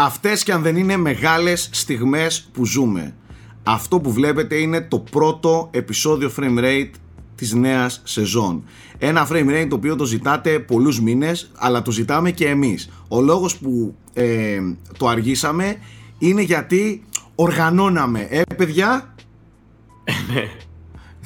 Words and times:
αυτές 0.00 0.42
και 0.42 0.52
αν 0.52 0.62
δεν 0.62 0.76
είναι 0.76 0.96
μεγάλες 0.96 1.68
στιγμές 1.72 2.48
που 2.52 2.66
ζούμε. 2.66 3.14
Αυτό 3.62 4.00
που 4.00 4.12
βλέπετε 4.12 4.54
είναι 4.54 4.80
το 4.80 4.98
πρώτο 4.98 5.68
επεισόδιο 5.72 6.32
frame 6.36 6.58
rate 6.58 6.90
της 7.34 7.52
νέας 7.52 8.00
σεζόν. 8.04 8.64
Ένα 8.98 9.28
frame 9.30 9.48
rate 9.48 9.66
το 9.68 9.76
οποίο 9.76 9.96
το 9.96 10.04
ζητάτε 10.04 10.58
πολλούς 10.58 11.00
μήνες, 11.00 11.50
αλλά 11.56 11.82
το 11.82 11.90
ζητάμε 11.90 12.30
και 12.30 12.48
εμείς. 12.48 12.90
Ο 13.08 13.20
λόγος 13.20 13.56
που 13.56 13.94
ε, 14.12 14.58
το 14.98 15.08
αργήσαμε 15.08 15.76
είναι 16.18 16.42
γιατί 16.42 17.04
οργανώναμε. 17.34 18.26
Ε, 18.30 18.42
παιδιά... 18.56 19.14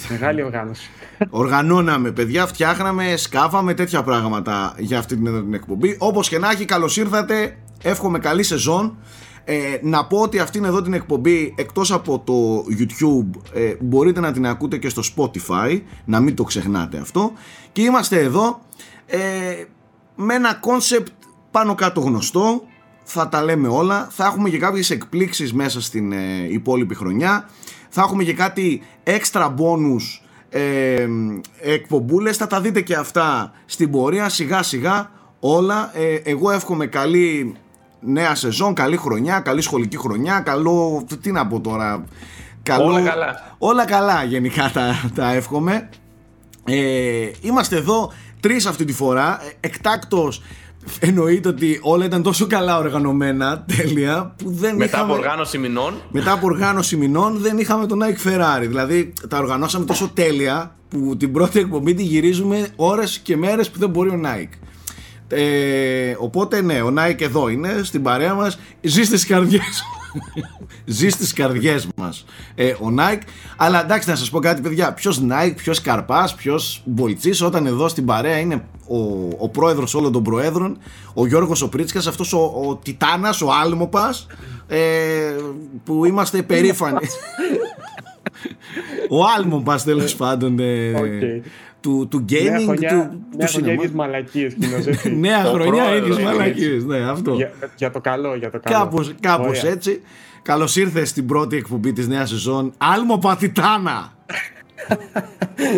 Μεγάλη 0.08 0.42
οργάνωση. 0.42 0.90
Οργανώναμε, 1.30 2.10
παιδιά, 2.10 2.46
φτιάχναμε, 2.46 3.16
σκάβαμε 3.16 3.74
τέτοια 3.74 4.02
πράγματα 4.02 4.74
για 4.78 4.98
αυτή 4.98 5.16
την 5.16 5.54
εκπομπή. 5.54 5.96
Όπως 5.98 6.28
και 6.28 6.38
να 6.38 6.50
έχει, 6.50 6.64
καλώς 6.64 6.96
ήρθατε. 6.96 7.56
Εύχομαι 7.82 8.18
καλή 8.18 8.42
σεζόν. 8.42 8.96
Ε, 9.44 9.78
να 9.82 10.06
πω 10.06 10.18
ότι 10.18 10.38
αυτήν 10.38 10.64
εδώ 10.64 10.82
την 10.82 10.92
εκπομπή 10.92 11.54
εκτός 11.56 11.92
από 11.92 12.18
το 12.18 12.64
YouTube 12.78 13.40
ε, 13.54 13.74
μπορείτε 13.80 14.20
να 14.20 14.32
την 14.32 14.46
ακούτε 14.46 14.78
και 14.78 14.88
στο 14.88 15.02
Spotify 15.16 15.80
να 16.04 16.20
μην 16.20 16.34
το 16.34 16.44
ξεχνάτε 16.44 16.98
αυτό. 16.98 17.32
Και 17.72 17.82
είμαστε 17.82 18.20
εδώ 18.20 18.60
ε, 19.06 19.18
με 20.14 20.34
ένα 20.34 20.54
concept 20.54 21.12
πάνω 21.50 21.74
κάτω 21.74 22.00
γνωστό 22.00 22.62
θα 23.04 23.28
τα 23.28 23.42
λέμε 23.42 23.68
όλα. 23.68 24.08
Θα 24.10 24.24
έχουμε 24.24 24.48
και 24.50 24.58
κάποιες 24.58 24.90
εκπλήξεις 24.90 25.52
μέσα 25.52 25.80
στην 25.80 26.12
ε, 26.12 26.46
υπόλοιπη 26.48 26.94
χρονιά. 26.94 27.48
Θα 27.88 28.02
έχουμε 28.02 28.24
και 28.24 28.34
κάτι 28.34 28.82
έξτρα 29.02 29.54
bonus 29.58 30.02
ε, 30.48 31.06
εκπομπούλες. 31.60 32.36
Θα 32.36 32.46
τα 32.46 32.60
δείτε 32.60 32.80
και 32.80 32.94
αυτά 32.94 33.52
στην 33.64 33.90
πορεία. 33.90 34.28
Σιγά 34.28 34.62
σιγά 34.62 35.10
όλα. 35.40 35.90
Ε, 35.98 36.14
εγώ 36.14 36.50
εύχομαι 36.50 36.86
καλή 36.86 37.54
νέα 38.04 38.34
σεζόν, 38.34 38.74
καλή 38.74 38.96
χρονιά, 38.96 39.40
καλή 39.40 39.60
σχολική 39.60 39.96
χρονιά, 39.96 40.40
καλό. 40.40 41.06
Τι 41.22 41.32
να 41.32 41.46
πω 41.46 41.60
τώρα. 41.60 42.04
Καλό, 42.62 42.84
όλα 42.84 43.00
καλά. 43.00 43.54
Όλα 43.58 43.84
καλά 43.84 44.24
γενικά 44.24 44.70
τα, 44.72 45.10
τα 45.14 45.32
εύχομαι. 45.32 45.88
Ε, 46.64 47.30
είμαστε 47.40 47.76
εδώ 47.76 48.12
τρεις 48.40 48.66
αυτή 48.66 48.84
τη 48.84 48.92
φορά. 48.92 49.40
Εκτάκτος 49.60 50.42
εννοείται 51.00 51.48
ότι 51.48 51.78
όλα 51.82 52.04
ήταν 52.04 52.22
τόσο 52.22 52.46
καλά 52.46 52.78
οργανωμένα, 52.78 53.64
τέλεια, 53.76 54.34
που 54.36 54.50
δεν 54.50 54.76
Μετά 54.76 54.96
είχαμε... 54.96 55.12
από 55.12 55.22
οργάνωση 55.22 55.58
μηνών. 55.58 55.94
Μετά 56.10 56.32
από 56.32 56.46
οργάνωση 56.46 56.96
μηνών 56.96 57.38
δεν 57.38 57.58
είχαμε 57.58 57.86
τον 57.86 58.00
Nike 58.02 58.28
Ferrari. 58.28 58.66
Δηλαδή 58.66 59.12
τα 59.28 59.38
οργανώσαμε 59.38 59.84
τόσο 59.84 60.10
τέλεια 60.14 60.74
που 60.88 61.16
την 61.16 61.32
πρώτη 61.32 61.58
εκπομπή 61.58 61.94
τη 61.94 62.02
γυρίζουμε 62.02 62.68
ώρες 62.76 63.18
και 63.18 63.36
μέρες 63.36 63.70
που 63.70 63.78
δεν 63.78 63.90
μπορεί 63.90 64.08
ο 64.08 64.20
Nike. 64.24 64.58
Ε, 65.34 66.16
οπότε 66.18 66.62
ναι, 66.62 66.82
ο 66.82 66.94
Nike 66.98 67.20
εδώ 67.20 67.48
είναι 67.48 67.80
στην 67.82 68.02
παρέα 68.02 68.34
μας. 68.34 68.58
Ζει 68.80 69.02
στις 69.02 69.26
καρδιές. 69.26 69.82
Ζει 70.84 71.08
στις 71.08 71.32
καρδιές 71.32 71.88
μας 71.96 72.24
ε, 72.54 72.68
Ο 72.70 72.94
Nike. 72.98 73.22
Αλλά 73.56 73.82
εντάξει 73.82 74.08
να 74.08 74.16
σας 74.16 74.30
πω 74.30 74.38
κάτι 74.38 74.60
παιδιά. 74.60 74.92
Ποιος 74.92 75.22
Nike, 75.30 75.54
ποιος 75.56 75.80
Καρπάς, 75.80 76.34
ποιος 76.34 76.82
Μπολτσής 76.84 77.42
Όταν 77.42 77.66
εδώ 77.66 77.88
στην 77.88 78.04
παρέα 78.04 78.38
είναι 78.38 78.64
ο, 78.86 78.98
ο 79.38 79.48
πρόεδρος 79.48 79.94
όλων 79.94 80.12
των 80.12 80.22
προέδρων 80.22 80.78
Ο 81.14 81.26
Γιώργος 81.26 81.62
ο 81.62 81.68
Πρίτσκας 81.68 82.06
Αυτός 82.06 82.32
ο, 82.32 82.38
ο 82.68 82.76
Τιτάνας, 82.76 83.40
ο 83.40 83.48
Άλμοπας 83.62 84.26
ε, 84.68 84.78
Που 85.84 86.04
είμαστε 86.04 86.42
περήφανοι. 86.42 87.06
Ο 89.08 89.24
Άλμοπας 89.38 89.84
τέλος 89.84 90.14
πάντων 90.14 90.58
ε, 90.58 90.92
Okay. 90.96 91.42
Του, 91.82 92.06
του 92.10 92.24
gaming, 92.28 92.42
Νέα 92.42 92.60
χρονιά, 92.60 92.88
του, 92.90 92.96
νέα 92.96 93.06
του 93.10 93.18
χρονιά 93.36 93.48
σινεμά. 93.48 93.72
ίδιες 93.72 93.90
μαλακίες 93.90 94.54
κοινώς, 94.54 94.86
έτσι. 94.86 95.10
Νέα 95.26 95.42
Το 95.42 95.50
χρονιά, 95.50 95.84
πρόεδρος, 95.84 95.98
ίδιες 95.98 96.16
ναι. 96.16 96.22
μαλακίες. 96.24 96.84
Ναι, 96.84 96.98
αυτό. 97.10 97.34
για, 97.34 97.52
για 97.76 97.90
το 97.90 98.00
καλό, 98.00 98.34
για 98.34 98.50
το 98.50 98.60
καλό. 98.62 98.78
Κάπως, 98.78 99.14
κάπως 99.20 99.58
Ωραία. 99.60 99.72
έτσι. 99.72 100.00
Καλώς 100.42 100.76
ήρθες 100.76 101.08
στην 101.08 101.26
πρώτη 101.26 101.56
εκπομπή 101.56 101.92
της 101.92 102.08
νέας 102.08 102.28
σεζόν. 102.28 102.72
Άλμο 102.78 103.18
Πατιτάνα. 103.18 104.12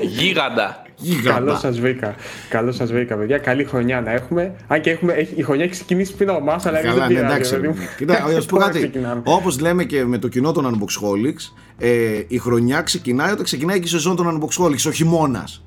Γίγαντα. 0.02 0.83
Γίγαντα. 0.96 1.39
Καλώ 1.39 1.55
σας 1.55 1.80
βρήκα. 1.80 2.14
Καλώ 2.48 2.73
σας 2.73 2.92
βρήκα, 2.92 3.17
παιδιά. 3.17 3.39
Καλή 3.39 3.64
χρονιά 3.64 4.01
να 4.01 4.11
έχουμε. 4.12 4.55
Αν 4.67 4.80
και 4.80 4.90
έχουμε, 4.90 5.12
έχει, 5.12 5.34
η 5.36 5.42
χρονιά 5.42 5.64
έχει 5.64 5.73
ξεκινήσει 5.73 6.14
πριν 6.14 6.28
από 6.28 6.39
εμάς, 6.39 6.67
αλλά 6.67 6.78
εμείς 6.78 6.90
Καλά, 6.90 7.07
δεν 7.07 7.14
ναι, 7.14 7.20
πειράζει, 7.20 7.34
εντάξει. 7.34 7.55
παιδί 7.55 7.68
μου. 7.68 7.77
Κοίτα, 7.96 8.30
να 8.33 8.40
σου 8.40 8.46
πω 8.46 8.55
Τώρα 8.58 8.64
κάτι. 8.67 8.78
ξεκινάμε. 8.78 9.23
Όπως 9.24 9.61
λέμε 9.61 9.84
και 9.84 10.05
με 10.05 10.18
το 10.18 10.28
κοινό 10.28 10.52
των 10.52 10.64
Unboxholics, 10.74 11.52
ε, 11.78 12.23
η 12.28 12.39
χρονιά 12.39 12.80
ξεκινάει 12.80 13.33
όταν 13.33 13.45
ξεκινάει 13.45 13.78
και 13.78 13.86
η 13.86 13.90
σεζόν 13.90 14.17
των 14.17 14.40
Unboxholics, 14.40 14.86
ο 14.86 14.90
χειμώνας. 14.90 15.62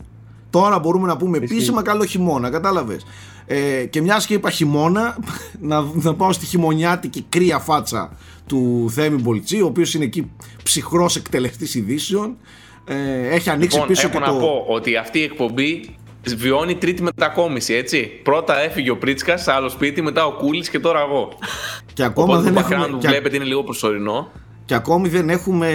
Τώρα 0.49 0.79
μπορούμε 0.79 1.07
να 1.07 1.17
πούμε 1.17 1.37
επίσημα 1.37 1.81
καλό 1.81 2.05
χειμώνα, 2.05 2.49
κατάλαβες. 2.49 3.05
Ε, 3.45 3.85
και 3.85 4.01
μιας 4.01 4.25
και 4.25 4.33
είπα 4.33 4.49
χειμώνα, 4.49 5.17
να, 5.59 5.85
να 5.93 6.13
πάω 6.15 6.31
στη 6.31 6.45
χειμωνιάτικη 6.45 7.25
κρύα 7.29 7.59
φάτσα 7.59 8.11
του 8.47 8.89
Θέμη 8.93 9.21
Μπολτσί, 9.21 9.61
ο 9.61 9.65
οποίος 9.65 9.93
είναι 9.93 10.03
εκεί 10.03 10.31
ψυχρός 10.63 11.15
εκτελεστής 11.15 11.75
ειδήσεων. 11.75 12.37
Ε, 12.85 13.27
έχει 13.35 13.49
ανοίξει 13.49 13.75
Λοιπόν, 13.77 13.87
πίσω 13.93 14.07
έχω 14.07 14.17
και 14.19 14.25
να 14.25 14.31
το. 14.33 14.39
πω 14.39 14.65
ότι 14.67 14.95
αυτή 14.95 15.19
η 15.19 15.23
εκπομπή 15.23 15.95
βιώνει 16.37 16.75
τρίτη 16.75 17.01
μετακόμιση, 17.03 17.73
έτσι. 17.73 18.09
Πρώτα 18.23 18.59
έφυγε 18.59 18.89
ο 18.91 18.97
Πρίτσκα 18.97 19.37
σε 19.37 19.51
άλλο 19.51 19.69
σπίτι, 19.69 20.01
μετά 20.01 20.25
ο 20.25 20.31
Κούλης 20.31 20.69
και 20.69 20.79
τώρα 20.79 20.99
εγώ. 20.99 21.29
Και 21.93 22.03
ακόμα 22.03 22.25
Οπότε 22.27 22.43
δεν 22.43 22.53
το 22.53 22.59
έχουμε. 22.59 22.77
background 22.85 22.91
που 22.91 22.97
και- 22.97 23.07
βλέπετε 23.07 23.35
είναι 23.35 23.45
λίγο 23.45 23.63
προσωρινό. 23.63 24.31
και 24.65 24.73
ακόμη 24.73 25.09
δεν 25.09 25.29
έχουμε 25.29 25.69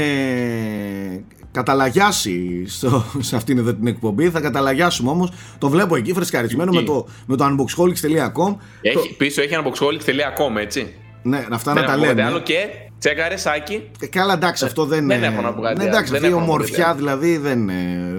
καταλαγιάσει 1.53 2.65
στο, 2.67 3.05
σε 3.19 3.37
αυτήν 3.37 3.59
εδώ 3.59 3.75
την 3.75 3.87
εκπομπή. 3.87 4.31
Θα 4.31 4.41
καταλαγιάσουμε 4.41 5.11
όμως. 5.11 5.33
Το 5.59 5.69
βλέπω 5.69 5.97
εκεί 5.97 6.13
φρεσκαρισμένο 6.13 6.71
Εκεί. 6.75 6.81
με 6.81 6.87
το, 6.87 7.07
με 7.27 7.37
το 7.37 7.45
unboxholics.com. 7.45 8.57
Έχει, 8.81 9.15
Πίσω 9.17 9.43
έχει 9.43 9.55
unboxholics.com, 9.65 10.61
έτσι. 10.61 10.95
Ναι, 11.23 11.47
αυτά 11.51 11.73
Δεν 11.73 11.83
να 11.83 11.89
τα 11.89 11.93
έχω 11.95 12.03
κάτι 12.03 12.15
λέμε. 12.17 12.29
άλλο 12.29 12.41
και 12.41 12.57
τσέκαρε 12.99 13.37
σάκι. 13.37 13.83
Ε, 14.01 14.07
Καλά, 14.07 14.33
εντάξει, 14.33 14.65
αυτό 14.65 14.85
δεν 14.85 15.07
δεν 15.07 15.23
ε, 15.23 15.27
έχω 15.27 15.41
να 15.41 15.53
πω 15.53 15.61
κάτι 15.61 15.77
ναι, 15.77 15.83
άλλο. 15.83 15.91
εντάξει, 15.93 16.13
Δεν 16.13 16.21
αυτή 16.21 16.27
η 16.27 16.31
έχω 16.31 16.41
να 16.41 16.47
πω 16.47 16.53
ομορφιά 16.53 16.85
κάτι 16.85 16.97
δηλαδή 16.99 17.37
δεν. 17.37 17.69
ε, 17.69 17.75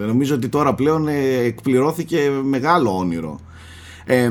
νομίζω 0.05 0.35
ότι 0.35 0.49
τώρα 0.49 0.73
πλέον 0.73 1.07
ε, 1.07 1.38
εκπληρώθηκε 1.45 2.29
μεγάλο 2.43 2.97
όνειρο. 2.97 3.39
Ε, 4.05 4.29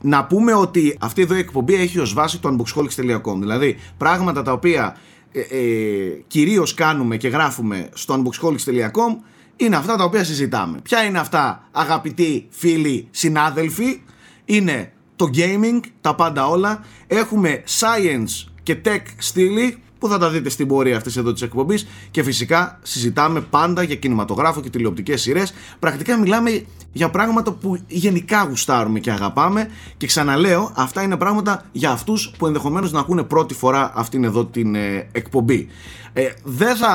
να 0.00 0.24
πούμε 0.24 0.54
ότι 0.54 0.96
αυτή 1.00 1.22
εδώ 1.22 1.34
η 1.34 1.38
εκπομπή 1.38 1.74
έχει 1.74 1.98
ως 1.98 2.14
βάση 2.14 2.40
το 2.40 2.56
unboxholics.com. 2.56 3.36
Δηλαδή, 3.38 3.76
πράγματα 3.98 4.42
τα 4.42 4.52
οποία 4.52 4.96
ε, 5.36 5.40
ε, 5.40 6.22
κυρίως 6.26 6.74
κάνουμε 6.74 7.16
και 7.16 7.28
γράφουμε 7.28 7.88
στο 7.94 8.22
unboxholics.com 8.22 9.16
είναι 9.56 9.76
αυτά 9.76 9.96
τα 9.96 10.04
οποία 10.04 10.24
συζητάμε. 10.24 10.78
Ποια 10.82 11.04
είναι 11.04 11.18
αυτά, 11.18 11.68
αγαπητοί 11.72 12.46
φίλοι, 12.50 13.08
συνάδελφοι, 13.10 14.02
είναι 14.44 14.92
το 15.16 15.30
gaming, 15.34 15.80
τα 16.00 16.14
πάντα 16.14 16.48
όλα. 16.48 16.84
Έχουμε 17.06 17.62
science 17.78 18.50
και 18.62 18.76
tech 18.84 19.02
στήλη 19.18 19.82
που 20.06 20.12
θα 20.12 20.18
τα 20.18 20.30
δείτε 20.30 20.48
στην 20.48 20.68
πορεία 20.68 20.96
αυτής 20.96 21.16
εδώ 21.16 21.32
της 21.32 21.42
εκπομπής 21.42 21.86
και 22.10 22.22
φυσικά 22.22 22.78
συζητάμε 22.82 23.40
πάντα 23.40 23.82
για 23.82 23.94
κινηματογράφο 23.94 24.60
και 24.60 24.70
τηλεοπτικές 24.70 25.20
σειρές. 25.20 25.54
Πρακτικά 25.78 26.18
μιλάμε 26.18 26.64
για 26.92 27.10
πράγματα 27.10 27.52
που 27.52 27.78
γενικά 27.86 28.44
γουστάρουμε 28.48 28.98
και 28.98 29.10
αγαπάμε 29.10 29.68
και 29.96 30.06
ξαναλέω 30.06 30.72
αυτά 30.74 31.02
είναι 31.02 31.16
πράγματα 31.16 31.64
για 31.72 31.90
αυτούς 31.90 32.30
που 32.38 32.46
ενδεχομένως 32.46 32.92
να 32.92 33.00
ακούνε 33.00 33.22
πρώτη 33.22 33.54
φορά 33.54 33.92
αυτήν 33.94 34.24
εδώ 34.24 34.44
την 34.44 34.74
ε, 34.74 35.08
εκπομπή. 35.12 35.68
Ε, 36.12 36.28
δεν 36.44 36.76
θα 36.76 36.94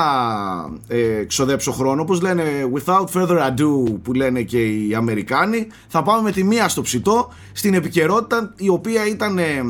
ε, 0.87 1.23
ξοδέψω 1.23 1.71
χρόνο 1.71 2.01
όπως 2.01 2.21
λένε 2.21 2.43
without 2.73 3.05
further 3.13 3.37
ado 3.37 3.99
που 4.03 4.13
λένε 4.13 4.41
και 4.41 4.65
οι 4.65 4.93
Αμερικάνοι 4.95 5.67
θα 5.87 6.03
πάμε 6.03 6.21
με 6.21 6.31
τη 6.31 6.43
μία 6.43 6.69
στο 6.69 6.81
ψητό 6.81 7.29
στην 7.51 7.73
επικαιρότητα 7.73 8.53
η 8.55 8.69
οποία 8.69 9.07
ήταν 9.07 9.37
ε, 9.37 9.63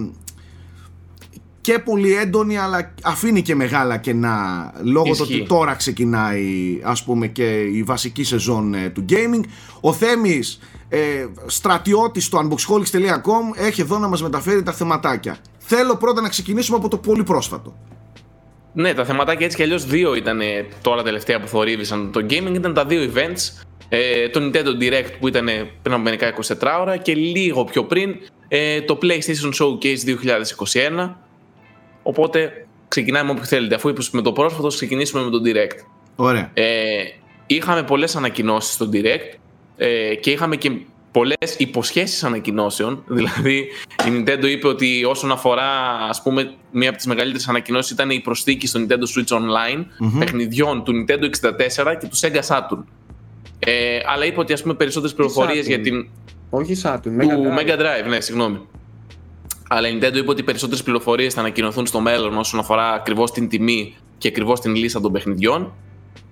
και 1.61 1.79
πολύ 1.79 2.15
έντονη 2.15 2.57
αλλά 2.57 2.93
αφήνει 3.03 3.41
και 3.41 3.55
μεγάλα 3.55 3.97
κενά 3.97 4.71
λόγω 4.83 5.05
του 5.05 5.11
Ισχύει. 5.11 5.33
ότι 5.33 5.47
τώρα 5.47 5.73
ξεκινάει 5.73 6.79
ας 6.83 7.03
πούμε 7.03 7.27
και 7.27 7.61
η 7.61 7.83
βασική 7.83 8.23
σεζόν 8.23 8.73
ε, 8.73 8.89
του 8.89 9.05
gaming 9.09 9.43
ο 9.81 9.93
Θέμης 9.93 10.59
ε, 10.89 11.25
στρατιώτης 11.45 12.25
στο 12.25 12.39
unboxholics.com 12.39 13.65
έχει 13.65 13.81
εδώ 13.81 13.97
να 13.97 14.07
μας 14.07 14.21
μεταφέρει 14.21 14.63
τα 14.63 14.71
θεματάκια 14.71 15.37
θέλω 15.57 15.95
πρώτα 15.95 16.21
να 16.21 16.29
ξεκινήσουμε 16.29 16.77
από 16.77 16.87
το 16.87 16.97
πολύ 16.97 17.23
πρόσφατο 17.23 17.75
Ναι, 18.73 18.93
τα 18.93 19.05
θεματάκια 19.05 19.45
έτσι 19.45 19.57
κι 19.57 19.63
αλλιώς 19.63 19.85
δύο 19.85 20.15
ήταν 20.15 20.41
ε, 20.41 20.67
τώρα 20.81 21.03
τελευταία 21.03 21.39
που 21.39 21.47
θορύβησαν 21.47 22.11
το 22.11 22.25
gaming. 22.29 22.53
Ήταν 22.53 22.73
τα 22.73 22.85
δύο 22.85 23.11
events. 23.13 23.63
Ε, 23.89 24.29
το 24.29 24.39
Nintendo 24.39 24.81
Direct 24.81 25.11
που 25.19 25.27
ήταν 25.27 25.47
ε, 25.47 25.69
πριν 25.81 25.93
από 25.93 26.03
μερικά 26.03 26.33
24 26.59 26.79
ώρα 26.81 26.97
και 26.97 27.15
λίγο 27.15 27.63
πιο 27.63 27.83
πριν 27.83 28.15
ε, 28.47 28.81
το 28.81 28.97
PlayStation 29.01 29.51
Showcase 29.59 30.17
2021. 31.03 31.13
Οπότε 32.03 32.67
ξεκινάμε 32.87 33.25
με 33.25 33.31
όποιο 33.31 33.43
θέλετε. 33.45 33.75
Αφού 33.75 33.89
είπες 33.89 34.09
με 34.09 34.21
το 34.21 34.31
πρόσφατο, 34.31 34.67
ας 34.67 34.75
ξεκινήσουμε 34.75 35.23
με 35.23 35.29
το 35.29 35.41
Direct. 35.45 35.85
ωραία 36.15 36.51
Ε, 36.53 37.03
είχαμε 37.47 37.83
πολλές 37.83 38.15
ανακοινώσεις 38.15 38.73
στο 38.73 38.89
Direct 38.93 39.37
ε, 39.77 40.15
και 40.15 40.31
είχαμε 40.31 40.55
και 40.55 40.71
πολλές 41.11 41.55
υποσχέσεις 41.57 42.23
ανακοινώσεων. 42.23 43.03
Δηλαδή 43.17 43.57
η 44.07 44.07
Nintendo 44.07 44.45
είπε 44.49 44.67
ότι 44.67 45.05
όσον 45.05 45.31
αφορά 45.31 45.69
ας 46.09 46.21
πούμε 46.21 46.53
μία 46.71 46.87
από 46.89 46.97
τις 46.97 47.07
μεγαλύτερες 47.07 47.47
ανακοινώσεις 47.47 47.91
ήταν 47.91 48.09
η 48.09 48.19
προσθήκη 48.19 48.67
στο 48.67 48.79
Nintendo 48.79 48.93
Switch 48.93 49.37
Online 49.37 49.85
παιχνιδιών 50.19 50.83
του 50.83 50.93
Nintendo 50.93 51.23
64 51.23 51.95
και 51.99 52.07
του 52.07 52.17
Sega 52.17 52.41
Saturn. 52.47 52.83
Ε, 53.59 53.99
αλλά 54.05 54.25
είπε 54.25 54.39
ότι 54.39 54.53
ας 54.53 54.61
πούμε 54.61 54.73
περισσότερες 54.73 55.15
πληροφορίες 55.15 55.65
Saturn? 55.65 55.67
για 55.67 55.79
την... 55.79 56.07
Όχι 56.49 56.81
Saturn, 56.83 56.99
του 57.01 57.17
Mega 57.19 57.23
Drive. 57.23 57.59
Mega 57.59 57.79
Drive, 57.79 58.09
ναι, 58.09 58.21
συγγνώμη. 58.21 58.59
Αλλά 59.73 59.87
η 59.87 59.97
Nintendo 60.01 60.15
είπε 60.15 60.29
ότι 60.31 60.41
οι 60.41 60.43
περισσότερες 60.43 60.83
πληροφορίες 60.83 61.33
θα 61.33 61.39
ανακοινωθούν 61.39 61.85
στο 61.85 61.99
μέλλον 61.99 62.37
όσον 62.37 62.59
αφορά 62.59 62.93
ακριβώς 62.93 63.31
την 63.31 63.49
τιμή 63.49 63.95
και 64.17 64.27
ακριβώς 64.27 64.59
την 64.59 64.75
λίστα 64.75 65.01
των 65.01 65.11
παιχνιδιών. 65.11 65.73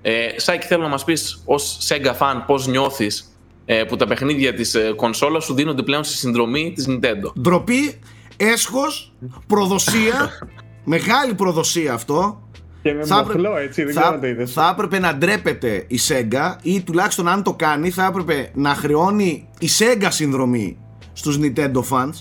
Ε, 0.02 0.28
Σάκη, 0.36 0.68
θέλω 0.68 0.82
να 0.84 0.88
μας 0.90 1.04
πεις 1.04 1.42
ως 1.46 1.78
Sega 1.90 2.18
fan 2.18 2.44
πώς 2.46 2.68
νιώθεις 2.68 3.38
ε, 3.66 3.84
που 3.84 3.96
τα 3.96 4.08
παιχνίδια 4.08 4.54
της 4.54 4.74
ε, 4.76 4.94
κονσόλας 4.96 5.44
σου 5.44 5.54
δίνονται 5.54 5.82
πλέον 5.82 6.04
στη 6.04 6.18
συνδρομή 6.18 6.72
της 6.76 6.86
Nintendo; 6.90 7.34
Ντροπή, 7.42 8.00
έσχος, 8.38 9.14
προδοσία. 9.48 10.32
μεγάλη 10.96 11.34
προδοσία 11.34 11.94
αυτό. 11.94 12.44
Και 12.82 12.94
με 12.94 13.06
Θα 13.06 13.16
μοχλό, 13.18 13.50
έπρεπε- 13.50 13.68
έτσι, 13.68 13.84
δεν 13.84 13.94
θα, 13.94 14.00
ξέρω 14.00 14.14
αν 14.16 14.22
το 14.22 14.28
είδες. 14.28 14.52
θα 14.54 14.70
έπρεπε 14.74 15.00
να 15.00 15.16
ντρέπεται 15.16 15.86
η 15.88 16.00
Sega 16.08 16.56
ή 16.62 16.82
τουλάχιστον 16.82 17.28
αν 17.28 17.44
το 17.44 17.54
κάνει 17.54 17.90
θα 17.90 18.06
έπρεπε 18.06 18.52
να 18.54 18.76
χρεώνει 18.76 19.50
η 19.60 19.68
Sega 19.80 20.08
συνδρομή 20.10 20.78
στους 21.14 21.40
Nintendo 21.42 21.82
fans 21.92 22.12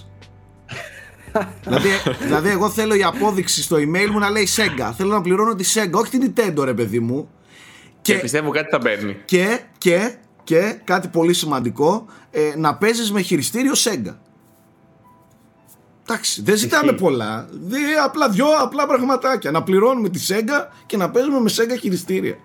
δηλαδή, 1.64 1.88
δηλαδή 2.20 2.48
εγώ 2.48 2.70
θέλω 2.70 2.94
η 2.94 3.02
απόδειξη 3.02 3.62
στο 3.62 3.76
email 3.76 4.08
μου 4.10 4.18
να 4.18 4.30
λέει 4.30 4.48
Sega 4.56 4.92
θέλω 4.96 5.10
να 5.10 5.20
πληρώνω 5.20 5.54
τη 5.54 5.72
Sega 5.74 5.90
όχι 5.92 6.18
την 6.18 6.32
Nintendo 6.34 6.64
ρε 6.64 6.74
παιδί 6.74 7.00
μου 7.00 7.28
Και, 8.02 8.14
και, 8.14 8.20
πιστεύω 8.20 8.50
κάτι 8.50 8.68
θα 8.70 8.78
παίρνει. 8.78 9.16
και, 9.24 9.60
και, 9.78 10.14
και 10.44 10.78
κάτι 10.84 11.08
πολύ 11.08 11.34
σημαντικό 11.34 12.06
ε, 12.30 12.52
να 12.56 12.76
παίζεις 12.76 13.12
με 13.12 13.20
χειριστήριο 13.20 13.72
Sega 13.74 14.14
Εντάξει, 16.10 16.42
δεν 16.42 16.56
ζητάμε 16.56 16.84
Ισχύει. 16.92 17.02
πολλά. 17.02 17.48
Δε, 17.50 17.76
απλά 18.04 18.28
δυο 18.28 18.46
απλά 18.60 18.86
πραγματάκια. 18.86 19.50
Να 19.50 19.62
πληρώνουμε 19.62 20.08
τη 20.08 20.20
Sega 20.28 20.66
και 20.86 20.96
να 20.96 21.10
παίζουμε 21.10 21.40
με 21.40 21.50
Sega 21.56 21.76
χειριστήρια. 21.80 22.36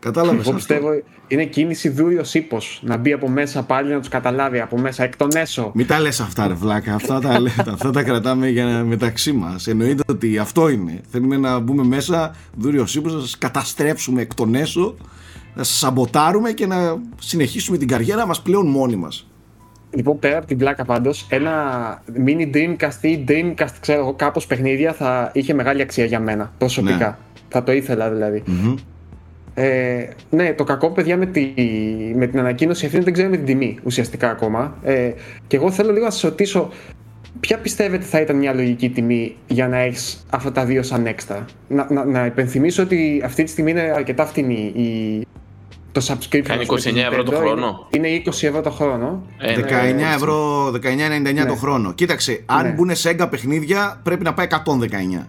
Κατάλαβες. 0.00 0.46
Εγώ 0.46 0.54
πιστεύω 0.54 0.88
είναι 1.28 1.44
κίνηση 1.44 1.88
δούριο 1.88 2.22
ύπο. 2.32 2.58
Να 2.80 2.96
μπει 2.96 3.12
από 3.12 3.28
μέσα 3.28 3.62
πάλι 3.62 3.92
να 3.92 3.98
τους 3.98 4.08
καταλάβει 4.08 4.60
από 4.60 4.78
μέσα 4.78 5.04
εκ 5.04 5.16
των 5.16 5.28
έσω. 5.34 5.70
Μην 5.74 5.86
τα 5.86 6.00
λες 6.00 6.20
αυτά, 6.20 6.46
ρε 6.46 6.54
βλάκα. 6.54 6.94
Αυτά 6.94 7.20
τα, 7.20 7.40
λέ- 7.40 7.68
αυτά 7.68 7.90
τα 7.90 8.02
κρατάμε 8.02 8.48
για 8.48 8.84
μεταξύ 8.84 9.32
μας. 9.32 9.66
Εννοείται 9.66 10.02
ότι 10.06 10.38
αυτό 10.38 10.68
είναι. 10.68 11.00
Θέλουμε 11.10 11.36
να 11.36 11.58
μπούμε 11.58 11.84
μέσα, 11.84 12.34
δούριο 12.56 12.86
ύπο, 12.94 13.08
να 13.08 13.20
σας 13.20 13.38
καταστρέψουμε 13.38 14.20
εκ 14.20 14.34
των 14.34 14.54
έσω, 14.54 14.94
να 15.54 15.62
σας 15.62 15.78
σαμποτάρουμε 15.78 16.52
και 16.52 16.66
να 16.66 16.96
συνεχίσουμε 17.20 17.76
την 17.78 17.88
καριέρα 17.88 18.26
μας 18.26 18.42
πλέον 18.42 18.66
μόνοι 18.66 18.96
μας. 18.96 19.24
Λοιπόν, 19.90 20.18
πέρα 20.18 20.38
από 20.38 20.46
την 20.46 20.58
πλάκα 20.58 20.84
πάντως, 20.84 21.26
ένα 21.28 21.52
mini 22.26 22.56
Dreamcast 22.56 23.00
ή 23.00 23.24
Dreamcast, 23.28 23.74
ξέρω 23.80 24.00
εγώ, 24.00 24.14
κάπως 24.14 24.46
παιχνίδια 24.46 24.92
θα 24.92 25.30
είχε 25.34 25.54
μεγάλη 25.54 25.82
αξία 25.82 26.04
για 26.04 26.20
μένα 26.20 26.52
προσωπικά. 26.58 27.06
Ναι. 27.06 27.16
Θα 27.48 27.62
το 27.62 27.72
ήθελα 27.72 28.10
δηλαδή. 28.10 28.42
Ε, 29.54 30.08
ναι, 30.30 30.54
το 30.54 30.64
κακό 30.64 30.90
παιδιά 30.90 31.16
με, 31.16 31.26
τη, 31.26 31.52
με 32.14 32.26
την 32.26 32.38
ανακοίνωση 32.38 32.84
αυτή 32.84 32.96
είναι 32.96 33.04
δεν 33.04 33.14
ξέρουμε 33.14 33.36
την 33.36 33.46
τιμή 33.46 33.78
ουσιαστικά 33.82 34.30
ακόμα. 34.30 34.76
Ε, 34.82 35.10
και 35.46 35.56
εγώ 35.56 35.70
θέλω 35.70 35.92
λίγο 35.92 36.04
να 36.04 36.10
σας 36.10 36.20
ρωτήσω, 36.20 36.70
ποια 37.40 37.58
πιστεύετε 37.58 38.04
θα 38.04 38.20
ήταν 38.20 38.36
μια 38.36 38.52
λογική 38.52 38.90
τιμή 38.90 39.36
για 39.46 39.68
να 39.68 39.76
έχεις 39.78 40.26
αυτά 40.30 40.52
τα 40.52 40.64
δύο 40.64 40.82
σαν 40.82 41.06
έξτρα; 41.06 41.44
Να, 41.68 41.86
να, 41.90 42.04
να 42.04 42.26
υπενθυμίσω 42.26 42.82
ότι 42.82 43.22
αυτή 43.24 43.44
τη 43.44 43.50
στιγμή 43.50 43.70
είναι 43.70 43.92
αρκετά 43.94 44.26
φτηνή 44.26 44.72
η, 44.74 45.26
το 45.92 46.06
subscription. 46.08 46.40
Κάνει 46.42 46.60
ας 46.60 46.66
πούμε, 46.66 46.80
29 46.80 46.82
της 46.92 47.02
ευρώ 47.02 47.22
το 47.22 47.32
Nintendo. 47.32 47.38
χρόνο. 47.40 47.86
Είναι, 47.90 48.08
είναι 48.08 48.22
20 48.26 48.28
ευρώ 48.46 48.60
το 48.60 48.70
χρόνο. 48.70 49.22
Ε, 49.38 49.56
ναι. 49.56 49.62
19 49.62 50.14
ευρώ, 50.14 50.66
19,99 50.70 51.44
το 51.46 51.52
Ναι. 51.52 51.56
χρόνο. 51.56 51.92
Κοίταξε, 51.92 52.42
αν 52.46 52.66
Ναι. 52.66 52.72
μπουν 52.72 52.90
Sega 53.02 53.26
παιχνίδια 53.30 54.00
πρέπει 54.02 54.24
να 54.24 54.34
πάει 54.34 54.46
119 54.46 55.26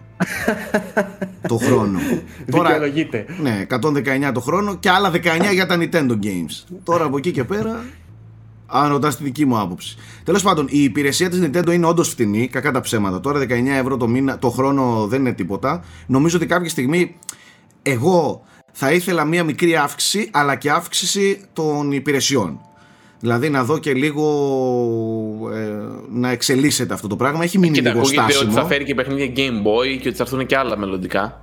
το 1.48 1.56
χρόνο. 1.56 1.98
Δικαιολογείται. 2.46 3.26
Ναι, 3.42 3.66
119 3.68 4.32
το 4.34 4.40
χρόνο 4.40 4.74
και 4.76 4.90
άλλα 4.90 5.10
19 5.10 5.52
για 5.52 5.66
τα 5.66 5.76
Nintendo 5.80 6.12
Games. 6.22 6.76
Τώρα 6.84 7.04
από 7.04 7.16
εκεί 7.16 7.30
και 7.30 7.44
πέρα, 7.44 7.84
αν 8.66 8.88
ρωτάς 8.88 9.16
τη 9.16 9.22
δική 9.24 9.44
μου 9.44 9.58
άποψη. 9.58 9.96
Τέλος 10.24 10.42
πάντων, 10.42 10.66
η 10.70 10.82
υπηρεσία 10.82 11.28
της 11.30 11.40
Nintendo 11.42 11.72
είναι 11.72 11.86
όντως 11.86 12.08
φτηνή, 12.08 12.48
κακά 12.48 12.70
τα 12.70 12.80
ψέματα. 12.80 13.20
Τώρα 13.20 13.38
19 13.40 13.46
ευρώ 13.78 13.96
το, 13.96 14.08
μήνα, 14.08 14.38
το 14.38 14.50
χρόνο 14.50 15.06
δεν 15.06 15.20
είναι 15.20 15.32
τίποτα. 15.32 15.84
Νομίζω 16.06 16.36
ότι 16.36 16.46
κάποια 16.46 16.68
στιγμή 16.68 17.14
εγώ 17.82 18.42
θα 18.72 18.92
ήθελα 18.92 19.24
μία 19.24 19.44
μικρή 19.44 19.76
αύξηση, 19.76 20.28
αλλά 20.32 20.54
και 20.56 20.70
αύξηση 20.70 21.40
των 21.52 21.92
υπηρεσιών. 21.92 22.60
Δηλαδή 23.20 23.48
να 23.50 23.64
δω 23.64 23.78
και 23.78 23.92
λίγο 23.94 24.26
ε, 25.54 25.82
να 26.10 26.30
εξελίσσεται 26.30 26.94
αυτό 26.94 27.08
το 27.08 27.16
πράγμα. 27.16 27.42
Έχει 27.44 27.58
μείνει 27.58 27.72
Κοίτα, 27.76 27.88
λίγο 27.88 28.00
ακούγεται 28.00 28.22
ότι 28.22 28.32
στάσιμο. 28.32 28.52
θα 28.52 28.64
φέρει 28.64 28.84
και 28.84 28.94
παιχνίδια 28.94 29.26
Game 29.36 29.66
Boy 29.66 29.98
και 30.00 30.08
ότι 30.08 30.16
θα 30.16 30.22
έρθουν 30.22 30.46
και 30.46 30.56
άλλα 30.56 30.76
μελλοντικά. 30.78 31.36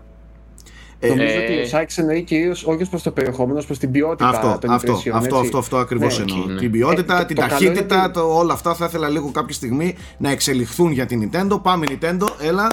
Νομίζω 1.08 1.24
Ε, 1.24 1.44
ότι 1.44 1.62
ο 1.62 1.66
Σάκης 1.66 1.98
εννοεί 1.98 2.22
κυρίως 2.22 2.64
όχι 2.66 2.82
ως 2.82 2.90
προς 2.90 3.02
το 3.04 3.12
περιεχόμενο, 3.12 3.58
ως 3.58 3.66
προς 3.66 3.78
την 3.78 3.92
ποιότητα 3.92 4.28
Αυτό, 4.30 4.58
των 4.62 4.70
αυτό, 4.72 4.88
υπηρεσιών. 4.88 5.16
αυτό, 5.18 5.36
έτσι. 5.36 5.46
αυτό, 5.48 5.58
αυτό 5.58 5.78
ακριβώς 5.78 6.18
Ναι. 6.18 6.24
εννοώ. 6.24 6.38
εκεί 6.40 6.50
είναι. 6.52 6.60
Την 6.60 6.72
ποιότητα, 6.72 7.22
Ε, 7.22 7.26
την 7.26 7.36
το 7.36 7.42
καλό 7.42 7.54
ταχύτητα, 7.54 7.96
είναι 7.96 8.04
ότι- 8.04 8.14
το, 8.14 8.38
όλα 8.38 8.54
αυτά 8.54 8.74
θα 8.76 8.86
ήθελα 8.86 9.10
λίγο 9.10 9.32
κάποια 9.32 9.56
στιγμή 9.56 9.96
να 10.18 10.30
εξελιχθούν 10.30 10.92
για 10.92 11.06
την 11.06 11.30
Nintendo. 11.32 11.60
Πάμε 11.62 11.86
Nintendo, 11.90 12.28
έλα, 12.42 12.68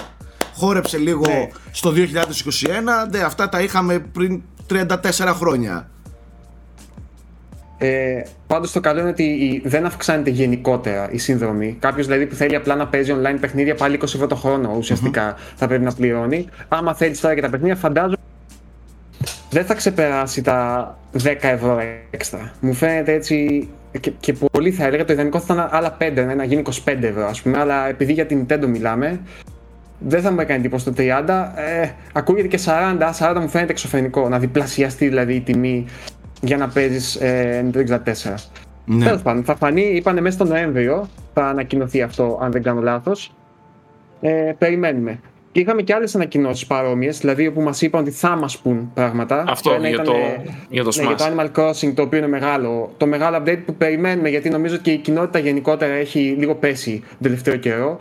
χόρεψε 0.57 0.97
λίγο 0.97 1.25
Ναι. 1.27 1.47
στο 1.71 1.91
2021. 1.91 3.07
Δε, 3.09 3.21
αυτά 3.23 3.49
τα 3.49 3.61
είχαμε 3.61 3.99
πριν 3.99 4.41
34 4.69 5.33
χρόνια. 5.33 5.89
Ε, 7.77 8.21
Πάντως 8.47 8.71
το 8.71 8.79
καλό 8.79 8.99
είναι 8.99 9.09
ότι 9.09 9.23
η- 9.23 9.61
δεν 9.65 9.85
αυξάνεται 9.85 10.29
γενικότερα 10.29 11.07
η 11.11 11.17
σύνδρομη. 11.17 11.77
Κάποιος 11.79 12.05
δηλαδή 12.05 12.25
που 12.25 12.35
θέλει 12.35 12.55
απλά 12.55 12.75
να 12.75 12.87
παίζει 12.87 13.13
online 13.21 13.37
παιχνίδια 13.39 13.75
πάλι 13.75 13.95
20 13.95 14.03
ευρώ 14.03 14.27
το 14.27 14.35
χρόνο 14.35 14.73
ουσιαστικά 14.77 15.35
θα 15.55 15.67
πρέπει 15.67 15.83
να 15.83 15.93
πληρώνει. 15.93 16.47
Άμα 16.67 16.93
θέλεις 16.95 17.19
τώρα 17.19 17.35
και 17.35 17.41
τα 17.41 17.49
παιχνίδια, 17.49 17.75
φαντάζομαι 17.75 18.15
δεν 19.49 19.65
θα 19.65 19.73
ξεπεράσει 19.73 20.41
τα 20.41 20.97
10 21.23 21.35
ευρώ 21.41 21.79
έξτρα. 22.11 22.51
Μου 22.59 22.73
φαίνεται 22.73 23.13
έτσι 23.13 23.67
και, 23.99 24.11
και 24.19 24.33
πολύ 24.51 24.71
θα 24.71 24.85
έλεγα 24.85 25.05
το 25.05 25.13
ιδανικό 25.13 25.39
θα 25.39 25.53
ήταν 25.53 25.67
άλλα 25.71 25.97
5, 25.99 26.11
ναι, 26.25 26.33
να 26.35 26.43
γίνει 26.43 26.61
25 26.85 27.03
ευρώ 27.03 27.27
ας 27.27 27.41
πούμε. 27.41 27.57
Αλλά 27.59 27.87
επειδή 27.87 28.13
για 28.13 28.25
την 28.25 28.45
Nintendo 28.49 28.65
μιλάμε, 28.67 29.19
δεν 29.99 30.21
θα 30.21 30.31
μου 30.31 30.39
έκανε 30.39 30.59
εντύπωση 30.59 30.85
το 30.85 30.93
30. 30.97 31.51
Ε, 31.55 31.89
ακούγεται 32.13 32.47
και 32.47 32.59
40, 32.65 33.33
40 33.33 33.39
μου 33.39 33.49
φαίνεται 33.49 33.71
εξωφρενικό. 33.71 34.29
Να 34.29 34.39
διπλασιαστεί 34.39 35.07
δηλαδή 35.07 35.33
η 35.33 35.41
τιμή 35.41 35.85
για 36.41 36.57
να 36.57 36.67
παίζεις 36.67 37.15
ε, 37.15 37.65
Nintendo 37.71 37.99
64. 38.25 38.33
Ναι. 38.85 39.05
Τέλος 39.05 39.21
πάντων, 39.21 39.43
θα 39.43 39.55
φανεί, 39.55 39.81
είπανε 39.81 40.21
μέσα 40.21 40.35
στον 40.35 40.47
Νοέμβριο, 40.47 41.07
θα 41.33 41.45
ανακοινωθεί 41.45 42.01
αυτό, 42.01 42.39
αν 42.41 42.51
δεν 42.51 42.63
κάνω 42.63 42.81
λάθος. 42.81 43.31
Ε, 44.21 44.51
περιμένουμε. 44.57 45.19
Και 45.51 45.59
είχαμε 45.59 45.81
και 45.81 45.93
άλλες 45.93 46.15
ανακοινώσεις 46.15 46.65
παρόμοιες, 46.67 47.19
δηλαδή 47.19 47.47
όπου 47.47 47.61
μας 47.61 47.81
είπαν 47.81 48.01
ότι 48.01 48.11
θα 48.11 48.35
μας 48.35 48.57
πούν 48.57 48.91
πράγματα. 48.93 49.43
Αυτό 49.47 49.71
ένα 49.71 49.79
για 49.87 49.89
ήταν, 49.89 50.05
το- 50.05 50.11
ε, 50.11 50.41
για 50.69 50.83
το 50.83 50.91
ναι, 50.97 51.03
για 51.05 51.15
το 51.15 51.23
Smash. 51.23 51.31
Animal 51.31 51.47
Crossing, 51.55 51.93
το 51.95 52.01
οποίο 52.01 52.17
είναι 52.17 52.27
μεγάλο. 52.27 52.93
Το 52.97 53.05
μεγάλο 53.07 53.37
update 53.37 53.59
που 53.65 53.75
περιμένουμε, 53.75 54.29
γιατί 54.29 54.49
νομίζω 54.49 54.73
ότι 54.73 54.83
και 54.83 54.91
η 54.91 54.97
κοινότητα 54.97 55.39
γενικότερα 55.39 55.93
έχει 55.93 56.35
λίγο 56.37 56.55
πέσει 56.55 56.99
τον 57.09 57.17
τελευταίο 57.21 57.55
καιρό. 57.55 57.97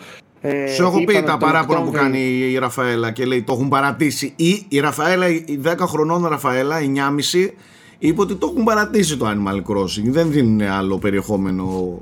Ε, 0.47 0.67
Σου 0.67 0.83
έχω 0.83 0.97
πει 0.97 1.03
είπαν 1.03 1.15
τα 1.15 1.21
ότι 1.21 1.31
τον 1.31 1.39
παράπονα 1.39 1.79
που 1.81 1.87
Οκτώβριο- 1.87 2.03
κάνει 2.03 2.19
η 2.53 2.59
Ραφαέλα 2.59 3.11
και 3.11 3.25
λέει 3.25 3.43
το 3.43 3.53
έχουν 3.53 3.69
παρατήσει. 3.69 4.33
Ή 4.37 4.65
η 4.69 4.81
Ραφαέλα, 4.81 5.29
η 5.29 5.61
10 5.63 5.87
χρονών 5.87 6.27
Ραφαέλα, 6.27 6.81
η 6.83 6.87
9,5, 6.87 7.55
είπε 7.99 8.21
ότι 8.21 8.35
το 8.35 8.49
έχουν 8.53 8.65
παρατήσει 8.65 9.17
το 9.17 9.27
Animal 9.29 9.57
Crossing. 9.73 10.05
Δεν 10.11 10.31
δίνουν 10.31 10.61
άλλο 10.63 10.99
περιεχόμενο. 10.99 11.99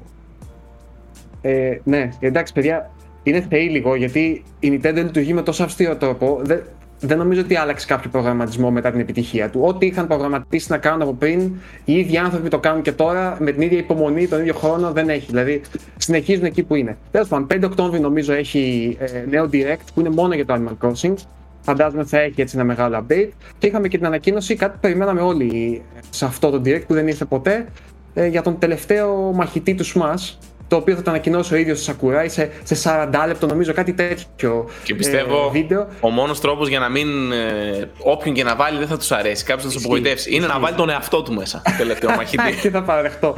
Ε, 1.41 1.79
ναι, 1.85 2.09
εντάξει, 2.21 2.53
παιδιά, 2.53 2.91
είναι 3.23 3.47
θεή 3.49 3.69
λίγο 3.69 3.95
γιατί 3.95 4.45
η 4.61 4.73
Nintendo 4.83 4.95
λειτουργεί 4.95 5.33
με 5.35 5.43
τόσο 5.43 5.65
αυστηρό 5.65 5.97
τρόπο. 5.97 6.41
Δεν, 6.43 6.63
δεν 7.01 7.19
νομίζω 7.19 7.41
ότι 7.41 7.57
άλλαξε 7.57 7.87
κάποιο 7.87 8.11
προγραμματισμό 8.11 8.71
μετά 8.71 8.91
την 8.91 9.01
επιτυχία 9.01 9.51
του. 9.51 9.61
Ό,τι 9.63 9.87
είχαν 9.87 10.07
προγραμματίσει 10.07 10.71
να 10.71 10.79
κάνουν 10.79 11.03
από 11.03 11.15
πριν, 11.15 11.53
οι 11.85 11.99
ίδιοι 11.99 12.17
άνθρωποι 12.17 12.49
το 12.49 12.59
κάνουν 12.59 12.83
και 12.83 12.93
τώρα 12.93 13.37
με 13.41 13.53
την 13.53 13.63
ίδια 13.63 13.79
υπομονή, 13.79 14.29
τον 14.29 14.41
ίδιο 14.41 14.55
χρόνο 14.55 14.93
δεν 14.93 15.09
έχει. 15.09 15.27
Δηλαδή 15.27 15.61
συνεχίζουν 15.97 16.45
εκεί 16.45 16.63
που 16.63 16.75
είναι. 16.75 16.97
Τέλος 17.11 17.29
πάντων, 17.29 17.47
5 17.55 17.63
Οκτώβρη 17.65 18.01
νομίζω 18.01 18.33
έχει 18.33 18.97
ε, 19.01 19.25
νέο 19.29 19.49
Direct 19.53 19.85
που 19.95 20.01
είναι 20.01 20.11
μόνο 20.11 20.35
για 20.35 20.47
το 20.47 20.55
Animal 20.55 20.87
Crossing. 20.87 21.15
Φαντάζομαι 21.61 22.05
θα 22.05 22.19
έχει 22.21 22.41
έτσι 22.41 22.57
ένα 22.57 22.65
μεγάλο 22.65 22.99
update. 22.99 23.29
Και 23.59 23.67
είχαμε 23.67 23.89
και 23.89 23.97
την 23.97 24.07
ανακοίνωση, 24.07 24.55
κάτι 24.55 24.73
που 24.73 24.81
περιμέναμε 24.81 25.21
όλοι 25.21 25.83
σε 26.11 26.25
αυτό 26.25 26.51
το 26.51 26.61
Direct 26.65 26.87
που 26.87 26.95
δεν 26.95 27.09
ήρθε 27.09 27.25
ποτέ, 27.25 27.67
ε, 28.15 28.27
για 28.27 28.43
τον 28.43 28.59
τελευταίο 28.59 29.33
μαχητή 29.33 29.75
του 29.75 29.85
Smash, 29.85 30.37
το 30.75 30.81
οποίο 30.81 30.95
θα 30.97 31.03
το 31.03 31.11
ανακοινώσει 31.11 31.55
ο 31.55 31.57
ίδιο 31.57 31.75
ο 31.75 31.79
Sakurai 31.87 32.27
σε, 32.29 32.51
σε 32.63 32.91
40 33.13 33.25
λεπτό, 33.27 33.47
νομίζω 33.47 33.73
κάτι 33.73 33.93
τέτοιο 33.93 34.69
Και 34.83 34.95
πιστεύω 34.95 35.47
ε, 35.47 35.51
βίντεο. 35.51 35.87
ο 36.01 36.11
μόνος 36.11 36.41
τρόπος 36.41 36.69
για 36.69 36.79
να 36.79 36.89
μην. 36.89 37.33
Ε, 37.33 37.91
όποιον 38.03 38.35
και 38.35 38.45
να 38.45 38.57
βάλει 38.57 38.79
δεν 38.79 38.87
θα 38.87 38.97
τους 38.97 39.13
αρέσει. 39.13 39.45
Κάποιος 39.45 39.63
θα 39.63 39.69
τους 39.69 39.75
Ισχύει. 39.77 39.87
απογοητεύσει. 39.87 40.35
Είναι 40.35 40.47
να 40.47 40.59
βάλει 40.61 40.77
τον 40.77 40.91
εαυτό 40.91 41.23
του 41.23 41.33
μέσα. 41.33 41.63
Τελευταίο 41.79 42.11
μαχητή. 42.17 42.55
και 42.61 42.71
θα 42.71 42.83
παραδεχτώ. 42.83 43.35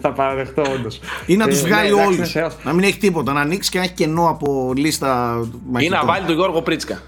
θα 0.00 0.12
παραδεχτώ, 0.12 0.62
όντως. 0.74 1.00
Ή 1.26 1.36
να 1.36 1.46
τους 1.48 1.62
Ε, 1.62 1.66
βγάλει 1.66 1.88
ναι, 1.88 1.94
όλου. 1.94 2.12
εντάξει, 2.14 2.38
είναι 2.38 2.46
θεός. 2.48 2.56
Να 2.64 2.72
μην 2.72 2.84
έχει 2.84 2.98
τίποτα. 2.98 3.32
Να 3.32 3.40
ανοίξει 3.40 3.70
και 3.70 3.78
να 3.78 3.84
έχει 3.84 3.92
κενό 3.94 4.28
από 4.28 4.72
λίστα 4.76 5.40
Ή 5.44 5.48
μαχητών. 5.70 5.98
να 5.98 6.04
βάλει 6.04 6.26
τον 6.26 6.34
Γιώργο 6.34 6.62
Πρίτσκα. 6.62 6.98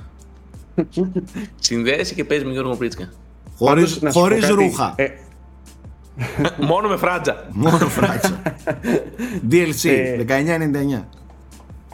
Συνδέεσαι 1.61 2.15
και 2.15 2.25
παίζεις 2.25 2.47
με 2.47 2.53
Γιώργο 2.53 2.75
Πρίτσκα. 2.77 3.09
Χωρίς, 3.59 3.85
Πάντως, 3.85 4.01
να 4.03 4.11
σου 4.11 4.15
πω 4.19 4.21
χωρίς 4.25 4.41
κάτι, 4.41 4.53
ρούχα. 4.55 4.93
ε, 4.97 5.07
Μόνο 6.57 6.89
με 6.89 6.97
φράτζα. 6.97 7.45
Μόνο 7.51 7.79
φράτσα. 7.89 8.43
DLC 9.51 9.89
Ε, 9.89 10.25
1999. 10.99 11.05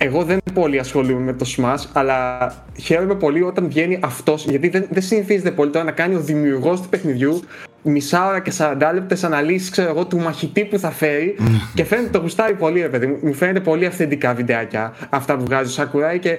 Εγώ 0.03 0.25
δεν 0.25 0.39
πολύ 0.55 0.79
ασχολούμαι 0.79 1.21
με 1.21 1.33
το 1.33 1.47
Smash, 1.57 1.87
αλλά 1.93 2.49
χαίρομαι 2.81 3.15
πολύ 3.15 3.43
όταν 3.43 3.69
βγαίνει 3.69 3.99
αυτός. 4.03 4.45
Γιατί 4.45 4.69
δεν, 4.69 4.87
δεν 4.91 5.03
συνηθίζεται 5.03 5.51
πολύ 5.51 5.71
τώρα 5.71 5.85
να 5.85 5.93
κάνει 5.93 6.15
ο 6.15 6.21
δημιουργός 6.21 6.81
του 6.81 6.89
παιχνιδιού 6.89 7.43
μισά 7.83 8.27
ώρα 8.27 8.41
και 8.41 8.53
40 8.59 8.75
λεπτές 8.95 9.25
αναλύσεις, 9.25 9.71
ξέρω 9.71 9.91
εγώ, 9.91 10.07
του 10.07 10.19
μαχητή 10.19 10.65
που 10.65 10.79
θα 10.79 10.91
φέρει. 10.91 11.37
και 11.75 11.85
φαίνεται 11.85 12.09
το 12.09 12.19
γουστάρει 12.19 12.55
πολύ, 12.55 12.81
ρε 12.81 12.89
παιδί 12.89 13.07
μου. 13.07 13.35
φαίνεται 13.35 13.61
πολύ 13.61 13.87
αυθεντικά 13.87 14.35
βιντεάκια 14.35 14.95
αυτά 15.11 15.37
που 15.37 15.45
βγάζει 15.45 15.69
ο 15.69 15.73
Σακουράι 15.73 16.19
και 16.19 16.39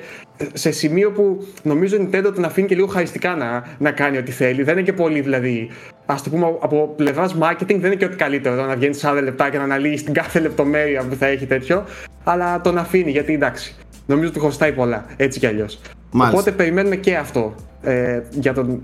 σε 0.53 0.71
σημείο 0.71 1.11
που 1.11 1.47
νομίζω 1.63 1.95
η 1.95 2.09
Nintendo 2.11 2.31
τον 2.35 2.45
αφήνει 2.45 2.67
και 2.67 2.75
λίγο 2.75 2.87
χαριστικά 2.87 3.35
να, 3.35 3.63
να 3.77 3.91
κάνει 3.91 4.17
ό,τι 4.17 4.31
θέλει. 4.31 4.63
Δεν 4.63 4.73
είναι 4.73 4.83
και 4.83 4.93
πολύ 4.93 5.21
δηλαδή. 5.21 5.69
Α 6.05 6.15
το 6.23 6.29
πούμε 6.29 6.45
από 6.45 6.93
πλευράς 6.95 7.35
marketing, 7.41 7.65
δεν 7.65 7.85
είναι 7.85 7.95
και 7.95 8.05
ό,τι 8.05 8.15
καλύτερο 8.15 8.65
να 8.65 8.75
βγαίνει 8.75 8.97
40 9.01 9.19
λεπτά 9.23 9.49
και 9.49 9.57
να 9.57 9.63
αναλύεις 9.63 10.03
την 10.03 10.13
κάθε 10.13 10.39
λεπτομέρεια 10.39 11.03
που 11.03 11.15
θα 11.15 11.25
έχει 11.25 11.45
τέτοιο. 11.45 11.85
Αλλά 12.23 12.61
τον 12.61 12.77
αφήνει 12.77 13.11
γιατί 13.11 13.33
εντάξει. 13.33 13.75
Νομίζω 14.05 14.29
ότι 14.29 14.39
χρωστάει 14.39 14.71
πολλά 14.71 15.05
έτσι 15.17 15.39
κι 15.39 15.47
αλλιώς. 15.47 15.79
Οπότε 16.13 16.51
περιμένουμε 16.51 16.95
και 16.95 17.15
αυτό 17.15 17.55
ε, 17.81 18.19
για 18.31 18.53
τον 18.53 18.81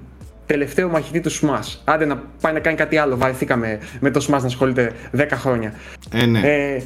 τελευταίο 0.48 0.90
μαχητή 0.90 1.20
του 1.20 1.32
Smash. 1.32 1.80
Άντε 1.84 2.06
να 2.06 2.24
πάει 2.42 2.54
να 2.54 2.60
κάνει 2.60 2.78
κάτι 2.78 2.98
άλλο. 2.98 3.18
Βαρεθήκαμε 3.18 3.80
με 4.00 4.12
το 4.12 4.26
Smash 4.28 4.40
να 4.40 4.46
ασχολείται 4.46 4.92
10 5.18 5.26
χρόνια. 5.32 5.74
Ε, 6.12 6.26
ναι. 6.26 6.40
ε, 6.40 6.82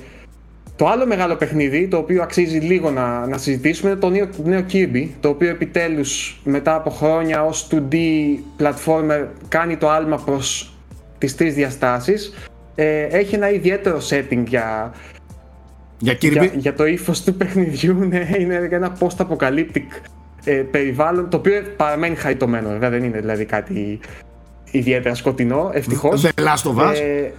το 0.75 0.87
άλλο 0.87 1.05
μεγάλο 1.05 1.35
παιχνίδι, 1.35 1.87
το 1.87 1.97
οποίο 1.97 2.23
αξίζει 2.23 2.57
λίγο 2.57 2.91
να, 2.91 3.27
να 3.27 3.37
συζητήσουμε, 3.37 3.91
είναι 3.91 3.99
το 3.99 4.09
νέο, 4.09 4.29
νέο 4.43 4.65
Kirby, 4.71 5.07
το 5.19 5.29
οποίο 5.29 5.49
επιτέλους 5.49 6.41
μετά 6.43 6.75
από 6.75 6.89
χρόνια 6.89 7.43
ως 7.45 7.67
2D 7.71 7.95
platformer 8.59 9.25
κάνει 9.47 9.77
το 9.77 9.89
άλμα 9.89 10.17
προς 10.17 10.73
τις 11.17 11.35
τρεις 11.35 11.53
διαστάσεις. 11.53 12.33
Ε, 12.75 13.03
έχει 13.03 13.35
ένα 13.35 13.51
ιδιαίτερο 13.51 13.97
setting 14.09 14.43
για, 14.47 14.93
για, 15.97 16.17
Kirby. 16.21 16.49
για, 16.55 16.73
το 16.73 16.85
ύφος 16.85 17.23
του 17.23 17.33
παιχνιδιού. 17.33 17.97
Ναι, 18.09 18.27
είναι 18.39 18.67
ένα 18.71 18.97
post-apocalyptic 18.99 19.85
ε, 20.43 20.51
περιβάλλον, 20.53 21.29
το 21.29 21.37
οποίο 21.37 21.63
παραμένει 21.77 22.15
χαριτωμένο, 22.15 22.69
βέβαια 22.69 22.89
δεν 22.89 23.03
είναι 23.03 23.19
δηλαδή 23.19 23.45
κάτι 23.45 23.99
ιδιαίτερα 24.71 25.15
σκοτεινό, 25.15 25.69
ευτυχώς. 25.73 26.21
Δεν 26.21 26.31
Last 26.37 26.71
of 26.71 26.95
ε, 26.95 27.31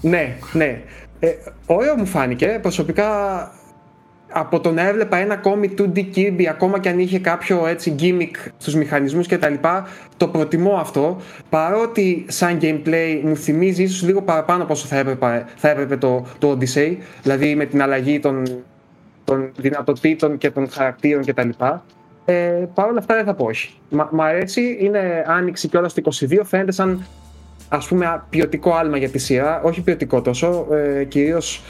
ναι, 0.00 0.36
ναι. 0.52 0.80
Ε, 1.18 1.28
ωραίο 1.66 1.96
μου 1.96 2.06
φάνηκε. 2.06 2.58
Προσωπικά 2.62 3.08
από 4.28 4.60
το 4.60 4.72
να 4.72 4.88
έβλεπα 4.88 5.16
ένα 5.16 5.34
ακόμη 5.34 5.74
2D 5.78 6.04
Kirby 6.14 6.44
ακόμα 6.44 6.78
και 6.78 6.88
αν 6.88 6.98
είχε 6.98 7.18
κάποιο 7.18 7.66
έτσι 7.66 7.94
gimmick 7.98 8.50
στους 8.56 8.74
μηχανισμούς 8.74 9.26
και 9.26 9.38
τα 9.38 9.48
λοιπά 9.48 9.88
το 10.16 10.28
προτιμώ 10.28 10.72
αυτό 10.72 11.20
παρότι 11.48 12.24
σαν 12.28 12.58
gameplay 12.62 13.20
μου 13.22 13.36
θυμίζει 13.36 13.82
ίσως 13.82 14.02
λίγο 14.02 14.22
παραπάνω 14.22 14.62
από 14.62 14.72
όσο 14.72 14.86
θα 14.86 14.96
έπρεπε, 14.96 15.44
θα 15.56 15.68
έπρεπε 15.68 15.96
το, 15.96 16.26
το 16.38 16.58
Odyssey 16.58 16.96
δηλαδή 17.22 17.54
με 17.54 17.64
την 17.64 17.82
αλλαγή 17.82 18.20
των, 18.20 18.64
των 19.24 19.52
δυνατοτήτων 19.56 20.38
και 20.38 20.50
των 20.50 20.70
χαρακτήρων 20.70 21.22
και 21.22 21.34
τα 21.34 21.44
λοιπά 21.44 21.84
ε, 22.28 22.68
Παρ' 22.74 22.88
όλα 22.88 22.98
αυτά 22.98 23.14
δεν 23.14 23.24
θα 23.24 23.34
πω 23.34 23.44
όχι. 23.44 23.74
Μ' 24.10 24.20
αρέσει, 24.20 24.76
είναι 24.80 25.24
άνοιξη 25.26 25.68
και 25.68 25.76
όλα 25.76 25.88
στο 25.88 26.02
22, 26.04 26.40
φαίνεται 26.44 26.72
σαν 26.72 27.06
ας 27.68 27.88
πούμε 27.88 28.22
ποιοτικό 28.30 28.74
άλμα 28.74 28.96
για 28.96 29.08
τη 29.08 29.18
σειρά, 29.18 29.62
όχι 29.62 29.80
ποιοτικό 29.80 30.22
τόσο, 30.22 30.66
ε, 30.70 31.04
κυρίως 31.04 31.62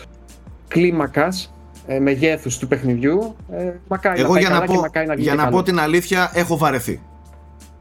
κλίμακας, 0.69 1.55
ε, 1.87 1.99
μεγέθους 1.99 2.59
του 2.59 2.69
παιχνιδιού. 2.69 3.37
Ε, 3.53 3.73
μακάρι 3.89 4.21
Εγώ 4.21 4.33
να 4.33 4.41
για, 4.41 4.49
να, 4.49 4.61
πω, 4.61 4.85
να 5.07 5.15
για 5.15 5.35
να 5.35 5.49
πω 5.49 5.63
την 5.63 5.81
αλήθεια 5.81 6.31
έχω 6.35 6.57
βαρεθεί. 6.57 7.01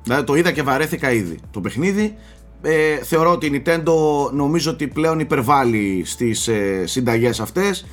Δηλαδή 0.03 0.24
το 0.24 0.36
είδα 0.36 0.51
και 0.51 0.63
βαρέθηκα 0.63 1.12
ήδη 1.12 1.39
το 1.51 1.62
παιχνίδι. 1.62 2.15
Ε, 2.62 2.96
θεωρώ 3.03 3.32
ότι 3.32 3.46
η 3.46 3.63
Nintendo 3.65 3.94
νομίζω 4.32 4.72
ότι 4.72 4.88
πλέον 4.88 5.20
υπερβάλλει 5.20 6.03
στις 6.05 6.48
ε, 6.48 6.86
συνταγές 6.86 7.39
αυτές 7.39 7.86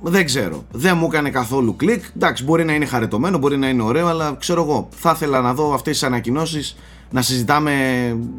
δεν 0.00 0.24
ξέρω. 0.24 0.64
Δεν 0.70 0.96
μου 0.96 1.06
έκανε 1.06 1.30
καθόλου 1.30 1.76
κλικ. 1.76 2.04
Εντάξει, 2.16 2.44
μπορεί 2.44 2.64
να 2.64 2.74
είναι 2.74 2.84
χαρετωμένο, 2.84 3.38
μπορεί 3.38 3.56
να 3.56 3.68
είναι 3.68 3.82
ωραίο, 3.82 4.06
αλλά 4.06 4.36
ξέρω 4.38 4.62
εγώ. 4.62 4.88
Θα 4.90 5.12
ήθελα 5.14 5.40
να 5.40 5.54
δω 5.54 5.74
αυτές 5.74 5.92
τις 5.92 6.02
ανακοινώσεις 6.02 6.76
να 7.10 7.22
συζητάμε 7.22 7.72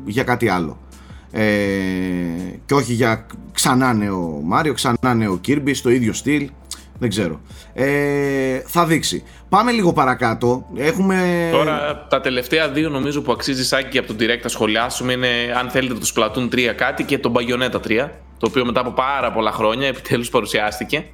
για 0.06 0.24
κάτι 0.24 0.50
άλλο. 0.50 0.78
Ε, 1.32 1.44
και 2.66 2.74
όχι 2.74 2.94
για 2.94 3.26
ξανά 3.52 3.94
νέο 3.94 4.42
Μάριο, 4.44 4.74
ξανά 4.74 5.14
νέο 5.14 5.40
Kirby 5.48 5.72
στο 5.74 5.90
ίδιο 5.90 6.14
στυλ. 6.14 6.50
Δεν 7.00 7.10
ξέρω. 7.10 7.42
Ε, 7.74 8.60
θα 8.66 8.86
δείξει. 8.86 9.24
Πάμε 9.50 9.72
λίγο 9.72 9.94
παρακάτω. 9.94 10.66
Έχουμε... 10.76 11.50
Τώρα 11.52 12.08
τα 12.10 12.22
τελευταία 12.22 12.70
δύο 12.70 12.90
νομίζω 12.90 13.22
που 13.22 13.32
αξίζει 13.32 13.66
σάκι 13.66 13.98
από 13.98 14.08
τον 14.08 14.18
Direct 14.20 14.42
να 14.44 14.50
σχολιάσουμε 14.50 15.14
είναι 15.14 15.28
αν 15.60 15.70
θέλετε 15.70 15.94
το 15.94 16.12
Splatoon 16.16 16.54
3 16.54 16.74
κάτι 16.76 17.04
και 17.04 17.20
το 17.20 17.32
Bayonetta 17.36 18.04
3 18.04 18.10
το 18.38 18.48
οποίο 18.48 18.66
μετά 18.66 18.80
από 18.80 18.92
πάρα 18.92 19.32
πολλά 19.32 19.52
χρόνια 19.52 19.88
επιτέλους 19.88 20.30
παρουσιάστηκε 20.30 21.06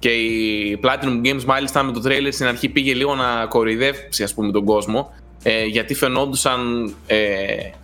και 0.00 0.08
η 0.08 0.80
Platinum 0.82 1.26
Games 1.26 1.44
μάλιστα 1.44 1.82
με 1.82 1.92
το 1.92 2.00
τρέιλερ 2.00 2.32
στην 2.32 2.46
αρχή 2.46 2.68
πήγε 2.68 2.94
λίγο 2.94 3.14
να 3.14 3.46
κοροϊδεύσει 3.46 4.22
ας 4.22 4.34
πούμε 4.34 4.52
τον 4.52 4.64
κόσμο 4.64 5.12
ε, 5.42 5.64
γιατί 5.64 5.94
φαινόντουσαν 5.94 6.92
ε, 7.06 7.16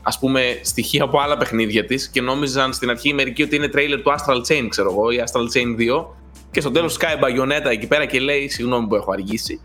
ας 0.03 0.19
πούμε 0.19 0.59
στοιχεία 0.63 1.05
από 1.05 1.19
άλλα 1.21 1.37
παιχνίδια 1.37 1.85
της 1.85 2.09
και 2.09 2.21
νόμιζαν 2.21 2.73
στην 2.73 2.91
αρχή 2.91 3.15
μερικοί 3.15 3.43
ότι 3.43 3.57
είναι 3.57 3.69
τρέιλερ 3.69 4.03
του 4.03 4.11
Astral 4.11 4.53
Chain 4.53 4.67
ξέρω 4.69 4.91
εγώ 4.91 5.11
ή 5.11 5.17
Astral 5.25 5.57
Chain 5.57 6.01
2 6.01 6.05
και 6.51 6.61
στο 6.61 6.71
τέλος 6.71 6.99
Sky 7.01 7.25
Bayonetta 7.25 7.71
εκεί 7.71 7.87
πέρα 7.87 8.05
και 8.05 8.21
λέει 8.21 8.49
συγγνώμη 8.49 8.87
που 8.87 8.95
έχω 8.95 9.13
αργήσει 9.13 9.61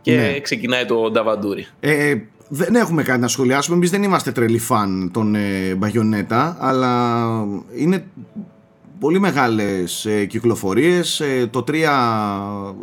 και 0.00 0.16
ναι. 0.16 0.40
ξεκινάει 0.40 0.84
το 0.84 1.10
Νταβαντούρι. 1.10 1.66
Ε, 1.80 2.14
δεν 2.48 2.74
έχουμε 2.74 3.02
κάτι 3.02 3.20
να 3.20 3.28
σχολιάσουμε. 3.28 3.76
Εμείς 3.76 3.90
δεν 3.90 4.02
είμαστε 4.02 4.32
τρελοί 4.32 4.58
φαν 4.58 5.10
των 5.12 5.34
ε, 5.34 5.78
Bayonetta, 5.80 6.54
αλλά 6.58 7.30
είναι 7.76 8.04
πολύ 8.98 9.18
μεγάλες 9.18 10.04
ε, 10.04 10.24
κυκλοφορίες. 10.24 11.20
Ε, 11.20 11.46
το 11.50 11.64
3 11.68 11.74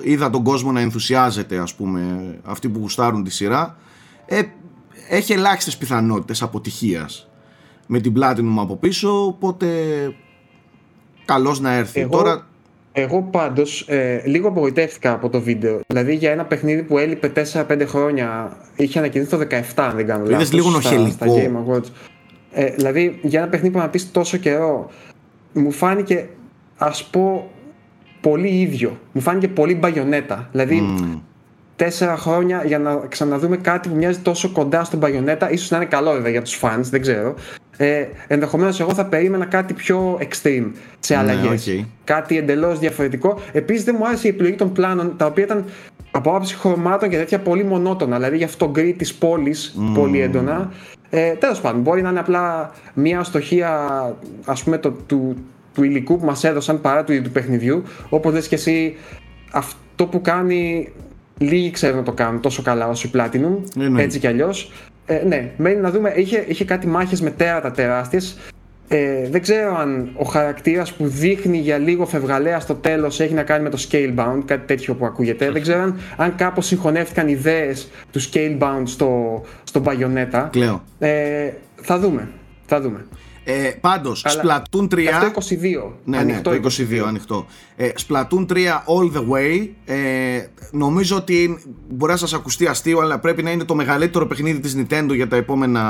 είδα 0.03 0.29
τον 0.29 0.43
κόσμο 0.43 0.71
να 0.71 0.79
ενθουσιάζεται 0.79 1.57
ας 1.57 1.73
πούμε 1.73 2.33
αυτοί 2.43 2.69
που 2.69 2.79
γουστάρουν 2.79 3.23
τη 3.23 3.31
σειρά. 3.31 3.77
Ε, 4.25 4.41
έχει 5.09 5.33
ελάχιστες 5.33 5.77
πιθανότητες 5.77 6.41
αποτυχίας 6.41 7.29
με 7.87 7.99
την 7.99 8.13
Platinum 8.17 8.55
από 8.57 8.75
πίσω 8.75 9.25
οπότε 9.25 9.67
καλώς 11.25 11.59
να 11.59 11.73
έρθει. 11.73 11.99
Εγώ, 11.99 12.09
τώρα 12.09 12.47
εγώ 12.93 13.21
πάντως 13.31 13.85
ε, 13.87 14.21
λίγο 14.25 14.47
απογοητεύτηκα 14.47 15.11
από 15.11 15.29
το 15.29 15.41
βίντεο. 15.41 15.79
Δηλαδή 15.87 16.15
για 16.15 16.31
ένα 16.31 16.45
παιχνίδι 16.45 16.83
που 16.83 16.97
έλειπε 16.97 17.31
4-5 17.53 17.83
χρόνια 17.87 18.57
είχε 18.75 18.99
ανακοινωθεί 18.99 19.29
το 19.29 19.47
17 19.49 19.61
αν 19.75 19.95
δεν 19.95 20.07
κάνω 20.07 20.25
λάθος 20.25 20.51
λίγο 20.51 20.69
στα, 20.69 21.09
στα 21.09 21.25
Game 21.27 21.73
Awards. 21.73 21.87
Ε, 22.51 22.65
δηλαδή 22.65 23.19
για 23.21 23.39
ένα 23.39 23.49
παιχνίδι 23.49 23.73
που 23.73 23.79
να 23.79 23.89
πεις 23.89 24.11
τόσο 24.11 24.37
καιρό 24.37 24.89
μου 25.53 25.71
φάνηκε 25.71 26.27
ας 26.77 27.03
πω 27.03 27.51
πολύ 28.21 28.49
ίδιο. 28.49 28.99
Μου 29.11 29.21
φάνηκε 29.21 29.47
πολύ 29.47 29.75
μπαγιονέτα. 29.75 30.47
Δηλαδή 30.51 30.83
τέσσερα 31.75 32.17
χρόνια 32.17 32.63
για 32.65 32.79
να 32.79 32.95
ξαναδούμε 32.95 33.57
κάτι 33.57 33.89
που 33.89 33.95
μοιάζει 33.95 34.19
τόσο 34.19 34.49
κοντά 34.49 34.83
στον 34.83 34.99
μπαγιονέτα, 34.99 35.51
ίσως 35.51 35.69
να 35.69 35.77
είναι 35.77 35.85
καλό 35.85 36.11
βέβαια 36.11 36.31
για 36.31 36.41
τους 36.41 36.59
fans, 36.61 36.81
δεν 36.81 37.01
ξέρω. 37.01 37.35
Ε, 37.77 38.05
ενδεχομένως 38.27 38.79
εγώ 38.79 38.93
θα 38.93 39.05
περίμενα 39.05 39.45
κάτι 39.45 39.73
πιο 39.73 40.19
extreme 40.21 40.71
σε 40.99 41.15
αλλαγές. 41.15 41.67
Ναι, 41.67 41.85
Κάτι 42.03 42.37
εντελώς 42.37 42.79
διαφορετικό. 42.79 43.39
Επίσης 43.51 43.83
δεν 43.83 43.95
μου 43.99 44.07
άρεσε 44.07 44.27
η 44.27 44.29
επιλογή 44.29 44.55
των 44.55 44.71
πλάνων, 44.71 45.17
τα 45.17 45.25
οποία 45.25 45.43
ήταν 45.43 45.65
από 46.15 46.29
άποψη 46.29 46.55
χρωμάτων 46.55 47.09
και 47.09 47.17
τέτοια 47.17 47.39
πολύ 47.39 47.63
μονότονα. 47.63 48.15
Δηλαδή 48.15 48.37
για 48.37 48.45
αυτό 48.45 48.65
το 48.65 48.71
γκρι 48.71 48.93
της 48.93 49.13
πόλης 49.13 49.75
πολύ 49.93 50.19
έντονα. 50.19 50.71
Ε, 51.09 51.31
Τέλος 51.33 51.61
πάντων, 51.61 51.81
μπορεί 51.81 52.01
να 52.01 52.09
είναι 52.09 52.19
απλά 52.19 52.71
μια 52.93 53.19
αστοχία 53.19 53.89
ας 54.45 54.63
πούμε, 54.63 54.77
το, 54.77 54.91
του, 54.91 55.35
του 55.73 55.83
υλικού 55.83 56.19
που 56.19 56.25
μας 56.25 56.43
έδωσαν 56.43 56.81
παρά 56.81 57.03
του 57.03 57.11
ίδιου 57.11 57.23
του 57.23 57.31
παιχνιδιού. 57.31 57.83
Όπως 58.09 58.33
λες 58.33 58.47
και 58.47 58.55
εσύ, 58.55 58.95
αυτό 59.51 60.05
που 60.05 60.21
κάνει. 60.21 60.91
Λίγοι 61.37 61.71
ξέρουν 61.71 61.97
να 61.97 62.03
το 62.03 62.11
κάνουν 62.11 62.41
τόσο 62.41 62.61
καλά 62.61 62.87
όσο 62.87 63.07
η 63.07 63.11
Platinum, 63.13 63.81
ε, 63.81 63.87
ναι. 63.87 64.01
έτσι 64.01 64.19
κι 64.19 64.27
αλλιώς. 64.27 64.71
Ε, 65.05 65.23
ναι, 65.25 65.51
μένει 65.57 65.81
να 65.81 65.91
δούμε. 65.91 66.13
Είχε, 66.15 66.45
είχε 66.47 66.65
κάτι 66.65 66.87
μάχες 66.87 67.21
με 67.21 67.29
τέρατα 67.29 67.71
τεράστιες. 67.71 68.37
Ε, 68.95 69.29
δεν 69.29 69.41
ξέρω 69.41 69.77
αν 69.77 70.09
ο 70.13 70.23
χαρακτήρας 70.23 70.93
που 70.93 71.07
δείχνει 71.07 71.57
για 71.57 71.77
λίγο 71.77 72.05
φευγαλέα 72.05 72.59
στο 72.59 72.75
τέλος 72.75 73.19
έχει 73.19 73.33
να 73.33 73.43
κάνει 73.43 73.63
με 73.63 73.69
το 73.69 73.85
Scalebound, 73.89 74.41
κάτι 74.45 74.65
τέτοιο 74.65 74.95
που 74.95 75.05
ακούγεται. 75.05 75.51
Δεν 75.51 75.61
ξέρω 75.61 75.81
αν, 75.81 75.99
αν 76.17 76.35
κάπως 76.35 76.65
συγχωνεύτηκαν 76.65 77.27
ιδέες 77.27 77.87
του 78.11 78.21
Scalebound 78.21 78.83
στο, 78.83 79.41
στο 79.63 79.81
Bayonetta. 79.85 80.47
Κλαίω. 80.51 80.83
Ε, 80.99 81.49
θα 81.81 81.99
δούμε. 81.99 82.29
Θα 82.65 82.81
δούμε. 82.81 83.05
Ε, 83.43 83.71
Πάντως, 83.81 84.25
Splatoon 84.27 84.93
3. 84.93 85.05
Αυτό 85.05 85.41
22. 85.87 85.91
Ναι, 86.03 86.17
ανοιχτό 86.17 86.51
ναι, 86.51 86.59
το 86.59 86.69
22, 86.77 87.01
22. 87.01 87.07
ανοιχτό. 87.07 87.45
Ε, 87.75 87.89
Splatoon 88.07 88.45
3 88.47 88.55
all 88.85 89.17
the 89.17 89.23
way. 89.31 89.67
Ε, 89.85 89.95
νομίζω 90.71 91.15
ότι 91.15 91.63
μπορεί 91.89 92.11
να 92.11 92.17
σας 92.17 92.33
ακουστεί 92.33 92.67
αστείο, 92.67 92.99
αλλά 92.99 93.19
πρέπει 93.19 93.43
να 93.43 93.51
είναι 93.51 93.63
το 93.63 93.75
μεγαλύτερο 93.75 94.27
παιχνίδι 94.27 94.59
της 94.59 94.77
Nintendo 94.77 95.15
για, 95.15 95.27
τα 95.27 95.35
επόμενα, 95.35 95.81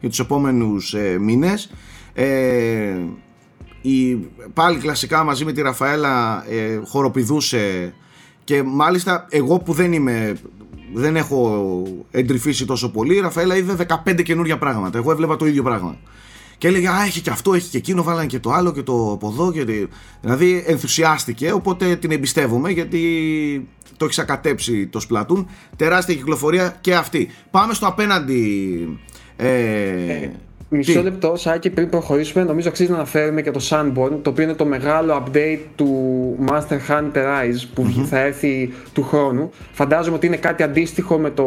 για 0.00 0.08
τους 0.08 0.18
επόμενους 0.18 0.94
ε, 0.94 1.18
μήνες. 1.18 1.70
Ε, 2.14 2.96
η, 3.80 4.14
πάλι 4.54 4.78
κλασικά 4.78 5.24
μαζί 5.24 5.44
με 5.44 5.52
τη 5.52 5.62
Ραφαέλα 5.62 6.44
ε, 6.48 6.80
χοροπηδούσε 6.86 7.94
και 8.44 8.62
μάλιστα 8.62 9.26
εγώ 9.30 9.58
που 9.58 9.72
δεν 9.72 9.92
είμαι 9.92 10.36
δεν 10.92 11.16
έχω 11.16 11.82
εντρυφήσει 12.10 12.66
τόσο 12.66 12.90
πολύ 12.90 13.16
η 13.16 13.20
Ραφαέλα 13.20 13.56
είδε 13.56 13.86
15 14.06 14.22
καινούργια 14.22 14.58
πράγματα 14.58 14.98
εγώ 14.98 15.10
έβλεπα 15.10 15.36
το 15.36 15.46
ίδιο 15.46 15.62
πράγμα 15.62 15.98
και 16.64 16.70
έλεγε 16.70 16.88
Α, 16.88 17.04
έχει 17.04 17.20
και 17.20 17.30
αυτό, 17.30 17.54
έχει 17.54 17.68
και 17.68 17.76
εκείνο, 17.76 18.02
βάλανε 18.02 18.26
και 18.26 18.38
το 18.38 18.50
άλλο 18.50 18.72
και 18.72 18.82
το 18.82 19.12
από 19.12 19.28
εδώ. 19.28 19.52
Και... 19.52 19.88
Δηλαδή 20.20 20.64
ενθουσιάστηκε, 20.66 21.52
οπότε 21.52 21.96
την 21.96 22.10
εμπιστεύομαι 22.10 22.70
γιατί 22.70 23.68
το 23.96 24.04
έχει 24.04 24.20
ακατέψει 24.20 24.86
το 24.86 25.06
Splatoon. 25.08 25.44
Τεράστια 25.76 26.14
κυκλοφορία 26.14 26.78
και 26.80 26.94
αυτή. 26.94 27.30
Πάμε 27.50 27.74
στο 27.74 27.86
απέναντι. 27.86 28.98
Ε... 29.36 30.28
Ε, 30.74 30.76
Μισό 30.76 31.02
λεπτό, 31.02 31.36
Σάκη, 31.36 31.70
πριν 31.70 31.88
προχωρήσουμε, 31.88 32.44
νομίζω 32.44 32.68
αξίζει 32.68 32.90
να 32.90 32.96
αναφέρουμε 32.96 33.42
και 33.42 33.50
το 33.50 33.60
Sunborn, 33.70 34.10
το 34.22 34.30
οποίο 34.30 34.44
είναι 34.44 34.54
το 34.54 34.64
μεγάλο 34.64 35.22
update 35.24 35.60
του 35.76 35.88
Master 36.48 36.78
Hunter 36.88 37.24
Rise 37.24 37.68
που 37.74 38.04
θα 38.06 38.18
έρθει 38.18 38.72
του 38.92 39.02
χρόνου. 39.02 39.50
Φαντάζομαι 39.72 40.16
ότι 40.16 40.26
είναι 40.26 40.36
κάτι 40.36 40.62
αντίστοιχο 40.62 41.18
με 41.18 41.30
το. 41.30 41.44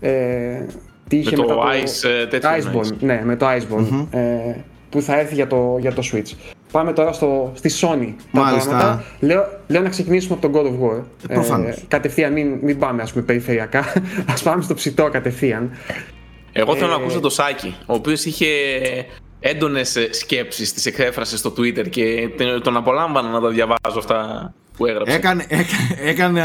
Ε, 0.00 0.66
τι 1.08 1.16
είχε 1.16 1.36
με 1.36 1.42
το, 1.42 1.54
το 1.54 1.62
Ice, 1.62 2.08
ε, 2.08 2.26
τέτοιο 2.26 2.50
Iceborne, 2.50 2.96
ναι, 3.00 3.22
με 3.24 3.36
το 3.36 3.46
Iceborne, 3.46 4.06
ε, 4.10 4.54
που 4.90 5.02
θα 5.02 5.18
έρθει 5.18 5.34
για 5.34 5.46
το, 5.46 5.76
για 5.80 5.92
το 5.92 6.02
Switch. 6.12 6.54
Πάμε 6.72 6.92
τώρα 6.92 7.12
στο, 7.12 7.52
στη 7.54 7.70
Sony. 7.80 8.14
Μάλιστα. 8.30 8.70
Τα 8.70 8.76
πράγματα. 8.76 9.04
Λέω, 9.20 9.48
λέω 9.66 9.82
να 9.82 9.88
ξεκινήσουμε 9.88 10.38
από 10.40 10.48
τον 10.48 10.62
God 10.62 10.66
of 10.66 10.84
War. 10.84 11.02
Ε, 11.28 11.68
ε, 11.68 11.74
κατευθείαν, 11.88 12.32
μην, 12.32 12.58
μην 12.62 12.78
πάμε 12.78 13.02
ας 13.02 13.12
πούμε 13.12 13.24
περιφερειακά. 13.24 13.84
ας 14.32 14.42
πάμε 14.42 14.62
στο 14.62 14.74
ψητό 14.74 15.08
κατευθείαν. 15.08 15.70
Εγώ 16.52 16.74
θέλω 16.76 16.88
να 16.88 16.92
ε, 16.92 16.96
ακούσω 17.02 17.20
το 17.20 17.30
Σάκη, 17.30 17.76
ο 17.86 17.94
οποίος 17.94 18.24
είχε 18.24 18.46
έντονες 19.40 19.96
σκέψεις 20.10 20.72
της 20.72 20.86
εξέφρασε 20.86 21.36
στο 21.36 21.52
Twitter 21.56 21.88
και 21.90 22.28
τον 22.62 22.76
απολάμβανα 22.76 23.28
να 23.28 23.40
τα 23.40 23.48
διαβάζω 23.48 23.98
αυτά 23.98 24.52
που 24.76 24.86
έγραψε. 24.86 25.14
Έκανε, 25.14 25.46
έκανε, 25.48 25.98
έκανε 26.00 26.42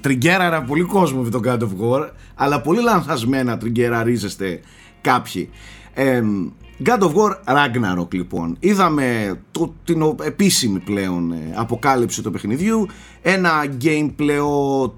τριγκέραρα 0.00 0.62
πολύ 0.62 0.82
κόσμο 0.82 1.22
με 1.22 1.30
τον 1.30 1.42
God 1.46 1.58
of 1.58 1.82
War, 1.82 2.08
αλλά 2.34 2.60
πολύ 2.60 2.82
λανθασμένα 2.82 3.58
τριγκεραρίζεστε 3.58 4.60
κάποιοι. 5.00 5.50
Ε, 5.94 6.22
God 6.84 6.98
of 6.98 7.12
War 7.14 7.56
Ragnarok 7.56 8.14
λοιπόν. 8.14 8.56
Είδαμε 8.60 9.38
το, 9.50 9.74
την 9.84 10.16
επίσημη 10.24 10.78
πλέον 10.78 11.32
ε, 11.32 11.52
αποκάλυψη 11.54 12.22
του 12.22 12.30
παιχνιδιού. 12.30 12.86
Ένα 13.22 13.50
gameplay 13.82 14.90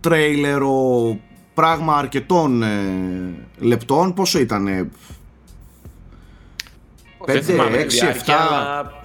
τρέιλερο 0.00 1.18
πράγμα 1.56 1.96
αρκετών 1.96 2.62
ε, 2.62 2.68
λεπτών. 3.58 4.14
Πόσο 4.14 4.38
ήτανε... 4.38 4.90
5, 7.26 7.32
6, 7.32 7.34
7. 7.34 7.42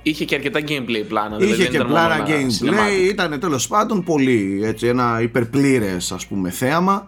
είχε 0.01 0.25
και 0.25 0.35
αρκετά 0.35 0.59
gameplay 0.67 1.05
πλάνα. 1.07 1.37
Δηλαδή 1.37 1.61
είχε 1.61 1.69
και 1.69 1.83
πλάνα 1.83 2.25
gameplay. 2.27 3.09
Ήταν 3.09 3.39
τέλος 3.39 3.67
πάντων 3.67 4.03
πολύ 4.03 4.61
έτσι, 4.63 4.87
ένα 4.87 5.21
υπερπλήρες 5.21 6.11
ας 6.11 6.27
πούμε 6.27 6.49
θέαμα. 6.49 7.07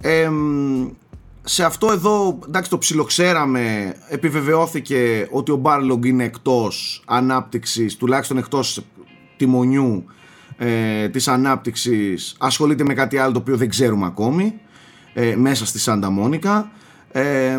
Ε, 0.00 0.30
σε 1.42 1.64
αυτό 1.64 1.90
εδώ, 1.90 2.38
εντάξει 2.46 2.70
το 2.70 2.78
ψιλοξέραμε, 2.78 3.94
επιβεβαιώθηκε 4.08 5.28
ότι 5.30 5.52
ο 5.52 5.60
Barlog 5.64 6.06
είναι 6.06 6.24
εκτός 6.24 7.02
ανάπτυξης, 7.06 7.96
τουλάχιστον 7.96 8.38
εκτός 8.38 8.84
τιμονιού 9.36 10.04
ε, 10.56 11.08
της 11.08 11.28
ανάπτυξης, 11.28 12.36
ασχολείται 12.38 12.84
με 12.84 12.94
κάτι 12.94 13.16
άλλο 13.16 13.32
το 13.32 13.38
οποίο 13.38 13.56
δεν 13.56 13.68
ξέρουμε 13.68 14.06
ακόμη, 14.06 14.60
ε, 15.14 15.36
μέσα 15.36 15.66
στη 15.66 15.78
Σάντα 15.78 16.10
Μόνικα. 16.10 16.70
Ε, 17.12 17.58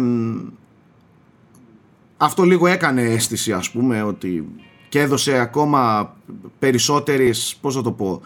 αυτό 2.18 2.44
λίγο 2.44 2.68
έκανε 2.68 3.02
αίσθηση 3.02 3.52
ας 3.52 3.72
πούμε 3.72 4.04
ότι 4.04 4.48
και 4.90 5.00
έδωσε 5.00 5.40
ακόμα 5.40 6.14
περισσότερες, 6.60 7.58
πώς 7.62 7.76
θα 7.76 7.82
το 7.82 7.92
πω, 7.92 8.22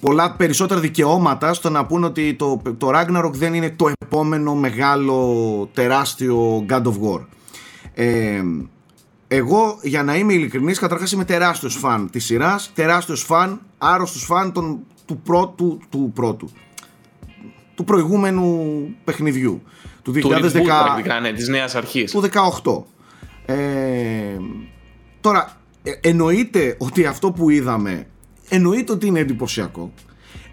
πολλά 0.00 0.32
περισσότερα 0.32 0.80
δικαιώματα 0.80 1.54
στο 1.54 1.70
να 1.70 1.86
πούνε 1.86 2.06
ότι 2.06 2.34
το, 2.34 2.62
το 2.78 2.90
Ragnarok 2.94 3.30
δεν 3.32 3.54
είναι 3.54 3.70
το 3.70 3.90
επόμενο 3.98 4.54
μεγάλο 4.54 5.68
τεράστιο 5.72 6.66
God 6.68 6.82
of 6.82 6.94
War. 7.02 7.26
Ε, 7.94 8.42
εγώ 9.28 9.78
για 9.82 10.02
να 10.02 10.16
είμαι 10.16 10.32
ειλικρινής 10.32 10.78
καταρχάς 10.78 11.12
είμαι 11.12 11.24
τεράστιος 11.24 11.74
φαν 11.74 12.10
της 12.10 12.24
σειράς, 12.24 12.70
τεράστιος 12.74 13.22
φαν, 13.22 13.60
άρρωστος 13.78 14.24
φαν 14.24 14.52
τον, 14.52 14.78
του 15.04 15.18
πρώτου, 15.18 15.78
του 15.90 16.10
πρώτου, 16.14 16.50
του 17.76 17.84
προηγούμενου 17.84 18.74
παιχνιδιού. 19.04 19.62
Του 20.02 20.12
2010, 20.12 20.84
πρακτικά, 20.84 21.20
ναι, 21.20 21.32
της 21.32 21.48
νέας 21.48 21.74
αρχής. 21.74 22.10
Του 22.10 22.20
18. 22.20 22.86
Ε, 23.46 23.56
τώρα, 25.20 25.60
ε, 25.82 25.90
εννοείται 26.00 26.76
ότι 26.78 27.06
αυτό 27.06 27.32
που 27.32 27.50
είδαμε 27.50 28.06
εννοείται 28.48 28.92
ότι 28.92 29.06
είναι 29.06 29.18
εντυπωσιακό. 29.18 29.92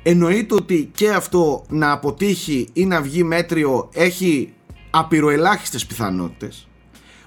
Εννοείται 0.03 0.53
ότι 0.53 0.91
και 0.95 1.09
αυτό 1.09 1.65
να 1.69 1.91
αποτύχει 1.91 2.67
ή 2.73 2.85
να 2.85 3.01
βγει 3.01 3.23
μέτριο 3.23 3.89
έχει 3.93 4.53
απειροελάχιστες 4.89 5.85
πιθανότητες. 5.85 6.67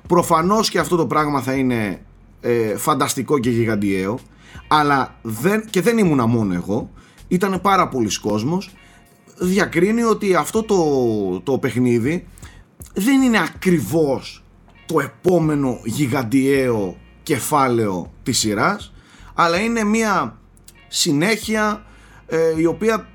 Προφανώς 0.08 0.70
και 0.70 0.78
αυτό 0.78 0.96
το 0.96 1.06
πράγμα 1.06 1.40
θα 1.40 1.52
είναι 1.52 2.00
ε, 2.40 2.76
φανταστικό 2.76 3.38
και 3.38 3.50
γιγαντιαίο 3.50 4.18
αλλά 4.68 5.18
δεν, 5.22 5.64
και 5.70 5.80
δεν 5.80 5.98
ήμουνα 5.98 6.26
μόνο 6.26 6.54
εγώ 6.54 6.90
ήταν 7.28 7.60
πάρα 7.60 7.88
πολλοί 7.88 8.18
κόσμος 8.20 8.70
διακρίνει 9.38 10.02
ότι 10.02 10.34
αυτό 10.34 10.62
το, 10.62 11.40
το 11.40 11.58
παιχνίδι 11.58 12.26
δεν 12.94 13.22
είναι 13.22 13.38
ακριβώς 13.38 14.44
το 14.86 15.00
επόμενο 15.00 15.80
γιγαντιαίο 15.84 16.96
κεφάλαιο 17.22 18.12
της 18.22 18.38
σειράς 18.38 18.92
αλλά 19.34 19.60
είναι 19.60 19.84
μια 19.84 20.38
συνέχεια 20.88 21.84
ε, 22.26 22.38
η 22.56 22.64
οποία 22.64 23.08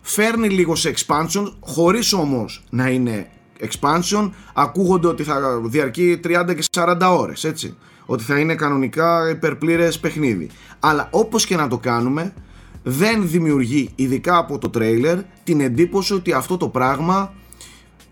φέρνει 0.00 0.48
λίγο 0.48 0.74
σε 0.74 0.94
expansion 0.96 1.52
χωρίς 1.60 2.12
όμως 2.12 2.64
να 2.70 2.88
είναι 2.88 3.30
expansion 3.60 4.30
ακούγονται 4.54 5.06
ότι 5.06 5.22
θα 5.22 5.60
διαρκεί 5.64 6.20
30 6.24 6.54
και 6.56 6.64
40 6.70 6.98
ώρες 7.18 7.44
έτσι. 7.44 7.76
Ότι 8.06 8.22
θα 8.22 8.38
είναι 8.38 8.54
κανονικά 8.54 9.30
υπερπλήρες 9.30 9.98
παιχνίδι. 9.98 10.50
Αλλά 10.80 11.08
όπως 11.10 11.46
και 11.46 11.56
να 11.56 11.68
το 11.68 11.78
κάνουμε 11.78 12.34
δεν 12.82 13.28
δημιουργεί 13.28 13.90
ειδικά 13.94 14.36
από 14.36 14.58
το 14.58 14.70
τρέιλερ 14.70 15.18
την 15.44 15.60
εντύπωση 15.60 16.14
ότι 16.14 16.32
αυτό 16.32 16.56
το 16.56 16.68
πράγμα 16.68 17.34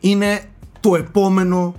είναι 0.01 0.45
το 0.81 0.97
επόμενο 0.97 1.75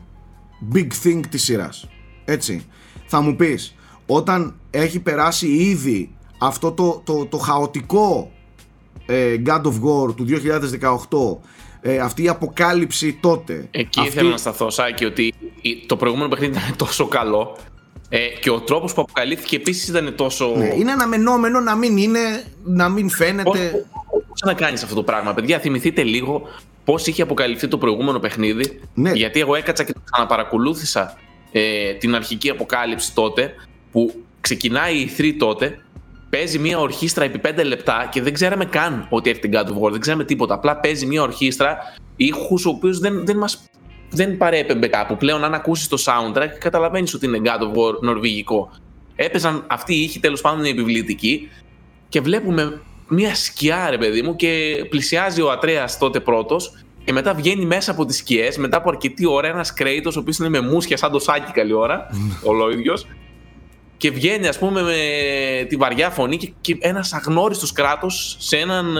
big 0.73 0.87
thing 1.03 1.21
της 1.29 1.43
σειράς. 1.43 1.89
Έτσι. 2.25 2.65
Θα 3.05 3.21
μου 3.21 3.35
πεις 3.35 3.75
όταν 4.05 4.55
έχει 4.69 4.99
περάσει 4.99 5.47
ήδη 5.47 6.15
αυτό 6.37 6.71
το, 6.71 7.01
το, 7.05 7.25
το 7.25 7.37
χαοτικό 7.37 8.31
ε, 9.05 9.35
God 9.45 9.61
of 9.61 9.73
War 9.73 10.15
του 10.15 10.25
2018 11.41 11.47
ε, 11.81 11.97
αυτή 11.99 12.23
η 12.23 12.27
αποκάλυψη 12.27 13.13
τότε 13.13 13.67
Εκεί 13.71 13.99
αυτή... 13.99 14.11
ήθελα 14.11 14.29
να 14.29 14.37
σταθώ 14.37 14.69
Σάκη 14.69 15.05
ότι 15.05 15.33
το 15.85 15.95
προηγούμενο 15.95 16.29
παιχνίδι 16.29 16.57
ήταν 16.57 16.75
τόσο 16.75 17.07
καλό 17.07 17.57
ε, 18.09 18.27
και 18.41 18.49
ο 18.49 18.59
τρόπος 18.59 18.93
που 18.93 19.01
αποκαλύφθηκε 19.01 19.55
επίσης 19.55 19.87
ήταν 19.87 20.15
τόσο... 20.15 20.53
Ναι, 20.57 20.73
είναι 20.75 20.91
αναμενόμενο 20.91 21.59
να 21.59 21.75
μην 21.75 21.97
είναι, 21.97 22.43
να 22.63 22.89
μην 22.89 23.09
φαίνεται... 23.09 23.85
Πώς 24.27 24.41
να 24.45 24.53
κάνεις 24.53 24.83
αυτό 24.83 24.95
το 24.95 25.03
πράγμα 25.03 25.33
παιδιά, 25.33 25.59
θυμηθείτε 25.59 26.03
λίγο 26.03 26.41
πώς 26.83 27.07
είχε 27.07 27.21
αποκαλυφθεί 27.21 27.67
το 27.67 27.77
προηγούμενο 27.77 28.19
παιχνίδι 28.19 28.81
ναι. 28.93 29.11
γιατί 29.11 29.39
εγώ 29.39 29.55
έκατσα 29.55 29.83
και 29.83 29.93
ξαναπαρακολούθησα 30.11 31.17
ε, 31.51 31.93
την 31.93 32.15
αρχική 32.15 32.49
αποκάλυψη 32.49 33.13
τότε 33.13 33.53
που 33.91 34.23
ξεκινάει 34.41 34.95
η 34.95 35.11
3 35.17 35.33
τότε 35.37 35.79
παίζει 36.29 36.59
μια 36.59 36.79
ορχήστρα 36.79 37.23
επί 37.23 37.41
5 37.47 37.65
λεπτά 37.65 38.09
και 38.11 38.21
δεν 38.21 38.33
ξέραμε 38.33 38.65
καν 38.65 39.07
ότι 39.09 39.29
έρχεται 39.29 39.49
God 39.51 39.67
of 39.67 39.81
War, 39.81 39.91
δεν 39.91 39.99
ξέραμε 39.99 40.23
τίποτα. 40.23 40.53
Απλά 40.53 40.75
παίζει 40.77 41.05
μια 41.05 41.21
ορχήστρα, 41.21 41.77
ήχους 42.15 42.65
ο 42.65 42.69
οποίου 42.69 42.99
δεν, 42.99 43.25
δεν 43.25 43.37
μας 43.37 43.69
δεν 44.09 44.37
παρέπεμπε 44.37 44.87
κάπου. 44.87 45.17
Πλέον, 45.17 45.43
αν 45.43 45.53
ακούσεις 45.53 45.87
το 45.87 45.97
soundtrack, 46.05 46.49
καταλαβαίνεις 46.59 47.13
ότι 47.13 47.25
είναι 47.25 47.41
God 47.43 47.61
of 47.61 47.77
War 47.77 47.99
νορβηγικό. 48.01 48.69
Έπαιζαν 49.15 49.63
αυτοί 49.67 49.95
οι 49.95 50.01
ήχοι 50.01 50.19
τέλος 50.19 50.41
πάντων 50.41 50.65
οι 50.65 50.69
επιβλητικοί 50.69 51.49
και 52.09 52.21
βλέπουμε 52.21 52.81
μια 53.07 53.35
σκιά, 53.35 53.89
ρε 53.89 53.97
παιδί 53.97 54.21
μου, 54.21 54.35
και 54.35 54.83
πλησιάζει 54.89 55.41
ο 55.41 55.51
Ατρέας 55.51 55.97
τότε 55.97 56.19
πρώτος. 56.19 56.71
Και 57.03 57.13
μετά 57.13 57.33
βγαίνει 57.33 57.65
μέσα 57.65 57.91
από 57.91 58.05
τις 58.05 58.17
σκιές, 58.17 58.57
μετά 58.57 58.77
από 58.77 58.89
αρκετή 58.89 59.27
ώρα, 59.27 59.47
ένας 59.47 59.73
κρέιτο, 59.73 60.11
ο 60.15 60.19
οποίος 60.19 60.37
είναι 60.37 60.49
με 60.49 60.61
μουσια 60.61 60.97
σαν 60.97 61.11
το 61.11 61.19
σάκι 61.19 61.51
καλή 61.51 61.73
ώρα, 61.73 62.07
ο 62.65 62.69
ίδιος, 62.69 63.05
και 63.97 64.11
βγαίνει 64.11 64.47
ας 64.47 64.59
πούμε 64.59 64.81
με 64.81 64.95
τη 65.69 65.75
βαριά 65.75 66.09
φωνή 66.09 66.37
και, 66.37 66.53
και 66.61 66.77
ένας 66.79 67.13
αγνώριστος 67.13 67.71
κράτος 67.71 68.35
σε, 68.39 68.57
έναν, 68.57 68.97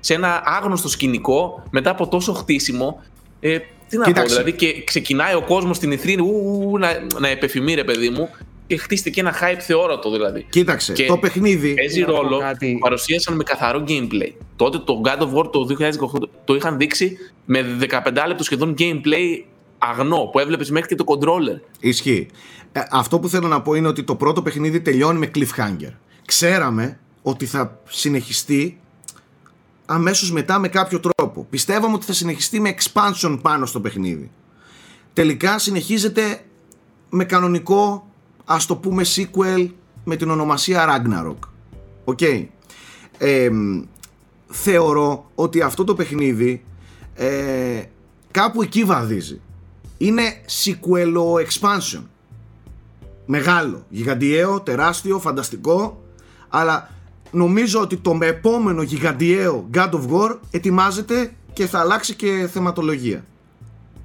σε 0.00 0.14
ένα 0.14 0.42
άγνωστο 0.44 0.88
σκηνικό 0.88 1.62
μετά 1.70 1.90
από 1.90 2.08
τόσο 2.08 2.32
χτίσιμο 2.32 3.02
ε, 3.44 3.58
τι 3.88 3.98
να 3.98 4.12
πω 4.12 4.22
δηλαδή 4.22 4.52
και 4.52 4.84
ξεκινάει 4.84 5.34
ο 5.34 5.42
κόσμος 5.42 5.76
στην 5.76 5.92
ηθρίνη 5.92 6.22
να, 6.78 7.20
να 7.20 7.28
επεφημεί 7.28 7.74
ρε 7.74 7.84
παιδί 7.84 8.10
μου 8.10 8.28
και 8.66 8.76
χτίστηκε 8.76 9.10
και 9.10 9.20
ένα 9.20 9.34
hype 9.40 9.60
θεόρατο 9.60 10.10
δηλαδή. 10.10 10.46
Κοίταξε, 10.50 10.92
το 10.92 11.18
παιχνίδι. 11.18 11.74
Παίζει 11.74 12.00
ρόλο 12.00 12.38
κάτι... 12.38 12.76
παρουσίασαν 12.80 13.34
με 13.34 13.42
καθαρό 13.42 13.84
gameplay. 13.88 14.32
Τότε 14.56 14.78
το 14.78 15.00
God 15.04 15.18
of 15.18 15.34
War 15.34 15.52
το 15.52 15.66
2018 16.20 16.28
το 16.44 16.54
είχαν 16.54 16.78
δείξει 16.78 17.16
με 17.44 17.76
15 17.90 18.24
λεπτό 18.26 18.44
σχεδόν 18.44 18.74
gameplay 18.78 19.42
αγνό 19.78 20.28
που 20.32 20.38
έβλεπες 20.38 20.70
μέχρι 20.70 20.88
και 20.88 20.94
το 20.94 21.04
controller. 21.06 21.60
Ισχύει. 21.80 22.26
Ε, 22.72 22.80
αυτό 22.90 23.18
που 23.18 23.28
θέλω 23.28 23.48
να 23.48 23.62
πω 23.62 23.74
είναι 23.74 23.88
ότι 23.88 24.02
το 24.02 24.14
πρώτο 24.14 24.42
παιχνίδι 24.42 24.80
τελειώνει 24.80 25.18
με 25.18 25.30
cliffhanger. 25.34 25.92
Ξέραμε 26.26 26.98
ότι 27.22 27.46
θα 27.46 27.80
συνεχιστεί 27.88 28.80
αμέσως 29.86 30.32
μετά 30.32 30.58
με 30.58 30.68
κάποιο 30.68 31.00
τρόπο. 31.00 31.46
Πιστεύαμε 31.50 31.94
ότι 31.94 32.04
θα 32.04 32.12
συνεχιστεί 32.12 32.60
με 32.60 32.74
expansion 32.78 33.38
πάνω 33.42 33.66
στο 33.66 33.80
παιχνίδι. 33.80 34.30
Τελικά 35.12 35.58
συνεχίζεται 35.58 36.44
με 37.10 37.24
κανονικό, 37.24 38.08
ας 38.44 38.66
το 38.66 38.76
πούμε 38.76 39.02
sequel 39.14 39.68
με 40.04 40.16
την 40.16 40.30
ονομασία 40.30 40.86
Ragnarok. 40.88 41.48
OK. 42.04 42.18
Okay. 42.20 42.46
θεωρώ 44.48 45.30
ότι 45.34 45.60
αυτό 45.60 45.84
το 45.84 45.94
παιχνίδι 45.94 46.64
ε, 47.14 47.82
κάπου 48.30 48.62
εκεί 48.62 48.84
βαδίζει. 48.84 49.40
Είναι 49.98 50.22
sequel 50.64 51.14
expansion. 51.46 52.02
Μεγάλο, 53.26 53.86
γιγαντιαίο, 53.88 54.60
τεράστιο, 54.60 55.18
φανταστικό, 55.18 56.02
αλλά 56.48 56.90
νομίζω 57.32 57.80
ότι 57.80 57.96
το 57.96 58.18
επόμενο 58.22 58.82
γιγαντιαίο 58.82 59.68
God 59.74 59.90
of 59.90 60.08
War 60.10 60.38
ετοιμάζεται 60.50 61.32
και 61.52 61.66
θα 61.66 61.78
αλλάξει 61.80 62.14
και 62.14 62.48
θεματολογία. 62.52 63.24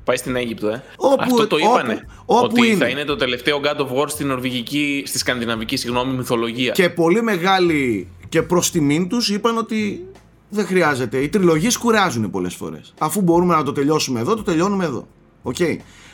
Πάει 0.04 0.18
στην 0.18 0.36
Αίγυπτο, 0.36 0.68
ε. 0.68 0.84
Όπου- 0.98 1.16
Αυτό 1.24 1.48
το 1.48 1.58
είπανε. 1.58 2.08
όπου 2.26 2.44
ότι 2.52 2.68
είναι. 2.68 2.76
θα 2.78 2.88
είναι 2.88 3.04
το 3.04 3.16
τελευταίο 3.16 3.60
God 3.64 3.78
of 3.80 4.02
War 4.04 4.06
στην 4.10 4.28
νορβηγική, 4.28 5.04
στη 5.06 5.18
σκανδιναβική 5.18 5.76
συγγνώμη, 5.78 6.14
μυθολογία. 6.14 6.72
Και 6.72 6.90
πολύ 6.90 7.22
μεγάλοι 7.24 8.08
και 8.30 8.42
προς 8.42 8.72
τιμήν 8.72 9.08
τους 9.10 9.30
είπαν 9.30 9.58
ότι 9.58 10.06
δεν 10.50 10.66
χρειάζεται. 10.66 11.18
Οι 11.18 11.30
τριλογίες 11.30 11.78
κουράζουν 11.78 12.30
πολλές 12.30 12.56
φορές. 12.56 12.94
Αφού 12.98 13.22
μπορούμε 13.22 13.56
να 13.56 13.64
το 13.64 13.72
τελειώσουμε 13.72 14.20
εδώ, 14.20 14.36
το 14.36 14.44
τελειώνουμε 14.44 14.86
εδώ. 14.86 15.08
Οκ. 15.42 15.56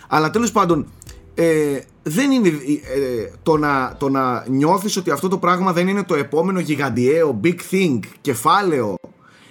Αλλά 0.08 0.30
τέλος 0.30 0.52
πάντων, 0.52 0.88
ε, 1.36 1.80
δεν 2.04 2.32
είναι 2.32 2.48
ε, 2.48 3.32
το, 3.44 3.58
να, 3.58 3.96
το 4.00 4.10
να 4.10 4.46
νιώθεις 4.48 4.98
ότι 4.98 5.12
αυτό 5.12 5.28
το 5.28 5.38
πράγμα 5.38 5.74
δεν 5.74 5.88
είναι 5.88 6.04
το 6.04 6.16
επόμενο 6.16 6.60
γιγαντιαίο 6.60 7.40
big 7.44 7.58
thing, 7.72 8.00
κεφάλαιο 8.22 8.96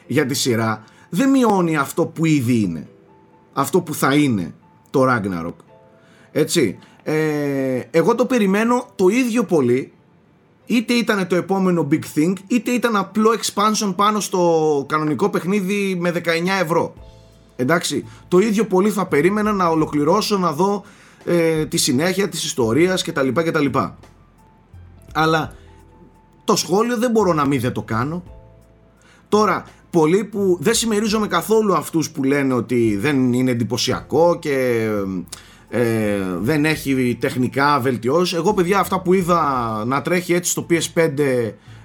για 0.07 0.27
τη 0.27 0.35
σειρά, 0.35 0.85
δεν 1.11 1.31
μειώνει 1.31 1.77
αυτό 1.77 2.07
που 2.07 2.25
ήδη 2.25 2.61
είναι. 2.61 2.89
Αυτό 3.53 3.81
που 3.81 3.95
θα 3.95 4.15
είναι 4.15 4.55
το 4.91 5.05
Ragnarok. 5.09 5.55
Έτσι. 6.33 6.79
Ε, 7.03 7.81
εγώ 7.91 8.15
το 8.15 8.27
περιμένω 8.27 8.87
το 8.95 9.09
ίδιο 9.09 9.45
πολύ 9.45 9.93
είτε 10.67 10.93
ήταν 10.93 11.27
το 11.27 11.35
επόμενο 11.35 11.89
big 11.91 12.19
thing 12.19 12.33
είτε 12.47 12.71
ήταν 12.71 12.97
απλό 12.97 13.31
expansion 13.31 13.93
πάνω 13.97 14.21
στο 14.21 14.85
κανονικό 14.89 15.31
παιχνίδι 15.31 15.97
με 16.01 16.13
19 16.15 16.19
ευρώ 16.63 16.95
εντάξει 17.57 18.05
το 18.29 18.39
ίδιο 18.39 18.65
πολύ 18.65 18.91
θα 18.91 19.07
περίμενα 19.07 19.53
να 19.53 19.69
ολοκληρώσω 19.69 20.39
να 20.39 20.53
δω 20.53 20.85
ε, 21.25 21.67
τη 21.67 21.77
συνέχεια 21.77 22.29
της 22.29 22.45
ιστορίας 22.45 23.03
κτλ 23.03 23.29
κτλ 23.29 23.67
αλλά 25.15 25.55
το 26.45 26.57
σχόλιο 26.57 26.99
δεν 26.99 27.11
μπορώ 27.11 27.33
να 27.33 27.47
μην 27.47 27.61
δεν 27.61 27.73
το 27.73 27.83
κάνω 27.83 28.23
Τώρα, 29.33 29.65
πολλοί 29.91 30.25
που 30.25 30.57
δεν 30.61 30.75
συμμερίζομαι 30.75 31.27
καθόλου 31.27 31.75
αυτούς 31.75 32.11
που 32.11 32.25
λένε 32.25 32.55
ότι 32.55 32.97
δεν 32.97 33.33
είναι 33.33 33.51
εντυπωσιακό 33.51 34.39
και 34.39 34.89
ε, 35.69 36.19
δεν 36.41 36.65
έχει 36.65 37.17
τεχνικά 37.21 37.81
βελτιώσεις. 37.81 38.39
Εγώ, 38.39 38.55
παιδιά, 38.55 38.79
αυτά 38.79 39.01
που 39.01 39.15
είδα 39.15 39.43
να 39.87 40.03
τρέχει 40.03 40.33
έτσι 40.33 40.51
στο 40.51 40.67
PS5 40.71 41.19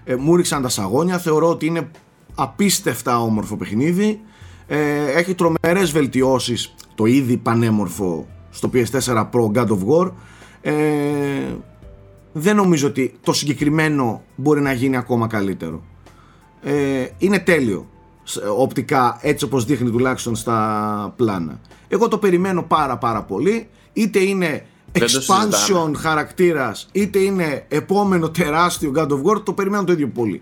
ε, 0.04 0.16
μου 0.16 0.36
ρίξαν 0.36 0.62
τα 0.62 0.70
σαγόνια. 0.70 1.18
Θεωρώ 1.18 1.50
ότι 1.50 1.66
είναι 1.66 1.92
απίστευτα 2.36 3.22
όμορφο 3.22 3.58
παιχνίδι. 3.58 4.20
Ε, 4.68 5.12
έχει 5.16 5.36
τρομερές 5.36 5.92
βελτιώσεις 5.92 6.74
το 6.96 7.06
ήδη 7.06 7.38
πανέμορφο 7.38 8.28
στο 8.58 8.70
PS4 8.74 9.30
Pro 9.32 9.52
God 9.54 9.68
of 9.68 9.80
War. 9.88 10.12
Ε, 10.62 10.74
δεν 12.34 12.56
νομίζω 12.56 12.88
ότι 12.88 13.14
το 13.22 13.34
συγκεκριμένο 13.34 14.22
μπορεί 14.36 14.62
να 14.62 14.72
γίνει 14.72 14.98
ακόμα 14.98 15.28
καλύτερο. 15.28 15.82
Ε, 16.64 17.08
είναι 17.18 17.40
τέλειο 17.40 17.88
σ- 18.24 18.42
οπτικά 18.58 19.18
έτσι 19.22 19.46
όπως 19.46 19.66
δείχνει 19.66 19.90
τουλάχιστον 19.92 20.36
στα 20.36 21.14
πλάνα. 21.16 21.60
Εγώ 21.88 22.08
το 22.08 22.18
περιμένω 22.18 22.64
πάρα 22.64 22.98
πάρα 22.98 23.24
πολύ. 23.24 23.68
Είτε 23.94 24.20
είναι 24.20 24.66
Δεν 24.92 25.02
το 25.02 25.08
expansion 25.08 25.54
συζητάμε. 25.54 25.98
χαρακτήρας 25.98 26.88
είτε 26.92 27.20
είναι 27.20 27.66
επόμενο 27.68 28.30
τεράστιο 28.30 28.92
God 28.96 29.08
of 29.08 29.22
War 29.24 29.44
το 29.44 29.54
περιμένω 29.54 29.84
το 29.84 29.92
ίδιο 29.92 30.08
πολύ. 30.08 30.42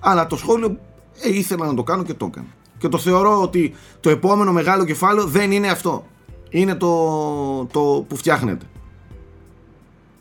Αλλά 0.00 0.26
το 0.26 0.36
σχόλιο 0.36 0.78
ε, 1.22 1.28
ήθελα 1.36 1.66
να 1.66 1.74
το 1.74 1.82
κάνω 1.82 2.02
και 2.02 2.14
το 2.14 2.26
έκανα. 2.30 2.46
Και 2.78 2.88
το 2.88 2.98
θεωρώ 2.98 3.42
ότι 3.42 3.74
το 4.00 4.10
επόμενο 4.10 4.52
μεγάλο 4.52 4.84
κεφάλαιο 4.84 5.24
δεν 5.26 5.52
είναι 5.52 5.68
αυτό 5.68 6.06
είναι 6.52 6.74
το, 6.74 7.64
το 7.64 8.04
που 8.08 8.16
φτιάχνεται 8.16 8.64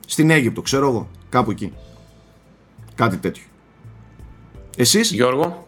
στην 0.08 0.30
Αίγυπτο 0.30 0.62
ξέρω 0.62 0.88
εγώ 0.88 1.08
κάπου 1.30 1.52
εκεί 1.52 1.74
κάτι 2.96 3.18
τέτοιο 3.18 3.44
εσείς; 4.78 5.12
Γιώργο, 5.12 5.68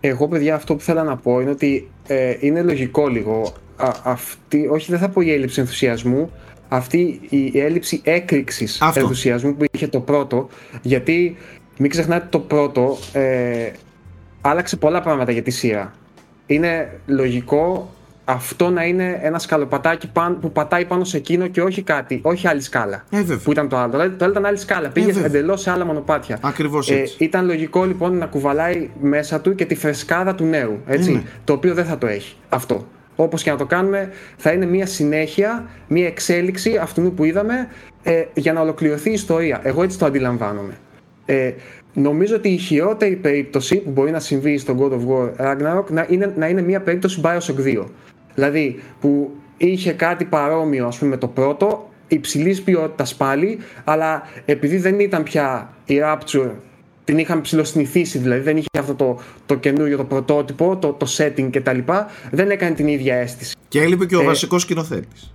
Εγώ, 0.00 0.28
παιδιά, 0.28 0.54
αυτό 0.54 0.74
που 0.74 0.80
θέλω 0.80 1.02
να 1.02 1.16
πω 1.16 1.40
είναι 1.40 1.50
ότι 1.50 1.90
ε, 2.06 2.36
είναι 2.40 2.62
λογικό 2.62 3.08
λίγο. 3.08 3.52
Α, 3.76 3.92
αυτή, 4.02 4.66
όχι, 4.66 4.90
δεν 4.90 5.00
θα 5.00 5.08
πω 5.08 5.20
η 5.20 5.32
έλλειψη 5.32 5.60
ενθουσιασμού, 5.60 6.30
αυτή 6.68 7.20
η 7.28 7.60
έλλειψη 7.60 8.00
έκρηξης 8.04 8.80
Αυτό. 8.80 9.00
ενθουσιασμού 9.00 9.54
που 9.54 9.64
είχε 9.70 9.86
το 9.88 10.00
πρώτο. 10.00 10.48
Γιατί 10.82 11.36
μην 11.78 11.90
ξεχνάτε 11.90 12.26
το 12.30 12.38
πρώτο 12.38 12.96
ε, 13.12 13.70
άλλαξε 14.40 14.76
πολλά 14.76 15.02
πράγματα 15.02 15.32
για 15.32 15.42
τη 15.42 15.50
σειρά. 15.50 15.94
Είναι 16.46 17.00
λογικό 17.06 17.90
αυτό 18.30 18.70
να 18.70 18.84
είναι 18.84 19.18
ένα 19.22 19.38
σκαλοπατάκι 19.38 20.08
πάν- 20.12 20.38
που 20.40 20.52
πατάει 20.52 20.84
πάνω 20.84 21.04
σε 21.04 21.16
εκείνο 21.16 21.46
και 21.46 21.62
όχι 21.62 21.82
κάτι, 21.82 22.20
όχι 22.22 22.48
άλλη 22.48 22.60
σκάλα. 22.60 23.04
Ε, 23.10 23.16
βέβαια. 23.16 23.38
που 23.44 23.50
ήταν 23.50 23.68
το 23.68 23.76
άλλο. 23.76 23.90
Δηλαδή, 23.90 24.16
το 24.16 24.24
άλλο 24.24 24.32
ήταν 24.32 24.44
άλλη 24.46 24.58
σκάλα. 24.58 24.88
Πήγες 24.88 25.14
βέβαια. 25.14 25.26
εντελώς 25.28 25.60
σε 25.60 25.70
άλλα 25.70 25.84
μονοπάτια. 25.84 26.38
Ακριβώς 26.42 26.90
Ε, 26.90 26.94
έτσι. 26.94 27.14
ήταν 27.18 27.46
λογικό 27.46 27.84
λοιπόν 27.84 28.16
να 28.18 28.26
κουβαλάει 28.26 28.90
μέσα 29.00 29.40
του 29.40 29.54
και 29.54 29.64
τη 29.64 29.74
φρεσκάδα 29.74 30.34
του 30.34 30.44
νέου. 30.44 30.78
Έτσι, 30.86 31.10
Είναι. 31.10 31.22
Το 31.44 31.52
οποίο 31.52 31.74
δεν 31.74 31.84
θα 31.84 31.98
το 31.98 32.06
έχει 32.06 32.36
αυτό. 32.48 32.86
Όπως 33.16 33.42
και 33.42 33.50
να 33.50 33.56
το 33.56 33.66
κάνουμε, 33.66 34.10
θα 34.36 34.52
είναι 34.52 34.66
μια 34.66 34.86
συνέχεια, 34.86 35.64
μια 35.88 36.06
εξέλιξη 36.06 36.76
αυτού 36.76 37.12
που 37.14 37.24
είδαμε 37.24 37.68
ε, 38.02 38.24
για 38.34 38.52
να 38.52 38.60
ολοκληρωθεί 38.60 39.10
η 39.10 39.12
ιστορία. 39.12 39.60
Εγώ 39.62 39.82
έτσι 39.82 39.98
το 39.98 40.06
αντιλαμβάνομαι. 40.06 40.72
Ε, 41.26 41.52
νομίζω 41.94 42.34
ότι 42.36 42.48
η 42.48 42.56
χειρότερη 42.56 43.16
περίπτωση 43.16 43.76
που 43.76 43.90
μπορεί 43.90 44.10
να 44.10 44.20
συμβεί 44.20 44.58
στο 44.58 44.76
God 44.78 44.92
of 44.92 45.08
War 45.08 45.46
Ragnarok 45.46 45.84
να 45.90 46.06
είναι, 46.08 46.32
να 46.36 46.48
είναι 46.48 46.62
μια 46.62 46.80
περίπτωση 46.80 47.20
Bioshock 47.24 47.64
2. 47.64 47.84
Δηλαδή 48.38 48.82
που 49.00 49.30
είχε 49.56 49.92
κάτι 49.92 50.24
παρόμοιο 50.24 50.86
ας 50.86 50.98
πούμε 50.98 51.10
με 51.10 51.16
το 51.16 51.28
πρώτο, 51.28 51.90
υψηλής 52.08 52.62
ποιότητας 52.62 53.14
πάλι, 53.14 53.58
αλλά 53.84 54.22
επειδή 54.44 54.76
δεν 54.76 55.00
ήταν 55.00 55.22
πια 55.22 55.74
η 55.84 55.94
Rapture, 56.02 56.50
την 57.04 57.18
είχαν 57.18 57.40
ψηλοσυνηθίσει, 57.40 58.18
δηλαδή 58.18 58.40
δεν 58.40 58.56
είχε 58.56 58.68
αυτό 58.78 58.94
το, 58.94 59.18
το 59.46 59.54
καινούριο, 59.54 59.96
το 59.96 60.04
πρωτότυπο, 60.04 60.76
το, 60.76 60.92
το 60.92 61.06
setting 61.16 61.48
κτλ. 61.52 61.78
Δεν 62.30 62.50
έκανε 62.50 62.74
την 62.74 62.88
ίδια 62.88 63.14
αίσθηση. 63.14 63.56
Και 63.68 63.82
έλειπε 63.82 64.06
και 64.06 64.16
ο 64.16 64.20
Ε, 64.20 64.24
βασικός 64.24 64.62
σκηνοθέτης. 64.62 65.34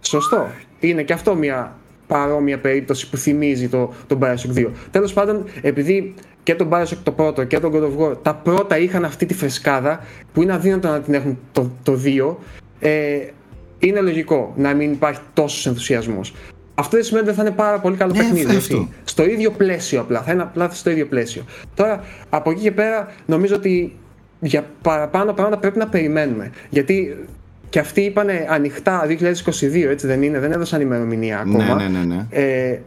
Σωστό. 0.00 0.50
Είναι 0.80 1.02
και 1.02 1.12
αυτό 1.12 1.34
μια 1.34 1.76
παρόμοια 2.06 2.58
περίπτωση 2.58 3.10
που 3.10 3.16
θυμίζει 3.16 3.68
το, 3.68 3.92
το 4.06 4.18
Bioshock 4.22 4.58
2. 4.58 4.66
Τέλος 4.90 5.12
πάντων, 5.12 5.44
επειδή 5.62 6.14
και 6.42 6.54
το 6.54 6.68
Bioshock 6.70 6.96
το 7.02 7.12
πρώτο 7.12 7.44
και 7.44 7.58
το 7.58 7.70
God 7.74 7.82
of 7.82 8.02
War 8.10 8.16
τα 8.22 8.34
πρώτα 8.34 8.78
είχαν 8.78 9.04
αυτή 9.04 9.26
τη 9.26 9.34
φρεσκάδα 9.34 10.00
που 10.32 10.42
είναι 10.42 10.52
αδύνατο 10.52 10.88
να 10.88 11.00
την 11.00 11.14
έχουν 11.14 11.38
το, 11.52 11.70
το 11.82 11.98
2, 12.04 12.34
ε, 12.80 13.18
είναι 13.78 14.00
λογικό 14.00 14.52
να 14.56 14.74
μην 14.74 14.92
υπάρχει 14.92 15.20
τόσος 15.34 15.66
ενθουσιασμός. 15.66 16.34
Αυτό 16.74 16.96
δεν 16.96 17.04
σημαίνει 17.04 17.26
ότι 17.28 17.36
δεν 17.36 17.44
θα 17.44 17.50
είναι 17.50 17.60
πάρα 17.60 17.78
πολύ 17.78 17.96
καλό 17.96 18.12
Ναι, 18.12 18.18
παιχνίδι. 18.18 18.44
αυτό. 18.44 18.54
έτσι. 18.56 18.88
Στο 19.04 19.24
ίδιο 19.24 19.50
πλαίσιο 19.50 20.00
απλά. 20.00 20.22
Θα 20.22 20.32
είναι 20.32 20.42
απλά 20.42 20.70
στο 20.70 20.90
ίδιο 20.90 21.06
πλαίσιο. 21.06 21.44
Τώρα, 21.74 22.04
από 22.30 22.50
εκεί 22.50 22.60
και 22.60 22.72
πέρα, 22.72 23.12
νομίζω 23.26 23.54
ότι 23.54 23.96
για 24.40 24.64
παραπάνω 24.82 25.32
πράγματα 25.32 25.58
πρέπει 25.60 25.78
να 25.78 25.86
περιμένουμε. 25.88 26.50
Γιατί 26.70 27.16
και 27.68 27.78
αυτοί 27.78 28.00
είπαν 28.00 28.28
ανοιχτά 28.48 29.06
2022, 29.06 29.88
έτσι 29.90 30.06
δεν 30.06 30.22
είναι, 30.22 30.38
δεν 30.38 30.52
έδωσαν 30.52 30.80
ημερομηνία 30.80 31.38
ακόμα. 31.38 31.74
Ναι, 31.74 31.88
ναι, 31.88 31.98
ναι, 31.98 32.04
ναι. 32.04 32.26
Ε, 32.30 32.78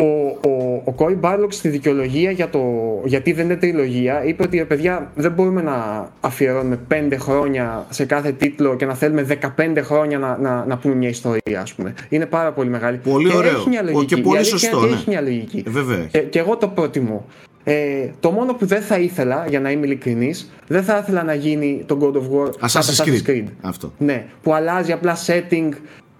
ο, 0.00 0.38
ο, 0.48 0.82
ο 0.84 0.92
Κόρι 0.92 1.14
Μπάρλοκ 1.14 1.52
στη 1.52 1.68
δικαιολογία 1.68 2.30
για 2.30 2.48
το 2.50 2.60
γιατί 3.04 3.32
δεν 3.32 3.44
είναι 3.44 3.56
τριλογία 3.56 4.24
είπε 4.24 4.42
ότι 4.42 4.58
«Ε, 4.58 4.64
παιδιά 4.64 5.10
δεν 5.14 5.32
μπορούμε 5.32 5.62
να 5.62 6.08
αφιερώνουμε 6.20 6.78
5 6.90 7.14
χρόνια 7.18 7.86
σε 7.90 8.04
κάθε 8.04 8.32
τίτλο 8.32 8.76
και 8.76 8.86
να 8.86 8.94
θέλουμε 8.94 9.26
15 9.56 9.76
χρόνια 9.80 10.18
να, 10.18 10.38
να, 10.38 10.64
να 10.64 10.76
πούμε 10.78 10.94
μια 10.94 11.08
ιστορία 11.08 11.60
ας 11.60 11.74
πούμε. 11.74 11.94
Είναι 12.08 12.26
πάρα 12.26 12.52
πολύ 12.52 12.68
μεγάλη. 12.68 12.96
Πολύ 12.96 13.30
και 13.30 13.36
ωραίο. 13.36 13.56
Έχει 13.56 13.68
μια 13.68 13.80
Ο, 13.80 13.84
λογική. 13.84 14.04
και 14.14 14.20
Η 14.20 14.22
πολύ 14.22 14.36
αλήθεια 14.36 14.58
σωστό, 14.58 14.76
είναι 14.76 14.86
ότι 14.86 14.94
ναι. 14.94 14.98
Έχει 14.98 15.08
μια 15.10 15.20
λογική. 15.20 15.64
Ε, 15.66 15.70
βέβαια. 15.70 15.98
Και, 16.10 16.18
και 16.18 16.38
εγώ 16.38 16.56
το 16.56 16.68
προτιμώ. 16.68 17.26
Ε, 17.64 18.08
το 18.20 18.30
μόνο 18.30 18.54
που 18.54 18.66
δεν 18.66 18.82
θα 18.82 18.98
ήθελα, 18.98 19.44
για 19.48 19.60
να 19.60 19.70
είμαι 19.70 19.86
ειλικρινής, 19.86 20.50
δεν 20.66 20.82
θα 20.82 20.98
ήθελα 21.02 21.22
να 21.22 21.34
γίνει 21.34 21.84
το 21.86 21.98
God 22.00 22.16
of 22.16 22.20
War 22.20 22.68
σαν 22.68 22.82
Assassin's 22.82 23.20
το 23.24 23.32
Creed. 23.32 23.44
Αυτό. 23.60 23.92
ναι, 23.98 24.24
που 24.42 24.54
αλλάζει 24.54 24.92
απλά 24.92 25.16
setting 25.26 25.68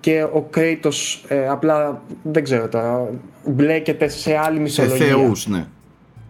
και 0.00 0.22
ο 0.22 0.48
Kratos 0.56 1.24
ε, 1.28 1.48
απλά, 1.48 2.02
δεν 2.22 2.44
ξέρω 2.44 2.68
τώρα, 2.68 3.08
μπλέκεται 3.46 4.08
σε 4.08 4.36
άλλη 4.36 4.68
Σε 4.68 4.82
μυθολογία. 4.82 5.06
θεούς, 5.16 5.46
ναι. 5.46 5.66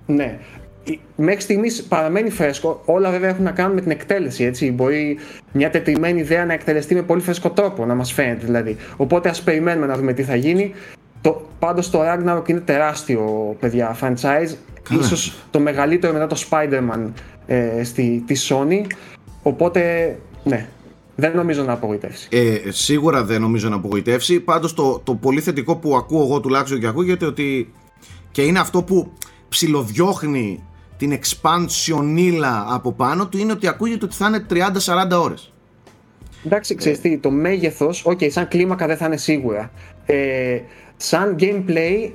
Ναι. 0.06 0.38
Η- 0.84 1.00
Μέχρι 1.16 1.40
στιγμής 1.40 1.82
παραμένει 1.82 2.30
φρέσκο. 2.30 2.82
Όλα 2.84 3.10
βέβαια 3.10 3.28
έχουν 3.28 3.44
να 3.44 3.50
κάνουν 3.50 3.74
με 3.74 3.80
την 3.80 3.90
εκτέλεση. 3.90 4.44
Έτσι. 4.44 4.72
Μπορεί 4.72 5.18
μια 5.52 5.70
τετριμένη 5.70 6.20
ιδέα 6.20 6.44
να 6.44 6.52
εκτελεστεί 6.52 6.94
με 6.94 7.02
πολύ 7.02 7.20
φρέσκο 7.20 7.50
τρόπο, 7.50 7.84
να 7.86 7.94
μας 7.94 8.12
φαίνεται 8.12 8.44
δηλαδή. 8.44 8.76
Οπότε 8.96 9.28
ας 9.28 9.42
περιμένουμε 9.42 9.86
να 9.86 9.96
δούμε 9.96 10.12
τι 10.12 10.22
θα 10.22 10.34
γίνει. 10.36 10.74
Το, 11.20 11.48
πάντως 11.58 11.90
το 11.90 12.00
Ragnarok 12.02 12.48
είναι 12.48 12.60
τεράστιο, 12.60 13.56
παιδιά, 13.60 13.96
franchise. 14.00 14.54
Καλά. 14.82 15.00
Ίσως 15.00 15.34
το 15.50 15.60
μεγαλύτερο 15.60 16.12
μετά 16.12 16.26
το 16.26 16.44
Spider-Man 16.50 17.08
ε, 17.46 17.84
στη, 17.84 18.22
της 18.26 18.52
Sony. 18.52 18.80
Οπότε, 19.42 20.16
ναι, 20.44 20.66
δεν 21.20 21.36
νομίζω 21.36 21.62
να 21.62 21.72
απογοητεύσει. 21.72 22.28
Ε, 22.30 22.58
σίγουρα 22.68 23.24
δεν 23.24 23.40
νομίζω 23.40 23.68
να 23.68 23.76
απογοητεύσει. 23.76 24.40
Πάντως 24.40 24.74
το, 24.74 25.00
το 25.04 25.14
πολύ 25.14 25.40
θετικό 25.40 25.76
που 25.76 25.96
ακούω 25.96 26.22
εγώ 26.22 26.40
τουλάχιστον 26.40 26.80
και 26.80 26.86
ακούγεται 26.86 27.26
ότι 27.26 27.72
και 28.30 28.42
είναι 28.42 28.58
αυτό 28.58 28.82
που 28.82 29.12
ψιλοδιώχνει 29.48 30.64
την 30.96 31.18
expansion 31.18 32.14
ύλα 32.16 32.66
από 32.68 32.92
πάνω 32.92 33.28
του 33.28 33.38
είναι 33.38 33.52
ότι 33.52 33.66
ακούγεται 33.66 34.04
ότι 34.04 34.14
θα 34.14 34.26
είναι 34.26 34.46
30-40 35.14 35.20
ώρες. 35.20 35.52
Εντάξει, 36.44 36.74
ξέρεις 36.74 37.00
τι, 37.00 37.18
το 37.18 37.30
μέγεθος, 37.30 38.04
οκ, 38.04 38.20
σαν 38.28 38.48
κλίμακα 38.48 38.86
δεν 38.86 38.96
θα 38.96 39.06
είναι 39.06 39.16
σίγουρα. 39.16 39.70
Ε, 40.06 40.60
σαν 40.96 41.36
gameplay 41.38 42.10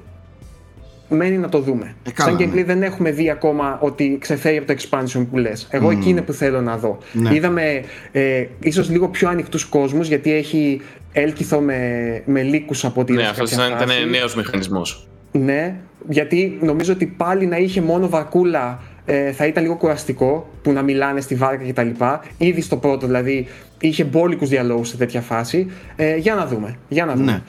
μένει 1.09 1.37
να 1.37 1.49
το 1.49 1.59
δούμε. 1.59 1.95
Ε, 2.03 2.11
καλά, 2.11 2.29
Σαν 2.29 2.39
gameplay 2.39 2.55
ναι. 2.55 2.63
δεν 2.63 2.83
έχουμε 2.83 3.11
δει 3.11 3.29
ακόμα 3.29 3.77
ότι 3.81 4.17
ξεφεύγει 4.21 4.57
από 4.57 4.67
το 4.67 4.75
expansion 4.79 5.25
που 5.31 5.37
λες. 5.37 5.67
Εγώ 5.71 5.89
εκεί 5.91 6.09
είναι 6.09 6.21
που 6.21 6.33
θέλω 6.33 6.61
να 6.61 6.77
δω. 6.77 6.97
Ναι. 7.11 7.35
Είδαμε 7.35 7.83
ε, 8.11 8.45
ίσως 8.59 8.89
λίγο 8.89 9.07
πιο 9.07 9.29
ανοιχτούς 9.29 9.65
κόσμους 9.65 10.07
γιατί 10.07 10.33
έχει 10.33 10.81
έλκηθρο 11.13 11.59
με, 11.59 12.21
με 12.25 12.41
λύκους 12.41 12.85
από 12.85 13.01
ό,τι 13.01 13.11
Ναι, 13.13 13.21
είδα 13.21 13.33
σε 13.33 13.41
αυτός 13.41 13.57
κάποια 13.57 13.75
ήταν 13.75 13.87
φάση. 13.87 14.09
νέος 14.09 14.35
μηχανισμός. 14.35 15.07
Ναι, 15.31 15.75
γιατί 16.09 16.57
νομίζω 16.61 16.93
ότι 16.93 17.05
πάλι 17.05 17.45
να 17.45 17.57
είχε 17.57 17.81
μόνο 17.81 18.09
βαρκούλα 18.09 18.81
ε, 19.05 19.31
θα 19.31 19.45
ήταν 19.45 19.63
λίγο 19.63 19.75
κουραστικό 19.75 20.49
που 20.61 20.71
να 20.71 20.81
μιλάνε 20.81 21.21
στη 21.21 21.35
βάρκα 21.35 21.63
κτλ. 21.71 21.89
Ήδη 22.37 22.61
στο 22.61 22.77
πρώτο 22.77 23.05
δηλαδή 23.05 23.47
είχε 23.79 24.03
μπόλικους 24.03 24.49
διαλόγους 24.49 24.87
σε 24.87 24.97
τέτοια 24.97 25.21
φάση. 25.21 25.71
Ε, 25.95 26.15
για 26.15 26.35
να 26.35 26.45
δούμε. 26.45 26.75
Για 26.87 27.05
να 27.05 27.13
δούμε. 27.15 27.31
Ναι. 27.31 27.41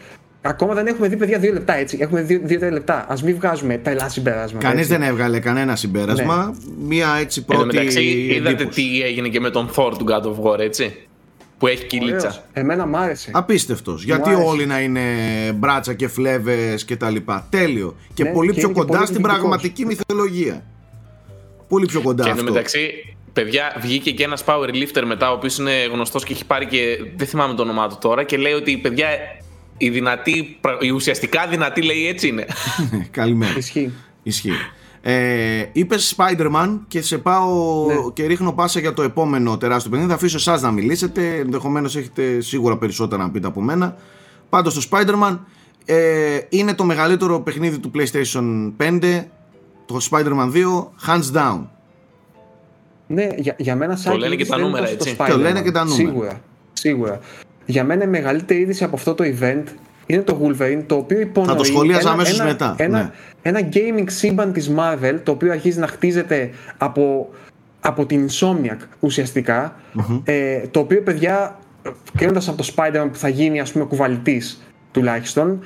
Ακόμα 0.48 0.74
δεν 0.74 0.87
έχουμε 0.87 1.09
δει 1.09 1.16
παιδιά 1.16 1.38
δύο 1.38 1.52
λεπτά 1.52 1.76
έτσι. 1.76 1.98
Έχουμε 2.00 2.22
δει 2.22 2.37
δύο-τρία 2.37 2.70
λεπτά. 2.72 2.94
Α 3.09 3.14
μην 3.24 3.35
βγάζουμε 3.37 3.76
τρελά 3.78 4.09
συμπεράσματα. 4.09 4.68
Κανείς 4.68 4.80
έτσι. 4.87 4.92
δεν 4.98 5.02
έβγαλε 5.09 5.38
κανένα 5.38 5.76
συμπέρασμα. 5.76 6.54
Μία 6.78 7.16
έτσι 7.20 7.40
Εν 7.40 7.46
τω 7.46 7.62
πρώτη. 7.62 7.76
μεταξύ, 7.76 8.02
είδατε 8.04 8.50
εντύπωση. 8.54 8.80
τι 8.82 9.02
έγινε 9.02 9.28
και 9.28 9.40
με 9.40 9.50
τον 9.50 9.70
Thor 9.76 9.92
του 9.98 10.04
God 10.09 10.22
of 10.22 10.52
War, 10.52 10.59
έτσι. 10.59 10.94
Που 11.59 11.66
έχει 11.66 11.85
κυλίτσα. 11.87 12.16
Ωραίος. 12.28 12.42
Εμένα 12.52 12.87
μ' 12.87 12.96
άρεσε. 12.96 13.30
Απίστευτος. 13.35 14.04
Γιατί 14.04 14.28
άρεσε. 14.30 14.44
όλοι 14.48 14.66
να 14.66 14.80
είναι 14.80 15.02
μπράτσα 15.54 15.94
και 15.94 16.09
φλέβες 16.09 16.85
και 16.85 16.96
τα 16.96 17.11
λοιπά. 17.11 17.46
Τέλειο. 17.50 17.96
Και 18.14 18.22
Ναι, 18.22 18.30
πολύ 18.30 18.48
και 18.52 18.59
πιο 18.59 18.62
είναι 18.68 18.72
και 18.72 18.78
κοντά 18.80 18.92
πολύ 18.96 19.06
στην 19.06 19.16
διοικητικός. 19.16 19.38
πραγματική 19.48 19.87
μυθολογία. 19.87 20.62
Πολύ 21.68 21.87
πιο 21.87 22.00
κοντά 22.00 22.24
Και 22.24 22.30
αυτό. 22.30 22.42
εντωμεταξύ, 22.42 22.90
παιδιά, 23.32 23.76
βγήκε 23.80 24.11
και 24.11 24.22
ένας 24.24 24.44
powerlifter 24.46 25.02
μετά, 25.06 25.30
ο 25.30 25.35
οποίος 25.35 25.59
είναι 25.59 25.72
γνωστός 25.92 26.24
και 26.24 26.32
έχει 26.32 26.44
πάρει 26.46 26.66
και. 26.66 26.98
Δεν 27.16 27.26
θυμάμαι 27.26 27.54
το 27.54 27.62
όνομά 27.62 27.88
του 27.88 27.96
τώρα. 28.00 28.24
Και 28.24 28.37
λέει 28.37 28.52
ότι 28.52 28.76
παιδιά, 28.76 29.09
η 29.79 29.91
δυνατή, 29.91 30.59
η 30.81 30.91
ουσιαστικά 30.91 31.47
δυνατή 31.47 31.83
λέει 31.83 32.07
έτσι 32.09 32.29
είναι. 32.29 32.47
Καλημέρα. 33.11 33.57
Ισχύει. 33.57 33.93
Ισχύει. 34.23 34.51
Ε, 35.03 35.65
Είπες 35.73 36.17
Spider-Man 36.17 36.79
και 36.89 37.03
σε 37.03 37.19
πάω 37.19 37.85
Ναι. 37.87 37.95
και 38.12 38.27
ρίχνω 38.27 38.53
πάσα 38.53 38.81
για 38.81 38.93
το 38.93 39.03
επόμενο 39.03 39.57
τεράστιο 39.59 39.91
παιχνίδι. 39.91 40.11
Θα 40.11 40.17
αφήσω 40.17 40.37
εσάς 40.37 40.62
να 40.62 40.71
μιλήσετε. 40.71 41.35
Ενδεχομένως 41.37 41.97
έχετε 41.97 42.41
σίγουρα 42.41 42.77
περισσότερα 42.79 43.23
να 43.23 43.31
πείτε 43.31 43.47
από 43.47 43.61
μένα. 43.61 43.97
Πάντως 44.49 44.75
το 44.75 44.89
Spider-Man 44.91 45.39
ε, 45.85 46.39
είναι 46.49 46.75
το 46.75 46.85
μεγαλύτερο 46.85 47.41
παιχνίδι 47.41 47.79
του 47.79 47.91
PlayStation 47.95 48.73
5. 48.79 49.25
Το 49.87 49.99
Spider-Man 50.11 50.53
2, 50.53 50.89
hands 51.07 51.37
down. 51.37 51.61
Ναι, 53.07 53.27
για, 53.37 53.55
για 53.59 53.77
μένα 53.77 53.97
σαν 53.97 54.17
λένε 54.17 54.29
και 54.29 54.35
είδηση 54.35 54.51
τα 54.51 54.57
δεν 54.57 54.67
είναι 54.67 54.75
νούμερα, 54.77 54.97
τόσο 54.97 55.11
έτσι. 55.11 55.17
Το, 55.17 55.33
Το 55.33 55.37
λένε 55.39 55.61
Spider-Man. 55.61 55.65
και 55.65 55.71
τα 55.71 55.85
νούμερα. 55.85 56.09
Σίγουρα. 56.09 56.41
Σίγουρα. 56.73 57.21
Για 57.66 57.85
μένα 57.85 58.05
η 58.05 58.07
μεγαλύτερη 58.07 58.61
είδηση 58.61 58.85
από 58.85 58.96
αυτό 58.96 59.14
το 59.14 59.24
event 59.24 59.64
είναι 60.07 60.22
το 60.22 60.40
Wolverine, 60.42 60.83
το 60.87 60.94
οποίο 60.94 61.20
υπονοεί 61.20 61.48
Θα 61.48 61.55
το 61.55 61.64
σχολίαζα 61.64 62.00
ένα, 62.00 62.11
αμέσως 62.11 62.38
ένα, 62.40 62.48
μετά, 62.48 62.74
Ένα, 62.79 63.02
ναι. 63.02 63.11
ένα 63.42 63.68
gaming 63.72 64.05
σύμπαν 64.07 64.52
της 64.52 64.72
Marvel, 64.76 65.18
το 65.22 65.31
οποίο 65.31 65.52
αρχίζει 65.52 65.79
να 65.79 65.87
χτίζεται 65.87 66.50
από, 66.79 67.29
από 67.81 68.07
την 68.07 68.29
Insomniac 68.29 68.76
ουσιαστικα 69.00 69.76
ε, 70.24 70.59
το 70.70 70.81
οποίο, 70.81 71.02
παιδιά, 71.02 71.59
κρίνοντας 72.16 72.48
από 72.48 72.57
το 72.57 72.72
Spider-Man 72.76 73.09
που 73.12 73.18
θα 73.18 73.29
γίνει, 73.29 73.61
ας 73.61 73.72
πούμε, 73.72 73.85
κουβαλητής 73.85 74.62
τουλάχιστον, 74.90 75.61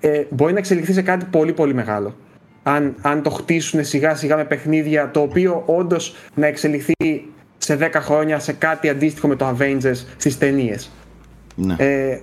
ε, 0.00 0.22
μπορεί 0.30 0.52
να 0.52 0.58
εξελιχθεί 0.58 0.92
σε 0.92 1.02
κάτι 1.02 1.24
πολύ 1.30 1.52
πολύ 1.52 1.74
μεγάλο. 1.74 2.16
Αν, 2.62 2.94
αν 3.02 3.22
το 3.22 3.30
χτίσουν 3.30 3.84
σιγά 3.84 4.14
σιγά 4.14 4.36
με 4.36 4.44
παιχνίδια, 4.44 5.10
το 5.10 5.20
οποίο 5.20 5.62
όντως 5.66 6.14
να 6.34 6.46
εξελιχθεί 6.46 6.94
σε 7.58 7.78
10 7.80 7.88
χρόνια 7.94 8.38
σε 8.38 8.52
κάτι 8.52 8.88
αντίστοιχο 8.88 9.28
με 9.28 9.36
το 9.36 9.56
Avengers 9.58 10.04
στις 10.16 10.38
ταινίες. 10.38 10.90
Ναι. 11.54 11.74
Ε, 11.78 12.20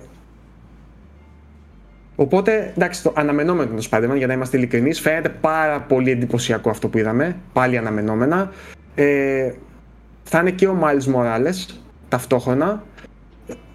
οπότε, 2.16 2.72
εντάξει, 2.76 3.02
το 3.02 3.12
αναμενόμενο 3.16 3.70
είναι 3.70 3.80
το 3.80 3.88
Spider-Man, 3.90 4.16
για 4.16 4.26
να 4.26 4.32
είμαστε 4.32 4.56
ειλικρινείς. 4.56 5.00
Φαίνεται 5.00 5.28
πάρα 5.28 5.80
πολύ 5.80 6.10
εντυπωσιακό 6.10 6.70
αυτό 6.70 6.88
που 6.88 6.98
είδαμε. 6.98 7.36
Πάλι 7.52 7.76
αναμενόμενα. 7.78 8.52
Ε, 8.94 9.50
θα 10.22 10.40
είναι 10.40 10.50
και 10.50 10.66
ο 10.66 10.78
Miles 10.82 11.14
Morales 11.14 11.74
ταυτόχρονα. 12.08 12.82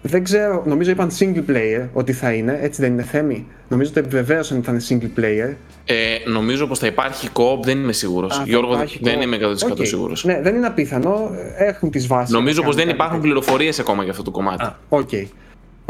Δεν 0.02 0.24
ξέρω, 0.24 0.62
νομίζω 0.66 0.90
είπαν 0.90 1.10
single 1.18 1.50
player 1.50 1.88
ότι 1.92 2.12
θα 2.12 2.32
είναι, 2.32 2.58
έτσι 2.62 2.82
δεν 2.82 2.92
είναι 2.92 3.02
Θέμη. 3.02 3.46
Νομίζω 3.68 3.90
ότι 3.90 4.00
επιβεβαίωσαν 4.00 4.56
ότι 4.56 4.66
θα 4.66 4.72
είναι 4.72 4.82
single 4.88 5.18
player. 5.20 5.54
Ε, 5.84 6.30
νομίζω 6.30 6.66
πως 6.66 6.78
θα 6.78 6.86
υπάρχει 6.86 7.28
co-op, 7.32 7.62
δεν 7.62 7.78
είμαι 7.78 7.92
σίγουρος. 7.92 8.34
Α, 8.34 8.38
θα 8.38 8.44
Γιώργο, 8.46 8.72
υπάρχει 8.74 8.98
δεν 9.02 9.18
co-op. 9.18 9.22
είμαι 9.22 9.36
100% 9.36 9.70
Οκ. 9.70 9.86
σίγουρος. 9.86 10.24
Ναι, 10.24 10.40
δεν 10.42 10.54
είναι 10.54 10.66
απίθανο. 10.66 11.30
Έχουν 11.56 11.90
τις 11.90 12.06
βάσεις. 12.06 12.34
Νομίζω 12.34 12.62
πως 12.62 12.76
δεν 12.76 12.88
υπάρχουν 12.88 13.20
πληροφορίες 13.20 13.78
ακόμα 13.78 14.02
για 14.02 14.10
αυτό 14.10 14.22
το 14.22 14.30
κομμάτι. 14.30 14.62
Α, 14.64 14.76
OK. 14.88 15.10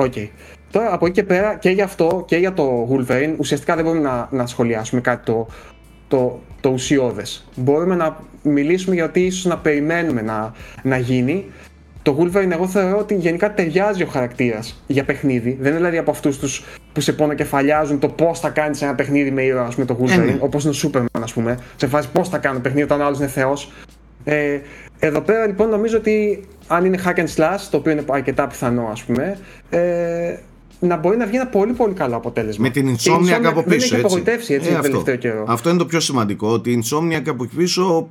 OK. 0.00 0.12
Τώρα 0.70 0.92
από 0.92 1.06
εκεί 1.06 1.14
και 1.14 1.22
πέρα 1.22 1.54
και 1.54 1.70
για 1.70 1.84
αυτό 1.84 2.24
και 2.26 2.36
για 2.36 2.52
το 2.52 2.88
Wolverine 2.90 3.34
ουσιαστικά 3.36 3.74
δεν 3.74 3.84
μπορούμε 3.84 4.08
να, 4.08 4.28
να 4.30 4.46
σχολιάσουμε 4.46 5.00
κάτι 5.00 5.24
το, 5.24 5.46
το, 6.08 6.40
το 6.60 6.68
ουσιώδες. 6.68 7.48
Μπορούμε 7.56 7.94
να 7.94 8.16
μιλήσουμε 8.42 8.94
για 8.94 9.04
ότι 9.04 9.20
ίσως 9.20 9.44
να 9.44 9.58
περιμένουμε 9.58 10.22
να, 10.22 10.52
να 10.82 10.98
γίνει. 10.98 11.44
Το 12.02 12.16
Wolverine 12.20 12.50
εγώ 12.50 12.66
θεωρώ 12.66 12.98
ότι 12.98 13.14
γενικά 13.14 13.54
ταιριάζει 13.54 14.02
ο 14.02 14.06
χαρακτήρας 14.06 14.82
για 14.86 15.04
παιχνίδι. 15.04 15.56
Δεν 15.60 15.68
είναι 15.68 15.76
δηλαδή 15.76 15.98
από 15.98 16.10
αυτούς 16.10 16.38
τους 16.38 16.64
που 16.92 17.00
σε 17.00 17.12
πονοκεφαλιάζουν 17.12 17.98
το 17.98 18.08
πώς 18.08 18.40
θα 18.40 18.48
κάνεις 18.48 18.82
ένα 18.82 18.94
παιχνίδι 18.94 19.30
με 19.30 19.42
ήρωα, 19.42 19.64
ας 19.64 19.74
πούμε, 19.74 19.86
το 19.86 19.98
Wolverine, 20.00 20.24
ναι. 20.24 20.36
όπως 20.40 20.64
είναι 20.64 20.74
ο 20.74 20.90
Superman, 20.90 21.22
ας 21.22 21.32
πούμε. 21.32 21.58
Σε 21.76 21.86
φάση 21.86 22.08
πώς 22.12 22.28
θα 22.28 22.38
κάνω 22.38 22.58
παιχνίδι 22.58 22.84
όταν 22.84 23.00
ο 23.00 23.04
άλλος 23.04 23.18
είναι 23.18 23.28
θεός. 23.28 23.72
Ε, 24.24 24.58
εδώ 24.98 25.20
πέρα 25.20 25.46
λοιπόν 25.46 25.68
νομίζω 25.68 25.96
ότι 25.96 26.44
αν 26.68 26.84
είναι 26.84 26.98
hack 27.04 27.18
and 27.18 27.34
slash, 27.36 27.60
το 27.70 27.76
οποίο 27.76 27.92
είναι 27.92 28.04
αρκετά 28.08 28.46
πιθανό 28.46 28.88
ας 28.92 29.02
πούμε, 29.04 29.38
ε, 29.70 30.36
να 30.80 30.96
μπορεί 30.96 31.16
να 31.16 31.26
βγει 31.26 31.36
ένα 31.36 31.46
πολύ 31.46 31.72
πολύ 31.72 31.94
καλό 31.94 32.16
αποτέλεσμα. 32.16 32.62
Με 32.64 32.70
την 32.70 32.96
Και 32.96 33.10
η 33.10 33.14
Insomniac 33.20 33.44
από 33.44 33.62
δεν 33.62 33.76
πίσω. 33.76 33.94
έχει 33.96 34.04
απογοητεύσει 34.04 34.54
έτσι 34.54 34.68
Ε, 34.68 34.72
το 34.72 34.76
αυτό. 34.78 34.88
τελευταίο 34.90 35.16
καιρό. 35.16 35.44
αυτό 35.48 35.68
είναι 35.68 35.78
το 35.78 35.86
πιο 35.86 36.00
σημαντικό. 36.00 36.48
Ότι 36.48 36.70
η 36.72 36.84
Insomniac 36.84 37.22
από 37.28 37.46
πίσω 37.56 38.08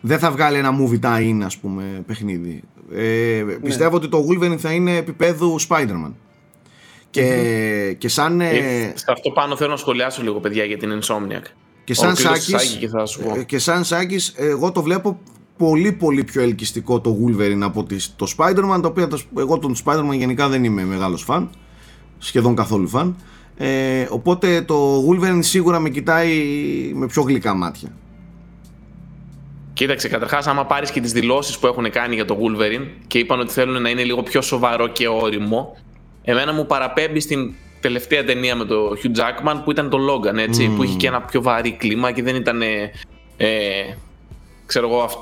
δεν 0.00 0.18
θα 0.18 0.30
βγάλει 0.30 0.58
ένα 0.58 0.70
movie 0.80 1.00
tie-in, 1.06 1.40
ας 1.44 1.56
πούμε, 1.56 1.82
παιχνίδι. 2.06 2.62
Ε, 2.94 3.42
Ναι. 3.46 3.52
Πιστεύω 3.54 3.96
ότι 3.96 4.08
το 4.08 4.26
Wolverine 4.28 4.56
θα 4.58 4.72
είναι 4.72 4.96
επίπεδου 4.96 5.56
Spider-Man. 5.68 6.12
Και, 7.10 7.94
και 7.98 8.08
σαν, 8.08 8.40
ε, 8.40 8.48
Ε, 8.48 8.92
σε 8.94 9.04
αυτό 9.08 9.30
πάνω 9.30 9.56
θέλω 9.56 9.70
να 9.70 9.76
σχολιάσω 9.76 10.22
λίγο, 10.22 10.40
παιδιά, 10.40 10.64
για 10.64 10.76
την 10.78 10.90
Insomniac. 11.02 11.42
και 11.84 11.94
σαν 11.94 12.06
Ολοκλήρωσε 12.06 12.40
Σάκης, 12.50 12.68
Σάκη 12.68 12.78
και 12.78 12.88
θα 12.88 13.06
σου 13.06 13.20
πω. 13.22 13.34
ε, 13.38 13.42
και 13.44 13.58
σαν 13.58 13.84
Σάκης, 13.84 14.34
εγώ 14.36 14.72
το 14.72 14.82
βλέπω 14.82 15.20
πολύ 15.58 15.92
πολύ 15.92 16.24
πιο 16.24 16.42
ελκυστικό 16.42 17.00
το 17.00 17.16
Wolverine 17.24 17.60
από 17.62 17.84
τις- 17.84 18.12
το 18.16 18.26
Spider-Man, 18.36 18.78
το 18.82 18.88
οποίο 18.88 19.08
το- 19.08 19.20
εγώ 19.38 19.58
τον 19.58 19.74
Spider-Man 19.84 20.12
γενικά 20.12 20.48
δεν 20.48 20.64
είμαι 20.64 20.84
μεγάλος 20.84 21.22
φαν, 21.22 21.50
σχεδόν 22.18 22.54
καθόλου 22.54 22.88
φαν. 22.88 23.16
Ε, 23.56 24.06
οπότε 24.10 24.62
το 24.62 25.04
Wolverine 25.08 25.38
σίγουρα 25.40 25.78
με 25.78 25.88
κοιτάει 25.88 26.32
με 26.94 27.06
πιο 27.06 27.22
γλυκά 27.22 27.54
μάτια. 27.54 27.88
Κοίταξε, 29.72 30.08
καταρχάς, 30.08 30.46
άμα 30.46 30.66
πάρεις 30.66 30.90
και 30.90 31.00
τις 31.00 31.12
δηλώσεις 31.12 31.58
που 31.58 31.66
έχουν 31.66 31.90
κάνει 31.90 32.14
για 32.14 32.24
το 32.24 32.36
Wolverine 32.40 32.86
και 33.06 33.18
είπαν 33.18 33.40
ότι 33.40 33.52
θέλουν 33.52 33.82
να 33.82 33.88
είναι 33.88 34.04
λίγο 34.04 34.22
πιο 34.22 34.40
σοβαρό 34.40 34.86
και 34.88 35.08
όριμο, 35.08 35.76
εμένα 36.22 36.52
μου 36.52 36.66
παραπέμπει 36.66 37.20
στην 37.20 37.52
τελευταία 37.80 38.24
ταινία 38.24 38.56
με 38.56 38.64
το 38.64 38.88
Hugh 39.02 39.18
Jackman 39.18 39.60
που 39.64 39.70
ήταν 39.70 39.90
το 39.90 39.98
Logan, 39.98 40.36
έτσι, 40.36 40.68
που 40.68 40.82
είχε 40.82 40.96
και 40.96 41.06
ένα 41.06 41.20
πιο 41.20 41.42
βαρύ 41.42 41.72
κλίμα 41.72 42.12
και 42.12 42.22
δεν 42.22 42.34
ήταν. 42.36 42.62
Ε, 42.62 42.90
ε, 43.36 43.48
ξέρω 44.68 44.88
εγώ, 44.88 45.00
αυ- 45.00 45.16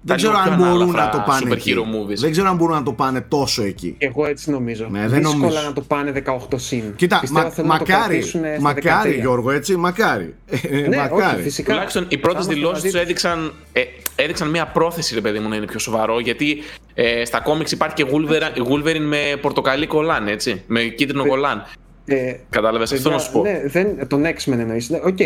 Δεν 0.00 0.16
τα 0.16 0.22
ξέρω 0.22 0.32
λίγο 0.32 0.42
αν 0.44 0.48
πιο 0.48 0.56
μπορούν 0.66 0.74
ανάλαφρα 0.82 1.04
να 1.04 1.10
το 1.10 1.22
πάνε 1.30 1.50
super 1.50 1.56
εκεί. 1.56 1.74
hero 1.76 1.80
movies. 1.80 2.16
Δεν 2.16 2.30
ξέρω 2.30 2.48
αν 2.48 2.56
μπορούν 2.56 2.74
να 2.74 2.82
το 2.82 2.92
πάνε 2.92 3.20
τόσο 3.20 3.62
εκεί. 3.62 3.94
Εγώ 3.98 4.26
έτσι 4.26 4.50
νομίζω. 4.50 4.86
Ναι, 4.90 4.98
δεν 5.08 5.08
Δύσκολα 5.18 5.34
νομίζω. 5.38 5.62
να 5.66 5.72
το 5.72 5.80
πάνε 5.80 6.10
18 6.26 6.58
συν. 6.58 6.94
Κοίτα, 6.96 7.18
Πιστεύω 7.20 7.44
μα- 7.46 7.50
θέλουν 7.52 7.70
να 7.70 7.78
το 7.78 7.84
μακάρι, 7.84 8.08
κρατήσουν 8.14 8.40
στα 8.40 8.60
μακάρι 8.60 9.10
13. 9.16 9.20
Γιώργο, 9.20 9.50
έτσι, 9.50 9.76
μακάρι. 9.76 10.34
Ε, 10.46 10.76
Ναι, 10.88 10.96
μακάρι. 10.96 11.34
όχι, 11.34 11.42
φυσικά. 11.42 11.72
Τουλάχιστον 11.72 12.06
οι 12.08 12.18
πρώτες 12.18 12.46
Θα 12.46 12.52
είμαστε 12.52 12.54
δηλώσεις 12.54 12.72
μαζί 12.72 12.84
τους 12.84 12.92
τους. 12.92 13.00
έδειξαν, 13.00 13.52
ε, 13.72 13.82
έδειξαν 14.16 14.48
μια 14.50 14.66
πρόθεση, 14.66 15.14
ρε 15.14 15.20
παιδί 15.20 15.38
μου, 15.38 15.48
να 15.48 15.56
είναι 15.56 15.66
πιο 15.66 15.78
σοβαρό. 15.78 16.20
Γιατί 16.20 16.58
ε, 16.94 17.24
στα 17.24 17.40
κόμιξ 17.40 17.72
υπάρχει 17.72 17.94
και 17.94 18.06
Wolverine, 18.12 18.72
Wolverine 18.72 19.00
με 19.06 19.18
πορτοκαλί 19.40 19.86
κολάν, 19.86 20.28
έτσι. 20.28 20.62
Με 20.66 20.80
κίτρινο 20.82 21.26
κολάν. 21.26 21.62
Ε, 22.10 22.34
Κατάλαβες, 22.50 22.92
αυτό 22.92 23.02
παιδιά, 23.10 23.16
να 23.16 23.22
σου 23.24 23.32
πω. 23.32 23.42
Ναι, 23.42 23.62
δεν, 23.66 24.08
των 24.08 24.22
X-Men 24.24 24.58
εννοείς. 24.58 24.90
Ναι, 24.90 24.98
Οκ. 25.04 25.20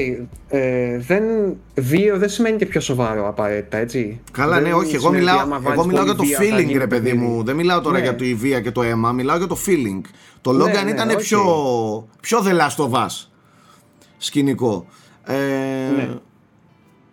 ε, 0.49 0.99
δεν, 0.99 1.23
βία 1.75 2.19
δεν 2.19 2.29
σημαίνει 2.29 2.57
και 2.57 2.67
πιο 2.67 2.81
σοβαρό 2.81 3.29
απαραίτητα, 3.29 3.77
έτσι. 3.77 4.21
Καλά, 4.33 4.55
Δεν 4.55 4.63
ναι, 4.69 4.75
όχι. 4.75 4.95
Εγώ 4.95 5.05
σημαίνει 5.05 5.19
μιλάω, 5.19 5.35
ότι 5.37 5.45
άμα 5.45 5.57
εγώ 5.57 5.65
βάλεις 5.69 5.87
μιλάω 5.87 6.05
για 6.05 6.13
το 6.15 6.19
πολύ 6.23 6.29
βία 6.29 6.39
θα 6.39 6.45
feeling, 6.57 6.67
γίνει 6.67 6.79
ρε 6.79 6.87
παιδί 6.87 7.03
παιχνίδι. 7.03 7.27
μου. 7.27 7.43
Δεν 7.45 7.57
μιλάω 7.57 7.81
τώρα 7.81 7.97
Ναι. 7.99 8.03
για 8.03 8.15
τη 8.15 8.35
βία 8.35 8.61
και 8.61 8.71
το 8.71 8.83
αίμα, 8.83 9.13
μιλάω 9.13 9.37
για 9.37 9.47
το 9.47 9.59
feeling. 9.67 10.01
Το 10.41 10.51
Logan 10.51 10.85
ναι, 10.85 10.91
ήταν 10.91 11.11
οκ. 11.11 11.19
πιο, 11.19 11.43
πιο 12.21 12.41
The 12.41 12.61
Last 12.61 12.89
of 12.89 13.11
Us 13.11 13.33
σκηνικό. 14.19 14.87
Ε, 15.25 15.35
Ναι. 15.97 16.09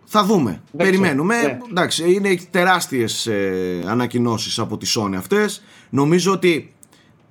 Θα 0.04 0.24
δούμε. 0.24 0.60
Περιμένουμε. 0.76 1.34
ναι. 1.42 1.58
Εντάξει, 1.70 2.12
είναι 2.12 2.36
τεράστιες 2.50 3.26
ε, 3.26 3.82
ανακοινώσεις 3.86 4.58
από 4.58 4.76
τη 4.76 4.92
Sony 4.96 5.14
αυτές. 5.16 5.62
Νομίζω 5.90 6.32
ότι 6.32 6.72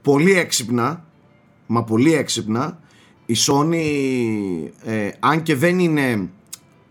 πολύ 0.02 0.32
έξυπνα, 0.38 1.04
μα 1.71 1.84
πολύ 1.84 2.13
έξυπνα, 2.13 2.79
η 3.25 3.36
Sony, 3.47 3.75
ε, 4.84 5.10
αν 5.19 5.43
και 5.43 5.55
δεν 5.55 5.79
είναι 5.79 6.29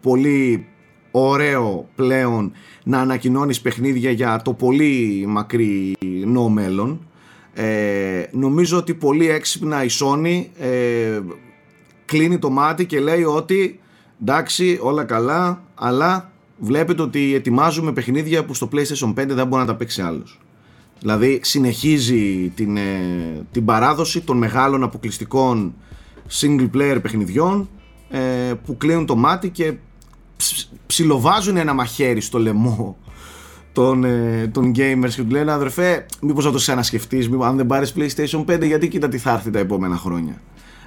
πολύ 0.00 0.66
ωραίο 1.10 1.88
πλέον 1.94 2.52
να 2.84 3.00
ανακοινώνεις 3.00 3.60
παιχνίδια 3.60 4.10
για 4.10 4.42
το 4.44 4.52
πολύ 4.52 5.24
μακρινό 5.28 6.48
μέλλον. 6.48 7.06
Ε, 7.54 8.24
νομίζω 8.32 8.76
ότι 8.78 8.94
πολύ 8.94 9.28
έξυπνα 9.28 9.84
η 9.84 9.88
Sony 10.00 10.44
ε, 10.58 11.20
κλείνει 12.04 12.38
το 12.38 12.50
μάτι 12.50 12.86
και 12.86 13.00
λέει 13.00 13.24
ότι 13.24 13.80
εντάξει 14.20 14.78
όλα 14.82 15.04
καλά 15.04 15.62
αλλά 15.74 16.32
βλέπετε 16.58 17.02
ότι 17.02 17.34
ετοιμάζουμε 17.34 17.92
παιχνίδια 17.92 18.44
που 18.44 18.54
στο 18.54 18.68
PlayStation 18.72 19.08
5 19.08 19.14
δεν 19.14 19.46
μπορεί 19.46 19.60
να 19.60 19.66
τα 19.66 19.74
παίξει 19.74 20.02
άλλος. 20.02 20.38
Δηλαδή 21.00 21.40
συνεχίζει 21.42 22.52
την, 22.54 22.76
ε, 22.76 22.90
την 23.52 23.64
παράδοση 23.64 24.20
των 24.20 24.36
μεγάλων 24.36 24.82
αποκλειστικών 24.82 25.74
single 26.40 26.70
player 26.74 26.98
παιχνιδιών 27.02 27.68
ε, 28.10 28.52
που 28.64 28.76
κλείνουν 28.76 29.06
το 29.06 29.16
μάτι 29.16 29.50
και 29.50 29.74
ψιλοβάζουν 30.86 31.56
ένα 31.56 31.72
μαχαίρι 31.72 32.20
στο 32.20 32.38
λαιμό 32.38 32.96
των, 33.72 34.04
ε, 34.04 34.50
των 34.52 34.70
gamers 34.76 35.10
και 35.14 35.22
του 35.22 35.30
λένε 35.30 35.52
αδερφέ 35.52 36.06
μήπως 36.20 36.44
να 36.44 36.50
το 36.50 36.58
ξανασκεφτείς 36.58 37.28
μήπως, 37.28 37.46
αν 37.46 37.56
δεν 37.56 37.66
πάρεις 37.66 37.94
PlayStation 37.96 38.44
5 38.44 38.66
γιατί 38.66 38.88
κοίτα 38.88 39.08
τι 39.08 39.18
θα 39.18 39.32
έρθει 39.32 39.50
τα 39.50 39.58
επόμενα 39.58 39.96
χρόνια 39.96 40.40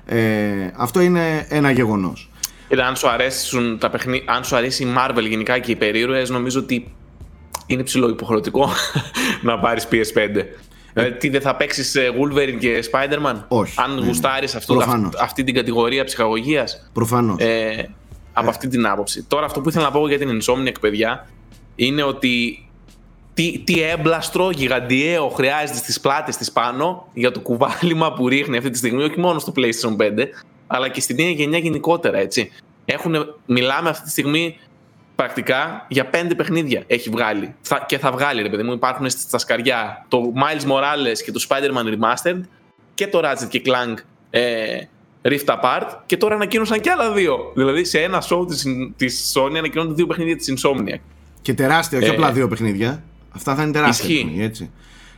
ε, 0.06 0.72
αυτό 0.76 1.02
είναι 1.02 1.46
ένα 1.50 1.72
γεγονός. 1.72 2.30
Κοίτα, 2.68 2.86
αν 2.88 2.96
σου, 2.96 3.10
αρέσουν 3.10 3.78
τα 3.78 3.90
παιχνί... 3.90 4.24
αν 4.26 4.44
σου 4.44 4.56
αρέσει 4.56 4.84
η 4.84 4.88
Marvel 4.98 5.28
γενικά 5.30 5.60
και 5.60 5.72
οι 5.72 5.76
περίρωες 5.76 6.30
νομίζω 6.30 6.60
ότι 6.60 6.94
είναι 7.74 7.84
ψηλό 7.84 8.10
υποχρεωτικό 8.10 8.70
να 9.42 9.60
πάρεις 9.60 9.88
PS5 9.92 10.46
Δηλαδή, 10.94 11.14
τι 11.18 11.30
δεν 11.30 11.42
θα 11.42 11.56
παίξεις 11.56 11.98
Wolverine 11.98 12.58
και 12.60 12.84
Spider-Man, 12.92 13.36
Όχι. 13.48 13.74
αν 13.78 13.96
ναι. 13.96 14.06
γουστάρεις 14.06 14.58
αυτή 15.20 15.44
την 15.44 15.54
κατηγορία 15.54 16.04
ψυχαγωγίας; 16.04 16.90
Προφανώς. 16.94 17.38
Ε, 17.40 17.90
από 18.34 18.50
αυτή 18.50 18.68
την 18.68 18.86
άποψη. 18.86 19.24
Τώρα, 19.24 19.46
αυτό 19.46 19.62
που 19.62 19.70
ήθελα 19.70 19.86
να 19.86 19.92
πω 19.92 20.08
για 20.08 20.18
την 20.18 20.42
Insomniac, 20.42 20.76
παιδιά, 20.82 21.28
είναι 21.76 22.04
ότι 22.04 22.66
τι, 23.34 23.60
τι 23.60 23.82
έμπλαστρο 23.82 24.50
γιγαντιαίο 24.50 25.30
χρειάζεται 25.30 25.78
στις 25.78 26.00
πλάτες 26.00 26.38
της 26.38 26.52
πάνω 26.52 27.08
για 27.14 27.32
το 27.32 27.40
κουβάλιμα 27.40 28.14
που 28.14 28.28
ρίχνει 28.28 28.58
αυτή 28.58 28.70
τη 28.70 28.78
στιγμή, 28.78 29.04
όχι 29.04 29.20
μόνο 29.20 29.40
στο 29.40 29.54
PlayStation 29.56 29.96
5, 30.02 30.26
αλλά 30.68 30.90
και 30.90 31.02
στην 31.02 31.16
νέα 31.16 31.30
γενιά 31.30 31.58
γενικότερα, 31.58 32.18
έτσι. 32.18 32.52
Έχουν, 32.86 33.36
μιλάμε 33.46 33.90
αυτή 33.90 34.04
τη 34.04 34.10
στιγμή 34.10 34.58
πρακτικά 35.16 35.86
για 35.88 36.06
πέντε 36.06 36.36
παιχνίδια 36.36 36.84
έχει 36.88 37.10
βγάλει. 37.10 37.56
Θα, 37.62 37.86
και 37.88 37.98
θα 37.98 38.12
βγάλει, 38.12 38.42
ρε 38.42 38.50
παιδί 38.50 38.64
μου. 38.64 38.72
Υπάρχουν 38.72 39.10
στα 39.10 39.38
σκαριά 39.38 40.06
το 40.08 40.34
Miles 40.36 40.72
Morales 40.72 41.18
και 41.26 41.32
το 41.32 41.46
Spider-Man 41.50 41.86
Remastered 41.86 42.42
και 42.94 43.08
το 43.08 43.22
Ratchet 43.24 43.48
και 43.50 43.62
Clank 43.66 43.96
ε, 44.30 44.78
Rift 45.22 45.46
Apart 45.46 45.88
και 46.06 46.18
τώρα 46.18 46.36
ανακοίνωσαν 46.36 46.80
και 46.80 46.90
άλλα 46.90 47.12
δύο. 47.12 47.52
Δηλαδή 47.56 47.84
σε 47.84 48.00
ένα 48.02 48.24
show 48.30 48.48
της, 48.48 48.66
της 48.96 49.34
Sony 49.36 49.56
ανακοινώνονται 49.58 49.96
δύο 49.96 50.08
παιχνίδια 50.08 50.36
της 50.36 50.54
Insomniac. 50.56 51.00
Και 51.42 51.54
τεράστια, 51.54 51.98
όχι 51.98 52.08
ε, 52.08 52.12
απλά 52.12 52.32
δύο 52.32 52.48
παιχνίδια. 52.48 53.04
Αυτά 53.32 53.56
θα 53.56 53.64
είναι 53.64 53.72
τεράστια. 53.72 54.16
Ισχύει. 54.16 54.36
έτσι. 54.40 54.72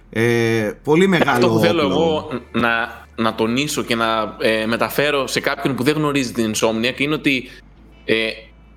Ε, 0.10 0.72
πολύ 0.84 1.08
μεγάλο. 1.08 1.32
Αυτό 1.32 1.50
που 1.50 1.60
θέλω 1.60 1.82
εγώ 1.82 2.30
να, 2.52 3.06
να 3.16 3.36
τονίσω 3.36 3.84
και 3.84 3.96
να 3.96 4.36
ε, 4.40 4.66
μεταφέρω 4.66 5.28
σε 5.28 5.40
κάποιον 5.40 5.76
που 5.76 5.84
δεν 5.84 5.96
γνωρίζει 5.96 6.32
την 6.32 6.52
Insomniac 6.56 7.00
είναι 7.00 7.14
ότι 7.14 7.50
ε, 8.06 8.30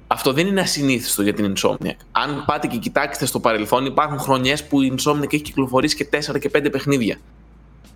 αυτό 0.06 0.32
δεν 0.32 0.46
είναι 0.46 0.60
ασυνήθιστο 0.60 1.22
για 1.22 1.34
την 1.34 1.54
Insomniac. 1.56 1.96
Αν 2.12 2.44
πάτε 2.46 2.66
και 2.66 2.76
κοιτάξετε 2.76 3.26
στο 3.26 3.40
παρελθόν, 3.40 3.86
υπάρχουν 3.86 4.18
χρονιές 4.18 4.64
που 4.64 4.82
η 4.82 4.94
Insomniac 4.96 5.32
έχει 5.32 5.42
κυκλοφορήσει 5.42 5.96
και 5.96 6.08
4 6.34 6.38
και 6.40 6.50
5 6.56 6.68
παιχνίδια. 6.72 7.18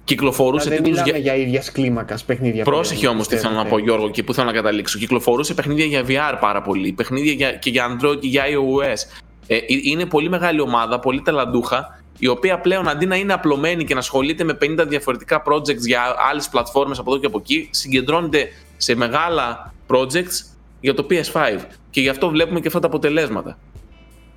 Κυκλοφορούσε 0.05 0.68
δεν 0.68 0.83
τίτλους 0.83 1.03
για... 1.03 1.16
για 1.16 1.37
ίδιας 1.37 1.73
κλίμακας 1.73 2.25
παιχνίδια. 2.25 2.64
Πρόσεχε 2.64 3.07
όμως 3.07 3.29
τι 3.29 3.37
θέλω 3.37 3.55
να 3.55 3.64
πω, 3.64 3.79
Γιώργο, 3.79 4.11
και 4.11 4.23
πού 4.23 4.35
θέλω 4.35 4.46
να 4.46 4.53
καταλήξω. 4.53 4.99
Κυκλοφορούσε 4.99 5.55
παιχνίδια 5.55 5.85
για 5.85 6.05
VR 6.07 6.37
πάρα 6.40 6.62
πολύ. 6.62 6.92
Παιχνίδια 6.92 7.33
για... 7.33 7.53
και 7.53 7.70
για 7.70 7.87
Android 7.88 8.20
και 8.20 8.29
για 8.29 8.44
iOS. 8.44 9.20
Ε, 9.46 9.57
ε, 9.57 9.61
είναι 9.66 10.07
πολύ 10.07 10.29
μεγάλη 10.29 10.61
ομάδα, 10.61 11.01
πολύ 11.01 11.23
ταλαντούχα, 11.23 12.03
η 12.18 12.27
οποία 12.27 12.61
πλέον 12.61 12.88
αντί 12.88 13.07
να 13.07 13.16
είναι 13.16 13.33
απλωμένη 13.33 13.85
και 13.85 13.94
να 13.94 14.01
ασχολείται 14.01 14.44
με 14.44 14.59
50 14.62 14.85
διαφορετικά 14.88 15.42
projects 15.46 15.79
για 15.87 16.03
άλλες 16.31 16.49
πλατφόρμες 16.49 16.99
από 16.99 17.11
εδώ 17.11 17.20
και 17.20 17.27
από 17.27 17.38
εκεί, 17.38 17.68
συγκεντρώνεται 17.70 18.49
σε 18.77 18.94
μεγάλα 18.94 19.75
projects 19.88 20.51
για 20.81 20.95
το 20.95 21.07
PS5. 21.11 21.59
Και 21.90 22.01
γι' 22.01 22.09
αυτό 22.09 22.29
βλέπουμε 22.29 22.61
και 22.61 22.66
αυτά 22.66 22.81
τα 22.81 22.87
αποτελέσματα. 22.87 23.59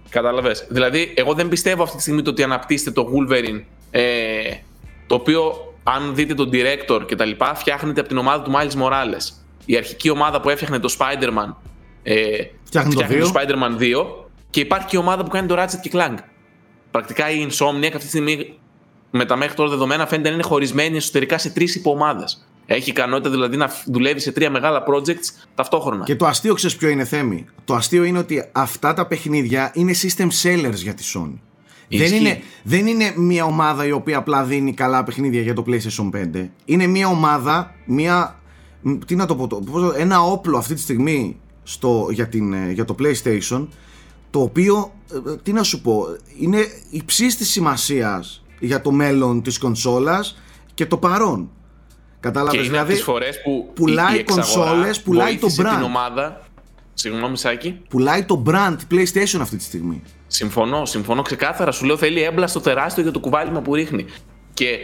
Κατάλαβες; 0.10 0.66
Δηλαδή, 0.70 1.14
εγώ 1.16 1.34
δεν 1.34 1.48
πιστεύω 1.48 1.84
αυτή 1.84 1.96
τη 1.96 2.02
στιγμή 2.02 2.22
το 2.22 2.30
ότι 2.30 2.44
αναπτύσσεται 2.44 2.92
το 2.92 3.10
Wolverine, 3.14 3.64
ε, 3.92 4.02
το 5.08 5.16
οποίο, 5.16 5.74
αν 5.84 6.16
δείτε 6.16 6.34
τον 6.34 6.50
director 6.54 7.06
και 7.06 7.16
τα 7.16 7.26
λοιπά, 7.26 7.56
φτιάχνεται 7.56 8.00
από 8.00 8.10
την 8.10 8.18
ομάδα 8.18 8.44
του 8.44 8.52
Miles 8.56 8.84
Morales. 8.84 9.44
Η 9.66 9.78
αρχική 9.78 10.10
ομάδα 10.10 10.42
που 10.42 10.50
έφτιαχνε 10.50 10.80
το 10.80 10.96
Spider-Man 11.00 11.54
ε, 12.04 12.44
φτιάχνει 12.64 12.94
το, 12.94 13.02
το 13.02 13.32
Spider-Man 13.34 13.82
2 13.82 14.06
και 14.50 14.60
υπάρχει 14.60 14.88
και 14.88 14.96
η 14.96 15.00
ομάδα 15.00 15.24
που 15.24 15.30
κάνει 15.30 15.48
το 15.48 15.56
Ratchet 15.58 15.80
και 15.82 15.92
Clank. 15.94 16.18
Πρακτικά 16.92 17.32
η 17.32 17.48
Insomniac 17.50 17.86
αυτή 17.86 17.98
τη 17.98 18.08
στιγμή 18.08 18.58
με 19.12 19.26
τα 19.26 19.36
μέχρι 19.36 19.56
τώρα 19.56 19.70
δεδομένα 19.70 20.08
φαίνεται 20.08 20.28
να 20.30 20.34
είναι 20.34 20.44
χωρισμένη 20.44 20.98
εσωτερικά 20.98 21.38
σε 21.38 21.50
τρεις 21.50 21.76
υποομάδες. 21.76 22.48
Έχει 22.65 22.89
ικανότητα 22.89 23.30
δηλαδή 23.30 23.58
να 23.58 23.71
δουλεύει 23.86 24.19
σε 24.19 24.32
τρία 24.32 24.49
μεγάλα 24.49 24.84
projects 24.88 25.45
ταυτόχρονα. 25.56 26.04
Και 26.04 26.15
το 26.15 26.26
αστείο 26.26 26.54
ξέρεις 26.54 26.76
ποιο 26.76 26.89
είναι 26.89 27.04
θέμη; 27.04 27.45
Το 27.65 27.76
αστείο 27.76 28.04
είναι 28.04 28.17
ότι 28.17 28.49
αυτά 28.52 28.93
τα 28.93 29.08
παιχνίδια 29.08 29.71
είναι 29.73 29.93
system 30.02 30.28
sellers 30.41 30.76
για 30.76 30.93
τη 30.93 31.04
Sony. 31.15 31.39
Δεν 31.89 32.13
είναι, 32.13 32.41
δεν 32.63 32.88
είναι 32.88 33.13
μια 33.15 33.45
ομάδα 33.45 33.86
η 33.86 33.91
οποία 33.91 34.17
απλά 34.17 34.43
δίνει 34.43 34.73
καλά 34.73 35.04
παιχνίδια 35.04 35.41
για 35.41 35.54
το 35.54 35.63
PlayStation 35.67 36.10
5. 36.36 36.49
Είναι 36.65 36.88
μια 36.88 37.08
ομάδα, 37.08 37.76
μια, 37.86 38.39
τι 39.06 39.15
να 39.15 39.26
το 39.26 39.36
πω, 39.36 39.62
ένα 39.97 40.21
όπλο 40.21 40.58
αυτή 40.58 40.73
τη 40.73 40.80
στιγμή 40.80 41.39
στο, 41.63 42.08
για, 42.12 42.28
την, 42.28 42.71
για 42.71 42.86
το 42.86 42.95
PlayStation 42.99 43.67
το 44.30 44.41
οποίο, 44.41 44.93
ε, 45.28 45.36
τι 45.43 45.54
να 45.54 45.63
σου 45.63 45.82
πω, 45.82 46.06
είναι 46.39 46.67
υψής 46.89 47.38
της 47.38 47.49
σημασίας 47.52 48.43
για 48.60 48.82
το 48.82 48.91
μέλλον 48.91 49.41
της 49.41 49.58
κονσόλας 49.58 50.38
και 50.73 50.86
το 50.86 50.97
παρόν. 50.97 51.49
Κατάλαβες 52.24 52.68
δηλαδή. 52.68 52.94
Τις 52.94 53.04
φορές 53.04 53.42
που 53.42 53.72
πουλάει 53.74 54.24
κονσόλες, 54.24 55.02
πουλάει 55.02 55.38
το 55.38 55.48
brand. 55.48 55.74
Την 55.76 55.84
ομάδα. 55.84 56.42
Συγγνώμη, 56.94 57.38
Σάκη. 57.38 57.82
Πουλάει 57.90 58.24
το 58.24 58.44
brand 58.48 58.76
PlayStation 58.92 59.40
αυτή 59.42 59.58
τη 59.58 59.64
στιγμή. 59.64 60.02
Συμφωνώ, 60.28 60.86
συμφωνώ 60.86 61.22
ξεκάθαρα. 61.22 61.72
Σου 61.72 61.86
λέω 61.86 61.98
θέλει 61.98 62.22
έμπλαστο 62.22 62.60
τεράστιο 62.60 63.04
για 63.04 63.12
το 63.12 63.20
κουβάλιμα 63.20 63.62
που 63.62 63.76
ρίχνει. 63.76 64.06
Και 64.54 64.78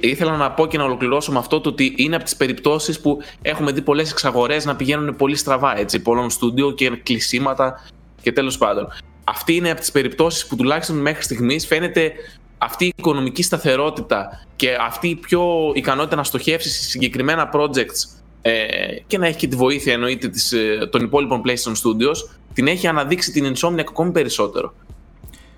ήθελα 0.00 0.36
να 0.36 0.50
πω 0.50 0.66
και 0.66 0.78
να 0.78 0.84
ολοκληρώσω 0.84 1.32
με 1.32 1.38
αυτό 1.38 1.60
το 1.60 1.68
ότι 1.68 1.94
είναι 1.96 2.14
από 2.14 2.24
τις 2.24 2.36
περιπτώσεις 2.36 3.00
που 3.00 3.18
έχουμε 3.42 3.72
δει 3.72 3.82
πολλές 3.82 4.10
εξαγορές 4.10 4.64
να 4.64 4.76
πηγαίνουν 4.76 5.16
πολύ 5.16 5.36
στραβά. 5.36 5.78
Έτσι, 5.78 6.00
πολλών 6.00 6.30
στούντιο 6.30 6.70
και 6.70 6.90
κλεισίματα 6.90 7.88
και 8.22 8.32
τέλος 8.32 8.58
πάντων. 8.58 8.88
Αυτή 9.24 9.54
είναι 9.54 9.70
από 9.70 9.80
τις 9.80 9.90
περιπτώσεις 9.90 10.46
που 10.46 10.56
τουλάχιστον 10.56 10.96
μέχρι 10.96 11.22
στιγμής 11.22 11.66
φαίνεται 11.66 12.12
αυτή 12.62 12.84
η 12.84 12.92
οικονομική 12.96 13.42
σταθερότητα 13.42 14.46
και 14.56 14.76
αυτή 14.80 15.08
η 15.08 15.16
πιο 15.16 15.72
ικανότητα 15.74 16.16
να 16.16 16.24
στοχεύσει 16.24 16.70
σε 16.70 16.82
συγκεκριμένα 16.82 17.50
projects 17.54 18.20
ε, 18.42 18.64
και 19.06 19.18
να 19.18 19.26
έχει 19.26 19.36
και 19.36 19.48
τη 19.48 19.56
βοήθεια 19.56 19.92
εννοείται 19.92 20.28
της, 20.28 20.52
ε, 20.52 20.88
των 20.90 21.02
υπόλοιπων 21.02 21.42
PlayStation 21.46 21.72
Studios, 21.72 22.16
την 22.54 22.66
έχει 22.66 22.86
αναδείξει 22.86 23.32
την 23.32 23.54
Insomniac 23.54 23.78
ακόμη 23.78 24.10
περισσότερο. 24.10 24.74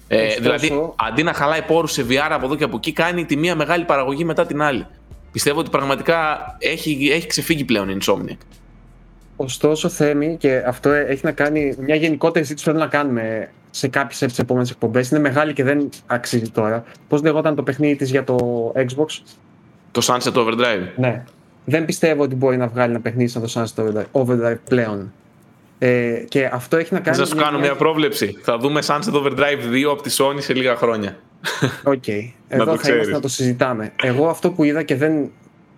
Ε, 0.09 0.35
δηλαδή, 0.35 0.93
αντί 1.09 1.23
να 1.23 1.33
χαλάει 1.33 1.63
πόρους 1.63 1.93
σε 1.93 2.07
VR 2.09 2.29
από 2.31 2.45
εδώ 2.45 2.57
και 2.57 2.65
από 2.65 2.77
εκεί, 2.77 2.93
κάνει 2.93 3.25
τη 3.25 3.37
μία 3.37 3.55
μεγάλη 3.55 3.85
παραγωγή 3.85 4.25
μετά 4.25 4.47
την 4.47 4.63
άλλη. 4.63 4.87
Πιστεύω 5.33 5.61
ότι 5.61 5.71
πραγματικά 5.71 6.39
έχει, 6.59 7.09
έχει 7.13 7.27
ξεφύγει 7.27 7.65
πλέον 7.65 7.89
η 7.89 7.97
Insomniac. 8.01 8.37
Ωστόσο, 9.45 9.89
Θέμη, 9.89 10.37
και 10.37 10.63
αυτό 10.67 10.91
έχει 10.91 11.21
να 11.25 11.33
κάνει 11.33 11.75
μια 11.79 11.95
γενικότερη 11.95 12.45
συζήτηση 12.45 12.71
που 12.71 12.77
πρέπει 12.77 12.93
να 12.93 12.99
κάνουμε 12.99 13.51
σε 13.71 13.89
κάποιες 13.89 14.23
από 14.23 14.31
τις 14.31 14.39
επόμενες 14.39 14.71
εκπομπές. 14.71 15.11
Είναι 15.11 15.21
μεγάλη 15.21 15.53
και 15.53 15.65
δεν 15.65 15.89
αξίζει 16.07 16.51
τώρα. 16.51 16.85
Πώς 17.09 17.23
λεγόταν 17.23 17.55
το 17.55 17.63
παιχνίδι 17.63 17.97
της 17.97 18.11
για 18.11 18.25
το 18.25 18.37
Xbox, 18.77 19.07
Το 19.91 20.01
Sunset 20.05 20.33
Overdrive. 20.33 20.89
Ναι. 20.97 21.25
Δεν 21.65 21.85
πιστεύω 21.85 22.23
ότι 22.23 22.35
μπορεί 22.35 22.57
να 22.57 22.67
βγάλει 22.67 22.91
ένα 22.91 23.01
παιχνίδι 23.01 23.31
σαν 23.31 23.43
το 23.43 23.53
Sunset 23.55 24.03
Overdrive 24.13 24.59
πλέον. 24.69 25.13
Ε, 25.79 26.25
και 26.29 26.51
αυτό 26.53 26.77
έχει 26.77 26.95
να 26.95 27.01
κάνει. 27.01 27.17
Θα 27.17 27.25
σας 27.25 27.37
κάνω 27.37 27.59
μια 27.59 27.75
πρόβλεψη. 27.75 28.39
Θα 28.43 28.59
δούμε 28.59 28.81
Sunset 28.87 29.13
Overdrive 29.13 29.73
2 29.73 29.91
από 29.91 30.03
τη 30.03 30.15
Sony 30.19 30.37
σε 30.39 30.55
λίγα 30.55 30.77
χρόνια. 30.77 31.17
OK. 31.85 32.03
Okay. 32.07 32.33
Εδώ 32.49 32.77
θα 32.77 32.93
είμαστε 32.93 33.13
να 33.13 33.21
το 33.21 33.29
συζητάμε. 33.29 33.93
Εγώ 34.03 34.29
αυτό 34.29 34.51
που 34.51 34.65
είδα 34.65 34.83
και 34.83 34.97
δεν 34.97 35.31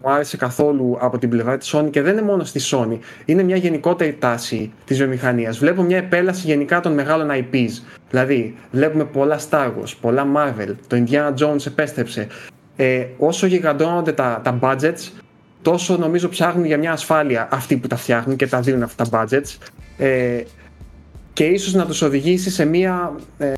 μου 0.02 0.10
άρεσε 0.10 0.36
καθόλου 0.36 0.96
από 1.00 1.18
την 1.18 1.28
πλευρά 1.28 1.56
της 1.56 1.74
Sony 1.74 1.90
και 1.90 2.02
δεν 2.02 2.12
είναι 2.12 2.22
μόνο 2.22 2.44
στη 2.44 2.60
Sony, 2.70 2.98
είναι 3.24 3.42
μια 3.42 3.56
γενικότερη 3.56 4.12
τάση 4.12 4.72
της 4.84 4.96
βιομηχανίας. 4.98 5.58
Βλέπω 5.58 5.82
μια 5.82 5.96
επέλαση 5.96 6.46
γενικά 6.46 6.80
των 6.80 6.92
μεγάλων 6.92 7.28
IPs. 7.30 7.82
Δηλαδή, 8.10 8.54
βλέπουμε 8.70 9.04
πολλά 9.04 9.40
Star 9.50 9.66
Wars, 9.66 9.92
πολλά 10.00 10.26
Marvel, 10.36 10.74
το 10.86 11.04
Indiana 11.06 11.34
Jones 11.34 11.66
επέστρεψε. 11.66 12.26
Ε, 12.76 13.06
όσο 13.18 13.46
γιγαντώνονται 13.46 14.12
τα, 14.12 14.40
τα 14.44 14.58
budgets, 14.62 15.10
τόσο 15.62 15.96
νομίζω 15.96 16.28
ψάχνουν 16.28 16.64
για 16.64 16.78
μια 16.78 16.92
ασφάλεια 16.92 17.48
αυτοί 17.50 17.76
που 17.76 17.86
τα 17.86 17.96
φτιάχνουν 17.96 18.36
και 18.36 18.46
τα 18.46 18.60
δίνουν 18.60 18.82
αυτά 18.82 19.08
τα 19.08 19.24
budgets. 19.24 19.56
Ε, 19.98 20.42
και 21.32 21.44
ίσως 21.44 21.74
να 21.74 21.86
τους 21.86 22.02
οδηγήσει 22.02 22.50
σε 22.50 22.64
μια 22.64 23.14
ε, 23.38 23.52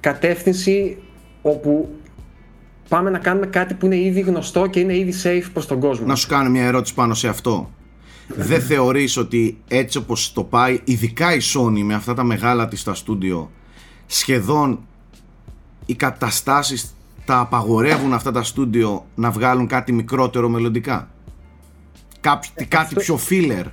κατεύθυνση 0.00 1.02
όπου 1.42 1.88
πάμε 2.88 3.10
να 3.10 3.18
κάνουμε 3.18 3.46
κάτι 3.46 3.74
που 3.74 3.86
είναι 3.86 3.96
ήδη 3.96 4.20
γνωστό 4.20 4.66
και 4.66 4.80
είναι 4.80 4.96
ήδη 4.96 5.12
safe 5.22 5.48
προς 5.52 5.66
τον 5.66 5.80
κόσμο. 5.80 6.06
Να 6.06 6.14
σου 6.14 6.28
κάνω 6.28 6.50
μια 6.50 6.64
ερώτηση 6.64 6.94
πάνω 6.94 7.14
σε 7.14 7.28
αυτό. 7.28 7.70
δεν 8.36 8.60
θεωρείς 8.60 9.16
ότι 9.16 9.58
έτσι 9.68 9.98
όπως 9.98 10.32
το 10.32 10.44
πάει 10.44 10.80
ειδικά 10.84 11.34
η 11.34 11.38
Sony 11.54 11.82
με 11.82 11.94
αυτά 11.94 12.14
τα 12.14 12.22
μεγάλα 12.22 12.68
της 12.68 12.80
στα 12.80 12.94
στούντιο 12.94 13.50
σχεδόν 14.06 14.86
οι 15.86 15.94
καταστάσεις 15.94 16.94
τα 17.24 17.38
απαγορεύουν 17.38 18.12
αυτά 18.12 18.30
τα 18.30 18.42
στούντιο 18.42 19.06
να 19.14 19.30
βγάλουν 19.30 19.66
κάτι 19.66 19.92
μικρότερο 19.92 20.48
μελλοντικά; 20.48 21.08
Κάτι, 22.20 22.48
Ε, 22.54 22.64
κάτι 22.64 22.94
πιο 22.94 23.18
filler; 23.28 23.46
Ναι. 23.46 23.64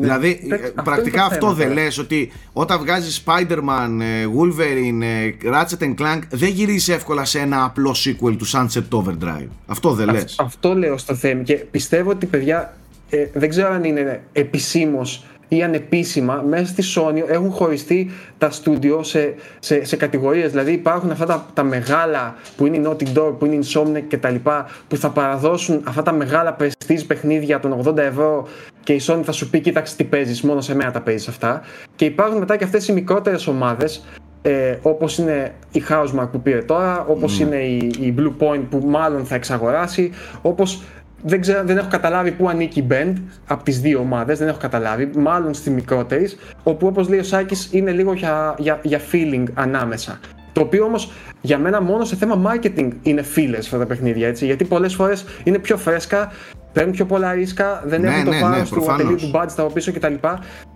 Δηλαδή, 0.00 0.40
Αυτό 0.42 0.54
ε, 0.54 0.58
είναι 0.58 0.68
το 0.76 0.82
πρακτικά 0.82 1.24
αυτό 1.24 1.38
θέμα 1.46 1.52
δεν 1.52 1.68
τώρα. 1.68 1.80
λες 1.82 1.98
ότι 1.98 2.32
όταν 2.52 2.78
βγάζεις 2.78 3.22
Spider-Man, 3.26 4.00
ε, 4.00 4.26
Wolverine, 4.38 5.02
ε, 5.02 5.30
Ratchet 5.52 5.94
Clank 6.00 6.20
δεν 6.30 6.48
γυρίζεις 6.48 6.88
εύκολα 6.88 7.24
σε 7.24 7.38
ένα 7.38 7.64
απλό 7.64 7.94
sequel 8.04 8.36
του 8.38 8.46
Sunset 8.48 8.88
Overdrive. 8.90 9.48
Αυτό 9.66 9.90
δεν 9.92 10.08
Αυ- 10.08 10.18
λες. 10.20 10.36
Αυτό 10.38 10.74
λέω 10.74 10.98
στο 10.98 11.14
θέμα 11.14 11.42
και 11.42 11.54
πιστεύω 11.54 12.10
ότι 12.10 12.26
παιδιά 12.26 12.76
ε, 13.10 13.26
δεν 13.32 13.48
ξέρω 13.48 13.72
αν 13.72 13.84
είναι 13.84 14.22
επισήμως 14.32 15.24
ή 15.48 15.62
ανεπίσημα 15.62 16.44
μέσα 16.48 16.66
στη 16.66 16.82
Sony 16.96 17.22
έχουν 17.28 17.50
χωριστεί 17.50 18.10
τα 18.38 18.50
στούντιο 18.50 19.02
σε, 19.02 19.34
σε, 19.58 19.84
σε 19.84 19.96
κατηγορίες 19.96 20.50
δηλαδή 20.50 20.72
υπάρχουν 20.72 21.10
αυτά 21.10 21.26
τα, 21.26 21.46
τα 21.54 21.62
μεγάλα 21.62 22.34
που 22.56 22.66
είναι 22.66 22.76
η 22.76 22.82
Naughty 22.86 23.18
Dog, 23.18 23.34
που 23.38 23.46
είναι 23.46 23.54
η 23.54 23.58
Insomniac 23.64 24.02
και 24.08 24.18
τα 24.18 24.30
λοιπά 24.30 24.68
που 24.88 24.96
θα 24.96 25.10
παραδώσουν 25.10 25.80
αυτά 25.84 26.02
τα 26.02 26.12
μεγάλα 26.12 26.56
prestige 26.60 27.02
παιχνίδια 27.06 27.60
των 27.60 27.82
80 27.88 27.96
ευρώ 27.96 28.48
και 28.84 28.92
η 28.92 29.00
Sony 29.06 29.20
θα 29.24 29.32
σου 29.32 29.50
πει 29.50 29.60
κοίταξε 29.60 29.96
τι 29.96 30.04
παίζεις 30.04 30.42
μόνο 30.42 30.60
σε 30.60 30.74
μένα 30.74 30.90
τα 30.90 31.00
παίζεις 31.00 31.28
αυτά 31.28 31.62
και 31.96 32.04
υπάρχουν 32.04 32.38
μετά 32.38 32.56
και 32.56 32.64
αυτές 32.64 32.88
οι 32.88 32.92
μικρότερες 32.92 33.46
ομάδες 33.46 34.04
ε, 34.42 34.78
όπως 34.82 35.18
είναι 35.18 35.54
η 35.72 35.82
Housemark 35.88 36.28
που 36.32 36.40
πήρε 36.42 36.62
τώρα, 36.62 37.04
όπως 37.08 37.40
είναι 37.40 37.56
η, 37.56 37.90
η 38.00 38.14
Blue 38.18 38.46
Point 38.46 38.62
που 38.70 38.82
μάλλον 38.86 39.24
θα 39.24 39.34
εξαγοράσει, 39.34 40.12
όπως 40.42 40.82
δεν, 41.22 41.40
ξέρω, 41.40 41.64
δεν 41.64 41.76
έχω 41.76 41.88
καταλάβει 41.88 42.32
πού 42.32 42.48
ανήκει 42.48 42.78
η 42.78 42.86
Band 42.90 43.12
από 43.46 43.64
τις 43.64 43.80
δύο 43.80 43.98
ομάδες, 43.98 44.38
δεν 44.38 44.48
έχω 44.48 44.58
καταλάβει, 44.58 45.10
μάλλον 45.16 45.54
στη 45.54 45.70
μικρότερη, 45.70 46.28
όπου 46.62 46.86
όπως 46.86 47.08
λέει 47.08 47.18
ο 47.18 47.22
Σάκης 47.22 47.68
είναι 47.72 47.90
λίγο 47.90 48.12
για, 48.12 48.54
για, 48.58 48.80
για 48.82 49.00
feeling 49.12 49.44
ανάμεσα. 49.54 50.20
Το 50.54 50.60
οποίο 50.60 50.84
όμως 50.84 51.10
για 51.40 51.58
μένα 51.58 51.82
μόνο 51.82 52.04
σε 52.04 52.16
θέμα 52.16 52.42
marketing 52.52 52.88
είναι 53.02 53.24
fillers 53.36 53.58
αυτά 53.58 53.78
τα 53.78 53.86
παιχνίδια, 53.86 54.28
έτσι, 54.28 54.44
γιατί 54.44 54.64
πολλές 54.64 54.94
φορές 54.94 55.24
είναι 55.44 55.58
πιο 55.58 55.76
φρέσκα, 55.76 56.32
παίρνουν 56.72 56.92
πιο 56.92 57.04
πολλά 57.04 57.32
ρίσκα, 57.32 57.82
δεν 57.86 58.00
Ναι, 58.00 58.08
έχουν 58.08 58.24
το 58.24 58.30
ναι, 58.30 58.36
ναι, 58.36 58.42
βάρος 58.42 58.68
του 58.68 58.74
προφανώς. 58.74 59.00
ατελείου 59.00 59.16
του 59.16 59.30
budget 59.38 59.54
από 59.56 59.72
πίσω 59.72 59.92
κτλ. 59.92 60.14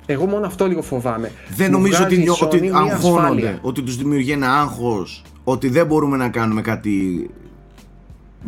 Εγώ 0.06 0.26
μόνο 0.26 0.46
αυτό 0.46 0.66
λίγο 0.66 0.82
φοβάμαι. 0.82 1.30
Δεν 1.56 1.66
Μου 1.70 1.76
νομίζω 1.78 2.04
ότι, 2.04 2.14
βγάζει 2.14 2.20
η 2.20 2.24
νιώ- 2.24 2.36
Sony 2.36 2.46
ότι 2.46 2.60
μία 2.60 2.74
αγχώνονται, 2.76 3.20
ασφάλεια. 3.22 3.58
ότι 3.62 3.82
τους 3.82 3.96
δημιουργεί 3.96 4.32
ένα 4.32 4.60
άγχος, 4.60 5.22
ότι 5.44 5.68
δεν 5.68 5.86
μπορούμε 5.86 6.16
να 6.16 6.28
κάνουμε 6.28 6.60
κάτι 6.60 7.26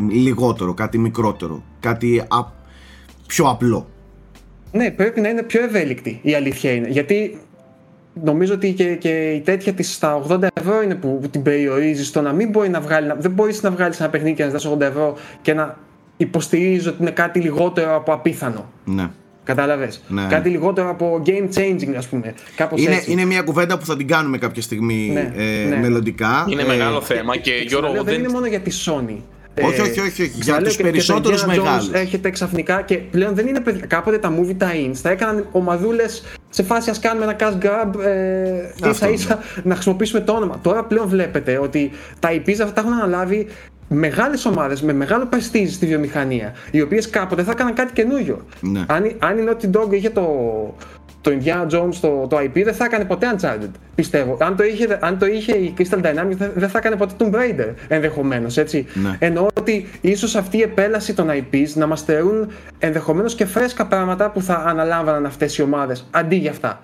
λιγότερο, 0.09 0.75
κάτι 0.75 0.99
μικρότερο, 0.99 1.63
κάτι 1.81 2.19
α- 2.29 2.53
πιο 3.27 3.45
απλό. 3.49 3.89
Ναι, 4.73 4.91
πρέπει 4.91 5.21
να 5.21 5.29
είναι 5.29 5.43
πιο 5.43 5.63
ευέλικτη 5.65 6.19
η 6.23 6.35
αλήθεια 6.35 6.73
είναι. 6.73 6.89
Γιατί 6.89 7.39
νομίζω 8.25 8.55
ότι 8.55 8.73
και, 8.73 8.85
και 8.85 9.31
η 9.31 9.41
τέτοια 9.41 9.73
της 9.73 9.95
στα 9.95 10.23
80 10.29 10.43
ευρώ 10.55 10.83
είναι 10.83 10.95
που, 10.95 11.19
που 11.23 11.29
την 11.29 11.43
περιορίζει 11.43 12.05
στο 12.05 12.21
να 12.21 12.33
μην 12.33 12.49
μπορεί 12.49 12.69
να 12.69 12.81
βγάλει. 12.81 13.07
να- 13.07 13.15
δεν 13.15 13.31
μπορείς 13.31 13.63
να 13.63 13.71
βγάλεις 13.71 14.01
ένα 14.01 14.09
παιχνίδι 14.11 14.35
και 14.35 14.43
να 14.43 14.49
ζητάς 14.49 14.67
80 14.67 14.81
ευρώ 14.81 15.17
και 15.43 15.55
να 15.55 15.77
υποστηρίζεις 16.17 16.87
ότι 16.87 16.97
είναι 17.01 17.11
κάτι 17.11 17.41
λιγότερο 17.41 17.95
από 17.97 18.13
απίθανο. 18.13 18.71
Ναι. 18.85 19.11
Κατάλαβε. 19.45 19.89
Ναι. 20.09 20.27
Κάτι 20.31 20.49
λιγότερο 20.49 20.91
από 20.91 21.23
game 21.27 21.49
changing, 21.59 21.95
ας 21.97 22.09
πούμε. 22.09 22.35
Κάπως 22.57 22.83
Είναι, 22.83 22.95
έτσι. 22.95 23.13
είναι 23.13 23.25
μια 23.25 23.43
κουβέντα 23.43 23.79
που 23.79 23.85
θα 23.87 23.97
την 23.97 24.07
κάνουμε 24.07 24.39
κάποια 24.39 24.63
στιγμή 24.63 25.11
Ναι, 25.13 25.33
ε, 25.37 25.69
ναι. 25.69 25.77
μελλοντικά. 25.77 26.47
Είναι 26.49 26.63
Ε, 26.63 26.67
μεγάλο 26.67 27.01
θέμα 27.01 27.37
και 27.37 27.51
Και 27.51 27.57
Γιώργο 27.57 27.69
ξαναλέω, 27.89 28.03
δεν 28.05 28.15
δεν... 28.15 28.23
είναι 28.25 28.33
μόνο 28.33 28.47
για 28.47 28.61
τη 28.61 28.71
Sony. 28.87 29.17
Όχι, 29.67 29.81
Ε, 29.81 29.83
όχι, 29.83 29.91
όχι, 30.01 30.01
όχι, 30.01 30.23
για 30.25 30.39
ξαναλέω 30.41 30.67
τους 30.67 30.77
και- 30.77 30.83
και 30.83 30.89
το 30.89 30.93
περισσότερους 30.95 31.43
Indiana 31.43 31.45
Jones 31.45 31.57
μεγάλους. 31.57 31.91
Έρχεται 31.93 32.31
ξαφνικά 32.31 32.83
και 32.83 32.97
πλέον 32.97 33.35
δεν 33.35 33.47
είναι 33.47 33.61
παιδιά. 33.61 33.87
Κάποτε 33.87 34.19
τα 34.19 34.33
movie 34.39 34.63
tie-ins 34.63 34.97
τα 35.03 35.11
έκαναν 35.11 35.47
ομαδούλες 35.53 36.23
σε 36.49 36.63
φάση 36.63 36.91
ας 36.91 36.99
κάνουμε 36.99 37.25
ένα 37.25 37.37
cash 37.39 37.65
grab 37.65 38.01
ε, 38.05 38.61
Αυτό. 38.75 38.89
ίσα 38.89 39.09
ίσα 39.11 39.39
να 39.63 39.75
χρησιμοποιήσουμε 39.75 40.21
το 40.21 40.33
όνομα. 40.33 40.59
Τώρα 40.63 40.85
πλέον 40.85 41.09
βλέπετε 41.09 41.59
ότι 41.59 41.91
τα 42.19 42.29
IPs 42.33 42.51
αυτά 42.61 42.73
τα 42.73 42.81
έχουν 42.81 42.93
αναλάβει 42.93 43.47
μεγάλες 43.93 44.45
ομάδες 44.45 44.83
με 44.83 44.93
μεγάλο 44.93 45.29
prestige 45.33 45.69
στη 45.71 45.87
βιομηχανία, 45.87 46.55
οι 46.71 46.81
οποίες 46.81 47.11
κάποτε 47.11 47.43
θα 47.43 47.51
έκαναν 47.51 47.75
κάτι 47.75 47.93
καινούριο. 47.93 48.45
Ναι. 48.61 48.85
Αν, 48.89 49.05
η- 49.05 49.17
αν 49.19 49.39
η 49.39 49.43
Naughty 49.49 49.77
Dog 49.81 49.93
είχε 49.93 50.11
το, 50.11 50.25
το 51.21 51.31
Indiana 51.41 51.67
Jones 51.75 51.95
το, 52.01 52.27
το 52.27 52.37
IP, 52.39 52.63
δεν 52.65 52.75
θα 52.75 52.85
έκανε 52.85 53.05
ποτέ 53.05 53.35
Uncharted. 53.37 53.71
Πιστεύω. 53.95 54.37
Αν 54.41 54.57
το 54.57 54.65
είχε, 54.65 54.99
αν 55.01 55.19
το 55.19 55.27
είχε 55.27 55.53
η 55.57 55.75
Crystal 55.79 55.99
Dynamics, 56.03 56.37
δεν- 56.37 56.51
δεν 56.55 56.69
θα 56.69 56.79
έκανε 56.79 56.97
ποτέ 56.97 57.15
Tomb 57.19 57.35
Raider 57.35 57.75
ενδεχομένως. 57.89 58.57
Έτσι. 58.57 58.87
Ναι. 58.95 59.17
Εννοώ 59.19 59.47
ότι 59.59 59.89
ίσως 60.01 60.35
αυτή 60.37 60.57
η 60.57 60.63
επέλαση 60.63 61.15
των 61.15 61.29
IPs 61.31 61.69
να 61.75 61.87
μας 61.87 61.99
στερούν 61.99 62.51
ενδεχομένως 62.79 63.35
και 63.35 63.45
φρέσκα 63.45 63.87
πράγματα 63.87 64.31
που 64.31 64.43
θα 64.43 64.55
αναλάμβαναν 64.67 65.27
αυτές 65.27 65.59
οι 65.59 65.63
ομάδες 65.63 66.09
αντί 66.11 66.37
για 66.37 66.51
αυτά. 66.51 66.81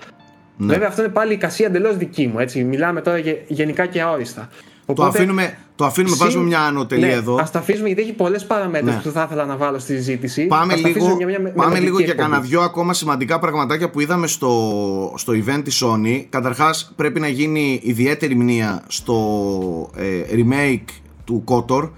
Ναι. 0.56 0.72
Βέβαια, 0.72 0.88
αυτό 0.88 1.02
είναι 1.02 1.12
πάλι 1.12 1.30
η 1.30 1.34
εικασία 1.34 1.66
εντελώς 1.66 1.96
δική 1.96 2.26
μου. 2.26 2.38
Έτσι. 2.38 2.64
Μιλάμε 2.64 3.00
τώρα 3.00 3.18
γε- 3.18 3.38
γενικά 3.46 3.86
και 3.86 4.00
αόριστα. 4.00 4.48
Το 4.94 5.04
αφήνουμε, 5.04 5.58
το 5.76 5.84
αφήνουμε 5.84 6.14
συν- 6.14 6.24
βάζουμε 6.24 6.44
μια 6.44 6.60
ανωτελεία 6.60 7.06
ναι, 7.06 7.12
εδώ. 7.12 7.34
Ας 7.34 7.50
τα 7.50 7.58
αφήσουμε 7.58 7.86
γιατί 7.86 8.02
έχει 8.02 8.12
πολλές 8.12 8.44
παραμέτρους 8.46 8.94
Ναι. 8.94 9.00
που 9.00 9.10
θα 9.10 9.22
ήθελα 9.26 9.44
να 9.44 9.56
βάλω 9.56 9.78
στη 9.78 9.94
συζήτηση. 9.94 10.46
Πάμε 10.46 10.72
Ας 10.72 10.80
τα 10.80 10.88
αφήσουμε 10.88 11.06
λίγο, 11.08 11.18
για 11.18 11.26
μια 11.26 11.40
με- 11.40 11.48
πάμε 11.50 11.62
μελλοντική 11.72 11.84
λίγο 11.84 11.98
για 11.98 12.06
εκπομπή. 12.08 12.28
κανένα 12.28 12.48
δυο 12.48 12.60
ακόμα 12.60 12.94
σημαντικά 12.94 13.38
πραγματάκια 13.38 13.90
που 13.90 14.00
είδαμε 14.00 14.26
στο, 14.26 15.12
στο 15.16 15.32
event 15.32 15.60
της 15.64 15.82
Sony. 15.84 16.24
Καταρχάς 16.28 16.92
πρέπει 16.96 17.20
να 17.20 17.28
γίνει 17.28 17.80
ιδιαίτερη 17.82 18.34
μνήα 18.34 18.82
στο 18.86 19.90
ε, 19.96 20.22
remake 20.32 20.90
του 21.24 21.44
KOTOR 21.48 21.90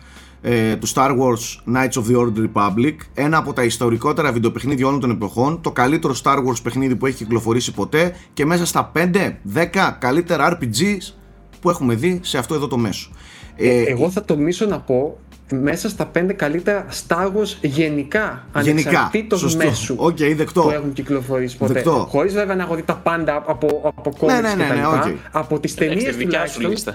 ε, 0.42 0.76
του 0.76 0.88
Star 0.88 1.10
Wars 1.10 1.74
Knights 1.76 2.02
of 2.02 2.04
the 2.12 2.16
Old 2.16 2.32
Republic 2.52 2.94
ένα 3.14 3.36
από 3.36 3.52
τα 3.52 3.64
ιστορικότερα 3.64 4.32
βιντεοπαιχνίδια 4.32 4.86
όλων 4.86 5.00
των 5.00 5.10
εποχών 5.10 5.60
το 5.60 5.70
καλύτερο 5.70 6.14
Star 6.22 6.36
Wars 6.36 6.62
παιχνίδι 6.62 6.96
που 6.96 7.06
έχει 7.06 7.16
κυκλοφορήσει 7.16 7.72
ποτέ 7.72 8.14
και 8.32 8.46
μέσα 8.46 8.66
στα 8.66 8.92
5-10 8.94 9.96
καλύτερα 9.98 10.58
RPGs 10.60 11.12
που 11.60 11.70
έχουμε 11.70 11.94
δει 11.94 12.20
σε 12.22 12.38
αυτό 12.38 12.54
εδώ 12.54 12.66
το 12.66 12.76
μέσο 12.76 13.10
ε, 13.56 13.82
Εγώ 13.82 14.10
θα 14.10 14.24
τολμήσω 14.24 14.66
να 14.66 14.80
πω 14.80 15.18
μέσα 15.52 15.88
στα 15.88 16.06
πέντε 16.06 16.32
καλύτερα 16.32 16.86
Star 17.06 17.24
Wars 17.26 17.56
γενικά, 17.60 18.44
Γενικά, 18.60 18.88
ανεξαρτήτως 18.90 19.40
σωστό. 19.40 19.64
μέσου 19.64 19.94
Οκ, 19.98 20.16
δεκτό. 20.36 20.62
που 20.62 20.70
έχουν 20.70 20.92
κυκλοφορήσει 20.92 21.56
ποτέ. 21.56 21.72
Δεκτό. 21.72 22.06
Χωρίς 22.10 22.32
βέβαια 22.34 22.54
να 22.54 22.62
έχω 22.62 22.74
δει 22.74 22.82
τα 22.82 22.94
πάντα 22.94 23.42
από, 23.46 23.92
από 23.96 24.14
Ναι, 24.26 24.38
comics 24.38 24.42
ναι, 24.42 24.48
ναι, 24.54 24.62
και 24.62 24.68
τα 24.68 24.74
ναι, 24.74 24.74
λοιπά. 24.74 25.04
οκ. 25.04 25.16
Από 25.30 25.60
τις 25.60 25.74
Εντάξει, 25.76 25.94
ταινίες 25.96 26.16
δικιά 26.16 26.46
σου 26.46 26.60
τουλάχιστον. 26.60 26.94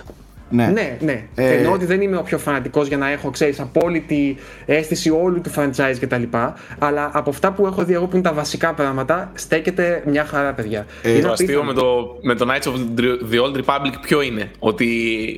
Λίστα. 0.49 0.71
ναι. 0.71 0.73
Ναι, 0.73 0.97
ναι. 0.99 1.23
Ε, 1.35 1.53
Εννοώ 1.55 1.73
ότι 1.73 1.85
δεν 1.85 2.01
είμαι 2.01 2.17
ο 2.17 2.21
πιο 2.21 2.37
φανατικός 2.37 2.87
για 2.87 2.97
να 2.97 3.09
έχω, 3.09 3.29
ξέρεις, 3.29 3.59
απόλυτη 3.59 4.35
αίσθηση 4.65 5.09
όλου 5.09 5.41
του 5.41 5.51
franchise 5.55 5.95
κτλ. 5.99 6.23
Αλλά 6.79 7.09
από 7.13 7.29
αυτά 7.29 7.51
που 7.51 7.65
έχω 7.65 7.83
δει 7.85 7.93
εγώ 7.93 8.05
που 8.05 8.15
είναι 8.15 8.23
τα 8.25 8.33
βασικά 8.33 8.73
πράγματα, 8.73 9.31
στέκεται 9.33 10.03
μια 10.05 10.25
χαρά, 10.25 10.53
παιδιά. 10.53 10.85
Ε, 11.01 11.11
Είναι 11.11 11.21
Το 11.21 11.31
αστείο 11.31 11.59
απίθανο. 11.59 11.73
με 11.73 11.73
το, 11.73 12.17
με 12.21 12.35
το 12.35 12.45
Knights 12.49 12.67
of 12.71 13.01
the 13.31 13.41
Old 13.43 13.57
Republic 13.63 13.93
ποιο 14.01 14.21
είναι; 14.21 14.51
Ότι 14.59 14.87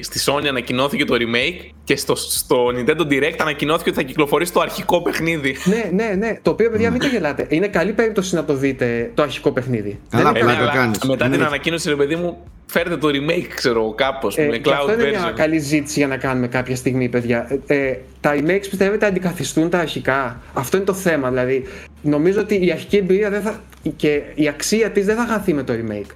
στη 0.01 0.20
Sony 0.26 0.45
ανακοινώθηκε 0.49 1.06
το 1.06 1.16
remake 1.20 1.70
και 1.84 1.95
στο, 1.95 2.16
στο 2.16 2.66
Nintendo 2.68 3.01
Direct 3.12 3.36
ανακοινώθηκε 3.39 3.89
ότι 3.89 3.97
θα 3.99 4.06
κυκλοφορήσει 4.06 4.53
το 4.53 4.60
αρχικό 4.60 5.01
παιχνίδι. 5.01 5.56
Ναι, 5.64 5.89
ναι, 6.03 6.16
ναι. 6.18 6.38
Το 6.41 6.49
οποίο, 6.51 6.70
παιδιά, 6.70 6.91
μην 6.91 6.99
το 6.99 7.08
γελάτε. 7.08 7.45
Είναι 7.49 7.68
καλή 7.68 7.93
περίπτωση 7.93 8.36
να 8.36 8.43
το 8.45 8.53
δείτε 8.56 9.12
το 9.14 9.22
αρχικό 9.24 9.51
παιχνίδι. 9.51 9.99
Καλά, 10.10 10.24
Δεν 10.24 10.36
είναι 10.41 10.43
πλάκα 10.51 10.62
αλλά 10.62 10.72
κάνεις. 10.72 11.03
Μετά 11.03 11.28
Ναι. 11.28 11.36
την 11.36 11.45
ανακοίνωση, 11.45 11.89
ρε 11.89 11.95
παιδί 11.95 12.16
μου, 12.16 12.38
φέρτε 12.66 12.97
το 12.97 13.07
remake, 13.07 13.47
ξέρω, 13.55 13.93
κάπως. 13.93 14.38
Ε, 14.38 14.47
με 14.47 14.57
και 14.57 14.72
αυτό 14.74 14.86
cloud 14.91 14.99
είναι 14.99 15.09
μια 15.09 15.30
version. 15.30 15.36
καλή 15.36 15.59
ζήτηση 15.59 15.99
για 15.99 16.07
να 16.07 16.18
κάνουμε 16.18 16.47
κάποια 16.47 16.76
στιγμή, 16.76 17.09
παιδιά. 17.09 17.47
Ε, 17.68 17.88
ε, 17.88 17.97
τα 18.22 18.34
remakes 18.36 18.66
πιστεύετε 18.70 19.05
αντικαθιστούν 19.05 19.70
τα 19.70 19.80
αρχικά; 19.80 20.41
Αυτό 20.53 20.78
είναι 20.78 20.86
το 20.86 20.93
θέμα. 20.93 21.30
Δηλαδή, 21.30 21.63
νομίζω 22.01 22.39
ότι 22.41 22.66
η 22.66 22.72
αρχική 22.72 22.97
εμπειρία 22.97 23.30
δεν 23.30 23.41
θα, 23.41 23.59
και 23.95 24.22
η 24.36 24.47
αξία 24.47 24.91
της 24.91 25.05
δεν 25.05 25.16
θα 25.16 25.26
χαθεί 25.26 25.53
με 25.53 25.63
το 25.63 25.74
remake. 25.74 26.11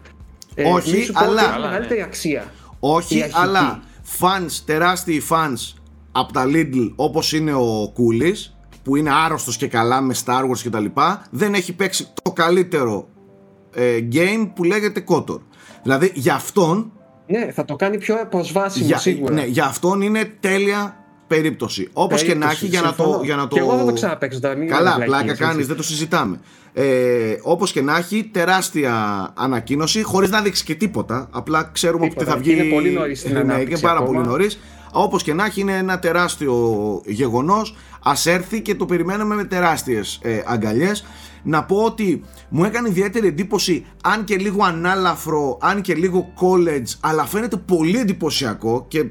Ε, 0.55 0.63
Όχι, 0.63 0.95
μη 0.97 1.01
σου 1.03 1.11
πω 1.13 1.19
ότι 1.19 1.29
αλλά- 1.29 1.41
έχει 1.41 1.51
Καλά, 1.51 1.61
ναι. 1.65 1.71
μεγαλύτερη 1.71 2.01
αξία. 2.01 2.41
Η 2.41 2.75
Όχι, 2.79 3.21
αρχική. 3.21 3.39
αλλά 3.41 3.81
fans, 4.19 4.51
τεράστιοι 4.65 5.21
fans 5.29 5.73
από 6.11 6.33
τα 6.33 6.45
Lidl 6.45 6.91
όπως 6.95 7.33
είναι 7.33 7.53
ο 7.53 7.91
Κούλης 7.93 8.57
που 8.83 8.95
είναι 8.95 9.09
άρρωστος 9.25 9.57
και 9.57 9.67
καλά 9.67 10.01
με 10.01 10.15
Star 10.25 10.41
Wars 10.49 10.57
και 10.63 10.69
τα 10.69 10.79
λοιπά 10.79 11.25
δεν 11.31 11.53
έχει 11.53 11.73
παίξει 11.73 12.07
το 12.23 12.31
καλύτερο 12.31 13.07
ε, 13.75 13.97
game 14.13 14.51
που 14.55 14.63
λέγεται 14.63 15.03
KOTOR. 15.07 15.39
Δηλαδή 15.83 16.11
για 16.15 16.33
αυτόν 16.35 16.91
Ναι, 17.27 17.51
θα 17.51 17.65
το 17.65 17.75
κάνει 17.75 17.97
πιο 17.97 18.15
προσβάσιμο 18.29 18.85
για, 18.85 18.97
σίγουρα. 18.97 19.33
ναι, 19.33 19.45
για 19.45 19.65
αυτόν 19.65 20.01
είναι 20.01 20.31
τέλεια 20.39 20.93
περίπτωση. 21.27 21.89
Όπως 21.93 22.23
και 22.23 22.27
να 22.27 22.39
Περίπτωση, 22.39 22.65
έχει 22.65 22.75
για 22.75 22.81
να, 22.81 22.87
το, 22.93 23.03
συμφωνώ. 23.03 23.23
για 23.23 23.35
να 23.35 23.47
το... 23.47 23.55
Και 23.55 23.61
εγώ 23.61 23.77
θα 23.77 23.85
το 23.85 23.93
ξαναπαίξω 23.93 24.39
τώρα, 24.39 24.55
μην 24.55 24.67
Καλά, 24.67 24.89
κάνεις 24.89 25.05
πλάκα 25.05 25.23
βλακίες, 25.23 25.37
κάνεις, 25.37 25.55
έτσι. 25.55 25.67
δεν 25.67 25.77
το 25.77 25.83
συζητάμε. 25.83 26.39
Ε, 26.73 27.37
όπως 27.41 27.71
και 27.71 27.81
να 27.81 27.97
έχει, 27.97 28.23
τεράστια 28.33 28.93
ανακοίνωση, 29.35 30.01
χωρίς 30.03 30.29
να 30.29 30.41
δείξει 30.41 30.63
και 30.63 30.75
τίποτα. 30.75 31.27
Απλά 31.31 31.69
ξέρουμε 31.73 32.05
ότι 32.05 32.13
Τίποτα. 32.13 32.31
θα 32.31 32.37
βγει. 32.37 32.51
Είναι 32.51 32.63
πολύ 32.63 32.89
νωρίς 32.91 33.19
στην 33.19 33.33
Ναι, 33.33 33.39
είναι 33.39 33.53
ανάπτυξη 33.53 33.81
πάρα 33.81 33.99
ακόμα. 33.99 34.13
πολύ 34.17 34.27
νωρίς. 34.27 34.59
Όπως 34.91 35.23
και 35.23 35.33
να 35.33 35.45
έχει, 35.45 35.61
είναι 35.61 35.77
ένα 35.77 35.99
τεράστιο 35.99 36.55
γεγονός. 37.05 37.75
Ας 38.03 38.25
έρθει 38.25 38.61
και 38.61 38.75
το 38.75 38.85
περιμένουμε 38.85 39.35
με 39.35 39.43
τεράστιες 39.43 40.19
ε, 40.21 40.41
αγκαλιές. 40.45 41.05
Να 41.43 41.63
πω 41.63 41.75
ότι 41.83 42.23
μου 42.49 42.63
έκανε 42.63 42.89
ιδιαίτερη 42.89 43.27
εντύπωση, 43.27 43.85
αν 44.03 44.23
και 44.23 44.35
λίγο 44.35 44.63
ανάλαφρο, 44.63 45.57
αν 45.61 45.81
και 45.81 45.93
λίγο 45.93 46.33
college, 46.35 46.97
αλλά 46.99 47.25
φαίνεται 47.25 47.57
πολύ 47.57 47.99
εντυπωσιακό 47.99 48.85
και 48.87 49.05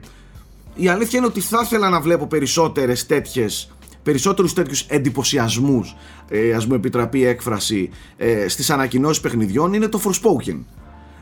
η 0.74 0.88
αλήθεια 0.88 1.18
είναι 1.18 1.28
ότι 1.28 1.40
θα 1.40 1.60
ήθελα 1.64 1.88
να 1.88 2.00
βλέπω 2.00 2.26
περισσότερες 2.26 3.06
τέτοιες 3.06 3.72
περισσότερους 4.02 4.52
τέτοιους 4.52 4.80
εντυπωσιασμούς 4.88 5.96
ε, 6.28 6.52
ας 6.52 6.66
μου 6.66 6.74
επιτραπεί 6.74 7.18
η 7.18 7.26
έκφραση 7.26 7.90
ε, 8.16 8.48
στις 8.48 8.70
ανακοινώσεις 8.70 9.20
παιχνιδιών. 9.20 9.72
Είναι 9.72 9.88
το 9.88 10.00
Forspoken 10.04 10.58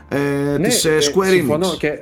ε, 0.07 0.17
Ναι, 0.57 0.67
της 0.67 0.85
ε, 0.85 0.95
ε, 0.95 0.97
Square 0.97 1.29
συμφωνώ 1.29 1.71
Enix. 1.71 1.77
και 1.77 1.99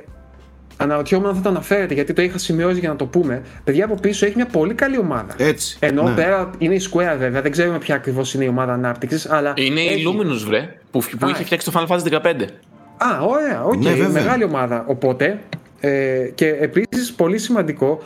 αναρωτιόμουν 0.76 1.28
αν 1.28 1.34
θα 1.34 1.40
το 1.40 1.48
αναφέρετε 1.48 1.94
γιατί 1.94 2.12
το 2.12 2.22
είχα 2.22 2.38
σημειώσει 2.38 2.78
για 2.78 2.88
να 2.88 2.96
το 2.96 3.06
πούμε. 3.06 3.42
Παιδιά 3.64 3.84
από 3.84 3.94
πίσω 3.94 4.26
έχει 4.26 4.36
μια 4.36 4.46
πολύ 4.46 4.74
καλή 4.74 4.98
ομάδα. 4.98 5.34
έτσι 5.36 5.76
Ενώ 5.80 6.02
ναι. 6.02 6.14
πέρα 6.14 6.50
είναι 6.58 6.74
η 6.74 6.80
Square 6.92 7.14
βέβαια, 7.18 7.42
δεν 7.42 7.50
ξέρουμε 7.50 7.78
ποια 7.78 7.94
ακριβώς 7.94 8.34
είναι 8.34 8.44
η 8.44 8.48
ομάδα 8.48 8.72
ανάπτυξης. 8.72 9.30
Αλλά 9.30 9.52
Είναι 9.56 9.80
η 9.80 9.86
έχει- 9.86 10.04
Luminous, 10.08 10.44
βρε, 10.46 10.76
που, 10.90 11.00
που 11.18 11.26
Α, 11.26 11.30
είχε 11.30 11.44
φτιάξει 11.44 11.70
το 11.72 11.80
Final 11.80 11.86
Fantasy 11.96 12.20
15. 12.22 12.48
Α, 12.96 13.20
ωραία, 13.20 13.62
οκ, 13.64 13.76
Ναι, 13.76 13.90
βέβαια. 13.90 14.08
μεγάλη 14.08 14.44
ομάδα. 14.44 14.84
Οπότε, 14.86 15.38
ε, 15.80 16.30
και 16.34 16.46
επίσης 16.48 17.12
πολύ 17.12 17.38
σημαντικό, 17.38 18.02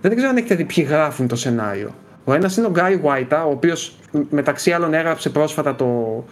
δεν 0.00 0.14
ξέρω 0.14 0.30
αν 0.30 0.36
έχετε 0.36 0.54
δει 0.54 0.64
ποιοι 0.64 0.86
γράφουν 0.88 1.28
το 1.28 1.36
σενάριο. 1.36 1.90
Ο 2.24 2.32
ένας 2.34 2.56
είναι 2.56 2.66
ο 2.66 2.70
Gary 2.70 2.96
Whitta, 2.96 3.44
ο 3.44 3.50
οποίος 3.50 3.96
μεταξύ 4.30 4.70
άλλων 4.72 4.94
έγραψε 4.94 5.30
πρόσφατα 5.30 5.74
το, 5.74 6.24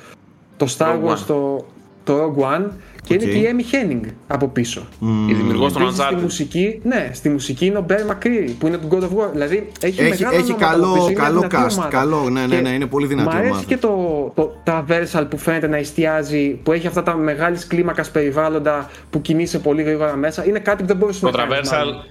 το 0.56 0.74
Star 0.78 0.86
Rogue 0.86 1.08
Wars, 1.08 1.12
One. 1.14 1.18
το, 1.26 1.66
το 2.04 2.34
Rogue 2.36 2.42
One, 2.56 2.64
και 3.04 3.14
Οκ. 3.14 3.22
είναι 3.22 3.30
και 3.32 3.38
η 3.38 3.48
Amy 3.52 3.74
Hennig 3.74 4.06
από 4.26 4.48
πίσω. 4.48 4.86
Η 5.28 5.32
δημιουργός 5.34 5.72
των 5.72 5.82
Επίσης, 5.82 6.02
στη 6.02 6.14
Uncharted. 6.14 6.20
μουσική, 6.22 6.80
ναι, 6.82 7.10
στη 7.12 7.28
μουσική 7.28 7.66
είναι 7.66 7.78
ο 7.78 7.86
Bear 7.88 7.92
McCreary 8.12 8.50
που 8.58 8.66
είναι 8.66 8.78
του 8.78 8.88
God 8.90 9.02
of 9.02 9.24
War. 9.24 9.30
Δηλαδή 9.32 9.70
έχει, 9.80 10.00
Έχει- 10.00 10.10
μεγάλα 10.10 10.36
έχει 10.36 10.42
ονόματα 10.52 10.66
καλό- 10.70 10.84
από 10.84 10.94
πίσω, 10.94 11.06
είναι 11.10 11.20
καλό 11.20 11.40
δυνατή 11.40 11.56
cast, 11.56 11.72
ομάδα. 11.76 11.88
καλό, 11.90 12.28
ναι, 12.30 12.46
ναι, 12.46 12.54
Και 12.54 12.60
ναι, 12.60 12.68
είναι 12.68 12.86
πολύ 12.86 13.06
δυνατή 13.06 13.28
Μ' 13.28 13.38
αρέσει 13.38 13.50
ομάδα. 13.50 13.66
και 13.66 13.76
το, 13.76 14.32
το 14.34 14.52
traversal 14.66 15.26
που 15.30 15.36
φαίνεται 15.38 15.66
να 15.66 15.76
εστιάζει, 15.76 16.60
που 16.62 16.72
έχει 16.72 16.86
αυτά 16.86 17.02
τα 17.02 17.14
μεγάλης 17.16 17.66
κλίμακας 17.66 18.10
περιβάλλοντα 18.10 18.90
που 19.10 19.20
κινείσαι 19.20 19.58
πολύ 19.58 19.82
γρήγορα 19.82 20.16
μέσα. 20.16 20.46
Είναι 20.46 20.58
κάτι 20.58 20.82
που 20.82 20.88
δεν 20.88 20.96
μπορούσε 20.96 21.20
Το 21.20 21.30
να 21.30 21.46
κάνεις 21.46 21.68
Traversal 21.70 21.76
μάλλον. 21.78 22.04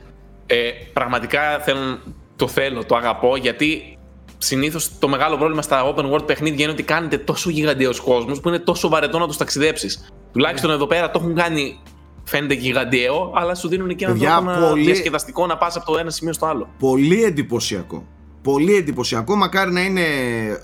ε, 0.47 0.55
πραγματικά 0.93 1.41
θέλω, 1.61 1.79
το 2.35 2.47
θέλω, 2.47 2.83
το 2.85 2.95
αγαπώ 2.95 3.35
γιατί 3.37 3.97
συνήθως 4.43 4.89
το 4.99 5.07
μεγάλο 5.07 5.37
πρόβλημα 5.37 5.61
στα 5.61 5.93
open 5.95 6.11
world 6.13 6.25
παιχνίδια 6.27 6.63
είναι 6.63 6.71
ότι 6.73 6.83
κάνετε 6.83 7.17
τόσο 7.17 7.49
γιγαντιαίος 7.49 7.99
κόσμος 7.99 8.39
που 8.41 8.47
είναι 8.47 8.59
τόσο 8.59 8.89
βαρετό 8.89 9.19
να 9.19 9.27
του 9.27 9.35
ταξιδέψεις. 9.37 10.11
Τουλάχιστον 10.33 10.69
Ναι. 10.69 10.75
εδώ 10.75 10.87
πέρα 10.87 11.11
το 11.11 11.19
έχουν 11.21 11.35
κάνει, 11.35 11.79
φαίνεται 12.23 12.53
γιγαντιαίο, 12.53 13.31
αλλά 13.35 13.55
σου 13.55 13.67
δίνουν 13.67 13.95
και 13.95 14.03
έναν 14.05 14.17
Παιδιά, 14.17 14.35
τρόπο 14.35 14.51
να 14.59 14.67
πολύ- 14.69 14.85
διασκεδαστικό 14.85 15.45
να 15.45 15.57
πας 15.57 15.75
από 15.75 15.91
το 15.91 15.97
ένα 15.97 16.09
σημείο 16.09 16.33
στο 16.33 16.45
άλλο. 16.45 16.69
Πολύ 16.79 17.23
εντυπωσιακό. 17.23 18.05
Πολύ 18.43 18.75
εντυπωσιακό. 18.75 19.35
Μακάρι 19.35 19.71
να 19.71 19.81
είναι 19.81 20.01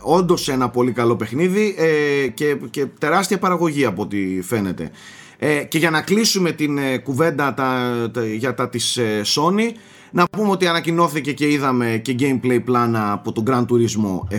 όντως 0.02 0.50
ένα 0.50 0.70
πολύ 0.70 0.92
καλό 0.92 1.16
παιχνίδι 1.16 1.76
ε, 1.78 2.28
και, 2.28 2.58
και 2.70 2.86
τεράστια 2.86 3.38
παραγωγή 3.38 3.86
από 3.86 4.02
ό,τι 4.02 4.42
φαίνεται. 4.42 4.92
Ε, 5.40 5.64
και 5.64 5.78
για 5.78 5.90
να 5.90 6.02
κλείσουμε 6.02 6.52
την 6.52 6.78
ε, 6.78 6.98
κουβέντα 6.98 7.54
τα, 7.54 7.92
τα- 8.14 8.26
για 8.26 8.54
τα 8.54 8.70
της 8.70 8.98
ε, 8.98 9.22
Sony 9.26 9.72
να 10.12 10.26
πούμε 10.26 10.50
ότι 10.50 10.68
ανακοινώθηκε 10.68 11.34
και 11.34 11.52
είδαμε 11.52 12.02
και 12.04 12.16
gameplay 12.20 12.60
πλάνα 12.66 13.12
από 13.12 13.32
το 13.32 13.44
Gran 13.48 13.66
Turismo 13.66 14.36
7 14.36 14.38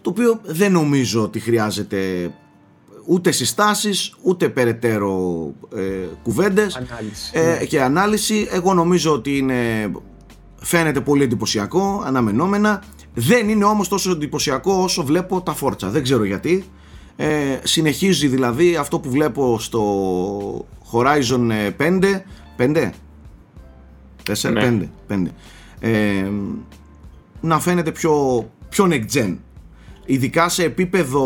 το 0.00 0.10
οποίο 0.10 0.40
δεν 0.44 0.72
νομίζω 0.72 1.22
ότι 1.22 1.40
χρειάζεται 1.40 2.30
ούτε 3.06 3.30
συστάσεις 3.30 4.14
ούτε 4.22 4.48
περαιτέρω 4.48 5.44
ε, 5.74 5.80
κουβέντες 6.22 6.76
Ανάλυση. 6.76 7.30
ε, 7.32 7.66
και 7.66 7.82
ανάλυση. 7.82 8.48
Εγώ 8.50 8.74
νομίζω 8.74 9.12
ότι 9.12 9.36
είναι, 9.36 9.90
φαίνεται 10.56 11.00
πολύ 11.00 11.22
εντυπωσιακό, 11.22 12.02
αναμενόμενα. 12.06 12.82
Δεν 13.14 13.48
είναι 13.48 13.64
όμως 13.64 13.88
τόσο 13.88 14.10
εντυπωσιακό 14.10 14.72
όσο 14.72 15.04
βλέπω 15.04 15.40
τα 15.40 15.52
φόρτσα. 15.54 15.88
Δεν 15.90 16.02
ξέρω 16.02 16.24
γιατί. 16.24 16.64
Ε, 17.16 17.58
συνεχίζει 17.62 18.26
δηλαδή 18.28 18.76
αυτό 18.76 18.98
που 19.00 19.10
βλέπω 19.10 19.58
στο 19.58 20.66
Horizon 20.92 21.50
5. 21.78 22.00
5? 22.58 22.90
4, 24.30 24.50
Ναι. 24.52 24.88
5, 25.08 25.14
5. 25.14 25.26
Ε, 25.80 26.24
να 27.40 27.60
φαίνεται 27.60 27.92
πιο, 27.92 28.44
πιο 28.68 28.88
next 28.90 29.16
gen. 29.18 29.36
Ειδικά 30.06 30.48
σε 30.48 30.64
επίπεδο 30.64 31.24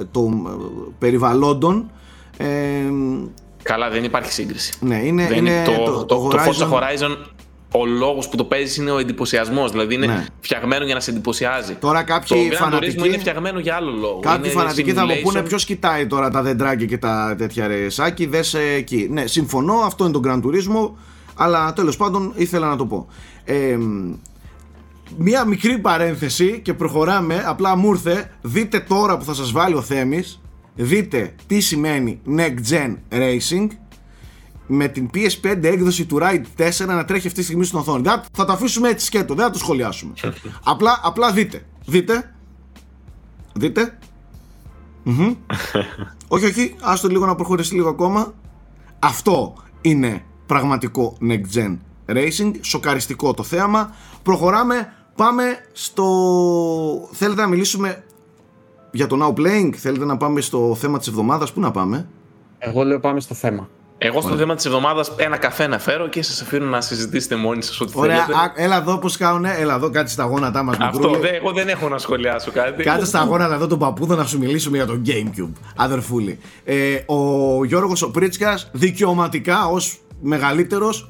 ε, 0.00 0.04
των 0.10 0.32
ε, 0.46 0.50
περιβαλλόντων 0.98 1.90
ε, 2.36 2.46
Καλά, 3.62 3.90
δεν 3.90 4.04
υπάρχει 4.04 4.32
σύγκριση. 4.32 4.72
ναι, 4.80 4.96
είναι, 5.04 5.26
δεν 5.26 5.36
είναι 5.36 5.62
το, 5.64 5.72
το, 5.72 5.84
το, 5.84 6.04
το, 6.04 6.28
το, 6.28 6.38
Horizon, 6.38 6.68
Forza 6.68 6.72
Horizon, 6.72 7.16
ο 7.72 7.86
λόγος 7.86 8.28
που 8.28 8.36
το 8.36 8.44
παίζεις 8.44 8.76
είναι 8.76 8.90
ο 8.90 8.98
εντυπωσιασμός. 8.98 9.70
Δηλαδή 9.70 9.94
είναι 9.94 10.06
Ναι. 10.06 10.24
φτιαγμένο 10.40 10.84
για 10.84 10.94
να 10.94 11.00
σε 11.00 11.10
εντυπωσιάζει. 11.10 11.74
Τώρα 11.74 11.98
το 12.04 12.12
κάποιοι 12.12 12.48
Gran 12.50 12.54
Turismo 12.54 12.58
φανατικοί, 12.58 13.06
είναι 13.08 13.18
φτιαγμένο 13.18 13.58
για 13.58 13.74
άλλο 13.74 13.90
λόγο. 13.90 14.18
κάποιοι 14.20 14.40
Είναι 14.44 14.60
φανατικοί 14.60 14.92
θα 14.92 15.06
μου 15.06 15.12
simulation. 15.12 15.22
πούνε 15.22 15.42
ποιος 15.42 15.64
κοιτάει 15.64 16.06
τώρα 16.06 16.30
τα 16.30 16.42
δεντράκια 16.42 16.86
και 16.86 16.98
τα 16.98 17.34
τέτοια 17.38 17.66
ρε 17.66 17.88
Σάκη, 17.90 18.26
δες 18.26 18.54
ε, 18.54 18.72
εκεί. 18.76 19.08
Ναι, 19.10 19.26
συμφωνώ, 19.26 19.74
αυτό 19.74 20.04
είναι 20.04 20.12
το 20.12 20.20
Gran 20.24 20.36
Turismo, 20.46 20.90
αλλά 21.38 21.72
τέλος 21.72 21.96
πάντων 21.96 22.32
ήθελα 22.36 22.68
να 22.68 22.76
το 22.76 22.86
πω. 22.86 23.06
Ε, 23.44 23.78
μία 25.16 25.44
μικρή 25.44 25.78
παρένθεση 25.78 26.60
και 26.60 26.74
προχωράμε, 26.74 27.44
απλά 27.46 27.76
μου 27.76 27.90
ήρθε, 27.90 28.30
δείτε 28.42 28.80
τώρα 28.80 29.16
που 29.16 29.24
θα 29.24 29.34
σας 29.34 29.52
βάλει 29.52 29.74
ο 29.74 29.82
Θέμης, 29.82 30.40
δείτε 30.74 31.34
τι 31.46 31.60
σημαίνει 31.60 32.20
Next 32.36 32.70
Gen 32.70 32.96
Racing 33.10 33.66
με 34.66 34.88
την 34.88 35.10
PS5 35.14 35.62
έκδοση 35.62 36.06
του 36.06 36.18
Ride 36.20 36.62
4 36.62 36.86
να 36.86 37.04
τρέχει 37.04 37.26
αυτή 37.26 37.38
τη 37.38 37.44
στιγμή 37.44 37.64
στην 37.64 37.78
οθόνη. 37.78 38.02
Δεν, 38.02 38.20
θα 38.32 38.44
το 38.44 38.52
αφήσουμε 38.52 38.88
έτσι 38.88 39.06
σκέτο, 39.06 39.34
δεν 39.34 39.44
θα 39.44 39.50
το 39.50 39.58
σχολιάσουμε. 39.58 40.12
απλά, 40.64 41.00
απλά 41.02 41.32
δείτε. 41.32 41.66
Δείτε. 41.86 42.34
Δείτε. 43.52 43.98
Μμμ. 45.02 45.34
όχι, 46.28 46.44
όχι, 46.44 46.74
άστο 46.80 47.08
λίγο 47.08 47.26
να 47.26 47.34
προχωρήσει 47.34 47.74
λίγο 47.74 47.88
ακόμα. 47.88 48.34
Αυτό 48.98 49.54
είναι 49.80 50.24
πραγματικό 50.48 51.16
Next 51.28 51.58
Gen 51.58 51.76
Racing. 52.06 52.50
Σοκαριστικό 52.60 53.34
το 53.34 53.42
θέαμα. 53.42 53.94
Προχωράμε. 54.22 54.92
Πάμε 55.16 55.42
στο. 55.72 56.04
Θέλετε 57.12 57.40
να 57.40 57.46
μιλήσουμε 57.46 58.04
για 58.90 59.06
το 59.06 59.16
Now 59.22 59.40
Playing, 59.40 59.70
θέλετε 59.76 60.04
να 60.04 60.16
πάμε 60.16 60.40
στο 60.40 60.76
θέμα 60.80 60.98
της 60.98 61.06
εβδομάδας, 61.08 61.52
πού 61.52 61.60
να 61.60 61.70
πάμε; 61.70 62.08
Εγώ 62.58 62.82
λέω 62.84 63.00
πάμε 63.00 63.20
στο 63.20 63.34
θέμα. 63.34 63.68
Εγώ 64.00 64.20
στο 64.20 64.36
θέμα 64.36 64.54
της 64.54 64.64
εβδομάδας 64.64 65.12
ένα 65.16 65.36
καφέ 65.36 65.66
να 65.66 65.78
φέρω 65.78 66.08
και 66.08 66.22
σας 66.22 66.40
αφήνω 66.42 66.64
να 66.66 66.80
συζητήσετε 66.80 67.36
μόνοι 67.36 67.62
σας 67.62 67.80
ό,τι 67.80 67.92
Ωραία, 67.94 68.24
θέλετε. 68.24 68.42
α, 68.42 68.52
έλα 68.56 68.76
εδώ 68.76 68.98
πώς 68.98 69.16
κάνουνε, 69.16 69.54
έλα 69.58 69.74
εδώ 69.74 69.90
κάτσε 69.90 70.12
στα 70.12 70.24
γόνατά 70.24 70.62
μας 70.62 70.76
Αυτό, 70.80 70.98
μικρούλη. 70.98 71.20
δε, 71.30 71.36
εγώ 71.36 71.52
δεν 71.52 71.68
έχω 71.68 71.88
να 71.88 71.98
σχολιάσω 71.98 72.50
κάτι. 72.50 72.82
Κάτσε 72.82 73.06
στα 73.06 73.24
γόνατα 73.24 73.54
εδώ 73.54 73.66
τον 73.66 73.78
παππούδο 73.78 74.14
να 74.14 74.24
σου 74.24 74.38
μιλήσουμε 74.38 74.76
για 74.76 74.86
το 74.86 75.00
Gamecube, 75.06 75.52
αδερφούλη. 75.76 76.38
Ε, 76.64 76.94
ο 77.06 77.64
Γιώργος 77.64 78.02
ο 78.02 78.10
Πρίτσκας 78.10 78.68
δικαιωματικά 78.72 79.66
ως 79.66 80.00
μεγαλύτερος, 80.20 81.08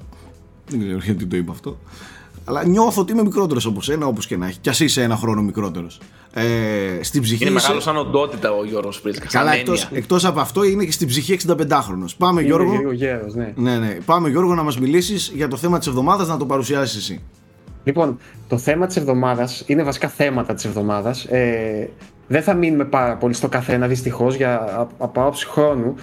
δεν 0.69 0.81
ξέρω 0.81 0.99
γιατί 1.05 1.27
το 1.27 1.37
είπα 1.37 1.53
αυτό, 1.53 1.79
αλλά 2.45 2.65
νιώθω 2.67 3.01
ότι 3.01 3.13
είμαι 3.13 3.23
μικρότερος 3.23 3.67
από 3.67 3.83
σένα 3.83 4.07
όπως 4.07 4.27
και 4.27 4.37
να 4.37 4.47
έχει, 4.47 4.59
κι 4.59 4.69
ας 4.69 4.81
είσαι 4.81 5.03
ένα 5.03 5.17
χρόνο 5.17 5.43
μικρότερος. 5.43 6.01
Ε, 6.33 6.43
στην 7.03 7.23
ψυχή 7.23 7.45
Είναι 7.45 7.53
είσαι- 7.55 7.63
μεγάλος 7.63 7.83
σαν 7.85 7.97
οντότητα 7.97 8.53
ο 8.53 8.65
Γιώργος 8.65 9.01
Πρίσκα. 9.01 9.27
Καλά, 9.27 9.53
εκτός, 9.55 9.89
εκτός 9.93 10.25
από 10.25 10.41
αυτό 10.41 10.65
είναι 10.65 10.85
και 10.85 10.93
στην 10.93 11.07
ψυχή 11.09 11.33
65χρονος. 11.33 12.15
Πάμε 12.19 12.43
Γιώργο. 12.43 12.69
Είναι 12.69 12.79
λίγο 12.79 12.93
γέρος, 12.93 13.35
ναι. 13.35 13.53
Ναι, 13.57 13.79
ναι. 13.79 13.97
Πάμε 14.05 14.29
Γιώργο 14.29 14.55
να 14.55 14.63
μας 14.63 14.79
μιλήσεις 14.79 15.33
για 15.35 15.49
το 15.49 15.57
θέμα 15.57 15.79
της 15.79 15.87
εβδομάδας 15.87 16.29
να 16.29 16.37
το 16.37 16.47
παρουσιάσεις 16.47 16.97
εσύ. 16.97 17.21
Λοιπόν, 17.85 18.19
το 18.49 18.59
θέμα 18.59 18.87
της 18.87 18.97
εβδομάδας 18.97 19.63
είναι 19.67 19.83
βασικά 19.83 20.09
θέματα 20.09 20.55
της 20.55 20.65
εβδομάδας. 20.65 21.25
Ε, 21.25 21.91
δεν 22.29 22.43
θα 22.43 22.55
μείνουμε 22.55 22.85
πάρα 22.85 23.17
πολύ 23.17 23.35
στο 23.35 23.49
καθένα 23.49 23.87
δυστυχώς 23.87 24.35
για, 24.35 24.55
α- 24.61 24.81
από 24.99 25.21
άποψη 25.21 25.47
χρόνου. 25.47 25.95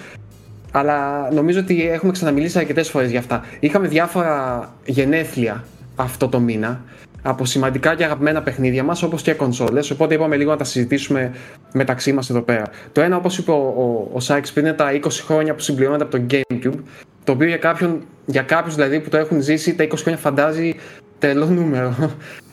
Αλλά 0.78 1.30
νομίζω 1.32 1.59
ότι 1.59 1.89
έχουμε 1.89 2.11
ξαναμιλήσει 2.11 2.57
αρκετές 2.57 2.89
φορές 2.89 3.09
για 3.09 3.19
αυτά. 3.19 3.43
Είχαμε 3.59 3.88
διάφορα 3.88 4.69
γενέθλια 4.86 5.63
αυτό 5.95 6.28
το 6.28 6.39
μήνα 6.39 6.82
από 7.21 7.45
σημαντικά 7.45 7.95
και 7.95 8.03
αγαπημένα 8.03 8.41
παιχνίδια 8.41 8.84
μας 8.84 9.03
όπως 9.03 9.21
και 9.21 9.34
κονσόλες 9.34 9.91
οπότε 9.91 10.13
είπαμε 10.13 10.36
λίγο 10.36 10.51
να 10.51 10.57
τα 10.57 10.63
συζητήσουμε 10.63 11.32
μεταξύ 11.73 12.13
μας 12.13 12.30
εδώ 12.30 12.41
πέρα. 12.41 12.63
Το 12.91 13.01
ένα 13.01 13.15
όπως 13.15 13.38
είπε 13.38 13.51
ο, 13.51 13.55
ο, 13.55 14.09
ο 14.13 14.19
Σάιξ 14.19 14.51
πριν 14.51 14.65
είναι 14.65 14.76
τα 14.76 14.91
20 14.91 15.07
χρόνια 15.11 15.53
που 15.53 15.61
συμπληρώνονται 15.61 16.03
από 16.03 16.17
το 16.17 16.23
Gamecube 16.30 16.80
το 17.23 17.32
οποίο 17.32 17.47
για, 17.47 17.57
κάποιον, 17.57 18.03
για 18.26 18.41
κάποιους 18.41 18.76
δηλαδή 18.76 18.99
που 18.99 19.09
το 19.09 19.17
έχουν 19.17 19.41
ζήσει 19.41 19.76
τα 19.76 19.84
20 19.84 19.91
χρόνια 19.95 20.19
φαντάζει 20.19 20.76
τρελό 21.19 21.45
νούμερο. 21.45 21.95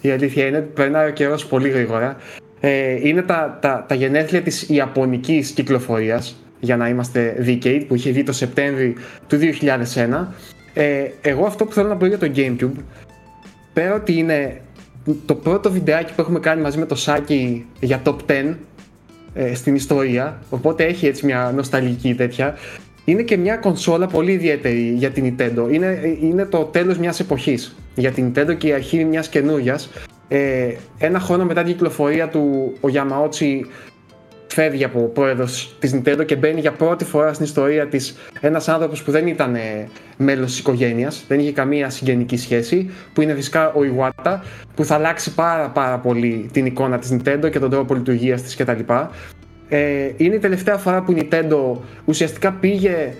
Η 0.00 0.10
αλήθεια 0.10 0.46
είναι 0.46 0.56
ότι 0.56 0.70
περνάει 0.74 1.08
ο 1.08 1.12
καιρός 1.12 1.46
πολύ 1.46 1.68
γρήγορα. 1.68 2.16
Ε, 2.60 3.08
είναι 3.08 3.22
τα, 3.22 3.58
τα, 3.60 3.84
τα 3.88 3.94
γενέθλια 3.94 4.42
της 4.42 4.68
Ιαπωνικής 4.68 5.50
κυκλοφορίας 5.50 6.36
για 6.62 6.76
να 6.76 6.88
είμαστε 6.88 7.36
δίκαιοι 7.38 7.84
που 7.84 7.94
είχε 7.94 8.10
βγει 8.10 8.22
το 8.22 8.32
Σεπτέμβρη 8.32 8.94
του 9.26 9.38
2001 9.94 10.26
ε, 10.74 11.04
εγώ 11.20 11.46
αυτό 11.46 11.64
που 11.64 11.72
θέλω 11.72 11.88
να 11.88 11.96
πω 11.96 12.06
για 12.06 12.18
το 12.18 12.30
Gamecube 12.36 12.82
πέρα 13.72 13.94
ότι 13.94 14.12
είναι 14.12 14.60
το 15.26 15.34
πρώτο 15.34 15.72
βιντεάκι 15.72 16.14
που 16.14 16.20
έχουμε 16.20 16.38
κάνει 16.38 16.62
μαζί 16.62 16.78
με 16.78 16.86
το 16.86 16.94
Σάκη 16.94 17.66
για 17.80 18.02
top 18.04 18.16
10 18.26 18.54
ε, 19.34 19.54
στην 19.54 19.74
ιστορία 19.74 20.42
οπότε 20.50 20.84
έχει 20.84 21.06
έτσι 21.06 21.26
μια 21.26 21.52
νοσταλγική 21.54 22.14
τέτοια 22.14 22.56
είναι 23.04 23.22
και 23.22 23.36
μια 23.36 23.56
κονσόλα 23.56 24.06
πολύ 24.06 24.32
ιδιαίτερη 24.32 24.94
για 24.96 25.10
την 25.10 25.36
Nintendo. 25.38 25.72
Είναι, 25.72 26.16
είναι 26.20 26.44
το 26.44 26.58
τέλος 26.58 26.98
μιας 26.98 27.20
εποχής 27.20 27.76
για 27.94 28.10
την 28.10 28.32
Nintendo 28.34 28.56
και 28.58 28.68
η 28.68 28.72
αρχή 28.72 29.04
μιας 29.04 29.28
καινούριας. 29.28 29.90
Ε, 30.28 30.74
ένα 30.98 31.20
χρόνο 31.20 31.44
μετά 31.44 31.62
την 31.62 31.72
κυκλοφορία 31.72 32.28
του 32.28 32.72
ο 32.80 32.88
Yamauchi 32.92 33.60
φεύγει 34.52 34.84
από 34.84 35.00
πρόεδρος 35.00 35.76
της 35.78 35.94
Nintendo 35.94 36.26
και 36.26 36.36
μπαίνει 36.36 36.60
για 36.60 36.72
πρώτη 36.72 37.04
φορά 37.04 37.32
στην 37.32 37.44
ιστορία 37.44 37.86
της 37.86 38.16
ένας 38.40 38.68
άνθρωπος 38.68 39.02
που 39.02 39.10
δεν 39.10 39.26
ήταν 39.26 39.54
ε, 39.54 39.88
μέλος 40.16 40.50
της 40.50 40.58
οικογένειας, 40.58 41.24
δεν 41.28 41.38
είχε 41.38 41.52
καμία 41.52 41.90
συγγενική 41.90 42.36
σχέση, 42.36 42.90
που 43.12 43.20
είναι 43.20 43.34
φυσικά 43.34 43.72
ο 43.72 43.80
Iwata, 43.80 44.38
που 44.74 44.84
θα 44.84 44.94
αλλάξει 44.94 45.34
πάρα, 45.34 45.68
πάρα 45.68 45.98
πολύ 45.98 46.48
την 46.52 46.66
εικόνα 46.66 46.98
της 46.98 47.16
Nintendo 47.16 47.50
και 47.50 47.58
τον 47.58 47.70
τρόπο 47.70 47.94
λειτουργίας 47.94 48.42
της 48.42 48.56
κτλ. 48.56 48.80
Ε, 49.68 50.10
είναι 50.16 50.34
η 50.34 50.38
τελευταία 50.38 50.76
φορά 50.76 51.02
που 51.02 51.12
η 51.12 51.28
Nintendo 51.30 51.76
ουσιαστικά 52.04 52.52
πήγε 52.52 53.14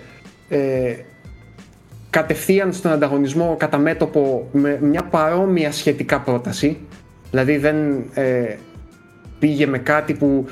ε, 0.49 0.95
κατευθείαν 2.11 2.73
στον 2.73 2.93
ανταγωνισμό 2.93 3.57
κατά 3.59 3.79
μέτωπο 3.79 4.49
με 4.53 4.79
μια 4.83 5.03
παρόμοια 5.03 5.73
σχετικά 5.73 6.21
πρόταση. 6.21 6.79
Δηλαδή 7.31 7.57
δεν 7.57 7.77
ε, 8.15 8.57
πήγε 9.39 9.67
με 9.67 9.79
κάτι 9.79 10.15
που 10.15 10.47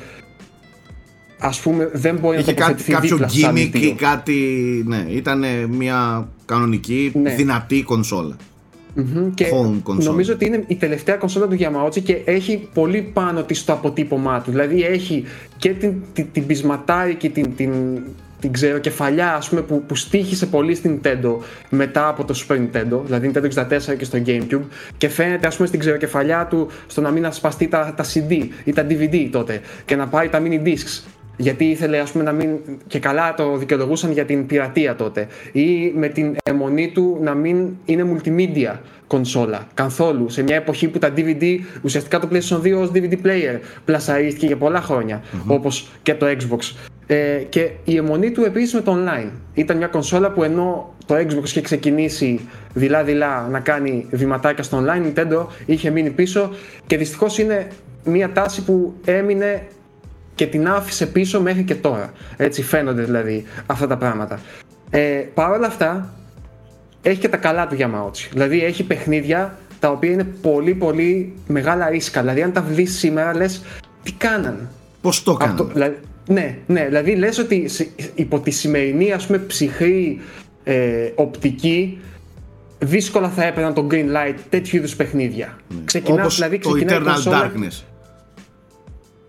ας 1.40 1.60
πούμε 1.60 1.90
δεν 1.92 2.16
μπορεί 2.16 2.38
Είχε 2.38 2.50
να 2.52 2.56
τοποθετηθεί 2.56 2.92
κάποιο 2.92 3.08
δίπλα 3.16 3.28
στο 3.28 3.48
gimmick 3.50 3.56
ή 3.56 3.70
Nintendo. 3.74 3.94
κάτι. 3.96 4.34
Ναι, 4.86 5.04
ήταν 5.08 5.44
μια 5.70 6.28
κανονική, 6.44 7.12
Ναι. 7.22 7.34
δυνατή 7.34 7.82
κονσόλα. 7.82 8.36
Μμμ, 8.94 9.34
Και 9.34 9.46
home 9.52 9.90
console. 9.92 10.02
νομίζω 10.02 10.32
ότι 10.32 10.46
είναι 10.46 10.64
η 10.66 10.74
τελευταία 10.74 11.16
κονσόλα 11.16 11.46
του 11.48 11.56
Yamauchi 11.60 12.02
και 12.02 12.20
έχει 12.24 12.68
πολύ 12.74 13.10
πάνω 13.12 13.42
της 13.42 13.64
το 13.64 13.72
αποτύπωμά 13.72 14.40
του. 14.40 14.50
Δηλαδή 14.50 14.82
έχει 14.82 15.24
και 15.56 15.68
την, 15.70 15.94
την, 16.12 16.26
την 16.32 16.46
πεισματάρη 16.46 17.14
και 17.14 17.28
την, 17.28 17.56
την, 17.56 17.72
την 18.40 18.52
ξεροκεφαλιά 18.52 19.34
ας 19.34 19.48
πούμε, 19.48 19.60
που, 19.60 19.82
που 19.86 19.94
στήχησε 19.94 20.46
πολύ 20.46 20.74
στην 20.74 21.00
Nintendo 21.02 21.34
μετά 21.68 22.08
από 22.08 22.24
το 22.24 22.34
Super 22.48 22.54
Nintendo, 22.56 23.00
δηλαδή 23.04 23.30
Nintendo 23.34 23.44
64 23.90 23.96
και 23.98 24.04
στο 24.04 24.18
Gamecube 24.26 24.60
και 24.96 25.08
φαίνεται 25.08 25.46
ας 25.46 25.56
πούμε 25.56 25.68
στην 25.68 25.80
ξεροκεφαλιά 25.80 26.46
του 26.46 26.68
στο 26.86 27.00
να 27.00 27.10
μην 27.10 27.26
ασπαστεί 27.26 27.68
τα, 27.68 27.94
τα 27.96 28.04
CD 28.04 28.48
ή 28.64 28.72
τα 28.72 28.86
DVD 28.88 29.28
τότε 29.32 29.60
και 29.84 29.96
να 29.96 30.06
πάρει 30.06 30.28
τα 30.28 30.42
mini 30.44 30.66
discs 30.66 31.02
γιατί 31.40 31.64
ήθελε 31.64 31.98
ας 31.98 32.10
πούμε 32.10 32.24
να 32.24 32.32
μην 32.32 32.48
και 32.86 32.98
καλά 32.98 33.34
το 33.34 33.56
δικαιολογούσαν 33.56 34.12
για 34.12 34.24
την 34.24 34.46
πειρατεία 34.46 34.96
τότε. 34.96 35.26
Ή 35.52 35.92
με 35.94 36.08
την 36.08 36.36
αιμονή 36.42 36.90
του 36.90 37.18
να 37.20 37.34
μην 37.34 37.68
είναι 37.84 38.04
multimedia 38.12 38.74
κονσόλα 39.06 39.66
καθόλου. 39.74 40.28
Σε 40.28 40.42
μια 40.42 40.56
εποχή 40.56 40.88
που 40.88 40.98
τα 40.98 41.12
DVD 41.16 41.58
ουσιαστικά 41.82 42.18
το 42.18 42.28
PlayStation 42.32 42.56
2 42.56 42.80
ως 42.80 42.90
DVD 42.94 43.12
player 43.12 43.58
πλασαρίστηκε 43.84 44.46
για 44.46 44.56
πολλά 44.56 44.80
χρόνια, 44.80 45.22
όπως 45.46 45.88
και 46.02 46.14
το 46.14 46.26
Xbox. 46.26 46.74
Ε, 47.06 47.16
και 47.48 47.70
η 47.84 47.96
αιμονή 47.96 48.30
του 48.30 48.42
επίσης 48.42 48.74
με 48.74 48.80
το 48.80 48.96
online. 48.98 49.30
Ήταν 49.54 49.76
μια 49.76 49.86
κονσόλα 49.86 50.30
που 50.30 50.42
ενώ 50.42 50.94
το 51.06 51.14
Xbox 51.14 51.44
είχε 51.44 51.60
ξεκινήσει 51.60 52.40
δειλά-δειλά 52.74 53.48
να 53.50 53.60
κάνει 53.60 54.06
βηματάκια 54.10 54.64
στο 54.64 54.84
online 54.84 55.06
η 55.06 55.12
Nintendo 55.14 55.46
είχε 55.66 55.90
μείνει 55.90 56.10
πίσω 56.10 56.50
και 56.86 56.96
δυστυχώς 56.96 57.38
είναι 57.38 57.68
μια 58.04 58.32
τάση 58.32 58.64
που 58.64 58.94
έμεινε 59.04 59.62
και 60.40 60.46
την 60.46 60.68
άφησε 60.68 61.06
πίσω 61.06 61.40
μέχρι 61.40 61.62
και 61.62 61.74
τώρα. 61.74 62.12
Έτσι 62.36 62.62
φαίνονται 62.62 63.02
δηλαδή 63.02 63.44
αυτά 63.66 63.86
τα 63.86 63.96
πράγματα. 63.96 64.40
Ε, 64.90 65.00
Παρ' 65.34 65.50
όλα 65.50 65.66
αυτά, 65.66 66.14
έχει 67.02 67.20
και 67.20 67.28
τα 67.28 67.36
καλά 67.36 67.66
του 67.66 67.76
Yamauchi. 67.78 68.28
Δηλαδή 68.32 68.64
έχει 68.64 68.82
παιχνίδια 68.84 69.58
τα 69.80 69.90
οποία 69.90 70.10
είναι 70.10 70.24
πολύ 70.42 70.74
πολύ 70.74 71.34
μεγάλα 71.46 71.88
ρίσκα. 71.88 72.20
Δηλαδή 72.20 72.42
αν 72.42 72.52
τα 72.52 72.62
βρεις 72.62 72.98
σήμερα 72.98 73.36
λες 73.36 73.62
τι 74.02 74.12
κάναν. 74.12 74.68
Πώς 75.00 75.22
το 75.22 75.30
Αυτό- 75.40 75.44
έκαναν. 75.44 75.70
δηλαδή- 75.72 75.98
ναι, 76.28 76.58
ναι, 76.66 76.84
δηλαδή 76.86 77.14
λες 77.14 77.38
ότι 77.38 77.68
σε- 77.68 77.88
υπό 78.14 78.40
τη 78.40 78.50
σημερινή 78.50 79.12
ας 79.12 79.26
πούμε 79.26 79.38
ψυχρή 79.38 80.20
ε, 80.64 81.10
οπτική 81.14 81.98
δύσκολα 82.78 83.28
θα 83.28 83.44
έπαιρναν 83.44 83.74
το 83.74 83.86
green 83.90 84.06
light 84.16 84.34
τέτοιου 84.48 84.76
είδους 84.76 84.96
παιχνίδια. 84.96 85.56
Ξεκινάς, 85.84 86.20
Όπως 86.20 86.34
δηλαδή 86.34 86.58
το 86.58 86.70
ξεκινάει 86.70 86.96
η 86.96 87.00
Eternal 87.00 87.04
κονσόλα- 87.04 87.50
Darkness. 87.54 87.84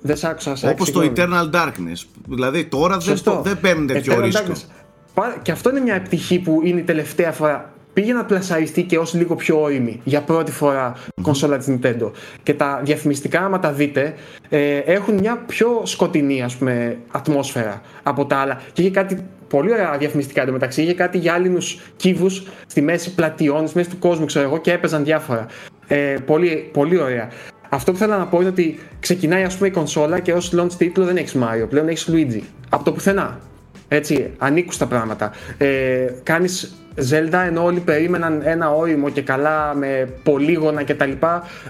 Δεν 0.01 0.17
σ' 0.17 0.23
άκουσα, 0.23 0.55
σ' 0.55 0.63
Όπως 0.63 0.91
το 0.91 1.01
συγγνώμη. 1.01 1.33
Eternal 1.51 1.55
Darkness. 1.55 2.05
Δηλαδή 2.29 2.65
τώρα 2.65 2.93
δεν, 2.97 3.01
Σωστό. 3.01 3.31
το- 3.31 3.41
δεν 3.41 3.59
παίρνουν 3.59 3.87
τέτοιο 3.87 4.13
Eternal 4.17 4.21
ρίσκο. 4.23 4.43
Darkness. 4.53 4.65
Πα- 5.13 5.37
Και 5.41 5.51
αυτό 5.51 5.69
είναι 5.69 5.79
μια 5.79 5.95
επιτυχή 5.95 6.39
που 6.39 6.61
είναι 6.63 6.79
η 6.79 6.83
τελευταία 6.83 7.31
φορά. 7.31 7.73
Πήγε 7.93 8.13
να 8.13 8.25
πλασαριστεί 8.25 8.83
και 8.83 8.97
ως 8.97 9.13
λίγο 9.13 9.35
πιο 9.35 9.61
όρημη 9.61 10.01
για 10.03 10.21
πρώτη 10.21 10.51
φορά 10.51 10.93
κονσόλα 11.21 11.57
της 11.57 11.67
Nintendo. 11.69 12.11
Και 12.43 12.53
τα 12.53 12.81
διαφημιστικά, 12.83 13.39
άμα 13.45 13.59
τα 13.59 13.71
δείτε, 13.71 14.13
ε, 14.49 14.77
έχουν 14.77 15.13
μια 15.13 15.43
πιο 15.47 15.81
σκοτεινή 15.85 16.41
ας 16.43 16.55
πούμε, 16.55 16.97
ατμόσφαιρα 17.11 17.81
από 18.03 18.25
τα 18.25 18.35
άλλα. 18.37 18.61
Και 18.73 18.81
είχε 18.81 18.91
κάτι 18.91 19.23
πολύ 19.47 19.71
ωραία 19.71 19.97
διαφημιστικά 19.97 20.41
εντωμεταξύ. 20.41 20.81
Είχε 20.81 20.93
κάτι 20.93 21.17
γυάλινους 21.17 21.79
κύβους 21.95 22.43
στη 22.67 22.81
μέση 22.81 23.13
πλατιών, 23.15 23.67
στη 23.67 23.77
μέση 23.77 23.89
του 23.89 23.99
κόσμου, 23.99 24.25
ξέρω 24.25 24.45
εγώ, 24.45 24.57
και 24.57 24.71
έπαιζαν 24.71 25.03
διάφορα. 25.03 25.45
Ε, 25.87 26.15
πολύ, 26.25 26.69
πολύ 26.73 26.97
ωραία. 27.01 27.29
Αυτό 27.73 27.91
που 27.91 27.97
θέλω 27.97 28.17
να 28.17 28.27
πω 28.27 28.39
είναι 28.39 28.49
ότι 28.49 28.79
ξεκινάει 28.99 29.43
ας 29.43 29.55
πούμε 29.55 29.67
η 29.67 29.71
κονσόλα 29.71 30.19
και 30.19 30.33
ως 30.33 30.53
launch 30.57 30.71
τίτλο 30.77 31.05
δεν 31.05 31.17
έχεις 31.17 31.35
Mario, 31.35 31.69
πλέον 31.69 31.87
έχεις 31.87 32.09
Luigi. 32.11 32.41
Από 32.69 32.83
το 32.83 32.91
πουθενά. 32.91 33.39
Έτσι, 33.87 34.31
ανήκουν 34.37 34.71
στα 34.71 34.85
πράγματα. 34.85 35.31
Ε, 35.57 36.07
κάνεις 36.23 36.75
Zelda 36.95 37.43
ενώ 37.45 37.63
όλοι 37.63 37.79
περίμεναν 37.79 38.41
ένα 38.43 38.71
όριμο 38.71 39.09
και 39.09 39.21
καλά 39.21 39.73
με 39.75 40.09
πολύγωνα 40.23 40.83
κτλ. 40.83 41.11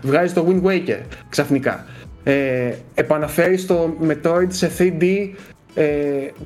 Βγάζεις 0.01 0.33
το 0.33 0.47
Wind 0.49 0.67
Waker 0.67 0.99
ξαφνικά. 1.29 1.85
Ε, 2.23 2.73
επαναφέρεις 2.93 3.65
το 3.65 3.97
Metroid 4.07 4.47
σε 4.47 4.71
3D 4.77 5.29
ε, 5.73 5.85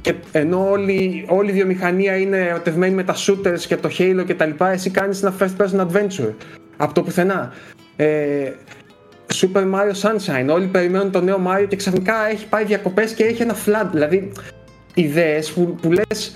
και 0.01 0.13
ενώ 0.31 0.69
όλη, 0.69 1.25
όλη 1.27 1.49
η 1.49 1.53
βιομηχανία 1.53 2.17
είναι 2.17 2.37
ερωτευμένη 2.37 2.93
με 2.93 3.03
τα 3.03 3.15
shooters 3.15 3.59
και 3.67 3.77
το 3.77 3.89
Halo 3.97 4.23
κτλ. 4.27 4.63
Εσύ 4.71 4.89
κάνεις 4.89 5.23
ένα 5.23 5.33
first 5.39 5.61
person 5.61 5.79
adventure. 5.79 6.33
Από 6.77 6.93
το 6.93 7.03
πουθενά. 7.03 7.53
Ε, 7.95 8.51
Super 9.41 9.63
Mario 9.63 9.93
Sunshine. 10.01 10.53
Όλοι 10.53 10.65
περιμένουν 10.65 11.11
το 11.11 11.21
νέο 11.21 11.41
Mario 11.47 11.65
και 11.67 11.75
ξαφνικά 11.75 12.29
έχει 12.29 12.47
πάει 12.47 12.65
διακοπές 12.65 13.13
και 13.13 13.23
έχει 13.23 13.41
ένα 13.41 13.55
flood. 13.65 13.87
Δηλαδή, 13.91 14.31
ιδέες 14.93 15.51
που, 15.51 15.75
που 15.81 15.91
λες 15.91 16.35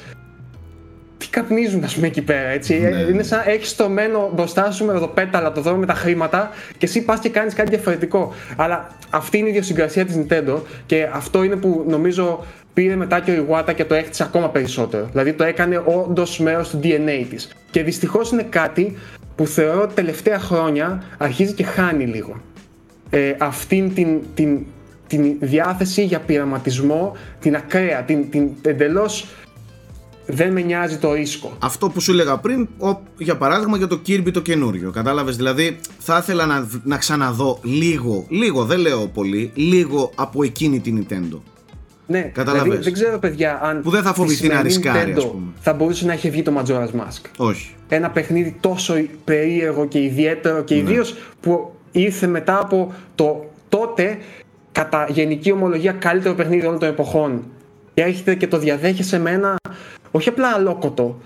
τι 1.18 1.28
καπνίζουν, 1.30 1.84
ας 1.84 1.96
πούμε, 1.96 2.08
εκεί 2.08 2.22
πέρα. 2.22 2.48
Έτσι. 2.48 2.80
Ναι. 2.80 2.88
Ε, 2.88 3.10
Είναι 3.10 3.24
σαν 3.24 3.42
έχεις 3.46 3.76
το 3.76 3.90
μένο 3.90 4.32
μπροστά 4.34 4.72
σου 4.72 4.86
με 4.86 4.94
ροδοπέταλα, 4.94 5.52
το 5.52 5.62
δρόμο 5.62 5.80
με 5.80 5.86
τα 5.86 5.94
χρήματα 5.94 6.50
και 6.78 6.86
εσύ 6.86 7.02
πας 7.06 7.20
και 7.20 7.30
κάνεις 7.30 7.54
κάτι 7.54 7.70
διαφορετικό. 7.70 8.34
Αλλά 8.56 8.88
αυτή 9.10 9.38
είναι 9.38 9.48
η 9.48 9.50
ιδιοσυγκρασία 9.50 10.06
της 10.06 10.16
Nintendo 10.18 10.62
και 10.86 11.10
αυτό 11.14 11.44
είναι 11.44 11.56
που 11.56 11.86
νομίζω 11.88 12.46
πήρε 12.74 12.96
μετά 12.96 13.20
και 13.20 13.32
ο 13.32 13.46
Iwata 13.50 13.76
και 13.76 13.86
το 13.86 13.96
έκτισε 13.96 14.24
ακόμα 14.24 14.50
περισσότερο. 14.50 15.08
Δηλαδή 15.12 15.34
το 15.34 15.44
έκανε 15.44 15.84
όντως 15.86 16.40
μέρος 16.40 16.70
του 16.70 16.80
DNA 16.84 17.26
της. 17.30 17.50
Και 17.72 17.84
δυστυχώς 17.84 18.32
είναι 18.32 18.44
κάτι 18.50 18.98
που 19.36 19.46
θεωρώ 19.46 19.82
ότι 19.82 19.94
τελευταία 19.94 20.40
χρόνια 20.40 21.04
αρχίζει 21.18 21.54
και 21.54 21.64
χάνει 21.64 22.06
λίγο. 22.06 22.42
Ε, 23.10 23.36
αυτήν 23.40 23.94
την, 23.94 24.08
την, 24.34 24.60
την 25.08 25.36
διάθεση 25.40 26.04
για 26.04 26.20
πειραματισμό, 26.20 27.16
την 27.40 27.56
ακραία, 27.56 28.04
την, 28.04 28.30
την 28.30 28.50
εντελώς 28.62 29.26
δεν 30.26 30.52
με 30.52 30.62
νοιάζει 30.62 30.98
το 30.98 31.14
ρίσκο. 31.14 31.52
Αυτό 31.60 31.90
που 31.90 32.00
σου 32.02 32.12
έλεγα 32.12 32.38
πριν, 32.38 32.68
ο- 32.78 33.00
για 33.18 33.38
παράδειγμα 33.38 33.78
για 33.78 33.88
το 33.88 34.02
Kirby 34.08 34.32
το 34.34 34.42
καινούριο. 34.42 34.92
Κατάλαβες, 34.92 35.36
δηλαδή 35.36 35.80
θα 36.00 36.18
ήθελα 36.18 36.46
να, 36.46 36.68
να 36.84 36.98
ξαναδώ 36.98 37.60
λίγο, 37.64 38.26
λίγο, 38.30 38.66
δεν 38.66 38.80
λέω 38.80 39.08
πολύ, 39.08 39.52
λίγο 39.54 40.12
από 40.16 40.44
εκείνη 40.44 40.80
την 40.80 41.06
Nintendo. 41.10 41.40
Ναι, 42.08 42.22
Κατάλαβες; 42.22 42.64
δηλαδή 42.64 42.84
δεν 42.84 42.94
ξέρω 42.94 43.20
παιδιά 43.20 43.60
αν 43.64 43.82
Που 43.82 43.90
δεν 43.90 44.04
θα 44.04 44.12
τη 44.12 44.18
φοβηθεί 44.20 44.48
να 44.48 44.54
σημερινή 44.54 44.68
ρισκάρει, 44.76 45.12
ας 45.12 45.24
Nintendo 45.24 45.32
πούμε. 45.32 45.46
θα 45.60 45.74
μπορούσε 45.74 46.06
να 46.06 46.14
έχει 46.14 46.30
βγει 46.30 46.42
το 46.42 46.52
Majora's 46.58 46.88
Mask. 47.00 47.22
Όχι. 47.38 47.70
Ένα 47.88 48.10
παιχνίδι 48.10 48.56
τόσο 48.60 48.94
περίεργο 49.24 49.88
και 49.88 50.00
ιδιαίτερο 50.04 50.64
και 50.64 50.76
Ναι. 50.76 50.82
ιδίως 50.82 51.16
που 51.42 51.74
ήρθε 51.92 52.28
μετά 52.28 52.60
από 52.60 52.94
το 53.16 53.50
τότε 53.70 54.18
κατά 54.72 55.08
γενική 55.10 55.52
ομολογία 55.52 55.92
καλύτερο 55.92 56.36
παιχνίδι 56.36 56.66
όλων 56.66 56.80
των 56.80 56.90
εποχών 56.90 57.44
και 57.94 58.02
έρχεται 58.02 58.36
και 58.36 58.48
το 58.48 58.58
διαδέχεσαι 58.58 59.20
με 59.20 59.32
ένα 59.32 59.56
όχι 60.12 60.30
απλά 60.30 60.48
αλόκοτο 60.48 61.20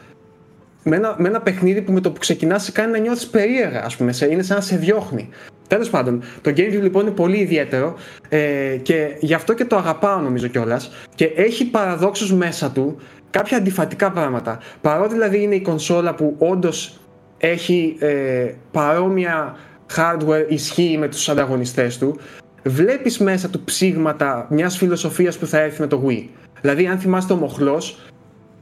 με 0.84 0.96
ένα, 0.96 1.16
με 1.18 1.28
ένα 1.28 1.42
παιχνίδι 1.42 1.82
που 1.82 1.92
με 1.92 2.00
το 2.00 2.12
που 2.12 2.20
ξεκινάς 2.20 2.64
σε 2.64 2.72
κάνει 2.72 2.92
να 2.92 2.98
νιώθεις 2.98 3.28
περίεργα, 3.28 3.84
ας 3.86 3.96
πούμε. 3.96 4.12
Σε, 4.12 4.26
είναι 4.26 4.44
σαν 4.44 4.58
να 4.58 4.64
σε 4.64 4.76
διώχνει. 4.78 5.30
Τέλος 5.68 5.90
πάντων, 5.90 6.24
το 6.42 6.50
Gamecube 6.50 6.82
λοιπόν 6.82 7.02
είναι 7.02 7.16
πολύ 7.16 7.38
ιδιαίτερο 7.38 7.96
ε, 8.30 8.78
και 8.82 9.16
γι' 9.20 9.34
αυτό 9.34 9.54
και 9.54 9.66
το 9.66 9.76
αγαπάω 9.76 10.20
νομίζω 10.20 10.48
κιόλας. 10.48 10.92
Και 11.16 11.26
έχει 11.26 11.66
παραδόξως 11.66 12.34
μέσα 12.34 12.72
του 12.72 13.02
κάποια 13.30 13.58
αντιφατικά 13.58 14.12
πράγματα. 14.12 14.60
Παρότι 14.82 15.14
δηλαδή 15.14 15.42
είναι 15.42 15.56
η 15.56 15.62
κονσόλα 15.62 16.16
που 16.16 16.36
όντως 16.38 17.00
έχει 17.38 17.96
ε, 18.00 18.52
παρόμοια 18.72 19.56
hardware 19.96 20.46
ισχύει 20.48 20.98
με 21.00 21.08
τους 21.08 21.30
ανταγωνιστές 21.30 21.98
του, 21.98 22.20
βλέπεις 22.64 23.18
μέσα 23.18 23.50
του 23.50 23.64
ψήγματα 23.64 24.48
μιας 24.50 24.78
φιλοσοφίας 24.78 25.38
που 25.38 25.48
θα 25.48 25.60
έρθει 25.60 25.82
με 25.82 25.88
το 25.88 26.04
Wii. 26.08 26.28
Δηλαδή, 26.62 26.88
αν 26.88 26.98
θυμάστε 27.00 27.34
ο 27.34 27.36
Μοχλός, 27.36 28.00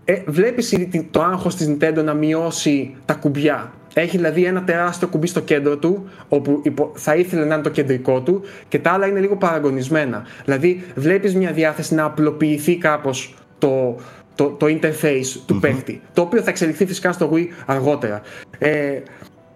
ε, 0.05 0.21
βλέπεις 0.25 0.71
ήδη 0.71 0.85
την- 0.85 1.05
το 1.11 1.21
άγχος 1.21 1.55
της 1.55 1.69
Nintendo 1.69 2.03
να 2.03 2.13
μειώσει 2.13 2.95
τα 3.05 3.13
κουμπιά. 3.13 3.71
Έχει 3.93 4.17
δηλαδή 4.17 4.43
ένα 4.43 4.63
τεράστιο 4.63 5.07
κουμπί 5.07 5.27
στο 5.27 5.39
κέντρο 5.41 5.77
του, 5.77 6.09
όπου 6.27 6.59
υπο- 6.63 6.91
θα 6.95 7.15
ήθελε 7.15 7.45
να 7.45 7.53
είναι 7.53 7.63
το 7.63 7.69
κεντρικό 7.69 8.21
του, 8.21 8.41
και 8.67 8.79
τα 8.79 8.91
άλλα 8.91 9.07
είναι 9.07 9.19
λίγο 9.19 9.35
παραγωνισμένα. 9.35 10.23
Δηλαδή, 10.45 10.83
βλέπεις 10.95 11.35
μια 11.35 11.51
διάθεση 11.51 11.95
να 11.95 12.03
απλοποιηθεί 12.03 12.77
κάπως 12.77 13.35
το, 13.57 13.95
το, 14.35 14.47
το 14.49 14.65
interface 14.65 15.39
του 15.45 15.59
παίχτη, 15.59 16.01
το 16.13 16.21
οποίο 16.21 16.41
θα 16.41 16.49
εξελιχθεί 16.49 16.85
φυσικά 16.85 17.11
στο 17.11 17.31
Wii 17.33 17.45
αργότερα. 17.65 18.21
Ε, 18.59 18.99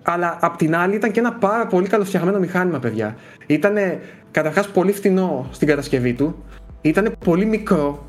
αλλά 0.05 0.37
απ' 0.41 0.55
την 0.55 0.75
άλλη 0.75 0.95
ήταν 0.95 1.11
και 1.11 1.19
ένα 1.19 1.33
πάρα 1.33 1.67
πολύ 1.67 1.87
καλοφτιαγμένο 1.87 2.39
μηχάνημα, 2.39 2.79
παιδιά. 2.79 3.15
Ήταν 3.45 3.75
καταρχάς 4.31 4.67
πολύ 4.67 4.91
φτηνό 4.91 5.47
στην 5.51 5.67
κατασκευή 5.67 6.13
του. 6.13 6.43
ήταν 6.81 7.15
πολύ 7.25 7.45
μικρό. 7.45 8.05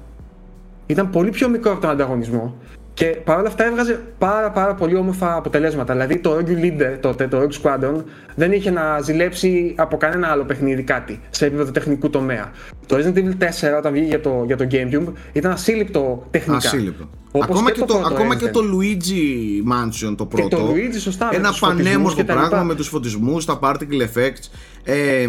Ήταν 0.86 1.10
πολύ 1.10 1.30
πιο 1.30 1.48
μικρό 1.48 1.72
από 1.72 1.80
τον 1.80 1.90
ανταγωνισμό. 1.90 2.54
Και 2.94 3.06
παρόλα 3.24 3.48
αυτά 3.48 3.64
έβγαζε 3.64 4.00
πάρα, 4.18 4.50
πάρα 4.50 4.74
πολύ 4.74 4.96
όμορφα 4.96 5.36
αποτελέσματα. 5.36 5.92
Δηλαδή 5.92 6.18
το 6.18 6.36
Rogue 6.36 6.64
Leader 6.64 6.96
τότε, 7.00 7.28
το 7.28 7.42
Rogue 7.42 7.62
Squadron, 7.62 8.02
δεν 8.34 8.52
είχε 8.52 8.70
να 8.70 9.00
ζηλέψει 9.00 9.74
από 9.76 9.96
κανένα 9.96 10.28
άλλο 10.28 10.44
παιχνίδι 10.44 10.82
κάτι 10.82 11.20
σε 11.30 11.46
επίπεδο 11.46 11.70
τεχνικού 11.70 12.10
τομέα. 12.10 12.50
Το 12.86 12.96
Resident 12.96 13.16
Evil 13.16 13.74
4 13.74 13.78
όταν 13.78 13.92
βγήκε 13.92 14.06
για 14.06 14.20
το, 14.20 14.42
για 14.46 14.56
το 14.56 14.66
Gamecube 14.70 15.12
ήταν 15.32 15.52
ασύλληπτο 15.52 16.26
τεχνικά. 16.30 16.56
Ασύλληπτο. 16.56 17.08
ακόμα 17.42 17.72
και, 17.72 17.84
το, 17.84 18.02
ακόμα 18.06 18.36
και 18.36 18.48
το 18.48 18.60
Luigi 18.60 19.72
Mansion 19.72 20.14
το 20.16 20.26
πρώτο. 20.26 20.48
Και 20.48 20.56
το 20.56 20.72
Luigi, 20.74 21.00
σωστά. 21.00 21.28
Ένα 21.32 21.54
πανέμορφο 21.60 22.24
πράγμα 22.24 22.62
με 22.62 22.74
τους 22.74 22.88
φωτισμούς, 22.88 23.44
τα 23.44 23.58
particle 23.62 24.00
effects. 24.00 24.50
Ε, 24.84 25.26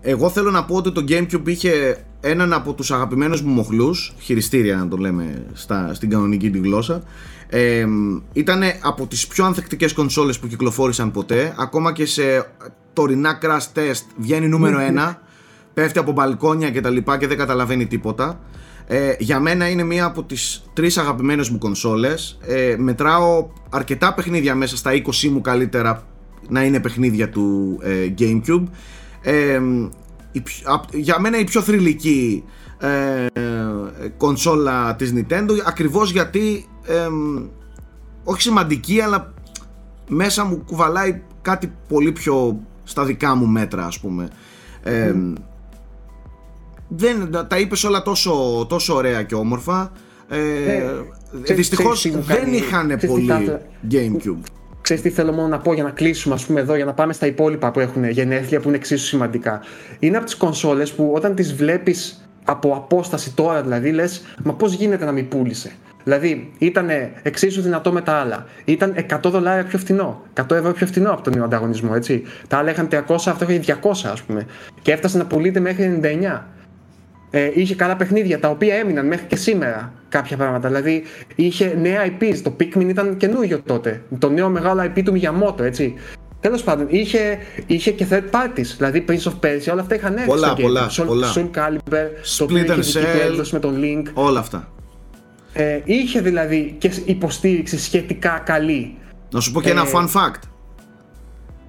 εγώ 0.00 0.30
θέλω 0.30 0.50
να 0.50 0.64
πω 0.64 0.76
ότι 0.76 0.92
το 0.92 1.04
Gamecube 1.08 1.48
είχε 1.48 2.04
έναν 2.20 2.52
από 2.52 2.72
τους 2.72 2.90
αγαπημένους 2.90 3.42
μου 3.42 3.52
μοχλούς, 3.52 4.14
χειριστήρια 4.18 4.76
να 4.76 4.88
το 4.88 4.96
λέμε 4.96 5.44
στα, 5.52 5.94
στην 5.94 6.10
κανονική 6.10 6.50
τη 6.50 6.58
γλώσσα, 6.58 7.02
ε, 7.48 7.86
ήταν 8.32 8.62
από 8.82 9.06
τις 9.06 9.26
πιο 9.26 9.44
ανθεκτικές 9.44 9.92
κονσόλες 9.92 10.38
που 10.38 10.46
κυκλοφόρησαν 10.46 11.10
ποτέ, 11.10 11.54
ακόμα 11.58 11.92
και 11.92 12.06
σε 12.06 12.22
τωρινά 12.92 13.38
crash 13.42 13.78
test 13.78 14.02
βγαίνει 14.16 14.48
νούμερο 14.48 14.78
ένα, 14.78 15.22
πέφτει 15.74 15.98
από 15.98 16.12
μπαλκόνια 16.12 16.70
και 16.70 16.80
τα 16.80 16.90
λοιπά 16.90 17.18
και 17.18 17.26
δεν 17.26 17.36
καταλαβαίνει 17.38 17.86
τίποτα. 17.86 18.40
Ε, 18.86 19.14
για 19.18 19.40
μένα 19.40 19.68
είναι 19.68 19.82
μία 19.82 20.04
από 20.04 20.22
τις 20.22 20.62
τρεις 20.72 20.98
αγαπημένες 20.98 21.48
μου 21.48 21.58
κονσόλες. 21.58 22.38
Ε, 22.46 22.74
μετράω 22.78 23.48
αρκετά 23.70 24.14
παιχνίδια 24.14 24.54
μέσα 24.54 24.76
στα 24.76 24.90
20 24.92 25.28
μου 25.28 25.40
καλύτερα 25.40 26.02
να 26.48 26.64
είναι 26.64 26.80
παιχνίδια 26.80 27.28
του 27.28 27.78
ε, 27.82 28.14
Gamecube. 28.18 28.64
Ε, 29.22 29.60
για 30.92 31.20
μένα 31.20 31.38
η 31.38 31.44
πιο 31.44 31.60
θρηλυκή 31.60 32.44
ε, 32.78 33.26
κονσόλα 34.16 34.96
της 34.96 35.12
Nintendo 35.16 35.50
ακριβώς 35.66 36.10
γιατί 36.10 36.66
όχι 38.24 38.42
σημαντική 38.42 39.00
αλλά 39.00 39.32
μέσα 40.08 40.44
μου 40.44 40.62
κουβαλάει 40.66 41.22
κάτι 41.42 41.72
πολύ 41.88 42.12
πιο 42.12 42.60
στα 42.84 43.04
δικά 43.04 43.34
μου 43.34 43.46
μέτρα 43.46 43.86
ας 43.86 44.00
πούμε 44.00 44.28
δεν, 46.96 47.30
τα 47.48 47.58
είπες 47.58 47.84
όλα 47.84 48.02
τόσο, 48.02 48.66
τόσο 48.68 48.94
ωραία 48.94 49.22
και 49.22 49.34
όμορφα 49.34 49.92
ε, 50.28 50.38
ε, 51.44 51.54
δυστυχώς 51.54 52.10
δεν 52.10 52.52
είχαν 52.52 52.98
πολύ 53.06 53.58
Gamecube 53.90 54.42
Ξέρεις 54.80 55.02
τι 55.02 55.10
θέλω 55.10 55.32
μόνο 55.32 55.48
να 55.48 55.58
πω 55.58 55.74
για 55.74 55.82
να 55.82 55.90
κλείσουμε 55.90 56.34
ας 56.34 56.46
πούμε 56.46 56.60
εδώ 56.60 56.74
για 56.74 56.84
να 56.84 56.92
πάμε 56.92 57.12
στα 57.12 57.26
υπόλοιπα 57.26 57.70
που 57.70 57.80
έχουν 57.80 58.08
γενέθλια 58.08 58.60
που 58.60 58.68
είναι 58.68 58.76
εξίσου 58.76 59.06
σημαντικά. 59.06 59.60
Είναι 59.98 60.16
από 60.16 60.26
τις 60.26 60.36
κονσόλες 60.36 60.92
που 60.92 61.12
όταν 61.14 61.34
τις 61.34 61.54
βλέπεις 61.54 62.28
από 62.44 62.74
απόσταση 62.74 63.34
τώρα 63.34 63.62
δηλαδή 63.62 63.90
λες 63.90 64.22
μα 64.44 64.54
πώς 64.54 64.72
γίνεται 64.72 65.04
να 65.04 65.12
μην 65.12 65.28
πούλησε; 65.28 65.72
Δηλαδή 66.04 66.52
ήταν 66.58 66.88
εξίσου 67.22 67.62
δυνατό 67.62 67.92
με 67.92 68.00
τα 68.00 68.12
άλλα. 68.12 68.46
Ήταν 68.64 68.94
100 69.10 69.18
δολάρια 69.22 69.64
πιο 69.64 69.78
φθηνό. 69.78 70.22
100 70.34 70.50
ευρώ 70.50 70.72
πιο 70.72 70.86
φθηνό 70.86 71.10
από 71.10 71.22
τον 71.22 71.32
νέο 71.34 71.44
ανταγωνισμό, 71.44 71.92
έτσι. 71.94 72.22
Τα 72.48 72.56
άλλα 72.56 72.70
είχαν 72.70 72.88
300, 72.90 73.00
αυτό 73.08 73.46
είχε 73.48 73.78
200, 73.82 73.90
ας 74.12 74.22
πούμε. 74.22 74.46
Και 74.82 74.92
έφτασε 74.92 75.18
να 75.18 75.26
πουλείται 75.26 75.60
μέχρι 75.60 76.00
99 76.02 76.42
ε, 77.30 77.50
είχε 77.54 77.74
καλά 77.74 77.96
παιχνίδια 77.96 78.40
τα 78.40 78.48
οποία 78.48 78.74
έμειναν 78.74 79.06
μέχρι 79.06 79.26
και 79.26 79.36
σήμερα 79.36 79.92
κάποια 80.08 80.36
πράγματα. 80.36 80.68
Δηλαδή 80.68 81.02
είχε 81.34 81.76
νέα 81.80 82.06
IPs. 82.06 82.36
Το 82.42 82.56
Pikmin 82.60 82.88
ήταν 82.88 83.16
καινούριο 83.16 83.60
τότε. 83.66 84.02
Το 84.18 84.30
νέο 84.30 84.48
μεγάλο 84.48 84.82
IP 84.82 85.02
του 85.04 85.20
Miyamoto, 85.20 85.60
έτσι. 85.60 85.94
Τέλος 86.40 86.62
πάντων, 86.62 86.86
είχε, 86.88 87.38
είχε 87.66 87.90
και 87.90 88.06
third 88.10 88.24
parties. 88.30 88.66
Δηλαδή 88.76 89.04
Prince 89.08 89.12
of 89.12 89.32
Persia, 89.44 89.72
όλα 89.72 89.80
αυτά 89.80 89.94
είχαν 89.94 90.12
έρθει. 90.12 90.26
Πολλά, 90.26 90.48
στο 90.48 90.62
πολλά, 90.62 90.88
Soul, 90.90 91.06
πολλά. 91.06 91.32
Soul 91.34 91.50
Calibur, 91.58 92.06
το 92.38 92.44
οποίο 92.44 92.58
είχε 92.58 93.00
Cell, 93.40 93.48
με 93.50 93.58
τον 93.58 93.76
Link. 93.82 94.10
Όλα 94.14 94.40
αυτά. 94.40 94.72
Ε, 95.52 95.80
είχε 95.84 96.20
δηλαδή 96.20 96.74
και 96.78 96.90
υποστήριξη 97.04 97.78
σχετικά 97.78 98.42
καλή. 98.44 98.96
Να 99.30 99.40
σου 99.40 99.52
πω 99.52 99.60
και 99.60 99.70
ένα 99.70 99.82
ε, 99.82 99.90
fun 99.94 100.06
fact 100.06 100.40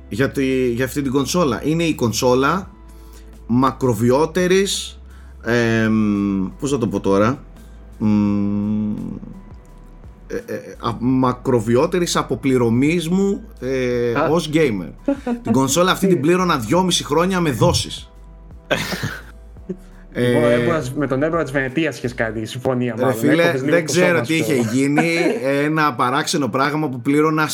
για, 0.09 0.31
για 0.73 0.85
αυτή 0.85 1.01
την 1.01 1.11
κονσόλα. 1.11 1.61
Είναι 1.63 1.83
η 1.83 1.95
κονσόλα 1.95 2.71
μακροβιότερης 3.47 5.00
ε, 5.43 5.89
πώς 6.59 6.71
θα 6.71 6.77
το 6.77 6.87
πω 6.87 6.99
τώρα; 6.99 7.43
Ε, 10.27 10.53
ε, 10.53 10.75
μακροβιότερης 10.99 12.15
αποπληρωμής 12.15 13.09
μου 13.09 13.41
ε, 13.59 14.11
ως 14.29 14.49
gamer 14.53 14.89
την 15.43 15.51
κονσόλα 15.51 15.91
αυτή 15.91 16.07
την 16.07 16.21
πλήρωνα 16.21 16.65
2,5 16.69 16.87
χρόνια 17.03 17.39
με 17.39 17.51
δόσεις 17.51 18.11
ε, 20.13 20.57
με 20.95 21.07
τον 21.07 21.23
Έμπορα 21.23 21.43
της 21.43 21.51
Βενετίας 21.51 21.97
είχες 21.97 22.13
κάτι 22.13 22.45
συμφωνία 22.45 22.95
μάλλον. 22.97 23.13
Φίλε, 23.13 23.53
δεν 23.55 23.85
ξέρω 23.85 24.21
τι 24.21 24.35
είχε 24.35 24.55
γίνει. 24.55 25.15
Ένα 25.63 25.93
παράξενο 25.93 26.47
πράγμα 26.47 26.89
που 26.89 27.01
πλήρωνα 27.01 27.49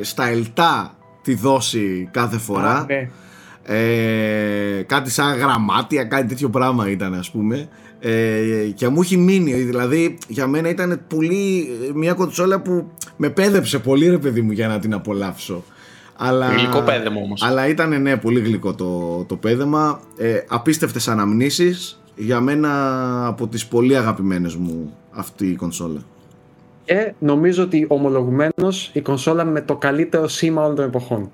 στα 0.00 0.28
ελτά 0.28 0.96
τη 1.22 1.34
δόση 1.34 2.08
κάθε 2.10 2.38
φορά. 2.38 2.84
Ναι 2.88 3.08
ε, 3.64 4.82
κάτι 4.86 5.10
σαν 5.10 5.36
γραμμάτια, 5.36 6.04
κάτι 6.04 6.26
τέτοιο 6.26 6.48
πράγμα 6.50 6.90
ήταν 6.90 7.14
ας 7.14 7.30
πούμε. 7.30 7.68
Ε, 8.00 8.66
και 8.74 8.88
μου 8.88 9.00
έχει 9.00 9.16
μείνει, 9.16 9.52
δηλαδή 9.52 10.18
για 10.28 10.46
μένα 10.46 10.68
ήταν 10.68 11.00
πολύ 11.08 11.68
μια 11.94 12.12
κονσόλα 12.12 12.60
που 12.60 12.90
με 13.16 13.30
πέδεψε 13.30 13.78
πολύ 13.78 14.08
ρε 14.08 14.18
παιδί 14.18 14.40
μου 14.40 14.52
για 14.52 14.68
να 14.68 14.78
την 14.78 14.94
απολαύσω. 14.94 15.64
Αλλά, 16.16 16.46
γλυκό 16.46 16.80
πέδεμα 16.80 17.20
όμως. 17.20 17.42
αλλά 17.42 17.68
ήταν 17.68 18.02
ναι 18.02 18.16
πολύ 18.16 18.40
γλυκό 18.40 18.74
το, 18.74 19.24
το 19.24 19.36
πέδεμα. 19.36 20.00
Ε, 20.16 20.38
απίστευτες 20.48 21.08
αναμνήσεις 21.08 22.00
για 22.16 22.40
μένα 22.40 23.26
από 23.26 23.46
τις 23.46 23.66
πολύ 23.66 23.96
αγαπημένες 23.96 24.56
μου 24.56 24.92
αυτή 25.10 25.46
η 25.46 25.54
κονσόλα. 25.54 26.00
Και 26.84 27.12
νομίζω 27.18 27.62
ότι 27.62 27.84
ομολογουμένως 27.88 28.90
η 28.92 29.00
κονσόλα 29.00 29.44
με 29.44 29.60
το 29.60 29.76
καλύτερο 29.76 30.28
σήμα 30.28 30.62
όλων 30.62 30.76
των 30.76 30.84
εποχών 30.84 31.30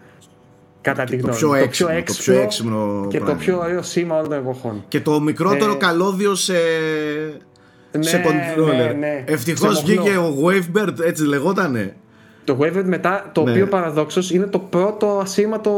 Κατά 0.81 1.05
τη 1.05 1.16
γνώμη 1.16 1.39
το 1.39 1.39
πιο 1.39 1.55
έξυπνο, 1.55 2.03
το 2.07 2.14
πιο 2.18 2.35
έξυπνο 2.35 3.07
και 3.09 3.20
το 3.20 3.35
πιο 3.35 3.59
ωραίο 3.59 3.83
σήμα 3.83 4.16
όλων 4.16 4.29
των 4.29 4.39
εποχών. 4.39 4.85
Και 4.89 5.01
το 5.01 5.20
μικρότερο 5.20 5.72
ε, 5.72 5.76
καλώδιο 5.76 6.35
σε, 6.35 6.53
ναι, 7.93 8.03
σε 8.03 8.22
controller. 8.26 8.76
Ναι, 8.76 8.97
ναι. 8.99 9.24
Ευτυχώς 9.26 9.83
βγήκε 9.83 10.11
ο 10.11 10.35
Wavebird, 10.45 11.01
έτσι 11.05 11.24
λεγότανε. 11.24 11.97
Το 12.45 12.59
Wavebird 12.61 12.85
μετά, 12.85 13.31
το 13.33 13.43
ναι. 13.43 13.51
οποίο 13.51 13.66
παραδόξως 13.66 14.31
είναι 14.31 14.47
το 14.47 14.59
πρώτο 14.59 15.18
ασήμαντο, 15.22 15.70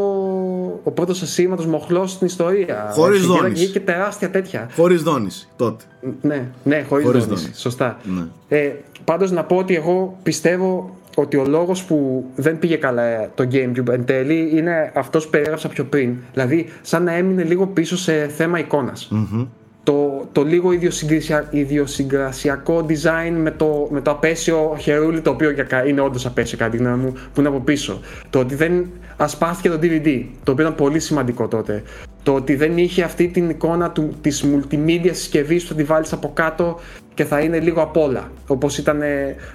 ο 0.84 0.90
πρώτος 0.90 1.22
ασήμαντο 1.22 1.64
μοχλός 1.64 2.10
στην 2.10 2.26
ιστορία. 2.26 2.90
Χωρίς 2.92 3.26
δόνηση. 3.26 3.66
και 3.66 3.80
τεράστια 3.80 4.30
τέτοια. 4.30 4.68
Χωρίς 4.76 5.02
δόνηση 5.02 5.48
τότε. 5.56 5.84
Ναι, 6.20 6.48
ναι 6.62 6.84
χωρίς 6.88 7.06
δόνηση. 7.06 7.50
Σωστά. 7.54 7.96
Ναι. 8.04 8.24
Ε, 8.58 8.72
Πάντως 9.04 9.30
να 9.30 9.44
πω 9.44 9.56
ότι 9.56 9.74
εγώ 9.74 10.18
πιστεύω 10.22 10.96
ότι 11.14 11.36
ο 11.36 11.44
λόγος 11.46 11.84
που 11.84 12.24
δεν 12.36 12.58
πήγε 12.58 12.76
καλά 12.76 13.30
το 13.34 13.48
Gamecube 13.52 13.88
εν 13.88 14.04
τέλει 14.04 14.50
είναι 14.54 14.92
αυτός 14.94 15.24
που 15.24 15.30
περιέγραψα 15.30 15.68
πιο 15.68 15.84
πριν. 15.84 16.16
Δηλαδή, 16.32 16.68
σαν 16.82 17.02
να 17.02 17.12
έμεινε 17.12 17.42
λίγο 17.42 17.66
πίσω 17.66 17.96
σε 17.96 18.28
θέμα 18.28 18.58
Το, 19.82 20.28
το 20.32 20.44
λίγο 20.44 20.70
ιδιοσυγκρασιακό 21.50 22.86
design 22.88 23.32
με 23.36 23.50
το, 23.50 23.88
με 23.90 24.00
το 24.00 24.10
απέσιο 24.10 24.76
χερούλι, 24.80 25.20
το 25.20 25.30
οποίο 25.30 25.54
είναι 25.86 26.00
όντως 26.00 26.26
απέσιο 26.26 26.58
κατά 26.58 26.70
τη 26.70 26.76
γνώμη 26.76 27.02
μου, 27.02 27.12
που 27.12 27.40
είναι 27.40 27.48
από 27.48 27.60
πίσω. 27.60 28.00
Το 28.30 28.38
ότι 28.38 28.54
δεν 28.54 28.90
ασπάστηκε 29.20 29.68
το 29.68 29.78
DVD, 29.82 30.24
το 30.44 30.52
οποίο 30.52 30.64
ήταν 30.64 30.74
πολύ 30.74 31.00
σημαντικό 31.00 31.48
τότε. 31.48 31.82
Το 32.22 32.34
ότι 32.34 32.54
δεν 32.54 32.78
είχε 32.78 33.02
αυτή 33.02 33.28
την 33.28 33.50
εικόνα 33.50 33.90
του, 33.90 34.14
της 34.20 34.44
multimedia 34.44 35.10
συσκευή 35.12 35.60
που 35.60 35.66
θα 35.66 35.74
τη 35.74 35.84
βάλεις 35.84 36.12
από 36.12 36.30
κάτω 36.34 36.80
και 37.14 37.24
θα 37.24 37.40
είναι 37.40 37.60
λίγο 37.60 37.82
απ' 37.82 37.96
όλα. 37.96 38.30
Όπως 38.46 38.78
ήταν 38.78 39.00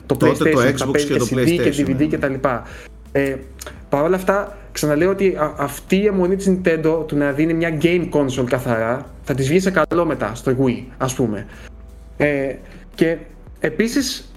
το 0.05 0.15
Τότε 0.15 0.51
PlayStation, 0.51 0.73
το 0.77 0.85
Xbox 0.85 1.01
και, 1.01 1.15
το 1.15 1.27
CD 1.31 1.45
και 1.45 1.73
DVD 1.77 1.97
ναι. 1.97 2.05
κτλ. 2.05 2.33
Ε, 3.11 3.35
Παρ' 3.89 4.03
όλα 4.03 4.15
αυτά, 4.15 4.57
ξαναλέω 4.71 5.09
ότι 5.09 5.37
αυτή 5.57 5.95
η 5.95 6.05
αιμονή 6.05 6.35
της 6.35 6.49
Nintendo 6.49 7.03
του 7.07 7.17
να 7.17 7.31
δίνει 7.31 7.53
μια 7.53 7.77
game 7.81 8.09
console 8.09 8.45
καθαρά 8.49 9.09
θα 9.23 9.33
της 9.33 9.47
βγει 9.47 9.59
σε 9.59 9.71
καλό 9.71 10.05
μετά 10.05 10.35
στο 10.35 10.55
Wii, 10.59 10.83
ας 10.97 11.13
πούμε. 11.13 11.45
Ε, 12.17 12.55
και 12.95 13.17
επίσης 13.59 14.31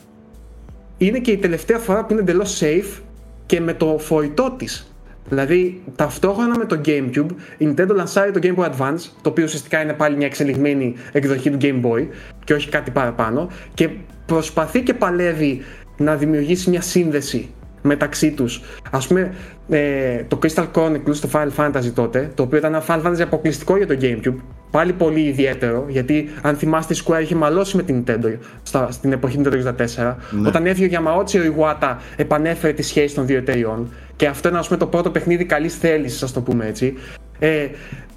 είναι 0.99 1.19
και 1.19 1.31
η 1.31 1.37
τελευταία 1.37 1.79
φορά 1.79 2.05
που 2.05 2.13
είναι 2.13 2.21
εντελώς 2.21 2.63
safe 2.63 3.01
και 3.47 3.61
με 3.61 3.75
το 3.75 3.99
φορητό 3.99 4.55
της. 4.59 4.93
Δηλαδή, 5.29 5.83
ταυτόχρονα 5.97 6.59
με 6.59 6.65
το 6.65 6.81
GameCube, 6.85 7.31
η 7.59 7.69
Nintendo 7.69 7.95
λανσάρει 7.95 8.31
το 8.31 8.41
Game 8.43 8.55
Boy 8.55 8.67
Advance, 8.67 9.01
το 9.23 9.29
οποίο 9.31 9.45
ουσιαστικά 9.45 9.83
είναι 9.83 9.93
πάλι 9.93 10.17
μια 10.17 10.27
εξελιγμένη 10.27 10.95
εκδοχή 11.13 11.51
του 11.51 11.59
Game 11.61 11.85
Boy 11.85 12.07
και 12.45 12.55
όχι 12.55 12.69
κάτι 12.69 12.91
παραπάνω, 12.91 13.49
και 13.75 13.89
προσπαθεί 14.27 14.83
και 14.83 14.95
παλεύει 14.95 15.63
να 15.97 16.17
δημιουργήσει 16.17 16.71
μια 16.71 16.81
σύνδεση 16.81 17.49
μεταξύ 17.83 18.31
τους. 18.31 18.63
Ας 18.91 19.07
πούμε, 19.07 19.35
ε, 19.69 20.23
το 20.29 20.39
Crystal 20.43 20.67
Chronicles, 20.73 21.17
το 21.21 21.29
Final 21.33 21.51
Fantasy 21.57 21.93
τότε, 21.95 22.31
το 22.35 22.43
οποίο 22.43 22.59
ήταν 22.59 22.75
ένα 22.75 22.85
Final 22.89 23.03
Fantasy 23.03 23.21
αποκλειστικό 23.21 23.77
για 23.77 23.87
το 23.87 23.97
GameCube, 24.01 24.37
πάλι 24.71 24.93
πολύ 24.93 25.21
ιδιαίτερο, 25.21 25.87
γιατί 25.89 26.29
αν 26.43 26.57
θυμάστε 26.57 26.95
η 26.95 26.99
Square 27.05 27.23
είχε 27.23 27.35
μαλώσει 27.35 27.77
με 27.77 27.83
την 27.83 28.05
Nintendo 28.07 28.37
στα, 28.63 28.91
στην 28.91 29.13
εποχή 29.13 29.39
του 29.39 29.51
Nintendo 29.51 29.73
64. 30.07 30.15
Ναι. 30.31 30.49
Όταν 30.49 30.67
έφυγε 30.67 30.97
ο 30.97 31.01
Yamauchi 31.01 31.51
ο 31.51 31.55
Iwata 31.57 31.97
επανέφερε 32.17 32.73
τη 32.73 32.83
σχέση 32.83 33.15
των 33.15 33.27
δύο 33.27 33.37
εταιριών 33.37 33.93
και 34.17 34.27
αυτό 34.27 34.49
είναι 34.49 34.59
ας 34.59 34.67
πούμε, 34.67 34.79
το 34.79 34.87
πρώτο 34.87 35.11
παιχνίδι 35.11 35.45
καλής 35.45 35.77
θέλησης, 35.77 36.23
ας 36.23 36.33
το 36.33 36.41
πούμε 36.41 36.67
έτσι. 36.67 36.95
Ε, 37.39 37.67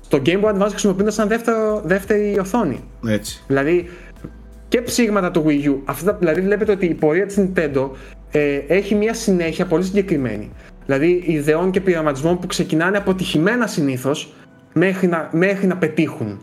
στο 0.01 0.21
Game 0.25 0.41
Boy 0.41 0.53
Advance 0.53 0.69
χρησιμοποιούνται 0.69 1.11
σαν 1.11 1.27
δεύτερο, 1.27 1.81
δεύτερη 1.85 2.39
οθόνη. 2.39 2.83
Έτσι. 3.07 3.43
Δηλαδή 3.47 3.89
και 4.67 4.81
ψήγματα 4.81 5.31
του 5.31 5.45
Wii 5.47 5.69
U. 5.69 5.75
Αυτά, 5.85 6.13
δηλαδή 6.13 6.41
βλέπετε 6.41 6.71
ότι 6.71 6.85
η 6.85 6.93
πορεία 6.93 7.25
της 7.25 7.37
Nintendo 7.39 7.89
ε, 8.31 8.59
έχει 8.67 8.95
μια 8.95 9.13
συνέχεια 9.13 9.65
πολύ 9.65 9.83
συγκεκριμένη. 9.83 10.51
Δηλαδή 10.85 11.23
ιδεών 11.25 11.71
και 11.71 11.81
πειραματισμών 11.81 12.39
που 12.39 12.47
ξεκινάνε 12.47 12.97
αποτυχημένα 12.97 13.67
συνήθως 13.67 14.33
μέχρι 14.73 15.07
να, 15.07 15.29
μέχρι 15.31 15.67
να 15.67 15.77
πετύχουν. 15.77 16.39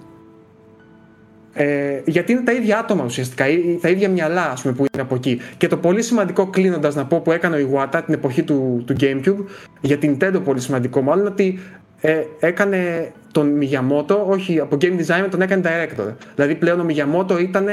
Ε, 1.53 2.01
γιατί 2.05 2.33
είναι 2.33 2.41
τα 2.41 2.53
ίδια 2.53 2.79
άτομα 2.79 3.05
ουσιαστικά, 3.05 3.45
τα 3.81 3.89
ίδια 3.89 4.09
μυαλά 4.09 4.51
ας 4.51 4.62
πούμε, 4.62 4.74
που 4.74 4.85
είναι 4.93 5.03
από 5.03 5.14
εκεί. 5.14 5.41
Και 5.57 5.66
το 5.66 5.76
πολύ 5.76 6.03
σημαντικό 6.03 6.47
κλείνοντας 6.47 6.95
να 6.95 7.05
πω 7.05 7.20
που 7.20 7.33
έκανε 7.33 7.57
ο 7.57 7.68
Iwata 7.70 8.01
την 8.05 8.14
εποχή 8.14 8.43
του, 8.43 8.83
του 8.87 8.95
Gamecube, 9.01 9.45
για 9.81 9.99
την 9.99 10.16
Nintendo 10.20 10.41
πολύ 10.45 10.61
σημαντικό 10.61 11.01
μάλλον, 11.01 11.26
ότι 11.26 11.59
ε, 12.01 12.22
έκανε 12.41 13.12
τον 13.33 13.59
Miyamoto, 13.61 14.16
όχι 14.26 14.61
από 14.61 14.76
game 14.81 14.99
designer, 14.99 15.29
τον 15.31 15.41
έκανε 15.41 15.62
director. 15.64 16.14
Δηλαδή 16.35 16.55
πλέον 16.55 16.81
ο 16.81 16.87
Miyamoto 16.89 17.41
ήταν 17.41 17.66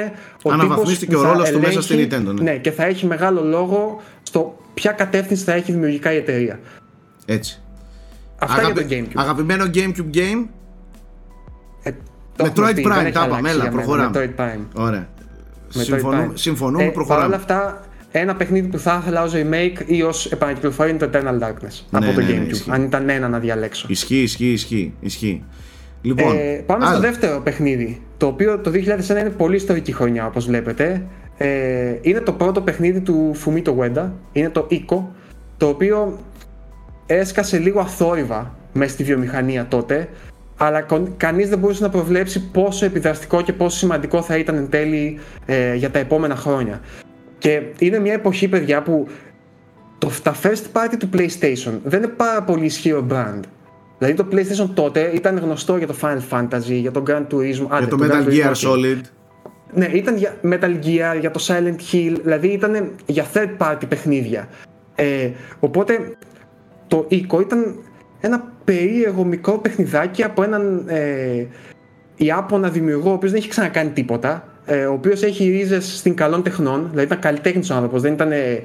ο 0.43 0.51
Αναβαθμίστηκε 0.51 1.15
ο 1.15 1.21
ρόλος 1.21 1.49
του 1.49 1.59
μέσα 1.59 1.81
στην 1.81 1.99
Nintendo. 1.99 2.33
Ναι. 2.33 2.41
ναι, 2.51 2.57
και 2.57 2.71
θα 2.71 2.85
έχει 2.85 3.05
μεγάλο 3.05 3.43
λόγο 3.43 4.01
στο 4.23 4.57
ποια 4.73 4.91
κατεύθυνση 4.91 5.43
θα 5.43 5.53
έχει 5.53 5.71
δημιουργικά 5.71 6.13
η 6.13 6.17
εταιρεία. 6.17 6.59
Έτσι. 7.25 7.59
Αυτά 8.37 8.61
Αγαπη... 8.61 8.83
για 8.83 9.03
το 9.03 9.07
Gamecube. 9.09 9.21
Αγαπημένο 9.21 9.65
Gamecube 9.73 10.15
game. 10.15 10.45
Ε, 11.83 11.91
Metroid 12.37 12.85
Prime, 12.85 13.11
τα 13.13 13.25
είπαμε, 13.25 13.49
έλα, 13.49 13.69
προχωράμε. 13.69 14.11
Metroid 14.13 14.41
Prime. 14.41 14.61
Ωραία. 14.73 15.07
Συμφωνούμε, 15.67 16.31
συμφωνούμε 16.33 16.83
ε, 16.83 16.87
προχωράμε. 16.89 17.21
Παρ' 17.21 17.27
όλα 17.27 17.35
αυτά, 17.35 17.85
ένα 18.11 18.35
παιχνίδι 18.35 18.67
που 18.67 18.79
θα 18.79 18.99
ήθελα 19.01 19.23
ως 19.23 19.33
remake 19.35 19.81
ή 19.85 20.01
ως 20.01 20.31
επανακυκλοφορία 20.31 20.93
είναι 20.93 21.07
το 21.07 21.09
Eternal 21.13 21.47
Darkness 21.47 21.81
ναι, 21.89 22.07
από 22.07 22.13
το 22.13 22.21
ναι, 22.21 22.27
ναι 22.27 22.45
Gamecube. 22.45 22.69
αν 22.69 22.83
ήταν 22.83 23.09
ένα 23.09 23.27
να 23.27 23.39
διαλέξω. 23.39 23.87
Ισχύει, 23.89 24.21
ισχύει, 24.21 24.51
ισχύει. 24.51 24.93
ισχύει. 24.99 25.43
Λοιπόν, 26.01 26.35
ε, 26.37 26.63
πάμε 26.65 26.85
στο 26.85 26.99
δεύτερο 26.99 27.41
παιχνίδι. 27.41 28.01
Το 28.17 28.25
οποίο 28.25 28.59
το 28.59 28.71
2001 28.73 28.75
είναι 29.09 29.29
πολύ 29.37 29.55
ιστορική 29.55 29.91
χρονιά, 29.91 30.25
όπως 30.25 30.45
βλέπετε. 30.45 31.05
Ε, 31.37 31.95
είναι 32.01 32.19
το 32.19 32.31
πρώτο 32.31 32.61
παιχνίδι 32.61 33.01
του 33.01 33.35
Fumito 33.45 33.75
Ueda. 33.77 34.09
Είναι 34.31 34.49
το 34.49 34.67
Ico. 34.71 35.03
Το 35.57 35.67
οποίο 35.67 36.19
έσκασε 37.05 37.57
λίγο 37.57 37.79
αθόρυβα 37.79 38.55
μέσα 38.73 38.91
στη 38.91 39.03
βιομηχανία 39.03 39.65
τότε. 39.67 40.09
Αλλά 40.57 40.85
κανείς 41.17 41.49
δεν 41.49 41.59
μπορούσε 41.59 41.83
να 41.83 41.89
προβλέψει 41.89 42.49
πόσο 42.51 42.85
επιδραστικό 42.85 43.41
και 43.41 43.53
πόσο 43.53 43.77
σημαντικό 43.77 44.21
θα 44.21 44.37
ήταν 44.37 44.55
εν 44.55 44.69
τέλει 44.69 45.19
ε, 45.45 45.75
για 45.75 45.91
τα 45.91 45.99
επόμενα 45.99 46.35
χρόνια. 46.35 46.81
Και 47.37 47.61
είναι 47.79 47.99
μια 47.99 48.13
εποχή, 48.13 48.47
παιδιά, 48.47 48.81
που 48.81 49.07
το, 49.97 50.11
τα 50.23 50.35
first 50.43 50.63
party 50.73 50.93
του 50.99 51.09
PlayStation 51.13 51.71
δεν 51.83 52.03
είναι 52.03 52.11
πάρα 52.17 52.43
πολύ 52.43 52.65
ισχυρό 52.65 53.05
brand. 53.09 53.39
Δηλαδή 53.97 54.15
το 54.15 54.27
PlayStation 54.31 54.69
τότε 54.73 55.11
ήταν 55.13 55.37
γνωστό 55.37 55.77
για 55.77 55.87
το 55.87 55.95
Final 56.01 56.21
Fantasy, 56.29 56.73
για 56.73 56.91
το 56.91 57.03
Grand 57.07 57.25
Turismo. 57.33 57.67
Για 57.77 57.87
το, 57.89 57.97
Metal 58.01 58.29
Gear 58.29 58.51
Solid. 58.51 59.01
Ναι, 59.73 59.85
ήταν 59.85 60.17
για 60.17 60.35
Metal 60.43 60.79
Gear, 60.85 61.19
για 61.19 61.31
το 61.31 61.45
Silent 61.47 61.93
Hill, 61.93 62.15
δηλαδή 62.23 62.47
ήταν 62.47 62.91
για 63.05 63.25
third 63.33 63.57
party 63.57 63.83
παιχνίδια. 63.87 64.47
Ε, 64.95 65.29
οπότε 65.59 66.17
το 66.87 67.07
Ico 67.11 67.41
ήταν 67.41 67.75
ένα 68.19 68.51
περίεργο 68.63 69.23
μικρό 69.23 69.57
παιχνιδάκι 69.57 70.23
από 70.23 70.43
έναν 70.43 70.83
ε, 70.87 71.45
Ιάπωνα 72.15 72.69
δημιουργό, 72.69 73.09
ο 73.09 73.13
οποίος 73.13 73.31
δεν 73.31 73.39
έχει 73.39 73.49
ξανακάνει 73.49 73.89
τίποτα 73.89 74.47
ε, 74.65 74.85
ο 74.85 74.93
οποίος 74.93 75.23
έχει 75.23 75.49
ρίζες 75.49 75.97
στην 75.97 76.15
καλών 76.15 76.43
τεχνών, 76.43 76.87
δηλαδή 76.89 77.05
ήταν 77.05 77.19
καλλιτέχνης 77.19 77.69
ο 77.69 77.73
άνθρωπος, 77.73 78.01
δεν 78.01 78.13
ήταν 78.13 78.31
ε, 78.31 78.61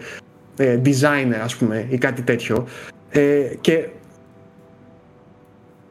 ε, 0.57 0.81
designer 0.85 1.39
ας 1.43 1.57
πούμε 1.57 1.87
ή 1.89 1.99
κάτι 1.99 2.23
τέτοιο. 2.23 2.67
Ε, 3.11 3.43
και 3.61 3.89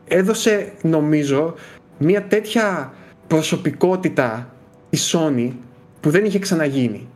έδωσε 0.07 0.71
νομίζω 0.81 1.55
μια 1.97 2.23
τέτοια 2.23 2.93
προσωπικότητα 3.27 4.53
τη 4.89 4.97
Sony 5.11 5.51
που 5.99 6.09
δεν 6.09 6.25
είχε 6.25 6.39
ξαναγίνει 6.39 7.07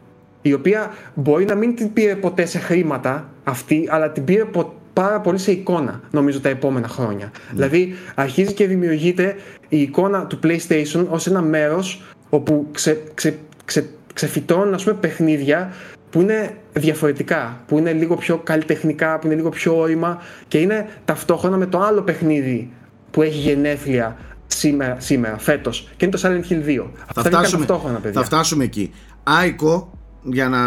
η 0.41 0.53
οποία 0.53 0.91
μπορεί 1.13 1.45
να 1.45 1.55
μην 1.55 1.75
την 1.75 1.93
πήρε 1.93 2.15
ποτέ 2.15 2.45
σε 2.45 2.59
χρήματα 2.59 3.29
αυτή 3.43 3.87
αλλά 3.91 4.11
την 4.11 4.23
πήρε 4.23 4.45
πάρα 4.93 5.21
πολύ 5.21 5.37
σε 5.37 5.51
εικόνα 5.51 6.01
νομίζω 6.11 6.39
τα 6.39 6.49
επόμενα 6.49 6.87
χρόνια. 6.87 7.31
Mm. 7.31 7.37
Δηλαδή 7.51 7.95
αρχίζει 8.15 8.53
και 8.53 8.67
δημιουργείται 8.67 9.35
η 9.69 9.81
εικόνα 9.81 10.25
του 10.25 10.39
PlayStation 10.43 11.05
ως 11.09 11.27
ένα 11.27 11.41
μέρος 11.41 12.01
όπου 12.29 12.67
ξε, 12.71 13.03
ξε, 13.13 13.37
ξε, 13.65 13.89
ξεφυτώνουν 14.13 14.73
ας 14.73 14.83
πούμε, 14.83 14.95
παιχνίδια 14.95 15.73
που 16.09 16.21
είναι 16.21 16.57
διαφορετικά, 16.73 17.63
που 17.67 17.77
είναι 17.77 17.91
λίγο 17.91 18.15
πιο 18.15 18.37
καλλιτεχνικά, 18.37 19.19
που 19.19 19.25
είναι 19.25 19.35
λίγο 19.35 19.49
πιο 19.49 19.77
όρημα 19.77 20.21
και 20.47 20.57
είναι 20.57 20.87
ταυτόχρονα 21.05 21.57
με 21.57 21.65
το 21.65 21.79
άλλο 21.79 22.01
παιχνίδι 22.01 22.71
που 23.11 23.21
έχει 23.21 23.37
γενέθλια 23.37 24.17
σήμερα, 24.47 24.95
σήμερα 24.99 25.37
φέτος 25.37 25.89
και 25.97 26.05
είναι 26.05 26.15
το 26.17 26.21
Silent 26.23 26.51
Hill 26.51 26.81
2. 26.81 26.85
Θα 26.95 27.03
Αυτά 27.07 27.21
φτάσουμε, 27.21 27.65
ταυτόχρονα, 27.65 27.99
παιδιά. 27.99 28.19
Θα 28.19 28.25
φτάσουμε 28.25 28.63
εκεί. 28.63 28.93
Άικο 29.23 29.91
για 30.23 30.49
να... 30.49 30.59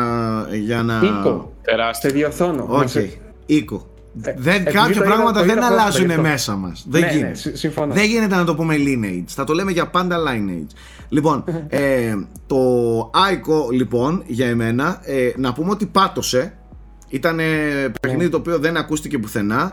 Για 0.57 0.83
να... 0.83 1.01
Ίκο. 1.05 1.53
Σε 1.91 2.09
διορθώνω. 2.09 2.69
Okay. 2.71 3.09
Ίκο. 3.47 3.87
Ε, 4.23 4.35
δεν, 4.37 4.65
κάποια 4.65 5.03
πράγματα 5.03 5.43
δεν 5.43 5.63
αλλάζουν 5.63 6.21
μέσα 6.21 6.57
μας. 6.57 6.85
Δεν, 6.89 7.01
ναι, 7.01 7.13
ναι, 7.13 7.93
δεν 7.93 8.05
γίνεται 8.05 8.37
να 8.37 8.45
το 8.45 8.55
πούμε 8.55 8.75
lineage. 8.79 9.25
Θα 9.27 9.45
το 9.45 9.53
λέμε 9.53 9.73
για 9.73 9.87
πάντα 9.87 10.17
lineage. 10.19 10.77
Λοιπόν, 11.09 11.45
ε, 11.69 12.15
το 12.47 12.57
Aiko 13.01 13.73
λοιπόν 13.73 14.23
για 14.27 14.47
εμένα 14.47 15.01
ε, 15.03 15.31
να 15.37 15.53
πούμε 15.53 15.71
ότι 15.71 15.87
πάτωσε. 15.87 16.57
Ήταν 17.09 17.37
παιχνίδι 18.01 18.25
ναι. 18.25 18.29
το 18.29 18.37
οποίο 18.37 18.59
δεν 18.59 18.77
ακούστηκε 18.77 19.19
πουθενά. 19.19 19.73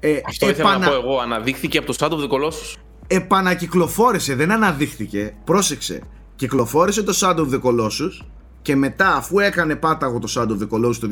Ε, 0.00 0.20
Αυτό 0.26 0.48
ήθελα 0.48 0.78
να 0.78 0.88
πω 0.88 0.94
εγώ. 0.94 1.18
Αναδείχθηκε 1.18 1.78
από 1.78 1.86
το 1.86 1.94
Shadow 1.98 2.12
of 2.12 2.20
the 2.20 2.28
Colossus; 2.28 2.76
Επανακυκλοφόρησε, 3.06 4.34
δεν 4.34 4.52
αναδείχθηκε. 4.52 5.34
Πρόσεξε. 5.44 6.00
Κυκλοφόρησε 6.36 7.02
το 7.02 7.18
Shadow 7.20 7.38
of 7.38 7.50
the 7.50 7.60
Colossus 7.60 8.26
και 8.62 8.76
μετά 8.76 9.14
αφού 9.14 9.38
έκανε 9.38 9.76
πάταγο 9.76 10.18
το 10.18 10.32
Shadow 10.36 10.50
of 10.50 10.62
the 10.62 10.68
Colossus 10.68 10.96
το 10.96 11.08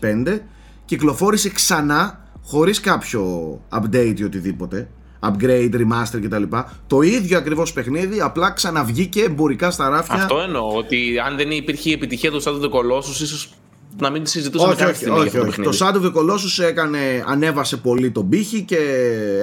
2005 0.00 0.38
κυκλοφόρησε 0.84 1.50
ξανά 1.50 2.23
χωρίς 2.44 2.80
κάποιο 2.80 3.60
update 3.70 4.14
ή 4.16 4.24
οτιδήποτε 4.24 4.88
upgrade, 5.20 5.74
remaster 5.74 6.20
κτλ. 6.22 6.42
Το 6.86 7.00
ίδιο 7.00 7.38
ακριβώς 7.38 7.72
παιχνίδι, 7.72 8.20
απλά 8.20 8.50
ξαναβγήκε 8.50 9.22
εμπορικά 9.22 9.70
στα 9.70 9.88
ράφια. 9.88 10.14
Αυτό 10.14 10.38
εννοώ, 10.38 10.76
ότι 10.76 11.18
αν 11.26 11.36
δεν 11.36 11.50
υπήρχε 11.50 11.90
η 11.90 11.92
επιτυχία 11.92 12.30
του 12.30 12.42
Shadow 12.42 12.60
of 12.60 12.60
the 12.60 12.70
Colossus, 12.70 13.20
ίσως 13.22 13.54
να 14.00 14.10
μην 14.10 14.26
συζητούσαμε 14.26 14.72
όχι, 14.72 14.84
όχι, 14.84 15.08
όχι, 15.08 15.38
όχι. 15.38 15.62
Το, 15.62 15.70
το 15.70 15.76
Shadow 15.80 15.96
of 15.96 16.04
the 16.04 16.12
Colossus 16.12 16.64
έκανε, 16.68 17.24
ανέβασε 17.26 17.76
πολύ 17.76 18.10
τον 18.10 18.28
πύχη 18.28 18.62
και 18.62 18.78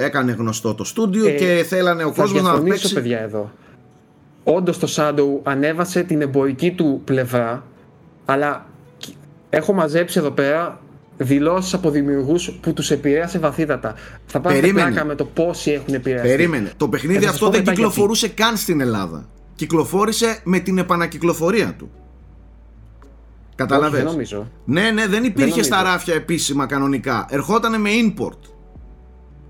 έκανε 0.00 0.32
γνωστό 0.32 0.74
το 0.74 0.84
στούντιο 0.84 1.26
ε, 1.26 1.30
και 1.30 1.64
θέλανε 1.68 2.04
ο 2.04 2.12
κόσμος 2.12 2.42
να 2.42 2.62
παίξει. 2.62 2.94
παιδιά 2.94 3.20
εδώ. 3.20 3.50
Όντως 4.44 4.78
το 4.78 4.88
Shadow 4.96 5.40
ανέβασε 5.42 6.02
την 6.02 6.20
εμπορική 6.20 6.70
του 6.70 7.02
πλευρά, 7.04 7.64
αλλά 8.24 8.66
έχω 9.50 9.72
μαζέψει 9.72 10.18
εδώ 10.18 10.30
πέρα 10.30 10.81
δηλώσεις 11.22 11.74
από 11.74 11.90
δημιουργούς 11.90 12.50
που 12.60 12.72
τους 12.72 12.90
επηρέασε 12.90 13.38
βαθύτατα. 13.38 13.94
Θα 14.26 14.40
πάμε 14.40 14.60
πλάκα 14.60 15.04
με 15.04 15.14
το 15.14 15.24
πόσοι 15.24 15.70
έχουν 15.70 15.94
επηρεάσει. 15.94 16.28
Περίμενε. 16.28 16.72
Το 16.76 16.88
παιχνίδι 16.88 17.26
αυτό 17.26 17.50
δεν 17.50 17.64
κυκλοφορούσε 17.64 18.28
καν 18.28 18.56
στην 18.56 18.80
Ελλάδα. 18.80 19.28
Κυκλοφόρησε 19.54 20.40
με 20.44 20.58
την 20.58 20.78
επανακυκλοφορία 20.78 21.74
του. 21.78 21.90
Καταλαβες; 23.54 24.02
Δεν 24.02 24.10
νομίζω. 24.10 24.50
Ναι, 24.64 24.90
ναι, 24.90 25.06
δεν 25.06 25.24
υπήρχε 25.24 25.54
δεν 25.54 25.64
στα 25.64 25.82
ράφια 25.82 26.14
επίσημα 26.14 26.66
κανονικά. 26.66 27.26
Ερχόταν 27.30 27.80
με 27.80 27.90
import 28.02 28.38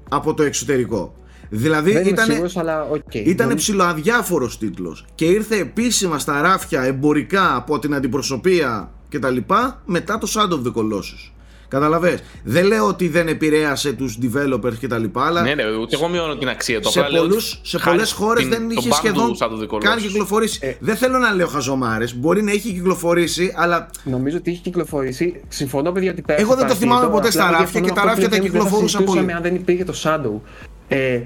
από 0.09 0.35
το 0.35 0.43
εξωτερικό. 0.43 1.15
Δηλαδή 1.55 1.93
δεν 1.93 2.07
ήταν, 2.07 2.25
σίγουρος, 2.25 2.57
αλλά 2.57 2.89
okay. 2.91 3.25
ήταν 3.25 3.55
ψηλοαδιάφορος 3.55 4.59
τίτλος 4.59 5.07
και 5.15 5.25
ήρθε 5.25 5.57
επίσημα 5.57 6.19
στα 6.19 6.41
ράφια 6.41 6.83
εμπορικά 6.83 7.57
από 7.57 7.79
την 7.79 7.95
αντιπροσωπεία 7.95 8.91
και 9.09 9.19
τα 9.19 9.31
λοιπά 9.31 9.83
μετά 9.85 10.19
το 10.19 10.33
Shadow 10.35 10.53
of 10.53 10.63
the 10.63 10.73
Colossus. 10.75 11.33
Καταλαβέ. 11.73 12.19
Δεν 12.45 12.65
λέω 12.65 12.87
ότι 12.87 13.09
δεν 13.09 13.29
επηρέασε 13.29 13.93
τους 13.93 14.19
developers 14.23 14.75
και 14.79 14.87
τα 14.87 14.99
λοιπά, 14.99 15.27
αλλά. 15.27 15.43
Ναι, 15.43 15.55
ναι, 15.55 15.77
ούτε 15.77 15.97
εγώ 15.97 16.09
μειώνω 16.09 16.37
την 16.37 16.49
αξία 16.49 16.81
του. 16.81 16.91
Σε, 16.91 17.03
πολλούς, 17.03 17.61
σε 17.63 17.79
πολλές 17.79 18.13
χώρες 18.13 18.47
δεν 18.49 18.71
είχε 18.71 18.93
σχεδόν 18.93 19.37
καν 19.81 19.99
κυκλοφορήσει. 19.99 20.59
Ε, 20.63 20.75
δεν 20.81 20.97
θέλω 20.97 21.19
να 21.19 21.35
λέω 21.35 21.47
χαζομάρες. 21.47 22.15
Μπορεί 22.17 22.43
να 22.43 22.51
έχει 22.51 22.73
κυκλοφορήσει, 22.73 23.53
αλλά. 23.57 23.91
Νομίζω 24.05 24.37
ότι 24.37 24.51
έχει 24.51 24.61
κυκλοφορήσει. 24.61 25.41
Συμφωνώ, 25.49 25.93
παιδιά, 25.93 26.11
ότι 26.11 26.25
Εγώ 26.27 26.55
δεν 26.55 26.67
το 26.67 26.75
θυμάμαι 26.75 27.09
ποτέ 27.09 27.31
στα 27.31 27.51
ράφια 27.51 27.81
και 27.81 27.93
τα 27.93 28.05
ράφια 28.05 28.29
τα 28.29 28.39
κυκλοφορούσαν 28.39 29.05
πολύ. 29.05 29.33
Αν 29.33 29.43
δεν 29.43 29.55
υπήρχε 29.55 29.85
το 29.85 29.95
Shadow. 30.03 30.41
Ε, 30.89 31.21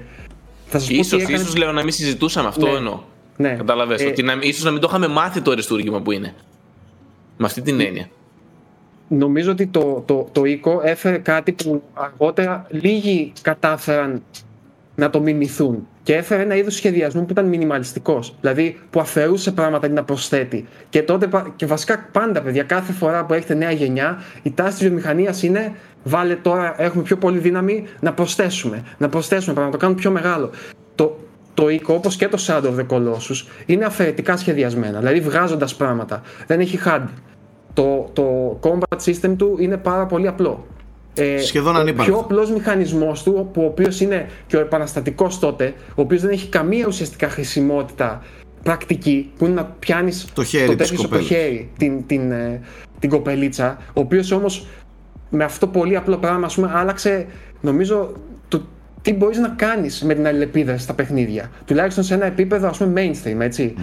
θα 0.65 0.79
σας 0.79 0.89
ίσως, 0.89 1.21
έκανε... 1.21 1.37
ίσως 1.37 1.55
λέω 1.55 1.71
να 1.71 1.83
μην 1.83 1.91
συζητούσαμε 1.91 2.47
αυτό 2.47 2.65
ναι. 2.65 2.77
εννοώ. 2.77 2.99
Ναι. 3.37 3.49
Καταλαβες, 3.49 4.01
ε, 4.01 4.05
ότι 4.05 4.23
να, 4.23 4.37
ίσως 4.41 4.63
να 4.63 4.71
μην 4.71 4.81
το 4.81 4.87
είχαμε 4.89 5.07
μάθει 5.07 5.41
το 5.41 5.51
αριστούργημα 5.51 6.01
που 6.01 6.11
είναι. 6.11 6.33
Με 7.37 7.45
αυτή 7.45 7.61
την 7.61 7.79
έννοια 7.79 8.09
νομίζω 9.07 9.51
ότι 9.51 9.67
το, 9.67 10.03
το, 10.05 10.27
το 10.31 10.45
οίκο 10.45 10.81
έφερε 10.83 11.17
κάτι 11.17 11.51
που 11.51 11.83
αργότερα 11.93 12.65
λίγοι 12.69 13.33
κατάφεραν 13.41 14.21
να 14.95 15.09
το 15.09 15.21
μιμηθούν. 15.21 15.87
Και 16.03 16.15
έφερε 16.15 16.41
ένα 16.41 16.55
είδος 16.55 16.75
σχεδιασμού 16.75 17.25
που 17.25 17.31
ήταν 17.31 17.45
μινιμαλιστικός. 17.45 18.35
Δηλαδή 18.41 18.79
που 18.89 18.99
αφαιρούσε 18.99 19.51
πράγματα 19.51 19.87
να 19.87 20.03
προσθέτει. 20.03 20.65
Και 20.89 21.03
τότε, 21.03 21.29
και 21.55 21.65
βασικά 21.65 22.09
πάντα, 22.11 22.41
παιδιά, 22.41 22.63
κάθε 22.63 22.93
φορά 22.93 23.25
που 23.25 23.33
έχετε 23.33 23.53
νέα 23.53 23.71
γενιά, 23.71 24.21
η 24.43 24.51
τάση 24.51 24.71
της 24.71 24.87
βιομηχανίας 24.87 25.43
είναι 25.43 25.75
βάλε 26.03 26.35
τώρα, 26.35 26.75
έχουμε 26.77 27.03
πιο 27.03 27.17
πολύ 27.17 27.37
δύναμη 27.37 27.83
να 27.99 28.13
προσθέσουμε. 28.13 28.83
Να 28.97 29.09
προσθέσουμε 29.09 29.53
πράγματα, 29.53 29.65
να 29.65 29.71
το 29.71 29.77
κάνουμε 29.77 29.99
πιο 29.99 30.11
μεγάλο. 30.11 30.51
Το, 30.95 31.17
το 31.53 31.69
οίκο, 31.69 31.93
όπως 31.93 32.15
και 32.15 32.27
το 32.27 32.37
Shadow 32.47 32.63
of 32.63 32.79
the 32.79 32.85
Colossus, 32.87 33.47
είναι 33.65 33.85
αφαιρετικά 33.85 34.37
σχεδιασμένα, 34.37 34.99
δηλαδή 34.99 35.19
βγάζοντας 35.19 35.75
πράγματα. 35.75 36.21
Δεν 36.47 36.59
έχει 36.59 36.79
HUD. 36.85 37.01
Το, 37.77 38.09
το 38.13 38.59
combat 38.61 38.97
system 39.05 39.33
του 39.37 39.55
είναι 39.59 39.77
πάρα 39.77 40.05
πολύ 40.05 40.27
απλό. 40.27 40.65
Ε, 41.13 41.37
Σχεδόν 41.39 41.75
ανύπαρκτο. 41.75 42.13
Ο 42.13 42.15
πιο 42.15 42.23
απλός 42.25 42.51
μηχανισμός 42.51 43.23
του, 43.23 43.49
που 43.53 43.61
ο 43.61 43.65
οποίος 43.65 43.99
είναι 44.01 44.29
και 44.47 44.57
ο 44.57 44.59
επαναστατικός 44.59 45.39
τότε, 45.39 45.73
ο 45.89 46.01
οποίος 46.01 46.21
δεν 46.21 46.29
έχει 46.29 46.49
καμία 46.49 46.85
ουσιαστικά 46.87 47.29
χρησιμότητα 47.29 48.21
πρακτική, 48.63 49.31
που 49.37 49.45
είναι 49.45 49.53
να 49.53 49.65
πιάνεις 49.65 50.27
το 50.33 50.43
χέρι, 50.43 50.75
το, 50.75 51.07
το 51.07 51.19
χέρι 51.19 51.69
την, 51.77 52.05
την, 52.05 52.31
ε, 52.31 52.61
την 52.99 53.09
κοπελίτσα, 53.09 53.77
ο 53.87 53.99
οποίος 53.99 54.31
όμως 54.31 54.67
με 55.29 55.43
αυτό 55.43 55.65
το 55.65 55.79
πολύ 55.79 55.95
απλό 55.95 56.17
πράγμα 56.17 56.45
ας 56.45 56.55
πούμε, 56.55 56.71
άλλαξε 56.73 57.25
νομίζω 57.61 58.11
το 58.47 58.61
τι 59.01 59.13
μπορείς 59.13 59.37
να 59.37 59.49
κάνεις 59.49 60.03
με 60.03 60.13
την 60.13 60.27
αλληλεπίδραση 60.27 60.83
στα 60.83 60.93
παιχνίδια. 60.93 61.51
Τουλάχιστον 61.65 62.03
σε 62.03 62.13
ένα 62.13 62.25
επίπεδο 62.25 62.67
ας 62.67 62.77
πούμε 62.77 63.01
mainstream, 63.01 63.39
ετσι 63.39 63.73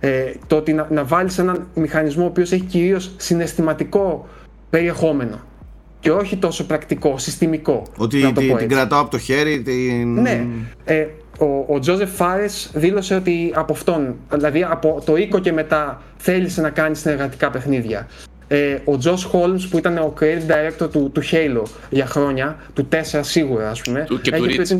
Ε, 0.00 0.32
το 0.46 0.56
ότι 0.56 0.72
να, 0.72 0.86
να 0.90 1.04
βάλεις 1.04 1.38
έναν 1.38 1.66
μηχανισμό 1.74 2.24
ο 2.24 2.26
οποίος 2.26 2.52
έχει 2.52 2.64
κυρίως 2.64 3.10
συναισθηματικό 3.16 4.28
περιεχόμενο 4.70 5.40
και 6.00 6.10
όχι 6.10 6.36
τόσο 6.36 6.66
πρακτικό, 6.66 7.18
συστημικό. 7.18 7.82
Ότι 7.96 8.32
την, 8.32 8.56
την 8.56 8.68
κρατάω 8.68 9.00
από 9.00 9.10
το 9.10 9.18
χέρι. 9.18 9.62
Την... 9.62 10.12
Ναι. 10.12 10.46
Ε, 10.84 11.06
ο, 11.38 11.64
ο 11.74 11.78
Τζόζεφ 11.78 12.10
Φάρες 12.14 12.70
δήλωσε 12.74 13.14
ότι 13.14 13.52
από 13.54 13.72
αυτόν, 13.72 14.16
δηλαδή 14.32 14.62
από 14.70 15.02
το 15.04 15.16
οίκο 15.16 15.38
και 15.38 15.52
μετά, 15.52 16.02
θέλησε 16.16 16.60
να 16.60 16.70
κάνει 16.70 16.96
συνεργατικά 16.96 17.50
παιχνίδια. 17.50 18.08
Ε, 18.48 18.78
ο 18.84 18.96
Τζος 18.96 19.24
Χόλμς 19.24 19.68
που 19.68 19.78
ήταν 19.78 19.98
ο 19.98 20.14
creative 20.20 20.50
director 20.50 20.90
του, 20.90 21.10
του 21.14 21.22
Halo 21.30 21.62
για 21.90 22.06
χρόνια, 22.06 22.56
του 22.74 22.88
4 22.92 23.20
σίγουρα 23.20 23.70
ας 23.70 23.80
πούμε. 23.80 24.06
και 24.22 24.30
του 24.30 24.44
Reach. 24.44 24.78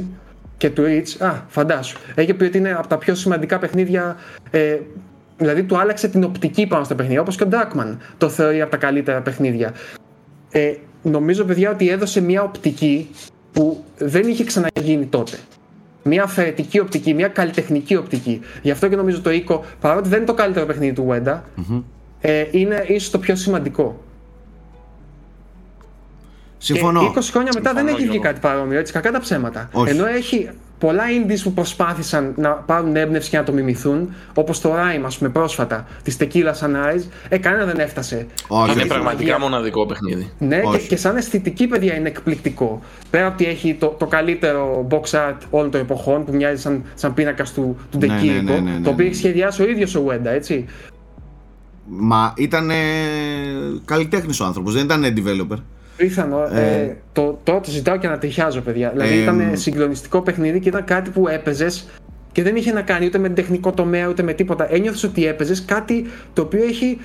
και 0.57 0.71
του 0.71 0.83
Reach, 0.87 1.27
α, 1.27 1.33
φαντάσου. 1.49 1.99
Έχει 2.14 2.35
πει 2.35 2.45
ότι 2.45 2.59
είναι 2.59 2.73
από 2.73 2.87
τα 2.87 2.99
πιο 2.99 3.14
σημαντικά 3.14 3.59
παιχνίδια 3.59 4.16
ε, 4.51 4.77
Δηλαδή 5.41 5.62
του 5.62 5.78
άλλαξε 5.78 6.09
την 6.09 6.24
οπτική 6.24 6.66
πάνω 6.66 6.84
στα 6.84 6.95
παιχνίδια, 6.95 7.20
όπως 7.20 7.36
και 7.36 7.45
ο 7.45 7.49
Darkman 7.51 7.97
το 8.18 8.28
θεωρεί 8.28 8.61
από 8.61 8.70
τα 8.70 8.76
καλύτερα 8.76 9.20
παιχνίδια. 9.20 9.74
Ε, 10.51 10.74
νομίζω, 11.03 11.45
παιδιά, 11.45 11.70
ότι 11.70 11.88
έδωσε 11.88 12.20
μια 12.20 12.43
οπτική 12.43 13.11
που 13.53 13.84
δεν 13.99 14.28
είχε 14.28 14.45
ξαναγίνει 14.45 15.07
τότε. 15.07 15.38
Μια 16.03 16.22
αφαιρετική 16.22 16.78
οπτική, 16.78 17.14
μια 17.14 17.28
καλλιτεχνική 17.28 17.97
οπτική. 17.97 18.41
Γι' 18.62 18.70
αυτό 18.70 18.88
και 18.88 18.97
νομίζω 18.97 19.20
το 19.20 19.30
οίκο, 19.30 19.64
παρότι 19.80 20.09
δεν 20.09 20.18
είναι 20.18 20.26
το 20.26 20.34
καλύτερο 20.34 20.66
παιχνίδι 20.66 20.93
του 20.93 21.07
Wenda, 21.11 21.41
ε, 22.20 22.45
είναι 22.51 22.84
ίσως 22.86 23.11
το 23.11 23.18
πιο 23.18 23.36
σημαντικό. 23.36 24.03
Συμφωνώ. 26.59 27.01
Και 27.01 27.18
20 27.20 27.22
χρόνια 27.30 27.51
μετά 27.55 27.72
δεν 27.72 27.86
έχει 27.86 28.07
βγει 28.07 28.18
κάτι 28.18 28.41
παρόμοιο, 28.41 28.78
έτσι, 28.78 28.93
κακά 28.93 29.11
τα 29.11 29.20
ψέματα. 29.20 29.68
Όχι. 29.72 29.91
Ενώ 29.91 30.07
έχει 30.07 30.51
πολλά 30.81 31.05
indies 31.05 31.41
που 31.43 31.53
προσπάθησαν 31.53 32.33
να 32.37 32.51
πάρουν 32.51 32.97
έμπνευση 32.97 33.31
και 33.31 33.37
να 33.37 33.45
το 33.45 33.53
μιμηθούν, 33.53 34.14
όπως 34.35 34.61
το 34.61 34.72
Rime, 34.74 35.03
ας 35.05 35.18
πούμε, 35.18 35.31
πρόσφατα, 35.31 35.87
της 36.03 36.16
Tequila 36.20 36.53
Sunrise, 36.61 37.03
ε, 37.28 37.39
κανένα 37.39 37.64
δεν 37.64 37.78
έφτασε. 37.78 38.26
Όχι, 38.49 38.72
είναι 38.72 38.85
πραγματικά 38.85 39.41
μοναδικό 39.41 39.87
παιχνίδι. 39.87 40.31
Ναι, 40.39 40.61
και, 40.61 40.78
και, 40.78 40.97
σαν 40.97 41.16
αισθητική 41.16 41.66
παιδιά 41.66 41.95
είναι 41.95 42.09
εκπληκτικό. 42.09 42.83
Πέρα 43.11 43.26
από 43.26 43.35
ότι 43.35 43.47
έχει 43.47 43.74
το, 43.74 43.87
το 43.87 44.07
καλύτερο 44.07 44.87
box 44.91 45.11
art 45.11 45.37
όλων 45.51 45.70
των 45.70 45.81
εποχών, 45.81 46.24
που 46.24 46.35
μοιάζει 46.35 46.61
σαν, 46.61 46.85
σαν 46.95 47.14
πίνακας 47.14 47.53
του, 47.53 47.76
του 47.91 47.99
ναι, 47.99 48.07
ναι, 48.07 48.22
ναι, 48.22 48.41
ναι, 48.41 48.70
ναι, 48.70 48.81
το 48.81 48.91
οποίο 48.91 49.07
έχει 49.07 49.14
σχεδιάσει 49.14 49.62
ο 49.62 49.68
ίδιος 49.68 49.95
ο 49.95 50.05
Wenda, 50.09 50.24
έτσι. 50.24 50.66
Μα 51.87 52.33
ήταν 52.37 52.70
καλλιτέχνη 53.85 54.35
ο 54.41 54.45
άνθρωπος, 54.45 54.74
δεν 54.74 54.85
ήταν 54.85 55.05
developer. 55.16 55.59
Πιθανό. 56.01 56.42
Ε, 56.53 56.82
ε, 56.82 56.96
το, 57.12 57.40
τώρα 57.42 57.61
το 57.61 57.70
ζητάω 57.70 57.96
και 57.96 58.09
να 58.09 58.18
τριχιάζω, 58.18 58.61
παιδιά. 58.61 58.90
Δηλαδή 58.90 59.18
ε, 59.18 59.22
ήταν 59.22 59.51
συγκλονιστικό 59.53 60.20
παιχνίδι 60.20 60.61
και 60.61 60.68
ήταν 60.68 60.84
κάτι 60.84 61.11
που 61.11 61.28
έπαιζες 61.28 61.88
και 62.32 62.42
δεν 62.42 62.57
είχε 62.57 62.72
να 62.72 62.82
κάνει 62.82 63.07
ούτε 63.07 63.18
με 63.18 63.28
τεχνικό 63.28 63.72
τομέα 63.72 64.09
ούτε 64.09 64.22
με 64.22 64.32
τίποτα. 64.32 64.72
Ένιωθες 64.74 65.03
ότι 65.03 65.26
έπαιζες 65.26 65.64
κάτι 65.64 66.07
το 66.32 66.42
οποίο 66.42 66.64
έχει 66.64 66.98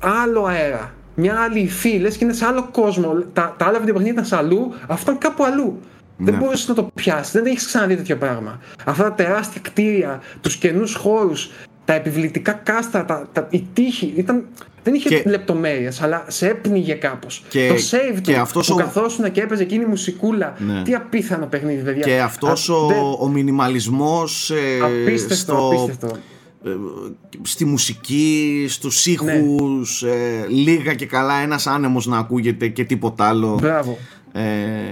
άλλο 0.00 0.44
αέρα. 0.44 0.94
Μια 1.14 1.40
άλλη 1.40 1.60
υφή, 1.60 1.98
λες 1.98 2.16
και 2.16 2.24
είναι 2.24 2.32
σε 2.32 2.44
άλλο 2.44 2.68
κόσμο. 2.72 3.24
Τα, 3.32 3.54
τα 3.58 3.64
άλλα 3.66 3.78
βιντεοπαιχνίδια 3.78 4.12
ήταν 4.12 4.24
σε 4.24 4.36
αλλού, 4.36 4.74
αυτό 4.86 5.10
είναι 5.10 5.20
κάπου 5.20 5.44
αλλού. 5.44 5.80
Ναι. 6.16 6.30
Δεν 6.30 6.40
μπορούσες 6.40 6.68
να 6.68 6.74
το 6.74 6.90
πιάσεις, 6.94 7.32
δεν 7.32 7.46
έχεις 7.46 7.66
ξαναδεί 7.66 7.96
τέτοιο 7.96 8.16
πράγμα. 8.16 8.60
Αυτά 8.84 9.02
τα 9.02 9.12
τεράστια 9.12 9.60
κτίρια, 9.64 10.20
τους 10.40 10.56
καινούς 10.56 10.94
χώρους, 10.94 11.50
τα 11.84 11.92
επιβλητικά 11.92 12.52
κάστρα, 12.52 13.04
τα, 13.04 13.28
τα, 13.32 13.46
η 13.50 13.66
τύχη. 13.72 14.12
Ήταν, 14.16 14.44
δεν 14.82 14.94
είχε 14.94 15.08
και... 15.08 15.22
λεπτομέρειες, 15.26 16.02
αλλά 16.02 16.24
σε 16.28 16.48
έπνιγε 16.48 16.94
κάπως. 16.94 17.44
Και... 17.48 17.68
Το 17.68 17.74
save 17.74 18.20
του 18.22 18.36
αυτός 18.36 18.66
που 18.66 18.74
ο... 18.74 18.76
καθόσουν 18.76 19.32
και 19.32 19.40
έπαιζε 19.40 19.62
εκείνη 19.62 19.82
η 19.82 19.86
μουσικούλα. 19.86 20.54
Ναι. 20.58 20.82
Τι 20.82 20.94
απίθανο 20.94 21.46
παιχνίδι, 21.46 21.82
παιδιά. 21.82 22.02
Και 22.02 22.20
αυτός 22.20 22.68
ο, 22.68 22.86
δεν... 22.86 22.98
ο 23.20 23.28
μινιμαλισμός. 23.28 24.50
Ε, 24.50 24.80
απίστευτο, 24.82 25.34
στο... 25.34 25.68
απίστευτο. 25.72 26.16
Ε, 26.66 26.70
στη 27.42 27.64
μουσική, 27.64 28.66
στους 28.68 29.06
ήχους 29.06 30.02
ναι. 30.02 30.10
ε, 30.10 30.46
λίγα 30.48 30.94
και 30.94 31.06
καλά 31.06 31.34
ένας 31.34 31.66
άνεμος 31.66 32.06
να 32.06 32.18
ακούγεται 32.18 32.68
και 32.68 32.84
τίποτα 32.84 33.28
άλλο 33.28 33.58
Μπράβο 33.60 33.98
ε... 34.32 34.40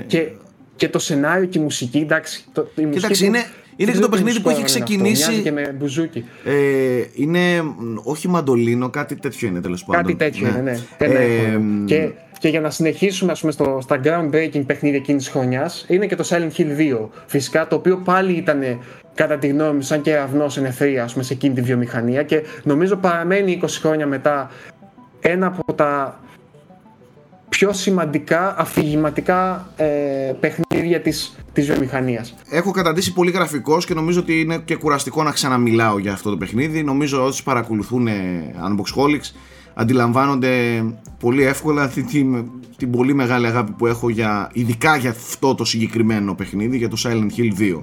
και, 0.07 0.29
και 0.77 0.89
το 0.89 0.99
σενάριο 0.99 1.47
και 1.47 1.59
η 1.59 1.63
μουσική 1.63 1.99
εντάξει 1.99 2.45
το, 2.53 2.71
η 2.75 2.81
μουσική 2.81 3.01
Κοίταξε, 3.01 3.25
είναι, 3.27 3.45
είναι 3.77 3.93
και 3.93 3.99
το 3.99 4.09
παιχνίδι 4.09 4.41
που 4.41 4.51
έχει 4.51 4.63
ξεκινήσει. 4.65 5.41
και 5.43 5.53
με 5.53 5.75
μπουζούκι. 5.79 6.25
Ε, 6.45 6.53
είναι 7.15 7.41
όχι 8.03 8.29
μαντολίνο, 8.29 8.91
κάτι 8.91 9.17
τέτοιο 9.17 9.49
είναι 9.49 9.61
τέλος 9.61 9.85
πάντων. 9.85 10.03
Κάτι 10.03 10.17
τέτοιο 10.17 10.51
ναι. 10.51 10.59
είναι, 10.59 10.85
ναι. 10.99 11.07
Ε, 11.07 11.61
και, 11.85 12.11
και 12.39 12.49
για 12.49 12.61
να 12.61 12.71
συνεχίσουμε 12.71 13.33
ας 13.33 13.41
πούμε, 13.41 13.53
στο, 13.53 13.79
στα 13.83 14.01
groundbreaking 14.05 14.67
παιχνίδια 14.67 14.99
εκείνης 14.99 15.23
της 15.23 15.33
χρονιάς, 15.33 15.85
είναι 15.89 16.07
και 16.07 16.17
το 16.17 16.25
Silent 16.29 16.61
Hill 16.61 16.97
2. 17.03 17.09
Φυσικά 17.27 17.67
το 17.67 17.77
οποίο 17.77 17.97
πάλι 17.97 18.33
ήταν 18.33 18.63
κατά 19.15 19.39
τη 19.39 19.47
γνώμη 19.47 19.75
μου 19.75 19.83
σαν 19.83 20.01
και 20.01 20.17
αυνός 20.17 20.57
ενεθρία 20.57 21.09
σε 21.09 21.33
εκείνη 21.33 21.55
τη 21.55 21.61
βιομηχανία 21.61 22.23
και 22.23 22.43
νομίζω 22.63 22.97
παραμένει 22.97 23.61
20 23.63 23.67
χρόνια 23.81 24.07
μετά 24.07 24.51
ένα 25.21 25.47
από 25.47 25.73
τα 25.73 26.21
πιο 27.53 27.73
σημαντικά 27.73 28.55
αφηγηματικά 28.59 29.69
ε, 29.77 29.87
παιχνίδια 30.41 31.01
της, 31.01 31.37
της 31.53 31.67
βιομηχανίας. 31.67 32.35
Έχω 32.51 32.71
καταντήσει 32.71 33.13
πολύ 33.13 33.31
γραφικός 33.31 33.87
και 33.87 33.95
νομίζω 33.95 34.21
ότι 34.21 34.41
είναι 34.41 34.59
και 34.65 34.77
κουραστικό 34.77 35.23
να 35.23 35.31
ξαναμιλάω 35.31 35.99
για 35.99 36.13
αυτό 36.13 36.31
το 36.31 36.37
παιχνίδι. 36.37 36.83
Νομίζω 36.83 37.25
όσοι 37.25 37.43
παρακολουθούν 37.43 38.07
ε, 38.07 38.55
Unboxholics 38.69 39.37
αντιλαμβάνονται 39.75 40.85
πολύ 41.19 41.45
εύκολα 41.45 41.89
την, 41.89 42.51
την 42.77 42.91
πολύ 42.91 43.15
μεγάλη 43.15 43.47
αγάπη 43.47 43.73
που 43.73 43.87
έχω 43.87 44.09
για, 44.09 44.51
ειδικά 44.53 44.97
για 44.97 45.11
αυτό 45.11 45.55
το 45.55 45.65
συγκεκριμένο 45.65 46.35
παιχνίδι, 46.35 46.77
για 46.77 46.89
το 46.89 46.97
Silent 47.05 47.31
Hill 47.37 47.61
2. 47.61 47.83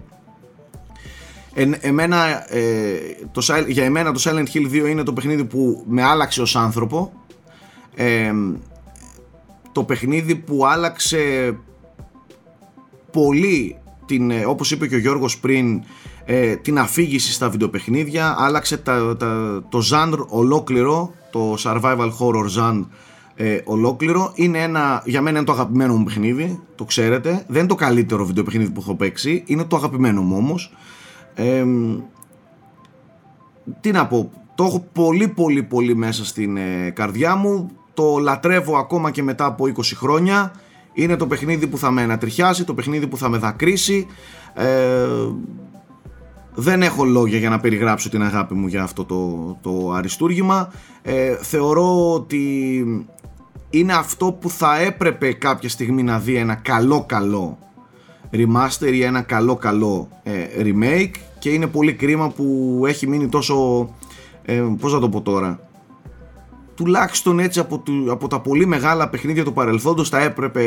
Ε, 1.53 1.69
εμένα, 1.79 2.53
ε, 2.53 2.97
το, 3.31 3.41
για 3.67 3.85
εμένα 3.85 4.11
το 4.11 4.21
Silent 4.23 4.47
Hill 4.53 4.85
2 4.85 4.89
είναι 4.89 5.03
το 5.03 5.13
παιχνίδι 5.13 5.45
που 5.45 5.83
με 5.87 6.03
άλλαξε 6.03 6.41
ως 6.41 6.55
άνθρωπο 6.55 7.11
ε, 7.95 8.31
το 9.79 9.85
παιχνίδι 9.85 10.35
που 10.35 10.65
άλλαξε 10.65 11.55
πολύ 13.11 13.77
την, 14.05 14.31
ε, 14.31 14.45
όπως 14.45 14.71
είπε 14.71 14.87
και 14.87 14.95
ο 14.95 14.97
Γιώργος 14.97 15.39
πριν 15.39 15.83
ε, 16.25 16.55
την 16.55 16.79
αφήγηση 16.79 17.31
στα 17.31 17.49
βιντεοπαιχνίδια 17.49 18.35
άλλαξε 18.37 18.77
τα, 18.77 19.17
τα, 19.17 19.63
το 19.69 19.81
genre 19.91 20.25
ολόκληρο 20.27 21.13
το 21.31 21.55
survival 21.63 22.09
horror 22.19 22.45
genre 22.57 22.85
ε, 23.35 23.61
ολόκληρο. 23.63 24.31
Είναι 24.35 24.61
ένα, 24.61 25.01
για 25.05 25.21
μένα 25.21 25.37
είναι 25.37 25.45
το 25.45 25.51
αγαπημένο 25.51 25.95
μου 25.95 26.03
παιχνίδι 26.03 26.59
το 26.75 26.83
ξέρετε, 26.83 27.45
δεν 27.47 27.59
είναι 27.59 27.67
το 27.67 27.75
καλύτερο 27.75 28.25
βιντεοπαιχνίδι 28.25 28.71
που 28.71 28.81
έχω 28.81 28.95
παίξει 28.95 29.43
είναι 29.45 29.63
το 29.63 29.75
αγαπημένο 29.75 30.21
μου 30.21 30.35
όμως. 30.37 30.73
Ε, 31.33 31.65
τι 33.81 33.91
να 33.91 34.07
πω 34.07 34.31
το 34.55 34.63
έχω 34.63 34.85
πολύ 34.93 35.27
πολύ 35.27 35.63
πολύ 35.63 35.95
μέσα 35.95 36.25
στην 36.25 36.57
ε, 36.57 36.89
καρδιά 36.89 37.35
μου 37.35 37.71
το 37.99 38.17
λατρεύω 38.17 38.77
ακόμα 38.77 39.11
και 39.11 39.23
μετά 39.23 39.45
από 39.45 39.65
20 39.65 39.81
χρόνια. 39.95 40.51
Είναι 40.93 41.15
το 41.15 41.27
παιχνίδι 41.27 41.67
που 41.67 41.77
θα 41.77 41.91
με 41.91 42.01
ανατριχιάσει 42.01 42.63
το 42.63 42.73
παιχνίδι 42.73 43.07
που 43.07 43.17
θα 43.17 43.29
με 43.29 43.37
δακρύσει. 43.37 44.07
Ε, 44.53 45.07
δεν 46.53 46.81
έχω 46.81 47.03
λόγια 47.03 47.37
για 47.37 47.49
να 47.49 47.59
περιγράψω 47.59 48.09
την 48.09 48.23
αγάπη 48.23 48.53
μου 48.53 48.67
για 48.67 48.83
αυτό 48.83 49.05
το, 49.05 49.57
το 49.61 49.91
αριστούργημα. 49.91 50.71
Ε, 51.01 51.35
θεωρώ 51.35 52.13
ότι 52.13 52.83
είναι 53.69 53.93
αυτό 53.93 54.31
που 54.31 54.49
θα 54.49 54.79
έπρεπε 54.79 55.33
κάποια 55.33 55.69
στιγμή 55.69 56.03
να 56.03 56.19
δει 56.19 56.35
ένα 56.35 56.55
καλό 56.55 57.03
καλό 57.07 57.57
remaster 58.31 58.93
ή 58.93 59.03
ένα 59.03 59.21
καλό 59.21 59.55
καλό 59.55 60.07
ε, 60.23 60.45
remake 60.57 61.11
και 61.39 61.49
είναι 61.49 61.67
πολύ 61.67 61.93
κρίμα 61.93 62.29
που 62.29 62.81
έχει 62.87 63.07
μείνει 63.07 63.27
τόσο 63.27 63.89
ε, 64.45 64.63
πώς 64.79 64.91
θα 64.91 64.99
το 64.99 65.09
πω 65.09 65.21
τώρα 65.21 65.68
τουλάχιστον 66.79 67.39
έτσι 67.39 67.59
από, 67.59 67.83
από 68.09 68.27
τα 68.27 68.39
πολύ 68.39 68.65
μεγάλα 68.65 69.09
παιχνίδια 69.09 69.43
του 69.43 69.53
παρελθόντος 69.53 70.09
θα 70.09 70.19
έπρεπε 70.19 70.63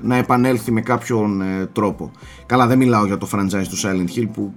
να 0.00 0.16
επανέλθει 0.16 0.72
με 0.72 0.80
κάποιον 0.80 1.40
ε, 1.40 1.66
τρόπο. 1.66 2.10
Καλά 2.46 2.66
δεν 2.66 2.78
μιλάω 2.78 3.06
για 3.06 3.18
το 3.18 3.28
franchise 3.32 3.66
του 3.68 3.76
Silent 3.76 4.18
Hill 4.18 4.28
που 4.32 4.54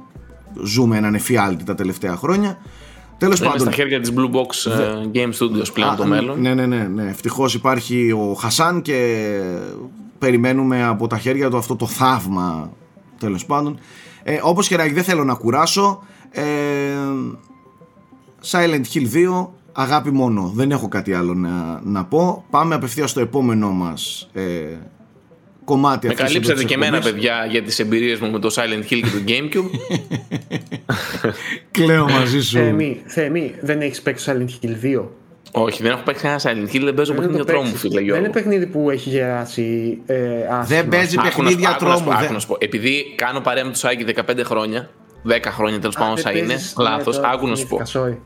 ζούμε 0.63 0.97
έναν 0.97 1.15
εφιάλτη 1.15 1.63
τα 1.63 1.75
τελευταία 1.75 2.15
χρόνια. 2.15 2.57
Τέλος 3.17 3.39
πάντων. 3.39 3.53
Είναι 3.53 3.63
στα 3.63 3.71
χέρια 3.71 3.99
της 3.99 4.13
Blue 4.15 4.35
Box 4.35 4.71
ε, 4.71 5.09
Game 5.13 5.31
Studios 5.39 5.73
πλέον 5.73 5.95
το 5.95 6.05
μέλλον. 6.05 6.41
Ναι, 6.41 6.53
ναι, 6.53 6.65
ναι. 6.65 6.83
ναι. 6.83 7.03
Ευτυχώς 7.09 7.53
υπάρχει 7.53 8.11
ο 8.11 8.33
Χασάν 8.33 8.81
και 8.81 9.27
περιμένουμε 10.19 10.83
από 10.83 11.07
τα 11.07 11.17
χέρια 11.17 11.49
του 11.49 11.57
αυτό 11.57 11.75
το 11.75 11.85
θαύμα. 11.85 12.71
Τέλος 13.19 13.45
πάντων. 13.45 13.79
Ε, 14.23 14.39
όπως 14.43 14.67
και 14.67 14.77
να 14.77 14.83
έχει 14.83 14.93
δεν 14.93 15.03
θέλω 15.03 15.23
να 15.23 15.33
κουράσω. 15.33 16.03
Ε, 16.29 16.43
Silent 18.51 18.83
Hill 18.93 19.07
2, 19.43 19.47
αγάπη 19.71 20.11
μόνο. 20.11 20.51
Δεν 20.55 20.71
έχω 20.71 20.87
κάτι 20.87 21.13
άλλο 21.13 21.33
να, 21.33 21.81
να 21.83 22.05
πω. 22.05 22.45
Πάμε 22.49 22.75
απευθείας 22.75 23.09
στο 23.09 23.19
επόμενό 23.19 23.69
μας 23.69 24.29
ε, 24.33 24.41
κομμάτι 25.69 26.07
Με 26.07 26.13
καλύψατε 26.13 26.63
και 26.63 26.73
εμένα, 26.73 26.99
παιδιά, 26.99 27.45
για 27.49 27.63
τις 27.63 27.79
εμπειρίες 27.79 28.19
μου 28.19 28.31
με 28.31 28.39
το 28.39 28.53
Silent 28.55 28.91
Hill 28.91 28.99
και 29.01 29.09
το 29.09 29.23
Gamecube. 29.27 29.69
Κλαίω 31.71 32.09
μαζί 32.09 32.41
σου. 32.41 32.57
Θέμη, 32.57 33.01
Θέμη, 33.05 33.53
δεν 33.61 33.81
έχεις 33.81 34.01
παίξει 34.01 34.31
Silent 34.31 34.65
Hill 34.65 34.99
2. 34.99 35.03
Όχι, 35.51 35.81
δεν 35.81 35.91
έχω 35.91 36.01
παίξει 36.03 36.23
κανένα 36.23 36.41
Silent 36.43 36.75
Hill, 36.75 36.81
δεν 36.83 36.93
παίζω 36.93 37.13
παιχνίδια 37.13 37.45
τρόμου, 37.45 37.75
φίλε 37.75 38.01
Δεν 38.01 38.19
είναι 38.19 38.29
παιχνίδι 38.29 38.65
που 38.65 38.89
έχει 38.89 39.09
γεράσει 39.09 39.97
ε, 40.05 40.15
άσχημα. 40.49 40.63
Δεν 40.63 40.87
παίζει 40.87 41.15
παιχνίδια 41.15 41.75
τρόμου. 41.79 42.11
Επειδή 42.57 43.13
κάνω 43.15 43.39
παρέα 43.39 43.65
με 43.65 43.71
το 43.71 43.77
Σάκη 43.77 44.05
15 44.15 44.39
χρόνια, 44.43 44.89
10 45.27 45.39
χρόνια 45.45 45.79
τέλος 45.79 45.95
πάντων 45.95 46.13
όσα 46.13 46.37
είναι. 46.37 46.55
Λάθος, 46.77 47.17
άκου 47.17 47.47
να 47.47 47.55
σου 47.55 47.67
πω. 47.67 47.81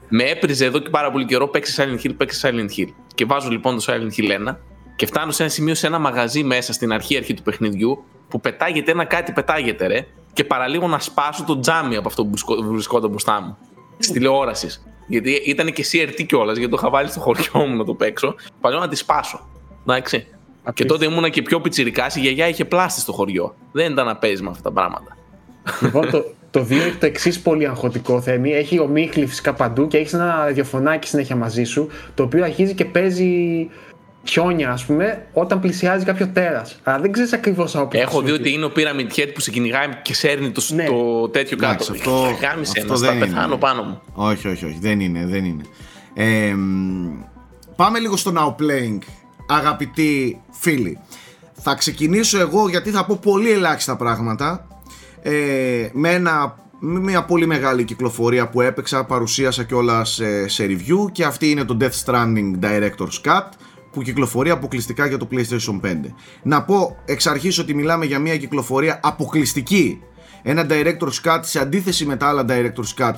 Με 0.09 0.23
έπριζε 0.23 0.65
εδώ 0.65 0.79
και 0.79 0.89
πάρα 0.89 1.11
πολύ 1.11 1.25
καιρό 1.25 1.47
παίξει 1.47 1.73
Silent 1.77 2.05
Hill, 2.05 2.13
παίξει 2.17 2.39
Silent 2.43 2.79
Hill. 2.79 2.87
Και 3.15 3.25
βάζω 3.25 3.49
λοιπόν 3.49 3.75
το 3.75 3.83
Silent 3.87 4.19
Hill 4.19 4.49
1 4.49 4.55
και 4.95 5.05
φτάνω 5.05 5.31
σε 5.31 5.43
ένα 5.43 5.51
σημείο 5.51 5.75
σε 5.75 5.87
ένα 5.87 5.99
μαγαζί 5.99 6.43
μέσα 6.43 6.73
στην 6.73 6.93
αρχή, 6.93 7.17
αρχή 7.17 7.33
του 7.33 7.41
παιχνιδιού 7.41 8.03
που 8.27 8.39
πετάγεται 8.39 8.91
ένα 8.91 9.05
κάτι, 9.05 9.31
πετάγεται 9.31 9.87
ρε. 9.87 10.05
Και 10.33 10.43
παραλίγο 10.43 10.87
να 10.87 10.99
σπάσω 10.99 11.43
το 11.43 11.59
τζάμι 11.59 11.95
από 11.95 12.07
αυτό 12.07 12.25
που 12.25 12.37
βρισκόταν 12.71 13.09
μπροστά 13.09 13.41
μου. 13.41 13.57
Της 13.97 14.11
τηλεόρασης. 14.11 14.83
Γιατί 15.07 15.31
ήταν 15.31 15.73
και 15.73 15.85
CRT 15.91 16.25
κιόλας, 16.27 16.57
γιατί 16.57 16.71
το 16.71 16.77
είχα 16.79 16.89
βάλει 16.89 17.09
στο 17.09 17.19
χωριό 17.19 17.67
μου 17.67 17.75
να 17.77 17.83
το 17.83 17.93
παίξω. 17.93 18.35
Παλιό 18.61 18.79
να 18.79 18.87
τη 18.87 18.95
σπάσω. 18.95 19.47
Εντάξει. 19.81 20.27
Και 20.73 20.85
τότε 20.85 21.05
ήμουνα 21.05 21.29
και 21.29 21.41
πιο 21.41 21.61
πιτσιρικάς. 21.61 22.15
Η 22.15 22.19
γιαγιά 22.19 22.47
είχε 22.47 22.65
πλάστη 22.65 22.99
στο 22.99 23.11
χωριό. 23.11 23.55
Δεν 23.71 23.91
ήταν 23.91 24.05
να 24.05 24.15
παίζει 24.15 24.43
με 24.43 24.49
αυτά 24.49 24.61
τα 24.61 24.71
πράγματα. 24.71 25.17
Λοιπόν, 25.81 26.09
το, 26.09 26.23
το 26.53 26.67
2 26.69 26.71
έχει 26.71 26.95
το 26.99 27.05
εξής 27.05 27.39
πολύ 27.39 27.67
αγχωτικό 27.67 28.21
θέμη. 28.21 28.51
Έχει 28.51 28.79
ομίχλη 28.79 29.25
φυσικά 29.25 29.53
παντού 29.53 29.87
και 29.87 29.97
έχεις 29.97 30.13
ένα 30.13 30.43
ραδιοφωνάκι 30.45 31.07
συνέχεια 31.07 31.35
μαζί 31.35 31.63
σου, 31.63 31.87
το 32.13 32.23
οποίο 32.23 32.43
αρχίζει 32.43 32.73
και 32.73 32.85
παίζει 32.85 33.69
χιόνια, 34.23 34.71
ας 34.71 34.85
πούμε, 34.85 35.25
όταν 35.33 35.59
πλησιάζει 35.59 36.05
κάποιο 36.05 36.27
τέρας. 36.27 36.79
Αλλά 36.83 36.99
δεν 36.99 37.11
ξέρεις 37.11 37.33
ακριβώς 37.33 37.75
από 37.75 37.97
Έχω 37.99 38.21
δει 38.21 38.31
ότι 38.31 38.53
είναι 38.53 38.65
ο 38.65 38.71
Pyramid 38.75 39.19
Head 39.19 39.29
που 39.33 39.39
σε 39.39 39.51
κυνηγάει 39.51 39.87
και 40.01 40.13
σέρνει 40.13 40.51
το, 40.51 40.63
ναι. 40.73 40.85
το 40.85 41.29
τέτοιο 41.29 41.57
κάτω. 41.57 41.91
Αυτό, 41.91 42.37
Γάμισε 42.41 42.79
αυτό 42.79 42.95
δεν 42.95 43.13
θα 43.13 43.25
πεθάνω 43.25 43.57
πάνω 43.57 43.83
μου. 43.83 44.01
Όχι, 44.13 44.47
όχι, 44.47 44.65
όχι. 44.65 44.77
Δεν 44.81 44.99
είναι, 44.99 45.25
δεν 45.25 45.45
είναι. 45.45 45.63
Ε, 46.13 46.55
πάμε 47.75 47.99
λίγο 47.99 48.17
στο 48.17 48.33
Now 48.35 48.61
Playing, 48.61 48.99
αγαπητοί 49.47 50.41
φίλοι. 50.51 50.99
Θα 51.53 51.75
ξεκινήσω 51.75 52.39
εγώ 52.39 52.69
γιατί 52.69 52.89
θα 52.89 53.05
πω 53.05 53.19
πολύ 53.21 53.51
ελάχιστα 53.51 53.95
πράγματα 53.95 54.67
ε, 55.23 55.89
με 55.93 56.11
ένα 56.11 56.57
μια 56.79 57.25
πολύ 57.25 57.45
μεγάλη 57.45 57.83
κυκλοφορία 57.83 58.49
που 58.49 58.61
έπαιξα, 58.61 59.05
παρουσίασα 59.05 59.63
κιόλας 59.63 60.09
σε, 60.09 60.47
σε 60.47 60.65
review 60.65 61.11
και 61.11 61.23
αυτή 61.23 61.49
είναι 61.49 61.63
το 61.63 61.77
Death 61.81 62.05
Stranding 62.05 62.59
Director's 62.61 63.21
Cut 63.25 63.49
που 63.91 64.01
κυκλοφορεί 64.01 64.49
αποκλειστικά 64.49 65.05
για 65.05 65.17
το 65.17 65.27
PlayStation 65.31 65.79
5. 65.85 65.95
Να 66.43 66.63
πω 66.63 66.97
εξ 67.05 67.27
αρχής 67.27 67.59
ότι 67.59 67.73
μιλάμε 67.73 68.05
για 68.05 68.19
μια 68.19 68.37
κυκλοφορία 68.37 68.99
αποκλειστική. 69.03 70.01
Ένα 70.43 70.65
Director's 70.69 71.21
Cut 71.23 71.39
σε 71.41 71.59
αντίθεση 71.59 72.05
με 72.05 72.15
τα 72.15 72.27
άλλα 72.27 72.45
Director's 72.49 73.03
Cut 73.03 73.13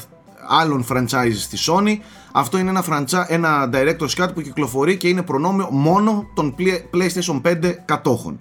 άλλων 0.47 0.86
franchises 0.89 1.38
στη 1.38 1.58
Sony. 1.68 1.97
Αυτό 2.32 2.58
είναι 2.58 2.70
ένα, 2.70 2.84
franchise, 2.89 3.26
ένα 3.28 3.70
Director's 3.74 4.24
Cut 4.24 4.28
που 4.34 4.41
κυκλοφορεί 4.41 4.97
και 4.97 5.08
είναι 5.08 5.22
προνόμιο 5.22 5.68
μόνο 5.72 6.28
των 6.34 6.56
PlayStation 6.93 7.41
5 7.41 7.74
κατόχων. 7.86 8.39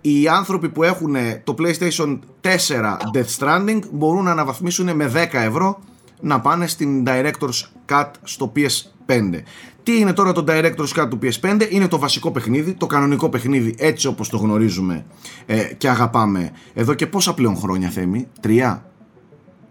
Οι 0.00 0.28
άνθρωποι 0.28 0.68
που 0.68 0.82
έχουν 0.82 1.16
το 1.44 1.54
PlayStation 1.58 2.18
4 2.40 2.48
Death 3.14 3.38
Stranding 3.38 3.80
μπορούν 3.92 4.24
να 4.24 4.30
αναβαθμίσουν 4.30 4.96
με 4.96 5.12
10 5.14 5.26
ευρώ 5.32 5.78
να 6.20 6.40
πάνε 6.40 6.66
στην 6.66 7.04
Director's 7.06 7.64
Cut 7.88 8.10
στο 8.22 8.52
PS5. 8.56 9.42
Τι 9.82 9.98
είναι 9.98 10.12
τώρα 10.12 10.32
το 10.32 10.44
Director's 10.48 11.00
Cut 11.00 11.08
του 11.10 11.18
PS5 11.22 11.66
Είναι 11.70 11.88
το 11.88 11.98
βασικό 11.98 12.30
παιχνίδι, 12.30 12.74
το 12.74 12.86
κανονικό 12.86 13.28
παιχνίδι 13.28 13.74
Έτσι 13.78 14.06
όπως 14.06 14.28
το 14.28 14.36
γνωρίζουμε 14.36 15.04
ε, 15.46 15.62
Και 15.62 15.88
αγαπάμε 15.88 16.50
Εδώ 16.74 16.94
και 16.94 17.06
πόσα 17.06 17.34
πλέον 17.34 17.56
χρόνια 17.56 17.88
Θέμη, 17.88 18.26
τρία; 18.40 18.89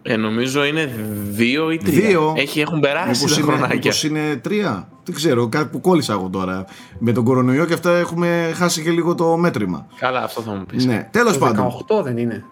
Ε, 0.01 0.15
νομίζω 0.15 0.63
είναι 0.63 0.91
δύο 1.29 1.71
ή 1.71 1.77
τρία. 1.77 2.07
Δύο. 2.07 2.33
Έχει, 2.37 2.59
έχουν 2.59 2.79
περάσει 2.79 3.25
τα 3.25 3.41
χρονάκια. 3.41 3.75
Μήπως 3.75 4.03
είναι 4.03 4.35
τρία. 4.35 4.89
Δεν 5.03 5.15
ξέρω, 5.15 5.47
κάτι 5.47 5.65
που 5.65 5.81
κόλλησα 5.81 6.13
εγώ 6.13 6.29
τώρα. 6.29 6.65
Με 6.99 7.11
τον 7.11 7.23
κορονοϊό 7.23 7.65
και 7.65 7.73
αυτά 7.73 7.97
έχουμε 7.97 8.51
χάσει 8.55 8.81
και 8.81 8.91
λίγο 8.91 9.15
το 9.15 9.37
μέτρημα. 9.37 9.87
Καλά, 9.99 10.23
αυτό 10.23 10.41
θα 10.41 10.51
μου 10.51 10.65
πεις. 10.65 10.85
Ναι, 10.85 11.09
τέλος 11.11 11.33
το 11.33 11.39
πάντων. 11.39 11.71
18 11.99 12.03
δεν 12.03 12.17
είναι. 12.17 12.43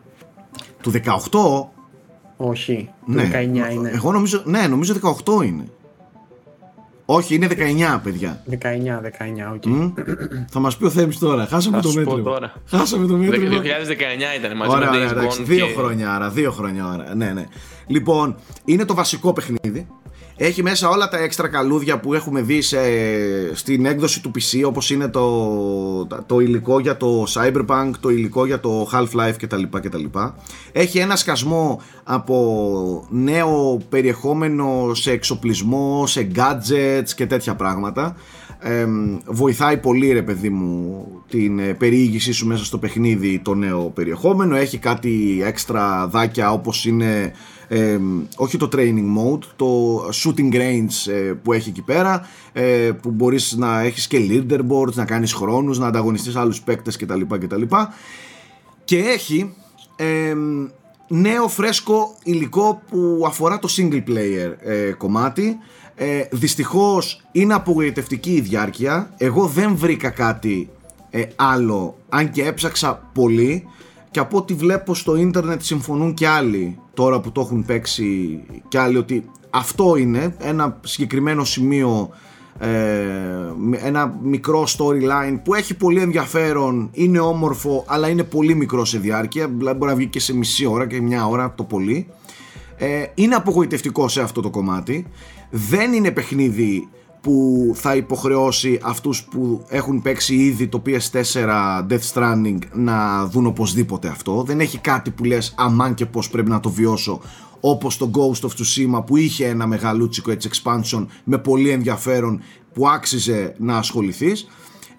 Του 0.82 0.92
18. 0.92 0.98
Όχι, 2.38 2.90
ναι. 3.06 3.24
του 3.24 3.30
19 3.32 3.74
είναι. 3.74 3.92
Εγώ 3.94 4.12
νομίζω, 4.12 4.42
ναι, 4.46 4.68
νομίζω 4.68 4.94
18 5.26 5.46
είναι. 5.46 5.64
Όχι, 7.10 7.36
είναι 7.36 7.48
19, 7.50 8.00
παιδιά. 8.04 8.44
19, 8.52 8.56
19, 8.56 9.54
OK. 9.54 9.64
Okay. 9.66 9.92
Θα 10.50 10.60
μας 10.60 10.78
πει 10.78 10.86
ο 10.86 10.90
Θέμης 10.90 11.18
τώρα. 11.20 11.46
Χάσαμε 11.46 11.82
το 11.82 11.92
μέτρο. 11.92 12.22
Τώρα. 12.22 12.54
Χάσαμε 12.66 13.08
το 13.08 13.16
μέτρο. 13.16 13.42
2019 13.42 14.40
ήταν 14.40 14.58
μαζί 14.58 14.76
ωραία, 14.76 14.92
με 14.92 14.98
Days 15.14 15.24
Gone. 15.24 15.44
Δύο 15.44 15.68
χρόνια 15.78 16.16
άρα, 16.16 16.30
δύο 16.30 16.52
χρόνια 16.52 16.86
άρα. 16.86 17.16
Ναι, 17.16 17.32
ναι. 17.32 17.46
Λοιπόν, 17.88 18.36
είναι 18.66 18.86
το 18.86 18.94
βασικό 18.94 19.34
παιχνίδι. 19.34 19.88
Έχει 20.40 20.64
μέσα 20.64 20.90
όλα 20.90 21.08
τα 21.10 21.18
έξτρα 21.18 21.48
καλούδια 21.48 22.00
που 22.00 22.14
έχουμε 22.14 22.42
δει 22.42 22.62
σε, 22.62 22.78
στην 23.54 23.86
έκδοση 23.86 24.22
του 24.22 24.32
PC 24.36 24.62
όπως 24.66 24.90
είναι 24.90 25.08
το, 25.08 26.08
το 26.26 26.40
υλικό 26.40 26.80
για 26.80 26.98
το 26.98 27.26
Cyberpunk, 27.34 27.92
το 28.00 28.10
υλικό 28.10 28.46
για 28.46 28.60
το 28.60 28.90
Half-Life 28.94 29.36
κτλ. 29.40 29.64
κτλ. 29.72 30.04
Έχει 30.72 30.98
ένα 30.98 31.16
σκασμό 31.16 31.82
από 32.04 33.08
νέο 33.10 33.82
περιεχόμενο 33.90 34.94
σε 34.94 35.12
εξοπλισμό, 35.12 36.08
σε 36.08 36.32
gadgets 36.36 37.10
και 37.16 37.26
τέτοια 37.26 37.56
πράγματα. 37.56 38.16
Ε, 38.60 38.86
βοηθάει 39.26 39.78
πολύ 39.78 40.12
ρε 40.12 40.22
παιδί 40.22 40.50
μου 40.50 41.06
την 41.30 41.60
ε, 41.60 41.74
περιήγησή 41.74 42.32
σου 42.32 42.48
μέσα 42.48 42.66
στο 42.66 42.78
παιχνίδι 42.78 43.40
το 43.40 43.54
νέο 43.54 43.82
περιεχόμενο 43.82 44.56
έχει 44.56 44.78
κάτι 44.78 45.42
έξτρα 45.46 46.08
δάκια 46.08 46.52
όπως 46.52 46.86
είναι 46.86 47.34
ε, 47.68 48.00
όχι 48.36 48.58
το 48.58 48.70
training 48.72 49.18
mode, 49.18 49.44
το 49.56 50.00
shooting 50.24 50.54
range 50.54 51.12
ε, 51.12 51.34
που 51.44 51.54
έχει 51.54 51.70
εκεί 51.70 51.82
πέρα 51.82 52.28
ε, 52.54 52.92
που 53.02 53.12
μπορείς 53.12 53.56
να 53.58 53.80
έχεις 53.80 54.08
και 54.08 54.18
leaderboards, 54.30 54.94
να 54.94 55.06
κάνεις 55.06 55.34
χρόνους, 55.34 55.80
να 55.80 55.88
ανταγωνιστείς 55.88 56.36
άλλους 56.36 56.62
παίκτες 56.62 56.96
κτλ. 56.96 57.22
κτλ. 57.22 57.62
Και 58.84 58.98
έχει 58.98 59.54
νέο 61.08 61.48
φρέσκο 61.48 62.16
υλικό 62.24 62.82
που 62.90 63.24
αφορά 63.26 63.60
το 63.60 63.70
single 63.78 64.04
player 64.08 64.54
ε, 64.60 64.92
κομμάτι 64.92 65.58
ε, 65.96 66.24
δυστυχώς 66.32 67.22
είναι 67.32 67.54
απογοητευτική 67.54 68.32
η 68.32 68.42
διάρκεια 68.42 69.14
εγώ 69.18 69.46
δεν 69.46 69.76
βρήκα 69.76 70.10
κάτι 70.10 70.70
άλλο 71.36 71.98
αν 72.10 72.32
και 72.32 72.44
έψαξα 72.44 73.10
πολύ 73.14 73.68
και 74.12 74.20
από 74.20 74.38
ό,τι 74.38 74.54
βλέπω 74.54 74.96
στο 74.96 75.16
ίντερνετ 75.16 75.62
συμφωνούν 75.62 76.14
και 76.14 76.28
άλλοι 76.28 76.80
τώρα 76.94 77.20
που 77.20 77.32
το 77.32 77.42
έχουν 77.42 77.66
παίξει 77.66 78.40
και 78.68 78.80
άλλοι 78.80 78.98
ότι 78.98 79.30
αυτό 79.50 79.96
είναι 79.96 80.36
ένα 80.40 80.80
συγκεκριμένο 80.84 81.44
σημείο 81.44 82.10
ε, 82.60 82.68
ένα 83.84 84.18
μικρό 84.22 84.68
storyline 84.78 85.40
που 85.44 85.54
έχει 85.54 85.76
πολύ 85.76 86.02
ενδιαφέρον 86.02 86.90
είναι 86.94 87.20
όμορφο 87.20 87.84
αλλά 87.88 88.08
είναι 88.08 88.24
πολύ 88.24 88.56
μικρό 88.56 88.86
σε 88.86 88.98
διάρκεια. 88.98 89.48
Δηλαδή 89.48 89.78
μπορεί 89.78 89.92
να 89.92 89.98
βγει 89.98 90.08
και 90.08 90.20
σε 90.20 90.36
μισή 90.36 90.66
ώρα 90.66 90.88
και 90.88 91.02
μια 91.02 91.28
ώρα 91.28 91.54
το 91.56 91.64
πολύ. 91.64 92.08
Ε, 92.78 93.04
είναι 93.14 93.36
απογοητευτικό 93.36 94.08
σε 94.08 94.22
αυτό 94.22 94.42
το 94.42 94.50
κομμάτι. 94.50 95.08
Δεν 95.50 95.94
είναι 95.94 96.12
παιχνίδι 96.12 96.90
που 97.22 97.72
θα 97.76 97.96
υποχρεώσει 97.96 98.80
αυτούς 98.84 99.24
που 99.24 99.66
έχουν 99.68 100.02
παίξει 100.02 100.36
ήδη 100.36 100.68
το 100.68 100.82
PS4 100.86 101.48
Death 101.90 102.14
Stranding 102.14 102.58
να 102.74 103.26
δουν 103.26 103.46
οπωσδήποτε 103.46 104.08
αυτό. 104.08 104.44
Δεν 104.48 104.60
έχει 104.60 104.78
κάτι 104.78 105.12
που 105.12 105.24
λες 105.24 105.54
αμάν 105.58 105.94
και 105.94 106.06
πως 106.06 106.30
πρέπει 106.30 106.50
να 106.50 106.60
το 106.60 106.70
βιώσω 106.70 107.22
όπως 107.60 107.98
το 107.98 108.12
Ghost 108.14 108.48
of 108.48 108.50
Tsushima 108.50 109.06
που 109.06 109.18
είχε 109.18 109.48
ένα 109.48 109.68
μεγαλούτσικο 109.68 110.32
έτσι 110.32 110.50
expansion 110.54 111.06
με 111.24 111.38
πολύ 111.38 111.70
ενδιαφέρον 111.70 112.42
που 112.74 112.90
άξιζε 112.90 113.56
να 113.58 113.78
ασχοληθείς. 113.78 114.48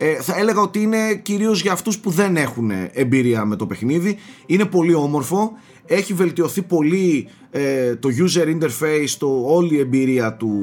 Ε, 0.01 0.15
θα 0.15 0.37
έλεγα 0.37 0.61
ότι 0.61 0.83
είναι 0.83 1.15
κυρίως 1.15 1.63
για 1.63 1.73
αυτούς 1.73 1.99
που 1.99 2.11
δεν 2.11 2.37
έχουν 2.37 2.71
εμπειρία 2.93 3.45
με 3.45 3.57
το 3.57 3.67
παιχνίδι. 3.67 4.17
Είναι 4.47 4.65
πολύ 4.65 4.95
όμορφο, 4.95 5.53
έχει 5.89 6.13
βελτιωθεί 6.13 6.63
πολύ 6.63 7.29
ε, 7.51 7.97
το 7.97 8.09
user 8.19 8.47
interface, 8.47 9.11
το, 9.19 9.43
όλη 9.45 9.75
η 9.75 9.79
εμπειρία 9.79 10.35
του, 10.35 10.55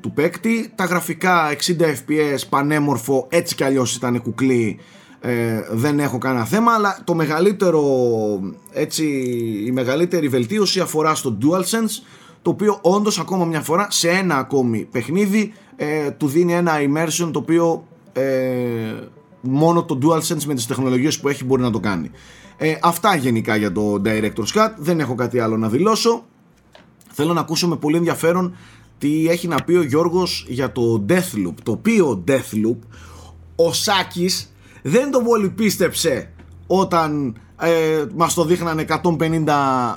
του 0.00 0.12
παίκτη. 0.12 0.72
Τα 0.74 0.84
γραφικά 0.84 1.56
60 1.66 1.80
fps, 1.80 2.38
πανέμορφο, 2.48 3.26
έτσι 3.30 3.54
κι 3.54 3.64
αλλιώς 3.64 3.94
ήταν 3.94 4.22
κουκλί, 4.22 4.78
ε, 5.20 5.60
δεν 5.70 5.98
έχω 6.00 6.18
κανένα 6.18 6.44
θέμα, 6.44 6.72
αλλά 6.72 6.98
το 7.04 7.14
μεγαλύτερο, 7.14 7.82
έτσι, 8.72 9.04
η 9.66 9.70
μεγαλύτερη 9.70 10.28
βελτίωση 10.28 10.80
αφορά 10.80 11.14
στο 11.14 11.38
DualSense, 11.42 12.02
το 12.42 12.50
οποίο 12.50 12.78
όντως 12.82 13.18
ακόμα 13.18 13.44
μια 13.44 13.60
φορά 13.60 13.86
σε 13.90 14.08
ένα 14.08 14.36
ακόμη 14.36 14.88
παιχνίδι 14.90 15.52
ε, 15.76 16.10
του 16.10 16.26
δίνει 16.26 16.52
ένα 16.52 16.72
immersion 16.78 17.30
το 17.32 17.38
οποίο 17.38 17.86
ε, 18.12 18.22
μόνο 19.40 19.84
το 19.84 19.98
DualSense 20.02 20.44
με 20.44 20.54
τις 20.54 20.66
τεχνολογίες 20.66 21.20
που 21.20 21.28
έχει 21.28 21.44
μπορεί 21.44 21.62
να 21.62 21.70
το 21.70 21.80
κάνει. 21.80 22.10
Ε, 22.64 22.78
αυτά 22.82 23.16
γενικά 23.16 23.56
για 23.56 23.72
το 23.72 24.02
Director's 24.04 24.54
Cut, 24.54 24.70
δεν 24.76 25.00
έχω 25.00 25.14
κάτι 25.14 25.38
άλλο 25.38 25.56
να 25.56 25.68
δηλώσω. 25.68 26.24
Θέλω 27.12 27.32
να 27.32 27.40
ακούσω 27.40 27.68
με 27.68 27.76
πολύ 27.76 27.96
ενδιαφέρον 27.96 28.56
τι 28.98 29.28
έχει 29.28 29.48
να 29.48 29.56
πει 29.64 29.74
ο 29.74 29.82
Γιώργος 29.82 30.44
για 30.48 30.72
το 30.72 31.04
Deathloop. 31.08 31.54
Το 31.62 31.72
οποίο 31.72 32.24
Deathloop, 32.28 32.76
ο 33.56 33.72
Σάκης 33.72 34.52
δεν 34.82 35.10
το 35.10 35.20
πολύ 35.20 35.48
πίστεψε 35.48 36.32
όταν 36.66 37.36
ε, 37.60 38.04
μας 38.14 38.34
το 38.34 38.44
δείχνανε 38.44 38.84
150 38.88 39.48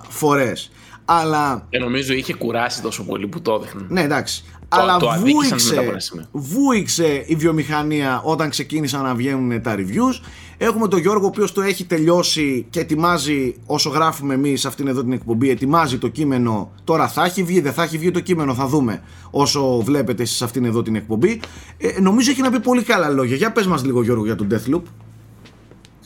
φορές. 0.10 0.72
Αλλά... 1.06 1.68
Ε, 1.70 1.78
νομίζω 1.80 2.14
είχε 2.14 2.34
κουράσει 2.34 2.82
τόσο 2.82 3.04
πολύ 3.04 3.28
που 3.28 3.42
το 3.42 3.54
έδειχνε. 3.54 3.86
Ναι, 3.90 4.02
εντάξει. 4.02 4.44
Αλλά 4.70 4.98
βούηξε, 5.20 5.98
βούηξε 6.32 7.24
η 7.26 7.36
βιομηχανία 7.36 8.22
όταν 8.24 8.50
ξεκίνησαν 8.50 9.04
να 9.04 9.16
βγαίνουν 9.16 9.62
τα 9.62 9.76
reviews. 9.78 10.26
Έχουμε 10.58 10.88
τον 10.88 11.00
Γιώργο 11.00 11.24
ο 11.24 11.28
οποίος 11.28 11.52
το 11.52 11.62
έχει 11.62 11.86
τελειώσει 11.86 12.66
και 12.70 12.80
ετοιμάζει 12.80 13.56
όσο 13.66 13.90
γράφουμε 13.90 14.34
εμείς 14.34 14.66
αυτήν 14.66 14.88
εδώ 14.88 15.02
την 15.02 15.12
εκπομπή 15.12 15.50
ετοιμάζει 15.50 15.98
το 15.98 16.08
κείμενο 16.08 16.72
τώρα 16.84 17.08
θα 17.08 17.26
έχει 17.26 17.44
βγει, 17.44 17.62
δεν 17.62 17.74
θα 17.74 17.84
έχει 17.84 17.98
βγει 17.98 18.12
το 18.12 18.20
κείμενο 18.20 18.54
θα 18.54 18.68
δούμε 18.68 19.02
όσο 19.32 19.82
βλέπετε 19.82 20.26
σε 20.26 20.44
αυτήν 20.44 20.66
εδώ 20.66 20.82
την 20.82 20.96
εκπομπή 20.96 21.42
ε, 21.78 22.02
νομίζω 22.02 22.32
έχει 22.32 22.42
να 22.42 22.52
πει 22.52 22.60
πολύ 22.60 22.84
καλά 22.84 23.10
λόγια 23.10 23.36
για 23.36 23.52
πες 23.52 23.68
μας 23.68 23.86
λίγο 23.86 24.04
Γιώργο 24.04 24.26
για 24.26 24.36
τον 24.36 24.48
Deathloop 24.52 24.82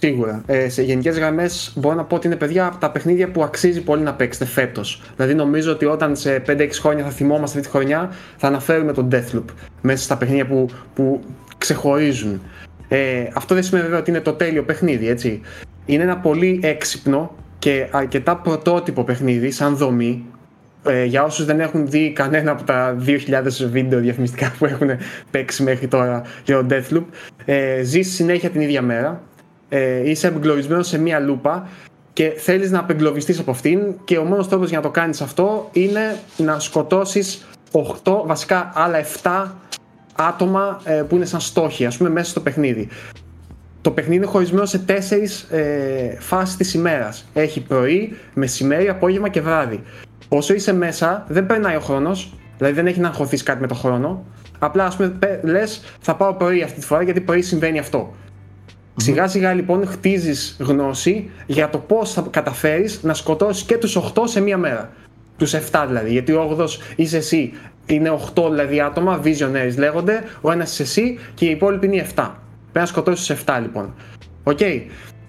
Σίγουρα. 0.01 0.43
Ε, 0.45 0.69
σε 0.69 0.81
γενικές 0.81 1.17
γραμμές 1.17 1.73
μπορώ 1.75 1.95
να 1.95 2.03
πω 2.03 2.15
ότι 2.15 2.27
είναι 2.27 2.35
παιδιά 2.35 2.65
από 2.65 2.77
τα 2.77 2.91
παιχνίδια 2.91 3.31
που 3.31 3.43
αξίζει 3.43 3.81
πολύ 3.81 4.01
να 4.01 4.13
παίξετε 4.13 4.45
φέτος. 4.45 5.01
Δηλαδή 5.15 5.33
νομίζω 5.33 5.71
ότι 5.71 5.85
όταν 5.85 6.15
σε 6.15 6.43
5-6 6.47 6.69
χρόνια 6.71 7.03
θα 7.03 7.09
θυμόμαστε 7.09 7.57
αυτή 7.57 7.71
τη 7.71 7.77
χρονιά 7.77 8.11
θα 8.37 8.47
αναφέρουμε 8.47 8.93
τον 8.93 9.07
Deathloop 9.11 9.43
μέσα 9.81 10.03
στα 10.03 10.17
παιχνίδια 10.17 10.47
που, 10.47 10.69
που 10.93 11.21
ξεχωρίζουν. 11.57 12.41
Ε, 12.89 13.27
αυτό 13.33 13.53
δεν 13.53 13.63
σημαίνει 13.63 13.85
βέβαια 13.85 13.99
ότι 13.99 14.09
είναι 14.09 14.19
το 14.19 14.33
τέλειο 14.33 14.63
παιχνίδι, 14.63 15.07
έτσι. 15.07 15.41
Είναι 15.85 16.03
ένα 16.03 16.17
πολύ 16.17 16.59
έξυπνο 16.63 17.35
και 17.59 17.87
αρκετά 17.91 18.37
πρωτότυπο 18.37 19.03
παιχνίδι, 19.03 19.51
σαν 19.51 19.75
δομή. 19.75 20.25
Ε, 20.83 21.03
για 21.03 21.23
όσους 21.23 21.45
δεν 21.45 21.59
έχουν 21.59 21.89
δει 21.89 22.11
κανένα 22.11 22.51
από 22.51 22.63
τα 22.63 22.97
2.000 23.05 23.17
βίντεο 23.69 23.99
διαφημιστικά 23.99 24.53
που 24.57 24.65
έχουν 24.65 24.89
παίξει 25.31 25.63
μέχρι 25.63 25.87
τώρα 25.87 26.21
για 26.45 26.65
το 26.65 26.65
Deathloop, 26.69 27.03
ε, 27.45 27.81
ζεις 27.83 28.13
συνέχεια 28.13 28.49
την 28.49 28.61
ίδια 28.61 28.81
μέρα 28.81 29.21
ε, 29.69 30.09
είσαι 30.09 30.27
εγκλωβισμένο 30.27 30.83
σε 30.83 30.97
μία 30.97 31.19
λούπα 31.19 31.67
και 32.13 32.33
θέλεις 32.37 32.71
να 32.71 32.79
απεγκλωβιστείς 32.79 33.39
από 33.39 33.51
αυτήν 33.51 33.95
και 34.03 34.17
ο 34.17 34.23
μόνος 34.23 34.47
τρόπος 34.47 34.69
για 34.69 34.77
να 34.77 34.83
το 34.83 34.89
κάνεις 34.89 35.21
αυτό 35.21 35.69
είναι 35.73 36.19
να 36.37 36.59
σκοτώσεις 36.59 37.47
8, 37.71 37.81
βασικά 38.25 38.71
άλλα 38.75 38.97
7 39.21 39.45
άτομα 40.19 40.81
ε, 40.83 40.93
που 40.93 41.15
είναι 41.15 41.25
σαν 41.25 41.39
στόχοι, 41.39 41.85
ας 41.85 41.97
πούμε, 41.97 42.09
μέσα 42.09 42.29
στο 42.29 42.39
παιχνίδι. 42.39 42.87
Το 43.81 43.91
παιχνίδι 43.91 44.15
είναι 44.15 44.25
χωρισμένο 44.25 44.65
σε 44.65 44.79
τέσσερις 44.79 45.41
ε, 45.41 46.17
φάσεις 46.19 46.55
της 46.55 46.73
ημέρας. 46.73 47.29
Έχει 47.33 47.61
πρωί, 47.61 48.17
μεσημέρι, 48.33 48.89
απόγευμα 48.89 49.29
και 49.29 49.41
βράδυ. 49.41 49.83
Όσο 50.29 50.53
είσαι 50.53 50.73
μέσα, 50.73 51.25
δεν 51.27 51.45
περνάει 51.45 51.75
ο 51.75 51.79
χρόνος, 51.79 52.33
δηλαδή 52.57 52.75
δεν 52.75 52.87
έχει 52.87 52.99
να 52.99 53.07
αγχωθείς 53.07 53.43
κάτι 53.43 53.61
με 53.61 53.67
το 53.67 53.75
χρόνο. 53.75 54.23
Απλά, 54.59 54.85
ας 54.85 54.95
πούμε, 54.95 55.17
λες, 55.43 55.81
θα 55.99 56.15
πάω 56.15 56.33
πρωί 56.33 56.61
αυτή 56.61 56.79
τη 56.79 56.85
φορά 56.85 57.01
γιατί 57.01 57.21
πρωί 57.21 57.41
συμβαίνει 57.41 57.79
αυτό. 57.79 58.13
Σιγά 58.95 59.27
σιγά 59.27 59.53
λοιπόν 59.53 59.87
χτίζεις 59.87 60.57
γνώση 60.59 61.29
για 61.45 61.69
το 61.69 61.77
πώς 61.77 62.13
θα 62.13 62.27
καταφέρεις 62.29 63.03
να 63.03 63.13
σκοτώσεις 63.13 63.63
και 63.63 63.77
τους 63.77 63.97
8 63.97 64.21
σε 64.23 64.41
μία 64.41 64.57
μέρα. 64.57 64.89
Τους 65.37 65.53
7 65.53 65.83
δηλαδή. 65.87 66.11
Γιατί 66.11 66.31
ο 66.31 66.57
8 66.59 66.65
είσαι 66.95 67.17
εσύ. 67.17 67.53
Είναι 67.89 68.19
8 68.35 68.49
δηλαδή 68.49 68.81
άτομα, 68.81 69.21
visionaries 69.23 69.75
λέγονται. 69.77 70.23
Ο 70.41 70.51
ένας 70.51 70.71
είσαι 70.71 70.81
εσύ 70.81 71.19
και 71.33 71.45
οι 71.45 71.49
υπόλοιποι 71.49 71.85
είναι 71.85 72.07
7. 72.09 72.13
Πρέπει 72.13 72.35
να 72.73 72.85
σκοτώσεις 72.85 73.27
τους 73.27 73.43
7 73.45 73.59
λοιπόν. 73.61 73.93
OK. 74.43 74.57
Okay. 74.61 74.81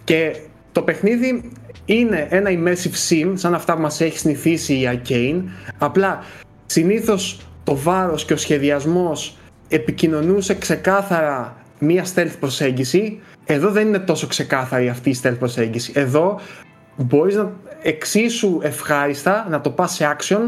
Και 0.05 0.37
το 0.73 0.83
παιχνίδι 0.83 1.51
είναι 1.85 2.27
ένα 2.31 2.51
immersive 2.51 3.09
sim, 3.09 3.33
σαν 3.35 3.55
αυτά 3.55 3.75
που 3.75 3.81
μας 3.81 4.01
έχει 4.01 4.19
συνηθίσει 4.19 4.75
η 4.75 4.89
Arcane. 4.93 5.43
Απλά 5.79 6.25
συνήθως 6.67 7.41
το 7.65 7.77
βάρος 7.77 8.25
και 8.25 8.33
ο 8.33 8.37
σχεδιασμός 8.37 9.37
επικοινωνούσε 9.69 10.55
ξεκάθαρα 10.55 11.57
μία 11.79 12.05
stealth 12.15 12.35
προσέγγιση 12.41 13.21
εδώ 13.53 13.71
δεν 13.71 13.87
είναι 13.87 13.99
τόσο 13.99 14.27
ξεκάθαρη 14.27 14.89
αυτή 14.89 15.11
η 15.11 15.21
stealth 15.23 15.39
προσέγγιση. 15.39 15.93
Εδώ 15.95 16.41
μπορείς 16.97 17.35
να 17.35 17.53
εξίσου 17.83 18.59
ευχάριστα 18.63 19.47
να 19.51 19.61
το 19.61 19.71
πας 19.71 19.93
σε 19.93 20.17
action 20.17 20.41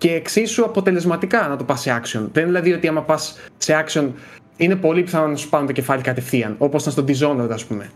και 0.00 0.12
εξίσου 0.14 0.64
αποτελεσματικά 0.64 1.48
να 1.48 1.56
το 1.56 1.64
πας 1.64 1.80
σε 1.80 2.00
action. 2.00 2.28
Δεν 2.32 2.42
είναι 2.42 2.52
δηλαδή 2.52 2.72
ότι 2.72 2.88
άμα 2.88 3.02
πας 3.02 3.38
σε 3.58 3.84
action 3.84 4.08
είναι 4.56 4.76
πολύ 4.76 5.02
πιθανό 5.02 5.26
να 5.26 5.36
σου 5.36 5.48
πάρουν 5.48 5.66
το 5.66 5.72
κεφάλι 5.72 6.02
κατευθείαν, 6.02 6.54
όπως 6.58 6.86
ήταν 6.86 6.92
στο 6.92 7.04
Dishonored 7.08 7.50
ας 7.50 7.64
πούμε. 7.64 7.90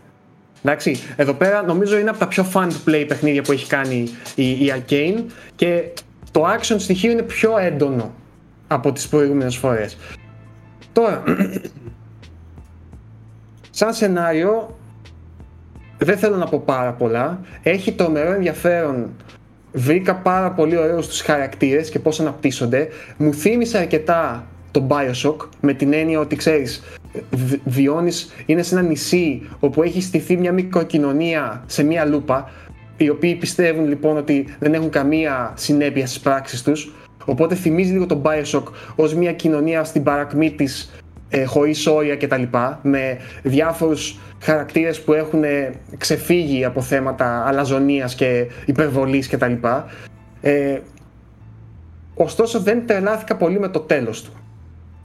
Εντάξει, 0.63 0.99
εδώ 1.15 1.33
πέρα 1.33 1.63
νομίζω 1.63 1.97
είναι 1.97 2.09
από 2.09 2.19
τα 2.19 2.27
πιο 2.27 2.45
fun 2.53 2.67
to 2.67 2.89
play 2.89 3.05
παιχνίδια 3.07 3.41
που 3.41 3.51
έχει 3.51 3.67
κάνει 3.67 4.09
η, 4.35 4.49
η 4.49 4.73
Arcane 4.75 5.23
και 5.55 5.83
το 6.31 6.45
action 6.47 6.75
στοιχείο 6.77 7.11
είναι 7.11 7.21
πιο 7.21 7.57
έντονο 7.57 8.13
από 8.67 8.91
τις 8.91 9.07
προηγούμενες 9.07 9.55
φορές. 9.55 9.97
Τώρα, 10.93 11.23
σαν 13.69 13.93
σενάριο 13.93 14.77
δεν 15.97 16.17
θέλω 16.17 16.35
να 16.35 16.45
πω 16.45 16.59
πάρα 16.65 16.91
πολλά. 16.91 17.39
Έχει 17.63 17.91
τρομερό 17.91 18.31
ενδιαφέρον. 18.31 19.09
Βρήκα 19.77 20.15
πάρα 20.15 20.51
πολύ 20.51 20.77
ωραίο 20.77 20.99
τους 20.99 21.21
χαρακτήρες 21.21 21.89
και 21.89 21.99
πώς 21.99 22.19
αναπτύσσονται. 22.19 22.87
Μου 23.17 23.33
θύμισε 23.33 23.77
αρκετά 23.77 24.47
το 24.71 24.87
Bioshock 24.89 25.47
με 25.61 25.73
την 25.73 25.93
έννοια 25.93 26.19
ότι 26.19 26.35
ξέρεις 26.35 26.83
βιώνεις, 27.63 28.33
είναι 28.45 28.63
σε 28.63 28.75
ένα 28.75 28.87
νησί 28.87 29.49
όπου 29.59 29.83
έχει 29.83 30.01
στηθεί 30.01 30.37
μια 30.37 30.51
μικροκοινωνία 30.51 31.63
σε 31.65 31.83
μια 31.83 32.05
λούπα 32.05 32.49
οι 32.97 33.09
οποίοι 33.09 33.35
πιστεύουν 33.35 33.87
λοιπόν 33.87 34.17
ότι 34.17 34.55
δεν 34.59 34.73
έχουν 34.73 34.89
καμία 34.89 35.53
συνέπεια 35.55 36.07
στις 36.07 36.19
πράξεις 36.19 36.63
τους 36.63 36.93
οπότε 37.25 37.55
θυμίζει 37.55 37.91
λίγο 37.91 38.05
το 38.05 38.21
Bioshock 38.23 38.63
ως 38.95 39.13
μια 39.15 39.33
κοινωνία 39.33 39.83
στην 39.83 40.03
παρακμή 40.03 40.51
της 40.51 40.91
ε, 41.35 41.43
χωρίς 41.43 41.87
όρια 41.87 42.15
κτλ. 42.15 42.43
με 42.81 43.17
διάφορους 43.43 44.19
χαρακτήρες 44.41 45.01
που 45.01 45.13
έχουν 45.13 45.43
ξεφύγει 45.97 46.65
από 46.65 46.81
θέματα 46.81 47.45
αλαζονίας 47.47 48.15
και 48.15 48.47
υπερβολής 48.65 49.29
κτλ. 49.29 49.53
Ε, 50.41 50.79
ωστόσο 52.13 52.59
δεν 52.59 52.87
τρελάθηκα 52.87 53.35
πολύ 53.35 53.59
με 53.59 53.67
το 53.67 53.79
τέλος 53.79 54.23
του. 54.23 54.31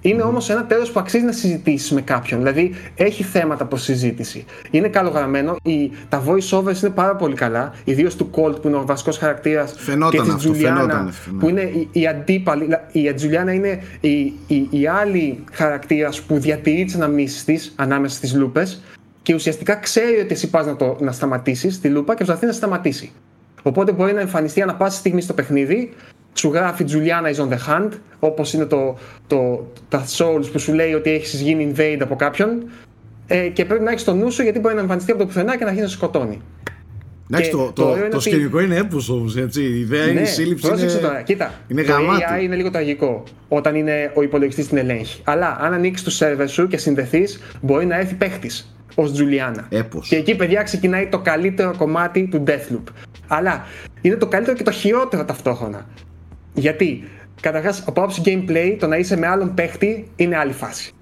Είναι 0.00 0.22
όμως 0.22 0.50
ένα 0.50 0.66
τέλος 0.66 0.90
που 0.90 1.00
αξίζει 1.00 1.24
να 1.24 1.32
συζητήσεις 1.32 1.90
με 1.90 2.00
κάποιον. 2.00 2.40
Δηλαδή 2.40 2.74
έχει 2.94 3.22
θέματα 3.22 3.64
προς 3.64 3.82
συζήτηση. 3.82 4.44
Είναι 4.70 4.88
καλογραμμένο. 4.88 5.56
Η, 5.62 5.90
τα 6.08 6.22
voice 6.26 6.58
overs 6.58 6.82
είναι 6.82 6.90
πάρα 6.94 7.16
πολύ 7.16 7.34
καλά. 7.34 7.74
Ιδίως 7.84 8.16
του 8.16 8.30
Colt 8.34 8.62
που 8.62 8.68
είναι 8.68 8.76
ο 8.76 8.86
βασικός 8.86 9.18
χαρακτήρας. 9.18 9.74
Και 10.10 10.20
της 10.20 10.34
Τζουλιάνα 10.34 11.12
που 11.38 11.48
είναι 11.48 11.60
η, 11.60 11.88
η 11.92 12.06
αντίπαλη. 12.06 12.68
Η 12.92 13.12
Τζουλιάνα 13.14 13.52
είναι 13.52 13.82
η, 14.00 14.10
η, 14.46 14.68
η 14.70 14.86
άλλη 14.86 15.44
χαρακτήρας 15.52 16.20
που 16.20 16.38
διατηρεί 16.38 16.84
τις 16.84 16.94
αναμνήσεις 16.94 17.44
της 17.44 17.72
ανάμεσα 17.76 18.16
στις 18.16 18.34
λούπες 18.34 18.82
και 19.22 19.34
ουσιαστικά 19.34 19.74
ξέρει 19.74 20.20
ότι 20.20 20.32
εσύ 20.32 20.50
πας 20.50 20.66
να, 20.66 20.76
να 20.98 21.12
σταματήσεις 21.12 21.80
τη 21.80 21.88
λούπα 21.88 22.12
και 22.12 22.24
προσπαθεί 22.24 22.46
να 22.46 22.52
σταματήσει. 22.52 23.12
Οπότε 23.62 23.92
μπορεί 23.92 24.12
να 24.12 24.20
εμφανιστεί 24.20 24.62
ανα 24.62 24.74
πάση 24.74 24.98
στιγμή 24.98 25.20
στο 25.20 25.34
παιχνίδι 25.34 25.92
σου 26.32 26.50
γράφει 26.52 26.84
Juliana 26.88 27.34
is 27.34 27.44
on 27.44 27.48
the 27.48 27.58
hunt, 27.68 27.90
όπως 28.18 28.52
είναι 28.52 28.64
το, 28.64 28.98
το, 29.26 29.66
τα 29.88 30.04
Souls 30.16 30.44
που 30.52 30.58
σου 30.58 30.72
λέει 30.72 30.94
ότι 30.94 31.10
έχεις 31.10 31.40
γίνει 31.40 31.72
invade 31.76 31.98
από 32.00 32.16
κάποιον. 32.16 32.70
Ε, 33.26 33.48
και 33.48 33.64
πρέπει 33.64 33.82
να 33.82 33.90
έχεις 33.90 34.04
το 34.04 34.14
νου 34.14 34.30
σου 34.30 34.42
γιατί 34.42 34.58
μπορεί 34.58 34.74
να 34.74 34.80
εμφανιστεί 34.80 35.10
από 35.10 35.20
το 35.20 35.26
πουθενά 35.26 35.56
και 35.56 35.64
να 35.64 35.66
αρχίσει 35.66 35.86
να 35.86 35.90
σκοτώνει. 35.92 36.40
Εντάξει, 37.32 37.50
το, 37.50 37.72
το, 37.74 37.84
το, 37.84 38.08
το 38.10 38.20
σκηνικό 38.20 38.60
είναι 38.60 38.76
έπος 38.76 39.08
όμως, 39.08 39.36
έτσι. 39.36 39.62
Η 39.62 39.80
ιδέα 39.80 40.06
ναι, 40.06 40.20
η 40.20 40.24
σύλληψη 40.24 40.66
είναι... 40.66 40.92
τώρα, 40.92 41.22
κοίτα, 41.22 41.54
είναι 41.68 41.82
το 41.82 41.92
AI 41.94 42.42
είναι 42.42 42.56
λίγο 42.56 42.70
τραγικό 42.70 43.22
όταν 43.48 43.74
είναι 43.74 44.12
ο 44.14 44.22
υπολογιστής 44.22 44.68
την 44.68 44.76
ελέγχει. 44.78 45.20
Αλλά 45.24 45.58
αν 45.60 45.72
ανοίξεις 45.72 46.04
το 46.04 46.10
σερβερ 46.10 46.48
σου 46.48 46.66
και 46.68 46.76
συνδεθείς, 46.76 47.40
μπορεί 47.60 47.86
να 47.86 47.96
έρθει 47.96 48.14
παίχτης 48.14 48.74
ως 48.94 49.12
Τζουλιάνα. 49.12 49.68
Και 50.08 50.16
εκεί, 50.16 50.36
παιδιά, 50.36 50.62
ξεκινάει 50.62 51.06
το 51.06 51.18
καλύτερο 51.18 51.74
κομμάτι 51.76 52.28
του 52.30 52.42
Deathloop. 52.46 52.92
Αλλά 53.26 53.64
είναι 54.00 54.16
το 54.16 54.26
καλύτερο 54.26 54.56
και 54.56 54.62
το 54.62 54.70
χειρότερο 54.70 55.24
ταυτόχρονα. 55.24 55.86
Γιατί, 56.54 57.04
καταρχάς, 57.40 57.84
από 57.86 58.00
άποψη 58.00 58.22
gameplay, 58.24 58.76
το 58.78 58.86
να 58.86 58.96
είσαι 58.96 59.16
με 59.16 59.26
άλλον 59.26 59.54
παίχτη 59.54 60.08
είναι 60.16 60.36
άλλη 60.36 60.52
φάση. 60.52 60.92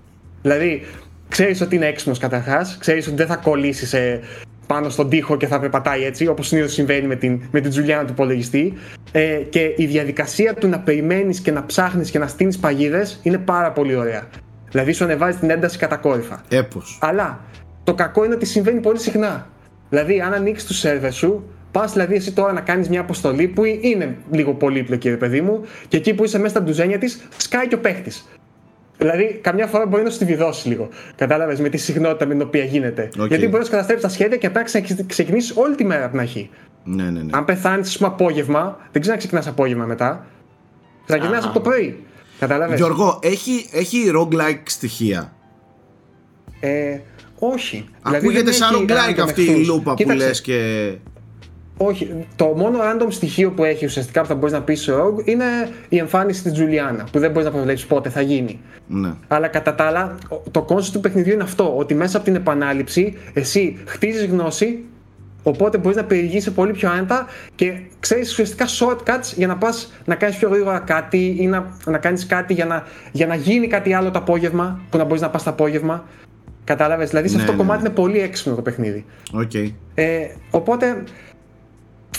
Δηλαδή, 0.43 0.83
ξέρεις 1.29 1.61
ότι 1.61 1.77
είναι 1.77 1.87
έξυπνος 1.87 2.19
καταρχάς, 2.19 2.77
ξέρεις 2.81 3.07
ότι 3.07 3.17
δεν 3.17 3.27
θα 3.27 3.37
κολλήσεις 3.37 3.93
ε, 3.93 4.21
πάνω 4.69 4.89
στον 4.89 5.09
τοίχο 5.09 5.37
και 5.37 5.47
θα 5.47 5.61
περπατάει 5.61 6.05
έτσι, 6.05 6.27
όπως 6.27 6.47
συνήθως 6.47 6.73
συμβαίνει 6.73 7.07
με 7.07 7.17
την, 7.17 7.43
με 7.51 7.61
την 7.61 7.71
Τζουλιάνα 7.71 8.05
του 8.05 8.13
υπολογιστή. 8.13 8.73
Ε, 9.13 9.23
και 9.49 9.75
η 9.77 9.87
διαδικασία 9.87 10.55
του 10.55 10.69
να 10.69 10.79
περιμένεις 10.79 11.41
και 11.41 11.51
να 11.51 11.67
ψάχνεις 11.67 12.11
και 12.11 12.19
να 12.19 12.27
στείλει 12.27 12.55
παγίδες 12.61 13.21
είναι 13.23 13.39
πάρα 13.39 13.73
πολύ 13.73 13.95
ωραία. 13.95 14.29
Δηλαδή, 14.71 14.93
σου 14.93 15.05
ανεβάζει 15.05 15.39
την 15.39 15.51
ένταση 15.51 15.79
κατακόρυφα. 15.79 16.43
Έπως. 16.49 16.99
Αλλά 17.01 17.41
το 17.85 17.95
κακό 17.95 18.25
είναι 18.25 18.35
ότι 18.35 18.47
συμβαίνει 18.47 18.81
πολύ 18.81 18.99
συχνά. 18.99 19.47
Δηλαδή, 19.89 20.21
αν 20.21 20.33
ανοίξεις 20.33 20.69
του 20.69 20.75
σερβερ 20.75 21.13
σου, 21.13 21.45
Πας 21.73 21.93
δηλαδή 21.93 22.15
εσύ 22.15 22.33
τώρα 22.33 22.53
να 22.53 22.61
κάνεις 22.61 22.89
μια 22.89 23.01
αποστολή 23.01 23.49
που 23.49 23.65
είναι 23.65 24.17
λίγο 24.31 24.55
πολύπλοκη, 24.55 25.09
ρε 25.09 25.17
παιδί 25.17 25.41
μου, 25.41 25.65
και 25.89 25.97
εκεί 25.97 26.15
που 26.15 26.25
είσαι 26.25 26.39
μέσα 26.39 26.51
στα 26.51 26.63
ντουζένια 26.63 26.99
της, 26.99 27.29
σκάει 27.37 27.69
και 27.69 27.75
ο 27.75 27.79
παίχτης. 27.79 28.29
Δηλαδή, 28.99 29.39
καμιά 29.43 29.67
φορά 29.67 29.87
μπορεί 29.87 30.03
να 30.03 30.11
σου 30.11 30.19
τη 30.19 30.25
βιδώσει 30.25 30.69
λίγο. 30.69 30.89
Κατάλαβες 31.17 31.61
με 31.61 31.69
τη 31.69 31.77
συχνότητα 31.77 32.27
με 32.27 32.33
την 32.33 32.43
οποία 32.43 32.65
γίνεται. 32.65 33.09
Γιατί 33.29 33.49
μπορείς 33.49 33.67
να 33.67 33.71
καταστρέψεις 33.71 34.07
τα 34.07 34.13
σχέδια 34.13 34.37
και 34.37 34.51
πρέπει 34.51 34.71
να 34.99 35.05
ξεκινήσεις 35.07 35.57
όλη 35.57 35.75
τη 35.75 35.85
μέρα 35.85 36.03
από 36.03 36.11
την 36.11 36.21
αρχή. 36.21 36.51
Ναι, 36.85 37.03
ναι, 37.03 37.23
ναι. 37.23 37.31
Αν 37.31 37.45
πεθάνεις, 37.45 37.89
ας 37.89 37.97
πούμε, 37.97 38.09
απόγευμα, 38.09 38.77
δεν 38.81 38.89
ξέρεις 38.91 39.09
να 39.09 39.17
ξεκινάς 39.17 39.47
απόγευμα 39.47 39.85
μετά. 39.85 40.27
Θα 41.05 41.19
ξεκινάς 41.19 41.45
από 41.45 41.55
το 41.55 41.61
πρωί. 41.61 42.05
Κατάλαβες; 42.39 42.79
Γιώργο, 42.79 43.19
έχει, 43.23 43.69
έχει 43.73 44.13
roguelike 44.15 44.63
στοιχεία; 44.65 45.33
Ε, 46.61 46.99
όχι. 47.39 47.89
Ακούγεται 48.03 48.51
δηλαδή, 48.51 48.53
σαν 48.53 48.75
roguelike 48.75 49.21
αυτή 49.23 49.43
η 49.43 49.65
λούπα 49.65 49.95
που 49.95 50.11
λες 50.11 50.41
και. 50.41 50.91
Όχι. 51.79 52.27
Το 52.37 52.45
μόνο 52.45 52.79
random 52.79 53.07
στοιχείο 53.09 53.51
που 53.51 53.65
έχει 53.65 53.85
ουσιαστικά 53.85 54.21
που 54.21 54.27
θα 54.27 54.35
μπορείς 54.35 54.53
να 54.53 54.63
πεις 54.63 54.81
σε 54.81 54.93
Rogue 54.93 55.27
είναι 55.27 55.45
η 55.89 55.99
εμφάνιση 55.99 56.43
της 56.43 56.53
Τζουλιάνα. 56.53 57.07
Που 57.13 57.19
δεν 57.19 57.31
μπορείς 57.31 57.47
να 57.47 57.53
προβλέψεις 57.53 57.87
πότε 57.87 58.09
θα 58.09 58.21
γίνει. 58.21 58.61
Ναι. 58.87 59.13
Αλλά 59.29 59.49
κατά 59.49 59.75
τα 59.75 59.85
άλλα, 59.85 60.19
το 60.51 60.63
concept 60.63 60.95
του 60.95 61.01
παιχνιδιού 61.01 61.33
είναι 61.33 61.43
αυτό. 61.43 61.77
Ότι 61.77 61.95
μέσα 61.95 62.17
από 62.17 62.27
την 62.27 62.35
επανάληψη 62.35 63.17
εσύ 63.33 63.79
χτίζεις 63.87 64.27
γνώση. 64.27 64.85
Οπότε 65.43 65.79
μπορείς 65.79 65.97
να 65.97 66.05
περιηγήσει 66.05 66.53
πολύ 66.53 66.73
πιο 66.73 66.91
άνετα 66.91 67.27
και 67.55 67.73
ξέρεις 68.01 68.31
ουσιαστικά 68.31 68.67
shortcuts 68.67 69.33
για 69.37 69.47
να 69.47 69.57
πας 69.57 69.93
να 70.05 70.15
κάνεις 70.15 70.37
πιο 70.37 70.49
γρήγορα 70.49 70.79
κάτι 70.79 71.37
ή 71.39 71.47
να, 71.47 71.77
να 71.85 71.99
κάνεις 71.99 72.27
κάτι 72.27 72.55
για 72.55 72.65
να, 72.65 72.83
για 73.13 73.27
να 73.27 73.35
γίνει 73.35 73.67
κάτι 73.67 73.93
άλλο 73.93 74.11
το 74.11 74.19
απόγευμα. 74.19 74.81
Που 74.91 74.99
να 74.99 75.05
μπορείς 75.05 75.21
να 75.21 75.31
πας 75.31 75.43
το 75.43 75.51
απόγευμα. 75.51 76.05
Κατάλαβες; 76.65 77.09
Δηλαδή 77.09 77.29
σε 77.29 77.37
ναι, 77.37 77.41
αυτό 77.41 77.55
το 77.55 77.59
ναι, 77.59 77.65
κομμάτι 77.65 77.83
ναι. 77.83 77.89
είναι 77.89 77.99
πολύ 77.99 78.19
έξυπνο 78.19 78.55
το 78.55 78.63
παιχνίδι. 78.63 79.05
Okay. 79.33 79.73
Ε, 79.95 80.27
οπότε 80.51 81.03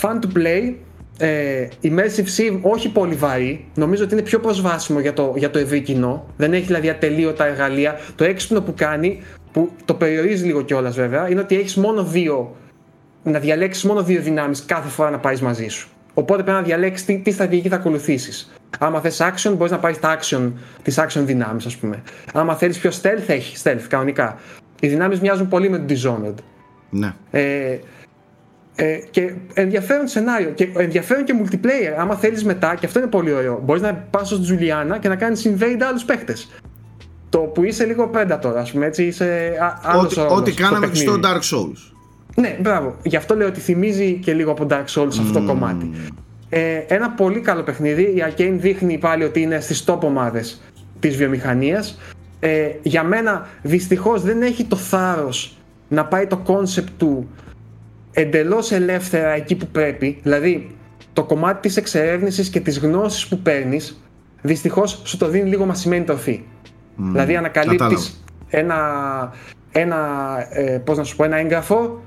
fun 0.00 0.18
to 0.20 0.38
play, 0.38 0.74
ε, 1.18 1.68
Immersive 1.82 2.36
Sim 2.36 2.58
όχι 2.60 2.92
πολύ 2.92 3.14
βαρύ, 3.14 3.64
νομίζω 3.74 4.04
ότι 4.04 4.12
είναι 4.12 4.22
πιο 4.22 4.38
προσβάσιμο 4.40 5.00
για 5.00 5.12
το, 5.12 5.34
για 5.36 5.50
το 5.50 5.58
ευρύ 5.58 5.80
κοινό. 5.80 6.26
Δεν 6.36 6.52
έχει 6.52 6.64
δηλαδή 6.64 6.88
ατελείωτα 6.88 7.46
εργαλεία. 7.46 7.98
Το 8.14 8.24
έξυπνο 8.24 8.60
που 8.60 8.74
κάνει, 8.76 9.22
που 9.52 9.70
το 9.84 9.94
περιορίζει 9.94 10.46
λίγο 10.46 10.62
κιόλας 10.62 10.96
βέβαια, 10.96 11.30
είναι 11.30 11.40
ότι 11.40 11.58
έχεις 11.58 11.76
μόνο 11.76 12.04
δύο, 12.04 12.56
να 13.22 13.38
διαλέξεις 13.38 13.84
μόνο 13.84 14.02
δύο 14.02 14.22
δυνάμεις 14.22 14.64
κάθε 14.64 14.88
φορά 14.88 15.10
να 15.10 15.18
πάει 15.18 15.36
μαζί 15.42 15.68
σου. 15.68 15.88
Οπότε 16.14 16.42
πρέπει 16.42 16.58
να 16.58 16.64
διαλέξεις 16.64 17.06
τι, 17.06 17.18
τι 17.18 17.30
στρατηγική 17.30 17.68
θα 17.68 17.76
ακολουθήσεις. 17.76 18.52
Άμα 18.78 19.00
θες 19.00 19.20
action, 19.20 19.54
μπορείς 19.56 19.72
να 19.72 19.78
πάρεις 19.78 19.98
τα 19.98 20.18
action, 20.18 20.52
τις 20.82 20.98
action 20.98 21.22
δυνάμεις, 21.24 21.66
ας 21.66 21.76
πούμε. 21.76 22.02
Άμα 22.32 22.54
θέλεις 22.54 22.78
πιο 22.78 22.90
stealth, 22.90 23.26
έχεις 23.26 23.62
stealth 23.64 23.84
κανονικά. 23.88 24.38
Οι 24.80 24.88
δυνάμεις 24.88 25.20
μοιάζουν 25.20 25.48
πολύ 25.48 25.68
με 25.68 25.78
το 25.78 25.84
Dishonored. 25.88 26.34
Ναι. 26.90 27.14
Ε, 27.30 27.78
ε, 28.80 29.00
και 29.10 29.32
ενδιαφέρον 29.54 30.08
σενάριο 30.08 30.50
και 30.50 30.68
ενδιαφέρον 30.76 31.24
και 31.24 31.34
multiplayer. 31.42 31.94
Άμα 31.98 32.14
θέλεις 32.14 32.44
μετά, 32.44 32.74
και 32.74 32.86
αυτό 32.86 32.98
είναι 32.98 33.08
πολύ 33.08 33.32
ωραίο, 33.32 33.60
μπορείς 33.64 33.82
να 33.82 33.94
πας 33.94 34.32
ως 34.32 34.40
Τζουλιάνα 34.40 34.98
και 34.98 35.08
να 35.08 35.16
κάνεις 35.16 35.48
invade 35.48 35.80
άλλους 35.88 36.04
παίχτες. 36.04 36.50
Το 37.28 37.38
που 37.38 37.64
είσαι 37.64 37.84
λίγο 37.84 38.10
Predator, 38.14 38.54
ας 38.56 38.72
πούμε 38.72 38.86
έτσι, 38.86 39.04
είσαι 39.04 39.52
άλλος 39.82 40.16
Ό,τι, 40.16 40.34
ό,τι 40.34 40.52
κάναμε 40.52 40.86
και 40.88 40.94
στο 40.94 41.20
Dark 41.22 41.56
Souls. 41.56 41.92
Ναι, 42.34 42.56
μπράβο. 42.60 42.96
Γι' 43.02 43.16
αυτό 43.16 43.36
λέω 43.36 43.46
ότι 43.46 43.60
θυμίζει 43.60 44.12
και 44.12 44.32
λίγο 44.32 44.50
από 44.50 44.66
Dark 44.70 44.84
Souls 44.94 45.08
αυτό 45.08 45.32
το 45.32 45.42
κομμάτι. 45.44 45.90
Ε, 46.48 46.76
ένα 46.88 47.10
πολύ 47.10 47.40
καλό 47.40 47.62
παιχνίδι. 47.62 48.02
Η 48.02 48.24
Arcane 48.28 48.56
δείχνει 48.58 48.98
πάλι 48.98 49.24
ότι 49.24 49.40
είναι 49.40 49.60
στις 49.60 49.84
top 49.86 50.00
ομάδες 50.00 50.60
της 51.00 51.16
βιομηχανίας. 51.16 52.00
Ε, 52.40 52.68
για 52.82 53.02
μένα 53.02 53.48
δυστυχώς 53.62 54.22
δεν 54.22 54.42
έχει 54.42 54.64
το 54.64 54.76
θάρρος 54.76 55.56
να 55.88 56.04
πάει 56.04 56.26
το 56.26 56.42
concept 56.46 56.88
του 56.98 57.28
εντελώς 58.12 58.72
ελεύθερα 58.72 59.28
εκεί 59.28 59.56
που 59.56 59.66
πρέπει, 59.66 60.18
δηλαδή 60.22 60.76
το 61.12 61.24
κομμάτι 61.24 61.60
της 61.60 61.76
εξερεύνησης 61.76 62.48
και 62.48 62.60
της 62.60 62.78
γνώσης 62.78 63.28
που 63.28 63.38
παίρνεις 63.38 64.02
δυστυχώς 64.42 65.02
σου 65.04 65.16
το 65.16 65.28
δίνει 65.28 65.48
λίγο 65.48 65.64
μασημένη 65.64 66.04
τροφή. 66.04 66.42
δηλαδή 66.96 67.36
ανακαλύπτεις 67.36 68.22
ένα, 68.50 68.76
ένα, 69.72 69.98
ε, 70.50 70.78
πώς 70.84 70.96
να 70.96 71.04
σου 71.04 71.16
πω, 71.16 71.24
ένα 71.24 71.36
έγγραφο 71.36 72.02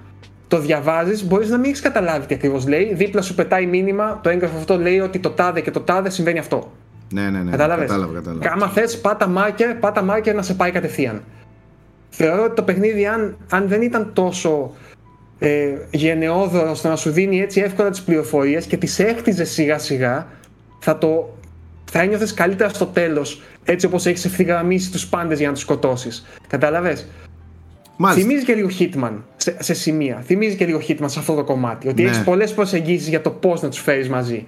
το 0.48 0.60
διαβάζεις, 0.60 1.28
μπορείς 1.28 1.50
να 1.50 1.58
μην 1.58 1.66
έχεις 1.66 1.82
καταλάβει 1.82 2.26
τι 2.26 2.34
ακριβώς 2.34 2.68
λέει, 2.68 2.94
δίπλα 2.94 3.22
σου 3.22 3.36
πετάει 3.36 3.66
μήνυμα, 3.66 4.20
το 4.24 4.30
έγγραφο 4.30 4.58
αυτό 4.58 4.78
λέει 4.78 5.00
ότι 5.00 5.20
το 5.20 5.30
τάδε 5.30 5.62
και 5.62 5.72
το 5.72 5.80
τάδε 5.80 6.10
συμβαίνει 6.10 6.40
αυτό. 6.40 6.72
Ναι, 7.14 7.30
ναι, 7.30 7.40
ναι. 7.40 7.52
Κατάλαβες; 7.52 7.88
Κατάλαβα, 7.88 8.14
κατάλαβα. 8.14 8.52
Άμα 8.52 8.68
θες 8.68 9.02
πάτα 9.02 9.34
marker, 9.38 9.78
πάτα 9.80 10.06
marker 10.10 10.34
να 10.36 10.42
σε 10.42 10.54
πάει 10.54 10.72
κατευθείαν. 10.72 11.24
Θεωρώ 12.10 12.44
ότι 12.44 12.56
το 12.56 12.64
παιχνίδι 12.64 13.06
αν, 13.06 13.38
αν 13.50 13.68
δεν 13.68 13.82
ήταν 13.82 14.10
τόσο 14.14 14.72
ε, 15.44 15.88
γενναιόδωρο 15.92 16.70
ώστε 16.70 16.88
να 16.88 16.96
σου 16.96 17.12
δίνει 17.12 17.42
έτσι 17.42 17.62
εύκολα 17.62 17.90
τις 17.90 18.02
πληροφορίες 18.02 18.66
και 18.66 18.78
τις 18.78 19.00
έχτιζε 19.00 19.44
σιγά 19.44 19.78
σιγά 19.78 20.28
θα 20.80 20.98
το 20.98 21.38
θα 21.92 22.02
ένιωθες 22.02 22.34
καλύτερα 22.34 22.70
στο 22.70 22.86
τέλος 22.86 23.42
έτσι 23.64 23.86
όπως 23.86 24.06
έχεις 24.06 24.26
ευθυγραμμίσει 24.26 24.92
τους 24.92 25.08
πάντες 25.08 25.38
για 25.38 25.48
να 25.48 25.54
τους 25.54 25.62
σκοτώσεις 25.62 26.26
κατάλαβες 26.48 27.08
Μάλιστα. 27.98 28.22
Θυμίζει 28.22 28.46
και 28.46 28.54
λίγο 28.54 28.70
Hitman 28.80 29.14
σε, 29.36 29.56
σε 29.60 29.74
σημεία. 29.74 30.22
Θυμίζει 30.26 30.56
και 30.56 30.66
λίγο 30.66 30.80
Hitman 30.88 31.06
σε 31.06 31.20
αυτό 31.20 31.36
το 31.36 31.44
κομμάτι. 31.44 31.88
Ότι 31.88 32.02
ναι. 32.02 32.10
έχεις 32.10 32.24
πολλές 32.24 32.54
προσεγγίσεις 32.54 33.08
για 33.08 33.22
το 33.22 33.30
πώς 33.30 33.62
να 33.62 33.70
τους 33.70 33.80
φέρεις 33.80 34.10
μαζί. 34.10 34.46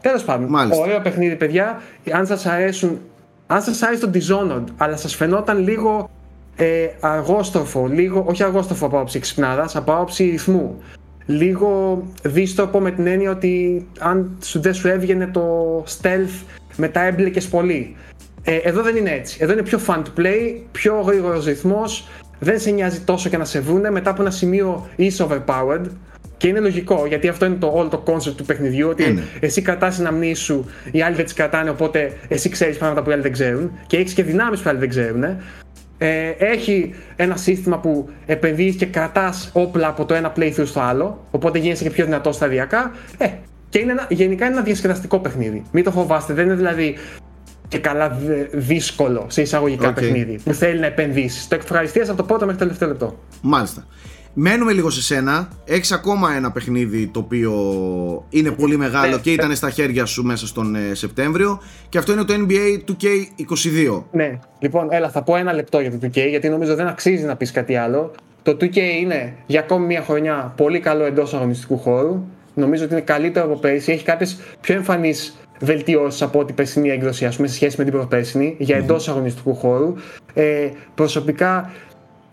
Τέλος 0.00 0.24
πάντων, 0.24 0.48
Μάλιστα. 0.48 0.82
ωραίο 0.82 1.00
παιχνίδι, 1.00 1.36
παιδιά. 1.36 1.82
Αν 2.12 2.26
σας 2.26 2.46
αρέσουν. 2.46 3.00
Αν 3.46 3.62
σας 3.62 3.82
άρεσε 3.82 4.06
το 4.06 4.10
Dishonored, 4.14 4.64
αλλά 4.76 4.96
σας 4.96 5.14
φαινόταν 5.14 5.58
λίγο 5.58 6.10
ε, 6.56 6.88
αργόστροφο, 7.00 7.86
λίγο, 7.86 8.24
όχι 8.28 8.42
αργόστροφο 8.42 8.86
από 8.86 8.96
άποψη 8.96 9.18
ξυπνάδας, 9.18 9.76
από 9.76 9.92
άποψη 9.92 10.24
ρυθμού. 10.24 10.82
Λίγο 11.26 12.02
δίστροπο 12.22 12.80
με 12.80 12.90
την 12.90 13.06
έννοια 13.06 13.30
ότι 13.30 13.86
αν 13.98 14.36
σου 14.42 14.60
δεν 14.60 14.74
σου 14.74 14.88
έβγαινε 14.88 15.26
το 15.26 15.78
stealth, 15.78 16.44
μετά 16.76 17.00
έμπλεκες 17.00 17.48
πολύ. 17.48 17.96
Ε, 18.42 18.56
εδώ 18.56 18.82
δεν 18.82 18.96
είναι 18.96 19.10
έτσι. 19.10 19.38
Εδώ 19.40 19.52
είναι 19.52 19.62
πιο 19.62 19.80
fun 19.86 19.96
to 19.96 20.20
play, 20.20 20.60
πιο 20.72 21.00
γρήγορος 21.00 21.44
ρυθμός, 21.44 22.08
δεν 22.38 22.60
σε 22.60 22.70
νοιάζει 22.70 23.00
τόσο 23.00 23.28
και 23.28 23.36
να 23.36 23.44
σε 23.44 23.60
βρούνε. 23.60 23.90
Μετά 23.90 24.10
από 24.10 24.22
ένα 24.22 24.30
σημείο 24.30 24.88
είσαι 24.96 25.26
overpowered. 25.28 25.84
Και 26.36 26.48
είναι 26.48 26.60
λογικό, 26.60 27.06
γιατί 27.06 27.28
αυτό 27.28 27.46
είναι 27.46 27.54
το 27.54 27.66
όλο 27.74 27.88
το 27.88 28.02
concept 28.06 28.34
του 28.36 28.44
παιχνιδιού. 28.44 28.88
Ότι 28.88 29.04
είναι. 29.04 29.22
εσύ 29.40 29.62
κρατάς 29.62 29.96
την 29.96 30.06
αμνή 30.06 30.34
σου, 30.34 30.66
οι 30.92 31.02
άλλοι 31.02 31.16
δεν 31.16 31.24
τις 31.24 31.34
κρατάνε, 31.34 31.70
οπότε 31.70 32.12
εσύ 32.28 32.48
ξέρεις 32.48 32.76
πράγματα 32.76 33.02
που 33.02 33.10
οι 33.10 33.12
άλλοι 33.12 33.22
δεν 33.22 33.32
ξέρουν. 33.32 33.70
Και 33.86 33.96
έχεις 33.96 34.12
και 34.12 34.22
δυνάμεις 34.22 34.60
που 34.60 34.68
οι 34.68 34.70
άλλοι 34.70 34.78
δεν 34.78 34.88
ξέρουν. 34.88 35.24
Ε, 35.98 36.28
έχει 36.38 36.94
ένα 37.16 37.36
σύστημα 37.36 37.78
που 37.78 38.08
επενδύει 38.26 38.74
και 38.74 38.86
κρατάς 38.86 39.50
όπλα 39.52 39.88
από 39.88 40.04
το 40.04 40.14
ένα 40.14 40.32
playthrough 40.36 40.66
στο 40.66 40.80
άλλο, 40.80 41.26
οπότε 41.30 41.58
γίνεσαι 41.58 41.82
και 41.82 41.90
πιο 41.90 42.04
δυνατός 42.04 42.34
σταδιακά. 42.34 42.92
Ε, 43.18 43.28
και 43.68 43.78
είναι 43.78 43.92
ένα, 43.92 44.06
γενικά 44.10 44.46
είναι 44.46 44.54
ένα 44.54 44.64
διασκεδαστικό 44.64 45.18
παιχνίδι. 45.18 45.62
Μην 45.72 45.84
το 45.84 45.90
φοβάστε, 45.90 46.32
δεν 46.34 46.44
είναι 46.44 46.54
δηλαδή 46.54 46.96
και 47.68 47.78
καλά 47.78 48.18
δύσκολο 48.52 49.26
σε 49.28 49.42
εισαγωγικά 49.42 49.90
okay. 49.90 49.94
παιχνίδι 49.94 50.40
που 50.44 50.52
θέλει 50.52 50.80
να 50.80 50.86
επενδύσεις. 50.86 51.48
Το 51.48 51.54
εκφραστεί 51.54 52.00
από 52.00 52.14
το 52.14 52.22
πρώτο 52.22 52.44
μέχρι 52.44 52.58
το 52.58 52.64
τελευταίο 52.64 52.88
λεπτό. 52.88 53.18
Μάλιστα. 53.42 53.86
Μένουμε 54.38 54.72
λίγο 54.72 54.90
σε 54.90 55.02
σένα. 55.02 55.48
Έχεις 55.64 55.92
ακόμα 55.92 56.34
ένα 56.34 56.52
παιχνίδι 56.52 57.06
το 57.06 57.18
οποίο 57.18 57.52
είναι 58.30 58.50
πολύ 58.50 58.76
μεγάλο 58.76 59.14
ναι, 59.14 59.20
και 59.20 59.32
ήταν 59.32 59.48
ναι. 59.48 59.54
στα 59.54 59.70
χέρια 59.70 60.04
σου 60.04 60.22
μέσα 60.22 60.46
στον 60.46 60.74
ε, 60.74 60.94
Σεπτέμβριο. 60.94 61.60
Και 61.88 61.98
αυτό 61.98 62.12
είναι 62.12 62.24
το 62.24 62.34
NBA 62.34 62.90
2K22. 62.90 64.02
Ναι. 64.12 64.38
Λοιπόν, 64.58 64.88
έλα, 64.90 65.10
θα 65.10 65.22
πω 65.22 65.36
ένα 65.36 65.52
λεπτό 65.52 65.80
για 65.80 65.90
το 65.90 65.98
2K, 66.02 66.28
γιατί 66.28 66.48
νομίζω 66.48 66.74
δεν 66.74 66.86
αξίζει 66.86 67.24
να 67.24 67.36
πεις 67.36 67.50
κάτι 67.50 67.76
άλλο. 67.76 68.12
Το 68.42 68.56
2K 68.60 68.76
είναι 68.76 69.34
για 69.46 69.60
ακόμη 69.60 69.86
μια 69.86 70.02
χρονιά 70.02 70.52
πολύ 70.56 70.80
καλό 70.80 71.04
εντός 71.04 71.34
αγωνιστικού 71.34 71.78
χώρου. 71.78 72.24
Νομίζω 72.54 72.84
ότι 72.84 72.92
είναι 72.92 73.02
καλύτερο 73.02 73.46
από 73.46 73.56
πέρυσι. 73.56 73.92
Έχει 73.92 74.04
κάποιες 74.04 74.38
πιο 74.60 74.74
εμφανείς 74.74 75.36
βελτιώσεις 75.60 76.22
από 76.22 76.38
ό,τι 76.38 76.52
περσινή 76.52 76.88
έκδοση, 76.88 77.24
ας 77.24 77.36
πούμε, 77.36 77.48
σε 77.48 77.54
σχέση 77.54 77.74
με 77.78 77.84
την 77.84 77.92
προπέρσινη, 77.92 78.56
για 78.58 78.76
εντός 78.76 79.08
αγωνιστικού 79.08 79.54
χώρου. 79.54 79.94
Ε, 80.34 80.68
προσωπικά 80.94 81.70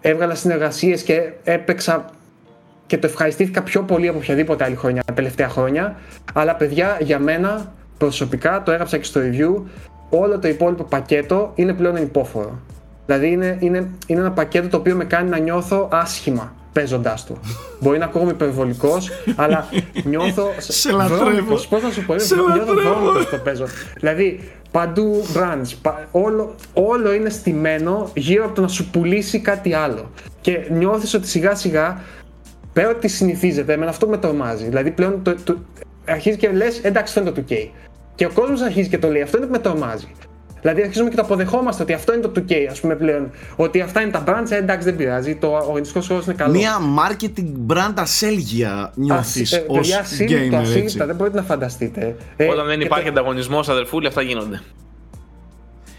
έβγαλα 0.03 0.35
συνεργασίες 0.35 1.01
και 1.01 1.31
έπαιξα 1.43 2.05
και 2.85 2.97
το 2.97 3.07
ευχαριστήθηκα 3.07 3.61
πιο 3.63 3.81
πολύ 3.81 4.07
από 4.07 4.17
οποιαδήποτε 4.17 4.63
άλλη 4.63 4.75
χρονιά 4.75 5.03
τα 5.03 5.13
τελευταία 5.13 5.49
χρόνια. 5.49 5.95
Αλλά 6.33 6.55
παιδιά, 6.55 6.97
για 7.01 7.19
μένα 7.19 7.73
προσωπικά, 7.97 8.63
το 8.63 8.71
έγραψα 8.71 8.97
και 8.97 9.03
στο 9.03 9.21
review, 9.23 9.61
όλο 10.09 10.39
το 10.39 10.47
υπόλοιπο 10.47 10.83
πακέτο 10.83 11.51
είναι 11.55 11.73
πλέον 11.73 11.95
υπόφορο. 11.95 12.59
Δηλαδή 13.05 13.31
είναι, 13.31 13.57
είναι, 13.59 13.89
είναι 14.07 14.19
ένα 14.19 14.31
πακέτο 14.31 14.67
το 14.67 14.77
οποίο 14.77 14.95
με 14.95 15.05
κάνει 15.05 15.29
να 15.29 15.37
νιώθω 15.37 15.89
άσχημα 15.91 16.53
παίζοντάς 16.73 17.25
του. 17.25 17.39
Μπορεί 17.79 17.97
να 17.97 18.05
ακούγομαι 18.05 18.31
υπερβολικός, 18.31 19.09
αλλά 19.35 19.67
νιώθω. 20.03 20.47
Σε 20.67 20.91
λατρεύω. 20.91 21.55
Πώς 21.69 21.81
να 21.81 21.91
σου 21.91 22.05
πω, 22.05 22.15
νιώθω 22.53 22.73
βρώμικος 22.73 23.29
το 23.29 23.37
παίζω. 23.37 23.65
Δηλαδή, 23.95 24.51
παντού 24.71 25.23
brands, 25.35 25.91
όλο, 26.11 26.55
όλο 26.73 27.13
είναι 27.13 27.29
στημένο 27.29 28.09
γύρω 28.13 28.45
από 28.45 28.55
το 28.55 28.61
να 28.61 28.67
σου 28.67 28.89
πουλήσει 28.89 29.39
κάτι 29.39 29.73
άλλο. 29.73 30.11
Και 30.41 30.67
νιώθεις 30.71 31.13
ότι 31.13 31.27
σιγά 31.27 31.55
σιγά, 31.55 32.01
πέρα 32.73 32.89
ότι 32.89 33.07
συνηθίζεται, 33.07 33.77
με 33.77 33.85
αυτό 33.85 34.07
με 34.07 34.17
τρομάζει. 34.17 34.63
Δηλαδή, 34.63 34.91
πλέον 34.91 35.23
το, 35.23 35.35
το, 35.43 35.57
αρχίζει 36.07 36.37
και 36.37 36.49
λες, 36.49 36.79
εντάξει, 36.83 37.19
αυτό 37.19 37.31
είναι 37.31 37.41
το 37.41 37.53
2K. 37.53 37.69
Και 38.15 38.25
ο 38.25 38.29
κόσμος 38.33 38.61
αρχίζει 38.61 38.89
και 38.89 38.97
το 38.97 39.09
λέει, 39.09 39.21
αυτό 39.21 39.37
είναι 39.37 39.45
που 39.45 39.51
με 39.51 39.59
τρομάζει. 39.59 40.07
Δηλαδή 40.63 40.81
αρχίζουμε 40.81 41.09
και 41.09 41.15
το 41.15 41.21
αποδεχόμαστε 41.21 41.83
ότι 41.83 41.93
αυτό 41.93 42.13
είναι 42.13 42.21
το 42.21 42.31
2K, 42.35 42.53
ας 42.69 42.79
πούμε 42.79 42.95
πλέον. 42.95 43.31
Ότι 43.55 43.81
αυτά 43.81 44.01
είναι 44.01 44.11
τα 44.11 44.23
brands, 44.27 44.51
ε, 44.51 44.55
εντάξει 44.55 44.85
δεν 44.85 44.95
πειράζει. 44.95 45.35
Το 45.35 45.47
οργανιστικό 45.47 46.01
χώρος 46.01 46.25
είναι 46.25 46.35
καλό. 46.35 46.53
Μία 46.53 46.77
marketing 46.99 47.73
brand 47.73 47.93
ασέλγεια 47.95 48.91
νιώθεις 48.95 49.63
ως 49.67 49.89
gamer. 50.19 50.55
Ασύλληπτα, 50.55 51.05
δεν 51.05 51.15
μπορείτε 51.15 51.37
να 51.37 51.43
φανταστείτε. 51.43 52.15
Ε, 52.35 52.45
Όταν 52.47 52.65
δεν 52.65 52.81
υπάρχει 52.81 53.05
το... 53.05 53.11
ανταγωνισμός, 53.11 53.69
αδερφούλη, 53.69 54.07
αυτά 54.07 54.21
γίνονται. 54.21 54.61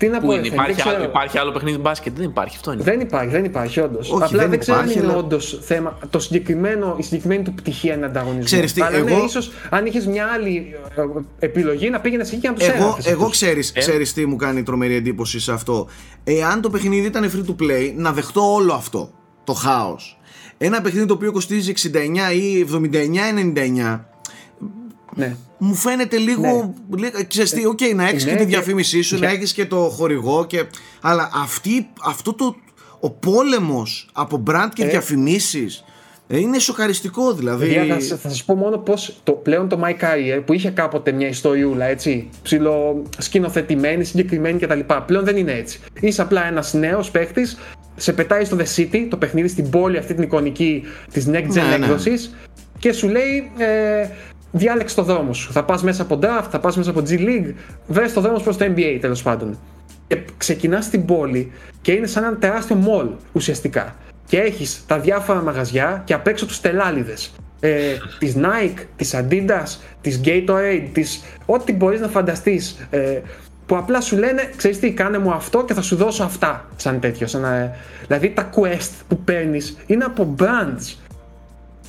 Τι 0.04 0.10
να 0.10 0.20
πω, 0.20 0.32
είναι, 0.32 0.46
υπάρχει, 0.46 0.88
άλλο, 0.88 1.04
υπάρχει 1.04 1.38
άλλο 1.38 1.52
παιχνίδι 1.52 1.78
μπάσκετ, 1.78 2.16
δεν 2.16 2.24
υπάρχει 2.24 2.56
αυτό. 2.56 2.72
Είναι. 2.72 2.82
Δεν 2.82 3.00
υπάρχει, 3.00 3.28
δεν 3.28 3.44
υπάρχει, 3.44 3.80
όντως. 3.80 4.12
Απλά 4.12 4.28
δεν, 4.28 4.50
δεν 4.50 4.58
ξέρω 4.58 4.78
αν 4.78 4.90
είναι 4.90 5.14
όντως 5.16 5.58
θέμα. 5.62 5.98
Το 6.10 6.18
συγκεκριμένο, 6.18 6.96
η 6.98 7.02
συγκεκριμένη 7.02 7.42
του 7.42 7.54
πτυχία 7.54 7.94
είναι 7.94 8.06
ανταγωνισμός. 8.06 8.44
Ξέρεις 8.44 8.72
τι, 8.72 8.82
Αλλά 8.82 8.96
εγώ... 8.96 9.08
ναι, 9.08 9.22
ίσως 9.24 9.52
αν 9.70 9.86
είχες 9.86 10.06
μια 10.06 10.26
άλλη 10.26 10.74
ε, 10.96 11.02
επιλογή 11.46 11.90
να 11.90 12.00
πήγαινες 12.00 12.32
εκεί 12.32 12.40
και 12.40 12.48
να 12.48 12.54
τους 12.54 12.66
Εγώ, 12.66 12.98
εγώ 13.04 13.28
ξέρει 13.28 13.62
ε; 13.72 13.78
ξέρεις 13.78 14.12
τι 14.12 14.26
μου 14.26 14.36
κάνει 14.36 14.62
τρομερή 14.62 14.94
εντύπωση 14.94 15.40
σε 15.40 15.52
αυτό. 15.52 15.88
Εάν 16.24 16.60
το 16.60 16.70
παιχνίδι 16.70 17.06
ήταν 17.06 17.30
free 17.30 17.50
to 17.50 17.62
play, 17.62 17.92
να 17.96 18.12
δεχτώ 18.12 18.52
όλο 18.52 18.72
αυτό. 18.72 19.10
Το 19.44 19.52
χάος. 19.52 20.18
Ένα 20.58 20.80
παιχνίδι 20.80 21.06
το 21.06 21.14
οποίο 21.14 21.32
κοστίζει 21.32 21.72
69 21.92 22.34
ή 22.34 22.66
79-99 22.72 24.00
ναι. 25.14 25.36
Μου 25.58 25.74
φαίνεται 25.74 26.16
λίγο. 26.16 26.74
Ναι. 26.88 27.10
Ξέρεις 27.28 27.50
τι, 27.50 27.62
okay, 27.72 27.94
να 27.94 28.08
έχεις 28.08 28.24
ναι, 28.24 28.30
και 28.30 28.36
τη 28.36 28.44
διαφήμισή 28.44 29.02
σου, 29.02 29.18
να 29.18 29.28
έχεις 29.28 29.52
και 29.52 29.66
το 29.66 29.76
χορηγό. 29.76 30.46
Και... 30.46 30.64
Αλλά 31.00 31.30
αυτή, 31.34 31.88
αυτό 32.04 32.34
το. 32.34 32.56
Ο 33.00 33.10
πόλεμος 33.10 34.08
από 34.12 34.36
μπραντ 34.36 34.72
και 34.72 34.84
ε. 34.84 34.88
διαφημίσεις. 34.88 35.84
Ε, 36.26 36.38
είναι 36.38 36.58
σοκαριστικό 36.58 37.32
δηλαδή. 37.32 37.74
θα, 37.74 38.16
θα 38.16 38.28
σας 38.28 38.44
πω 38.44 38.54
μόνο 38.54 38.78
πώς 38.78 39.16
το, 39.22 39.32
πλέον 39.32 39.68
το 39.68 39.80
My 39.84 39.90
Career 39.90 40.42
που 40.46 40.52
είχε 40.52 40.70
κάποτε 40.70 41.12
μια 41.12 41.28
ιστοριούλα 41.28 41.84
έτσι, 41.84 42.28
ψηλο 42.42 43.02
σκηνοθετημένη, 43.18 44.04
συγκεκριμένη 44.04 44.58
κτλ. 44.58 44.80
Πλέον 45.06 45.24
δεν 45.24 45.36
είναι 45.36 45.52
έτσι. 45.52 45.80
Είσαι 46.00 46.22
απλά 46.22 46.46
ένας 46.46 46.72
νέος 46.72 47.10
παίχτης, 47.10 47.58
σε 47.96 48.12
πετάει 48.12 48.44
στο 48.44 48.56
The 48.56 48.76
City, 48.76 49.06
το 49.08 49.16
παιχνίδι 49.16 49.48
στην 49.48 49.70
πόλη 49.70 49.98
αυτή 49.98 50.14
την 50.14 50.22
εικονική 50.22 50.82
της 51.12 51.28
Next 51.28 51.50
Gen 51.50 51.52
ναι, 51.52 51.74
έκδοση 51.74 52.10
ναι. 52.10 52.16
και 52.78 52.92
σου 52.92 53.08
λέει 53.08 53.50
ε, 53.56 54.08
διάλεξε 54.56 54.94
το 54.94 55.02
δρόμο 55.02 55.32
σου. 55.32 55.52
Θα 55.52 55.64
πας 55.64 55.82
μέσα 55.82 56.02
από 56.02 56.18
draft, 56.22 56.46
θα 56.50 56.60
πας 56.60 56.76
μέσα 56.76 56.90
από 56.90 57.02
G 57.08 57.10
League, 57.10 57.52
βρε 57.86 58.06
το 58.06 58.20
δρόμο 58.20 58.38
προς 58.38 58.56
το 58.56 58.64
NBA 58.64 58.98
τέλος 59.00 59.22
πάντων. 59.22 59.58
Και 60.06 60.18
ξεκινάς 60.36 60.84
στην 60.84 61.04
πόλη 61.04 61.52
και 61.82 61.92
είναι 61.92 62.06
σαν 62.06 62.24
ένα 62.24 62.36
τεράστιο 62.36 62.78
mall 62.86 63.08
ουσιαστικά. 63.32 63.94
Και 64.26 64.38
έχεις 64.38 64.84
τα 64.86 64.98
διάφορα 64.98 65.42
μαγαζιά 65.42 66.02
και 66.04 66.14
απ' 66.14 66.26
έξω 66.26 66.46
τους 66.46 66.60
τελάλιδες. 66.60 67.32
Ε, 67.60 67.96
της 68.18 68.36
Nike, 68.36 68.84
της 68.96 69.14
Adidas, 69.14 69.78
της 70.00 70.20
Gatorade, 70.24 70.88
της... 70.92 71.22
ό,τι 71.46 71.72
μπορείς 71.72 72.00
να 72.00 72.08
φανταστείς. 72.08 72.86
Ε, 72.90 73.20
που 73.66 73.76
απλά 73.76 74.00
σου 74.00 74.16
λένε, 74.16 74.50
ξέρεις 74.56 74.78
τι, 74.78 74.92
κάνε 74.92 75.18
μου 75.18 75.32
αυτό 75.32 75.64
και 75.64 75.74
θα 75.74 75.82
σου 75.82 75.96
δώσω 75.96 76.24
αυτά. 76.24 76.68
Σαν 76.76 77.00
τέτοιο. 77.00 77.26
Σαν, 77.26 77.44
ε, 77.44 77.76
δηλαδή 78.06 78.30
τα 78.30 78.50
quest 78.54 78.90
που 79.08 79.18
παίρνεις 79.18 79.76
είναι 79.86 80.04
από 80.04 80.34
brands 80.38 81.03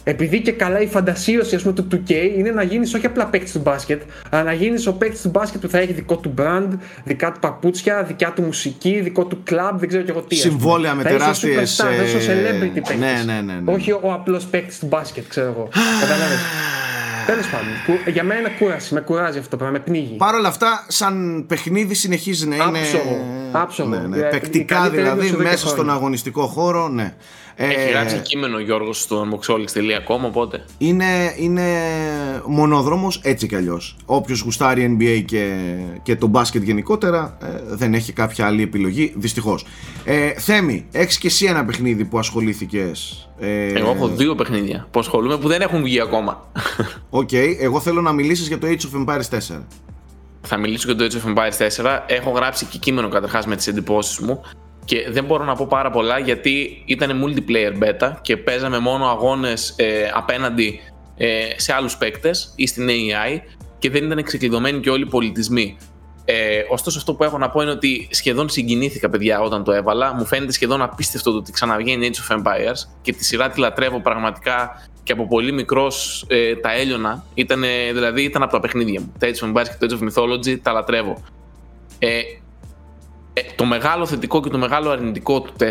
επειδή 0.08 0.42
και 0.42 0.52
καλά 0.52 0.82
η 0.82 0.88
φαντασίωση 0.88 1.56
ας 1.56 1.62
πούμε, 1.62 1.74
του 1.74 1.88
2K 1.92 2.12
είναι 2.38 2.52
να 2.52 2.64
γίνεις 2.64 2.94
όχι 2.94 3.06
απλά 3.06 3.26
παίκτης 3.26 3.52
του 3.52 3.60
μπάσκετ, 3.60 4.02
αλλά 4.30 4.44
να 4.44 4.54
γίνεις 4.54 4.88
ο 4.88 4.94
παίκτης 4.94 5.22
του 5.22 5.30
μπάσκετ 5.30 5.62
που 5.62 5.70
θα 5.70 5.78
έχει 5.78 5.94
δικό 5.94 6.18
του 6.18 6.34
brand, 6.38 6.68
δικά 7.04 7.32
του 7.32 7.40
παπούτσια, 7.40 8.04
δικιά 8.04 8.32
του 8.32 8.42
μουσική, 8.42 9.00
δικό 9.00 9.26
του 9.26 9.40
κλαμπ, 9.44 9.80
δεν 9.80 9.88
ξέρω 9.88 10.04
και 10.04 10.12
εγώ 10.12 10.22
τι. 10.22 10.36
Συμβόλαια 10.36 10.96
με 10.96 11.04
τεράστιες. 11.04 11.76
Θα 11.76 11.92
είσαι 11.92 12.18
ο 12.18 12.20
celebrity 12.20 12.74
παίκτης. 12.74 13.00
Ναι, 13.00 13.24
ναι, 13.26 13.42
ναι, 13.42 13.60
ναι. 13.60 13.74
Όχι 13.74 13.92
ο 13.92 14.12
απλός 14.14 14.46
παίκτης 14.46 14.80
του 14.80 14.86
μπάσκετ, 14.86 15.28
ξέρω 15.28 15.48
εγώ. 15.48 15.70
Κατάλαβε. 16.02 16.36
Τέλος 17.26 17.48
πάντων, 17.48 17.68
για 18.14 18.24
μένα 18.24 18.40
είναι 18.40 18.52
κούραση, 18.60 18.94
με 18.94 19.02
κουράζει 19.02 19.38
αυτό 19.38 19.50
το 19.50 19.58
πράγμα, 19.58 19.78
με 19.78 19.84
πνίγει. 19.84 20.16
Παρ' 20.16 20.36
όλα 20.36 20.48
αυτά, 20.48 20.86
σαν 20.88 21.46
παιχνίδι 21.48 21.94
συνεχίζει 21.94 22.48
να 22.48 22.56
είναι. 22.56 22.80
Άψογο. 22.80 23.26
Άψογο. 23.52 23.90
Ναι, 23.90 23.98
ναι. 23.98 24.22
Παικτικά 24.22 24.90
δηλαδή, 24.90 25.32
μέσα 25.32 25.68
στον 25.68 25.90
αγωνιστικό 25.90 26.48
χώρο, 26.48 26.88
ναι. 26.88 27.14
Έχει 27.56 27.88
ε, 27.88 27.92
γράψει 27.92 28.18
κείμενο 28.18 28.56
ο 28.56 28.60
Γιώργος 28.60 29.02
στο 29.02 29.28
unboxholics.com 29.28 30.20
οπότε. 30.22 30.66
Είναι, 30.78 31.36
είναι 31.38 31.64
μονοδρόμος 32.46 33.20
έτσι 33.24 33.48
κι 33.48 33.56
αλλιώς. 33.56 33.96
Όποιος 34.06 34.40
γουστάρει 34.40 34.98
NBA 35.00 35.24
και, 35.26 35.76
και 36.04 36.16
το 36.16 36.28
μπάσκετ 36.28 36.64
γενικότερα 36.64 37.38
ε, 37.42 37.76
δεν 37.76 37.94
έχει 37.94 38.14
κάποια 38.14 38.46
άλλη 38.46 38.62
επιλογή, 38.62 39.14
δυστυχώς. 39.18 39.66
Ε, 40.06 40.30
Θέμη, 40.30 40.88
έχεις 40.92 41.18
και 41.18 41.28
εσύ 41.28 41.46
ένα 41.46 41.66
παιχνίδι 41.66 42.06
που 42.06 42.20
ασχολήθηκες. 42.20 43.30
Ε... 43.40 43.68
Εγώ 43.68 43.90
έχω 43.90 44.08
δύο 44.08 44.36
παιχνίδια 44.36 44.88
που 44.92 45.00
ασχολούμαι 45.00 45.38
που 45.38 45.48
δεν 45.48 45.62
έχουν 45.62 45.84
βγει 45.84 46.02
ακόμα. 46.02 46.52
OK, 47.10 47.30
okay, 47.32 47.56
εγώ 47.60 47.80
θέλω 47.80 48.02
να 48.02 48.12
μιλήσεις 48.12 48.48
για 48.48 48.58
το 48.58 48.68
Age 48.68 48.72
of 48.72 49.06
Empires 49.06 49.56
4. 49.56 49.62
Θα 50.42 50.58
μιλήσω 50.58 50.94
για 50.94 50.96
το 50.96 51.06
Age 51.06 51.26
of 51.26 51.34
Empires 51.34 51.84
4. 51.84 52.00
Έχω 52.08 52.30
γράψει 52.30 52.66
και 52.66 52.78
κείμενο 52.78 53.10
καταρχάς 53.10 53.46
με 53.46 53.56
τις 53.56 53.68
εντυπώσεις 53.68 54.20
μου 54.20 54.42
και 54.86 55.08
δεν 55.10 55.26
μπορώ 55.26 55.44
να 55.44 55.56
πω 55.56 55.66
πάρα 55.70 55.90
πολλά 55.90 56.20
γιατί 56.20 56.82
ήταν 56.86 57.24
multiplayer 57.26 57.84
beta 57.84 58.14
και 58.22 58.38
παίζαμε 58.38 58.80
μόνο 58.80 59.06
αγώνες 59.06 59.74
ε, 59.78 60.12
απέναντι 60.14 60.80
ε, 61.18 61.48
σε 61.56 61.74
άλλους 61.74 61.98
παίκτες 61.98 62.54
ή 62.56 62.68
στην 62.68 62.88
AI 62.90 63.40
και 63.80 63.90
δεν 63.90 64.04
ήταν 64.04 64.24
ξεκλειδωμένοι 64.24 64.80
και 64.80 64.90
όλοι 64.90 65.04
οι 65.04 65.10
πολιτισμοί. 65.10 65.78
Ε, 66.26 66.64
ωστόσο, 66.70 66.98
αυτό 66.98 67.14
που 67.14 67.24
έχω 67.24 67.38
να 67.38 67.50
πω 67.50 67.62
είναι 67.62 67.72
ότι 67.72 68.08
σχεδόν 68.12 68.50
συγκινήθηκα, 68.50 69.10
παιδιά, 69.10 69.40
όταν 69.40 69.64
το 69.64 69.72
έβαλα. 69.72 70.14
Μου 70.14 70.26
φαίνεται 70.26 70.52
σχεδόν 70.52 70.82
απίστευτο 70.82 71.32
το 71.32 71.38
ότι 71.38 71.52
ξαναβγαίνει 71.52 72.10
Age 72.12 72.34
of 72.34 72.38
Empires 72.38 72.88
και 73.02 73.14
τη 73.14 73.26
σειρά 73.26 73.50
τη 73.50 73.60
λατρεύω 73.60 74.00
πραγματικά 74.00 74.88
και 75.04 75.12
από 75.12 75.28
πολύ 75.28 75.52
μικρός 75.52 76.26
ε, 76.28 76.56
τα 76.56 76.72
έλειωνα. 76.72 77.24
Ήτανε, 77.34 77.68
δηλαδή 77.94 78.24
ήταν 78.24 78.44
από 78.44 78.52
τα 78.52 78.60
παιχνίδια 78.60 79.02
μου. 79.02 79.14
Τα 79.20 79.28
Age 79.28 79.46
of 79.46 79.52
Empires 79.52 79.68
και 79.80 79.86
το 79.86 79.98
Age 80.00 80.04
of 80.04 80.08
Mythology 80.08 80.60
τα 80.62 80.72
λατρεύω. 80.72 81.24
Ε, 82.00 82.20
ε, 83.38 83.42
το 83.56 83.66
μεγάλο 83.66 84.06
θετικό 84.06 84.42
και 84.42 84.50
το 84.50 84.58
μεγάλο 84.58 84.90
αρνητικό 84.90 85.42
του 85.42 85.54
4, 85.60 85.64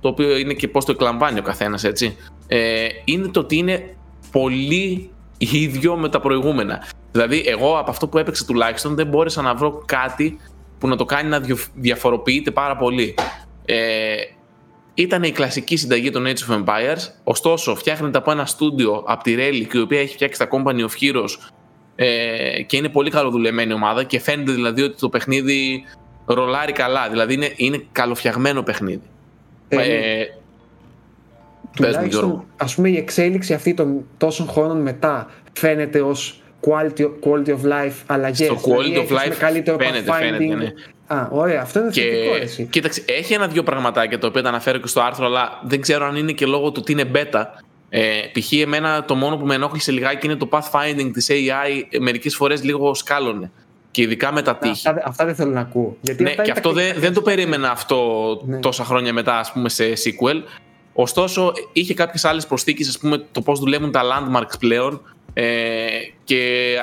το 0.00 0.08
οποίο 0.08 0.36
είναι 0.36 0.52
και 0.52 0.68
πώς 0.68 0.84
το 0.84 0.92
εκλαμβάνει 0.92 1.38
ο 1.38 1.42
καθένας, 1.42 1.84
έτσι, 1.84 2.16
ε, 2.46 2.86
είναι 3.04 3.28
το 3.28 3.40
ότι 3.40 3.56
είναι 3.56 3.96
πολύ 4.30 5.10
ίδιο 5.38 5.96
με 5.96 6.08
τα 6.08 6.20
προηγούμενα. 6.20 6.86
Δηλαδή, 7.12 7.42
εγώ 7.46 7.78
από 7.78 7.90
αυτό 7.90 8.08
που 8.08 8.18
έπαιξα 8.18 8.44
τουλάχιστον 8.44 8.94
δεν 8.94 9.06
μπόρεσα 9.06 9.42
να 9.42 9.54
βρω 9.54 9.82
κάτι 9.86 10.38
που 10.78 10.88
να 10.88 10.96
το 10.96 11.04
κάνει 11.04 11.28
να 11.28 11.40
διαφοροποιείται 11.74 12.50
πάρα 12.50 12.76
πολύ. 12.76 13.14
Ε, 13.64 14.14
ήταν 14.94 15.22
η 15.22 15.30
κλασική 15.30 15.76
συνταγή 15.76 16.10
των 16.10 16.26
Age 16.26 16.50
of 16.50 16.64
Empires, 16.64 16.98
ωστόσο 17.24 17.74
φτιάχνεται 17.74 18.18
από 18.18 18.30
ένα 18.30 18.46
στούντιο 18.46 19.02
από 19.06 19.22
τη 19.22 19.34
Relic, 19.38 19.74
η 19.74 19.78
οποία 19.78 20.00
έχει 20.00 20.14
φτιάξει 20.14 20.38
τα 20.38 20.48
Company 20.50 20.80
of 20.80 20.90
Heroes 21.00 21.50
ε, 21.96 22.62
και 22.62 22.76
είναι 22.76 22.88
πολύ 22.88 23.10
καλοδουλεμένη 23.10 23.72
ομάδα 23.72 24.04
και 24.04 24.20
φαίνεται 24.20 24.52
δηλαδή 24.52 24.82
ότι 24.82 24.96
το 24.96 25.08
παιχνίδι 25.08 25.84
ρολάρει 26.34 26.72
καλά. 26.72 27.08
Δηλαδή 27.08 27.34
είναι, 27.34 27.52
είναι 27.56 27.84
καλοφτιαγμένο 27.92 28.62
παιχνίδι. 28.62 29.02
Ε, 29.68 29.76
ε, 29.76 30.26
τουλάχιστον, 31.76 32.44
ας 32.56 32.74
πούμε 32.74 32.88
η 32.88 32.96
εξέλιξη 32.96 33.54
αυτή 33.54 33.74
των 33.74 34.04
τόσων 34.16 34.48
χρόνων 34.48 34.80
μετά 34.80 35.30
φαίνεται 35.52 36.00
ως 36.00 36.42
quality, 36.60 37.02
quality 37.02 37.48
of 37.48 37.62
life 37.64 37.92
αλλαγές. 38.06 38.46
Στο 38.46 38.70
quality 38.70 38.98
of 38.98 39.16
life 39.16 39.34
καλύτερο 39.38 39.78
φαίνεται, 39.78 40.12
φαίνεται, 40.12 40.54
ναι. 40.54 40.72
Α, 41.06 41.28
ωραία, 41.30 41.60
αυτό 41.60 41.80
είναι 41.80 41.90
και, 41.90 42.00
θετικό 42.00 42.34
εσύ. 42.34 42.64
Κοίταξε, 42.70 43.02
έχει 43.06 43.32
ένα-δυο 43.32 43.62
πραγματάκια 43.62 44.18
το 44.18 44.26
οποίο 44.26 44.42
τα 44.42 44.48
αναφέρω 44.48 44.78
και 44.78 44.86
στο 44.86 45.00
άρθρο, 45.00 45.26
αλλά 45.26 45.60
δεν 45.64 45.80
ξέρω 45.80 46.06
αν 46.06 46.16
είναι 46.16 46.32
και 46.32 46.46
λόγω 46.46 46.70
του 46.70 46.78
ότι 46.82 46.92
είναι 46.92 47.10
beta. 47.14 47.44
Ε, 47.92 48.20
π.χ. 48.32 48.52
εμένα 48.52 49.04
το 49.04 49.14
μόνο 49.14 49.36
που 49.36 49.46
με 49.46 49.54
ενόχλησε 49.54 49.92
λιγάκι 49.92 50.26
είναι 50.26 50.36
το 50.36 50.48
pathfinding 50.50 51.10
της 51.12 51.26
AI 51.30 51.98
μερικές 52.00 52.34
φορές 52.34 52.64
λίγο 52.64 52.94
σκάλωνε 52.94 53.50
και 53.90 54.02
ειδικά 54.02 54.32
με 54.32 54.42
τα 54.42 54.56
τείχη. 54.56 54.88
Αυτά, 54.88 55.02
αυτά 55.06 55.24
δεν 55.24 55.34
θέλω 55.34 55.50
να 55.50 55.60
ακούω. 55.60 55.96
Γιατί 56.00 56.22
ναι, 56.22 56.34
και 56.34 56.50
αυτό 56.50 56.72
δεν, 56.72 56.94
δεν 56.98 57.12
το 57.12 57.22
περίμενα 57.22 57.70
αυτό 57.70 58.40
ναι. 58.46 58.58
τόσα 58.58 58.84
χρόνια 58.84 59.12
μετά, 59.12 59.38
ας 59.38 59.52
πούμε, 59.52 59.68
σε 59.68 59.84
sequel. 59.84 60.42
Ωστόσο, 60.92 61.52
είχε 61.72 61.94
κάποιες 61.94 62.24
άλλες 62.24 62.46
προσθήκες, 62.46 62.88
ας 62.88 62.98
πούμε, 62.98 63.26
το 63.32 63.40
πώς 63.40 63.58
δουλεύουν 63.58 63.90
τα 63.92 64.02
landmarks 64.02 64.58
πλέον 64.58 65.00
ε, 65.32 65.86
και 66.24 66.74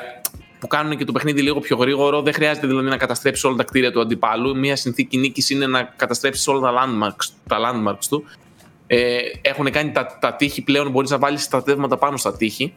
που 0.58 0.66
κάνουν 0.66 0.96
και 0.96 1.04
το 1.04 1.12
παιχνίδι 1.12 1.42
λίγο 1.42 1.60
πιο 1.60 1.76
γρήγορο. 1.76 2.22
Δεν 2.22 2.32
χρειάζεται 2.32 2.66
δηλαδή 2.66 2.88
να 2.88 2.96
καταστρέψεις 2.96 3.44
όλα 3.44 3.56
τα 3.56 3.64
κτίρια 3.64 3.92
του 3.92 4.00
αντιπάλου. 4.00 4.56
Μία 4.56 4.76
συνθήκη 4.76 5.16
νίκης 5.18 5.50
είναι 5.50 5.66
να 5.66 5.82
καταστρέψεις 5.82 6.48
όλα 6.48 6.60
τα 6.60 6.72
landmarks, 6.72 7.32
τα 7.46 7.56
landmarks 7.58 8.04
του. 8.08 8.24
Ε, 8.86 9.18
έχουν 9.42 9.70
κάνει 9.70 9.90
τα, 9.90 10.18
τα 10.20 10.34
τείχη 10.34 10.62
πλέον, 10.62 10.90
μπορείς 10.90 11.10
να 11.10 11.18
βάλεις 11.18 11.42
στρατεύματα 11.42 11.96
πάνω 11.96 12.16
στα 12.16 12.36
τείχη. 12.36 12.72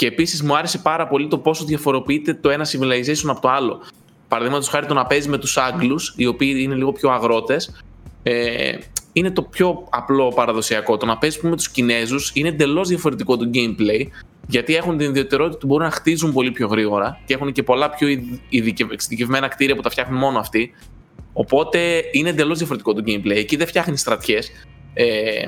Και 0.00 0.06
επίσης 0.06 0.42
μου 0.42 0.56
άρεσε 0.56 0.78
πάρα 0.78 1.06
πολύ 1.06 1.28
το 1.28 1.38
πόσο 1.38 1.64
διαφοροποιείται 1.64 2.34
το 2.34 2.50
ένα 2.50 2.66
civilization 2.72 3.26
από 3.26 3.40
το 3.40 3.48
άλλο. 3.48 3.82
Παραδείγματος 4.28 4.68
χάρη 4.68 4.86
το 4.86 4.94
να 4.94 5.06
παίζει 5.06 5.28
με 5.28 5.38
τους 5.38 5.56
Άγγλους, 5.56 6.14
οι 6.16 6.26
οποίοι 6.26 6.56
είναι 6.58 6.74
λίγο 6.74 6.92
πιο 6.92 7.10
αγρότες, 7.10 7.82
ε, 8.22 8.72
είναι 9.12 9.30
το 9.30 9.42
πιο 9.42 9.86
απλό 9.90 10.28
παραδοσιακό. 10.28 10.96
Το 10.96 11.06
να 11.06 11.18
παίζεις 11.18 11.42
με 11.42 11.56
τους 11.56 11.70
Κινέζους 11.70 12.30
είναι 12.34 12.48
εντελώς 12.48 12.88
διαφορετικό 12.88 13.36
το 13.36 13.50
gameplay, 13.54 14.06
γιατί 14.46 14.74
έχουν 14.74 14.96
την 14.98 15.08
ιδιαιτερότητα 15.08 15.56
ότι 15.56 15.66
μπορούν 15.66 15.84
να 15.84 15.90
χτίζουν 15.90 16.32
πολύ 16.32 16.50
πιο 16.50 16.66
γρήγορα 16.66 17.20
και 17.24 17.34
έχουν 17.34 17.52
και 17.52 17.62
πολλά 17.62 17.90
πιο 17.90 18.08
εξειδικευμένα 18.92 19.48
κτίρια 19.48 19.74
που 19.74 19.82
τα 19.82 19.90
φτιάχνουν 19.90 20.18
μόνο 20.18 20.38
αυτοί. 20.38 20.74
Οπότε 21.32 22.02
είναι 22.12 22.28
εντελώς 22.28 22.58
διαφορετικό 22.58 22.94
το 22.94 23.02
gameplay. 23.06 23.36
Εκεί 23.36 23.56
δεν 23.56 23.66
φτιάχνεις 23.66 24.00
στρατιές. 24.00 24.50
Ε, 24.94 25.46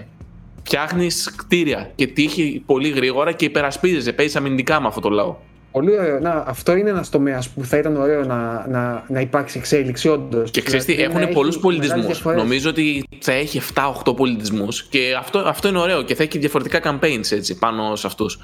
φτιάχνεις 0.63 1.35
κτίρια 1.37 1.91
και 1.95 2.07
τύχει 2.07 2.63
πολύ 2.67 2.89
γρήγορα 2.89 3.33
και 3.33 3.45
υπερασπίζεσαι. 3.45 4.13
Παίζεις 4.13 4.37
αμυντικά 4.37 4.81
με 4.81 4.87
αυτό 4.87 5.01
το 5.01 5.11
λαό. 5.11 5.37
Πολύ 5.73 5.99
ωραίο. 5.99 6.21
Να, 6.21 6.31
αυτό 6.31 6.77
είναι 6.77 6.91
ένας 6.91 7.09
τομέας 7.09 7.49
που 7.49 7.65
θα 7.65 7.79
ήταν 7.79 7.97
ωραίο 7.97 8.25
να, 8.25 8.67
να, 8.69 9.05
να 9.09 9.21
υπάρξει 9.21 9.59
εξέλιξη, 9.59 10.09
όντως. 10.09 10.51
Και 10.51 10.63
ξέρεις 10.63 10.85
τι, 10.85 10.95
δηλαδή, 10.95 11.19
έχουν 11.19 11.33
πολλούς 11.33 11.59
πολιτισμούς. 11.59 12.25
Νομίζω 12.25 12.71
ότι 12.71 13.05
θα 13.19 13.33
έχει 13.33 13.61
7-8 14.05 14.17
πολιτισμούς 14.17 14.83
και 14.83 15.15
αυτό, 15.19 15.39
αυτό 15.39 15.69
είναι 15.69 15.79
ωραίο 15.79 16.03
και 16.03 16.15
θα 16.15 16.23
έχει 16.23 16.39
διαφορετικά 16.39 16.81
campaigns 16.85 17.31
έτσι, 17.33 17.59
πάνω 17.59 17.97
σε 17.97 18.07
αυτούς. 18.07 18.41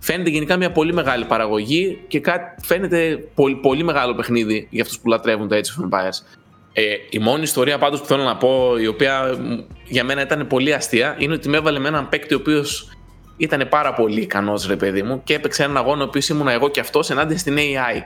Φαίνεται 0.00 0.30
γενικά 0.30 0.56
μια 0.56 0.72
πολύ 0.72 0.92
μεγάλη 0.92 1.24
παραγωγή 1.24 1.98
και 2.08 2.20
κάτι, 2.20 2.66
φαίνεται 2.66 3.24
πολύ, 3.34 3.54
πολύ 3.54 3.84
μεγάλο 3.84 4.14
παιχνίδι 4.14 4.66
για 4.70 4.82
αυτούς 4.82 4.98
που 4.98 5.08
λατρεύουν 5.08 5.48
τα 5.48 5.56
Age 5.60 5.82
of 5.82 5.88
Empires. 5.88 6.41
Ε, 6.72 6.82
η 7.10 7.18
μόνη 7.18 7.42
ιστορία 7.42 7.78
πάντως 7.78 8.00
που 8.00 8.06
θέλω 8.06 8.22
να 8.22 8.36
πω, 8.36 8.78
η 8.78 8.86
οποία 8.86 9.38
για 9.84 10.04
μένα 10.04 10.22
ήταν 10.22 10.46
πολύ 10.46 10.74
αστεία, 10.74 11.16
είναι 11.18 11.34
ότι 11.34 11.48
με 11.48 11.56
έβαλε 11.56 11.78
με 11.78 11.88
έναν 11.88 12.08
παίκτη 12.08 12.34
ο 12.34 12.36
οποίος 12.36 12.96
ήταν 13.36 13.66
πάρα 13.68 13.94
πολύ 13.94 14.20
ικανός, 14.20 14.66
ρε 14.66 14.76
παιδί 14.76 15.02
μου, 15.02 15.20
και 15.24 15.34
έπαιξε 15.34 15.62
έναν 15.62 15.76
αγώνα 15.76 16.02
ο 16.02 16.06
οποίος 16.06 16.28
ήμουν 16.28 16.48
εγώ 16.48 16.68
και 16.68 16.80
αυτός 16.80 17.10
ενάντια 17.10 17.38
στην 17.38 17.56
AI. 17.56 18.00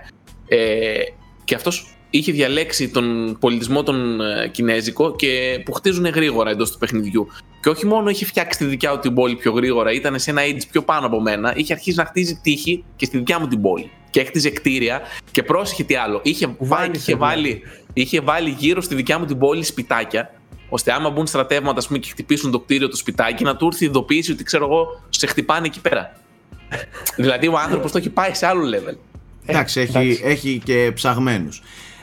Ε, 0.48 0.98
και 1.44 1.54
αυτός 1.54 1.96
είχε 2.10 2.32
διαλέξει 2.32 2.88
τον 2.88 3.36
πολιτισμό 3.40 3.82
τον 3.82 4.20
ε, 4.20 4.48
Κινέζικο 4.48 5.16
και 5.16 5.62
που 5.64 5.72
χτίζουν 5.72 6.06
γρήγορα 6.06 6.50
εντός 6.50 6.72
του 6.72 6.78
παιχνιδιού. 6.78 7.26
Και 7.60 7.68
όχι 7.68 7.86
μόνο 7.86 8.10
είχε 8.10 8.24
φτιάξει 8.24 8.58
τη 8.58 8.64
δικιά 8.64 8.90
του 8.90 8.98
την 8.98 9.14
πόλη 9.14 9.36
πιο 9.36 9.52
γρήγορα, 9.52 9.92
ήταν 9.92 10.18
σε 10.18 10.30
ένα 10.30 10.42
age 10.42 10.62
πιο 10.70 10.82
πάνω 10.82 11.06
από 11.06 11.20
μένα, 11.20 11.52
είχε 11.56 11.72
αρχίσει 11.72 11.96
να 11.96 12.04
χτίζει 12.04 12.40
τείχη 12.42 12.84
και 12.96 13.04
στη 13.04 13.16
δικιά 13.16 13.38
μου 13.38 13.48
την 13.48 13.60
πόλη. 13.60 13.90
Και 14.10 14.20
έκτιζε 14.20 14.50
κτίρια 14.50 15.00
και 15.30 15.42
πρόσεχε 15.42 15.84
τι 15.84 15.94
άλλο. 15.94 16.20
Είχε, 16.22 16.54
βάλει, 16.58 16.96
είχε, 16.96 17.16
βάλει, 17.16 17.62
είχε 18.00 18.20
βάλει 18.20 18.50
γύρω 18.50 18.80
στη 18.80 18.94
δικιά 18.94 19.18
μου 19.18 19.24
την 19.24 19.38
πόλη 19.38 19.64
σπιτάκια, 19.64 20.30
ώστε 20.68 20.92
άμα 20.92 21.10
μπουν 21.10 21.26
στρατεύματα 21.26 21.82
πούμε, 21.86 21.98
και 21.98 22.08
χτυπήσουν 22.10 22.50
το 22.50 22.60
κτίριο 22.60 22.88
του 22.88 22.96
σπιτάκι, 22.96 23.44
να 23.44 23.56
του 23.56 23.66
έρθει 23.66 23.84
η 23.84 23.86
ειδοποίηση 23.86 24.32
ότι 24.32 24.44
ξέρω 24.44 24.64
εγώ, 24.64 25.02
σε 25.08 25.26
χτυπάνε 25.26 25.66
εκεί 25.66 25.80
πέρα. 25.80 26.12
δηλαδή 27.16 27.48
ο 27.48 27.58
άνθρωπος 27.58 27.92
το 27.92 27.98
έχει 27.98 28.10
πάει 28.10 28.34
σε 28.34 28.46
άλλο 28.46 28.62
level. 28.76 28.96
Εντάξει, 29.46 29.80
έχει, 29.80 30.20
έχει 30.24 30.60
και 30.64 30.90
ψαγμένους. 30.94 31.62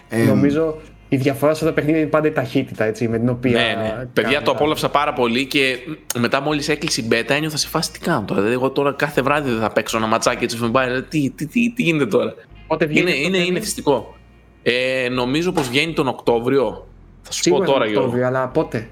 Ε, 0.10 0.24
Νομίζω 0.24 0.82
η 1.10 1.18
διαφορά 1.18 1.54
σε 1.54 1.64
αυτό 1.64 1.66
το 1.66 1.74
παιχνίδι 1.74 2.00
είναι 2.00 2.10
πάντα 2.10 2.28
η 2.28 2.32
ταχύτητα 2.32 2.84
έτσι, 2.84 3.08
με 3.08 3.18
την 3.20 3.30
οποία. 3.30 3.52
Ναι, 3.52 3.82
ναι. 3.82 4.06
Παιδιά, 4.14 4.42
το 4.42 4.52
απόλαυσα 4.52 4.90
πάρα 4.90 5.14
πολύ 5.14 5.46
και 5.46 5.78
μετά 6.20 6.42
μόλις 6.42 6.70
έκλεισε 6.70 7.02
η 7.02 7.06
μπέτα 7.08 7.34
ένιωθα 7.34 7.58
σε 7.58 7.68
φάση 7.68 7.92
τι 7.92 8.00
κάνω 8.00 8.24
τώρα; 8.26 8.42
Δηλαδή, 8.42 8.60
εγώ 8.60 8.70
τώρα 8.70 8.92
κάθε 8.94 9.22
βράδυ 9.22 9.50
δεν 9.50 9.60
θα 9.60 9.72
παίξω 9.72 9.98
ένα 9.98 10.08
ματσάκι 10.08 10.44
έτσι 10.44 10.58
με 10.58 10.70
πάει. 10.70 11.02
Τι, 11.02 11.30
τι, 11.30 11.46
τι, 11.46 11.74
τι 11.74 11.84
γίνεται 11.84 12.06
τώρα; 12.06 12.34
Πότε 12.68 12.88
είναι, 12.92 13.12
είναι, 13.12 13.38
είναι 13.38 13.60
θυστικό. 13.60 14.16
Ε, 14.64 15.08
νομίζω 15.12 15.52
πως 15.52 15.70
βγαίνει 15.70 15.94
τον 15.94 16.08
Οκτώβριο. 16.08 16.88
Θα 17.22 17.32
σου 17.32 17.42
Σίγουρα 17.42 17.66
πω 17.66 17.72
τώρα, 17.72 17.86
Γιώργο. 17.86 18.02
Οκτώβριο, 18.02 18.28
αλλά 18.28 18.48
πότε; 18.48 18.90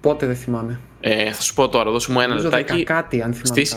Πότε 0.00 0.26
δεν 0.26 0.36
θυμάμαι. 0.36 0.80
Ε, 1.00 1.32
θα 1.32 1.42
σου 1.42 1.54
πω 1.54 1.68
τώρα, 1.68 1.90
δώσου 1.90 2.12
μου 2.12 2.20
ένα 2.20 2.34
λεπτάκι. 2.34 2.82
Κάτι, 2.82 3.22
αν 3.22 3.32
θυμάμαι. 3.32 3.64
Στις 3.64 3.76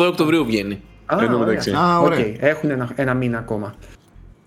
28 0.00 0.06
Οκτωβρίου 0.08 0.44
βγαίνει. 0.44 0.80
Α, 1.06 1.16
ωραία. 1.16 1.78
Α, 1.78 1.98
ωραία. 1.98 2.18
Okay. 2.18 2.36
Έχουν 2.38 2.70
ένα, 2.70 2.90
ένα 2.94 3.14
μήνα 3.14 3.38
ακόμα. 3.38 3.74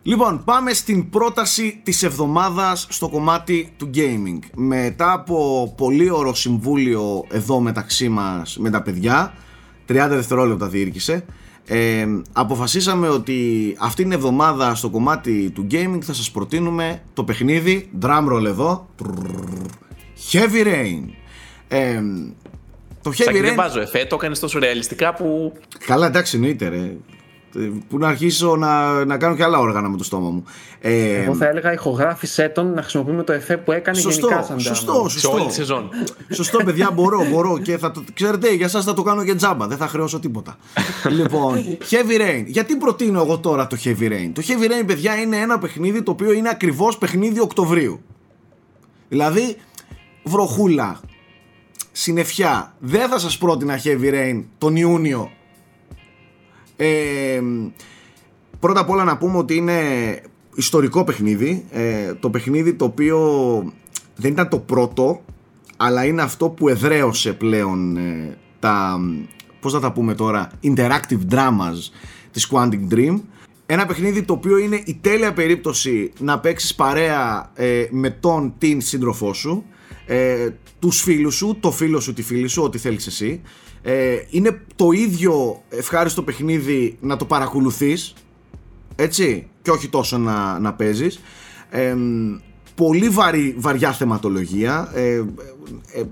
Λοιπόν, 0.03 0.43
πάμε 0.43 0.73
στην 0.73 1.09
πρόταση 1.09 1.81
της 1.83 2.03
εβδομάδας 2.03 2.87
στο 2.89 3.09
κομμάτι 3.09 3.73
του 3.77 3.89
gaming. 3.95 4.39
Μετά 4.55 5.11
από 5.11 5.73
πολύ 5.77 6.11
ωραίο 6.11 6.33
συμβούλιο 6.33 7.25
εδώ 7.31 7.59
μεταξύ 7.59 8.09
μας 8.09 8.57
με 8.57 8.69
τα 8.69 8.81
παιδιά, 8.81 9.33
30 9.87 10.07
δευτερόλεπτα 10.09 10.67
διήρκησε, 10.67 11.25
ε, 11.67 12.05
αποφασίσαμε 12.33 13.09
ότι 13.09 13.75
αυτήν 13.79 14.03
την 14.03 14.13
εβδομάδα 14.13 14.75
στο 14.75 14.89
κομμάτι 14.89 15.51
του 15.53 15.67
gaming 15.71 15.99
θα 16.01 16.13
σας 16.13 16.31
προτείνουμε 16.31 17.01
το 17.13 17.23
παιχνίδι, 17.23 17.89
drumroll 18.01 18.43
εδώ, 18.45 18.89
Heavy 20.31 20.65
Rain. 20.65 21.03
Ε, 21.67 22.01
το 23.01 23.11
Heavy 23.17 23.35
Rain... 23.35 23.41
Δεν 23.41 23.55
βάζω 23.55 23.79
εφέ, 23.79 24.05
το 24.05 24.15
έκανες 24.15 24.39
τόσο 24.39 24.59
ρεαλιστικά 24.59 25.13
που... 25.13 25.53
Καλά 25.85 26.07
εντάξει 26.07 26.35
εννοείται 26.35 26.67
ρε 26.67 26.95
που 27.89 27.97
να 27.97 28.07
αρχίσω 28.07 28.55
να, 28.55 29.05
να 29.05 29.17
κάνω 29.17 29.35
και 29.35 29.43
άλλα 29.43 29.59
όργανα 29.59 29.89
με 29.89 29.97
το 29.97 30.03
στόμα 30.03 30.29
μου. 30.29 30.43
Ε, 30.79 31.23
Εγώ 31.23 31.35
θα 31.35 31.47
έλεγα 31.47 31.73
ηχογράφησέ 31.73 32.49
τον 32.49 32.73
να 32.73 32.81
χρησιμοποιούμε 32.81 33.23
το 33.23 33.33
εφέ 33.33 33.57
που 33.57 33.71
έκανε 33.71 33.97
σωστό, 33.97 34.27
γενικά 34.27 34.45
σαν 34.45 34.59
Σωστό, 34.59 34.93
σωστό. 34.93 35.19
Σε 35.19 35.27
όλη 35.27 35.45
τη 35.45 35.53
σεζόν. 35.53 35.89
Σωστό, 36.33 36.63
παιδιά, 36.63 36.91
μπορώ, 36.91 37.25
μπορώ. 37.31 37.57
Και 37.57 37.77
θα 37.77 37.91
το, 37.91 38.03
ξέρετε, 38.13 38.53
για 38.53 38.65
εσά 38.65 38.81
θα 38.81 38.93
το 38.93 39.01
κάνω 39.01 39.23
και 39.23 39.35
τζάμπα. 39.35 39.67
Δεν 39.67 39.77
θα 39.77 39.87
χρεώσω 39.87 40.19
τίποτα. 40.19 40.57
λοιπόν, 41.09 41.63
Heavy 41.89 42.21
Rain. 42.21 42.43
Γιατί 42.45 42.75
προτείνω 42.75 43.21
εγώ 43.21 43.37
τώρα 43.37 43.67
το 43.67 43.77
Heavy 43.83 44.09
Rain; 44.09 44.31
Το 44.33 44.41
Heavy 44.47 44.65
Rain, 44.65 44.85
παιδιά, 44.85 45.15
είναι 45.15 45.37
ένα 45.37 45.59
παιχνίδι 45.59 46.03
το 46.03 46.11
οποίο 46.11 46.31
είναι 46.31 46.49
ακριβώς 46.49 46.97
παιχνίδι 46.97 47.39
Οκτωβρίου. 47.39 48.01
Δηλαδή, 49.09 49.57
βροχούλα, 50.23 50.99
συνεφιά. 51.91 52.73
Δεν 52.79 53.09
θα 53.09 53.19
σας 53.19 53.37
πρότεινα 53.37 53.79
Heavy 53.83 54.13
Rain 54.13 54.43
τον 54.57 54.75
Ιούνιο 54.75 55.31
ε, 56.75 57.41
πρώτα 58.59 58.79
απ' 58.79 58.89
όλα 58.89 59.03
να 59.03 59.17
πούμε 59.17 59.37
ότι 59.37 59.55
είναι 59.55 59.81
ιστορικό 60.55 61.03
παιχνίδι. 61.03 61.65
Ε, 61.71 62.13
το 62.13 62.29
παιχνίδι 62.29 62.73
το 62.73 62.85
οποίο 62.85 63.19
δεν 64.15 64.31
ήταν 64.31 64.49
το 64.49 64.59
πρώτο, 64.59 65.21
αλλά 65.77 66.05
είναι 66.05 66.21
αυτό 66.21 66.49
που 66.49 66.69
εδραίωσε 66.69 67.33
πλέον 67.33 67.97
ε, 67.97 68.37
τα, 68.59 68.99
πώς 69.59 69.73
θα 69.73 69.79
τα 69.79 69.91
πούμε 69.91 70.13
τώρα, 70.13 70.51
interactive 70.63 71.31
dramas 71.31 71.91
της 72.31 72.51
Quantic 72.51 72.93
Dream. 72.93 73.19
Ένα 73.65 73.85
παιχνίδι 73.85 74.23
το 74.23 74.33
οποίο 74.33 74.57
είναι 74.57 74.81
η 74.85 74.97
τέλεια 75.01 75.33
περίπτωση 75.33 76.11
να 76.19 76.39
παίξεις 76.39 76.75
παρέα 76.75 77.51
ε, 77.53 77.85
με 77.89 78.09
τον 78.09 78.53
την 78.57 78.81
σύντροφό 78.81 79.33
σου, 79.33 79.65
ε, 80.05 80.49
τους 80.79 81.01
φίλους 81.01 81.35
σου, 81.35 81.57
το 81.59 81.71
φίλο 81.71 81.99
σου, 81.99 82.13
τη 82.13 82.21
φίλη 82.21 82.47
σου, 82.47 82.63
ό,τι 82.63 82.77
θέλεις 82.77 83.07
εσύ. 83.07 83.41
Ε, 83.87 84.17
είναι 84.29 84.61
το 84.75 84.91
ίδιο 84.91 85.63
ευχάριστο 85.69 86.21
παιχνίδι 86.21 86.97
να 87.01 87.17
το 87.17 87.25
παρακολουθείς 87.25 88.13
έτσι 88.95 89.47
και 89.61 89.71
όχι 89.71 89.89
τόσο 89.89 90.17
να, 90.17 90.59
να 90.59 90.73
παίζεις. 90.73 91.19
Ε, 91.69 91.95
πολύ 92.75 93.09
βαρύ, 93.09 93.55
βαριά 93.57 93.91
θεματολογία. 93.91 94.91
Ε, 94.93 95.23
ε, 95.91 96.03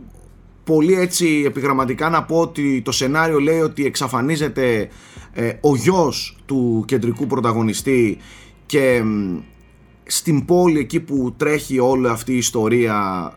πολύ 0.63 0.93
έτσι 0.93 1.43
επιγραμματικά 1.45 2.09
να 2.09 2.23
πω 2.23 2.39
ότι 2.39 2.81
το 2.81 2.91
σενάριο 2.91 3.39
λέει 3.39 3.59
ότι 3.59 3.85
εξαφανίζεται 3.85 4.89
ο 5.61 5.75
γιος 5.75 6.37
του 6.45 6.83
κεντρικού 6.87 7.27
πρωταγωνιστή 7.27 8.17
και 8.65 9.03
στην 10.03 10.45
πόλη 10.45 10.79
εκεί 10.79 10.99
που 10.99 11.33
τρέχει 11.37 11.79
όλη 11.79 12.07
αυτή 12.07 12.33
η 12.33 12.37
ιστορία 12.37 13.33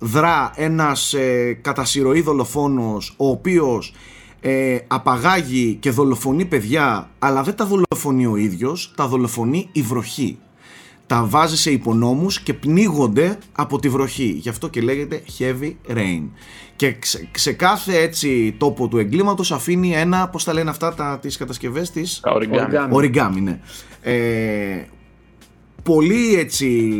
δρά 0.00 0.52
ένας 0.54 1.14
ε, 1.14 1.58
κατά 1.62 1.84
δολοφόνος 2.24 3.14
ο 3.16 3.28
οποίος 3.28 3.94
ε, 4.40 4.78
απαγάγει 4.86 5.74
και 5.74 5.90
δολοφονεί 5.90 6.44
παιδιά 6.44 7.10
αλλά 7.18 7.42
δεν 7.42 7.56
τα 7.56 7.66
δολοφονεί 7.66 8.26
ο 8.26 8.36
ίδιος, 8.36 8.92
τα 8.96 9.06
δολοφονεί 9.06 9.68
η 9.72 9.82
βροχή. 9.82 10.38
Τα 11.06 11.24
βάζει 11.24 11.56
σε 11.56 11.70
υπονόμους 11.70 12.40
και 12.40 12.54
πνίγονται 12.54 13.38
από 13.52 13.78
τη 13.78 13.88
βροχή. 13.88 14.38
Γι' 14.40 14.48
αυτό 14.48 14.68
και 14.68 14.80
λέγεται 14.80 15.22
heavy 15.38 15.74
rain. 15.94 16.22
Και 16.76 16.96
σε, 17.34 17.52
κάθε 17.52 17.98
έτσι 17.98 18.54
τόπο 18.58 18.88
του 18.88 18.98
εγκλήματος 18.98 19.52
αφήνει 19.52 19.92
ένα, 19.92 20.28
πώς 20.28 20.44
τα 20.44 20.52
λένε 20.52 20.70
αυτά 20.70 20.94
τα, 20.94 21.18
τις 21.18 21.36
κατασκευές 21.36 21.90
της... 21.90 22.20
Origami. 22.24 22.94
Origami, 22.94 23.40
ναι. 23.42 23.60
Ε, 24.02 24.84
πολύ 25.82 26.34
έτσι 26.34 26.92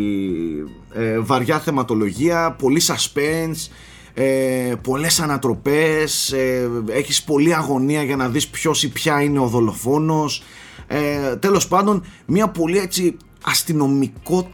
ε, 0.92 1.18
βαριά 1.18 1.58
θεματολογία, 1.58 2.56
πολύ 2.58 2.82
suspense, 2.86 3.70
ε, 4.14 4.74
πολλές 4.82 5.20
ανατροπές, 5.20 6.32
ε, 6.32 6.70
έχεις 6.88 7.22
πολλή 7.22 7.54
αγωνία 7.54 8.02
για 8.02 8.16
να 8.16 8.28
δεις 8.28 8.48
ποιος 8.48 8.82
ή 8.82 8.88
ποια 8.88 9.22
είναι 9.22 9.38
ο 9.38 9.46
δολοφόνος. 9.46 10.42
Ε, 10.86 11.36
τέλος 11.36 11.68
πάντων, 11.68 12.04
μια 12.26 12.48
πολύ 12.48 12.78
έτσι 12.78 13.16
αστυνομικό 13.44 14.50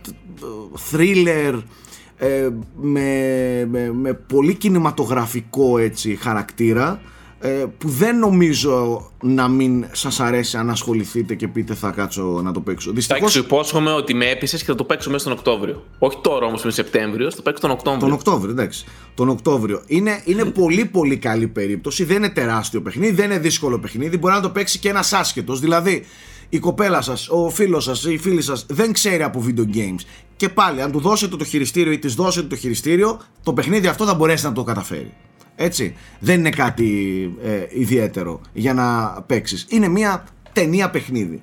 thriller 0.91 1.63
ε, 2.17 2.49
με, 2.81 3.67
με, 3.71 3.93
με 3.93 4.13
πολύ 4.13 4.55
κινηματογραφικό 4.55 5.79
έτσι 5.79 6.17
χαρακτήρα 6.17 7.01
ε, 7.01 7.16
που 7.79 7.89
δεν 7.89 8.19
νομίζω 8.19 9.11
να 9.23 9.49
μην 9.49 9.87
σας 9.93 10.21
αρέσει 10.21 10.57
αν 10.57 10.71
ασχοληθείτε 10.71 11.35
και 11.35 11.49
πείτε 11.49 11.75
θα 11.75 11.91
κάτσω 11.91 12.41
να 12.43 12.53
το 12.53 12.61
παίξω. 12.61 12.93
Δυστυχώς... 12.93 13.21
Εντάξει, 13.21 13.39
σου 13.39 13.45
υπόσχομαι 13.45 13.93
ότι 13.93 14.15
με 14.15 14.31
έπεισες 14.31 14.61
και 14.61 14.67
θα 14.67 14.75
το 14.75 14.85
παίξω 14.85 15.11
μέσα 15.11 15.25
στον 15.25 15.33
Οκτώβριο. 15.33 15.85
Όχι 15.99 16.19
τώρα 16.23 16.47
όμως, 16.47 16.65
με 16.65 16.71
Σεπτέμβριο, 16.71 17.31
θα 17.31 17.37
το 17.37 17.43
παίξω 17.43 17.61
τον 17.61 17.71
Οκτώβριο. 17.71 18.01
Τον 18.01 18.13
Οκτώβριο, 18.13 18.51
εντάξει. 18.51 18.85
Τον 19.15 19.29
Οκτώβριο. 19.29 19.83
Είναι, 19.87 20.23
είναι 20.25 20.45
πολύ 20.45 20.85
πολύ 20.85 21.17
καλή 21.17 21.47
περίπτωση. 21.47 22.05
Δεν 22.05 22.17
είναι 22.17 22.29
τεράστιο 22.29 22.83
παιχνίδι, 22.83 23.15
δεν 23.15 23.25
είναι 23.25 23.39
δύσκολο 23.39 23.79
παιχνίδι. 23.79 24.19
Μπορεί 24.19 24.35
να 24.35 24.41
το 24.41 24.51
παίξει 24.51 24.79
και 24.79 24.89
ένας 24.89 25.13
άσχετος. 25.13 25.61
Δηλαδή, 25.61 26.05
η 26.49 26.59
κοπέλα 26.59 27.01
σας, 27.01 27.29
ο 27.29 27.51
φίλος 27.51 27.85
σας, 27.85 28.05
η 28.05 28.19
φίλη 28.19 28.43
σας 28.43 28.67
δεν 28.69 28.93
ξέρει 28.93 29.23
από 29.23 29.45
video 29.47 29.77
games. 29.77 30.05
Και 30.37 30.49
πάλι, 30.49 30.83
αν 30.83 30.93
του 30.93 31.01
δώσετε 31.01 31.37
το 31.37 31.45
χειριστήριο 31.45 31.93
ή 31.93 31.99
της 31.99 32.15
δώσετε 32.15 32.47
το 32.47 32.57
χειριστήριο, 32.57 33.21
το 33.43 33.53
παιχνίδι 33.53 33.87
αυτό 33.87 34.05
θα 34.05 34.15
μπορέσει 34.15 34.45
να 34.45 34.53
το 34.53 34.63
καταφέρει. 34.63 35.13
Έτσι. 35.57 35.95
Δεν 36.19 36.39
είναι 36.39 36.51
κάτι 36.51 36.89
ε, 37.45 37.67
ιδιαίτερο 37.69 38.41
για 38.53 38.75
να 38.75 39.13
παίξεις. 39.27 39.67
Είναι 39.69 39.89
μια 39.89 40.25
ταινία 40.53 40.91
παιχνίδι. 40.91 41.43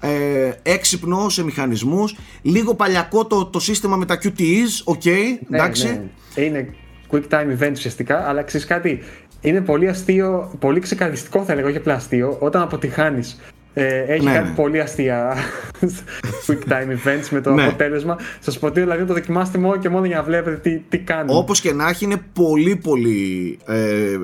Ε, 0.00 0.50
έξυπνο 0.62 1.28
σε 1.28 1.44
μηχανισμούς 1.44 2.16
λίγο 2.42 2.74
παλιακό 2.74 3.26
το, 3.26 3.46
το 3.46 3.60
σύστημα 3.60 3.96
με 3.96 4.06
τα 4.06 4.18
QTEs, 4.22 4.94
ok, 4.94 5.04
ναι, 5.48 5.58
εντάξει. 5.58 5.86
Ναι. 6.34 6.44
Είναι 6.44 6.74
quick 7.10 7.22
time 7.28 7.58
event 7.58 7.72
ουσιαστικά, 7.72 8.28
αλλά 8.28 8.42
ξέρεις 8.42 8.66
κάτι, 8.66 8.98
είναι 9.40 9.60
πολύ 9.60 9.88
αστείο, 9.88 10.52
πολύ 10.58 10.80
ξεκαριστικό 10.80 11.44
θα 11.44 11.52
έλεγα, 11.52 11.68
όχι 11.68 11.76
απλά 11.76 11.94
αστείο, 11.94 12.36
όταν 12.40 12.62
αποτυχάνεις 12.62 13.40
ε, 13.74 13.98
έχει 13.98 14.24
ναι, 14.24 14.32
κάτι 14.32 14.48
ναι. 14.48 14.54
πολύ 14.54 14.80
αστεία 14.80 15.36
quick 16.46 16.72
time 16.72 16.88
events 16.88 17.28
με 17.30 17.40
το 17.40 17.54
ναι. 17.54 17.64
αποτέλεσμα. 17.64 18.18
Σας 18.40 18.58
προτείνω 18.58 18.84
δηλαδή 18.84 19.04
το 19.04 19.14
δοκιμάστε 19.14 19.58
μόνο 19.58 19.76
και 19.76 19.88
μόνο 19.88 20.04
για 20.06 20.16
να 20.16 20.22
βλέπετε 20.22 20.56
τι, 20.56 20.78
τι 20.88 20.98
κάνει. 20.98 21.34
Όπως 21.34 21.60
και 21.60 21.72
να 21.72 21.88
έχει, 21.88 22.04
είναι 22.04 22.22
πολύ 22.32 22.76
πολύ 22.76 23.58
ε, 23.66 24.18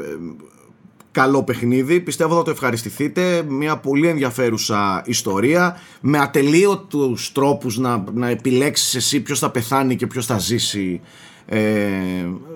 καλό 1.17 1.43
παιχνίδι. 1.43 2.01
Πιστεύω 2.01 2.37
θα 2.37 2.43
το 2.43 2.51
ευχαριστηθείτε. 2.51 3.43
Μια 3.49 3.77
πολύ 3.77 4.09
ενδιαφέρουσα 4.09 5.03
ιστορία. 5.07 5.81
Με 6.01 6.19
ατελείωτους 6.19 7.33
τρόπους 7.33 7.79
να, 7.79 8.05
να 8.15 8.29
επιλέξεις 8.29 8.95
εσύ 8.95 9.21
ποιος 9.21 9.39
θα 9.39 9.51
πεθάνει 9.51 9.97
και 9.97 10.07
ποιος 10.07 10.27
θα 10.27 10.39
ζήσει 10.39 11.01
ε, 11.47 11.61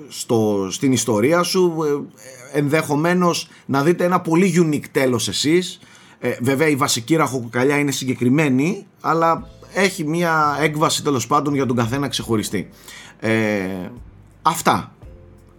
στο, 0.09 0.69
στην 0.71 0.93
ιστορία 0.93 1.43
σου. 1.43 1.75
Ε, 2.53 2.59
ενδεχομένως 2.59 3.49
να 3.67 3.83
δείτε 3.83 4.05
ένα 4.05 4.21
πολύ 4.21 4.55
unique 4.65 4.89
τέλος 4.93 5.29
εσείς. 5.29 5.81
Ε, 6.21 6.37
βέβαια 6.41 6.69
η 6.69 6.77
βασική 6.77 7.17
ραχοκοκαλιά 7.17 7.79
είναι 7.79 7.91
συγκεκριμένη, 7.91 8.87
αλλά 9.01 9.49
έχει 9.75 10.05
μια 10.05 10.59
έκβαση 10.61 11.03
τέλος 11.03 11.27
πάντων 11.27 11.55
για 11.55 11.67
τον 11.67 11.77
καθένα 11.77 12.09
ξεχωριστή. 12.09 12.69
Ε, 13.21 13.91
αυτά 14.43 14.95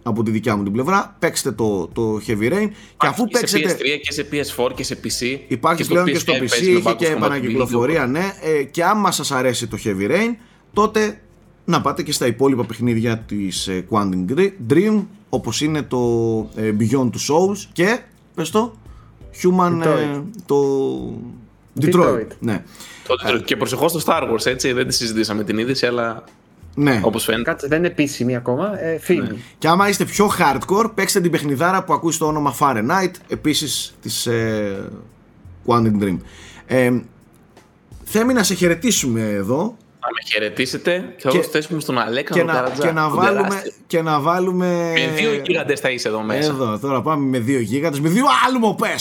από 0.02 0.22
τη 0.22 0.30
δικιά 0.30 0.56
μου 0.56 0.62
την 0.62 0.72
πλευρά. 0.72 1.16
Παίξτε 1.18 1.52
το, 1.52 1.86
το 1.86 2.20
Heavy 2.26 2.52
Rain. 2.52 2.68
Και 2.96 3.06
αφού 3.06 3.24
και 3.24 3.38
παίξετε. 3.38 3.68
Σε 3.68 3.76
PS3 3.76 4.00
και 4.02 4.12
σε 4.12 4.28
PS4 4.32 4.72
και 4.74 4.84
σε 4.84 4.98
PC. 5.04 5.38
Υπάρχει 5.48 5.86
πλέον 5.86 6.06
και 6.06 6.18
στο 6.18 6.32
PC, 6.32 6.62
είχε 6.62 6.94
και 6.94 7.06
επανακυκλοφορία, 7.06 8.06
ναι. 8.06 8.32
Ε, 8.42 8.62
και 8.62 8.84
άμα 8.84 9.10
σας 9.10 9.30
αρέσει 9.30 9.66
το 9.66 9.78
Heavy 9.84 10.10
Rain, 10.10 10.36
τότε 10.72 11.20
να 11.64 11.80
πάτε 11.80 12.02
και 12.02 12.12
στα 12.12 12.26
υπόλοιπα 12.26 12.64
παιχνίδια 12.64 13.18
της 13.18 13.66
ε, 13.68 13.86
Quantum 13.90 14.24
Dream, 14.68 15.04
όπως 15.28 15.60
είναι 15.60 15.82
το 15.82 15.98
ε, 16.56 16.72
Beyond 16.78 17.10
two 17.10 17.34
Souls 17.34 17.58
και. 17.72 18.00
Πες 18.34 18.50
το. 18.50 18.76
Human. 19.42 19.80
Ε, 19.84 20.20
το. 20.46 20.56
Detroit. 21.80 21.94
Detroit. 21.94 22.26
Ναι. 22.38 22.62
Το 23.06 23.14
Detroit. 23.26 23.42
Και 23.44 23.56
προσεχώς 23.56 23.92
το 23.92 24.02
Star 24.06 24.22
Wars, 24.22 24.46
έτσι. 24.46 24.72
Δεν 24.72 24.86
τη 24.86 24.94
συζητήσαμε 24.94 25.44
την 25.44 25.58
είδηση, 25.58 25.86
αλλά 25.86 26.24
ναι. 26.74 27.00
Όπως 27.04 27.24
φαίνεται. 27.24 27.42
Κάτσε, 27.42 27.66
δεν 27.66 27.78
είναι 27.78 27.86
επίσημη 27.86 28.36
ακόμα. 28.36 28.82
Ε, 28.82 29.00
Ναι. 29.08 29.28
Και 29.58 29.68
άμα 29.68 29.88
είστε 29.88 30.04
πιο 30.04 30.30
hardcore, 30.38 30.90
παίξτε 30.94 31.20
την 31.20 31.30
παιχνιδάρα 31.30 31.84
που 31.84 31.92
ακούει 31.92 32.16
το 32.16 32.26
όνομα 32.26 32.56
Fahrenheit, 32.60 33.10
επίσης 33.28 33.94
της 34.02 34.26
ε, 34.26 34.90
Quantum 35.66 36.02
Dream. 36.02 36.16
Ε, 36.66 36.90
Θέμη 38.04 38.32
να 38.32 38.42
σε 38.42 38.54
χαιρετήσουμε 38.54 39.20
εδώ. 39.20 39.76
Να 40.00 40.08
με 40.08 40.30
χαιρετήσετε 40.32 41.14
και 41.16 41.28
θα 41.28 41.30
το 41.30 41.42
θέσουμε 41.42 41.80
στον 41.80 41.98
Αλέκα 41.98 42.34
και, 42.34 42.42
να, 42.42 42.72
και, 42.80 42.92
να 42.92 43.08
βάλουμε, 43.08 43.62
και 43.86 44.02
να 44.02 44.20
βάλουμε. 44.20 44.92
Με 44.94 45.14
δύο 45.16 45.32
γίγαντες 45.44 45.80
θα 45.80 45.90
είσαι 45.90 46.08
εδώ 46.08 46.22
μέσα. 46.22 46.50
Εδώ, 46.50 46.78
τώρα 46.78 47.02
πάμε 47.02 47.26
με 47.26 47.38
δύο 47.38 47.60
γίγαντες. 47.60 48.00
Με 48.00 48.08
δύο 48.08 48.24
άλμο 48.46 48.74
πε! 48.74 48.94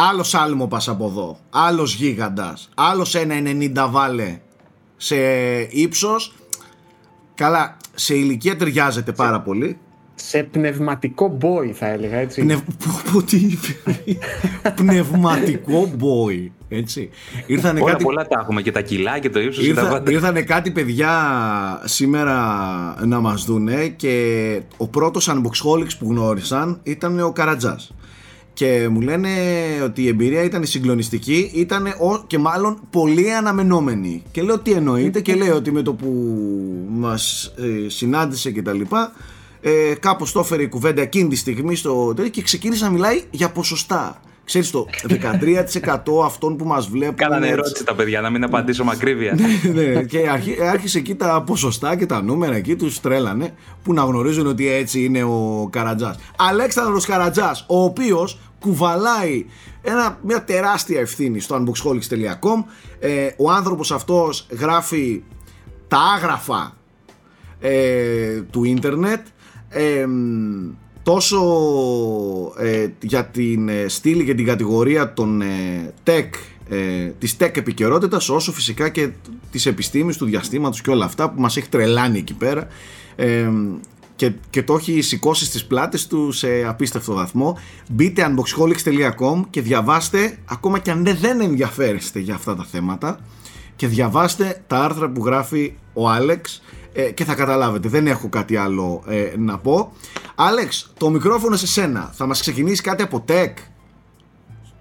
Άλλος 0.00 0.34
άλμο 0.34 0.66
πας 0.66 0.88
από 0.88 1.06
εδώ. 1.06 1.38
Άλλος 1.50 1.94
γίγαντας. 1.94 2.68
Άλλος 2.74 3.14
ένα 3.14 3.34
90 3.86 3.90
βάλε 3.90 4.40
σε 4.96 5.16
ύψος 5.70 6.34
Καλά, 7.38 7.76
σε 7.94 8.14
ηλικία 8.14 8.56
ταιριάζεται 8.56 9.12
πάρα 9.12 9.40
πολύ. 9.40 9.78
Σε 10.14 10.42
πνευματικό 10.42 11.38
boy 11.40 11.70
θα 11.72 11.86
έλεγα 11.86 12.16
έτσι. 12.16 12.40
Πνευ... 12.40 12.60
τι 13.26 13.58
Πνευματικό 14.74 15.90
boy. 16.00 16.50
Έτσι. 16.68 17.10
Ήρθανε 17.46 17.80
Όλα 17.80 17.90
κάτι... 17.92 18.04
πολλά 18.04 18.26
τα 18.26 18.38
έχουμε 18.40 18.62
και 18.62 18.72
τα 18.72 18.80
κιλά 18.80 19.18
και 19.18 19.30
το 19.30 19.40
ύψος 19.40 19.66
Ήρθα... 19.66 19.82
και 19.82 19.88
τα 19.88 20.12
Ήρθανε 20.12 20.42
κάτι 20.42 20.70
παιδιά 20.70 21.12
σήμερα 21.84 22.36
να 23.04 23.20
μας 23.20 23.44
δούνε 23.44 23.88
και 23.88 24.60
ο 24.76 24.88
πρώτος 24.88 25.30
unboxholics 25.30 25.96
που 25.98 26.10
γνώρισαν 26.10 26.80
ήταν 26.82 27.20
ο 27.20 27.32
Καρατζάς 27.32 27.94
και 28.58 28.88
μου 28.90 29.00
λένε 29.00 29.28
ότι 29.84 30.02
η 30.02 30.08
εμπειρία 30.08 30.42
ήταν 30.42 30.64
συγκλονιστική 30.64 31.50
ήταν 31.54 31.94
και 32.26 32.38
μάλλον 32.38 32.80
πολύ 32.90 33.34
αναμενόμενη. 33.34 34.22
Και 34.30 34.42
λέω 34.42 34.58
τι 34.58 34.72
εννοείται 34.72 35.20
και 35.20 35.34
λέει 35.34 35.48
ότι 35.48 35.72
με 35.72 35.82
το 35.82 35.94
που 35.94 36.08
μας 36.88 37.52
ε, 37.56 37.88
συνάντησε 37.88 38.50
και 38.50 38.62
τα 38.62 38.72
λοιπά 38.72 39.12
ε, 39.60 39.94
κάπως 40.00 40.32
το 40.32 40.40
έφερε 40.40 40.62
η 40.62 40.68
κουβέντα 40.68 41.02
εκείνη 41.02 41.28
τη 41.28 41.36
στιγμή 41.36 41.74
στο 41.74 42.14
και 42.30 42.42
ξεκίνησε 42.42 42.84
να 42.84 42.90
μιλάει 42.90 43.22
για 43.30 43.50
ποσοστά 43.50 44.20
Ξέρεις 44.48 44.70
το 44.70 44.86
13% 46.16 46.24
αυτών 46.24 46.56
που 46.56 46.64
μας 46.64 46.88
βλέπουν 46.88 47.14
Κάνανε 47.14 47.48
ερώτηση 47.48 47.84
τα 47.84 47.94
παιδιά 47.94 48.20
να 48.20 48.30
μην 48.30 48.44
απαντήσω 48.44 48.84
μακρύβια 48.84 49.38
ναι, 49.62 49.82
ναι, 49.82 50.02
και 50.02 50.18
άρχισε 50.70 50.98
εκεί 50.98 51.14
τα 51.14 51.42
ποσοστά 51.46 51.96
και 51.96 52.06
τα 52.06 52.22
νούμερα 52.22 52.54
εκεί 52.54 52.76
τους 52.76 53.00
τρέλανε 53.00 53.54
που 53.82 53.92
να 53.92 54.02
γνωρίζουν 54.02 54.46
ότι 54.46 54.68
έτσι 54.68 55.04
είναι 55.04 55.22
ο 55.22 55.68
Καρατζάς. 55.72 56.16
Αλέξανδρος 56.36 57.06
Καρατζάς 57.06 57.64
ο 57.68 57.82
οποίος 57.82 58.40
κουβαλάει 58.60 59.46
ένα, 59.82 60.18
μια 60.22 60.44
τεράστια 60.44 61.00
ευθύνη 61.00 61.40
στο 61.40 61.64
unboxholics.com 61.64 62.64
ε, 62.98 63.28
ο 63.36 63.50
άνθρωπος 63.50 63.92
αυτός 63.92 64.46
γράφει 64.58 65.22
τα 65.88 65.98
άγραφα 65.98 66.76
ε, 67.60 68.40
του 68.50 68.64
ίντερνετ. 68.64 69.26
Ε, 69.68 70.06
τόσο 71.08 71.38
ε, 72.58 72.86
για 73.00 73.24
την 73.24 73.68
ε, 73.68 73.88
στήλη 73.88 74.24
και 74.24 74.34
την 74.34 74.46
κατηγορία 74.46 75.12
των 75.12 75.40
ε, 75.40 75.94
tech 76.04 76.28
ε, 76.68 77.12
της 77.18 77.36
tech 77.40 77.56
επικαιρότητας, 77.56 78.28
όσο 78.28 78.52
φυσικά 78.52 78.88
και 78.88 79.08
της 79.50 79.66
επιστήμης 79.66 80.16
του 80.16 80.24
διαστήματος 80.24 80.80
και 80.80 80.90
όλα 80.90 81.04
αυτά 81.04 81.30
που 81.30 81.40
μας 81.40 81.56
έχει 81.56 81.68
τρελάνει 81.68 82.18
εκεί 82.18 82.34
πέρα 82.34 82.66
ε, 83.16 83.50
και, 84.16 84.32
και 84.50 84.62
το 84.62 84.74
έχει 84.74 85.00
σηκώσει 85.00 85.44
στις 85.44 85.64
πλάτες 85.64 86.06
του 86.06 86.32
σε 86.32 86.64
απίστευτο 86.66 87.14
βαθμό. 87.14 87.58
Μπείτε 87.88 88.34
unboxholics.com 88.34 89.42
και 89.50 89.60
διαβάστε 89.60 90.38
ακόμα 90.44 90.78
και 90.78 90.90
αν 90.90 91.04
δεν 91.20 91.40
ενδιαφέρεστε 91.40 92.18
για 92.18 92.34
αυτά 92.34 92.56
τα 92.56 92.64
θέματα 92.64 93.20
και 93.76 93.86
διαβάστε 93.86 94.62
τα 94.66 94.78
άρθρα 94.78 95.08
που 95.08 95.24
γράφει 95.24 95.74
ο 95.92 96.08
Άλεξ 96.08 96.62
ε, 96.92 97.10
και 97.10 97.24
θα 97.24 97.34
καταλάβετε 97.34 97.88
δεν 97.88 98.06
έχω 98.06 98.28
κάτι 98.28 98.56
άλλο 98.56 99.02
ε, 99.08 99.32
να 99.38 99.58
πω 99.58 99.92
Άλεξ 100.34 100.92
το 100.98 101.10
μικρόφωνο 101.10 101.56
σε 101.56 101.66
σένα 101.66 102.10
θα 102.12 102.26
μας 102.26 102.40
ξεκινήσει 102.40 102.82
κάτι 102.82 103.02
από 103.02 103.24
tech; 103.28 103.52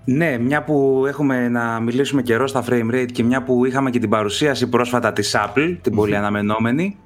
Ναι, 0.06 0.38
μια 0.38 0.64
που 0.64 1.06
έχουμε 1.08 1.50
να 1.50 1.80
μιλήσουμε 1.80 2.22
καιρό 2.22 2.48
στα 2.48 2.64
frame 2.70 2.94
rate 2.94 3.12
και 3.12 3.24
μια 3.24 3.44
που 3.44 3.66
είχαμε 3.66 3.90
και 3.90 4.00
την 4.00 4.10
παρουσίαση 4.10 4.68
πρόσφατα 4.68 5.14
της 5.14 5.36
Apple, 5.36 5.78
την 5.82 5.96
πολύ 5.96 6.16
αναμενόμενη, 6.16 6.98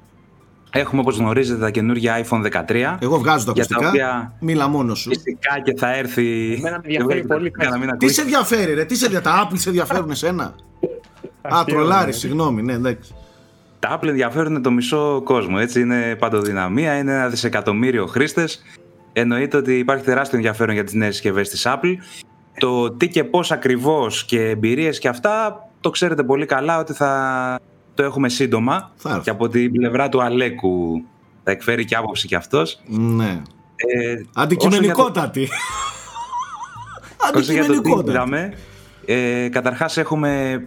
Έχουμε 0.74 1.00
όπως 1.00 1.16
γνωρίζετε 1.16 1.60
τα 1.60 1.70
καινούργια 1.70 2.26
iPhone 2.26 2.64
13. 2.68 2.96
Εγώ 3.00 3.18
βγάζω 3.18 3.44
τα 3.44 3.50
ακουστικά, 3.50 3.88
οποία... 3.88 4.32
μίλα 4.40 4.68
μόνος 4.68 4.98
σου. 4.98 5.08
Φυσικά 5.08 5.60
και 5.64 5.74
θα 5.76 5.96
έρθει... 5.96 6.54
Εμένα 6.58 6.80
με 6.84 6.94
ενδιαφέρει 6.94 7.26
πολύ. 7.26 7.52
Τι 7.98 8.12
σε 8.12 8.20
ενδιαφέρει 8.20 8.74
ρε, 8.74 8.84
τι 8.84 8.96
σε 8.96 9.04
ενδιαφέρει, 9.04 9.34
τα 9.34 9.48
Apple 9.48 9.58
σε 9.58 9.68
ενδιαφέρουν 9.68 10.10
εσένα; 10.10 10.54
Α, 11.42 11.64
τρολάρι, 11.66 12.12
συγγνώμη, 12.12 12.62
ναι, 12.62 12.72
εντάξει. 12.72 13.14
Τα 13.82 13.98
Apple 13.98 14.08
ενδιαφέρουν 14.08 14.62
το 14.62 14.70
μισό 14.70 15.20
κόσμο, 15.24 15.56
έτσι 15.58 15.80
είναι 15.80 16.16
παντοδυναμία, 16.18 16.98
είναι 16.98 17.12
ένα 17.12 17.28
δισεκατομμύριο 17.28 18.06
χρήστες. 18.06 18.62
Εννοείται 19.12 19.56
ότι 19.56 19.78
υπάρχει 19.78 20.04
τεράστιο 20.04 20.36
ενδιαφέρον 20.36 20.74
για 20.74 20.84
τις 20.84 20.94
νέες 20.94 21.14
συσκευές 21.14 21.48
της 21.48 21.66
Apple. 21.66 21.94
Το 22.58 22.90
τι 22.90 23.08
και 23.08 23.24
πώς 23.24 23.52
ακριβώς 23.52 24.24
και 24.24 24.48
εμπειρίες 24.48 24.98
και 24.98 25.08
αυτά 25.08 25.66
το 25.80 25.90
ξέρετε 25.90 26.22
πολύ 26.22 26.46
καλά 26.46 26.78
ότι 26.78 26.92
θα 26.92 27.60
το 27.94 28.02
έχουμε 28.02 28.28
σύντομα 28.28 28.92
και 29.22 29.30
από 29.30 29.48
την 29.48 29.72
πλευρά 29.72 30.08
του 30.08 30.22
Αλέκου 30.22 31.04
θα 31.44 31.50
εκφέρει 31.50 31.84
και 31.84 31.96
άποψη 31.96 32.26
κι 32.26 32.34
αυτός. 32.34 32.80
Ναι. 32.86 33.42
Ε, 33.76 34.22
Αντικειμενικότατη. 34.34 35.48
Όσο 37.34 37.52
για 37.52 37.66
το 37.66 37.80
τι 37.80 37.90
είδαμε, 37.90 38.52
ε, 39.06 39.48
καταρχάς 39.48 39.96
έχουμε 39.96 40.62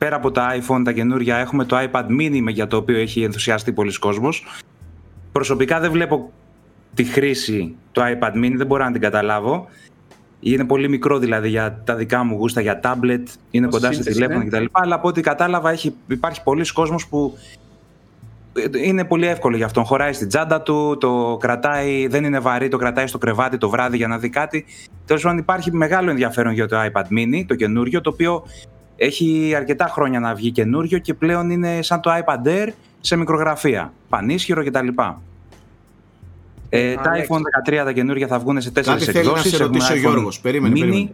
πέρα 0.00 0.16
από 0.16 0.30
τα 0.30 0.48
iPhone 0.60 0.82
τα 0.84 0.92
καινούργια 0.92 1.36
έχουμε 1.36 1.64
το 1.64 1.76
iPad 1.78 2.04
mini 2.06 2.48
για 2.48 2.66
το 2.66 2.76
οποίο 2.76 2.96
έχει 2.96 3.22
ενθουσιαστεί 3.22 3.72
πολλοί 3.72 3.98
κόσμος. 3.98 4.46
Προσωπικά 5.32 5.80
δεν 5.80 5.90
βλέπω 5.90 6.32
τη 6.94 7.04
χρήση 7.04 7.74
του 7.92 8.00
iPad 8.00 8.32
mini, 8.34 8.54
δεν 8.56 8.66
μπορώ 8.66 8.84
να 8.84 8.92
την 8.92 9.00
καταλάβω. 9.00 9.66
Είναι 10.40 10.64
πολύ 10.64 10.88
μικρό 10.88 11.18
δηλαδή 11.18 11.48
για 11.48 11.82
τα 11.84 11.94
δικά 11.94 12.24
μου 12.24 12.36
γούστα 12.36 12.60
για 12.60 12.80
tablet, 12.82 13.22
είναι 13.50 13.66
κοντά 13.66 13.92
σε 13.92 14.02
τηλέφωνο 14.02 14.46
κτλ. 14.46 14.64
Αλλά 14.70 14.94
από 14.94 15.08
ό,τι 15.08 15.20
κατάλαβα 15.20 15.70
έχει, 15.70 15.94
υπάρχει 16.06 16.42
πολλοί 16.42 16.72
κόσμος 16.72 17.08
που 17.08 17.38
είναι 18.84 19.04
πολύ 19.04 19.26
εύκολο 19.26 19.56
για 19.56 19.66
αυτόν. 19.66 19.84
Χωράει 19.84 20.12
στην 20.12 20.28
τσάντα 20.28 20.62
του, 20.62 20.96
το 21.00 21.36
κρατάει, 21.40 22.06
δεν 22.06 22.24
είναι 22.24 22.38
βαρύ, 22.38 22.68
το 22.68 22.76
κρατάει 22.76 23.06
στο 23.06 23.18
κρεβάτι 23.18 23.58
το 23.58 23.68
βράδυ 23.68 23.96
για 23.96 24.08
να 24.08 24.18
δει 24.18 24.28
κάτι. 24.28 24.64
Τέλος 25.06 25.22
πάντων, 25.22 25.38
υπάρχει 25.38 25.72
μεγάλο 25.72 26.10
ενδιαφέρον 26.10 26.52
για 26.52 26.68
το 26.68 26.76
iPad 26.80 27.04
mini, 27.18 27.44
το 27.46 27.54
καινούριο, 27.54 28.00
το 28.00 28.10
οποίο 28.10 28.44
έχει 29.02 29.54
αρκετά 29.56 29.86
χρόνια 29.86 30.20
να 30.20 30.34
βγει 30.34 30.50
καινούριο 30.50 30.98
και 30.98 31.14
πλέον 31.14 31.50
είναι 31.50 31.82
σαν 31.82 32.00
το 32.00 32.10
iPad 32.10 32.48
Air 32.48 32.68
σε 33.00 33.16
μικρογραφία. 33.16 33.92
Πανίσχυρο 34.08 34.64
κτλ. 34.64 34.88
Ε, 36.68 36.94
τα 36.94 37.12
iPhone 37.16 37.70
13 37.70 37.82
τα 37.84 37.92
καινούργια 37.92 38.26
θα 38.26 38.38
βγουν 38.38 38.60
σε 38.60 38.70
τέσσερις 38.70 39.08
εκδόσεις. 39.08 39.32
Κάτι 39.32 39.48
θέλει 39.48 39.50
να 39.50 39.56
σε 39.56 39.62
ρωτήσει 39.62 39.92
ο 39.92 39.96
Γιώργος. 39.96 40.40
Περίμενε, 40.40 40.78
περίμενε. 40.78 41.10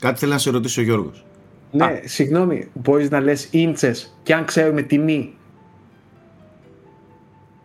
Κάτι 0.00 0.18
θέλει 0.18 0.32
να 0.32 0.38
σε 0.38 0.50
ρωτήσει 0.50 0.80
ο 0.80 0.82
Γιώργος. 0.82 1.24
Ναι, 1.70 1.84
Α. 1.84 2.00
συγγνώμη, 2.04 2.68
μπορείς 2.72 3.10
να 3.10 3.20
λες 3.20 3.48
ίντσες 3.50 4.16
και 4.22 4.34
αν 4.34 4.44
ξέρουμε 4.44 4.82
τιμή. 4.82 5.34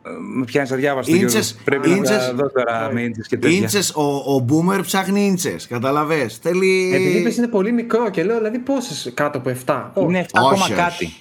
Ε, 0.06 0.10
με 0.19 0.45
πιάνεις 0.45 0.72
αδιάβαστο 0.72 1.15
ίντσες, 1.15 1.57
Πρέπει 1.64 1.90
ίντσες, 1.90 2.27
να 2.27 2.34
δω 2.34 2.49
τώρα 2.49 2.90
με 2.94 3.02
ίντσες 3.02 3.27
και 3.27 3.38
τέτοια. 3.38 3.57
Ίντσες, 3.57 3.94
ο, 3.95 4.36
ο 4.36 4.45
Boomer 4.49 4.80
ψάχνει 4.82 5.26
ίντσες, 5.26 5.68
καταλαβες. 5.68 6.38
Θέλει... 6.41 6.91
Επειδή 6.94 7.18
είπες 7.18 7.38
είναι 7.38 7.48
πολύ 7.48 7.72
μικρό 7.72 8.10
και 8.10 8.23
λέω 8.23 8.38
δηλαδή 8.38 8.60
πόσες 8.60 9.11
κάτω 9.14 9.38
από 9.38 9.52
7. 9.65 10.02
Είναι 10.02 10.26
7, 10.32 10.41
όχι, 10.52 10.73
κάτι. 10.73 11.14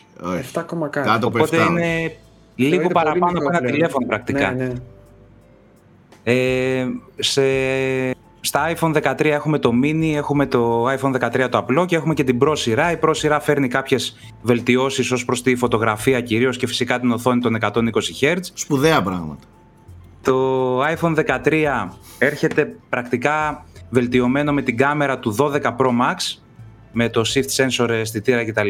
7, 0.54 0.64
κάτι. 0.90 1.08
Κάτω 1.08 1.26
από 1.26 1.38
Οπότε 1.38 1.64
7. 1.64 1.70
είναι 1.70 2.16
λίγο 2.54 2.88
παραπάνω 2.88 3.38
από 3.38 3.48
ένα 3.48 3.70
τηλέφωνο 3.70 4.06
πρακτικά. 4.06 4.52
Ναι, 4.52 4.64
ναι. 4.64 4.72
Ε, 6.24 6.86
σε 7.18 7.42
στα 8.44 8.72
iPhone 8.74 8.94
13 9.02 9.24
έχουμε 9.24 9.58
το 9.58 9.70
mini, 9.82 10.12
έχουμε 10.14 10.46
το 10.46 10.84
iPhone 10.88 11.14
13 11.44 11.48
το 11.50 11.58
απλό 11.58 11.84
και 11.84 11.96
έχουμε 11.96 12.14
και 12.14 12.24
την 12.24 12.38
Pro 12.42 12.52
σειρά. 12.56 12.92
Η 12.92 12.98
Pro 13.02 13.10
σειρά 13.12 13.40
φέρνει 13.40 13.68
κάποιες 13.68 14.16
βελτιώσεις 14.42 15.10
ως 15.10 15.24
προς 15.24 15.42
τη 15.42 15.56
φωτογραφία 15.56 16.20
κυρίως 16.20 16.56
και 16.56 16.66
φυσικά 16.66 17.00
την 17.00 17.10
οθόνη 17.10 17.40
των 17.40 17.58
120 17.60 17.70
Hz. 18.20 18.36
Σπουδαία 18.54 19.02
πράγματα. 19.02 19.42
Το 20.22 20.80
iPhone 20.84 21.14
13 21.44 21.88
έρχεται 22.18 22.76
πρακτικά 22.88 23.64
βελτιωμένο 23.90 24.52
με 24.52 24.62
την 24.62 24.76
κάμερα 24.76 25.18
του 25.18 25.36
12 25.38 25.60
Pro 25.62 25.88
Max 25.88 26.38
με 26.92 27.08
το 27.08 27.22
shift 27.34 27.64
sensor 27.64 27.88
αισθητήρα 27.88 28.44
κτλ. 28.44 28.68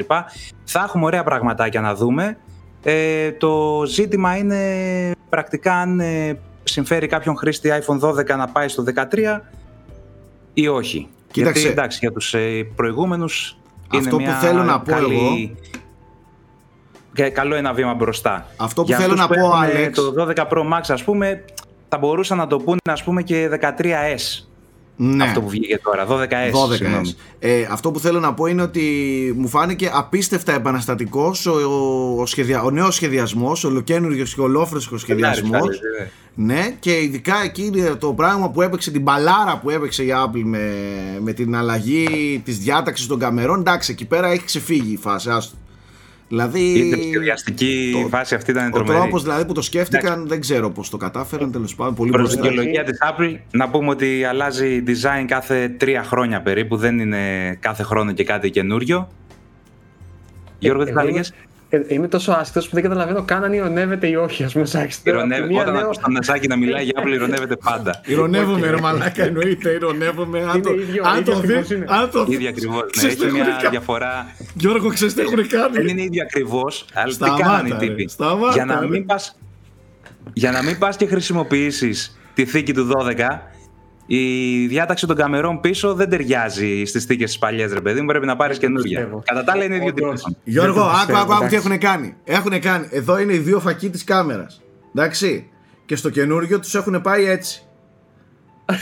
Θα 0.64 0.84
έχουμε 0.86 1.04
ωραία 1.04 1.22
πραγματάκια 1.22 1.80
να 1.80 1.94
δούμε. 1.94 2.36
Ε, 2.82 3.32
το 3.32 3.82
ζήτημα 3.86 4.36
είναι 4.36 4.60
πρακτικά 5.28 5.74
αν 5.74 6.00
ε, 6.00 6.38
συμφέρει 6.64 7.06
κάποιον 7.06 7.36
χρήστη 7.36 7.70
iPhone 7.72 7.98
12 8.08 8.36
να 8.36 8.48
πάει 8.48 8.68
στο 8.68 8.84
13 8.94 9.40
ή 10.54 10.68
όχι. 10.68 11.08
Κοίταξε. 11.30 11.60
Γιατί 11.60 11.72
εντάξει, 11.78 11.98
για 12.00 12.12
τους 12.12 12.34
ε, 12.34 12.66
προηγούμενους 12.76 13.56
Αυτό 13.88 13.96
είναι 13.98 14.10
που 14.10 14.16
μια 14.16 14.34
θέλω 14.34 14.62
να 14.62 14.80
πω 14.80 14.90
καλή... 14.90 15.14
εγώ- 15.14 15.72
και 17.14 17.28
καλό 17.28 17.54
ένα 17.54 17.72
βήμα 17.72 17.94
μπροστά. 17.94 18.46
Αυτό 18.56 18.80
που 18.82 18.86
Για 18.88 18.98
θέλω 18.98 19.12
αυτούς 19.12 19.28
να 19.28 19.34
πω, 19.34 19.46
έχουν 19.46 19.62
Άλεξ. 19.62 19.98
Το 19.98 20.14
12 20.18 20.34
Pro 20.48 20.62
Max, 20.72 20.80
ας 20.88 21.04
πούμε, 21.04 21.44
θα 21.88 21.98
μπορούσαν 21.98 22.38
να 22.38 22.46
το 22.46 22.58
πούνε, 22.58 22.78
ας 22.90 23.04
πούμε, 23.04 23.22
και 23.22 23.48
13S. 23.60 24.46
Ναι. 24.96 25.24
Αυτό 25.24 25.40
που 25.40 25.48
βγήκε 25.48 25.78
τώρα, 25.78 26.06
12S. 26.08 26.70
12 26.70 26.74
συγγνώμη. 26.76 27.14
ε, 27.38 27.66
αυτό 27.70 27.90
που 27.90 27.98
θέλω 28.00 28.20
να 28.20 28.34
πω 28.34 28.46
είναι 28.46 28.62
ότι 28.62 28.82
μου 29.36 29.48
φάνηκε 29.48 29.90
απίστευτα 29.94 30.52
επαναστατικός 30.52 31.46
ο, 31.46 31.52
ο, 31.52 32.20
ο, 32.20 32.26
σχεδια, 32.26 32.62
ο 32.62 32.70
νέος 32.70 32.94
σχεδιασμός, 32.94 33.64
ο 33.64 33.68
ολοκένουργιος 33.68 34.34
και 34.34 34.40
ολόφρεσκος 34.40 35.00
σχεδιασμός. 35.00 35.50
Φανάρι, 35.50 35.76
φανάρι, 35.76 36.10
Ναι, 36.34 36.76
και 36.80 37.02
ειδικά 37.02 37.34
εκεί 37.44 37.70
το 37.98 38.12
πράγμα 38.12 38.50
που 38.50 38.62
έπαιξε, 38.62 38.90
την 38.90 39.02
μπαλάρα 39.02 39.58
που 39.62 39.70
έπαιξε 39.70 40.02
η 40.04 40.12
Apple 40.26 40.42
με, 40.44 40.72
με 41.20 41.32
την 41.32 41.56
αλλαγή 41.56 42.40
της 42.44 42.58
διάταξης 42.58 43.06
των 43.06 43.18
καμερών, 43.18 43.60
εντάξει, 43.60 43.92
εκεί 43.92 44.04
πέρα 44.04 44.26
έχει 44.28 44.44
ξεφύγει 44.44 44.92
η 44.92 44.96
φάση, 44.96 45.30
άστο. 45.30 45.56
Δηλαδή, 46.28 46.60
Η 46.60 47.02
σχεδιαστική 47.08 47.98
το- 48.02 48.08
φάση 48.08 48.34
αυτή 48.34 48.50
ήταν 48.50 48.66
ο 48.66 48.70
τρομερή. 48.70 48.98
τρόπος 48.98 49.22
δηλαδή 49.22 49.44
που 49.44 49.52
το 49.52 49.62
σκέφτηκαν, 49.62 50.26
δεν 50.28 50.40
ξέρω 50.40 50.70
πώς 50.70 50.90
το 50.90 50.96
κατάφεραν, 50.96 51.52
τέλος 51.52 51.74
πάντων, 51.74 51.94
πολύ 51.94 52.10
Προς 52.10 52.30
την 52.30 52.38
μπροστά. 52.38 52.50
δικαιολογία 52.62 52.84
της 52.84 52.98
Apple, 53.02 53.38
να 53.50 53.68
πούμε 53.70 53.90
ότι 53.90 54.24
αλλάζει 54.24 54.82
design 54.86 55.24
κάθε 55.26 55.68
τρία 55.68 56.02
χρόνια 56.02 56.42
περίπου, 56.42 56.76
δεν 56.76 56.98
είναι 56.98 57.54
κάθε 57.60 57.82
χρόνο 57.82 58.12
και 58.12 58.24
κάτι 58.24 58.50
καινούριο. 58.50 59.08
Γιώργος, 60.58 60.84
τι 60.86 60.92
θα 60.92 61.00
Εγώ 61.00 61.08
έλεγες; 61.08 61.32
Είμαι- 61.74 61.86
ε, 61.88 61.94
Είμαι 61.94 62.08
τόσο 62.08 62.32
άσχετο 62.32 62.60
που 62.66 62.70
δεν 62.72 62.82
καταλαβαίνω 62.82 63.22
καν 63.22 63.44
αν 63.44 63.52
ειρωνεύεται 63.52 64.06
ή 64.06 64.14
όχι, 64.14 64.44
ας 64.44 64.52
πούμε, 64.52 64.64
σε 64.64 64.80
άξιο. 64.80 65.12
Ηρωνεύει- 65.12 65.58
Όταν 65.58 65.76
ακούς 65.76 65.98
τον 65.98 66.12
Νασάκη 66.12 66.46
να 66.48 66.56
μιλάει 66.56 66.84
για 66.84 66.92
Apple, 67.02 67.08
ηρωνεύεται 67.12 67.56
πάντα. 67.56 68.00
Ηρωνεύομαι 68.06 68.70
ρε 68.70 68.80
μαλάκα, 68.80 69.24
εννοείται, 69.24 69.70
ηρωνεύομαι. 69.70 70.40
Αν 70.52 70.62
το, 70.62 70.70
Είναι 70.72 70.82
ίδιο, 70.82 71.02
αν 71.06 71.18
ίδιος 71.18 71.34
το 71.36 71.40
ακριβώς 71.42 71.68
δει, 71.68 71.74
είναι. 71.74 71.84
αν 71.88 72.10
το 72.10 72.24
δει. 72.24 72.32
ίδια 72.34 72.48
ακριβώς. 72.48 72.82
Ναι, 72.82 72.90
Ξέρεις 72.90 73.16
τι 73.16 73.22
έχει 73.24 73.36
έχουν 73.36 73.46
μια 73.46 73.56
κάνει. 73.56 73.68
διαφορά. 73.70 74.26
Γιώργο, 74.54 74.88
ξέρεις 74.88 75.14
τι 75.14 75.20
έχουν 75.20 75.36
Δεν 75.36 75.48
κάνει. 75.48 75.90
είναι 75.90 76.02
ίδιο 76.02 76.22
ακριβώς, 76.22 76.84
αλλά 76.94 77.12
Σταμάτα, 77.12 77.36
τι 77.36 77.42
κάνανε 77.42 77.68
οι 77.68 77.72
ρε, 77.72 77.76
τύποι. 77.86 78.08
σταμάτα, 78.08 78.52
Για 78.52 78.64
να 78.64 78.80
ρε. 78.80 78.86
μην 78.88 79.06
πας, 79.06 79.38
για 80.32 80.50
να 80.50 80.62
μην 80.62 80.78
πας 80.78 80.96
και 80.96 81.06
χρησιμοποιήσεις 81.06 82.18
τη 82.34 82.44
θήκη 82.44 82.72
του 82.74 82.84
12, 82.86 83.52
η 84.06 84.66
διάταξη 84.66 85.06
των 85.06 85.16
καμερών 85.16 85.60
πίσω 85.60 85.94
δεν 85.94 86.08
ταιριάζει 86.08 86.84
στις 86.84 87.04
θήκες 87.04 87.32
τη 87.32 87.38
παλιές, 87.38 87.72
ρε 87.72 87.80
παιδί 87.80 88.00
μου. 88.00 88.06
Πρέπει 88.06 88.26
να 88.26 88.36
πάρεις 88.36 88.58
καινούργια. 88.58 88.98
πιστεύω. 88.98 89.22
Κατά 89.26 89.44
τα 89.44 89.52
άλλα 89.52 89.64
είναι 89.64 89.74
ίδιο 89.76 89.88
Όντως. 90.08 90.22
τύπο. 90.22 90.38
Γιώργο, 90.44 90.72
Δεν 90.74 90.82
το 90.82 90.88
άκου, 90.88 90.96
πιστεύω, 90.98 91.20
άκου, 91.20 91.32
άκου 91.32 91.40
τι 91.40 91.46
εντάξει. 91.54 91.66
έχουν 91.68 91.78
κάνει. 91.78 92.14
Έχουν 92.24 92.60
κάνει. 92.60 92.88
Εδώ 92.90 93.18
είναι 93.18 93.32
οι 93.34 93.38
δύο 93.38 93.60
φακοί 93.60 93.90
της 93.90 94.04
κάμερας. 94.04 94.62
Εντάξει. 94.94 95.48
Και 95.86 95.96
στο 95.96 96.10
καινούριο 96.10 96.60
τους 96.60 96.74
έχουν 96.74 97.00
πάει 97.00 97.24
έτσι. 97.24 97.62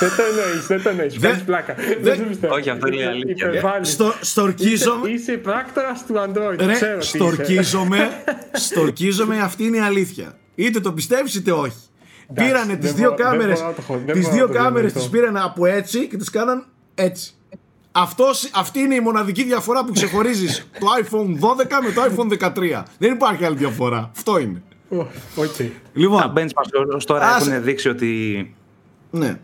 Δεν 0.00 0.10
το 0.16 0.22
εννοείς, 0.30 0.66
δεν 0.66 0.82
το 0.82 0.88
εννοείς. 0.88 1.14
Δεν- 1.18 1.30
Κάνει 1.30 1.42
πλάκα. 1.42 1.74
δεν- 1.74 1.98
Δεν 2.00 2.16
σε 2.16 2.22
πιστεύω. 2.22 2.54
Όχι, 2.54 2.70
αυτό 2.70 2.86
είναι 2.86 2.96
η 3.02 3.04
αλήθεια. 3.04 3.46
Υπερβάλλεις. 3.48 3.88
Στο, 3.90 4.14
στορκίζομαι. 4.20 5.08
Είσαι, 5.08 5.20
είσαι 5.32 5.32
πράκτορας 5.40 6.06
του 6.06 6.14
Android. 6.16 6.56
Ρε, 6.66 6.72
ξέρω 6.72 6.98
τι 6.98 7.04
είσαι. 7.06 7.16
στορκίζομαι. 7.16 8.10
στορκίζομαι, 8.66 9.38
αυτή 9.40 9.64
είναι 9.64 9.76
η 9.76 9.80
αλήθεια. 9.80 10.38
Είτε 10.54 10.80
το 10.80 10.92
πιστεύεις 10.92 11.34
είτε 11.34 11.52
όχι. 11.52 11.76
Πήρανε 12.34 12.76
τις 12.76 12.86
δεν 12.92 12.94
δύο 12.94 13.04
μπορώ- 13.10 13.16
δεν 13.16 13.26
κάμερε. 13.26 13.52
μπορώ 13.52 13.66
να 13.66 13.72
το 13.74 13.82
χω- 13.82 14.00
δεν 14.06 14.14
Τις 14.14 14.22
μπορώ 14.22 14.34
δύο 14.36 14.46
να 14.46 14.52
το 14.52 14.58
κάμερες 14.58 14.92
τις 14.92 15.02
διανοηθώ. 15.08 15.30
πήραν 15.32 15.44
από 15.50 15.66
έτσι 15.66 16.06
και 16.08 16.16
τις 16.16 16.30
κάναν 16.30 16.66
έτσι. 16.94 17.32
Αυτός, 17.92 18.50
αυτή 18.54 18.80
είναι 18.80 18.94
η 18.94 19.00
μοναδική 19.00 19.44
διαφορά 19.44 19.84
που 19.84 19.92
ξεχωρίζεις 19.92 20.66
το 20.80 20.86
iPhone 21.02 21.38
12 21.40 21.80
με 21.82 21.92
το 21.92 22.02
iPhone 22.02 22.28
13. 22.32 22.82
Δεν 22.98 23.12
υπάρχει 23.12 23.44
άλλη 23.44 23.56
διαφορά. 23.56 24.10
Αυτό 24.16 24.38
είναι. 24.38 24.62
Ω, 24.88 24.96
Οκ. 25.36 25.56
Τα 25.56 25.64
Λοιπόν, 25.92 26.32
benchmarks 26.36 26.94
ως 26.94 27.04
τώρα 27.04 27.26
Άσε. 27.28 27.50
έχουν 27.50 27.62
δείξει 27.64 27.88
ότι 27.88 28.54
ναι. 29.10 29.38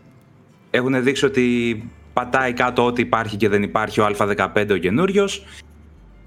έχουν 0.71 1.03
δείξει 1.03 1.25
ότι 1.25 1.83
πατάει 2.13 2.53
κάτω 2.53 2.85
ό,τι 2.85 3.01
υπάρχει 3.01 3.37
και 3.37 3.49
δεν 3.49 3.63
υπάρχει 3.63 4.01
ο 4.01 4.05
Α15 4.17 4.67
ο 4.71 4.77
καινούριος. 4.77 5.45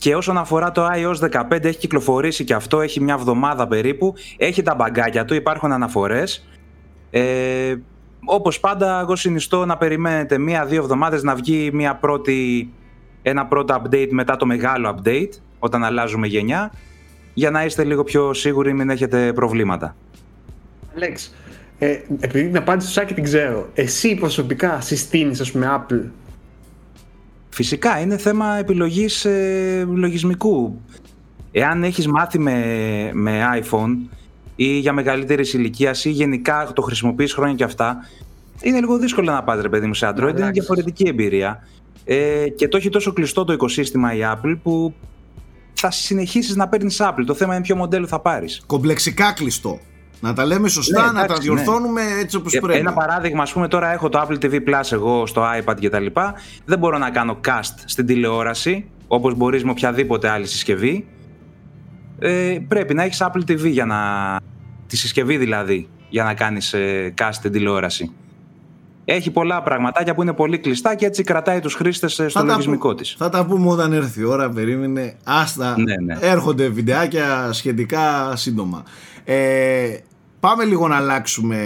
Και 0.01 0.17
όσον 0.17 0.39
αφορά 0.39 0.73
το 0.73 0.89
iOS 0.93 1.31
15 1.51 1.65
έχει 1.65 1.79
κυκλοφορήσει 1.79 2.45
και 2.45 2.55
αυτό, 2.55 2.81
έχει 2.81 3.01
μια 3.01 3.15
εβδομάδα 3.15 3.67
περίπου, 3.69 4.15
έχει 4.37 4.63
τα 4.63 4.75
μπαγκάκια 4.75 5.25
του, 5.25 5.35
υπάρχουν 5.35 5.73
αναφορές. 5.73 6.49
Ε, 7.11 7.75
όπως 8.25 8.61
πάντα 8.61 9.01
εγώ 9.01 9.17
συνιστώ 9.17 9.65
να 9.65 9.77
περιμένετε 9.77 10.39
μία-δύο 10.39 10.83
εβδομάδες 10.83 11.23
να 11.23 11.35
βγει 11.35 11.71
μια 11.73 11.97
πρώτη, 11.97 12.71
ένα 13.23 13.47
πρώτο 13.47 13.83
update 13.83 14.09
μετά 14.11 14.37
το 14.37 14.47
μεγάλο 14.47 14.97
update, 14.97 15.31
όταν 15.59 15.85
αλλάζουμε 15.85 16.27
γενιά, 16.27 16.73
για 17.35 17.51
να 17.51 17.65
είστε 17.65 17.85
λίγο 17.85 18.05
πιο 18.05 18.35
σίγουροι 18.35 18.73
μην 18.73 18.91
έχετε 18.91 19.33
προβλήματα. 19.33 19.97
Αλέξ, 20.97 21.35
ε, 21.79 21.99
επειδή 22.21 22.47
την 22.47 22.57
απάντηση 22.57 22.87
του 22.87 22.93
Σάκη 22.93 23.15
την 23.15 23.25
ξέρω, 23.25 23.69
εσύ 23.75 24.15
προσωπικά 24.15 24.81
συστήνεις, 24.81 25.41
ας 25.41 25.51
πούμε, 25.51 25.67
Apple. 25.79 26.03
Φυσικά 27.51 28.01
είναι 28.01 28.17
θέμα 28.17 28.57
επιλογής 28.57 29.25
ε, 29.25 29.87
λογισμικού. 29.95 30.81
Εάν 31.53 31.85
έχεις 31.85 32.07
μάθει 32.07 32.39
με, 32.39 32.65
με 33.13 33.41
iPhone 33.63 33.97
ή 34.57 34.79
για 34.79 34.93
μεγαλύτερη 34.93 35.49
ηλικία 35.53 35.95
ή 36.03 36.11
γενικά 36.11 36.71
το 36.75 36.83
χρησιμοποιείς 36.83 37.33
χρόνια 37.33 37.55
και 37.55 37.65
αυτά, 37.65 37.97
είναι 38.61 38.79
λίγο 38.79 38.99
δύσκολο 38.99 39.33
να 39.33 39.43
πας 39.43 39.61
ρε 39.61 39.69
παιδί 39.69 39.87
μου 39.87 39.95
σε 39.95 40.07
Android, 40.09 40.19
είναι 40.19 40.29
Αλλάξεις. 40.29 40.53
διαφορετική 40.53 41.05
εμπειρία. 41.09 41.67
Ε, 42.05 42.49
και 42.49 42.69
το 42.69 42.77
έχει 42.77 42.89
τόσο 42.89 43.13
κλειστό 43.13 43.45
το 43.45 43.53
οικοσύστημα 43.53 44.15
η 44.15 44.19
Apple 44.23 44.59
που 44.63 44.95
θα 45.73 45.91
συνεχίσεις 45.91 46.57
να 46.57 46.69
παίρνεις 46.69 47.01
Apple. 47.01 47.25
Το 47.27 47.35
θέμα 47.35 47.55
είναι 47.55 47.63
ποιο 47.63 47.77
μοντέλο 47.77 48.07
θα 48.07 48.21
πάρεις. 48.21 48.63
Κομπλεξικά 48.67 49.33
κλειστό. 49.33 49.81
Να 50.21 50.33
τα 50.33 50.45
λέμε 50.47 50.69
σωστά, 50.69 51.01
Ναι, 51.01 51.07
να 51.07 51.13
τα 51.13 51.23
εντάξει, 51.25 51.43
διορθώνουμε 51.43 52.03
έτσι 52.21 52.37
όπως 52.37 52.55
Ε, 52.55 52.61
πρέπει. 52.61 52.79
Ένα 52.79 52.93
παράδειγμα, 52.93 53.43
ας 53.43 53.53
πούμε, 53.53 53.69
τώρα 53.69 53.93
έχω 53.93 54.09
το 54.09 54.27
Apple 54.29 54.45
TV 54.45 54.53
Plus 54.55 54.93
εγώ 54.93 55.27
στο 55.27 55.43
iPad 55.61 55.75
και 55.81 55.89
τα 55.89 55.99
λοιπά. 56.01 56.35
Δεν 56.65 56.79
μπορώ 56.79 56.99
να 56.99 57.11
κάνω 57.11 57.41
cast 57.47 57.75
στην 57.85 58.07
τηλεόραση, 58.07 58.85
όπως 59.09 59.35
μπορείς 59.35 59.65
με 59.65 59.71
οποιαδήποτε 59.71 60.29
άλλη 60.29 60.47
συσκευή. 60.47 61.07
Ε, 62.19 62.59
πρέπει 62.69 62.95
να 62.95 63.03
έχεις 63.03 63.23
Apple 63.23 63.51
TV 63.51 63.71
για 63.71 63.85
να... 63.85 63.97
τη 64.87 64.97
συσκευή 64.97 65.37
δηλαδή, 65.37 65.89
για 66.09 66.25
να 66.25 66.35
κάνεις 66.35 66.73
ε, 66.73 67.15
cast 67.21 67.29
στην 67.33 67.53
τηλεόραση. 67.53 68.13
Έχει 69.05 69.31
πολλά 69.31 69.63
πραγματάκια 69.63 70.15
που 70.15 70.23
είναι 70.23 70.33
πολύ 70.33 70.59
κλειστά 70.59 70.95
και 70.95 71.07
έτσι 71.07 71.23
κρατάει 71.23 71.61
τους 71.61 71.75
χρήστες 71.75 72.19
ε, 72.19 72.29
στο 72.29 72.41
Θα 72.41 72.47
τα 72.47 72.53
λογισμικό 72.53 72.89
πού- 72.89 72.97
της. 72.97 73.15
Θα 73.19 73.29
τα 73.29 73.47
πούμε 73.47 73.69
όταν 73.71 73.93
έρθει 73.93 74.21
η 74.21 74.25
ώρα, 74.25 74.51
περίμενε. 74.51 75.15
Άστα, 75.25 75.75
Ναι, 75.79 75.95
ναι. 76.15 76.19
έρχονται 76.21 76.69
βιντεάκια 76.69 77.49
σχετικά 77.53 78.33
σύντομα. 78.37 78.83
Ε, 79.25 79.89
πάμε 80.41 80.65
λίγο 80.65 80.89
να 80.89 80.97
αλλάξουμε, 80.97 81.59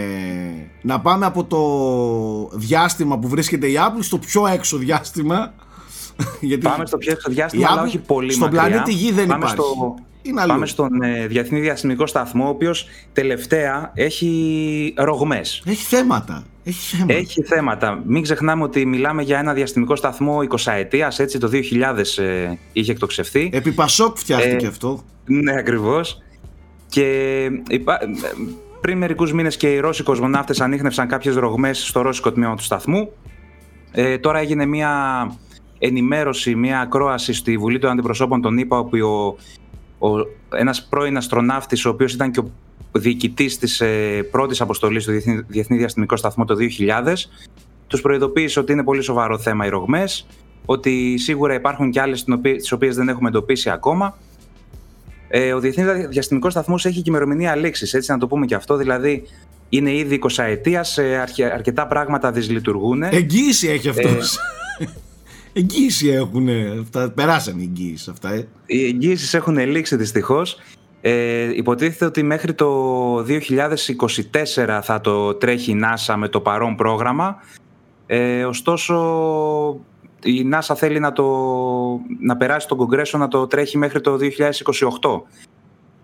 να 0.83 1.01
πάμε 1.01 1.27
από 1.27 1.45
το 1.45 2.59
διάστημα 2.59 3.19
που 3.19 3.29
βρίσκεται 3.29 3.67
η 3.67 3.75
Apple 3.79 3.99
στο 4.01 4.19
πιο 4.19 4.47
έξω 4.47 4.77
διάστημα. 4.77 5.55
Γιατί 6.41 6.63
Πάμε 6.67 6.87
στο 6.87 6.99
πιο 6.99 7.13
έξω 7.13 7.31
η 7.31 7.35
διάστημα, 7.35 7.69
αλλά 7.71 7.83
Apple 7.83 7.87
όχι 7.87 7.99
πολύ 7.99 8.33
στον 8.33 8.43
μακριά. 8.55 8.69
πλανήτη 8.69 8.93
Γη 8.93 9.13
δεν 9.13 9.27
Πάμε 9.27 9.39
υπάρχει. 9.39 9.57
στο- 9.57 9.95
Είναι 10.23 10.41
αλλού. 10.41 10.51
Πάμε 10.53 10.67
στον 10.67 11.03
ε, 11.03 11.27
Διεθνή 11.27 11.61
Διαστημικό 11.61 12.07
Σταθμό, 12.07 12.45
ο 12.45 12.49
οποίος 12.49 12.87
τελευταία 13.13 13.91
έχει 13.95 14.95
ρογμές. 14.97 15.63
Έχει 15.67 15.85
θέματα. 15.85 16.45
Έχει 16.65 16.97
θέματα. 16.97 17.15
Έχει 17.15 17.43
θέματα. 17.43 18.03
Μην 18.07 18.23
ξεχνάμε 18.23 18.63
ότι 18.63 18.87
μιλάμε 18.87 19.23
για 19.23 19.39
ένα 19.39 19.53
διαστημικό 19.53 19.97
σταθμό 19.97 20.39
20 20.51 20.73
ετία, 20.73 21.13
έτσι 21.17 21.39
το 21.39 21.51
2000 21.53 22.19
ε, 22.23 22.55
είχε 22.73 22.93
εκτοξευθεί. 22.93 23.51
Επί 23.53 23.73
Πασόκ 23.73 24.17
φτιάχτηκε 24.17 24.65
Ε, 24.65 24.69
αυτό. 24.69 25.03
Ναι, 25.25 25.53
ακριβώς. 25.59 26.19
Και 26.89 27.49
υπά- 27.69 28.03
ε, 28.03 28.07
πριν 28.85 28.99
μερικούς 28.99 29.33
μήνες 29.33 29.57
και 29.57 29.73
οι 29.73 29.79
Ρώσοι 29.79 30.03
κοσμοναύτες 30.03 30.61
ανείχνευσαν 30.61 31.09
κάποιες 31.09 31.35
ρογμές 31.35 31.87
στο 31.87 32.01
ρώσικο 32.01 32.33
τμήμα 32.33 32.57
του 32.57 32.63
σταθμού. 32.63 33.13
Ε, 33.93 34.19
τώρα 34.19 34.39
έγινε 34.39 34.67
μια 34.67 34.93
ενημέρωση, 35.79 36.55
μια 36.55 36.81
ακρόαση 36.81 37.33
στη 37.33 37.57
Βουλή 37.57 37.79
των 37.79 37.91
Αντιπροσώπων 37.91 38.41
των 38.41 38.59
ΗΠΑ, 38.59 38.79
όπου 38.79 38.99
ο, 38.99 39.37
ο, 40.09 40.27
ένας 40.57 40.87
πρώην 40.87 41.17
αστροναύτης, 41.17 41.85
ο 41.85 41.89
οποίος 41.89 42.13
ήταν 42.13 42.31
και 42.31 42.41
ο 42.41 42.51
διοικητής 42.93 43.59
της 43.59 43.81
ε, 43.81 44.23
πρώτης 44.31 44.61
αποστολής 44.61 45.03
στο 45.03 45.13
Διεθνή, 45.13 45.43
Διεθνή 45.47 45.77
Διαστημικό 45.77 46.17
Σταθμό 46.17 46.45
το 46.45 46.55
2000, 47.05 47.15
τους 47.87 48.01
προειδοποίησε 48.01 48.61
ότι 48.61 48.73
είναι 48.73 48.85
πολύ 48.85 49.03
σοβαρό 49.03 49.39
θέμα 49.39 49.67
οι 49.67 49.69
ρογμές, 49.69 50.27
ότι 50.67 51.19
σίγουρα 51.19 51.55
υπάρχουν 51.55 51.91
και 51.91 52.01
άλλες 52.01 52.25
τις 52.57 52.73
οποίες 52.73 52.97
δεν 52.97 53.09
έχουμε 53.09 53.29
εντοπίσει 53.29 53.71
ακόμα. 53.71 54.17
Ε, 55.29 55.53
ο 55.53 55.61
Διεθνής 55.61 55.87
Διαστημικός 56.09 56.53
Σταθμός 56.53 56.85
έχει 56.87 56.97
και 56.97 57.11
ημερομηνία 57.11 57.57
λήξης, 57.57 57.95
έτσι 57.95 58.11
να 58.11 58.19
το 58.19 58.27
πούμε 58.27 58.47
και 58.47 58.55
αυτό. 58.55 58.77
Δηλαδή, 58.77 59.23
είναι 59.69 59.95
ήδη 59.95 60.21
20 60.23 60.43
ετία, 60.43 60.85
αρκετά 61.53 61.87
πράγματα 61.87 62.33
δυσλειτουργούν. 62.33 63.03
Εγγύηση 63.03 63.69
έχει 63.69 63.89
αυτός. 63.89 64.37
Ε, 64.79 64.85
εγγύηση 65.61 66.09
έχουν. 66.09 66.49
Αυτά, 66.81 67.11
περάσαν 67.11 67.59
οι 67.59 67.63
εγγύησεις 67.63 68.09
αυτά. 68.09 68.33
Ε. 68.33 68.47
Οι 68.67 68.85
εγγύησεις 68.85 69.35
έχουν 69.35 69.59
λήξει 69.59 69.97
δυστυχώς. 69.97 70.59
Ε, 71.01 71.57
υποτίθεται 71.57 72.05
ότι 72.05 72.23
μέχρι 72.23 72.55
το 72.55 73.17
2024 73.19 74.81
θα 74.83 75.01
το 75.01 75.35
τρέχει 75.35 75.71
η 75.71 75.81
NASA 75.83 76.15
με 76.17 76.29
το 76.29 76.41
παρόν 76.41 76.77
πρόγραμμα. 76.77 77.37
Ε, 78.07 78.45
ωστόσο, 78.45 78.95
η 80.25 80.51
NASA 80.53 80.75
θέλει 80.77 81.01
να, 81.01 81.13
το, 81.13 81.25
να 82.21 82.37
περάσει 82.37 82.69
τον 82.69 82.79
Κογκρέσο 82.79 83.19
να 83.19 83.29
το 83.29 83.47
τρέχει 83.47 83.79
μέχρι 83.79 84.01
το 84.01 84.19
2028. 85.01 85.23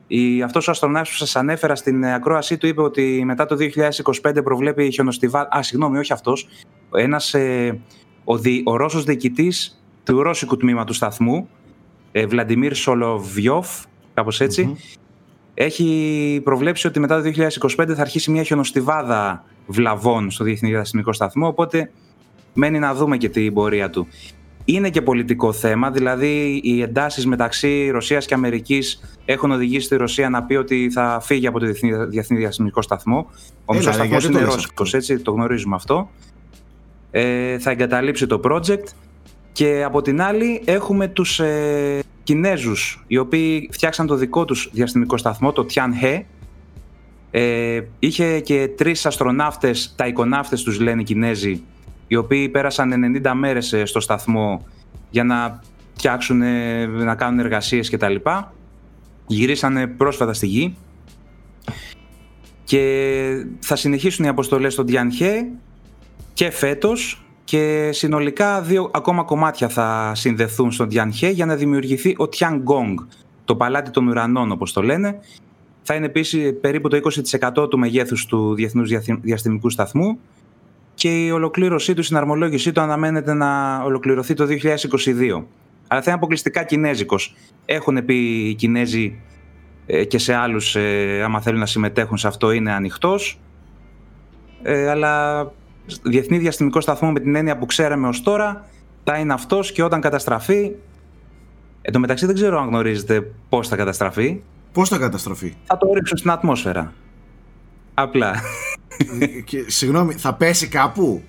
Η, 0.07 0.43
αυτός 0.43 0.69
ο 0.69 0.71
αστροναύτης 0.71 1.13
που 1.13 1.19
σας 1.19 1.37
ανέφερα 1.37 1.75
στην 1.75 2.05
ακρόασή 2.05 2.59
του 2.59 2.67
είπε 2.67 2.83
ότι 2.83 3.23
μετά 3.25 3.47
το 3.47 3.57
2025 4.23 4.45
προβλέπει 4.45 4.91
χιονοστιβάλ... 4.91 5.47
Α, 5.57 5.63
συγγνώμη, 5.63 5.99
όχι 5.99 6.13
αυτός. 6.13 6.49
Ένας, 6.95 7.35
ε, 7.35 7.81
ο, 8.25 8.39
δι, 8.39 8.63
ο 8.67 8.77
Ρώσος 8.77 9.05
διοικητής 9.05 9.83
του 10.05 10.23
ρώσικου 10.23 10.57
τμήματου 10.57 10.93
σταθμού, 10.93 11.49
ε, 12.13 12.27
Βλαντιμίρ 12.27 12.75
Σολοβιόφ, 12.75 13.69
κάπως 14.15 14.41
έχει 15.55 16.41
προβλέψει 16.45 16.87
ότι 16.87 17.01
μετά 17.01 17.23
το 17.23 17.31
2025 17.77 17.95
θα 17.95 18.01
αρχίσει 18.01 18.31
μια 18.31 18.43
χιονοστιβάδα 18.43 19.45
βλαβών 19.67 20.31
στο 20.31 20.45
Διεθνή 20.45 20.69
Διαστημικό 20.69 21.13
Σταθμό, 21.13 21.47
οπότε 21.47 21.91
μένει 22.55 22.79
να 22.79 22.95
δούμε 22.95 23.17
και 23.17 23.29
την 23.29 23.55
πορεία 23.55 23.91
του. 23.91 24.07
Είναι 24.65 24.91
και 24.91 25.03
πολιτικό 25.03 25.53
θέμα, 25.53 25.91
δηλαδή 25.91 26.61
οι 26.63 26.83
εντάσεις 26.83 27.27
μεταξύ 27.27 27.91
Ρωσίας 27.91 28.27
και 28.27 28.35
Αμερικής 28.35 29.01
έχουν 29.25 29.51
οδηγήσει 29.51 29.89
τη 29.89 29.97
Ρωσία 29.97 30.31
να 30.31 30.43
πει 30.43 30.55
ότι 30.55 30.91
θα 30.93 31.21
φύγει 31.23 31.47
από 31.47 31.59
το 31.59 31.67
Διεθνή 32.09 32.37
Διαστημικό 32.37 32.83
Σταθμό. 32.83 33.27
Ο 33.65 33.75
μισός 33.75 33.95
σταθμός 33.95 34.25
είναι 34.25 34.41
ρώσικος, 34.41 34.95
έτσι, 34.95 35.19
το 35.19 35.31
γνωρίζουμε 35.31 35.75
αυτό. 35.75 36.11
Ε, 37.11 37.59
θα 37.59 37.71
εγκαταλείψει 37.71 38.27
το 38.27 38.41
project 38.45 38.85
και 39.53 39.83
από 39.85 40.03
την 40.03 40.23
άλλη 40.23 40.63
έχουμε 40.65 41.09
τους 41.09 41.41
ε, 41.41 42.03
Κινέζους 42.23 43.05
οι 43.07 43.19
οποίοι 43.19 43.69
φτιάξαν 43.73 44.07
το 44.07 44.15
δικό 44.15 44.45
τους 44.45 44.71
διαστημικό 44.73 45.17
σταθμό, 45.17 45.53
το 45.53 45.67
Tianhe. 45.75 46.23
Ε, 47.31 47.81
είχε 47.99 48.41
και 48.41 48.71
τρεις 48.77 49.07
αστροναύτες, 49.07 49.95
τα 49.97 50.07
εικοναύτες 50.07 50.63
τους 50.63 50.81
λένε 50.81 51.01
οι 51.01 51.05
Κινέζοι, 51.05 51.63
οι 52.11 52.17
οποίοι 52.17 52.49
πέρασαν 52.49 53.21
90 53.25 53.33
μέρες 53.35 53.73
ε, 53.73 53.85
στο 53.85 54.01
σταθμό 54.01 54.67
για 55.11 55.25
να 55.25 55.61
φτιάξουν, 55.95 56.43
να 57.05 57.15
κάνουν 57.15 57.39
εργασίες 57.39 57.91
κτλ. 57.91 58.15
Γυρίσανε 59.27 59.87
πρόσφατα 59.87 60.33
στη 60.33 60.47
Γη 60.47 60.77
και 62.65 63.47
θα 63.61 63.77
συνεχίσουν 63.77 64.25
οι 64.25 64.29
αποστολές 64.29 64.73
στο 64.73 64.85
Tianhe 64.89 65.45
και 66.33 66.51
φέτος 66.51 67.25
και 67.45 67.91
συνολικά 67.93 68.61
δύο 68.61 68.91
ακόμα 68.95 69.23
κομμάτια 69.23 69.69
θα 69.69 70.13
συνδεθούν 70.15 70.73
στον 70.73 70.89
Tianhe 70.93 71.33
για 71.33 71.47
να 71.47 71.57
δημιουργηθεί 71.57 72.11
ο 72.11 72.29
Tiangong, 72.39 72.95
το 73.45 73.57
παλάτι 73.57 73.91
των 73.91 74.09
ουρανών 74.09 74.53
όπως 74.53 74.73
το 74.73 74.83
λένε. 74.83 75.21
Θα 75.83 75.95
είναι 75.95 76.07
επίσης 76.07 76.55
περίπου 76.61 76.89
το 76.89 77.01
20% 77.61 77.71
του 77.71 77.79
μεγέθους 77.79 78.27
του 78.27 78.55
Διεθνούς 78.55 78.91
Διαστημικού 79.21 79.71
Σταθμού 79.71 80.19
και 81.01 81.25
η 81.25 81.31
ολοκλήρωσή 81.31 81.95
του, 81.95 82.01
η 82.01 82.05
συναρμολόγησή 82.05 82.73
του 82.73 82.81
αναμένεται 82.81 83.35
να 83.35 83.83
ολοκληρωθεί 83.83 84.35
το 84.35 84.45
2022. 84.45 85.45
Αλλά 85.89 86.03
θα 86.03 86.05
είναι 86.07 86.13
αποκλειστικά 86.13 86.65
κινέζικος. 86.65 87.35
Έχουν 87.65 88.05
πει 88.05 88.15
οι 88.49 88.55
Κινέζοι 88.55 89.19
ε, 89.87 90.05
και 90.05 90.19
σε 90.19 90.35
άλλους, 90.35 90.77
ε, 90.77 91.23
άμα 91.25 91.41
θέλουν 91.41 91.59
να 91.59 91.67
συμμετέχουν 91.67 92.17
σε 92.17 92.27
αυτό, 92.27 92.51
είναι 92.51 92.73
ανοιχτός. 92.73 93.41
Ε, 94.63 94.89
αλλά 94.89 95.45
διεθνή 96.03 96.39
διαστημικό 96.39 96.81
σταθμό 96.81 97.11
με 97.11 97.21
την 97.21 97.35
έννοια 97.35 97.59
που 97.59 97.67
ξέραμε 97.67 98.09
ως 98.09 98.23
τώρα 98.23 98.67
θα 99.05 99.19
είναι 99.19 99.33
αυτός 99.33 99.73
και 99.73 99.83
όταν 99.83 100.01
καταστραφεί 100.01 100.73
Εν 101.83 101.93
τω 101.93 101.99
μεταξύ 101.99 102.27
δεν 102.27 102.35
ξέρω 102.35 102.61
αν 102.61 102.69
γνωρίζετε 102.69 103.33
πώς 103.49 103.69
θα 103.69 103.77
καταστραφεί 103.77 104.43
Πώς 104.73 104.89
θα 104.89 104.99
καταστραφεί; 104.99 105.57
Θα 105.65 105.77
το 105.77 105.93
ρίξουν 105.93 106.17
στην 106.17 106.31
ατμόσφαιρα 106.31 106.93
Απλά 107.95 108.33
και, 109.45 109.65
Συγγνώμη, 109.67 110.15
θα 110.15 110.35
πέσει 110.35 110.69
κάπου; 110.69 111.23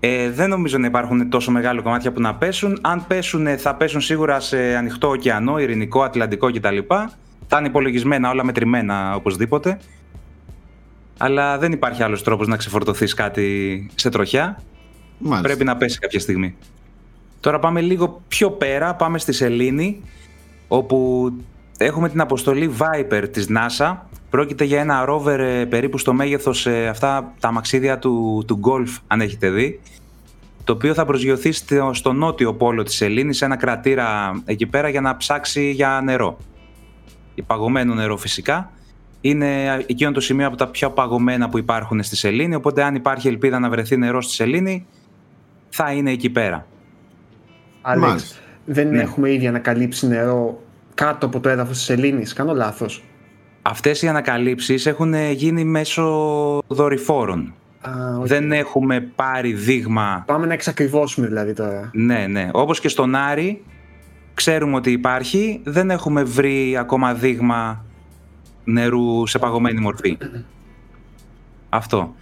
Ε, 0.00 0.30
δεν 0.30 0.48
νομίζω 0.48 0.78
να 0.78 0.86
υπάρχουν 0.86 1.30
τόσο 1.30 1.50
μεγάλο 1.50 1.82
κομμάτια 1.82 2.12
που 2.12 2.20
να 2.20 2.34
πέσουν. 2.34 2.78
Αν 2.82 3.06
πέσουν, 3.06 3.58
θα 3.58 3.74
πέσουν 3.74 4.00
σίγουρα 4.00 4.40
σε 4.40 4.76
ανοιχτό 4.76 5.08
ωκεανό, 5.08 5.58
ειρηνικό, 5.58 6.02
ατλαντικό 6.02 6.52
κτλ. 6.52 6.78
Θα 7.46 7.58
είναι 7.58 7.68
υπολογισμένα, 7.68 8.30
όλα 8.30 8.44
μετρημένα 8.44 9.14
οπωσδήποτε 9.14 9.78
αλλά 11.18 11.58
δεν 11.58 11.72
υπάρχει 11.72 12.02
άλλος 12.02 12.22
τρόπος 12.22 12.46
να 12.46 12.56
ξεφορτωθείς 12.56 13.14
κάτι 13.14 13.90
σε 13.94 14.08
τροχιά. 14.08 14.62
Μάλιστα. 15.18 15.48
Πρέπει 15.48 15.64
να 15.64 15.76
πέσει 15.76 15.98
κάποια 15.98 16.20
στιγμή. 16.20 16.56
Τώρα 17.40 17.58
πάμε 17.58 17.80
λίγο 17.80 18.22
πιο 18.28 18.50
πέρα, 18.50 18.94
πάμε 18.94 19.18
στη 19.18 19.32
Σελήνη, 19.32 20.00
όπου 20.68 21.30
έχουμε 21.78 22.08
την 22.08 22.20
αποστολή 22.20 22.74
Viper 22.78 23.28
της 23.32 23.48
NASA. 23.50 23.96
Πρόκειται 24.34 24.64
για 24.64 24.80
ένα 24.80 25.04
rover 25.08 25.38
ε, 25.38 25.64
περίπου 25.64 25.98
στο 25.98 26.12
μέγεθος 26.12 26.66
ε, 26.66 26.86
αυτά 26.86 27.32
τα 27.40 27.48
αμαξίδια 27.48 27.98
του, 27.98 28.44
του 28.46 28.60
Golf, 28.62 28.98
αν 29.06 29.20
έχετε 29.20 29.50
δει, 29.50 29.80
το 30.64 30.72
οποίο 30.72 30.94
θα 30.94 31.04
προσγειωθεί 31.04 31.52
στο, 31.92 32.12
νότιο 32.12 32.54
πόλο 32.54 32.82
της 32.82 32.94
Σελήνης, 32.94 33.36
σε 33.36 33.44
ένα 33.44 33.56
κρατήρα 33.56 34.32
εκεί 34.44 34.66
πέρα 34.66 34.88
για 34.88 35.00
να 35.00 35.16
ψάξει 35.16 35.70
για 35.70 36.00
νερό. 36.04 36.38
Παγωμένο 37.46 37.94
νερό 37.94 38.16
φυσικά 38.16 38.70
είναι 39.20 39.76
εκείνο 39.86 40.12
το 40.12 40.20
σημείο 40.20 40.46
από 40.46 40.56
τα 40.56 40.68
πιο 40.68 40.90
παγωμένα 40.90 41.48
που 41.48 41.58
υπάρχουν 41.58 42.02
στη 42.02 42.16
σελήνη, 42.16 42.54
οπότε 42.54 42.82
αν 42.82 42.94
υπάρχει 42.94 43.28
ελπίδα 43.28 43.58
να 43.58 43.68
βρεθεί 43.70 43.96
νερό 43.96 44.22
στη 44.22 44.32
σελήνη, 44.32 44.86
θα 45.68 45.92
είναι 45.92 46.10
εκεί 46.10 46.30
πέρα. 46.30 46.66
Άλεξ, 47.82 48.40
δεν 48.64 48.88
ναι. 48.88 49.02
έχουμε 49.02 49.32
ήδη 49.32 49.46
ανακαλύψει 49.46 50.06
νερό 50.06 50.62
κάτω 50.94 51.26
από 51.26 51.40
το 51.40 51.48
έδαφος 51.48 51.76
της 51.76 51.84
σελήνης, 51.84 52.32
κάνω 52.32 52.54
λάθος; 52.54 53.02
Αυτές 53.66 54.02
οι 54.02 54.08
ανακαλύψεις 54.08 54.86
έχουν 54.86 55.14
γίνει 55.32 55.64
μέσω 55.64 56.04
δορυφόρων. 56.66 57.54
Δεν 58.22 58.52
έχουμε 58.52 59.00
πάρει 59.00 59.52
δείγμα... 59.52 60.22
Πάμε 60.26 60.46
να 60.46 60.52
εξακριβώσουμε 60.52 61.26
δηλαδή 61.26 61.52
τώρα. 61.52 61.90
Ναι, 61.92 62.26
ναι. 62.26 62.48
Όπως 62.52 62.80
και 62.80 62.88
στον 62.88 63.14
Άρη, 63.14 63.64
ξέρουμε 64.34 64.76
ότι 64.76 64.90
υπάρχει, 64.90 65.60
δεν 65.64 65.90
έχουμε 65.90 66.22
βρει 66.22 66.76
ακόμα 66.76 67.14
δείγμα 67.14 67.84
νερού 68.64 69.26
σε 69.26 69.38
παγωμένη 69.38 69.80
μορφή. 69.80 70.18
Αυτό. 71.68 72.14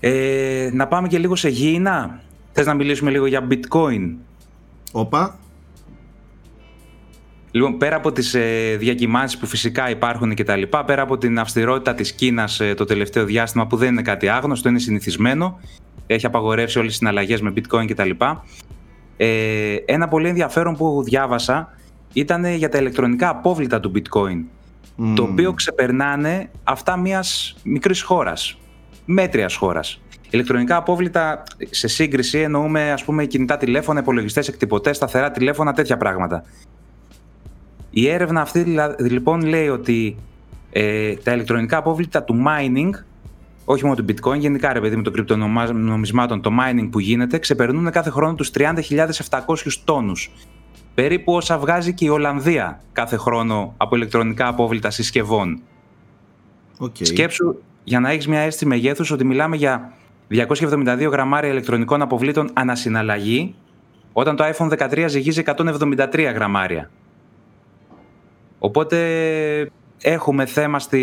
Ε, 0.00 0.70
να 0.72 0.86
πάμε 0.86 1.08
και 1.08 1.18
λίγο 1.18 1.36
σε 1.36 1.48
γήινα. 1.48 2.20
Θες 2.52 2.66
να 2.66 2.74
μιλήσουμε 2.74 3.10
λίγο 3.10 3.26
για 3.26 3.46
bitcoin; 3.50 4.14
Όπα. 4.92 5.38
Λοιπόν, 7.56 7.78
πέρα 7.78 7.96
από 7.96 8.12
τις 8.12 8.34
ε, 8.34 8.76
διακυμάνσεις 8.78 9.38
που 9.38 9.46
φυσικά 9.46 9.90
υπάρχουν 9.90 10.34
και 10.34 10.44
τα 10.44 10.56
λοιπά, 10.56 10.84
πέρα 10.84 11.02
από 11.02 11.18
την 11.18 11.38
αυστηρότητα 11.38 11.94
της 11.94 12.12
Κίνας 12.12 12.60
ε, 12.60 12.74
το 12.74 12.84
τελευταίο 12.84 13.24
διάστημα 13.24 13.66
που 13.66 13.76
δεν 13.76 13.88
είναι 13.88 14.02
κάτι 14.02 14.28
άγνωστο, 14.28 14.68
είναι 14.68 14.78
συνηθισμένο, 14.78 15.60
έχει 16.06 16.26
απαγορεύσει 16.26 16.78
όλες 16.78 16.90
τις 16.90 16.98
συναλλαγές 16.98 17.40
με 17.40 17.52
bitcoin 17.56 17.86
και 17.86 17.94
τα 17.94 18.04
λοιπά. 18.04 18.44
Ε, 19.16 19.76
ένα 19.84 20.08
πολύ 20.08 20.28
ενδιαφέρον 20.28 20.76
που 20.76 21.02
διάβασα 21.02 21.68
ήταν 22.12 22.44
για 22.44 22.68
τα 22.68 22.78
ηλεκτρονικά 22.78 23.28
απόβλητα 23.28 23.80
του 23.80 23.92
bitcoin 23.94 24.44
το 25.14 25.22
οποίο 25.22 25.52
ξεπερνάνε 25.52 26.50
αυτά 26.64 26.96
μιας 26.96 27.56
μικρής 27.62 28.02
χώρας, 28.02 28.58
μέτριας 29.04 29.54
χώρας. 29.54 30.00
Ηλεκτρονικά 30.30 30.76
απόβλητα 30.76 31.42
σε 31.70 31.88
σύγκριση 31.88 32.38
εννοούμε 32.38 32.92
ας 32.92 33.04
πούμε 33.04 33.24
κινητά 33.24 33.56
τηλέφωνα, 33.56 34.00
υπολογιστές, 34.00 34.48
εκτυπωτές, 34.48 34.96
σταθερά 34.96 35.30
τηλέφωνα, 35.30 35.72
τέτοια 35.72 35.96
πράγματα. 35.96 36.44
Η 37.96 38.08
έρευνα 38.08 38.40
αυτή 38.40 38.76
λοιπόν 38.98 39.42
λέει 39.42 39.68
ότι 39.68 40.16
ε, 40.70 41.14
τα 41.14 41.32
ηλεκτρονικά 41.32 41.76
απόβλητα 41.76 42.22
του 42.22 42.42
mining, 42.46 42.90
όχι 43.64 43.84
μόνο 43.84 43.96
του 43.96 44.04
bitcoin, 44.08 44.38
γενικά 44.38 44.72
ρε 44.72 44.80
παιδί 44.80 44.96
με 44.96 45.02
το 45.02 45.10
κρυπτονομισμάτων, 45.10 46.40
το 46.40 46.50
mining 46.60 46.88
που 46.90 46.98
γίνεται, 46.98 47.38
ξεπερνούν 47.38 47.90
κάθε 47.90 48.10
χρόνο 48.10 48.34
τους 48.34 48.50
30.700 48.54 48.72
τόνους 49.84 50.30
περίπου 50.94 51.32
όσα 51.32 51.58
βγάζει 51.58 51.94
και 51.94 52.04
η 52.04 52.08
Ολλανδία 52.08 52.80
κάθε 52.92 53.16
χρόνο 53.16 53.74
από 53.76 53.96
ηλεκτρονικά 53.96 54.48
απόβλητα 54.48 54.90
συσκευών. 54.90 55.62
Okay. 56.78 57.06
Σκέψου, 57.06 57.54
για 57.84 58.00
να 58.00 58.10
έχεις 58.10 58.28
μια 58.28 58.40
αίσθηση 58.40 58.66
μεγέθους, 58.66 59.10
ότι 59.10 59.24
μιλάμε 59.24 59.56
για 59.56 59.92
272 60.30 61.08
γραμμάρια 61.10 61.50
ηλεκτρονικών 61.50 62.02
αποβλήτων 62.02 62.50
ανασυναλλαγή, 62.52 63.54
όταν 64.12 64.36
το 64.36 64.44
iPhone 64.44 64.68
13 64.68 65.04
ζυγίζει 65.08 65.42
173 65.46 66.32
γραμμάρια. 66.34 66.90
Οπότε 68.64 68.98
έχουμε 70.02 70.46
θέμα 70.46 70.78
στη 70.78 70.98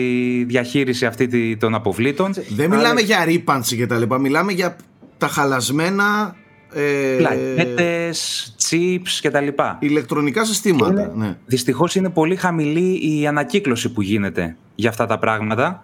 διαχείριση 0.48 1.06
αυτή 1.06 1.58
των 1.58 1.76
αποβλήτων. 1.76 2.34
Δεν 2.50 2.70
μιλάμε 2.70 3.02
για 3.02 3.26
ρήπανση 3.26 3.76
και 3.76 3.86
τα 3.86 3.98
λοιπά, 3.98 4.18
μιλάμε 4.18 4.52
για 4.52 4.76
τα 5.18 5.28
χαλασμένα 5.28 6.36
ε, 6.74 7.16
Πλακέτες, 7.18 8.56
chips 8.70 9.20
κτλ. 9.22 9.48
Ηλεκτρονικά 9.80 10.46
συστήματα. 10.46 11.12
ναι. 11.16 11.38
Δυστυχώς 11.46 11.96
είναι 11.96 12.10
πολύ 12.10 12.36
χαμηλή 12.36 13.20
η 13.20 13.28
ανακύκλωση 13.28 13.92
που 13.92 14.02
γίνεται 14.02 14.56
για 14.76 14.90
αυτά 14.90 15.06
τα 15.06 15.20
πράγματα 15.20 15.84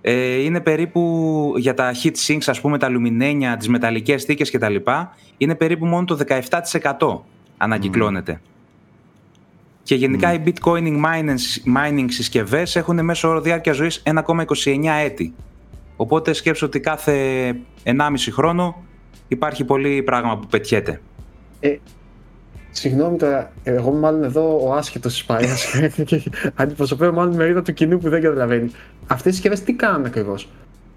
ε, 0.00 0.42
είναι 0.42 0.60
περίπου 0.60 1.54
για 1.56 1.74
τα 1.74 1.92
heat 2.02 2.14
sinks, 2.26 2.44
ας 2.46 2.60
πούμε, 2.60 2.78
τα 2.78 2.88
λουμινένια, 2.88 3.56
τις 3.56 3.68
μεταλλικές 3.68 4.24
θήκες 4.24 4.50
κτλ. 4.50 4.76
Είναι 5.36 5.54
περίπου 5.54 5.86
μόνο 5.86 6.04
το 6.04 6.18
17% 6.98 7.20
ανακυκλώνεται. 7.56 8.40
Και 9.82 9.94
γενικά 9.94 10.32
οι 10.32 10.42
bitcoining 10.46 11.04
mining, 11.04 11.36
mining 11.76 12.06
συσκευές 12.08 12.76
έχουν 12.76 13.04
μέσω 13.04 13.28
όρο 13.28 13.40
διάρκεια 13.40 13.72
ζωής 13.72 14.02
1,29 14.06 14.44
έτη. 15.04 15.34
Οπότε 15.96 16.32
σκέψω 16.32 16.66
ότι 16.66 16.80
κάθε 16.80 17.14
1,5 17.84 17.92
χρόνο 18.32 18.84
υπάρχει 19.28 19.64
πολύ 19.64 20.02
πράγμα 20.02 20.38
που 20.38 20.46
πετιέται. 20.46 21.00
Ε, 21.60 21.76
Συγγνώμη 22.70 23.16
τώρα, 23.16 23.52
εγώ 23.62 23.90
είμαι 23.90 23.98
μάλλον 23.98 24.24
εδώ 24.24 24.68
ο 24.68 24.72
άσχετος 24.74 25.12
της 25.12 25.24
παρέα 25.24 25.54
και 26.06 26.22
αντιπροσωπεύω 26.54 27.12
μάλλον 27.12 27.34
μερίδα 27.34 27.62
του 27.62 27.72
κοινού 27.72 27.98
που 27.98 28.08
δεν 28.08 28.22
καταλαβαίνει. 28.22 28.70
Αυτές 29.06 29.32
οι 29.32 29.34
συσκευές 29.34 29.62
τι 29.62 29.72
κάνουν 29.72 30.06
ακριβώς; 30.06 30.48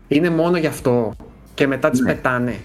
Είναι 0.08 0.30
μόνο 0.30 0.58
γι' 0.58 0.68
αυτό 0.68 1.14
και 1.54 1.68
μετά 1.68 1.90
τις 1.90 2.00
Ναι. 2.00 2.14
πετάνε; 2.14 2.56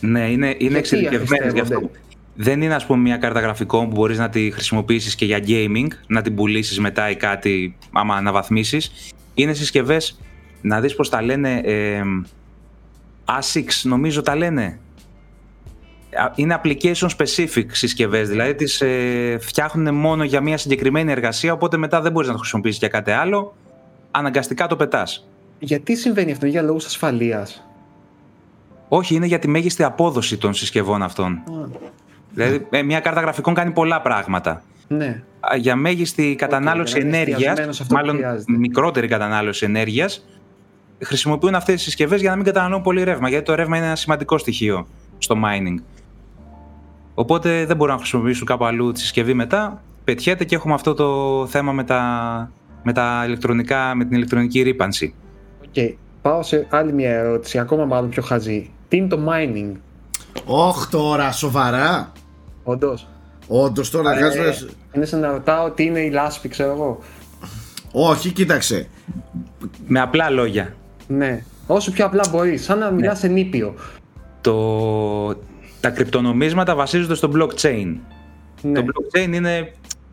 Ναι, 0.00 0.30
είναι, 0.30 0.54
είναι 0.58 0.78
εξειδικευμένες 0.78 1.52
γι' 1.52 1.60
αυτό. 1.60 1.90
Αφιστεύονται; 2.36 2.50
Δεν 2.50 2.62
είναι, 2.62 2.74
ας 2.74 2.86
πούμε, 2.86 2.98
μια 3.00 3.16
κάρτα 3.16 3.40
γραφικών 3.40 3.88
που 3.88 3.94
μπορείς 3.94 4.18
να 4.18 4.28
τη 4.28 4.50
χρησιμοποιήσεις 4.50 5.14
και 5.14 5.24
για 5.24 5.40
gaming, 5.46 5.88
να 6.06 6.22
την 6.22 6.34
πουλήσεις 6.34 6.78
μετά 6.78 7.10
ή 7.10 7.16
κάτι, 7.16 7.76
άμα 7.92 8.14
αναβαθμίσεις. 8.14 9.12
Είναι 9.34 9.52
συσκευές, 9.52 10.20
να 10.60 10.80
δεις 10.80 10.94
πώς 10.94 11.08
τα 11.08 11.22
λένε, 11.22 11.60
ε, 11.64 12.02
ASICS 13.24 13.82
νομίζω 13.82 14.22
τα 14.22 14.36
λένε. 14.36 14.78
Α, 16.14 16.32
Είναι 16.34 16.60
application 16.62 17.08
specific 17.18 17.66
συσκευές, 17.70 18.28
δηλαδή 18.28 18.54
τις 18.54 18.80
ε, 18.80 19.38
φτιάχνουν 19.40 19.94
μόνο 19.94 20.24
για 20.24 20.40
μια 20.40 20.56
συγκεκριμένη 20.56 21.12
εργασία, 21.12 21.52
οπότε 21.52 21.76
μετά 21.76 22.00
δεν 22.00 22.12
μπορείς 22.12 22.28
να 22.28 22.34
το 22.34 22.40
χρησιμοποιήσεις 22.40 22.78
για 22.78 22.88
κάτι 22.88 23.10
άλλο, 23.10 23.54
αναγκαστικά 24.10 24.66
το 24.66 24.76
πετάς. 24.76 25.28
Γιατί 25.58 25.96
συμβαίνει 25.96 26.32
αυτό, 26.32 26.46
για 26.46 26.62
λόγους 26.62 26.84
ασφαλείας; 26.84 27.66
Όχι, 28.88 29.14
είναι 29.14 29.26
για 29.26 29.38
τη 29.38 29.48
μέγιστη 29.48 29.82
απόδοση 29.82 30.36
των 30.36 30.54
συσκευών 30.54 31.02
αυτών. 31.02 31.42
Δηλαδή, 32.36 32.66
ε, 32.70 32.82
μια 32.82 33.00
κάρτα 33.00 33.20
γραφικών 33.20 33.54
κάνει 33.54 33.70
πολλά 33.70 34.00
πράγματα. 34.00 34.62
Ναι. 34.88 35.22
Α, 35.40 35.56
Για 35.56 35.76
μέγιστη 35.76 36.34
κατανάλωση 36.38 36.92
για 36.92 37.00
να 37.00 37.06
είναι 37.06 37.16
ενέργειας, 37.16 37.38
εστιασμένος 37.40 37.76
σε 37.76 37.82
αυτό 37.82 37.94
που 37.94 38.00
μάλλον 38.00 38.16
χρειάζεται. 38.16 38.52
μικρότερη 38.52 39.08
κατανάλωση 39.08 39.64
ενέργειας, 39.64 40.26
χρησιμοποιούν 41.04 41.54
αυτές 41.54 41.74
τις 41.74 41.82
συσκευές 41.82 42.20
για 42.20 42.30
να 42.30 42.36
μην 42.36 42.44
καταναλώνουν 42.44 42.82
πολύ 42.82 43.02
ρεύμα, 43.02 43.28
γιατί 43.28 43.44
το 43.44 43.54
ρεύμα 43.54 43.76
είναι 43.76 43.86
ένα 43.86 43.96
σημαντικό 43.96 44.38
στοιχείο 44.38 44.86
στο 45.18 45.36
mining. 45.44 45.82
Οπότε 47.14 47.64
δεν 47.66 47.76
μπορούν 47.76 47.94
να 47.94 48.00
χρησιμοποιήσουν 48.00 48.46
κάπου 48.46 48.64
αλλού 48.64 48.92
τη 48.92 49.00
συσκευή 49.00 49.34
μετά, 49.34 49.82
πετιέται 50.04 50.44
και 50.44 50.54
έχουμε 50.54 50.74
αυτό 50.74 50.94
το 50.94 51.46
θέμα 51.46 51.72
με, 51.72 51.84
τα, 51.84 52.50
με, 52.82 52.92
τα 52.92 53.24
ηλεκτρονικά, 53.26 53.94
με 53.94 54.04
την 54.04 54.16
ηλεκτρονική 54.16 54.62
ρήπανση. 54.62 55.14
Οκ. 55.66 55.90
Πάω 56.22 56.42
σε 56.42 56.66
άλλη 56.70 56.92
μια 56.92 57.10
ερώτηση, 57.10 57.58
ακόμα 57.58 57.84
μάλλον 57.84 58.08
πιο 58.08 58.22
χαζή. 58.22 58.70
Τι 58.88 58.96
είναι 58.96 59.08
το 59.08 59.18
mining, 59.28 59.72
Όχι 60.44 60.88
τώρα, 60.90 61.32
σοβαρά. 61.32 62.12
Όντως. 62.66 63.08
Όντως 63.48 63.90
τώρα 63.90 64.12
Ε, 64.12 64.16
βγάζουμε. 64.16 64.70
είναι 64.92 65.04
σαν 65.04 65.20
να 65.20 65.30
ρωτάω 65.30 65.70
τι 65.70 65.84
είναι 65.84 66.00
η 66.00 66.10
λάσπη, 66.10 66.48
ξέρω 66.48 66.72
εγώ. 66.72 66.98
Όχι, 67.92 68.30
κοίταξε. 68.30 68.88
Με 69.86 70.00
απλά 70.00 70.30
λόγια. 70.30 70.74
Ναι. 71.06 71.42
Όσο 71.66 71.90
πιο 71.90 72.04
απλά 72.06 72.24
μπορείς, 72.30 72.64
σαν 72.64 72.78
να 72.78 72.90
μιλάς 72.90 73.18
σε 73.18 73.28
νήπιο. 73.28 73.74
Το... 74.40 75.34
Τα 75.80 75.90
κρυπτονομίσματα 75.90 76.74
βασίζονται 76.74 77.14
στο 77.14 77.30
blockchain. 77.34 77.96
Ναι. 78.62 78.82
Το 78.82 78.84
blockchain 78.86 79.32
είναι 79.32 79.72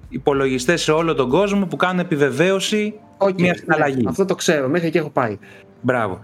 υπολογιστές 0.09 0.81
σε 0.81 0.91
όλο 0.91 1.13
τον 1.13 1.29
κόσμο 1.29 1.65
που 1.65 1.75
κάνουν 1.75 1.99
επιβεβαίωση 1.99 2.93
Οκ, 3.17 3.39
μιας 3.39 3.55
ναι, 3.57 3.61
συναλλαγή. 3.63 4.05
αυτό 4.07 4.25
το 4.25 4.35
ξέρω, 4.35 4.67
μέχρι 4.67 4.87
εκεί 4.87 4.97
έχω 4.97 5.09
πάει. 5.09 5.37
Μπράβο. 5.81 6.19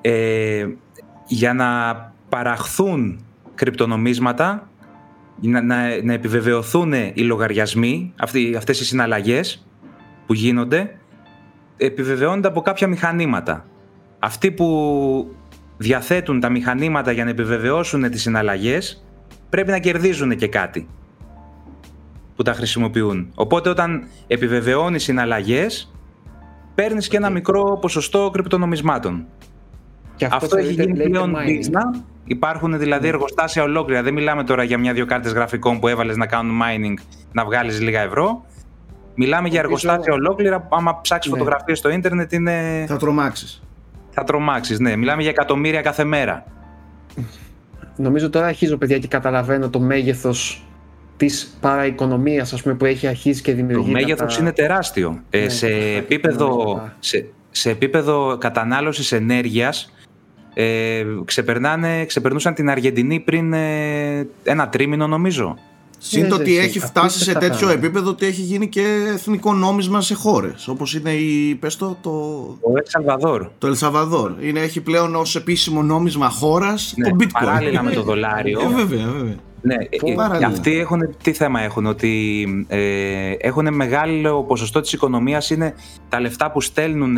Ε, 0.00 0.66
για 1.26 1.52
να 1.54 1.66
παραχθούν 2.28 3.24
κρυπτονομίσματα, 3.54 4.68
να, 5.40 5.62
να, 5.62 6.02
να 6.02 6.12
επιβεβαιωθούν 6.12 6.92
οι 6.92 7.22
λογαριασμοί, 7.22 8.12
αυτοί, 8.18 8.54
αυτές 8.56 8.80
οι 8.80 8.84
συναλλαγές 8.84 9.66
που 10.26 10.34
γίνονται, 10.34 10.98
επιβεβαιώνονται 11.76 12.48
από 12.48 12.60
κάποια 12.60 12.86
μηχανήματα. 12.86 13.66
Αυτοί 14.18 14.50
που 14.50 15.36
διαθέτουν 15.76 16.40
τα 16.40 16.48
μηχανήματα 16.48 17.12
για 17.12 17.24
να 17.24 17.30
επιβεβαιώσουν 17.30 18.10
τις 18.10 18.22
συναλλαγές, 18.22 19.04
πρέπει 19.48 19.70
να 19.70 19.78
κερδίζουν 19.78 20.36
και 20.36 20.48
κάτι 20.48 20.88
που 22.36 22.42
τα 22.42 22.52
χρησιμοποιούν. 22.52 23.32
Οπότε 23.34 23.68
όταν 23.68 24.06
επιβεβαιώνεις 24.26 25.02
συναλλαγές, 25.02 25.92
παίρνεις 26.74 27.08
και 27.08 27.16
ένα 27.16 27.30
μικρό 27.30 27.78
ποσοστό 27.80 28.30
κρυπτονομισμάτων. 28.32 29.26
Και 30.20 30.28
Αυτό 30.30 30.56
έχει 30.56 30.66
θεωρείται- 30.66 30.84
γίνει 30.84 30.96
λέγεται 30.96 31.08
πλέον 31.18 31.36
mining. 31.36 31.48
business. 31.96 32.00
Υπάρχουν 32.24 32.78
δηλαδή 32.78 33.08
εργοστάσια 33.08 33.62
ολόκληρα. 33.62 34.02
Δεν 34.02 34.12
μιλάμε 34.14 34.44
τώρα 34.44 34.62
για 34.62 34.78
μια-δύο 34.78 35.06
κάρτες 35.06 35.32
γραφικών 35.32 35.80
που 35.80 35.88
έβαλες 35.88 36.16
να 36.16 36.26
κάνουν 36.26 36.60
mining 36.62 36.94
να 37.32 37.44
βγάλεις 37.44 37.80
λίγα 37.80 38.00
ευρώ. 38.00 38.44
Μιλάμε 39.14 39.48
για 39.48 39.62
Νομίζω- 39.62 39.88
εργοστάσια 39.88 40.12
ολόκληρα 40.12 40.60
που 40.60 40.76
άμα 40.76 41.00
ψάξεις 41.00 41.32
Ναι. 41.32 41.38
φωτογραφίες 41.38 41.78
στο 41.78 41.90
ίντερνετ 41.90 42.32
είναι... 42.32 42.84
Θα 42.88 42.96
τρομάξεις. 42.96 43.62
θα 44.10 44.24
τρομάξεις. 44.24 44.78
Ναι, 44.80 44.96
μιλάμε 44.96 45.20
για 45.22 45.30
εκατομμύρια 45.30 45.80
κάθε 45.80 46.04
μέρα. 46.04 46.44
Νομίζω 47.96 48.30
τώρα 48.30 48.46
αρχίζω, 48.46 48.76
παιδιά, 48.76 48.98
και 48.98 49.06
καταλαβαίνω 49.08 49.70
το 49.70 49.80
μέγεθος 49.80 50.64
της 51.16 51.56
παραοικονομίας, 51.60 52.52
ας 52.52 52.62
πούμε, 52.62 52.74
που 52.74 52.84
έχει 52.84 53.06
αρχίσει 53.06 53.42
και 53.42 53.50
Το 53.50 53.56
δημιουργεί. 53.56 53.90
μέγεθος 53.90 54.38
είναι 54.38 54.52
τεράστιο. 54.52 55.20
Ε, 55.30 55.40
Ναι, 55.42 55.48
σε, 55.48 55.66
τα 55.66 55.74
επίπεδο, 55.74 56.48
κοινωνικά. 56.48 56.96
σε, 56.98 57.26
σε 57.50 57.70
επίπεδο 57.70 58.36
κατανάλωσης 58.40 59.12
ενέργειας 59.12 59.92
ε, 60.60 61.04
ξεπερνάνε, 61.24 62.04
ξεπερνούσαν 62.04 62.54
την 62.54 62.70
Αργεντινή 62.70 63.20
πριν 63.20 63.52
ε, 63.52 64.28
ένα 64.42 64.68
τρίμηνο 64.68 65.06
νομίζω. 65.06 65.56
Συν 66.02 66.22
Ναι, 66.22 66.28
το 66.28 66.34
ζε, 66.34 66.40
ότι 66.40 66.56
εσύ. 66.56 66.66
έχει 66.66 66.78
φτάσει 66.78 67.18
σε 67.18 67.30
Απίστευτα 67.30 67.40
τέτοιο 67.40 67.66
πράγματα. 67.66 67.86
επίπεδο 67.86 68.10
ότι 68.10 68.26
έχει 68.26 68.40
γίνει 68.40 68.68
και 68.68 68.82
εθνικό 69.12 69.54
νόμισμα 69.54 70.00
σε 70.00 70.14
χώρες. 70.14 70.68
Όπως 70.68 70.94
είναι 70.94 71.10
η. 71.10 71.54
Πες 71.54 71.76
το, 71.76 71.96
το, 72.00 72.10
Ο 72.60 72.76
Ελσαλβαδόρ. 72.76 73.48
το 73.58 73.66
Ελσαβαδόρ. 73.66 74.34
Είναι, 74.40 74.60
έχει 74.60 74.80
πλέον 74.80 75.14
ως 75.14 75.36
επίσημο 75.36 75.82
νόμισμα 75.82 76.28
χώρας 76.28 76.94
το 76.96 77.10
bitcoin. 77.14 77.18
Ναι, 77.18 77.26
παράλληλα 77.32 77.82
με 77.82 77.90
το 77.90 78.02
δολάριο. 78.02 78.60
Ε, 78.60 78.66
βέβαια, 78.66 79.06
βέβαια. 79.06 79.36
Ναι, 79.62 79.74
ε, 79.74 80.14
παράλληλα. 80.14 80.46
αυτοί 80.46 80.78
έχουν, 80.78 81.16
τι 81.22 81.32
θέμα 81.32 81.60
έχουν, 81.60 81.86
ότι 81.86 82.44
ε, 82.68 83.32
έχουν 83.38 83.74
μεγάλο 83.74 84.44
ποσοστό 84.44 84.80
της 84.80 84.92
οικονομίας 84.92 85.50
είναι 85.50 85.74
τα 86.08 86.20
λεφτά 86.20 86.50
που 86.50 86.60
στέλνουν 86.60 87.16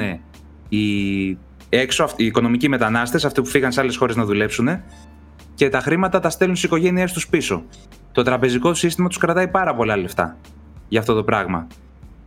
οι, 0.69 1.39
έξω, 1.77 2.05
αυτοί- 2.05 2.21
οι 2.23 2.27
οικονομικοί 2.27 2.69
μετανάστες, 2.69 3.25
αυτοί 3.25 3.41
που 3.43 3.49
φύγαν 3.49 3.73
σε 3.73 3.81
άλλες 3.81 3.97
χώρες 3.97 4.17
να 4.17 4.25
δουλέψουν 4.25 4.69
και 5.55 5.69
τα 5.69 5.81
χρήματα 5.81 6.21
τα 6.21 6.31
στέλνουν 6.31 6.57
στις 6.57 6.69
οικογένειές 6.69 7.13
τους 7.13 7.29
πίσω. 7.29 7.63
Το 8.13 8.23
τραπεζικό 8.23 8.75
σύστημα 8.75 9.09
τους 9.09 9.19
κρατάει 9.19 9.49
πάρα 9.49 9.75
πολλά 9.75 9.97
λεφτά 9.97 10.37
για 10.89 11.01
αυτό 11.01 11.15
το 11.15 11.25
πράγμα. 11.25 11.67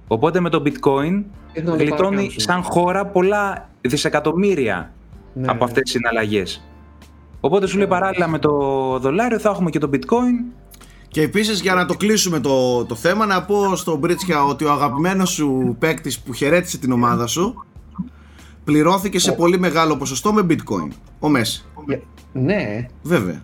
Οπότε 0.07 0.39
με 0.39 0.49
το 0.49 0.61
bitcoin 0.65 1.23
Ήθελα 1.53 1.71
να 1.71 1.77
το 1.77 1.83
γλιτώνει 1.83 1.99
παρακάμψω. 1.99 2.39
σαν 2.39 2.63
χώρα 2.63 3.05
πολλά 3.05 3.69
δισεκατομμύρια 3.81 4.93
Ναι, 5.33 5.47
από 5.47 5.57
ναι. 5.57 5.63
αυτές 5.63 5.83
τις 5.83 5.91
συναλλαγές. 5.91 6.67
Οπότε 7.39 7.67
σου 7.67 7.77
λέει 7.77 7.87
παράλληλα 7.87 8.27
με 8.27 8.39
το 8.39 8.51
δολάριο 8.99 9.39
θα 9.39 9.49
έχουμε 9.49 9.69
και 9.69 9.79
το 9.79 9.89
bitcoin 9.93 10.53
Και 11.07 11.21
επίσης 11.21 11.61
για 11.61 11.73
να 11.73 11.85
το 11.85 11.93
κλείσουμε 11.93 12.39
το, 12.39 12.85
το 12.85 12.95
θέμα, 12.95 13.25
να 13.25 13.43
πω 13.43 13.75
στον 13.75 13.97
Μπρίτσια 13.97 14.43
ότι 14.43 14.65
ο 14.65 14.71
αγαπημένος 14.71 15.29
σου 15.31 15.75
παίκτης 15.79 16.19
που 16.19 16.33
χαιρέτησε 16.33 16.77
την 16.77 16.91
ομάδα 16.91 17.27
σου 17.27 17.65
πληρώθηκε 18.65 19.19
σε 19.19 19.31
πολύ 19.31 19.59
μεγάλο 19.59 19.97
ποσοστό 19.97 20.33
με 20.33 20.45
bitcoin. 20.49 20.87
Ο 21.19 21.29
Μέση. 21.29 21.65
Για- 21.87 22.01
Ναι. 22.33 22.85
Βέβαια. 23.01 23.41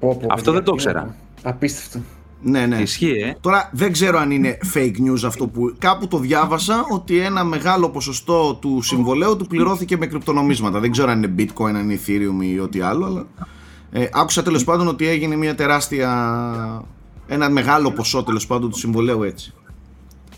Πω, 0.00 0.16
πω, 0.20 0.26
Αυτό 0.30 0.52
παιδιά, 0.52 0.52
δεν 0.52 0.62
το 0.64 0.72
τι 0.72 0.84
να 0.84 0.90
ήξερα. 0.90 1.02
πω. 1.42 1.48
Απίστευτο. 1.50 1.98
Ναι, 2.42 2.66
ναι. 2.66 2.76
Ισχύει, 2.76 3.10
ε. 3.10 3.36
Τώρα 3.40 3.70
δεν 3.72 3.92
ξέρω 3.92 4.18
αν 4.18 4.30
είναι 4.30 4.58
fake 4.74 4.96
news 5.08 5.22
αυτό 5.26 5.46
που 5.46 5.74
κάπου 5.78 6.08
το 6.08 6.18
διάβασα 6.18 6.84
ότι 6.90 7.18
ένα 7.18 7.44
μεγάλο 7.44 7.88
ποσοστό 7.90 8.54
του 8.54 8.82
συμβολέου 8.82 9.36
του 9.36 9.46
πληρώθηκε 9.46 9.96
με 9.96 10.06
κρυπτονομίσματα. 10.06 10.80
Δεν 10.80 10.90
ξέρω 10.90 11.10
αν 11.10 11.22
είναι 11.22 11.34
bitcoin, 11.38 11.68
αν 11.68 11.90
είναι 11.90 12.00
ethereum 12.06 12.44
ή 12.44 12.58
ό,τι 12.58 12.80
άλλο, 12.80 13.04
αλλά 13.06 13.26
ε, 13.92 14.06
άκουσα 14.12 14.42
τέλος 14.42 14.64
πάντων 14.64 14.88
ότι 14.88 15.08
έγινε 15.08 15.36
μια 15.36 15.54
τεράστια, 15.54 16.84
ένα 17.26 17.50
μεγάλο 17.50 17.90
ποσό 17.92 18.22
τέλος 18.22 18.46
πάντων 18.46 18.70
του 18.70 18.78
συμβολέου 18.78 19.22
έτσι. 19.22 19.52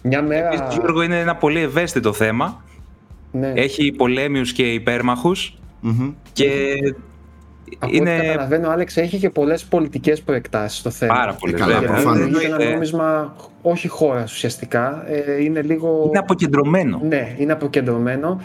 Μια 0.02 0.22
μέρα. 0.22 0.46
Επίσης, 0.52 0.74
Γιώργο, 0.78 1.02
είναι 1.02 1.20
ένα 1.20 1.36
πολύ 1.36 1.60
ευαίσθητο 1.60 2.12
θέμα. 2.12 2.62
Ναι. 3.32 3.52
Έχει 3.56 3.92
πολέμιους 3.92 4.52
και 4.52 4.72
υπέρμαχους 4.72 5.58
Μμμ. 5.80 6.12
και 6.32 6.48
Από 7.78 7.86
ό,τι 7.86 7.96
είναι 7.96 8.16
καταλαβαίνω, 8.16 8.68
ο 8.68 8.70
Άλεξ 8.70 8.96
έχει 8.96 9.18
και 9.18 9.30
πολλές 9.30 9.64
πολιτικές 9.64 10.22
προεκτάσεις 10.22 10.78
στο 10.78 10.90
θέμα. 10.90 11.14
πάρα 11.14 11.34
πολύ 11.34 11.54
Ε, 11.54 11.56
καλά, 11.56 11.70
Γιατί 11.70 11.86
προφανώς. 11.86 12.18
δημιουργείται 12.18 12.46
ένα 12.54 12.62
Είναι, 12.64 12.72
νόμισμα 12.72 13.36
όχι 13.62 13.88
χώρας 13.88 14.32
ουσιαστικά. 14.32 15.04
Ε, 15.08 15.42
είναι 15.42 15.62
λίγο. 15.62 16.04
είναι 16.08 16.18
αποκεντρωμένο. 16.18 17.00
Ναι, 17.08 17.34
είναι 17.38 17.52
αποκεντρωμένο. 17.52 18.40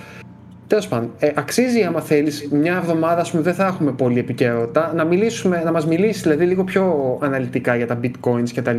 Τέλος 0.68 0.88
πάντων, 0.88 1.11
ε, 1.19 1.31
αξίζει 1.35 1.84
άμα 1.84 2.01
θέλεις 2.01 2.47
μια 2.51 2.76
εβδομάδα, 2.76 3.22
ας 3.22 3.31
πούμε, 3.31 3.43
δεν 3.43 3.53
θα 3.53 3.65
έχουμε 3.65 3.91
πολύ 3.91 4.19
επικαιρότητα, 4.19 4.93
να, 4.95 5.03
μιλήσουμε, 5.03 5.61
να 5.65 5.72
μας 5.72 5.85
μιλήσεις 5.85 6.22
δηλαδή 6.22 6.45
λίγο 6.45 6.64
πιο 6.64 7.18
αναλυτικά 7.22 7.76
για 7.76 7.88
τα 7.88 7.99
bitcoins 8.03 8.49
κτλ. 8.55 8.77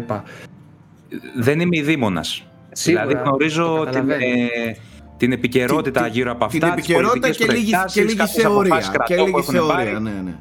Δεν 1.39 1.61
είμαι 1.61 1.77
ειδήμονας. 1.77 2.47
Σίγουρα, 2.73 3.07
δηλαδή 3.07 3.29
γνωρίζω 3.29 3.65
το 3.65 3.75
την, 3.85 3.85
καταλαβαίνω. 3.85 4.23
ε, 4.25 4.77
την 5.17 5.33
επικαιρότητα 5.33 6.03
Τι- 6.03 6.11
γύρω 6.11 6.31
από 6.31 6.45
αυτά. 6.45 6.59
Την 6.59 6.75
τις 6.75 6.85
επικαιρότητα 6.85 7.11
πολιτικές 7.21 7.47
και 7.47 7.53
λίγη, 7.53 7.65
και 7.65 7.71
προεκτάσεις, 7.71 8.03
λίγης 8.03 8.15
κάποιες 8.17 8.43
θεωρία. 8.43 8.61
αποφάσεις 8.61 8.91
Και 8.91 8.97
κρατών 8.97 9.17
που 9.17 9.25
λίγης 9.39 9.49
έχουν 9.49 9.55
θεωρία, 9.69 9.75
πάρει. 9.93 10.03
ναι, 10.03 10.11
ναι. 10.25 10.35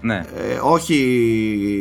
Ναι. 0.00 0.14
Ε, 0.14 0.58
όχι, 0.62 0.96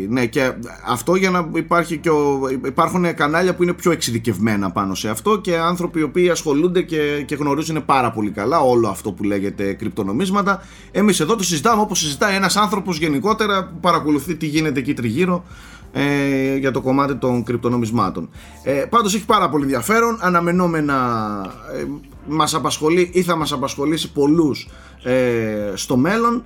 ναι, 0.10 0.26
και 0.26 0.52
αυτό 0.88 1.16
για 1.16 1.30
να 1.30 1.50
υπάρχει 1.56 1.98
και 1.98 2.10
ο, 2.10 2.40
υπάρχουν 2.66 3.14
κανάλια 3.16 3.56
που 3.56 3.64
είναι 3.64 3.74
πιο 3.74 3.92
εξειδικευμένα 3.92 4.72
πάνω 4.72 4.96
σε 4.96 5.10
αυτό 5.10 5.38
και 5.40 5.58
άνθρωποι 5.58 6.00
οι 6.00 6.04
οποίοι 6.04 6.30
ασχολούνται 6.30 6.82
και, 6.82 7.24
και 7.26 7.36
γνωρίζουν 7.36 7.86
πάρα 7.86 8.12
πολύ 8.12 8.30
καλά 8.30 8.60
όλο 8.60 8.88
αυτό 8.88 9.12
που 9.12 9.24
λέγεται 9.24 9.74
κρυπτονομίσματα. 9.74 10.64
Εμείς 10.92 11.20
εδώ 11.20 11.36
το 11.36 11.44
συζητάμε 11.44 11.82
όπως 11.82 12.00
συζητάει 12.00 12.36
ένας 12.36 12.56
άνθρωπος 12.56 12.98
γενικότερα 12.98 13.66
που 13.68 13.80
παρακολουθεί 13.80 14.36
τι 14.36 14.46
γίνεται 14.46 14.80
εκεί 14.80 14.94
τριγύρω 14.94 15.44
ε, 15.98 16.56
για 16.56 16.72
το 16.72 16.82
κομμάτι 16.82 17.16
των 17.16 17.44
κρυπτονομισμάτων. 17.44 18.30
Ε, 18.64 18.72
πάντως 18.72 19.16
έχει 19.16 19.26
πάρα 19.26 19.50
πολύ 19.50 19.64
ενδιαφέρον, 19.64 20.18
αναμενόμενα 20.22 20.96
ε, 21.80 21.86
μας 22.28 22.54
απασχολεί 22.54 23.10
ή 23.14 23.22
θα 23.22 23.36
μας 23.36 23.52
απασχολήσει 23.52 24.12
πολλούς 24.12 24.70
ε, 25.04 25.72
στο 25.74 25.98
μέλλον. 25.98 26.44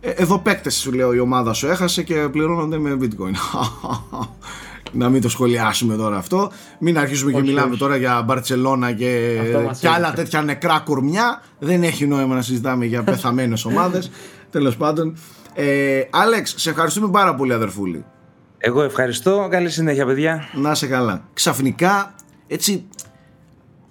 Ε, 0.00 0.10
εδώ 0.10 0.38
παίκτες 0.38 0.74
σου 0.74 0.92
λέω 0.92 1.12
η 1.14 1.18
ομάδα 1.18 1.52
σου 1.52 1.66
έχασε 1.66 2.02
και 2.02 2.14
πληρώνονται 2.14 2.78
με 2.78 2.98
bitcoin. 3.00 3.34
Να 4.92 5.08
μην 5.08 5.20
το 5.20 5.28
σχολιάσουμε 5.28 5.96
τώρα 5.96 6.16
αυτό. 6.16 6.50
Μην 6.78 6.98
αρχίσουμε 6.98 7.30
και 7.30 7.36
Όχι, 7.36 7.46
μιλάμε 7.46 7.70
όχι. 7.70 7.78
τώρα 7.78 7.96
για 7.96 8.22
Μπαρτσελώνα 8.22 8.92
και, 8.92 9.38
Αυτό 9.42 9.60
μας 9.60 9.78
και 9.78 9.88
άλλα 9.88 10.06
έλειπε. 10.06 10.22
τέτοια 10.22 10.42
νεκρά 10.42 10.82
κορμιά. 10.84 11.42
Δεν 11.58 11.82
έχει 11.82 12.06
νόημα 12.06 12.34
να 12.34 12.42
συζητάμε 12.42 12.84
για 12.84 13.02
πεθαμένες 13.02 13.64
ομάδες. 13.64 14.10
Τέλος 14.50 14.76
πάντων. 14.76 15.16
Ε, 15.54 16.00
Άλεξ, 16.10 16.54
σε 16.56 16.70
ευχαριστούμε 16.70 17.08
πάρα 17.08 17.34
πολύ 17.34 17.52
αδερφούλη. 17.52 18.04
Εγώ 18.58 18.82
ευχαριστώ. 18.82 19.48
Καλή 19.50 19.70
συνέχεια, 19.70 20.06
παιδιά. 20.06 20.48
Να 20.54 20.74
σε 20.74 20.86
καλά. 20.86 21.28
Ξαφνικά, 21.34 22.14
έτσι, 22.46 22.84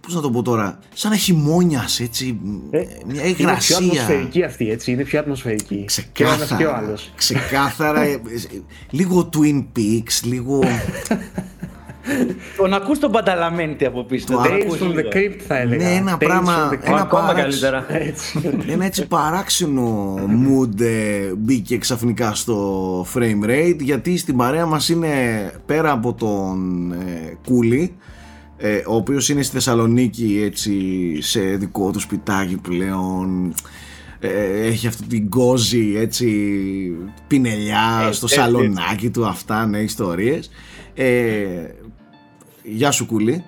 πώς 0.01 0.13
να 0.15 0.21
το 0.21 0.29
πω 0.31 0.41
τώρα, 0.41 0.79
σαν 0.93 1.11
να 1.11 1.17
χειμώνιας, 1.17 1.99
έτσι, 1.99 2.39
Ε, 2.71 2.77
μια 3.07 3.23
Είναι 3.25 3.33
πιο 3.33 3.47
υγρασία. 3.47 3.77
ατμοσφαιρική 3.77 4.43
αυτή, 4.43 4.69
έτσι. 4.71 4.91
Είναι 4.91 5.03
πιο 5.03 5.19
ατμοσφαιρική. 5.19 5.85
Και 6.11 6.23
ο 6.23 6.27
ένας 6.27 6.39
Ξεκάθαρα. 6.39 6.57
και 6.57 6.65
ο 6.65 6.75
άλλος. 6.75 7.11
Ξεκάθαρα. 7.15 8.01
ε, 8.01 8.11
ε, 8.11 8.19
λίγο 8.89 9.29
Twin 9.33 9.65
Peaks, 9.77 10.23
λίγο. 10.23 10.59
Το 12.57 12.67
να 12.67 12.75
ακούς 12.75 12.99
τον 12.99 13.11
Πανταλαμέντη 13.11 13.85
από 13.85 14.03
πίσω. 14.03 14.25
Το 14.25 14.41
δεν 14.41 14.51
άκουσα. 14.53 14.65
ακούς 14.65 14.79
Tales 14.79 14.83
from 14.83 14.91
the 14.91 14.95
λίγο. 14.95 15.09
Crypt 15.13 15.39
θα 15.47 15.57
έλεγα. 15.57 15.83
Ναι, 15.89 15.95
ένα 15.95 16.15
Tales 16.15 16.19
πράγμα- 16.19 16.69
from 16.69 16.73
the 16.73 16.77
Crypt. 16.77 16.87
ένα 16.87 17.01
Ακόμα 17.01 17.21
παράξ- 17.27 17.59
καλύτερα. 17.59 17.85
Έτσι. 17.99 18.39
ένα 18.73 18.85
έτσι 18.85 19.07
παράξενο 19.07 20.15
mood 20.17 20.81
ε, 20.81 21.33
μπήκε 21.37 21.77
ξαφνικά 21.77 22.33
στο 22.33 23.01
frame 23.13 23.45
rate 23.49 23.77
γιατί 23.79 24.17
στην 24.17 24.35
παρέα 24.37 24.65
μας 24.65 24.89
είναι 24.89 25.09
πέρα 25.65 25.91
από 25.91 26.13
τον 26.13 26.91
ε, 26.91 27.37
Κούλι 27.47 27.95
ε, 28.57 28.75
ο 28.87 28.95
οποίος 28.95 29.29
είναι 29.29 29.41
στη 29.41 29.53
Θεσσαλονίκη 29.53 30.41
έτσι 30.45 30.73
σε 31.21 31.39
δικό 31.41 31.91
του 31.91 31.99
σπιτάκι 31.99 32.57
πλέον 32.57 33.53
ε, 34.19 34.67
έχει 34.67 34.87
αυτή 34.87 35.03
την 35.07 35.29
κόζη 35.29 35.93
έτσι 35.97 36.27
πινελιά 37.27 38.05
Ε, 38.09 38.11
στο 38.11 38.25
έτσι, 38.25 38.39
σαλονάκι 38.39 39.09
του 39.09 39.25
αυτά 39.25 39.65
ναι 39.67 39.77
ιστορίες 39.79 40.49
ε, 40.93 41.05
Γεια 42.65 42.91
σου 42.91 43.05
Κούλι 43.05 43.43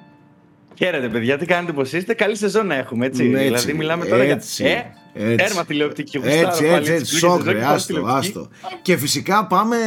Χαίρετε, 0.77 1.10
παιδιά, 1.10 1.38
τι 1.38 1.45
κάνετε 1.45 1.72
πως 1.73 1.94
είστε. 1.94 2.14
Καλή 2.14 2.35
σεζόν 2.35 2.68
να 2.68 2.76
έχουμε, 2.76 3.06
έτσι. 3.06 3.23
Ναι, 3.23 3.38
δηλαδή, 3.38 3.53
έτσι, 3.53 3.73
μιλάμε 3.73 4.06
τώρα 4.06 4.23
έτσι, 4.23 4.64
για. 4.64 4.72
Ε, 5.14 5.31
έτσι. 5.31 5.35
τέρμα 5.35 5.65
τηλεοπτική. 5.65 6.18
Έτσι, 6.18 6.30
γουστάρω 6.30 6.48
έτσι, 6.49 6.64
πάλι, 6.64 6.76
έτσι, 6.76 6.91
πλήρη 6.91 7.06
σεζόν 7.06 7.30
σόκρε, 7.30 7.53
και 7.53 7.60
πάλι 7.60 7.73
άστο, 7.73 7.94
τηλεοπτική. 7.94 8.18
άστο. 8.18 8.48
Και 8.81 8.98
φυσικά 8.98 9.45
πάμε 9.45 9.77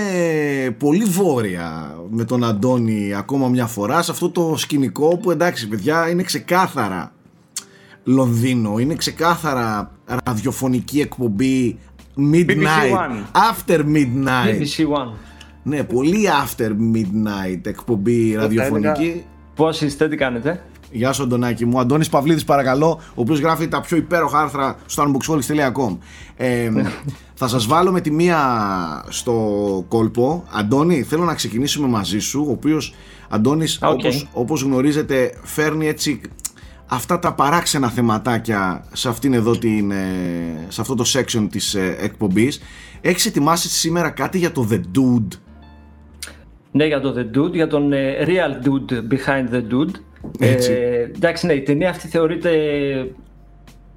πολύ 0.78 1.04
βόρεια 1.04 1.98
με 2.10 2.24
τον 2.24 2.44
Αντώνη 2.44 3.14
ακόμα 3.14 3.48
μια 3.48 3.66
φορά 3.66 4.02
σε 4.02 4.10
αυτό 4.10 4.30
το 4.30 4.54
σκηνικό 4.56 5.16
που 5.16 5.30
εντάξει 5.30 5.68
παιδιά 5.68 6.08
είναι 6.10 6.22
ξεκάθαρα 6.22 7.12
Λονδίνο, 8.04 8.78
είναι 8.78 8.94
ξεκάθαρα 8.94 9.92
ραδιοφωνική 10.24 11.00
εκπομπή 11.00 11.78
midnight, 12.32 12.46
BBC 12.46 13.22
after 13.32 13.78
midnight. 13.78 14.60
BBC 14.60 14.86
One. 14.86 15.29
Ναι, 15.62 15.84
πολύ 15.84 16.28
after 16.44 16.70
midnight 16.70 17.66
εκπομπή 17.66 18.34
ραδιοφωνική. 18.34 19.24
Πώς 19.54 19.80
είστε, 19.80 20.08
τι 20.08 20.16
κάνετε; 20.16 20.62
Γεια 20.92 21.12
σου 21.12 21.22
Αντωνάκη 21.22 21.66
μου. 21.66 21.80
Αντώνης 21.80 22.08
Παυλίδης 22.08 22.44
παρακαλώ, 22.44 23.00
ο 23.08 23.20
οποίος 23.20 23.40
γράφει 23.40 23.68
τα 23.68 23.80
πιο 23.80 23.96
υπέροχα 23.96 24.40
άρθρα 24.40 24.76
στο 24.86 25.04
unboxholics.com. 25.06 25.98
Ε, 26.36 26.70
θα 27.40 27.48
σας 27.48 27.66
βάλω 27.66 27.92
με 27.92 28.00
τη 28.00 28.10
μία 28.10 28.38
στο 29.08 29.34
κόλπο. 29.88 30.44
Αντώνη, 30.52 31.02
θέλω 31.02 31.24
να 31.24 31.34
ξεκινήσουμε 31.34 31.88
μαζί 31.88 32.18
σου, 32.18 32.44
ο 32.48 32.50
οποίος, 32.50 32.94
Αντώνης, 33.28 33.78
Οκ. 33.82 33.90
όπως, 33.90 34.28
όπως 34.32 34.62
γνωρίζετε, 34.62 35.32
φέρνει 35.42 35.86
έτσι 35.86 36.20
αυτά 36.86 37.18
τα 37.18 37.34
παράξενα 37.34 37.88
θεματάκια 37.88 38.84
σε 38.92 39.08
αυτήν 39.08 39.32
εδώ 39.32 39.58
την, 39.58 39.90
ε, 39.90 40.66
σε 40.68 40.80
αυτό 40.80 40.94
το 40.94 41.04
section 41.06 41.46
της 41.50 41.74
ε, 41.74 41.96
εκπομπής. 42.00 42.60
Έχεις 43.00 43.26
ετοιμάσει 43.26 43.68
σήμερα 43.68 44.10
κάτι 44.10 44.38
για 44.38 44.52
το 44.52 44.68
The 44.70 44.80
Dude; 44.98 45.38
Ναι, 46.72 46.84
για 46.86 47.00
το 47.00 47.14
The 47.16 47.36
Dude, 47.38 47.52
για 47.52 47.66
τον 47.66 47.92
ε, 47.92 48.16
Real 48.26 48.66
Dude 48.66 48.92
Behind 48.92 49.54
the 49.54 49.62
Dude. 49.72 49.94
Έτσι. 50.38 50.72
Ε, 50.72 51.02
εντάξει, 51.02 51.46
ναι, 51.46 51.52
η 51.52 51.62
ταινία 51.62 51.90
αυτή 51.90 52.08
θεωρείται 52.08 52.50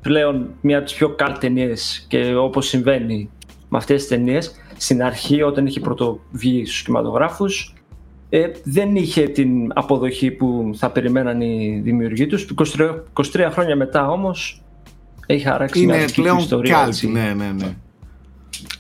πλέον 0.02 0.50
μία 0.62 0.78
από 0.78 0.86
τις 0.86 0.96
πιο 0.96 1.10
καλ 1.10 1.38
ταινίες 1.38 2.06
και 2.10 2.36
όπως 2.36 2.68
συμβαίνει 2.68 3.30
με 3.70 3.78
αυτές 3.78 4.00
τις 4.00 4.08
ταινίες, 4.10 4.56
στην 4.78 5.04
αρχή 5.04 5.42
όταν 5.42 5.66
είχε 5.66 5.80
πρωτοβγεί 5.80 6.66
στους 6.66 6.82
κινηματογράφους, 6.84 7.74
ε, 8.30 8.48
δεν 8.64 8.96
είχε 8.96 9.22
την 9.28 9.72
αποδοχή 9.74 10.32
που 10.32 10.72
θα 10.76 10.90
περιμέναν 10.92 11.42
οι 11.42 11.82
δημιουργοί 11.84 12.28
τους. 12.28 12.48
23, 12.78 13.04
23 13.14 13.50
χρόνια 13.52 13.76
μετά 13.76 14.10
όμως 14.10 14.64
έχει 15.26 15.44
χαράξει 15.44 15.86
μια 15.86 15.96
Είναι 15.96 16.06
δική 16.06 16.16
του 16.16 16.22
πλέον 16.22 16.38
ιστορία. 16.38 16.84
cult, 16.84 16.88
έτσι. 16.88 17.08
ναι, 17.08 17.34
ναι, 17.38 17.52
ναι. 17.52 17.76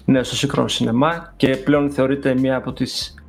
Ναι, 0.06 0.24
στο 0.24 0.36
σύγχρονο 0.36 0.68
σινεμά 0.68 1.34
και 1.38 1.48
πλέον 1.56 1.91
θεωρείται 1.91 2.34
μία 2.40 2.56
από 2.56 2.74
τις 2.74 3.23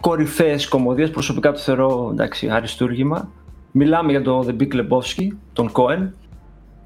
κορυφαίες 0.00 0.68
κομμωδίες, 0.68 1.10
προσωπικά 1.10 1.52
το 1.52 1.58
θεωρώ 1.58 2.08
εντάξει, 2.12 2.48
αριστούργημα. 2.48 3.30
Μιλάμε 3.72 4.10
για 4.10 4.22
το 4.22 4.46
The 4.48 4.62
Big 4.62 4.72
Lebowski, 4.74 5.28
τον 5.52 5.72
Cohen, 5.72 6.10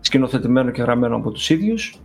σκηνοθετημένο 0.01 0.70
και 0.70 0.82
γραμμένο 0.82 1.16
από 1.16 1.31
τους 1.31 1.51
ίδιους. 1.51 2.01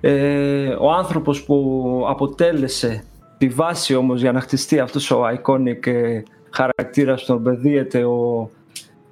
Ε, 0.00 0.68
ο 0.68 0.92
άνθρωπος 0.92 1.44
που 1.44 2.04
αποτέλεσε 2.08 3.04
τη 3.38 3.48
βάση 3.48 3.94
όμως 3.94 4.20
για 4.20 4.32
να 4.32 4.40
χτιστεί 4.40 4.78
αυτός 4.78 5.10
ο 5.10 5.22
iconic 5.28 5.86
ε, 5.86 6.22
χαρακτήρας 6.50 7.20
που 7.20 7.26
τον 7.26 7.42
παιδίεται 7.42 8.04
ο 8.04 8.50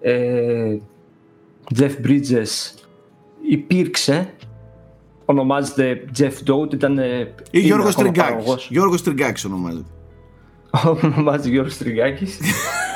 ε, 0.01 0.77
Jeff 1.79 2.07
Bridges 2.07 2.75
υπήρξε 3.49 4.35
ονομάζεται 5.25 6.05
Jeff 6.19 6.33
Dowd, 6.47 6.73
ήταν 6.75 6.99
ε, 6.99 7.05
Ή 7.05 7.33
είναι 7.51 7.65
Γιώργος 7.67 7.93
ακόμα 7.93 8.09
Τριγκάκης. 8.09 8.33
παραγωγός. 8.33 8.69
Γιώργος 8.71 9.03
Τριγκάκης 9.03 9.45
ονομάζεται. 9.45 9.89
Ονομάζεται 11.05 11.49
Γιώργος 11.49 11.77
Τριγκάκης 11.77 12.39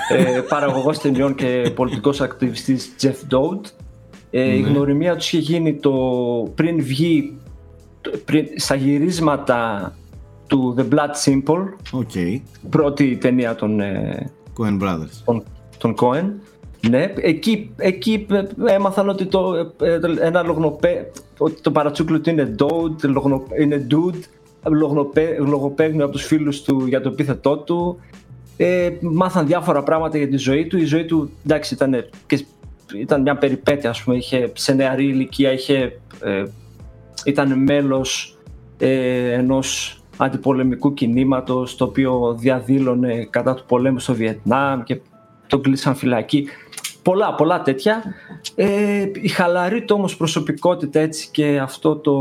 ε, 0.09 0.41
παραγωγός 0.49 0.99
ταινιών 0.99 1.35
και 1.35 1.71
πολιτικός 1.75 2.21
ακτιβιστής 2.21 2.95
Jeff 3.01 3.35
Dowd 3.35 3.66
ε, 4.31 4.55
η 4.57 4.61
γνωριμία 4.61 5.17
τους 5.17 5.27
είχε 5.33 5.39
γίνει 5.39 5.75
το, 5.75 5.93
πριν 6.55 6.83
βγει 6.83 7.37
το- 8.01 8.11
πριν, 8.25 8.47
στα 8.57 8.75
γυρίσματα 8.75 9.93
του 10.47 10.75
The 10.79 10.95
Blood 10.95 11.11
Simple 11.25 11.65
OK. 11.93 12.11
πρώτη 12.71 13.17
ταινία 13.17 13.55
των, 13.55 13.81
ε, 13.81 14.31
Coen 14.59 14.83
Brothers. 14.83 15.23
τον, 15.25 15.43
τον 15.79 15.95
Cohen. 16.01 16.31
Ναι, 16.91 17.13
εκεί, 17.17 17.71
εκεί 17.77 18.27
ε, 18.67 18.73
έμαθαν 18.75 19.09
ότι 19.09 19.27
το, 19.27 19.55
ε, 19.81 19.99
ένα 20.21 20.43
λογνοπέ, 20.43 21.11
ότι 21.39 21.61
το 21.61 21.71
παρατσούκλο 21.71 22.21
του 22.21 22.31
είναι 22.31 22.55
dude, 22.59 23.01
λογνο, 23.03 23.43
είναι 23.61 23.87
dude, 23.91 23.95
λογνοπέ, 23.95 24.19
λογοπαίγνιο 25.39 26.05
από 26.05 26.12
τους 26.12 26.27
φίλους 26.27 26.62
του 26.62 26.86
για 26.86 27.01
το 27.01 27.09
επίθετό 27.09 27.57
του. 27.57 27.99
Ε, 28.57 28.91
μάθαν 29.01 29.47
διάφορα 29.47 29.82
πράγματα 29.82 30.19
για 30.19 30.28
τη 30.28 30.36
ζωή 30.36 30.66
του. 30.66 30.78
Η 30.78 30.85
ζωή 30.85 31.05
του, 31.05 31.31
εντάξει, 31.45 31.74
ήταν, 31.74 32.05
και, 32.27 32.45
ήταν 32.97 33.23
μια 33.23 33.36
περιπέτεια, 33.36 33.91
ας 33.91 34.03
πούμε. 34.03 34.16
Είχε, 34.16 34.53
σε 34.55 34.73
νεαρή 34.73 35.05
ηλικία 35.05 35.53
είχε, 35.53 36.01
ε, 36.23 36.45
ήταν 37.24 37.62
μέλος 37.62 38.39
ε, 38.78 39.32
ενός 39.32 39.99
αντιπολεμικού 40.16 40.95
κινήματος 40.95 41.77
το 41.77 41.85
οποίο 41.85 42.36
διαδήλωνε 42.39 43.27
κατά 43.31 43.55
του 43.55 43.65
πολέμου 43.66 43.99
στο 43.99 44.15
Βιετνάμ 44.15 44.82
και 44.82 45.01
τον 45.47 45.62
κλείσαν 45.62 45.95
φυλακή. 45.95 46.47
Πολλά, 47.03 47.35
πολλά 47.35 47.62
τέτοια. 47.62 48.03
Ε, 48.55 49.07
η 49.12 49.28
χαλαρή 49.28 49.85
του 49.85 49.95
όμως 49.99 50.16
προσωπικότητα 50.16 51.01
έτσι 51.01 51.28
και 51.31 51.59
αυτό 51.59 51.97
το 51.97 52.12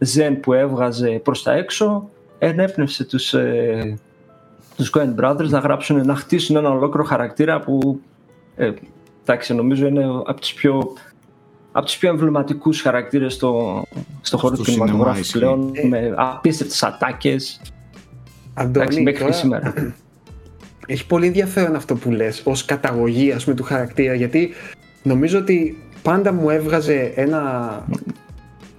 ζεν 0.00 0.40
που 0.40 0.52
έβγαζε 0.52 1.20
προς 1.24 1.42
τα 1.42 1.52
έξω 1.52 2.10
ενέπνευσε 2.38 3.04
τους, 3.04 3.34
ε, 3.34 3.98
τους 4.76 4.92
Coen 4.94 5.14
Brothers 5.20 5.48
να 5.48 5.58
γράψουν, 5.58 6.06
να 6.06 6.14
χτίσουν 6.14 6.56
ένα 6.56 6.70
ολόκληρο 6.70 7.06
χαρακτήρα 7.06 7.60
που 7.60 8.00
ε, 8.56 8.72
εντάξει, 9.22 9.54
νομίζω 9.54 9.86
είναι 9.86 10.04
από 10.04 10.40
τους 10.40 10.52
πιο 10.54 10.92
από 11.72 11.86
τους 11.86 11.96
πιο 11.96 12.08
εμβληματικούς 12.08 12.80
χαρακτήρες 12.80 13.34
στο, 13.34 13.82
στο 14.20 14.36
χώρο 14.36 14.54
Στο 14.54 14.64
του 14.64 14.70
σινεμά 14.70 14.86
κινηματογράφου 14.86 15.20
ισχύει. 15.20 15.38
πλέον 15.38 15.72
με 15.88 16.14
απίστευτες 16.16 16.82
ατάκες 16.82 17.60
εντάξει, 18.54 18.80
Αντώνη, 18.88 19.02
μέχρι 19.02 19.12
και 19.12 19.18
τώρα, 19.18 19.32
σήμερα. 19.32 19.74
έχει 20.86 21.06
πολύ 21.06 21.26
ενδιαφέρον 21.26 21.74
αυτό 21.74 21.94
που 21.94 22.10
λες 22.10 22.42
ως 22.44 22.64
καταγωγή 22.64 23.32
ας 23.32 23.44
πούμε, 23.44 23.56
του 23.56 23.62
χαρακτήρα 23.62 24.14
γιατί 24.14 24.50
νομίζω 25.02 25.38
ότι 25.38 25.82
πάντα 26.02 26.32
μου 26.32 26.50
έβγαζε 26.50 27.12
ένα. 27.14 27.84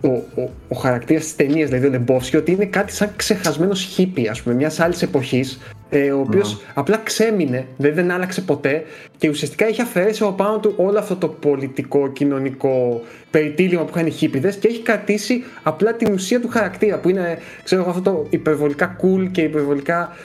Ο, 0.01 0.41
ο, 0.41 0.49
ο 0.67 0.75
χαρακτήρας 0.75 1.23
της 1.23 1.35
ταινίας, 1.35 1.69
δηλαδή 1.69 1.87
ο 1.87 1.89
Λεμπόφσκι, 1.89 2.37
ότι 2.37 2.51
είναι 2.51 2.65
κάτι 2.65 2.91
σαν 2.91 3.11
ξεχασμένος 3.15 3.81
χίπι, 3.81 4.27
ας 4.27 4.41
πούμε, 4.41 4.55
μιας 4.55 4.79
άλλης 4.79 5.01
εποχής, 5.01 5.59
ε, 5.93 6.11
ο 6.11 6.19
οποίος 6.19 6.61
απλά 6.73 6.97
ξέμεινε, 6.97 7.65
δηλαδή 7.77 7.95
δεν 8.01 8.11
άλλαξε 8.11 8.41
ποτέ 8.41 8.83
και 9.17 9.29
ουσιαστικά 9.29 9.67
είχε 9.67 9.81
αφαιρέσει 9.81 10.23
από 10.23 10.31
πάνω 10.31 10.59
του 10.59 10.73
όλο 10.77 10.99
αυτό 10.99 11.15
το 11.15 11.27
πολιτικό, 11.27 12.07
κοινωνικό 12.07 13.01
περιτύλιγμα 13.31 13.83
που 13.83 13.91
είχαν 13.95 14.07
οι 14.07 14.11
χίπηδες 14.11 14.55
και 14.55 14.67
έχει 14.67 14.81
κρατήσει 14.81 15.43
απλά 15.63 15.93
την 15.93 16.13
ουσία 16.13 16.41
του 16.41 16.47
χαρακτήρα 16.47 16.97
που 16.97 17.09
είναι, 17.09 17.37
ξέρω 17.63 17.81
εγώ, 17.81 17.89
αυτό 17.89 18.01
το 18.11 18.27
υπερβολικά 18.29 18.95
cool 19.01 19.27
και 19.31 19.41
υπερβολικά 19.41 20.15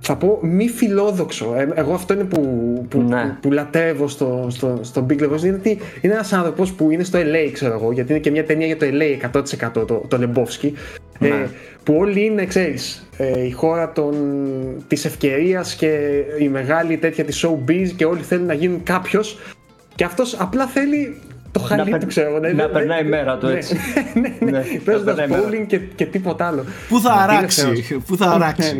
θα 0.00 0.16
πω 0.16 0.38
μη 0.42 0.68
φιλόδοξο. 0.68 1.54
Ε, 1.56 1.68
εγώ 1.74 1.94
αυτό 1.94 2.14
είναι 2.14 2.24
που, 2.24 2.40
που, 2.88 3.00
Ναι. 3.00 3.22
που, 3.22 3.34
που 3.40 3.52
λατρεύω 3.52 4.08
στο, 4.08 4.46
στο, 4.50 4.78
στο 4.82 5.06
Big 5.10 5.22
Lebowski. 5.22 5.42
Είναι 5.42 5.54
ότι 5.56 5.78
είναι 6.00 6.12
ένας 6.12 6.32
άνθρωπος 6.32 6.72
που 6.72 6.90
είναι 6.90 7.04
στο 7.04 7.18
LA, 7.18 7.50
ξέρω 7.52 7.74
εγώ, 7.74 7.92
γιατί 7.92 8.10
είναι 8.12 8.20
και 8.20 8.30
μια 8.30 8.44
ταινία 8.44 8.66
για 8.66 8.76
το 8.76 8.86
LA 8.90 9.38
100% 9.78 9.86
το, 9.86 10.02
το 10.08 10.18
Lebowski. 10.20 10.70
Ε, 11.20 11.28
Ναι. 11.28 11.48
που 11.82 11.94
όλοι 11.98 12.24
είναι, 12.24 12.44
ξέρεις, 12.46 13.08
ε, 13.16 13.44
η 13.46 13.50
χώρα 13.50 13.92
των, 13.92 14.14
της 14.88 15.04
ευκαιρίας 15.04 15.74
και 15.74 15.98
η 16.38 16.48
μεγάλη 16.48 16.96
τέτοια 16.96 17.24
της 17.24 17.46
showbiz 17.46 17.88
και 17.96 18.04
όλοι 18.04 18.22
θέλουν 18.22 18.46
να 18.46 18.54
γίνουν 18.54 18.82
κάποιος 18.82 19.38
και 19.94 20.04
αυτός 20.04 20.36
απλά 20.38 20.66
θέλει 20.66 21.16
το 21.52 21.60
χαλί 21.60 21.90
περ- 21.90 22.00
του, 22.00 22.06
ξέρω. 22.06 22.38
ναι, 22.38 22.48
να 22.48 22.54
ναι, 22.66 22.68
περνάει 22.72 23.00
ναι, 23.02 23.06
η 23.06 23.10
μέρα 23.10 23.38
του, 23.38 23.46
ναι, 23.46 23.52
έτσι. 23.52 23.76
ναι, 24.20 24.34
ναι, 24.40 24.50
Ναι, 24.50 24.62
παίζοντας 24.84 25.16
να 25.16 25.22
περνάει 25.22 25.26
η 25.26 25.30
μέρα. 25.30 25.62
bowling 25.62 25.66
και, 25.66 25.78
και 25.94 26.04
τίποτα 26.06 26.46
άλλο. 26.46 26.64
Πού 26.88 27.00
θα 27.00 27.12
Είναι 27.12 27.22
αράξει, 27.36 27.60
θεός. 27.60 28.02
πού 28.06 28.16
θα 28.16 28.30
αράξει. 28.30 28.76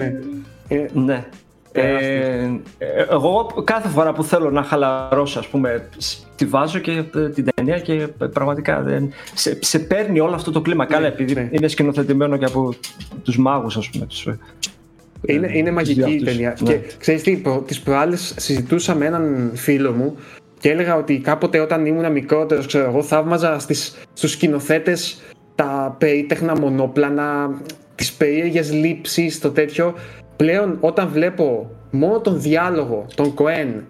Ναι, 0.70 0.86
ναι. 0.92 1.24
Ε, 1.72 1.82
Ναι. 1.82 1.82
Ε, 1.82 2.44
ε, 2.78 3.06
εγώ 3.10 3.62
κάθε 3.64 3.88
φορά 3.88 4.12
που 4.12 4.24
θέλω 4.24 4.50
να 4.50 4.62
χαλαρώσω, 4.62 5.38
ας 5.38 5.46
πούμε, 5.46 5.88
σ- 5.96 6.22
τη 6.36 6.44
βάζω 6.44 6.78
και 6.78 7.02
ε, 7.14 7.28
την 7.28 7.46
ταινία 7.54 7.78
και 7.78 7.92
ε, 7.92 8.06
πραγματικά 8.32 8.82
δεν, 8.82 9.12
σε, 9.34 9.58
σε 9.60 9.78
παίρνει 9.78 10.20
όλο 10.20 10.34
αυτό 10.34 10.50
το 10.50 10.60
κλίμα. 10.60 10.86
Καλά, 10.86 11.06
επειδή 11.06 11.34
ναι. 11.34 11.48
είναι 11.50 11.68
σκηνοθετημένο 11.68 12.36
και 12.36 12.44
από 12.44 12.74
τους 13.24 13.36
μάγους, 13.38 13.76
ας 13.76 13.90
πούμε. 13.90 14.06
Τους, 14.06 14.26
ε, 14.26 14.38
Είναι, 15.26 15.50
είναι 15.52 15.70
μαγική 15.70 16.00
η 16.00 16.02
αυτούς. 16.04 16.22
ταινία. 16.24 16.56
Ναι. 16.60 16.72
Και 16.72 16.80
ξέρεις 16.98 17.22
τι, 17.22 17.36
προ, 17.36 17.58
τις 17.66 17.80
προάλλες 17.80 18.34
συζητούσα 18.36 18.94
με 18.94 19.06
έναν 19.06 19.50
φίλο 19.54 19.92
μου 19.92 20.16
και 20.58 20.70
έλεγα 20.70 20.96
ότι 20.96 21.18
κάποτε 21.18 21.58
όταν 21.60 21.86
ήμουν 21.86 22.12
μικρότερος, 22.12 22.66
ξέρω 22.66 22.88
εγώ, 22.88 23.02
θαύμαζα 23.02 23.58
στις, 23.58 23.94
στους 24.12 24.30
σκηνοθέτες 24.30 25.20
τα 25.54 25.96
περίτεχνα 25.98 26.58
μονόπλανα, 26.60 27.60
τις 27.94 28.12
περίεργες 28.12 28.72
λήψεις, 28.72 29.40
το 29.40 29.50
τέτοιο. 29.50 29.94
Πλέον 30.40 30.76
όταν 30.80 31.08
βλέπω 31.08 31.70
μόνο 31.90 32.20
τον 32.20 32.40
διάλογο, 32.40 33.06
τον 33.14 33.34
Κοέν, 33.34 33.84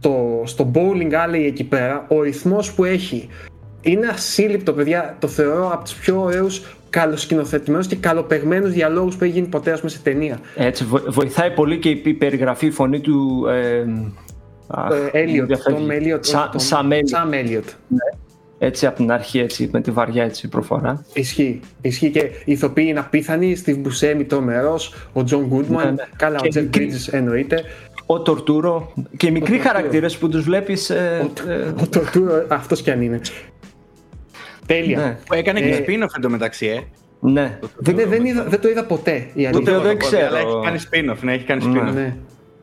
το, 0.00 0.42
στο 0.44 0.70
bowling 0.74 1.12
alley 1.12 1.44
εκεί 1.46 1.64
πέρα, 1.64 2.04
ο 2.08 2.22
ρυθμός 2.22 2.72
που 2.74 2.84
έχει 2.84 3.28
είναι 3.80 4.06
ασύλληπτο, 4.06 4.72
παιδιά. 4.72 5.16
Το 5.18 5.26
θεωρώ 5.28 5.70
από 5.72 5.84
τους 5.84 5.94
πιο 5.94 6.20
ωραίους, 6.22 6.76
καλοσκηνοθετημένους 6.90 7.86
και 7.86 7.96
καλοπεγμένου 7.96 8.68
διαλόγους 8.68 9.16
που 9.16 9.24
έχει 9.24 9.32
γίνει 9.32 9.46
ποτέ 9.46 9.70
ας 9.72 9.78
πούμε, 9.78 9.90
σε 9.90 9.98
ταινία. 10.02 10.38
Έτσι, 10.56 10.84
βο- 10.84 11.02
βοηθάει 11.08 11.50
πολύ 11.50 11.78
και 11.78 11.88
η 11.88 12.02
η 12.04 12.12
περιγραφή, 12.14 12.66
η 12.66 12.70
φωνή 12.70 13.00
του... 13.00 13.46
Ε, 13.48 13.84
αχ, 14.66 14.90
Ε, 15.12 15.24
Elliot, 15.24 15.40
μου 15.40 15.46
διαφεύγει. 15.46 15.86
Tom 15.88 15.92
Elliot. 15.92 16.18
Σα- 16.20 16.42
όχι, 16.42 16.50
Tom- 16.70 16.76
Sam 16.78 16.92
Elliot. 16.92 17.16
Sam 17.16 17.32
Elliot. 17.34 17.68
Έτσι 18.58 18.86
από 18.86 18.96
την 18.96 19.12
αρχή, 19.12 19.38
έτσι, 19.38 19.68
με 19.72 19.80
τη 19.80 19.90
βαριά 19.90 20.24
έτσι, 20.24 20.48
προφορά. 20.48 21.04
Ισχύει. 21.12 21.60
Ισχύει 21.80 22.10
και 22.10 22.18
οι 22.44 22.52
ηθοποιοί 22.52 22.84
είναι 22.88 22.98
απίθανοι. 22.98 23.56
Steve 23.66 23.82
Buscemi 23.82 24.24
τρομερό, 24.26 24.78
ο 25.12 25.20
John 25.30 25.52
Goodman. 25.52 25.66
Ναι, 25.68 25.84
ναι. 25.84 26.04
Καλά, 26.16 26.38
Και 26.40 26.46
ο 26.58 26.60
Jeff 26.60 26.62
μικρή- 26.64 26.90
Bridges 26.92 27.08
εννοείται. 27.12 27.62
Ο 28.06 28.20
Τορτούρο 28.22 28.92
και 29.16 29.26
οι 29.26 29.30
μικροί 29.30 29.50
Τορτούρο. 29.56 29.68
χαρακτήρες 29.74 30.16
που 30.16 30.28
τους 30.28 30.42
βλέπεις... 30.44 30.90
Ε, 30.90 31.30
ε, 31.48 31.52
Ο 31.54 31.88
Torturo, 31.94 32.44
αυτός 32.48 32.82
κι 32.82 32.90
αν 32.90 33.02
είναι. 33.02 33.20
Τέλεια. 34.66 34.98
ναι, 34.98 35.16
Που 35.26 35.34
έκανε 35.34 35.60
και 35.60 35.66
Ε, 35.68 35.84
spin-off 35.86 36.16
εντωμεταξύ, 36.16 36.66
ε. 36.66 36.80
ναι. 37.20 37.58
Δεν, 37.76 37.96
δεν, 38.08 38.24
είδα- 38.24 38.44
δεν 38.44 38.60
το 38.60 38.68
είδα 38.68 38.84
ποτέ 38.84 39.26
η 39.34 39.46
Ούτε 39.46 39.46
αλήθεια. 39.48 39.72
εγώ 39.72 39.82
δεν 39.82 39.90
Οπότε, 39.92 39.96
ξέρω. 39.96 40.26
Αλλά 40.26 40.38
έχει 40.38 40.60
κάνει 40.88 41.10
spin-off, 41.12 41.18
ναι, 41.22 41.32
έχει 41.32 41.44
κάνει 41.44 41.64
Ναι. 41.66 41.80
spin-off. 41.80 41.92
Ναι. 41.94 42.16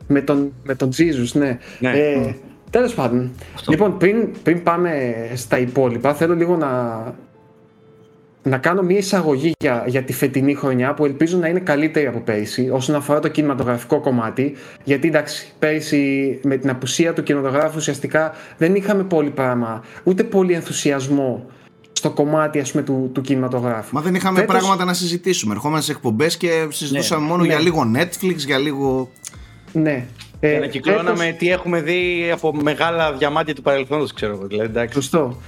Με 0.08 0.20
τον, 0.20 0.52
με 0.62 0.74
τον 0.74 0.88
Jesus, 0.96 1.32
ναι. 1.32 1.58
Ναι. 1.78 1.90
Ε, 1.90 2.34
Τέλος 2.74 2.94
πάντων. 2.94 3.30
Λοιπόν, 3.68 3.98
πριν, 3.98 4.28
πριν 4.42 4.62
πάμε 4.62 5.14
στα 5.34 5.58
υπόλοιπα, 5.58 6.14
θέλω 6.14 6.34
λίγο 6.34 6.56
να, 6.56 7.02
να 8.42 8.58
κάνω 8.58 8.82
μια 8.82 8.98
εισαγωγή 8.98 9.52
για, 9.58 9.84
για 9.86 10.02
τη 10.02 10.12
φετινή 10.12 10.54
χρονιά 10.54 10.94
που 10.94 11.04
ελπίζω 11.04 11.38
να 11.38 11.48
είναι 11.48 11.60
καλύτερη 11.60 12.06
από 12.06 12.20
πέρυσι 12.20 12.68
όσον 12.72 12.94
αφορά 12.94 13.20
το 13.20 13.28
κινηματογραφικό 13.28 14.00
κομμάτι. 14.00 14.56
Γιατί 14.84 15.08
εντάξει, 15.08 15.52
πέρυσι 15.58 16.38
με 16.42 16.56
την 16.56 16.70
απουσία 16.70 17.12
του 17.12 17.22
κινηματογράφου 17.22 17.74
ουσιαστικά 17.76 18.32
δεν 18.56 18.74
είχαμε 18.74 19.02
πολύ 19.02 19.30
πράγμα, 19.30 19.82
ούτε 20.04 20.24
πολύ 20.24 20.52
ενθουσιασμό 20.52 21.46
στο 21.92 22.10
κομμάτι 22.10 22.60
ας 22.60 22.70
πούμε, 22.70 22.82
του, 22.82 23.10
του 23.14 23.20
κινηματογράφου. 23.20 23.94
Μα 23.94 24.00
δεν 24.00 24.14
είχαμε 24.14 24.38
Φέτος- 24.38 24.54
πράγματα 24.54 24.84
να 24.84 24.92
συζητήσουμε. 24.92 25.54
Ερχόμαστε 25.54 25.84
σε 25.84 25.92
εκπομπές 25.92 26.36
και 26.36 26.66
συζητούσαμε 26.70 27.26
μόνο 27.26 27.42
ναι. 27.42 27.48
για 27.48 27.60
λίγο 27.60 27.90
Netflix, 27.96 28.36
για 28.36 28.58
λίγο. 28.58 29.10
Ναι. 29.72 30.06
Ε, 30.46 30.50
Και 30.50 30.56
ανακυκλώναμε 30.56 31.24
φέτος- 31.24 31.38
τι 31.38 31.50
έχουμε 31.50 31.80
δει 31.80 32.30
από 32.32 32.52
μεγάλα 32.62 33.12
διαμάτια 33.12 33.54
του 33.54 33.62
παρελθόντος, 33.62 34.12
ξέρω 34.12 34.32
εγώ. 34.32 34.46
Δηλαδή, 34.46 34.68
εντάξει. 34.68 34.94
Σωστό. 34.94 35.40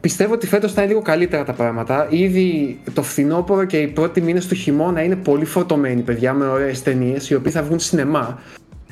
Πιστεύω 0.00 0.32
ότι 0.34 0.46
φέτος 0.46 0.72
θα 0.72 0.80
είναι 0.82 0.90
λίγο 0.90 1.02
καλύτερα 1.02 1.44
τα 1.44 1.52
πράγματα. 1.52 2.06
Ήδη 2.10 2.78
το 2.94 3.02
φθινόπωρο 3.02 3.64
και 3.64 3.76
οι 3.78 3.86
πρώτοι 3.86 4.20
μήνες 4.20 4.46
του 4.46 4.54
χειμώνα 4.54 5.02
είναι 5.02 5.16
πολύ 5.16 5.44
φορτωμένοι, 5.44 6.00
παιδιά, 6.02 6.32
με 6.32 6.46
ωραίες 6.46 6.82
ταινίες, 6.82 7.30
οι 7.30 7.34
οποίοι 7.34 7.52
θα 7.52 7.62
βγουν 7.62 7.78
σινεμά. 7.78 8.40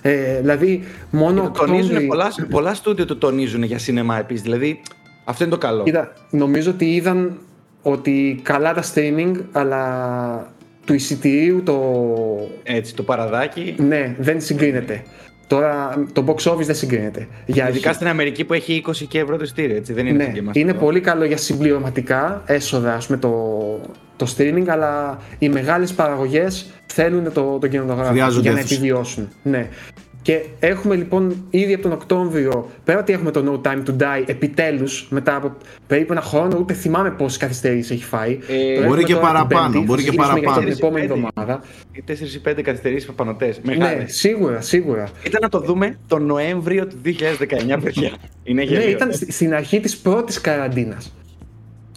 Ε, 0.02 0.40
δηλαδή, 0.40 0.84
μόνο 1.10 1.42
Το 1.42 1.50
τονίζουν 1.50 1.80
Οκτώβρη- 1.86 2.06
πολλά, 2.06 2.28
πολλά 2.50 2.74
στούντιο 2.74 3.04
το 3.04 3.16
τονίζουν 3.16 3.62
για 3.62 3.78
σινεμά 3.78 4.18
επίσης. 4.18 4.42
Δηλαδή, 4.42 4.80
αυτό 5.24 5.44
είναι 5.44 5.52
το 5.52 5.58
καλό. 5.58 5.82
Κοίτα, 5.82 6.12
νομίζω 6.30 6.70
ότι 6.70 6.94
είδαν 6.94 7.38
ότι 7.82 8.40
καλά 8.42 8.74
τα 8.74 8.82
streaming, 8.94 9.32
αλλά 9.52 10.52
του 10.84 10.94
εισιτηρίου 10.94 11.62
το. 11.62 11.80
Έτσι, 12.62 12.94
το 12.94 13.02
παραδάκι. 13.02 13.74
Ναι, 13.78 14.14
δεν 14.18 14.40
συγκρίνεται. 14.40 15.02
Τώρα 15.50 16.04
το 16.12 16.24
box 16.26 16.52
office 16.52 16.64
δεν 16.64 16.74
συγκρίνεται. 16.74 17.28
Για 17.46 17.68
Ειδικά 17.68 17.92
στην 17.92 18.06
Αμερική 18.08 18.44
που 18.44 18.52
έχει 18.52 18.82
20 18.86 18.92
και 19.08 19.18
ευρώ 19.18 19.36
το 19.36 19.42
ειστήριο, 19.42 19.76
έτσι. 19.76 19.92
Δεν 19.92 20.06
είναι 20.06 20.16
ναι, 20.16 20.24
σαν 20.24 20.32
και 20.32 20.38
εμάς 20.38 20.54
είναι 20.56 20.70
εδώ. 20.70 20.80
πολύ 20.80 21.00
καλό 21.00 21.24
για 21.24 21.36
συμπληρωματικά 21.36 22.42
έσοδα 22.46 22.94
ας 22.94 23.06
πούμε, 23.06 23.18
το, 23.18 23.30
το 24.16 24.34
streaming, 24.36 24.64
αλλά 24.68 25.18
οι 25.38 25.48
μεγάλες 25.48 25.92
παραγωγές 25.92 26.70
θέλουν 26.86 27.32
το, 27.32 27.58
το 27.60 27.66
κινηματογράφο 27.66 28.10
Χρειάζονται 28.10 28.40
για 28.40 28.52
να 28.52 28.58
αίθουσα. 28.58 28.74
επιβιώσουν. 28.74 29.28
Ναι. 29.42 29.68
Και 30.22 30.40
έχουμε 30.60 30.94
λοιπόν 30.94 31.44
ήδη 31.50 31.72
από 31.72 31.82
τον 31.82 31.92
Οκτώβριο, 31.92 32.70
πέρα 32.84 32.98
ότι 32.98 33.12
έχουμε 33.12 33.30
το 33.30 33.60
No 33.64 33.68
Time 33.68 33.82
to 33.86 33.90
Die, 34.02 34.22
επιτέλους, 34.26 35.06
μετά 35.10 35.36
από 35.36 35.56
περίπου 35.86 36.12
ένα 36.12 36.20
χρόνο, 36.20 36.56
ούτε 36.60 36.74
θυμάμαι 36.74 37.10
πόσες 37.10 37.36
καθυστερήσεις 37.38 37.90
έχει 37.90 38.04
φάει. 38.04 38.38
Ε, 38.48 38.74
Το 38.74 38.86
μπορεί 38.86 38.86
έχουμε 38.86 39.02
και 39.02 39.12
τώρα 39.14 39.26
την 39.26 39.32
παραπάνω, 39.32 39.72
Πέμπτη, 39.72 39.86
μπορεί 39.86 40.02
θα 40.02 40.10
και 40.10 40.12
συζητήσουμε 40.12 40.38
για 40.38 40.48
παραπάνω. 40.48 40.66
την 40.74 40.76
επόμενη 40.84 41.06
Πέντε. 41.06 41.20
εβδομάδα. 41.36 41.62
Οι 41.92 42.02
4-5 42.02 42.62
καθυστερήσεις 42.62 43.06
παπανωτέ. 43.06 43.46
Ναι, 43.62 43.76
Μεγάλες. 43.76 44.16
σίγουρα, 44.16 44.60
σίγουρα. 44.60 45.08
Ήταν 45.26 45.40
να 45.42 45.48
το 45.48 45.60
δούμε 45.60 45.98
τον 46.06 46.26
Νοέμβριο 46.26 46.86
του 46.86 46.96
2019, 47.02 47.78
παιδιά. 47.82 48.10
Είναι 48.44 48.64
Ναι, 48.64 48.70
γελίο. 48.70 48.88
ήταν 48.90 49.12
στη- 49.12 49.32
στην 49.32 49.54
αρχή 49.54 49.80
της 49.80 49.96
πρώτης 49.98 50.40
καραντίνας. 50.40 51.12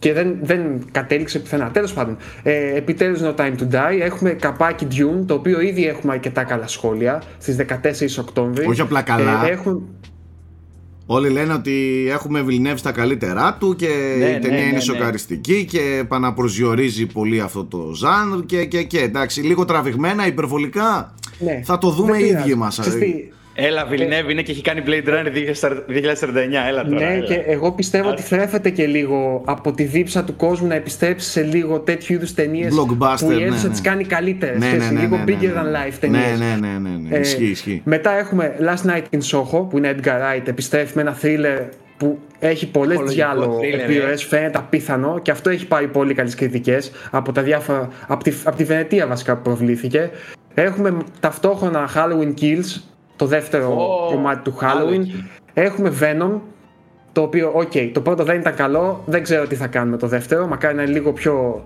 Και 0.04 0.14
δεν, 0.14 0.38
δεν 0.42 0.62
κατέληξε 0.92 1.40
πουθενά. 1.40 1.72
Τέλος 1.72 1.94
πάντων, 1.94 2.18
ε, 2.44 2.76
επιτέλους 2.76 3.20
No 3.24 3.36
Time 3.36 3.54
to 3.60 3.72
Die. 3.72 4.00
Έχουμε 4.02 4.30
καπάκι 4.30 4.88
Dune, 4.92 5.26
το 5.26 5.34
οποίο 5.34 5.62
ήδη 5.62 5.88
έχουμε 5.88 6.14
αρκετά 6.14 6.44
καλά 6.44 6.68
σχόλια 6.68 7.22
στις 7.38 7.56
14 7.56 8.20
Οκτώβρη. 8.20 8.66
Όχι 8.66 8.82
απλά 8.82 9.02
καλά. 9.02 9.48
Ε, 9.48 9.52
έχουν, 9.52 9.88
Όλοι 11.06 11.30
λένε 11.30 11.54
ότι 11.54 12.08
έχουμε 12.12 12.42
βιλνεύσει 12.42 12.84
τα 12.84 12.92
καλύτερά 12.92 13.58
του 13.60 13.76
και 13.76 13.88
Ναι, 14.20 14.26
η 14.26 14.32
ναι, 14.32 14.40
ταινία 14.40 14.58
ναι, 14.58 14.64
είναι 14.64 14.72
ναι. 14.72 14.80
σοκαριστική 14.80 15.66
και 15.66 15.98
επαναπροσδιορίζει 16.00 17.06
πολύ 17.06 17.40
αυτό 17.42 17.64
το 17.66 17.92
ζάνρ 17.96 18.46
και, 18.46 18.66
και, 18.66 18.84
και 18.84 19.00
εντάξει, 19.00 19.42
λίγο 19.42 19.66
τραβηγμένα, 19.66 20.28
υπερβολικά. 20.28 21.14
ναι, 21.40 21.62
Θα 21.64 21.78
το 21.78 21.90
δούμε 21.90 22.12
δεν 22.12 22.20
οι 22.20 22.24
πειράζει. 22.28 22.46
ίδιοι 22.50 22.56
μας. 22.58 22.80
Ξέρεις 23.56 23.70
τι, 23.70 23.74
Έλα, 23.74 23.86
Βιλνεύη 23.86 24.32
είναι 24.32 24.42
και 24.42 24.52
έχει 24.52 24.62
κάνει 24.62 24.84
Blade 24.86 25.08
Runner 25.08 25.28
2049. 25.28 25.34
Έλα 26.68 26.84
τώρα. 26.84 27.00
Ναι, 27.00 27.14
έλα. 27.14 27.26
και 27.26 27.34
εγώ 27.34 27.72
πιστεύω 27.72 28.10
ότι 28.10 28.22
θρέφεται 28.22 28.70
και 28.70 28.86
λίγο 28.86 29.42
από 29.46 29.72
τη 29.72 29.84
δίψα 29.84 30.24
του 30.24 30.36
κόσμου 30.36 30.68
να 30.68 30.76
επιστρέψει 30.76 31.30
σε 31.30 31.42
λίγο 31.42 31.80
τέτοιου 31.80 32.14
είδους 32.14 32.34
ταινίες 32.34 32.74
Blockbuster, 32.74 33.16
που 33.20 33.32
η 33.32 33.36
ναι, 33.36 33.44
αίθουσα 33.44 33.64
ναι. 33.66 33.72
τις 33.72 33.82
κάνει 33.82 34.04
καλύτερες. 34.04 34.60
Ναι, 34.60 34.72
ναι, 34.72 34.90
ναι, 34.90 35.00
λίγο 35.00 35.18
ναι, 35.18 35.24
bigger 35.28 35.40
ναι, 35.40 35.48
ναι. 35.48 35.54
than 35.54 35.88
life 35.88 35.94
ταινίες. 36.00 36.40
Ναι, 36.40 36.46
ναι, 36.46 36.68
ναι, 36.68 36.90
ναι, 36.90 37.10
ναι. 37.10 37.18
Ισχύει, 37.18 37.46
ισχύει. 37.46 37.82
Μετά 37.86 38.18
έχουμε 38.18 38.56
Last 38.60 38.90
Night 38.90 39.18
in 39.18 39.20
Soho 39.32 39.70
που 39.70 39.78
είναι 39.78 39.96
Edgar 39.98 40.08
Wright, 40.08 40.48
επιστρέφει 40.48 40.92
με 40.96 41.02
ένα 41.02 41.18
thriller 41.22 41.66
που 41.98 42.20
έχει 42.40 42.68
πολλές 42.68 42.98
Ψυχολογικό 42.98 43.34
διάλογο 43.34 43.60
thriller, 43.60 43.80
ε. 43.80 43.84
επιρροές, 43.84 44.24
φαίνεται 44.24 44.58
απίθανο 44.58 45.20
και 45.22 45.32
αυτό 45.32 45.50
έχει 45.50 45.68
πάρει 45.68 45.88
πολύ 45.88 46.14
καλές 46.14 46.36
κριτικές 46.36 46.92
από, 47.12 47.32
τα 47.32 47.42
διάφορα, 47.42 47.88
από, 48.08 48.24
τη, 48.24 48.34
από 48.44 48.56
τη 48.58 48.64
Βενετία 48.64 49.08
βασικά 49.08 49.36
που 49.36 49.42
προβλήθηκε. 49.42 50.10
Έχουμε 50.54 50.98
ταυτόχρονα 51.20 51.90
Halloween 51.96 52.34
Kills, 52.42 52.82
το 53.16 53.26
δεύτερο 53.26 53.68
Ω, 53.74 54.12
κομμάτι 54.12 54.44
του 54.52 54.58
άλλο 54.62 54.88
Halloween. 54.90 55.00
εκεί. 55.00 55.30
Έχουμε 55.54 55.94
Venom, 56.02 56.40
το 57.12 57.22
οποίο, 57.22 57.52
οκ, 57.56 57.72
το 57.94 58.02
πρώτο 58.02 58.24
δεν 58.24 58.40
ήταν 58.40 58.56
καλό, 58.56 59.04
δεν 59.06 59.24
ξέρω 59.24 59.48
τι 59.48 59.56
θα 59.56 59.68
κάνουμε 59.68 59.98
το 59.98 60.08
δεύτερο, 60.08 60.48
μακάρι 60.48 60.76
να 60.76 60.82
είναι 60.82 60.92
λίγο 60.92 61.14
πιο... 61.14 61.64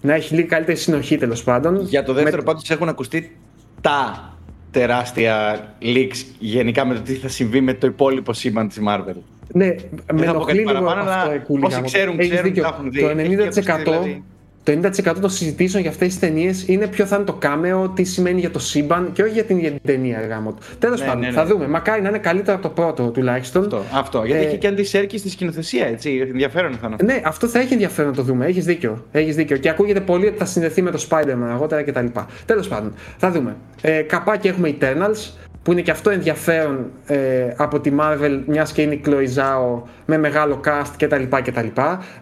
να 0.00 0.14
έχει 0.14 0.34
λίγο 0.34 0.48
καλύτερη 0.48 0.76
συνοχή 0.78 1.16
τέλος 1.18 1.42
πάντων. 1.42 1.80
Για 1.80 2.02
το 2.04 2.12
δεύτερο 2.12 2.36
Με- 2.36 2.42
πάντως 2.42 2.70
έχουν 2.70 2.88
ακουστεί 2.88 3.36
τα 3.80 4.30
τεράστια 4.70 5.58
leaks 5.82 6.24
γενικά 6.38 6.84
με 6.86 6.94
το 6.94 7.00
τι 7.00 7.14
θα 7.14 7.28
συμβεί 7.28 7.60
με 7.60 7.74
το 7.74 7.86
υπόλοιπο 7.86 8.32
σύμπαν 8.32 8.68
της 8.68 8.78
Marvel. 8.88 9.14
Ναι, 9.52 9.66
με 9.66 9.74
θα 10.06 10.06
πω 10.12 10.14
κάτι 10.16 10.22
ενοχλεί 10.28 10.54
λίγο 10.58 10.72
παραπάνω, 10.72 11.00
αυτό, 11.10 11.12
αλλά 11.20 11.32
ε, 11.32 11.38
κούλι 11.38 11.64
όσοι 11.64 11.74
γάμο. 11.74 11.86
ξέρουν, 11.86 12.18
Έχεις 12.18 12.30
ξέρουν, 12.30 12.48
δίκιο. 12.48 12.62
τα 12.62 12.68
έχουν 12.68 12.90
δει. 12.90 13.00
Το 13.00 13.08
Έχει 13.08 13.36
90%, 13.76 13.78
δηλαδή. 13.84 14.24
Το 14.66 14.72
90% 15.12 15.14
των 15.20 15.30
συζητήσεων 15.30 15.82
για 15.82 15.90
αυτές 15.90 16.08
τις 16.08 16.18
ταινίες 16.18 16.68
είναι 16.68 16.86
ποιο 16.86 17.06
θα 17.06 17.16
είναι 17.16 17.24
το 17.24 17.32
κάμεο, 17.32 17.88
τι 17.88 18.04
σημαίνει 18.04 18.40
για 18.40 18.50
το 18.50 18.58
σύμπαν 18.58 19.10
και 19.12 19.22
όχι 19.22 19.32
για 19.32 19.44
την, 19.44 19.58
για 19.58 19.70
την 19.70 19.80
ταινία. 19.84 20.26
Γάμο. 20.28 20.54
Τέλος 20.78 21.00
Ναι, 21.00 21.06
πάντων, 21.06 21.20
ναι, 21.20 21.26
ναι. 21.26 21.32
θα 21.32 21.46
δούμε. 21.46 21.68
Μακάρι 21.68 22.02
να 22.02 22.08
είναι 22.08 22.18
καλύτερο 22.18 22.56
από 22.56 22.68
το 22.68 22.82
πρώτο 22.82 23.10
τουλάχιστον. 23.10 23.62
Αυτό, 23.62 23.82
αυτό. 23.92 24.22
Γιατί 24.24 24.44
Ε, 24.44 24.46
έχει 24.46 24.56
και 24.58 24.66
αντισέρκη 24.66 25.18
στη 25.18 25.30
σκηνοθεσία, 25.30 25.86
έτσι. 25.86 26.26
Ενδιαφέρον 26.30 26.72
θα 26.72 26.78
είναι 26.84 26.94
αυτό. 26.94 27.04
Ναι, 27.06 27.20
αυτό 27.24 27.46
θα 27.46 27.58
έχει 27.58 27.72
ενδιαφέρον 27.72 28.10
να 28.10 28.16
το 28.16 28.22
δούμε. 28.22 28.46
Έχεις 28.46 28.64
δίκιο. 28.64 29.04
Έχεις 29.12 29.34
δίκιο. 29.36 29.56
Και 29.56 29.68
ακούγεται 29.68 30.00
πολύ 30.00 30.26
ότι 30.26 30.36
θα 30.38 30.44
συνδεθεί 30.44 30.82
με 30.82 30.90
το 30.90 31.06
Spider-Man 31.10 31.48
αργότερα 31.52 31.82
κτλ. 31.82 32.06
Τέλος 32.44 32.68
πάντων, 32.68 32.92
θα 33.16 33.30
δούμε. 33.30 33.56
Ε, 33.80 34.00
καπάκι 34.00 34.48
έχουμε 34.48 34.76
Eternals, 34.80 35.30
που 35.66 35.72
είναι 35.72 35.80
και 35.80 35.90
αυτό 35.90 36.10
ενδιαφέρον 36.10 36.90
ε, 37.06 37.54
από 37.56 37.80
τη 37.80 37.92
Marvel, 38.00 38.40
μιας 38.46 38.72
και 38.72 38.82
είναι 38.82 38.94
η 38.94 39.00
Chloe 39.06 39.26
Zhao 39.34 39.82
με 40.06 40.18
μεγάλο 40.18 40.60
cast 40.64 40.90
κτλ. 40.98 41.22
κτλ. 41.42 41.66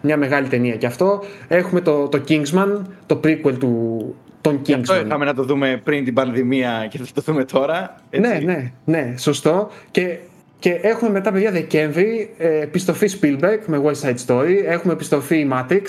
Μια 0.01 0.17
μεγάλη 0.17 0.47
ταινία 0.47 0.75
και 0.75 0.85
αυτό. 0.85 1.23
Έχουμε 1.47 1.81
το, 1.81 2.07
το 2.07 2.21
Kingsman, 2.27 2.81
το 3.05 3.19
prequel 3.23 3.53
του, 3.59 4.15
των 4.41 4.59
Γι' 4.63 4.73
αυτό 4.73 4.93
Kingsman. 4.93 5.05
είχαμε 5.05 5.25
να 5.25 5.33
το 5.33 5.43
δούμε 5.43 5.81
πριν 5.83 6.03
την 6.03 6.13
πανδημία 6.13 6.87
και 6.89 6.97
θα 6.97 7.05
το 7.13 7.21
δούμε 7.21 7.43
τώρα. 7.45 7.95
έτσι. 8.09 8.29
Ναι, 8.31 8.39
ναι, 8.53 8.71
ναι, 8.85 9.13
σωστό. 9.17 9.69
Και, 9.91 10.17
και 10.59 10.79
έχουμε 10.81 11.11
μετά, 11.11 11.31
παιδιά, 11.31 11.51
Δεκέμβρη, 11.51 12.33
ε, 12.37 12.59
επιστροφή 12.61 13.07
Spielberg 13.21 13.59
με 13.65 13.81
West 13.85 14.07
Side 14.07 14.25
Story, 14.27 14.55
έχουμε 14.65 14.93
επιστροφή 14.93 15.47
Matrix, 15.51 15.83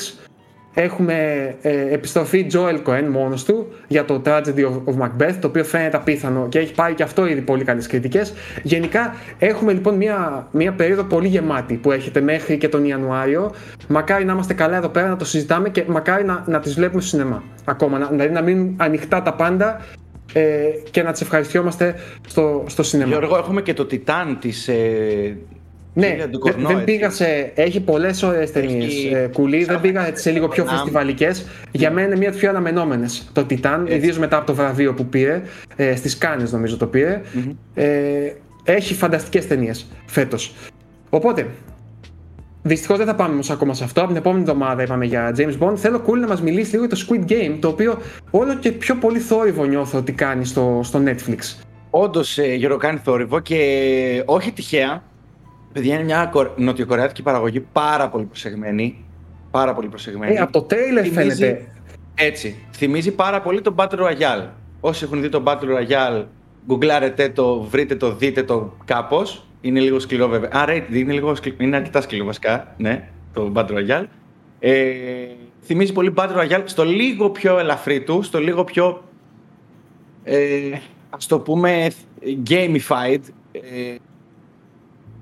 έχουμε 0.79 1.15
ε, 1.63 1.95
επιστροφή 1.95 2.47
Joel 2.53 2.83
Cohen 2.87 3.05
μόνος 3.11 3.45
του 3.45 3.67
για 3.89 4.05
το 4.05 4.23
Tragedy 4.25 4.59
of, 4.59 4.83
of 4.85 5.03
Macbeth, 5.03 5.35
το 5.41 5.47
οποίο 5.47 5.65
φαίνεται 5.65 5.97
απίθανο 5.97 6.47
και 6.49 6.59
έχει 6.59 6.75
πάρει 6.75 6.95
και 6.95 7.03
αυτό 7.03 7.27
ήδη 7.27 7.41
πολύ 7.41 7.65
καλές 7.65 7.87
κριτικές. 7.87 8.35
Γενικά 8.63 9.15
έχουμε 9.39 9.73
λοιπόν 9.73 9.95
μια, 9.95 10.49
μια 10.51 10.73
περίοδο 10.73 11.03
πολύ 11.03 11.29
γεμάτη 11.29 11.75
που 11.75 11.93
έχετε 11.93 12.21
μέχρι 12.21 12.59
και 12.59 12.69
τον 12.69 12.85
Ιανουάριο. 12.85 13.53
Μακάρι 13.89 14.25
να 14.25 14.33
είμαστε 14.33 14.55
καλά 14.55 14.77
εδώ 14.77 14.89
πέρα, 14.89 15.09
να 15.09 15.17
το 15.17 15.25
συζητάμε 15.25 15.69
και 15.69 15.85
μακάρι 15.87 16.25
να, 16.25 16.45
να 16.47 16.61
τις 16.61 16.75
βλέπουμε 16.75 17.01
στο 17.01 17.11
σινεμά. 17.11 17.43
Ακόμα, 17.65 17.99
να, 17.99 18.07
δηλαδή 18.07 18.33
να 18.33 18.43
μείνουν 18.43 18.75
ανοιχτά 18.77 19.23
τα 19.23 19.35
πάντα 19.35 19.81
ε, 20.33 20.43
και 20.91 21.03
να 21.03 21.13
τις 21.13 21.21
ευχαριστιόμαστε 21.21 21.95
στο, 22.27 22.65
στο 22.67 22.83
σινεμά. 22.83 23.11
Γιώργο, 23.11 23.37
έχουμε 23.37 23.63
και 23.63 23.75
το 23.75 23.87
Τιτάν 23.87 24.39
της. 24.41 24.69
Ε, 24.69 25.37
Ναι, 25.99 26.15
Julia 26.15 26.19
δεν, 26.19 26.31
Ducournau, 26.33 26.67
δεν 26.67 26.71
έτσι. 26.71 26.85
πήγα 26.85 27.11
σε. 27.11 27.53
Έχει 27.55 27.81
πολλές 27.81 28.23
ωραίες 28.23 28.53
ταινίες. 28.53 28.85
Έχει- 28.85 29.29
κουλή, 29.33 29.65
δεν 29.65 29.81
πήγα 29.81 30.11
σε 30.13 30.31
λίγο 30.31 30.49
πιο 30.49 30.65
Nam. 30.65 30.69
φεστιβαλικές. 30.69 31.47
Για 31.71 31.91
μένα 31.91 32.07
είναι 32.07 32.17
μία 32.17 32.23
από 32.29 32.33
τις 32.37 32.41
πιο 32.41 32.51
αναμενόμενες. 32.51 33.29
Το 33.33 33.45
Τιτάν, 33.45 33.87
ιδίως 33.87 34.19
μετά 34.19 34.37
από 34.37 34.47
το 34.47 34.55
βραβείο 34.55 34.95
που 34.95 35.07
πήρε. 35.07 35.43
Ε, 35.77 35.97
Στις 35.97 36.19
Κάνες 36.19 36.53
νομίζω 36.53 36.77
το 36.77 36.87
πηρε 36.87 37.21
Ε, 37.75 38.33
έχει 38.65 38.95
φανταστικές 38.95 39.47
ταινίες 39.47 39.87
φέτος. 40.07 40.55
Οπότε, 41.11 41.47
Δυστυχώς 42.63 42.97
δεν 42.99 43.07
θα 43.07 43.15
πάμε 43.15 43.33
όμως 43.33 43.51
ακόμα 43.51 43.75
σε 43.75 43.85
αυτό. 43.85 44.01
Από 44.01 44.09
την 44.09 44.17
επόμενη 44.19 44.41
εβδομάδα 44.43 44.83
είπαμε 44.83 45.05
για 45.05 45.35
James 45.39 45.59
Bond. 45.59 45.77
Θέλω 45.77 46.03
cool 46.07 46.19
να 46.21 46.27
μας 46.27 46.43
μιλήσει 46.43 46.71
λίγο 46.77 46.87
για 46.87 46.97
το 46.97 47.05
Squid 47.09 47.31
Game, 47.33 47.57
το 47.61 47.69
οποίο 47.69 47.99
όλο 48.31 48.55
και 48.55 48.73
πιο 48.73 48.95
πολύ 48.95 49.19
θόρυβο 49.19 49.65
νιώθω 49.65 49.99
ότι 49.99 50.13
κάνει 50.13 50.45
στο, 50.45 50.81
στο 50.85 51.03
Netflix. 51.07 51.39
Όντως, 51.91 52.39
ε, 52.39 52.55
Γιώργο, 52.55 52.77
κάνει 52.79 53.01
θόρυβο 53.05 53.41
και 53.41 54.23
όχι 54.25 54.53
τυχαία. 54.53 55.03
Παιδιά, 55.77 55.95
είναι 55.95 56.05
μια 56.05 56.29
κορ- 56.33 56.59
νοτιοκορεάτικη 56.59 57.23
παραγωγή 57.23 57.61
πάρα 57.61 58.09
πολύ 58.09 58.25
προσεγμένη. 58.25 59.05
Πάρα 59.51 59.75
πολύ 59.75 59.89
προσεγμένη. 59.89 60.35
Ε, 60.35 60.39
από 60.39 60.53
το 60.53 60.63
τρέιλερ 60.63 61.05
Θυμίζει- 61.09 61.37
φαίνεται. 61.45 61.67
Έτσι. 62.15 62.57
Θυμίζει 62.73 63.11
πάρα 63.15 63.41
πολύ 63.41 63.61
το 63.61 63.75
Battle 63.77 63.99
Royale. 63.99 64.47
Όσοι 64.81 65.05
έχουν 65.05 65.21
δει 65.21 65.29
το 65.29 65.43
Battle 65.47 65.63
Royale, 65.79 66.25
γκουγκλάρετε 66.67 67.29
το, 67.29 67.61
βρείτε 67.61 67.97
το, 67.97 68.15
δείτε 68.15 68.43
το 68.43 68.73
κάπως. 68.85 69.47
Είναι 69.61 69.81
λίγο 69.81 69.99
σκληρό 69.99 70.29
βέβαια. 70.29 70.51
Α, 70.53 70.65
rated, 70.69 70.93
είναι, 70.93 71.13
λίγο 71.13 71.35
σκληρό, 71.35 71.57
είναι 71.61 71.77
αρκετά 71.77 72.01
σκληρό 72.01 72.25
βασικά. 72.25 72.75
Ναι, 72.77 73.09
το 73.33 73.53
Battle 73.55 73.71
Royale. 73.71 74.05
Ε, 74.59 74.75
θυμίζει 75.63 75.93
πολύ 75.93 76.13
Battle 76.17 76.37
Royale 76.43 76.63
στο 76.65 76.85
λίγο 76.85 77.31
πιο 77.31 77.59
ελαφρύ 77.59 78.01
του, 78.03 78.23
στο 78.23 78.39
λίγο 78.41 78.65
πιο. 78.65 79.03
Ε, 80.25 80.39
ας 81.11 81.27
το 81.27 81.39
πούμε 81.41 81.91
gamified. 82.49 83.21
Ε, 83.53 83.95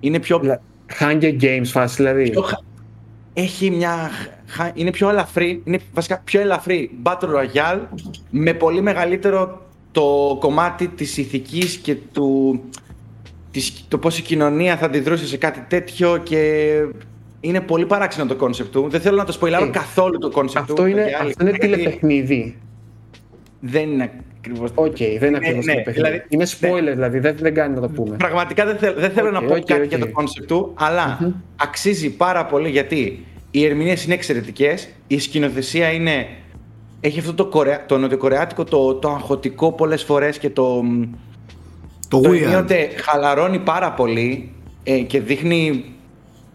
είναι 0.06 0.18
πιο 0.20 0.40
Λα- 0.43 0.60
Hunger 1.01 1.36
Games 1.40 1.64
φάση 1.64 1.94
δηλαδή. 1.97 2.31
πιο 2.31 2.43
χα- 2.43 2.60
έχει 3.32 3.70
μια. 3.70 4.10
χα- 4.47 4.70
Είναι 4.74 4.90
πιο 4.90 5.09
ελαφρύ. 5.09 5.62
Είναι 5.64 5.78
βασικά 5.94 6.20
πιο 6.24 6.40
ελαφρύ 6.40 6.90
Battle 7.02 7.28
Royale 7.36 7.81
με 8.31 8.52
πολύ 8.55 8.81
μεγαλύτερο 8.82 9.62
το 9.93 10.36
κομμάτι 10.40 10.89
της 10.89 11.16
ηθικής 11.16 11.76
και 11.76 11.94
του. 12.12 12.60
Της, 13.51 13.85
το 13.89 13.98
πώς 13.98 14.18
η 14.18 14.22
κοινωνία 14.22 14.76
θα 14.76 14.86
αντιδρούσε 14.86 15.26
σε 15.26 15.36
κάτι 15.36 15.64
τέτοιο 15.68 16.16
και 16.22 16.72
είναι 17.40 17.60
πολύ 17.60 17.86
παράξενο 17.86 18.26
το 18.28 18.36
concept 18.36 18.73
του. 18.72 18.86
Δεν 18.89 19.01
θέλω 19.01 19.16
να 19.16 19.24
το 19.24 19.32
σποιλάρω 19.32 19.64
Ε, 19.64 19.68
καθόλου 19.68 20.18
το 20.18 20.31
concept 20.31 20.66
του. 20.66 20.72
Αυτό 20.72 20.86
είναι, 20.86 21.02
παιδιά, 21.02 21.18
αυτό 21.20 21.32
είναι 21.47 21.51
γιατί 21.51 21.66
τηλεπαιχνίδι. 21.66 22.56
Δεν 23.60 23.90
είναι 23.90 24.10
ακριβώς. 24.47 24.71
Οκ, 24.75 24.97
δεν 24.97 25.09
είναι 25.09 25.29
Ναι, 25.31 25.37
ακριβώς 25.37 25.65
ναι, 25.65 25.73
τηλεπαιχνίδι. 25.73 26.09
δηλαδή- 26.09 26.25
είναι 26.29 26.47
spoiler 26.61 26.93
δηλαδή, 26.95 27.19
δεν, 27.19 27.37
δεν 27.41 27.55
κάνει 27.55 27.75
να 27.75 27.81
το 27.81 27.89
πούμε. 27.89 28.16
Πραγματικά 28.16 28.65
δεν, 28.66 28.77
θέλ- 28.77 28.99
δεν 28.99 29.11
θέλω 29.11 29.31
να 29.31 29.39
Οκ, 29.39 29.47
πω 29.47 29.55
οκ, 29.55 29.65
κάτι 29.65 29.81
οκ. 29.83 29.89
για 29.89 29.99
το 29.99 30.09
κόνσεπτ 30.09 30.47
του, 30.49 30.73
αλλά 30.75 31.35
αξίζει 31.57 32.11
πάρα 32.11 32.47
πολύ 32.47 32.69
γιατί 32.71 33.25
οι 33.51 33.65
ερμηνείες 33.65 34.05
είναι 34.05 34.15
εξαιρετικές, 34.15 34.89
η 35.07 35.19
σκηνοθεσία 35.19 35.89
είναι... 35.93 36.27
Έχει 37.01 37.19
αυτό 37.19 37.35
το, 37.35 37.47
κορεα... 37.47 37.87
το 37.87 37.99
νοτιοκορεάτικο, 37.99 38.65
το, 38.65 38.95
το 38.95 39.09
αγχωτικό 39.09 39.73
πολλές 39.73 40.03
φορές 40.03 40.39
και 40.39 40.51
το... 40.51 40.83
Το 42.09 42.21
το 42.21 42.31
weird. 42.31 42.43
ενίοτε 42.43 42.89
χαλαρώνει 42.97 43.59
πάρα 43.59 43.93
πολύ 43.93 44.53
ε, 44.85 44.99
και 44.99 45.21
δείχνει 45.21 45.85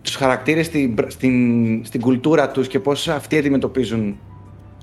τους 0.02 0.16
χαρακτήρες 0.16 0.66
στην, 0.66 0.96
στην, 1.08 1.86
στην 1.86 2.02
κουλτούρα 2.02 2.50
τους 2.50 2.68
και 2.68 2.80
πώς 2.80 3.08
αυτοί 3.08 3.38
αντιμετωπίζουν 3.38 4.18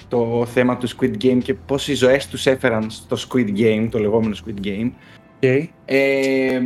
το 0.08 0.46
θέμα 0.46 0.76
του 0.76 0.88
Squid 0.88 1.14
Game 1.24 1.38
και 1.42 1.54
πώς 1.54 1.88
οι 1.88 1.94
ζωές 1.94 2.28
τους 2.28 2.46
έφεραν 2.46 2.90
στο 2.90 3.16
Squid 3.28 3.58
Game, 3.58 3.88
το 3.90 3.98
λεγόμενο 3.98 4.34
Squid 4.44 4.66
Game. 4.66 4.90
Okay. 5.40 5.66
Ε, 5.84 6.60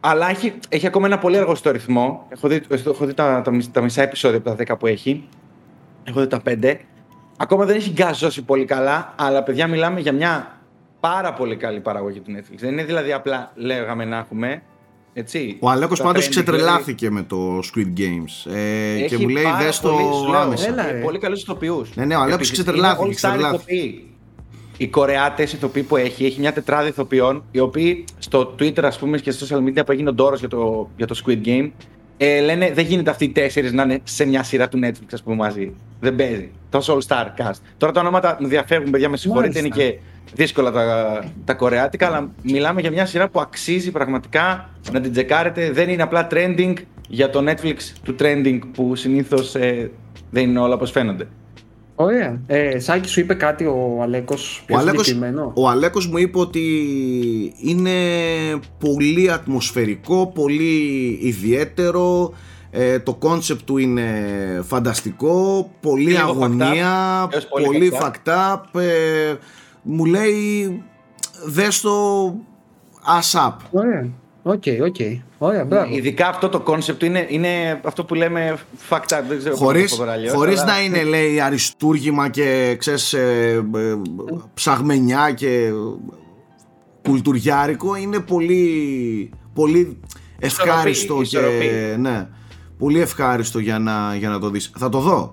αλλά 0.00 0.30
έχει, 0.30 0.52
έχει 0.68 0.86
ακόμα 0.86 1.06
ένα 1.06 1.18
πολύ 1.18 1.36
αργό 1.36 1.54
στο 1.54 1.70
ρυθμό. 1.70 2.26
Έχω 2.28 2.48
δει, 2.48 2.60
έχω 2.86 3.06
δει 3.06 3.14
τα, 3.14 3.42
τα, 3.42 3.50
μισ- 3.50 3.72
τα 3.72 3.80
μισά 3.80 4.02
επεισόδια 4.02 4.38
από 4.38 4.54
τα 4.54 4.74
10 4.74 4.78
που 4.78 4.86
έχει. 4.86 5.28
Έχω 6.04 6.20
δει 6.20 6.26
τα 6.26 6.42
5. 6.46 6.74
Ακόμα 7.36 7.64
δεν 7.64 7.76
έχει 7.76 7.90
γκαζώσει 7.90 8.42
πολύ 8.42 8.64
καλά, 8.64 9.14
αλλά 9.16 9.42
παιδιά 9.42 9.66
μιλάμε 9.66 10.00
για 10.00 10.12
μια 10.12 10.58
πάρα 11.00 11.32
πολύ 11.32 11.56
καλή 11.56 11.80
παραγωγή 11.80 12.20
του 12.20 12.32
Netflix. 12.36 12.56
Δεν 12.56 12.72
είναι 12.72 12.84
δηλαδή 12.84 13.12
απλά 13.12 13.52
λέγαμε 13.54 14.04
να 14.04 14.16
έχουμε. 14.18 14.62
Έτσι, 15.16 15.56
Ο 15.60 15.70
Αλέκος 15.70 15.98
τα 15.98 16.04
πάντως 16.04 16.24
trending, 16.26 16.30
δηλαδή. 16.30 16.50
ξετρελάθηκε 16.50 17.10
με 17.10 17.22
το 17.22 17.58
Squid 17.58 17.98
Games 18.00 18.52
ε, 18.52 18.92
Έχει 18.94 19.06
και 19.16 19.18
μου 19.18 19.28
λέει 19.28 19.42
πάρα 19.44 19.56
δες 19.64 19.80
το 19.80 19.88
πολύ, 19.88 20.02
σου 20.14 20.30
λέω, 20.30 20.40
άμεσα. 20.40 20.68
Έλα, 20.68 20.84
έχει 20.84 20.92
ρε. 20.92 20.98
πολύ 21.00 21.18
καλούς 21.18 21.42
ηθοποιούς. 21.42 21.94
Ναι, 21.94 22.04
ναι, 22.04 22.14
ο 22.14 22.18
Αλέκος 22.18 22.34
Επίσης, 22.34 22.52
ξετρελάθηκε, 22.52 23.04
είναι 23.04 23.12
all-star 23.12 23.16
ξετρελάθηκε. 23.16 23.72
ηθοποιοί. 23.74 24.08
Οι 24.76 24.86
Κορεάτες 24.88 25.52
ηθοποιοί 25.52 25.82
που 25.82 25.96
έχει, 25.96 26.24
έχει 26.24 26.40
μια 26.40 26.52
τετράδα 26.52 26.86
ηθοποιών, 26.88 27.44
οι 27.50 27.58
οποίοι 27.58 28.04
στο 28.18 28.54
Twitter 28.58 28.82
ας 28.84 28.98
πούμε 28.98 29.18
και 29.18 29.30
στο 29.30 29.46
social 29.56 29.60
media 29.68 29.86
που 29.86 29.92
έγινε 29.92 30.08
ο 30.08 30.12
ντόρος 30.12 30.38
για 30.40 30.48
το, 30.48 30.90
για 30.96 31.06
το 31.06 31.20
Squid 31.26 31.46
Game, 31.46 31.70
ε, 32.16 32.40
λένε 32.40 32.72
δεν 32.74 32.84
γίνεται 32.86 33.10
αυτοί 33.10 33.24
οι 33.24 33.28
τέσσερις 33.30 33.72
να 33.72 33.82
είναι 33.82 34.00
σε 34.04 34.24
μια 34.24 34.42
σειρά 34.42 34.68
του 34.68 34.78
Netflix 34.84 35.06
ας 35.12 35.22
πούμε 35.22 35.36
μαζί. 35.36 35.72
Δεν 36.00 36.16
παίζει. 36.16 36.50
Τόσο 36.70 36.98
all-star 36.98 37.24
cast. 37.24 37.58
Τώρα 37.76 37.92
τα 37.92 38.00
ονόματα 38.00 38.36
μου 38.40 38.46
διαφέρουν 38.46 38.90
παιδιά, 38.90 39.08
με 39.08 39.16
συγχωρείτε, 39.16 39.58
είναι 39.58 39.68
Μάλιστα. 39.68 39.92
και 39.92 39.98
δύσκολα 40.32 40.70
τα, 40.70 41.24
τα 41.44 41.54
κορεάτικα, 41.54 42.06
αλλά 42.06 42.30
μιλάμε 42.42 42.80
για 42.80 42.90
μια 42.90 43.06
σειρά 43.06 43.28
που 43.28 43.40
αξίζει 43.40 43.90
πραγματικά 43.90 44.70
να 44.92 45.00
την 45.00 45.12
τσεκάρετε. 45.12 45.70
Δεν 45.70 45.88
είναι 45.88 46.02
απλά 46.02 46.26
trending 46.30 46.74
για 47.08 47.30
το 47.30 47.44
Netflix 47.50 47.76
του 48.02 48.14
trending 48.18 48.58
που 48.74 48.94
συνήθως 48.94 49.54
ε, 49.54 49.90
δεν 50.30 50.48
είναι 50.48 50.58
όλα 50.58 50.74
όπως 50.74 50.90
φαίνονται. 50.90 51.28
Ωραία. 51.94 52.40
Ε, 52.46 52.78
Σάκη, 52.78 53.08
σου 53.08 53.20
είπε 53.20 53.34
κάτι 53.34 53.64
ο 53.64 53.98
Αλέκος 54.02 54.62
πιο 54.66 54.76
Ο 54.76 54.78
Αλέκος, 54.78 55.06
συγκεκριμένο; 55.06 55.52
ο 55.54 55.68
Αλέκος 55.68 56.06
μου 56.06 56.18
είπε 56.18 56.38
ότι 56.38 56.62
είναι 57.62 57.90
πολύ 58.78 59.32
ατμοσφαιρικό, 59.32 60.32
πολύ 60.34 61.18
ιδιαίτερο, 61.22 62.34
ε, 62.70 62.98
το 62.98 63.14
κόνσεπτ 63.14 63.60
του 63.64 63.78
είναι 63.78 64.04
φανταστικό, 64.66 65.70
πολύ 65.80 66.04
Λίγο 66.04 66.20
αγωνία, 66.20 67.24
fucked 67.24 67.28
up, 67.28 67.32
έως 67.32 67.46
πολύ 67.48 67.64
πολύ 67.66 67.92
fucked 68.00 68.28
fucked 68.28 68.54
up. 68.54 68.80
ε, 68.80 69.34
μου 69.84 70.04
λέει 70.04 70.82
δες 71.46 71.80
το 71.80 72.26
ASAP. 73.20 73.52
Ωραία. 73.70 74.08
Οκ, 74.42 74.62
οκ. 74.84 74.96
Ωραία, 75.38 75.64
μπράβο. 75.64 75.94
Ειδικά 75.94 76.28
αυτό 76.28 76.48
το 76.48 76.60
κόνσεπτ 76.60 77.02
είναι, 77.02 77.26
είναι 77.28 77.80
αυτό 77.84 78.04
που 78.04 78.14
λέμε 78.14 78.58
fucked 78.88 78.96
up. 78.96 79.22
Δεν 79.28 79.38
ξέρω 79.38 79.50
πώς 79.56 79.60
να 79.60 79.66
Χωρίς, 79.66 79.90
το 79.90 79.96
πω 79.96 80.02
τώρα 80.02 80.12
αλλιώς, 80.12 80.32
χωρίς 80.32 80.60
αλλά- 80.62 80.72
να 80.72 80.82
είναι 80.82 81.02
λέει 81.04 81.40
αριστούργημα 81.40 82.28
και 82.28 82.76
ξέρεις 82.78 83.12
ε, 83.12 83.64
ε, 83.74 83.94
ψαγμενιά 84.54 85.30
και 85.32 85.70
κουλτουριάρικο 87.02 87.96
είναι 87.96 88.18
πολύ, 88.20 89.30
πολύ 89.54 90.00
ευχάριστο 90.38 91.20
Ισορροπή, 91.20 91.58
και 91.58 91.64
ισορροπή. 91.64 92.00
ναι, 92.00 92.28
πολύ 92.78 93.00
ευχάριστο 93.00 93.58
για 93.58 93.78
να, 93.78 94.14
για 94.16 94.28
να 94.28 94.38
το 94.38 94.50
δεις. 94.50 94.72
Θα 94.76 94.88
το 94.88 94.98
δω. 94.98 95.30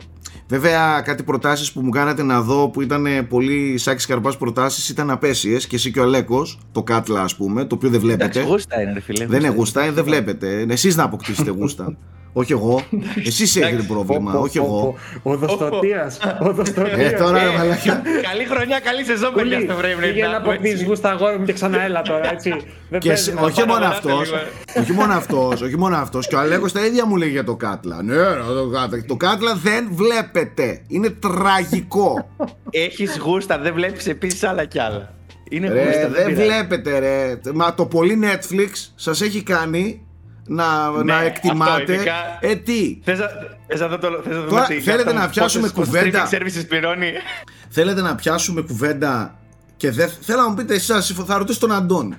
Βέβαια, 0.51 1.01
κάτι 1.01 1.23
προτάσεις 1.23 1.71
που 1.71 1.81
μου 1.81 1.89
κάνατε 1.89 2.23
να 2.23 2.41
δω 2.41 2.69
που 2.69 2.81
ήταν 2.81 3.05
πολύ 3.29 3.77
Σάκη 3.77 4.05
Καρπάς 4.05 4.37
προτάσεις 4.37 4.89
ήταν 4.89 5.09
απαίσιες 5.09 5.67
και 5.67 5.75
εσύ 5.75 5.91
και 5.91 5.99
ο 5.99 6.05
Αλέκος, 6.05 6.47
το 6.71 6.83
Katla, 6.83 7.21
ας 7.21 7.35
πούμε, 7.35 7.65
το 7.65 7.75
οποίο 7.75 7.89
δεν 7.89 7.99
βλέπεται. 7.99 8.23
Εντάξει, 8.23 8.51
γούστα 8.51 8.81
είναι, 8.81 8.93
ρε 8.93 8.99
φίλε. 8.99 9.25
δεν 9.25 9.39
είναι 9.39 9.53
γούστα, 9.53 9.81
ε, 9.81 9.91
δεν 9.91 10.03
βλέπεται. 10.03 10.65
Εσείς 10.69 10.95
να 10.95 11.03
αποκτήσετε 11.03 11.51
γούστα. 11.51 11.97
όχι 12.33 12.51
εγώ. 12.51 12.81
Εσεί 13.27 13.59
έχετε 13.59 13.81
πρόβλημα, 13.87 14.33
όχι 14.33 14.57
εγώ. 14.57 14.95
Ο 15.23 15.35
Δοστοτίας. 15.37 16.17
Ο 16.41 16.51
Δοστοτίας. 16.53 17.11
Ε, 17.11 17.15
τώρα 17.17 17.43
ρε 17.43 17.57
μαλακιά. 17.57 18.01
Καλή 18.31 18.45
χρονιά, 18.45 18.79
καλή 18.79 19.03
σεζόν, 19.03 19.33
παιδιά 19.33 19.59
στο 19.59 19.73
Brave 19.79 19.97
Rate. 19.99 20.01
Πήγε 20.01 20.21
να 20.25 20.31
να 20.31 20.37
πούμε 20.41 20.51
αποκτήσει 20.53 20.73
έτσι. 20.73 20.85
γούστα 20.85 21.09
αγόρι 21.09 21.37
μου 21.39 21.45
και 21.45 21.53
ξανά 21.53 21.81
έλα 21.81 22.01
τώρα, 22.01 22.31
έτσι. 22.31 22.49
Δεν 22.89 22.99
Και 22.99 23.07
παίζεις 23.07 23.25
σε- 23.25 23.33
να 23.33 23.41
όχι 23.41 23.55
πάω. 23.55 23.65
μόνο 23.65 23.79
παραπάνω 23.79 24.13
αυτός, 24.15 24.29
λίγο, 24.31 24.41
ε. 24.75 24.79
όχι 24.79 24.91
μόνο 24.91 25.13
αυτός, 25.21 25.61
όχι 25.61 25.77
μόνο 25.77 25.95
αυτός. 25.97 26.27
Και 26.27 26.35
ο 26.35 26.39
Αλέκος 26.39 26.71
τα 26.71 26.85
ίδια 26.85 27.05
μου 27.05 27.15
λέει 27.15 27.29
για 27.29 27.43
το 27.43 27.55
Κάτλα. 27.55 28.03
Ναι, 28.03 28.15
το 28.15 28.69
Κάτλα. 28.73 29.03
Το 29.07 29.15
Κάτλα 29.15 29.55
δεν 29.55 29.89
βλέπετε. 29.91 30.81
Είναι 30.87 31.09
τραγικό. 31.09 32.29
Έχεις 32.69 33.17
γούστα, 33.17 33.57
δεν 33.59 33.73
βλέπεις 33.73 34.07
επίσης 34.07 34.43
άλλα 34.43 34.65
κι 34.65 34.79
άλλα. 34.79 35.13
Είναι 35.49 35.67
Ρε, 35.69 35.83
γούστα, 35.85 36.07
δεν 36.07 36.25
πειράζει. 36.25 36.33
βλέπετε, 36.43 36.99
ρε. 36.99 37.39
Μα 37.53 37.73
το 37.73 37.85
πολύ 37.85 38.19
Netflix 38.23 38.69
σας 38.95 39.21
έχει 39.21 39.43
κάνει 39.43 40.01
να, 40.47 40.89
να 40.89 41.03
Ναι, 41.03 41.25
εκτιμάτε. 41.25 41.71
αυτό, 41.81 41.93
ειδικά- 41.93 42.37
Ε, 42.39 42.55
τι; 42.55 42.99
Θες 43.03 43.19
να, 43.19 43.25
θες 43.67 43.79
να 43.79 43.87
δω 43.87 43.97
το, 43.97 44.07
θες 44.23 44.33
να 44.35 44.39
δούμε 44.39 44.49
Τώρα, 44.49 44.65
τι- 44.65 44.81
θέλετε 44.81 45.03
αυτό 45.09 45.13
να 45.19 45.25
που- 45.25 45.31
πιάσουμε 45.31 45.69
πόσες- 45.69 45.89
πόσες 45.91 46.01
κουβέντα; 46.03 46.29
streaming 46.29 46.33
services 46.61 46.67
πληρώνει. 46.67 47.11
Θέλετε 47.69 48.01
να 48.01 48.15
πιάσουμε 48.15 48.61
κουβέντα 48.61 49.39
και 49.77 49.91
δεν. 49.91 50.09
Θέλω 50.21 50.41
να 50.41 50.49
μου 50.49 50.55
πείτε 50.55 50.73
εσά, 50.73 51.01
θα 51.01 51.37
ρωτήσω 51.37 51.59
τον 51.59 51.71
Αντώνη. 51.71 52.15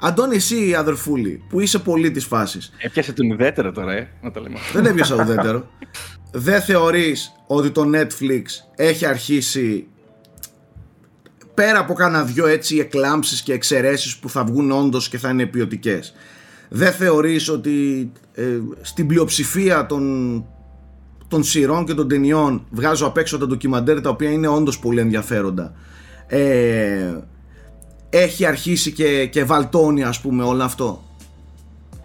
Αντώνη, 0.00 0.36
εσύ 0.36 0.74
αδερφούλη, 0.74 1.42
που 1.48 1.60
είσαι 1.60 1.78
πολύ 1.78 2.10
της 2.10 2.24
φάσης. 2.24 2.72
Έπιασε 2.78 3.12
τον 3.12 3.30
ουδέτερο 3.30 3.72
τώρα, 3.72 3.92
ε, 3.92 4.08
να 4.22 4.30
το 4.30 4.40
λέμε. 4.40 4.58
Δεν 4.72 4.86
έπιασα 4.86 5.14
ουδέτερο. 5.14 5.70
Δεν 6.32 6.60
θεωρείς 6.62 7.32
ότι 7.46 7.70
το 7.70 7.90
Netflix 7.94 8.42
έχει 8.76 9.06
αρχίσει 9.06 9.86
πέρα 11.54 11.78
από 11.78 11.94
κάνα 11.94 12.22
δυο 12.22 12.46
έτσι 12.46 12.76
εκλάμψεις 12.78 13.42
και 13.42 13.52
εξαιρέσεις 13.52 14.16
που 14.16 14.30
θα 14.30 14.44
βγουν 14.44 14.70
όντως 14.70 15.08
και 15.08 15.18
θα 15.18 15.28
είναι 15.28 15.46
ποιοτικές; 15.46 16.14
Δεν 16.68 16.92
θεωρείς 16.92 17.48
ότι 17.48 18.10
ε, 18.34 18.42
στην 18.80 19.06
πλειοψηφία 19.06 19.86
των, 19.86 20.44
των 21.28 21.44
σειρών 21.44 21.84
και 21.84 21.94
των 21.94 22.08
ταινιών 22.08 22.66
βγάζω 22.70 23.06
απ' 23.06 23.16
έξω 23.16 23.38
τα 23.38 23.46
ντοκιμαντέρ 23.46 24.00
τα 24.00 24.10
οποία 24.10 24.30
είναι 24.30 24.48
όντως 24.48 24.78
πολύ 24.78 25.00
ενδιαφέροντα. 25.00 25.74
Ε, 26.26 27.14
έχει 28.10 28.46
αρχίσει 28.46 28.92
και, 28.92 29.26
και 29.26 29.44
βαλτώνει 29.44 30.02
ας 30.02 30.20
πούμε 30.20 30.44
όλο 30.44 30.62
αυτό. 30.62 31.02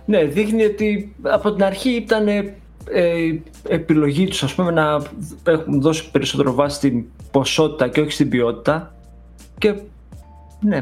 Ναι, 0.05 0.23
δείχνει 0.23 0.63
ότι 0.63 1.15
από 1.21 1.53
την 1.53 1.63
αρχή 1.63 1.89
ήταν 1.89 2.27
ε, 2.27 2.55
ε, 2.89 3.39
επιλογή 3.67 4.27
τους 4.27 4.43
ας 4.43 4.55
πούμε 4.55 4.71
να 4.71 5.01
έχουν 5.43 5.81
δώσει 5.81 6.11
περισσότερο 6.11 6.53
βάση 6.53 6.75
στην 6.75 7.03
ποσότητα 7.31 7.87
και 7.87 8.01
όχι 8.01 8.11
στην 8.11 8.29
ποιότητα 8.29 8.95
και 9.57 9.75
ναι, 10.59 10.81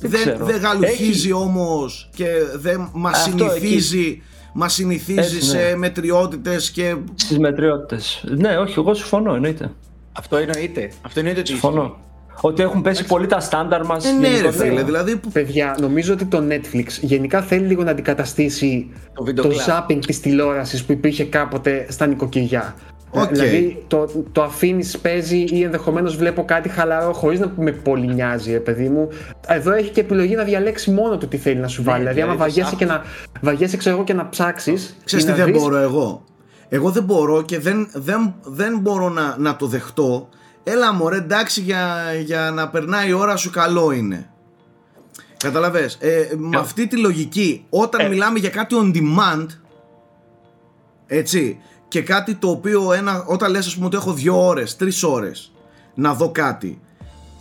δεν, 0.00 0.10
δεν, 0.10 0.20
ξέρω. 0.20 0.44
δεν 0.44 0.60
γαλουχίζει 0.60 1.10
Έχει- 1.28 1.32
όμως 1.32 2.08
και 2.14 2.26
δεν 2.56 2.88
μας 2.92 3.26
Αυτό 3.26 3.48
συνηθίζει, 3.50 4.22
μας 4.52 4.72
συνηθίζει 4.74 5.18
Έτσι, 5.18 5.42
σε 5.42 5.56
ναι. 5.58 5.76
μετριότητες 5.76 6.70
και 6.70 6.94
στις 7.14 7.38
μετριότητες. 7.38 8.24
Ναι, 8.36 8.58
όχι, 8.58 8.74
εγώ 8.78 8.94
συμφωνώ, 8.94 9.34
εννοείται. 9.34 9.70
Αυτό 10.12 10.36
εννοείται. 10.36 10.90
Αυτό 11.02 11.18
εννοείται 11.18 11.40
ότι 11.40 11.48
Συμφωνώ. 11.48 11.96
Ότι 12.40 12.62
έχουν 12.62 12.82
πέσει 12.82 13.04
πολύ 13.04 13.26
τα 13.26 13.40
στάνταρ 13.40 13.84
μας. 13.84 14.04
ε, 14.04 14.10
ναι 14.12 14.28
ρε 14.28 14.34
γενικότερα. 14.34 14.64
φίλε 14.68 14.82
δηλαδή 14.82 15.16
που- 15.16 15.30
Παιδιά, 15.32 15.76
νομίζω 15.80 16.12
ότι 16.12 16.24
το 16.24 16.42
Netflix 16.50 16.86
γενικά 17.00 17.42
θέλει 17.42 17.66
λίγο 17.66 17.82
να 17.82 17.90
αντικαταστήσει 17.90 18.90
Το 19.14 19.22
το, 19.32 19.32
video 19.42 19.52
club. 19.52 19.52
zapping 19.90 19.98
της 20.06 20.20
τηλεόρασης 20.20 20.84
που 20.84 20.92
υπήρχε 20.92 21.24
κάποτε 21.24 21.86
στα 21.88 22.06
νοικοκυριά. 22.06 22.74
Οκ. 23.22 23.28
Δηλαδή 23.28 23.84
το, 23.86 24.08
το 24.32 24.42
αφήνεις, 24.42 24.98
παίζει 24.98 25.38
ή 25.38 25.62
ενδεχομένως 25.62 26.16
βλέπω 26.16 26.44
κάτι 26.44 26.68
χαλαρό 26.68 27.12
χωρίς 27.12 27.40
να 27.40 27.52
με 27.56 27.72
πολύ 27.72 28.06
νοιάζει, 28.06 28.52
ε, 28.52 28.58
παιδί 28.58 28.88
μου. 28.88 29.08
Εδώ 29.46 29.72
έχει 29.72 29.90
και 29.90 30.00
επιλογή 30.00 30.34
να 30.34 30.44
διαλέξει 30.44 30.90
μόνο 30.90 31.18
του 31.18 31.28
τι 31.28 31.36
θέλει 31.36 31.60
να 31.60 31.68
σου 31.68 31.82
βάλει. 31.82 31.98
δηλαδή, 31.98 32.20
άμα 32.20 32.32
δηλαδή, 32.32 32.50
βαριέσαι 32.50 32.70
το 32.70 32.76
και 32.76 32.84
να, 32.84 33.02
βαριέσαι, 33.40 33.76
ξέρω 33.76 33.94
εγώ, 33.94 34.04
και 34.04 34.14
να 34.14 34.28
ψάξεις. 34.28 34.96
Ξέρεις 35.04 35.24
τι 35.24 35.32
δεν 35.32 35.50
μπορώ 35.50 35.76
εγώ; 35.76 36.24
Εγώ 36.68 36.90
δεν 36.90 37.02
μπορώ 37.02 37.42
και 37.42 37.58
δεν, 37.58 37.88
δεν, 37.92 38.34
δεν 38.42 38.78
μπορώ 38.78 39.08
να, 39.08 39.36
να 39.38 39.56
το 39.56 39.66
δεχτώ. 39.66 40.28
Έλα 40.62 40.92
μωρέ 40.92 41.16
εντάξει 41.16 41.60
για, 41.60 41.96
για 42.24 42.50
να 42.54 42.68
περνάει 42.68 43.08
η 43.08 43.12
ώρα 43.12 43.36
σου 43.36 43.50
καλό 43.50 43.92
είναι. 43.92 44.30
Καταλαβες; 45.36 45.96
Ε, 46.00 46.28
με 46.36 46.58
αυτή 46.58 46.86
τη 46.86 46.96
λογική 46.96 47.64
όταν 47.70 48.08
μιλάμε 48.08 48.38
για 48.38 48.50
κάτι 48.50 48.74
on 48.82 48.96
demand 48.96 49.46
έτσι 51.06 51.58
και 51.88 52.02
κάτι 52.02 52.34
το 52.34 52.48
οποίο 52.48 52.92
ένα, 52.92 53.24
όταν 53.26 53.50
λες 53.50 53.66
ας 53.66 53.74
πούμε 53.74 53.86
ότι 53.86 53.96
έχω 53.96 54.12
δύο 54.12 54.46
ώρες, 54.46 54.76
τρεις 54.76 55.02
ώρες 55.02 55.52
να 55.94 56.14
δω 56.14 56.30
κάτι 56.30 56.80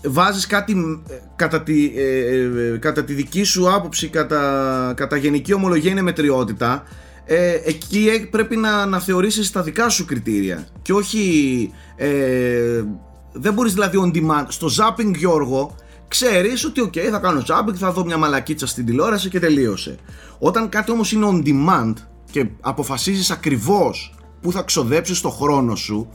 βάζεις 0.08 0.48
κάτι 0.48 1.02
ε, 1.10 1.14
κατά 1.36 1.62
τη, 1.62 1.92
ε, 1.96 2.30
ε, 2.74 2.78
κατά 2.78 3.04
τη 3.04 3.14
δική 3.14 3.44
σου 3.44 3.74
άποψη 3.74 4.08
κατά, 4.08 4.94
κατά 4.96 5.16
γενική 5.16 5.54
ομολογία 5.54 5.92
είναι 5.92 6.02
μετριότητα 6.02 6.84
ε, 7.26 7.54
εκεί 7.64 8.08
ε, 8.08 8.26
πρέπει 8.26 8.56
να, 8.56 8.86
να 8.86 9.00
θεωρήσεις 9.00 9.52
τα 9.52 9.62
δικά 9.62 9.90
σου 9.90 10.06
κριτήρια 10.06 10.68
και 10.82 10.94
όχι 10.94 11.72
ε, 11.96 12.84
δεν 13.32 13.54
μπορείς 13.54 13.74
δηλαδή 13.74 13.98
on 14.04 14.18
demand 14.18 14.46
στο 14.48 14.68
zapping 14.78 15.16
Γιώργο 15.16 15.76
ξέρεις 16.08 16.66
ότι 16.66 16.90
ok 16.90 16.98
θα 16.98 17.20
κάνω 17.20 17.44
zapping 17.48 17.76
θα 17.76 17.92
δω 17.92 18.06
μια 18.06 18.18
μαλακίτσα 18.18 18.68
στην 18.68 18.86
τηλεόραση 18.86 19.30
και 19.30 19.40
τελείωσε. 19.40 19.98
Όταν 20.40 20.70
κάτι 20.70 20.92
όμως 20.92 21.12
είναι 21.12 21.28
on 21.32 21.48
demand 21.48 21.94
και 22.32 22.46
αποφασίζεις 22.62 23.32
ακριβώς 23.32 24.16
που 24.41 24.52
θα 24.52 24.62
ξοδέψεις 24.62 25.22
το 25.22 25.30
χρόνο 25.30 25.76
σου 25.76 26.07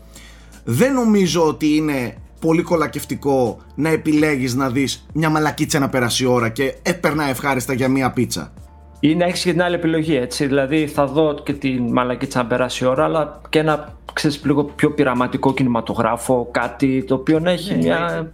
δεν 0.64 0.92
νομίζω 0.92 1.46
ότι 1.46 1.74
είναι 1.76 2.14
πολύ 2.40 2.62
κολακευτικό 2.62 3.58
να 3.74 3.88
επιλέγεις 3.88 4.54
να 4.54 4.70
δεις 4.70 5.06
μια 5.12 5.30
μαλακίτσα 5.30 5.78
να 5.78 5.88
περάσει 5.88 6.22
η 6.22 6.26
ώρα 6.26 6.48
και 6.48 6.74
έπαιρνα 6.82 7.24
ευχάριστα 7.28 7.72
για 7.72 7.88
μια 7.88 8.10
πίτσα. 8.10 8.52
Ή 9.00 9.14
να 9.14 9.24
έχεις 9.24 9.42
και 9.42 9.50
την 9.50 9.62
άλλη 9.62 9.74
επιλογή, 9.74 10.16
έτσι. 10.16 10.46
Δηλαδή 10.46 10.86
θα 10.86 11.06
δω 11.06 11.34
και 11.44 11.52
την 11.52 11.92
μαλακίτσα 11.92 12.42
να 12.42 12.46
περάσει 12.48 12.84
η 12.84 12.86
ώρα, 12.86 13.04
αλλά 13.04 13.40
και 13.48 13.58
ένα 13.58 13.96
ξέρεις, 14.12 14.40
λίγο 14.44 14.64
πιο 14.64 14.90
πειραματικό 14.90 15.54
κινηματογράφο, 15.54 16.48
κάτι 16.50 17.04
το 17.04 17.14
οποίο 17.14 17.38
να 17.40 17.50
έχει 17.50 17.74
μια. 17.74 18.30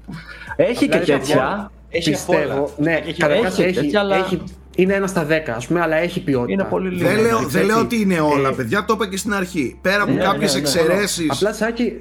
Έχει 0.56 0.88
και 0.88 0.96
έχει 0.96 1.12
από 1.12 1.20
τέτοια. 1.24 1.36
όλα. 1.36 1.70
Έχει 1.88 2.14
απ' 2.14 2.28
όλα. 2.28 2.38
Πιστεύω. 2.38 2.70
Ναι, 2.78 2.92
Έχει 3.06 3.20
καταρχάς 3.20 3.52
έχει 3.58 3.62
έχει, 3.68 3.74
τέτοια, 3.80 4.00
αλλά- 4.00 4.16
έχει- 4.16 4.42
είναι 4.76 4.94
ένας 4.94 5.10
στα 5.10 5.24
δέκα, 5.24 5.54
ας 5.54 5.66
πούμε, 5.66 5.80
αλλά 5.80 5.96
έχει 5.96 6.22
ποιότητα. 6.22 6.52
Είναι 6.52 6.64
πολύ 6.70 6.88
λίγο. 6.90 7.08
δεν, 7.08 7.16
λέω, 7.18 7.26
εντάξει, 7.26 7.46
δεν 7.48 7.64
λέω 7.66 7.80
έτσι. 7.80 7.84
ότι 7.86 8.00
είναι 8.00 8.20
όλα, 8.20 8.48
Ε, 8.48 8.52
παιδιά, 8.52 8.84
το 8.84 8.92
είπα 8.96 9.08
και 9.08 9.16
στην 9.16 9.34
αρχή. 9.34 9.78
Πέρα 9.82 10.02
από 10.02 10.12
ναι, 10.12 10.20
κάποιες 10.22 10.54
ναι, 10.54 10.60
ναι. 10.60 10.66
εξαιρέσεις. 10.66 11.30
Απλά 11.30 11.52
Σάκη, 11.52 12.00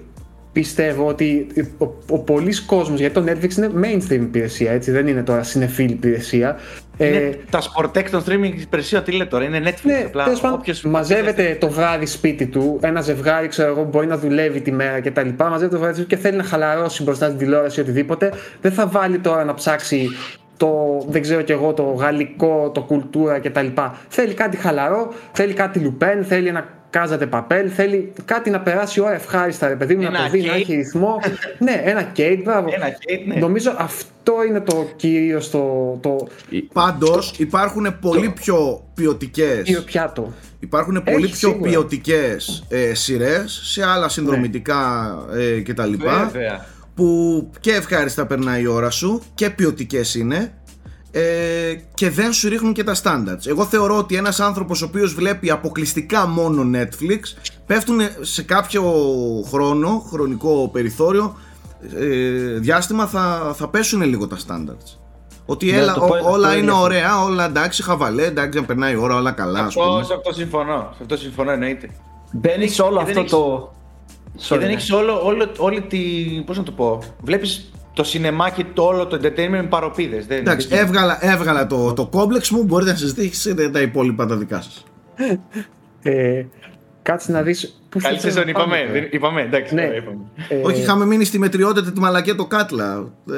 πιστεύω 0.52 1.08
ότι 1.08 1.48
ο, 1.78 1.86
ο 2.10 2.20
πολλή 2.20 2.62
κόσμος, 2.66 3.00
γιατί 3.00 3.14
το 3.14 3.24
Netflix 3.28 3.58
είναι 3.58 3.70
mainstream 3.82 4.12
υπηρεσία, 4.22 4.72
έτσι, 4.72 4.92
δεν 4.92 5.08
είναι 5.08 5.24
τώρα 5.24 5.44
συνεφίλ 5.44 5.92
υπηρεσία. 5.92 6.58
Ε, 6.98 7.08
Είναι 7.08 7.40
τα 7.50 7.62
Sportex 7.62 8.04
των 8.12 8.24
streaming 8.28 8.54
υπηρεσία, 8.60 9.02
τι 9.02 9.12
λέει 9.12 9.28
τώρα, 9.28 9.44
είναι 9.44 9.62
Netflix. 9.66 9.80
ναι, 9.84 10.04
απλά 10.06 10.24
τέλος 10.24 10.40
πάντων, 10.42 10.58
όποιος- 10.60 10.82
μαζεύεται 10.84 11.58
το 11.60 11.70
βράδυ 11.70 12.06
σπίτι 12.06 12.46
του, 12.46 12.80
ένα 12.82 13.02
ζευγάρι, 13.02 13.48
ξέρω 13.48 13.70
εγώ, 13.70 13.84
μπορεί 13.84 14.08
να 14.08 14.18
δουλεύει 14.18 14.62
τη 14.62 14.72
μέρα 14.72 15.02
κτλ. 15.02 15.28
Μαζεύεται 15.38 15.76
το 15.76 15.80
βράδυ 15.82 16.02
του 16.02 16.08
και 16.08 16.16
θέλει 16.18 16.38
να 16.38 16.44
χαλαρώσει 16.44 17.04
μπροστά 17.04 17.26
στην 17.26 17.38
τηλεόραση 17.38 17.80
ή 17.80 17.84
οτιδήποτε. 17.84 18.32
Δεν 18.62 18.72
θα 18.72 18.88
βάλει 18.88 19.20
τώρα 19.20 19.44
να 19.44 19.54
ψάξει 19.54 20.10
το, 20.58 21.04
δεν 21.10 21.22
ξέρω 21.22 21.42
κι 21.42 21.52
εγώ, 21.52 21.74
το 21.74 21.84
γαλλικό, 21.84 22.72
το 22.74 22.82
κουλτούρα 22.82 23.40
κτλ. 23.40 23.68
Θέλει 24.08 24.34
κάτι 24.34 24.58
χαλαρό, 24.58 25.14
θέλει 25.32 25.54
κάτι 25.54 25.80
λουπέν, 25.80 26.24
θέλει 26.24 26.48
ένα 26.48 26.66
κάζατε 26.90 27.26
παπέλ, 27.26 27.72
θέλει 27.76 28.14
κάτι 28.26 28.50
να 28.50 28.60
περάσει 28.60 29.00
η 29.00 29.04
ώρα 29.04 29.14
ευχάριστα, 29.14 29.68
ρε 29.68 29.76
παιδί 29.76 29.96
μου, 29.96 30.02
να 30.02 30.08
Ένα 30.08 30.18
το 30.24 30.30
δει, 30.30 30.42
να 30.42 30.54
arcade. 30.54 30.56
έχει 30.56 30.76
ρυθμό. 30.76 31.20
ναι, 31.60 31.82
ένα 31.86 32.04
κέιτ, 32.04 32.44
μπράβο. 32.44 32.70
Ένα 32.74 32.86
arcade, 32.88 33.28
ναι. 33.28 33.36
Νομίζω 33.36 33.76
αυτό 33.78 34.34
είναι 34.48 34.60
το 34.60 34.88
κύριο 34.96 35.40
το, 35.52 35.98
το 36.02 36.28
Πάντως 36.74 37.34
υπάρχουν 37.38 38.00
πολύ 38.02 38.30
πιο 38.30 38.84
ποιοτικές 38.94 39.62
κύριο 39.64 39.82
πιάτο. 39.82 40.34
Υπάρχουν 40.60 41.04
πολύ 41.04 41.28
πιο 41.28 41.36
σίγουρα. 41.50 41.70
ποιοτικές 41.70 42.66
ε, 42.70 42.94
σειρές 42.94 43.62
σε 43.64 43.86
άλλα 43.86 44.10
συνδρομητικά 44.10 45.16
ε, 45.34 45.62
κτλ. 45.62 45.92
Βέβαια. 45.92 46.66
Που 46.96 47.50
και 47.60 47.72
ευχάριστα 47.74 48.26
περνάει 48.26 48.62
η 48.62 48.68
ώρα 48.68 48.90
σου 48.90 49.22
και 49.36 49.50
ποιοτικές 49.50 50.16
είναι 50.16 50.54
ε, 51.12 51.22
και 51.94 52.10
δεν 52.10 52.34
σου 52.34 52.50
ρίχνουν 52.50 52.74
και 52.74 52.84
τα 52.84 52.96
standards. 53.04 53.46
Εγώ 53.48 53.66
θεωρώ 53.66 53.98
ότι 53.98 54.16
ένας 54.16 54.40
άνθρωπος 54.40 54.82
ο 54.82 54.86
οποίος 54.86 55.14
βλέπει 55.14 55.50
αποκλειστικά 55.52 56.28
μόνο 56.28 56.80
Netflix 56.80 57.20
πέφτουν 57.66 58.00
σε 58.22 58.44
κάποιο 58.44 58.84
χρόνο, 59.52 60.06
χρονικό 60.10 60.70
περιθώριο, 60.74 61.36
ε, 62.00 62.60
διάστημα 62.60 63.06
θα, 63.08 63.54
θα 63.56 63.68
πέσουν 63.70 64.02
λίγο 64.02 64.28
τα 64.28 64.38
standards. 64.48 64.98
Ότι 65.46 65.66
Ναι, 65.72 65.78
έλα, 65.78 65.94
το 65.94 66.04
ό- 66.04 66.08
πω- 66.08 66.18
το 66.18 66.30
όλα 66.30 66.48
πω 66.48 66.54
είναι 66.58 66.62
διαφορετικά. 66.66 66.80
ωραία, 67.18 67.24
όλα 67.24 67.46
εντάξει, 67.46 67.84
χαβαλέ, 67.84 68.26
εντάξει, 68.26 68.60
να 68.60 68.66
περνάει 68.66 68.94
η 68.94 68.96
ώρα, 68.96 69.16
όλα 69.16 69.32
καλά, 69.32 69.60
ας 69.60 69.74
πούμε. 69.74 69.86
Αυτό, 69.86 70.06
σε 70.06 70.14
αυτό 70.14 70.34
συμφωνώ. 70.34 70.90
Σε 70.96 70.98
αυτό 71.02 71.18
συμφωνώ 71.18 71.52
εννοείται. 71.52 71.90
Μπαίνει 72.32 72.68
σε 72.68 72.82
όλο 72.82 72.98
Και 72.98 73.06
δεν 73.06 73.08
αυτό 73.08 73.20
έχεις- 73.20 73.32
το. 73.32 73.74
Και 74.36 74.44
Sorry, 74.48 74.58
δεν 74.58 74.68
ναι. 74.68 74.74
έχεις 74.74 74.92
όλο, 74.92 75.26
όλο, 75.26 75.52
όλη 75.58 75.82
τη. 75.82 75.98
Πώς 76.46 76.58
να 76.58 76.64
το 76.64 76.72
πω. 76.72 77.00
Βλέπεις 77.22 77.72
το 77.94 78.04
σινεμάκι, 78.04 78.64
το 78.64 78.84
όλο 78.84 79.08
το 79.08 79.20
entertainment 79.24 79.50
με 79.50 79.64
παροπίδες. 79.64 80.26
Εντάξει, 80.28 80.68
έβγαλα, 80.72 81.18
έβγαλα 81.22 81.68
το, 81.68 81.94
το 81.94 82.06
κόμπλεξ 82.08 82.50
μου, 82.50 82.64
μπορείτε 82.64 82.92
να 82.92 82.98
συζητήσετε 82.98 83.70
τα 83.70 83.82
υπόλοιπα 83.82 84.26
τα 84.26 84.36
δικά 84.36 84.62
σας. 84.62 84.84
Ε, 86.02 86.46
κάτσε 87.02 87.32
να 87.32 87.42
δεις 87.42 87.82
πού 87.90 88.00
Καλή 88.00 88.18
θέλεις 88.20 88.36
να 88.36 88.42
σεζόν, 88.42 88.54
πάμε, 88.54 88.78
είπαμε. 88.78 88.92
ρε. 88.94 89.00
δεν- 89.00 89.10
Είπαμε, 89.12 89.42
εντάξει. 89.42 89.74
Ναι. 89.74 89.86
ωραία, 89.86 89.96
είπαμε. 89.98 90.18
Ε, 90.50 90.56
Όχι, 90.64 90.82
είχαμε 90.82 91.06
μείνει 91.06 91.24
στη 91.26 91.40
μετριότητα 91.40 91.92
τη 91.92 92.00
μαλακία 92.00 92.36
το 92.36 92.46
Κάτλα. 92.46 93.12
Ε, 93.32 93.34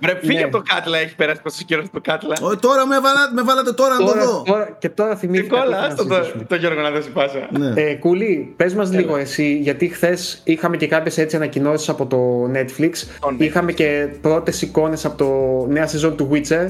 Βρε, 0.00 0.18
φύγε 0.22 0.32
Ναι. 0.38 0.42
από 0.42 0.56
το 0.56 0.62
Κάτλα, 0.74 0.98
έχει 0.98 1.14
περάσει 1.14 1.40
τόσο 1.42 1.62
καιρό 1.66 1.84
στο 1.84 2.00
Κάτλα. 2.00 2.34
όχι, 2.42 2.56
τώρα 2.56 2.86
με, 2.86 3.00
βάλα, 3.00 3.32
με 3.34 3.42
βάλατε 3.42 3.72
τώρα 3.72 3.94
να 3.94 3.98
το 3.98 4.04
τώρα, 4.06 4.24
δω. 4.24 4.42
τώρα, 4.46 4.76
και 4.78 4.88
τώρα 4.88 5.12
Τι 5.12 5.18
θυμήθηκα 5.18 5.54
τι 5.56 5.60
κόλλα, 5.62 5.76
ήθελα 5.76 5.80
να 5.80 5.86
άστο 5.92 6.06
το, 6.06 6.14
συζητήσουμε. 6.14 6.44
το 6.44 6.54
Γιώργο 6.54 6.80
να 6.80 6.90
δώσει 6.90 7.10
πάσα. 7.10 7.48
Ναι. 7.50 7.80
Ε, 7.82 7.94
Κούλη, 7.94 8.52
πες 8.56 8.74
μας 8.74 8.92
λίγο 8.92 9.16
εσύ, 9.16 9.56
γιατί 9.62 9.88
χθες 9.88 10.40
είχαμε 10.44 10.76
και 10.76 10.86
κάποιες 10.86 11.18
έτσι 11.18 11.36
ανακοινώσεις 11.36 11.88
από 11.88 12.06
το 12.06 12.50
Netflix. 12.54 12.90
Το 13.20 13.28
Netflix. 13.28 13.40
Είχαμε 13.40 13.72
και 13.72 14.08
πρώτες 14.20 14.62
εικόνες 14.62 15.04
από 15.04 15.16
το 15.16 15.66
νέα 15.72 15.86
σεζόν 15.86 16.16
του 16.16 16.30
Witcher. 16.32 16.68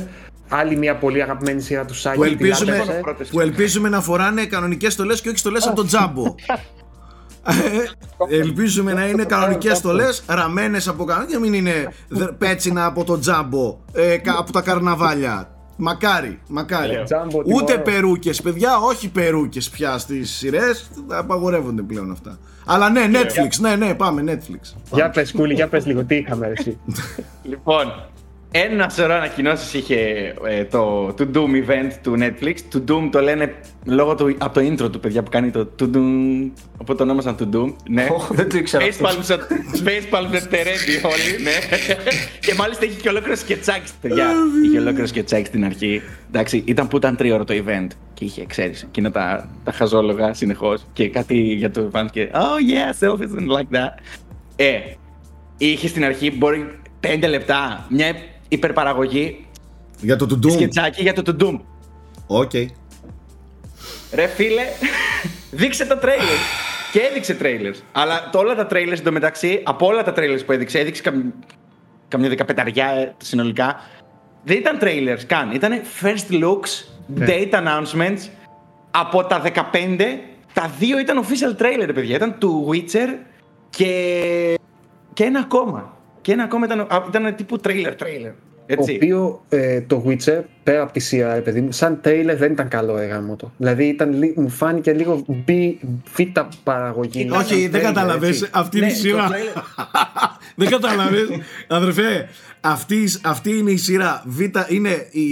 Άλλη 0.49 0.77
μια 0.77 0.97
πολύ 0.97 1.23
αγαπημένη 1.23 1.61
σειρά 1.61 1.85
του 1.85 1.95
Σάκη. 1.95 2.17
Που 2.17 2.23
την 2.23 2.33
ελπίζουμε, 2.33 2.73
άπλεψε. 2.79 3.01
πρώτες. 3.03 3.29
που 3.29 3.41
ελπίζουμε 3.41 3.89
να 3.89 4.01
φοράνε 4.01 4.45
κανονικές 4.47 4.93
στολές 4.93 5.21
και 5.21 5.29
όχι 5.29 5.39
στολές 5.39 5.67
από 5.67 5.77
το 5.77 5.85
τζάμπο. 5.85 6.35
Ε, 8.31 8.37
ελπίζουμε 8.41 8.93
να 8.93 9.07
είναι 9.07 9.25
κανονικές 9.25 9.77
στολές 9.77 10.23
ραμμένες 10.27 10.89
από 10.89 11.05
κανένα 11.05 11.27
και 11.31 11.39
μην 11.39 11.53
είναι 11.55 11.93
δε- 12.09 12.33
πέτσινα 12.33 12.85
από 12.87 13.05
το 13.05 13.19
τζάμπο 13.19 13.79
ε, 13.93 14.17
κα- 14.17 14.37
από 14.39 14.53
τα 14.53 14.61
καρναβάλια. 14.61 15.51
Μακάρι, 15.77 16.41
μακάρι. 16.49 17.03
Τζάμπο, 17.05 17.43
τι 17.43 17.55
Ούτε 17.55 17.73
ωραίο. 17.73 17.85
περούκες, 17.85 18.43
παιδιά, 18.43 18.77
όχι 18.79 19.09
περούκες 19.09 19.69
πια 19.71 19.99
στις 19.99 20.31
σειρές. 20.31 20.91
Απαγορεύονται 21.09 21.83
πλέον 21.83 22.11
αυτά. 22.11 22.39
Αλλά 22.67 22.91
ναι, 22.91 23.11
Netflix, 23.13 23.59
ναι, 23.61 23.77
ναι, 23.77 23.95
πάμε 23.95 24.25
Netflix. 24.27 24.77
Για 24.93 25.11
πες 25.11 25.33
Κούλη, 25.33 25.55
για 25.55 25.69
πες 25.69 25.87
λίγο, 25.87 26.05
τι 26.05 26.15
είχαμε 26.15 26.47
ρε, 26.47 26.53
εσύ. 26.57 26.79
Λοιπόν, 27.43 27.93
ένα 28.51 28.89
σωρό 28.89 29.15
ανακοινώσεις 29.15 29.75
είχε 29.75 29.97
ε, 30.47 30.65
το 30.65 31.07
To 31.19 31.23
Doom 31.35 31.51
event 31.69 31.91
του 32.03 32.15
Netflix. 32.19 32.55
To 32.75 32.91
Doom 32.91 33.09
το 33.13 33.21
λένε 33.21 33.55
λόγω 33.85 34.15
του, 34.15 34.35
από 34.39 34.55
το 34.55 34.61
intro 34.61 34.93
του 34.93 35.01
παιδιά 35.01 35.23
που 35.23 35.31
κάνει 35.31 35.51
το 35.51 35.69
To 35.81 35.83
Doom. 35.83 36.51
Οπότε 36.79 36.95
το 36.95 37.03
ονόμασαν 37.03 37.37
To 37.39 37.57
Doom. 37.57 37.75
Ναι. 37.91 38.07
Ω, 38.11 38.27
δεν 38.31 38.49
το 38.49 38.57
ήξερα 38.59 38.85
αυτό. 38.85 39.09
Facepalm 39.09 39.19
σε- 39.21 39.37
Facepalm 39.85 40.29
σε 40.39 40.47
τερέντι 40.47 40.97
όλοι, 41.05 41.43
ναι. 41.43 41.53
και 42.41 42.55
μάλιστα 42.55 42.85
είχε 42.85 43.01
και 43.01 43.09
ολόκληρο 43.09 43.37
σκετσάκι, 43.37 43.91
παιδιά. 44.01 44.27
είχε 44.65 44.79
ολόκληρο 44.79 45.07
σκετσάκι 45.07 45.47
στην 45.47 45.65
αρχή. 45.65 46.03
Εντάξει, 46.29 46.63
ήταν 46.67 46.89
που 46.89 46.97
ήταν 46.97 47.17
τρίωρο 47.17 47.45
το 47.45 47.55
event. 47.67 47.87
Και 48.15 48.25
είχε, 48.25 48.47
ξέρεις, 48.47 48.83
εκείνα 48.83 49.11
τα, 49.11 49.49
τα 49.65 49.73
χαζόλογα 49.73 50.35
συνεχώς. 50.35 50.87
Και 50.93 51.09
κάτι 51.09 51.37
για 51.39 51.71
το 51.71 51.91
event 51.93 52.07
και 52.13 52.29
Oh 52.33 52.37
yeah, 52.37 53.07
selfies 53.07 53.39
and 53.41 53.57
like 53.59 53.77
that. 53.77 53.91
Ε, 54.57 54.79
είχε 55.59 55.89
στην 55.89 56.05
αρχή, 56.05 56.37
μπορεί 56.37 56.79
5 57.01 57.25
λεπτά, 57.29 57.87
μια 57.89 58.15
υπερπαραγωγή 58.49 59.47
Για 60.01 60.17
το 60.17 60.27
Tudum. 60.31 60.53
σκετσάκι 60.53 61.03
για 61.03 61.13
το 61.13 61.23
Tudum. 61.27 61.61
Οκ. 62.27 62.53
Ρε 64.13 64.27
φίλε, 64.27 64.63
δείξε 65.51 65.87
τα 65.87 65.99
trailers. 66.03 66.67
Και 66.93 67.01
έδειξε 67.01 67.37
trailers. 67.43 67.81
Αλλά 67.93 68.29
το 68.33 68.39
όλα 68.39 68.55
τα 68.55 68.67
trailers 68.71 68.99
εντωμεταξύ, 68.99 69.61
από 69.65 69.87
όλα 69.87 70.03
τα 70.03 70.13
trailers 70.17 70.41
που 70.47 70.53
έδειξε, 70.53 70.79
έδειξε 70.79 71.03
καμ... 71.03 71.23
καμιά 72.09 72.29
δεκαπενταριά 72.29 72.87
ε, 72.87 73.15
συνολικά. 73.23 73.81
Δεν 74.45 74.57
ήταν 74.57 74.79
trailers 74.81 75.23
καν. 75.27 75.51
Ήταν 75.51 75.81
first 76.03 76.33
looks, 76.43 76.85
date 77.29 77.51
announcements. 77.51 78.29
Από 78.91 79.25
τα 79.25 79.43
15, 79.43 79.53
τα 80.53 80.73
δύο 80.79 80.99
ήταν 80.99 81.25
official 81.25 81.63
trailer, 81.63 81.85
ρε 81.85 81.93
παιδιά. 81.93 82.17
Ήταν 82.17 82.39
του 82.39 82.69
Witcher 82.71 83.09
και, 83.71 84.59
και 85.13 85.25
ένα 85.25 85.39
ακόμα. 85.39 85.96
Και 86.27 86.33
ένα 86.33 86.43
ακόμα 86.43 86.67
ήταν, 86.67 86.81
α, 86.81 87.05
ήταν 87.09 87.35
τύπου 87.37 87.61
trailer, 87.65 87.87
trailer. 88.03 88.33
Το 88.67 88.75
Έτσι. 88.79 88.95
οποίο 88.95 89.45
ε, 89.49 89.81
το 89.81 90.05
Witcher, 90.07 90.41
πέρα 90.63 90.83
από 90.83 90.93
τη 90.93 91.01
σειρά, 91.01 91.35
ρε 91.35 91.41
παιδί 91.41 91.61
μου, 91.61 91.73
σαν 91.73 92.01
τρέιλερ 92.01 92.37
δεν 92.37 92.53
ήταν 92.53 92.69
καλό 92.69 92.97
έγραμμο 92.99 93.37
το. 93.37 93.53
Δηλαδή 93.57 93.85
ήταν, 93.85 94.13
λι- 94.23 94.37
μου 94.39 94.49
φάνηκε 94.49 94.93
λίγο 94.93 95.25
μπι, 95.45 95.79
β' 96.17 96.41
παραγωγή. 96.65 97.21
Ήταν 97.21 97.39
Όχι, 97.41 97.55
δεν 97.61 97.71
τρέιλερ, 97.71 97.93
κατάλαβε. 97.93 98.27
έτσι. 98.29 98.49
Αυτή 98.51 98.77
είναι 98.77 98.87
Ναι, 98.87 98.93
η 98.93 98.95
το 98.95 99.01
σειρά. 99.01 99.29
trailer- 99.31 99.63
δεν 100.57 100.69
κατάλαβε. 100.69 101.19
Αδερφέ, 101.69 102.29
αυτή, 102.61 103.09
αυτή 103.23 103.59
είναι 103.59 103.71
η 103.71 103.77
σειρά. 103.77 104.23
Β 104.27 104.41
είναι 104.69 105.07
η, 105.11 105.27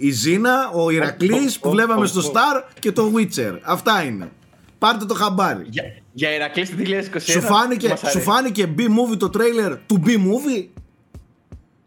η 0.00 0.10
Ζήνα, 0.10 0.70
ο 0.74 0.90
Ηρακλής 0.90 1.58
που 1.58 1.70
βλέπαμε 1.70 2.06
στο 2.06 2.20
Star 2.32 2.62
και 2.78 2.92
το 2.92 3.12
Witcher. 3.16 3.58
Αυτά 3.62 4.02
είναι. 4.02 4.28
Πάρτε 4.82 5.04
το 5.04 5.14
χαμπάρι. 5.14 5.64
Για, 5.68 5.82
για 6.12 6.34
Ηρακλής 6.34 6.70
του 6.70 6.76
2021. 6.76 7.20
Σου 7.20 7.40
φάνηκε, 7.40 7.88
μας 7.88 7.98
σου 7.98 8.06
αρέσει. 8.06 8.24
φάνηκε 8.24 8.66
B-movie 8.78 9.16
το 9.18 9.28
τρέιλερ 9.30 9.76
του 9.76 10.02
B-movie; 10.06 10.66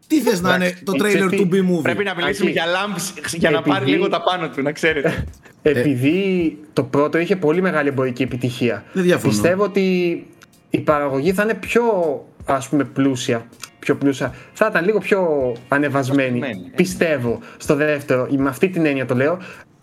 Τι 0.07 0.21
θες 0.21 0.41
να 0.41 0.55
είναι 0.55 0.73
το 0.83 0.91
η 0.95 0.97
τρέιλερ 0.97 1.27
τσέπη 1.27 1.47
του 1.47 1.49
B-movie; 1.55 1.81
Πρέπει 1.83 2.03
να 2.03 2.15
μιλήσουμε 2.15 2.49
Άκη. 2.49 2.59
για 2.59 2.65
λάμπς 2.65 3.13
για 3.33 3.49
να 3.49 3.57
Επειδή- 3.57 3.75
πάρει 3.77 3.91
λίγο 3.91 4.09
τα 4.09 4.21
πάνω 4.21 4.49
του, 4.49 4.61
να 4.61 4.71
ξέρετε. 4.71 5.23
Επειδή 5.61 6.57
το 6.73 6.83
πρώτο 6.83 7.17
είχε 7.17 7.35
πολύ 7.35 7.61
μεγάλη 7.61 7.87
εμπορική 7.87 8.23
επιτυχία. 8.23 8.83
Δεν 8.93 9.03
διαφωνώ. 9.03 9.31
Πιστεύω 9.31 9.63
ότι 9.63 9.83
η 10.69 10.79
παραγωγή 10.79 11.33
θα 11.33 11.43
είναι 11.43 11.53
πιο 11.53 11.83
ας 12.45 12.69
πούμε 12.69 12.83
πλούσια. 12.83 13.47
Πιο 13.79 13.95
πλούσια. 13.95 14.33
Θα 14.53 14.67
ήταν 14.69 14.85
λίγο 14.85 14.99
πιο 14.99 15.19
ανεβασμένη. 15.67 16.29
Ανεβασμένη, 16.29 16.69
ε. 16.71 16.75
Πιστεύω. 16.75 17.39
Στο 17.57 17.75
δεύτερο. 17.75 18.27
Με 18.37 18.49
αυτή 18.49 18.69
την 18.69 18.85
έννοια 18.85 19.05
το 19.05 19.15
λέω. 19.15 19.37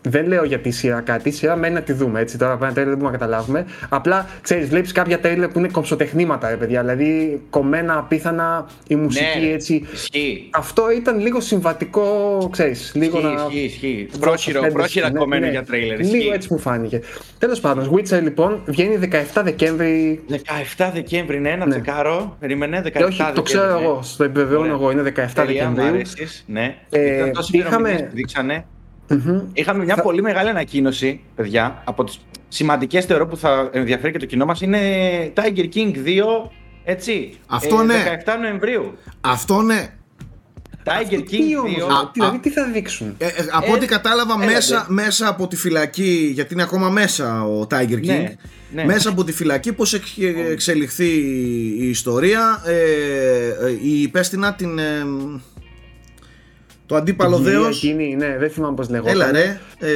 Δεν 0.04 0.26
λέω 0.26 0.44
για 0.44 0.58
τη 0.58 0.70
σειρά 0.70 1.00
κάτι. 1.00 1.28
Η 1.28 1.32
σειρά 1.32 1.56
μένει 1.56 1.74
να 1.74 1.80
τη 1.82 1.92
δούμε. 1.92 2.20
Έτσι. 2.20 2.38
Τώρα 2.38 2.52
από 2.52 2.64
ένα 2.64 2.72
τρέλερ 2.72 2.90
δεν 2.90 2.98
μπορούμε 3.02 3.18
να 3.18 3.24
καταλάβουμε. 3.24 3.64
Απλά 3.88 4.28
ξέρεις, 4.40 4.68
βλέπεις 4.68 4.92
κάποια 4.92 5.18
τρέλερ 5.20 5.48
που 5.48 5.58
είναι 5.58 5.68
κομψοτεχνήματα, 5.68 6.48
ρε 6.48 6.56
παιδιά. 6.56 6.80
Δηλαδή 6.80 7.40
κομμένα 7.50 7.98
απίθανα 7.98 8.66
η 8.86 8.94
μουσική 8.96 9.40
Ναι, 9.40 9.52
έτσι. 9.52 9.86
Ισχύει. 9.92 10.48
Αυτό 10.52 10.90
ήταν 10.90 11.20
λίγο 11.20 11.40
συμβατικό, 11.40 12.48
ξέρεις, 12.52 12.92
λίγο 12.94 13.18
Ισχύει, 13.18 13.34
να... 13.34 13.42
ισχύει, 13.42 13.58
ισχύει. 13.64 14.06
δώσω 14.10 14.20
Πρόχειρο, 14.20 14.58
ένταση. 14.58 14.74
πρόχειρα 14.74 15.10
Ναι, 15.12 15.18
κομμένο 15.18 15.44
ναι. 15.46 15.50
για 15.50 15.62
τρέιλερ. 15.64 15.98
Λίγο 15.98 16.16
ισχύει. 16.16 16.28
έτσι 16.34 16.48
μου 16.50 16.58
φάνηκε. 16.58 17.00
Τέλος 17.38 17.60
πάντων, 17.60 17.90
Witcher 17.94 18.22
λοιπόν 18.22 18.62
βγαίνει 18.66 18.98
17 19.34 19.40
Δεκέμβρη 19.44 20.22
17 20.76 20.90
Δεκέμβρη, 20.94 21.40
ναι, 21.40 21.48
ένα 21.50 21.64
Ναι. 21.66 21.70
τσεκάρω. 21.70 22.36
Περίμενε, 22.40 22.82
17 22.84 22.90
και 22.92 23.04
όχι, 23.04 23.16
το 23.18 23.24
Δεκέμβρη, 23.24 23.42
ξέρω 23.42 23.78
ναι. 23.78 23.84
εγώ, 23.84 24.00
στο 24.02 24.24
επιβεβαιώνω 24.24 24.60
Ωραία. 24.64 24.74
εγώ, 24.74 24.90
είναι 24.90 25.02
17 25.02 25.10
Τέλεια, 25.34 25.68
μ' 25.68 25.74
Δεκεμβρίου. 25.74 25.84
αρέσεις, 25.94 26.44
ναι. 26.46 26.74
Ε, 26.90 27.16
Ήταν 27.16 27.32
τόσες 27.32 27.50
είχαμε- 27.54 27.74
ημερομηνίες 27.78 28.08
που 28.10 28.16
δείξανε. 28.16 28.64
Μμμ. 29.14 29.40
Είχαμε 29.52 29.84
μια 29.84 29.94
Θα- 29.94 30.02
πολύ 30.02 30.22
μεγάλη 30.22 30.48
ανακοίνωση, 30.48 31.20
παιδιά, 31.34 31.82
από 31.84 32.04
τις 32.04 32.20
σημαντικές 32.48 33.04
θεωρώ 33.04 33.26
που 33.26 33.36
θα 33.36 33.68
ενδιαφέρει 33.72 34.12
και 34.12 34.18
το 34.18 34.26
κοινό 34.26 34.44
μας, 34.44 34.60
είναι 34.60 34.78
Tiger 35.36 35.68
King 35.74 35.92
2, 36.04 36.50
έτσι. 36.84 37.38
Αυτό 37.46 37.80
ε, 37.80 37.84
ναι. 37.84 37.94
17 38.26 38.32
Νοεμβρίου. 38.40 38.92
Αυτό 39.20 39.60
ναι. 39.62 39.88
Tiger 40.84 41.22
Τι 41.28 41.38
King 41.38 41.58
όμως, 41.58 41.72
2. 41.76 41.92
Α, 41.92 42.10
δηλαδή 42.12 42.36
α. 42.36 42.40
τι 42.40 42.50
θα 42.50 42.64
δείξουν; 42.72 43.14
Ε, 43.18 43.26
ε, 43.26 43.30
από 43.52 43.72
Ε, 43.72 43.74
ό,τι 43.76 43.86
κατάλαβα 43.86 44.34
έλατε. 44.34 44.52
μέσα, 44.52 44.86
μέσα 44.88 45.28
από 45.28 45.46
τη 45.48 45.56
φυλακή, 45.56 46.30
γιατί 46.34 46.52
είναι 46.54 46.62
ακόμα 46.62 46.88
μέσα 46.88 47.44
ο 47.44 47.66
Tiger 47.70 47.92
King, 47.98 48.04
Ναι, 48.06 48.34
ναι. 48.72 48.84
μέσα 48.84 49.08
από 49.08 49.24
τη 49.24 49.32
φυλακή 49.32 49.72
πώς 49.72 49.94
έχει 49.94 50.34
εξελιχθεί 50.50 51.08
η 51.78 51.88
ιστορία, 51.88 52.62
ε, 52.66 52.72
ε, 53.66 53.70
η 53.82 54.02
υπέστηνα 54.02 54.54
την... 54.54 54.80
ε, 56.96 56.98
το 56.98 57.02
αντίπαλο 57.02 57.36
Η 57.36 57.42
κυρία 57.42 57.60
δέος, 57.60 57.76
Εκείνη, 57.84 58.14
ναι, 58.16 58.36
δεν 58.38 58.50
θυμάμαι 58.50 58.74
πώς 58.74 58.88
λεγόταν. 58.88 59.14
έλα 59.14 59.30
ρε, 59.32 59.60
ε, 59.78 59.90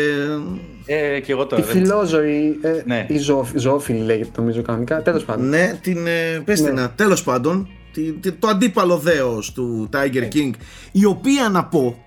Ε, 0.89 1.21
και 1.21 1.33
εγώ 1.33 1.43
Η 1.43 1.47
τώρα. 1.47 1.63
δεν- 1.63 1.73
φιλόζωη, 1.83 2.59
ε, 2.61 2.83
Ναι. 2.87 3.07
η 3.09 3.19
ζω, 3.19 3.47
ζωόφιλη 3.55 3.99
λέγεται 4.05 4.31
νομίζω 4.41 4.63
κανονικά, 4.63 5.03
τέλος 5.03 5.25
πάντων. 5.25 5.49
ναι, 5.49 5.79
την 5.83 6.07
ε, 6.07 6.43
πέστηνα, 6.45 6.81
Ναι. 6.83 6.89
τέλος 6.89 7.23
πάντων, 7.23 7.69
τη- 7.93 8.13
τη- 8.13 8.33
το 8.33 8.49
αντίπαλο 8.49 8.97
δέος 8.99 9.53
του 9.53 9.89
Tiger 9.93 10.29
King, 10.35 10.51
η 10.93 11.05
οποία 11.05 11.49
να 11.49 11.65
πω, 11.65 12.05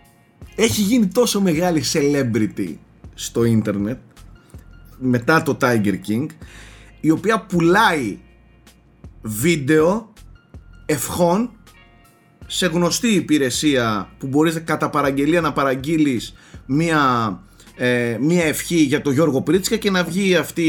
έχει 0.55 0.81
γίνει 0.81 1.07
τόσο 1.07 1.41
μεγάλη 1.41 1.83
celebrity 1.93 2.75
στο 3.13 3.43
ίντερνετ, 3.43 3.97
μετά 4.97 5.43
το 5.43 5.57
Tiger 5.61 5.93
King 6.07 6.25
η 7.01 7.09
οποία 7.11 7.41
πουλάει 7.45 8.17
βίντεο 9.21 10.13
ευχών 10.85 11.49
σε 12.51 12.65
γνωστή 12.67 13.07
υπηρεσία 13.07 14.09
που 14.17 14.27
μπορείς 14.27 14.61
κατά 14.65 14.89
παραγγελία 14.89 15.41
να 15.41 15.53
παραγγείλεις 15.53 16.33
μία, 16.65 16.99
ε, 17.77 18.17
μία 18.19 18.43
ευχή 18.43 18.75
για 18.75 19.01
τον 19.01 19.13
Γιώργο 19.13 19.41
Πρίτσκα 19.41 19.75
και 19.75 19.91
να 19.91 20.03
βγει 20.03 20.35
αυτή 20.35 20.63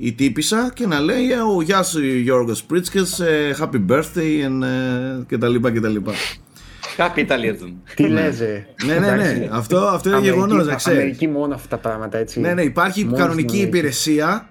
η 0.00 0.12
τύπησα 0.12 0.70
και 0.74 0.86
να 0.86 1.00
λέει 1.00 1.26
«Ο 1.56 1.62
γεια 1.62 1.82
σου 1.82 2.04
Γιώργος 2.06 2.62
Πρίτσκας, 2.64 3.20
ε, 3.20 3.56
happy 3.60 3.84
birthday» 3.90 4.46
and, 4.46 4.62
ε, 4.62 5.24
και 5.28 5.38
τα 5.38 5.48
λοιπά 5.48 5.70
και 5.72 5.80
τα 5.80 5.88
λοιπά. 5.88 6.12
Capitalism. 6.96 7.72
Τι 7.94 8.08
λες, 8.08 8.40
ε. 8.40 8.66
ναι, 8.86 8.94
ναι, 8.94 8.98
ναι, 9.00 9.06
Εντάξει. 9.06 9.48
αυτό, 9.52 9.76
αυτό 9.78 10.08
είναι 10.08 10.18
Αμερική- 10.18 10.38
γεγονός, 10.40 10.66
να 10.66 10.74
ξέρεις. 10.74 10.98
Αμερική 11.00 11.28
μόνο 11.28 11.54
αυτά 11.54 11.68
τα 11.68 11.88
πράγματα, 11.88 12.18
έτσι. 12.18 12.40
Ναι, 12.40 12.54
ναι, 12.54 12.62
υπάρχει 12.62 13.04
Μόνος 13.04 13.18
κανονική 13.18 13.48
στην 13.48 13.58
Αμερική. 13.60 13.76
υπηρεσία, 13.78 14.48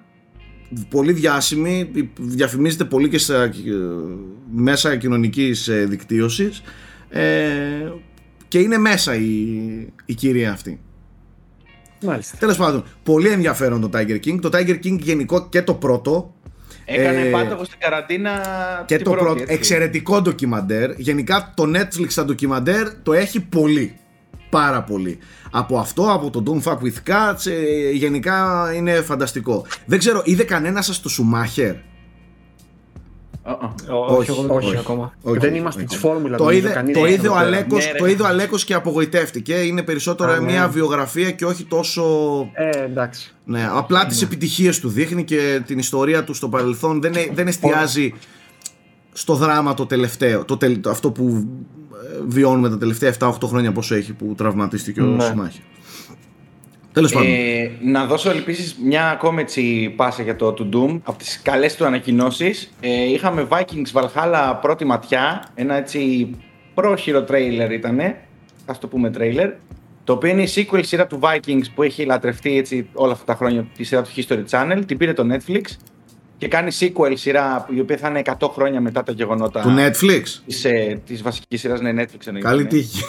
πολύ 0.89 1.14
διάσημη, 1.14 1.91
διαφημίζεται 2.18 2.84
πολύ 2.84 3.10
και 3.10 3.18
στα 3.18 3.43
ε, 3.43 3.52
μέσα 4.56 4.95
κοινωνικής 4.95 5.68
ε, 5.68 5.85
δικτύωσης 5.85 6.61
ε, 7.10 7.22
και 8.48 8.60
είναι 8.60 8.77
μέσα 8.77 9.15
η, 9.15 9.27
η 10.06 10.14
κυρία 10.14 10.52
αυτή. 10.52 10.80
Μάλιστα. 12.03 12.38
Τέλος 12.38 12.57
πάντων, 12.57 12.84
πολύ 13.03 13.27
ενδιαφέρον 13.27 13.81
το 13.81 13.89
Tiger 13.93 14.19
King. 14.26 14.39
Το 14.41 14.49
Tiger 14.53 14.76
King 14.84 14.99
γενικό 14.99 15.49
και 15.49 15.61
το 15.61 15.73
πρώτο 15.73 16.34
Έκανε 16.85 17.22
Ε, 17.22 17.30
πάτοχο 17.31 17.64
στην 17.64 17.80
καραντίνα. 17.80 18.31
και 18.88 18.95
την 18.95 19.06
το 19.06 19.11
πρώτη, 19.11 19.26
πρώτο 19.26 19.41
έτσι. 19.41 19.53
εξαιρετικό 19.53 20.22
ντοκιμαντέρ. 20.22 20.91
Γενικά 20.99 21.53
το 21.56 21.64
Netflix 21.76 22.06
στα 22.07 22.26
ντοκιμαντέρ 22.26 22.93
το 23.03 23.14
έχει 23.14 23.41
πολύ. 23.41 23.95
Πάρα 24.52 24.84
πολύ. 24.84 25.18
Από 25.52 25.78
αυτό, 25.78 26.11
από 26.11 26.30
το 26.30 26.44
Don't 26.48 26.72
Fuck 26.72 26.78
With 26.78 27.10
Cats, 27.11 27.45
ε, 27.52 27.91
γενικά 27.91 28.72
είναι 28.76 28.94
φανταστικό. 28.94 29.65
Δεν 29.86 29.99
ξέρω, 29.99 30.22
είδε 30.26 30.44
κανένα 30.44 30.82
σας 30.82 31.02
το 31.02 31.10
Σουμάχερ. 31.10 31.76
Όχι, 34.10 34.32
εγώ 34.32 34.41
δεν 34.41 34.52
όχι. 34.52 34.78
ακόμα. 34.78 35.14
Όχι, 35.22 35.38
δεν 35.38 35.56
είμαστε 35.56 35.80
όχι. 35.80 35.90
τη 35.90 35.98
φόρμουλας. 35.98 36.38
Το 36.38 36.44
νομίζω, 36.44 36.60
είδε, 36.65 36.73
κανείς 36.73 36.95
το 36.95 37.02
δεν 37.02 37.11
είδε 37.11 37.28
ο 37.28 37.32
ξέρω. 37.34 37.45
Αλέκος, 37.45 37.86
Ναι, 37.86 37.91
ρε. 37.91 37.98
το 37.98 38.06
είδε 38.06 38.23
ο 38.23 38.26
Αλέκος 38.28 38.64
και 38.64 38.73
απογοητεύτηκε. 38.73 39.53
Είναι 39.53 39.82
περισσότερο 39.84 40.32
Α, 40.32 40.40
ναι. 40.40 40.52
μια 40.52 40.68
βιογραφία 40.68 41.32
και 41.32 41.45
όχι 41.45 41.64
τόσο... 41.64 42.03
Ε, 42.53 42.84
εντάξει. 42.84 43.34
Ναι, 43.45 43.68
απλά 43.72 44.06
τις 44.06 44.22
επιτυχίες 44.22 44.80
του 44.80 44.90
δείχνει 44.90 45.23
και 45.23 45.61
την 45.65 45.80
ιστορία 45.80 46.23
του 46.23 46.34
στο 46.34 46.49
παρελθόν. 46.49 47.02
Δεν, 47.02 47.14
ε- 47.15 47.30
δεν 47.34 47.48
εστιάζει 47.48 48.14
στο 49.14 49.34
δράμα 49.36 49.73
το 49.73 49.86
τελευταίο. 49.86 50.45
Το, 50.45 50.57
τελ- 50.57 50.82
το- 50.82 50.90
αυτό 50.90 51.11
που 51.11 51.28
ε, 51.30 51.81
βιώνουμε 52.28 52.70
τα 52.70 52.78
τελευταία 52.78 53.14
7-8 53.20 53.32
χρόνια 53.46 53.72
πόσο 53.72 53.96
έχει 53.96 54.14
που 54.14 54.34
τραυματίστηκε 54.38 55.02
ο 55.02 55.06
Ναι. 55.06 55.24
Σουμάχερ. 55.24 55.62
Τέλος 56.94 57.12
πάντων. 57.12 57.28
Ε, 57.32 57.72
να 57.82 58.06
δώσω 58.06 58.30
επίση 58.30 58.76
μια 58.84 59.10
ακόμη 59.10 59.42
έτσι 59.42 59.94
πάσα 59.96 60.24
για 60.24 60.36
το 60.36 60.54
To 60.58 60.76
Doom. 60.76 61.00
Από 61.04 61.18
τις 61.18 61.42
καλές 61.42 61.76
του 61.76 61.86
ανακοινώσεις, 61.86 62.72
ε, 62.80 63.12
είχαμε 63.12 63.48
Vikings 63.50 64.02
Valhalla 64.02 64.58
πρώτη 64.62 64.86
ματιά. 64.86 65.48
Ένα 65.56 65.76
έτσι 65.76 66.30
πρόχειρο 66.74 67.24
τρέιλερ 67.24 67.72
ήταν. 67.72 68.00
Α 68.66 68.74
το 68.80 68.88
πούμε 68.88 69.10
τρέιλερ. 69.10 69.50
Το 70.04 70.14
οποίο 70.14 70.30
είναι 70.30 70.42
η 70.42 70.50
sequel 70.56 70.80
σειρά 70.82 71.08
του 71.08 71.20
Vikings 71.22 71.66
που 71.76 71.84
έχει 71.84 72.06
λατρευτεί 72.06 72.58
έτσι 72.58 72.90
όλα 72.94 73.12
αυτά 73.12 73.26
τα 73.26 73.36
χρόνια 73.36 73.68
τη 73.78 73.84
σειρά 73.84 74.02
του 74.02 74.10
History 74.16 74.44
Channel. 74.50 74.82
Την 74.86 74.98
πήρε 74.98 75.14
το 75.14 75.24
Netflix 75.32 75.62
και 76.42 76.48
κάνει 76.48 76.72
sequel 76.80 77.14
σειρά 77.14 77.68
η 77.76 77.80
οποία 77.80 77.98
θα 77.98 78.08
είναι 78.08 78.22
100 78.40 78.50
χρόνια 78.54 78.82
μετά 78.82 79.04
τα 79.04 79.12
γεγονότα 79.12 79.62
Του 79.62 79.76
Netflix; 79.78 80.24
της, 80.46 80.66
ε, 80.66 81.02
της 81.06 81.22
βασικής 81.22 81.60
σειράς, 81.60 81.82
ναι, 81.82 81.90
Netflix 81.90 82.26
εννοείται. 82.26 82.48
Καλή 82.48 82.62
ναι. 82.62 82.68
τύχη. 82.68 83.04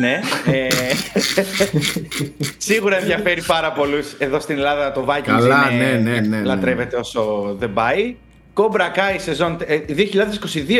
Ναι. 0.00 0.20
Ε, 0.52 0.66
σίγουρα 2.56 2.96
ενδιαφέρει 2.96 3.42
πάρα 3.42 3.72
πολλούς 3.72 4.12
εδώ 4.18 4.40
στην 4.40 4.56
Ελλάδα 4.56 4.92
το 4.92 5.06
Vikings. 5.08 5.22
Καλά, 5.22 5.70
είναι, 5.72 5.84
ναι, 5.84 6.10
ναι, 6.10 6.20
ναι, 6.20 6.36
ναι. 6.36 6.44
Λατρεύεται 6.44 6.96
όσο 6.96 7.54
δεν 7.58 7.72
πάει. 7.72 8.16
Cobra 8.54 8.96
Kai 8.96 9.16
σεζόν. 9.16 9.56
ε, 9.66 9.78
2022 9.88 10.02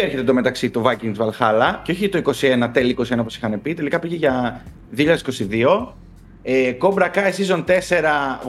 έρχεται 0.02 0.22
το 0.22 0.34
μεταξύ 0.34 0.70
το 0.70 0.82
Vikings 0.86 1.16
Valhalla 1.16 1.78
και 1.82 1.92
όχι 1.92 2.08
το 2.08 2.22
21, 2.40 2.68
τέλη 2.72 2.96
21 2.98 3.16
όπως 3.18 3.36
είχαν 3.36 3.62
πει. 3.62 3.74
Τελικά 3.74 3.98
πήγε 3.98 4.16
για 4.16 4.62
2022. 4.96 5.94
Ε, 6.46 6.72
Cobra 6.80 7.10
Kai 7.14 7.30
Season 7.36 7.64
4 7.64 7.74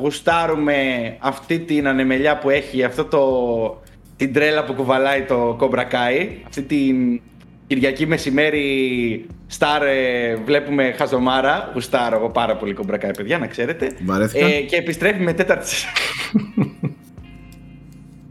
γουστάρουμε 0.02 0.76
αυτή 1.20 1.60
την 1.60 1.88
ανεμελιά 1.88 2.38
που 2.38 2.50
έχει, 2.50 2.84
αυτό 2.84 3.06
το, 3.06 3.22
την 4.16 4.34
τρέλα 4.34 4.64
που 4.66 4.74
κουβαλάει 4.74 5.22
το 5.22 5.58
Cobra 5.62 5.80
Kai. 5.80 6.28
Αυτή 6.48 6.62
την 6.62 7.22
Κυριακή 7.68 8.06
μεσημέρι 8.08 9.26
Star 9.58 9.82
ε, 9.82 10.36
βλέπουμε 10.36 10.94
χαζομάρα. 10.98 11.72
Γουστάρω 11.74 12.16
εγώ 12.16 12.30
πάρα 12.30 12.56
πολύ 12.56 12.76
Cobra 12.82 12.94
Kai, 12.94 13.12
παιδιά, 13.18 13.38
να 13.38 13.48
ξέρετε. 13.48 13.92
Βαρέθηκα. 14.06 14.46
Ε, 14.46 14.60
και 14.60 14.76
επιστρέφει 14.76 15.22
με 15.22 15.34
τέταρτης 15.34 15.72
σεζόν. 15.72 15.94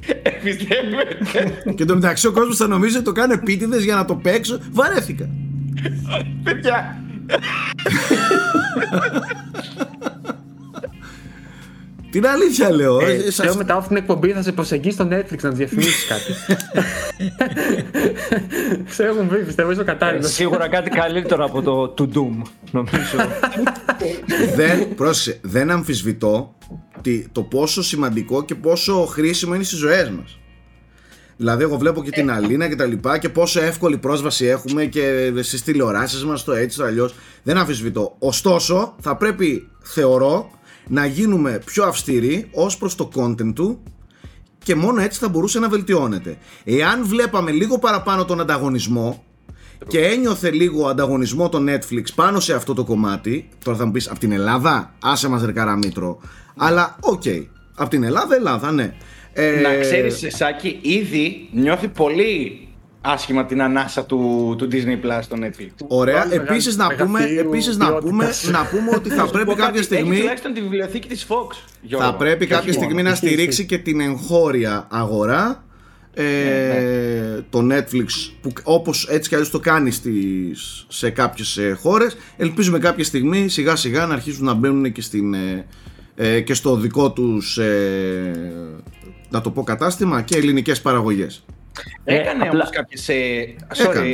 επιστρέφει 0.23 0.95
με 0.95 1.05
τέταρτης 1.05 1.75
και 1.75 1.85
το 1.85 1.95
μεταξύ 1.95 2.27
ο 2.27 2.33
κόσμος 2.33 2.57
θα 2.57 2.67
νομίζει 2.67 2.97
ότι 2.97 3.05
το 3.05 3.13
κάνω 3.13 3.33
επίτηδες 3.33 3.85
για 3.85 3.95
να 3.95 4.05
το 4.05 4.15
παίξω. 4.15 4.61
Βαρέθηκα. 4.71 5.29
παιδιά. 6.43 6.99
Την 12.11 12.27
αλήθεια 12.27 12.71
λέω. 12.71 13.01
Ε, 13.01 13.13
Ε, 13.13 13.31
σας- 13.31 13.47
Λέω 13.47 13.57
μετά 13.57 13.75
από 13.75 13.89
την 13.89 13.97
εκπομπή 13.97 14.31
θα 14.33 14.43
σε 14.43 14.53
προσεγγίσει 14.53 14.95
στο 14.95 15.09
Netflix 15.11 15.39
να 15.43 15.51
του 15.51 15.57
διαφημίσεις 15.57 16.07
κάτι. 16.07 16.33
Σε 18.89 19.05
έχουν 19.05 19.29
βρει, 19.29 19.45
πιστεύω, 19.45 19.71
είσαι 19.71 19.81
ο 19.81 19.83
Ε, 19.83 19.87
κατάλληλο. 19.87 20.27
Σίγουρα 20.27 20.69
κάτι 20.69 20.91
καλύτερο 20.91 21.45
από 21.45 21.63
το 21.63 21.95
To 21.99 22.03
Doom, 22.17 22.43
νομίζω. 22.71 23.17
δεν, 24.55 24.95
πρόσεξε, 24.95 25.39
δεν 25.43 25.71
αμφισβητώ 25.71 26.55
τι- 27.03 27.29
το 27.33 27.43
πόσο 27.43 27.83
σημαντικό 27.83 28.45
και 28.45 28.55
πόσο 28.55 29.05
χρήσιμο 29.07 29.55
είναι 29.55 29.65
στις 29.65 29.79
ζωές 29.79 30.11
μας. 30.11 30.39
Δηλαδή, 31.37 31.63
εγώ 31.63 31.77
βλέπω 31.77 32.03
και 32.03 32.11
την 32.11 32.31
Αλίνα 32.31 32.69
και 32.69 32.77
τα 32.77 32.85
λοιπά 32.85 33.19
και 33.19 33.29
πόσο 33.29 33.61
εύκολη 33.61 33.99
πρόσβαση 33.99 34.47
έχουμε 34.47 34.85
και 34.85 35.33
στις 35.43 35.63
τηλεοράσεις 35.63 36.25
μας, 36.25 36.45
το 36.45 36.53
έτσι, 36.53 36.79
το 36.79 36.85
αλλιώς. 36.85 37.15
Δεν 37.43 37.57
αμφισβητώ. 37.57 38.17
Ωστόσο, 38.19 38.95
θα 39.01 39.17
πρέπει, 39.17 39.69
θεωρώ, 39.83 40.51
να 40.89 41.07
γίνουμε 41.07 41.61
πιο 41.65 41.85
αυστηροί 41.85 42.49
ως 42.53 42.77
προς 42.77 42.95
το 42.95 43.09
content 43.15 43.53
του 43.55 43.83
και 44.59 44.75
μόνο 44.75 45.01
έτσι 45.01 45.19
θα 45.19 45.29
μπορούσε 45.29 45.59
να 45.59 45.69
βελτιώνεται. 45.69 46.37
Εάν 46.65 47.07
βλέπαμε 47.07 47.51
λίγο 47.51 47.79
παραπάνω 47.79 48.25
τον 48.25 48.41
ανταγωνισμό 48.41 49.25
και 49.87 50.01
ένιωθε 50.07 50.51
λίγο 50.51 50.87
ανταγωνισμό 50.87 51.49
το 51.49 51.59
Netflix 51.69 52.05
πάνω 52.15 52.41
σε 52.41 52.55
αυτό 52.55 52.75
το 52.75 52.85
κομμάτι, 52.85 53.49
τώρα 53.65 53.79
θα 53.79 53.85
μου 53.85 53.91
πεις 53.91 54.11
από 54.11 54.19
την 54.19 54.33
Ελλάδα, 54.33 54.95
άσε 55.03 55.29
μας 55.29 55.43
ρε 55.45 55.53
καραμήτρο, 55.53 56.21
αλλά 56.57 56.97
οκ, 57.01 57.23
από 57.75 57.91
την 57.91 58.03
Ελλάδα, 58.03 58.35
Ελλάδα, 58.35 58.73
ναι. 58.73 58.95
Ε, 59.37 59.61
Να 59.61 59.77
ξέρεις, 59.81 60.25
Σάκη, 60.29 60.79
ήδη 60.83 61.49
νιώθει 61.53 61.89
πολύ 61.89 62.59
άσχημα 63.01 63.45
την 63.47 63.63
ανάσα 63.63 64.05
του, 64.05 64.55
του 64.59 64.69
Disney 64.73 65.07
Plus 65.07 65.19
στο 65.23 65.37
Netflix. 65.41 65.69
Ωραία, 65.89 66.15
Μεγάλη 66.15 66.35
επίσης 66.35 66.77
να, 66.77 66.87
πούμε, 66.95 67.07
μεγαθύριου 67.11 67.41
επίσης 67.49 67.77
να, 67.77 67.95
πούμε, 67.95 68.25
ποιότητας. 68.25 68.51
να 68.51 68.67
πούμε 68.67 68.91
ότι 68.95 69.09
θα 69.11 69.27
πρέπει 69.27 69.47
Πω 69.47 69.55
κάποια 69.55 69.71
κάτι, 69.73 69.83
στιγμή... 69.85 70.11
Έχει 70.11 70.21
τουλάχιστον 70.21 70.53
τη 70.55 70.61
βιβλιοθήκη 70.61 71.09
της 71.09 71.27
Fox. 71.29 71.57
Γιώργο. 71.83 72.07
Θα 72.07 72.15
πρέπει 72.15 72.47
Και 72.47 72.53
κάποια 72.55 72.69
όχι 72.69 72.73
στιγμή 72.79 72.95
μόνο. 72.95 73.09
να 73.09 73.11
Ισχύει, 73.15 73.27
στηρίξει 73.27 73.49
ισχύει. 73.63 73.65
και 73.77 73.79
την 73.79 74.01
εγχώρια 74.01 74.87
αγορά 74.91 75.65
ε, 76.15 76.23
Ναι, 76.23 77.41
το 77.51 77.67
Netflix 77.73 78.07
που 78.41 78.53
όπως 78.63 79.09
έτσι 79.11 79.29
κι 79.29 79.35
αλλιώς 79.35 79.51
το 79.51 79.59
κάνει 79.61 79.91
στις, 79.91 80.87
σε 80.89 81.11
κάποιες 81.11 81.57
ε, 81.57 81.77
χώρες 81.81 82.17
ελπίζουμε 82.37 82.79
κάποια 82.79 83.05
στιγμή 83.05 83.49
σιγά 83.49 83.77
σιγά 83.77 84.07
να 84.07 84.15
αρχίσουν 84.15 84.45
να 84.45 84.55
μπαίνουν 84.55 84.93
και, 84.93 85.01
στην, 85.03 85.35
ε, 85.35 85.67
ε, 86.15 86.41
και 86.41 86.55
στο 86.55 86.77
δικό 86.77 87.13
τους 87.13 87.59
ε, 87.59 88.31
να 89.37 89.41
το 89.41 89.51
πω 89.51 89.63
κατάστημα 89.63 90.23
και 90.23 90.37
ελληνικές 90.37 90.81
παραγωγές 90.81 91.45
Έκανε 92.05 92.29
Ε, 92.45 92.47
απλά- 92.47 92.51
όμως 92.53 92.71
κάποιες... 92.71 93.09
ε, 93.09 93.15
sorry, 93.75 93.89
Έκανε. 93.91 94.09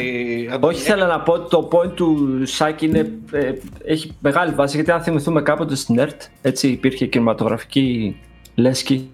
Αντώνη, 0.54 0.74
Όχι, 0.74 0.82
θέλω 0.82 1.06
να 1.06 1.20
πω 1.20 1.32
ότι 1.32 1.48
το 1.50 1.68
point 1.72 1.90
του 1.94 2.40
Σάκη 2.46 2.86
είναι, 2.86 3.12
ε, 3.32 3.52
έχει 3.84 4.12
μεγάλη 4.20 4.54
βάση 4.54 4.74
γιατί 4.76 4.90
αν 4.90 5.00
θυμηθούμε 5.02 5.42
κάποτε 5.42 5.74
στην 5.74 5.98
ΕΡΤ 5.98 6.22
έτσι 6.42 6.68
υπήρχε 6.68 7.06
κινηματογραφική 7.06 8.16
λέσχη, 8.54 9.10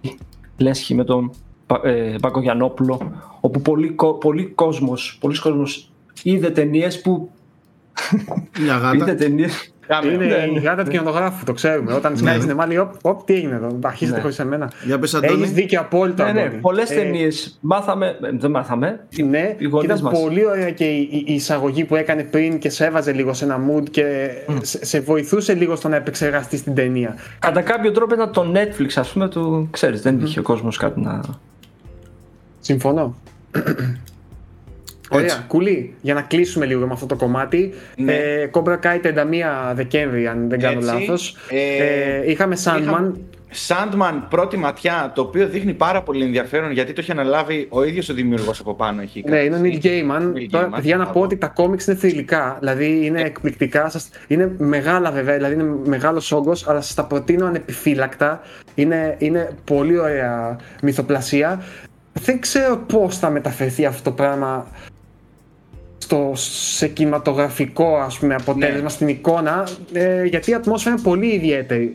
λέσχη 0.57 0.94
με 0.94 1.05
τον 1.05 1.31
Πα- 1.67 1.81
ε, 1.85 2.17
Παγκογιανόπουλο 2.23 3.12
όπου 3.41 3.60
πολλοί, 3.62 3.89
κο- 3.91 4.15
πολλοί 4.15 4.44
κόσμος, 4.44 5.17
πολλοί 5.20 5.39
κόσμος 5.39 5.91
είδε 6.23 6.51
ταινίες 6.51 7.01
που 7.01 7.31
μια 8.60 8.76
γάτα 8.76 8.97
είδε 9.05 9.15
ταινίες 9.15 9.52
κάμε. 9.52 9.70
Είναι 10.05 10.16
Ναι, 10.16 10.34
η 10.48 10.52
ναι. 10.52 10.60
γάτα 10.60 10.82
του 10.84 10.90
κινηματογράφου, 10.90 11.44
το 11.44 11.52
ξέρουμε. 11.52 11.92
Όταν 11.92 12.16
σκάει 12.16 12.40
σινεμά, 12.40 12.66
λέει: 12.66 12.76
Οπ, 12.76 12.92
οπ, 13.02 13.24
τι 13.26 13.34
έγινε 13.34 13.55
εδώ, 13.55 13.78
αρχίζετε 13.84 14.16
Ναι. 14.16 14.23
χωρίς 14.23 14.39
εμένα. 14.39 14.70
Για 14.84 14.98
πες 14.98 15.15
Έχεις 15.15 15.31
Αντώνη 15.31 15.47
δίκιο 15.47 15.81
απόλυτο. 15.81 16.24
ναι, 16.24 16.32
ναι, 16.32 16.40
Αντώνη. 16.42 16.60
πολλές 16.60 16.90
Ε, 16.90 16.94
ταινίες 16.94 17.58
μάθαμε, 17.60 18.06
ε, 18.06 18.31
δεν 18.32 18.50
μάθαμε 18.50 19.06
Ναι, 19.31 19.55
οι 19.58 19.65
γονείς 19.65 19.90
ήταν 19.90 20.02
μας. 20.02 20.20
πολύ 20.20 20.47
ωραία 20.47 20.70
και 20.70 20.84
η, 20.84 21.08
η- 21.12 21.24
η 21.26 21.34
εισαγωγή 21.34 21.84
που 21.84 21.97
έκανε 21.97 22.23
πριν 22.23 22.58
και 22.58 22.70
σε 22.70 22.84
έβαζε 22.86 23.12
λίγο 23.12 23.32
σε 23.34 23.44
ένα 23.44 23.58
mood 23.70 23.90
και 23.90 24.28
σε, 24.60 24.84
σε 24.84 25.00
βοηθούσε 25.00 25.55
λίγο 25.55 25.76
στο 25.76 25.89
να 25.89 25.97
επεξεργαστείς 25.97 26.62
την 26.62 26.74
ταινία. 26.74 27.15
Κατά 27.39 27.60
κάποιο 27.62 27.92
τρόπο 27.92 28.15
ήταν 28.15 28.32
το 28.32 28.52
Netflix 28.55 28.89
ας 28.94 29.08
πούμε 29.12 29.28
του, 29.28 29.68
ξέρεις 29.70 30.02
δεν 30.02 30.20
είχε 30.20 30.39
ο 30.39 30.42
κόσμος 30.42 30.76
κάτι 30.76 31.00
να... 31.00 31.20
Συμφωνώ. 32.60 33.16
Ωραία, 35.10 35.44
κουλή. 35.47 35.94
Για 36.01 36.15
να 36.15 36.23
κλείσουμε 36.23 36.67
λίγο 36.67 36.86
με 36.86 36.93
αυτό 36.93 37.07
το 37.07 37.17
κομμάτι. 37.17 37.73
Ναι. 37.97 38.12
Ε, 38.15 38.51
Cobra 38.52 38.78
Kai 38.81 39.01
31 39.02 39.75
Δεκέμβρη, 39.75 40.26
αν 40.26 40.49
δεν 40.49 40.60
κάνω 40.60 40.78
Έτσι. 40.78 40.93
λάθος. 40.93 41.36
Ε, 41.51 41.85
Ε, 41.85 42.31
είχαμε 42.31 42.57
Sandman. 42.65 42.81
Είχαμε 42.81 43.15
Sandman 43.68 44.23
πρώτη 44.28 44.57
ματιά, 44.57 45.12
το 45.15 45.20
οποίο 45.23 45.47
δείχνει 45.49 45.75
πάρα 45.75 46.02
πολύ 46.02 46.25
ενδιαφέρον 46.25 46.70
γιατί 46.70 46.93
το 46.93 47.01
έχει 47.01 47.10
αναλάβει 47.10 47.67
ο 47.70 47.85
ίδιος 47.85 48.09
ο 48.09 48.15
δημιουργός 48.15 48.60
από 48.60 48.75
πάνω. 48.75 49.01
Έχει 49.01 49.25
Ναι, 49.28 49.39
είναι 49.39 49.57
ο 49.57 49.60
Neil 49.62 49.85
Gaiman. 49.85 50.36
Neil 50.36 50.47
Τώρα, 50.51 50.68
Gaiman, 50.68 50.75
παιδιά, 50.75 50.97
να 50.97 51.05
πω 51.05 51.10
μπράβο. 51.10 51.25
ότι 51.26 51.36
τα 51.36 51.47
κόμιξ 51.47 51.86
είναι 51.86 51.97
θρηλυκά. 51.97 52.57
Δηλαδή 52.59 53.01
είναι 53.05 53.20
εκπληκτικά. 53.23 53.89
Σας... 53.89 54.09
Είναι 54.26 54.51
μεγάλα 54.59 55.10
βέβαια, 55.10 55.35
δηλαδή 55.35 55.55
είναι 55.55 55.75
μεγάλος 55.85 56.33
όγκος, 56.33 56.68
αλλά 56.68 56.81
σας 56.81 56.94
τα 56.94 57.05
προτείνω 57.05 57.47
ανεπιφύλακτα. 57.47 58.41
Είναι, 58.75 59.15
είναι 59.18 59.51
πολύ 59.65 59.99
ωραία 59.99 60.59
μυθοπλασία. 60.83 61.62
Δεν 62.12 62.41
ξέρω 62.41 62.76
πώς 62.76 63.18
θα 63.18 63.31
μεταφερθεί 63.31 63.85
αυτό 63.85 64.02
το 64.02 64.17
πράγμα 64.17 64.67
στο, 66.07 66.33
σε 66.35 66.89
κινηματογραφικό 66.89 67.97
ας 67.97 68.18
πούμε, 68.18 68.35
αποτέλεσμα 68.35 68.83
Ναι. 68.83 68.89
στην 68.89 69.09
εικόνα, 69.09 69.67
ε, 69.93 70.25
γιατί 70.25 70.51
η 70.51 70.55
ατμόσφαιρα 70.55 70.94
είναι 70.94 71.02
πολύ 71.05 71.26
ιδιαίτερη. 71.35 71.93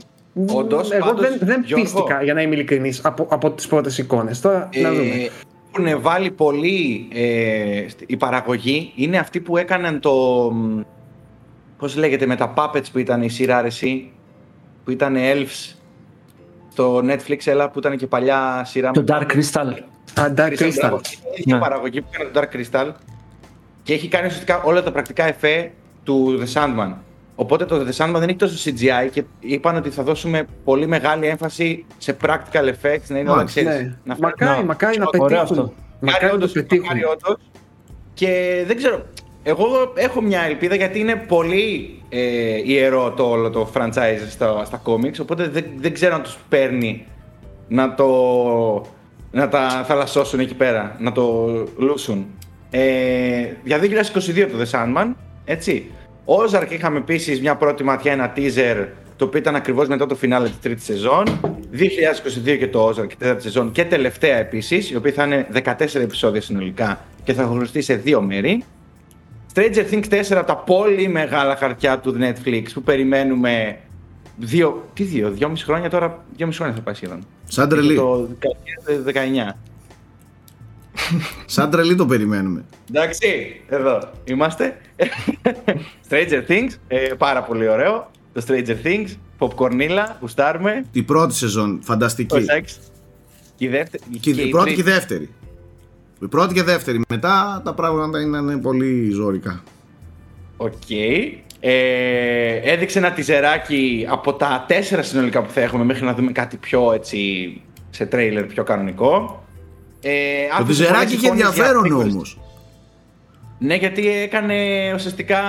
Όντως, 0.54 0.92
Εγώ 0.92 1.06
πάντως, 1.06 1.22
δεν, 1.30 1.38
δεν 1.42 1.64
Γιώργο, 1.66 1.84
πίστηκα, 1.86 2.24
για 2.24 2.34
να 2.34 2.42
είμαι 2.42 2.56
ειλικρινής, 2.56 3.02
από, 3.06 3.28
από 3.30 3.52
τις 3.52 3.68
πρώτες 3.68 3.98
εικόνες. 3.98 4.40
Τώρα, 4.42 4.70
να 4.82 4.90
δούμε. 4.92 5.04
Ε, 5.04 5.30
έχουν 5.78 6.02
βάλει 6.02 6.32
πολύ 6.32 7.08
ε, 7.14 7.86
η 8.06 8.18
παραγωγή 8.18 8.92
είναι 8.96 9.18
αυτοί 9.18 9.40
που 9.40 9.58
έκαναν 9.58 10.00
το 10.00 10.12
μ, 10.54 10.80
πώς 11.78 11.96
λέγεται 11.96 12.26
με 12.26 12.36
τα 12.36 12.54
puppets 12.58 12.86
που 12.92 13.00
ήταν 13.00 13.22
η 13.22 13.30
σειρά 13.30 13.62
ρε 13.62 13.68
εσύ, 13.68 14.12
που 14.84 14.92
ήταν 14.92 15.16
elves 15.18 15.76
στο 16.72 16.98
Netflix 17.06 17.38
έλα 17.46 17.70
που 17.70 17.80
ήταν 17.80 17.98
και 17.98 18.08
παλιά 18.08 18.62
σειρά 18.66 18.92
Το 18.92 19.04
με- 19.08 19.18
Dark 19.20 19.32
Crystal. 19.34 19.74
Α, 20.20 20.34
Dark 20.38 20.52
Crystal. 20.60 20.72
μπράβο. 20.80 20.96
Είναι 21.36 21.36
η 21.36 21.52
Ναι. 21.54 21.60
παραγωγή 21.60 22.02
που 22.02 22.08
έκανε 22.14 22.30
το 22.34 22.42
Dark 22.42 22.56
Crystal 22.56 22.92
και 23.84 23.94
έχει 23.94 24.08
κάνει 24.08 24.26
ουσιαστικά 24.26 24.62
όλα 24.64 24.84
τα 24.84 24.92
πρακτικά 24.92 25.28
εφέ 25.28 25.72
του 26.04 26.40
The 26.44 26.54
Sandman. 26.54 26.94
Οπότε 27.36 27.66
το 27.66 27.76
The 27.88 27.92
Sandman 28.06 28.20
δεν 28.20 28.30
έχει 28.30 28.36
τόσο 28.38 28.70
CGI 28.72 29.10
και 29.12 29.24
είπαν 29.40 29.76
ότι 29.76 29.90
θα 29.90 30.04
δώσουμε 30.04 30.46
πολύ 30.64 30.88
μεγάλη 30.88 31.26
έμφαση 31.28 31.86
σε 31.98 32.18
practical 32.26 32.66
effects, 32.70 33.08
να 33.08 33.18
είναι 33.20 33.30
όλα 33.30 33.38
Μάλιστα. 33.38 33.62
ξέρεις, 33.62 33.82
Ναι. 33.82 33.94
να 34.04 34.16
Μακάρι, 34.20 34.50
φέρνουν- 34.52 34.66
μακάρι 34.68 34.98
να 34.98 35.06
Ωραίο 35.06 35.28
πετύχουν. 35.28 35.60
αυτό. 35.60 35.74
Μακάρι 36.00 36.24
να 36.24 36.30
το 36.30 36.36
όντως, 36.36 36.52
πετύχουν. 36.52 36.86
μακάρι 36.88 37.04
όντως. 37.06 37.38
Και 38.14 38.64
δεν 38.68 38.78
ξέρω, 38.78 39.06
εγώ 39.44 39.66
έχω 39.96 40.22
μια 40.22 40.42
ελπίδα 40.42 40.76
γιατί 40.76 41.00
είναι 41.00 41.16
πολύ 41.16 42.00
ε, 42.10 42.20
ιερό 42.72 43.12
το 43.12 43.24
όλο 43.30 43.50
το 43.50 43.70
franchise 43.74 44.28
στα, 44.30 44.66
στα 44.66 44.82
comics, 44.86 45.20
οπότε 45.22 45.48
δεν, 45.48 45.66
δεν 45.78 45.94
ξέρω 45.94 46.16
αν 46.16 46.22
τους 46.22 46.38
παίρνει 46.50 47.06
να 47.68 47.94
το 47.96 48.08
να 49.32 49.50
τα 49.50 49.84
θαλασσώσουν 49.88 50.40
εκεί 50.40 50.56
πέρα, 50.56 50.96
να 51.00 51.12
το 51.12 51.48
λούσουν. 51.78 52.26
Ε, 52.72 53.48
για 53.64 53.80
2022 53.80 54.48
το 54.52 54.58
The 54.62 54.70
Sandman, 54.72 55.14
έτσι. 55.46 55.92
Ozark 56.26 56.68
είχαμε 56.70 56.98
επίσης 56.98 57.42
μια 57.42 57.56
πρώτη 57.56 57.84
ματιά, 57.84 58.12
ένα 58.12 58.34
teaser, 58.36 58.88
το 59.16 59.26
οποίο 59.26 59.40
ήταν 59.40 59.56
ακριβώς 59.56 59.88
μετά 59.88 60.06
το 60.06 60.16
φινάλε 60.16 60.48
της 60.48 60.60
τρίτης 60.60 60.84
σεζόν. 60.84 61.24
2022 62.46 62.58
και 62.58 62.68
το 62.68 62.88
Ozark, 62.88 63.12
η 63.12 63.16
τέταρτη 63.18 63.42
σεζόν 63.42 63.72
και 63.72 63.86
τελευταία 63.86 64.38
επίσης, 64.38 64.90
η 64.90 64.96
οποία 64.96 65.12
θα 65.12 65.24
είναι 65.24 65.48
14 65.54 66.02
επεισόδια 66.02 66.42
συνολικά 66.42 67.06
και 67.24 67.34
θα 67.34 67.44
χωριστεί 67.44 67.82
σε 67.82 67.96
δύο 67.96 68.22
μέρη. 68.22 68.64
Stranger 69.54 69.86
Things 69.92 70.10
4 70.10 70.32
από 70.32 70.48
τα 70.48 70.56
πολύ 70.56 71.08
μεγάλα 71.08 71.56
χαρτιά 71.56 72.00
του 72.00 72.18
Netflix 72.20 72.64
που 72.74 72.82
περιμένουμε 72.82 73.80
δύο, 74.38 74.90
τι 74.94 75.04
δύο, 75.04 75.30
δυόμιση 75.30 75.64
χρόνια 75.64 75.90
τώρα, 75.90 76.24
δυόμιση 76.36 76.58
χρόνια 76.58 76.76
θα 76.76 76.82
πάει 76.82 76.94
σχεδόν. 76.96 77.26
Σαν 77.48 77.70
τρελή. 77.70 77.96
Το 77.96 78.30
19. 79.06 79.58
Σαν 81.46 81.70
τρελή 81.70 81.96
το 81.96 82.06
περιμένουμε. 82.06 82.66
Εντάξει, 82.90 83.62
εδώ 83.70 84.12
είμαστε. 84.24 84.78
Stranger 86.10 86.42
Things, 86.48 86.70
ε, 86.88 86.98
πάρα 86.98 87.44
πολύ 87.44 87.68
ωραίο. 87.68 88.12
Το 88.34 88.44
Stranger 88.48 88.76
Things, 88.88 89.08
popcornilla, 89.40 90.06
γουστάρουμε. 90.22 90.86
Η 90.92 91.04
πρώτη 91.04 91.34
σεζόν, 91.34 91.76
Το 91.80 91.86
φανταστική. 91.86 92.42
σεξ. 92.42 92.80
Και 93.56 93.66
η 93.66 93.70
δεύτερη. 93.70 94.04
Και 94.20 94.30
η 94.30 94.50
πρώτη 94.50 94.66
και 94.66 94.72
η 94.72 94.76
τρίτη. 94.84 94.90
δεύτερη. 94.92 95.30
Η 96.22 96.28
πρώτη 96.28 96.54
και 96.54 96.60
η 96.60 96.64
δεύτερη. 96.64 97.02
Μετά 97.10 97.62
τα 97.66 97.74
πράγματα 97.74 98.22
είναι 98.22 98.58
πολύ 98.58 99.10
ζόρικα. 99.12 99.64
Οκ. 100.58 100.90
Ε, 101.60 102.56
έδειξε 102.72 102.98
ένα 102.98 103.12
τιζεράκι 103.12 104.06
από 104.10 104.34
τα 104.34 104.66
τέσσερα 104.68 105.02
συνολικά 105.04 105.42
που 105.44 105.52
θα 105.52 105.62
έχουμε 105.62 105.84
μέχρι 105.84 106.06
να 106.06 106.14
δούμε 106.14 106.32
κάτι 106.32 106.58
πιο 106.58 106.92
έτσι 106.94 107.18
σε 107.90 108.06
τρέιλερ 108.06 108.44
πιο 108.46 108.64
κανονικό. 108.64 109.44
Ε, 110.02 110.12
Το 110.50 110.54
άφησε 110.56 110.68
τιζεράκι 110.68 110.94
πολλές 110.96 111.12
είχε 111.14 111.26
εικόνες 111.26 111.38
για 111.42 111.48
ενδιαφέρον 111.48 111.84
prequels. 111.86 112.12
όμως. 112.12 112.40
Ναι, 113.60 113.76
γιατί 113.76 114.08
έκανε 114.08 114.56
ουσιαστικά 114.96 115.40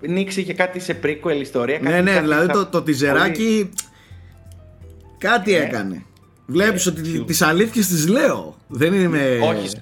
νύξη 0.00 0.44
και 0.44 0.54
κάτι 0.54 0.80
σε 0.80 0.98
prequel 1.04 1.40
ιστορία. 1.40 1.78
Ναι, 1.82 1.90
κάτι- 1.90 2.02
ναι, 2.02 2.10
κάτι 2.10 2.22
δηλαδή 2.22 2.46
θα- 2.46 2.52
το, 2.52 2.66
το 2.66 2.82
τιζεράκι 2.82 3.70
κάτι 5.18 5.50
Ναι. 5.50 5.56
έκανε. 5.56 6.02
Βλέπεις 6.46 6.86
ότι 6.86 7.24
τις 7.24 7.42
αλήθειες 7.42 7.86
τις 7.86 8.08
λέω. 8.08 8.56
Δεν 8.68 8.92
είμαι... 8.94 9.38
Όχι, 9.42 9.64
ισχύει. 9.64 9.78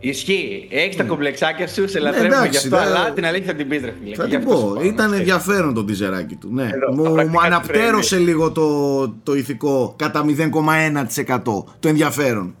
Ισχύει. 0.00 0.68
Έχεις 0.70 0.96
τα 0.96 1.04
κομπλεξάκια 1.04 1.68
σου, 1.68 1.88
σε 1.88 1.98
λατρεύουμε 1.98 2.28
Ναι. 2.28 2.34
εντάξει, 2.36 2.50
γι' 2.50 2.74
αυτό, 2.74 2.76
ναι. 2.90 2.96
αλλά 2.98 3.12
την 3.12 3.26
αλήθεια 3.26 3.46
θα 3.46 3.54
την 3.54 3.68
πεις, 3.68 3.80
ρε 3.84 3.94
φίλε. 4.02 4.14
Θα 4.14 4.24
Γι' 4.24 4.30
την 4.30 4.38
αυτό 4.38 4.56
σου 4.56 4.62
πω. 4.66 4.72
πάω, 4.74 4.82
Ήταν 4.84 4.94
να 4.96 5.04
ξέρεις. 5.04 5.18
ενδιαφέρον 5.18 5.74
το 5.74 5.84
τιζεράκι 5.84 6.34
του. 6.34 6.48
Ναι. 6.52 6.62
Εδώ, 6.62 6.86
τα 6.86 6.92
μου, 6.92 7.02
πρακτικά 7.02 7.24
μου 7.24 7.30
του 7.38 7.44
αναπτέρωσε 7.44 8.18
λίγο 8.18 8.50
το, 8.52 9.08
το 9.22 9.34
ηθικό 9.34 9.94
κατά 9.98 10.24
0,1% 10.24 11.64
το 11.80 11.88
ενδιαφέρον. 11.88 12.54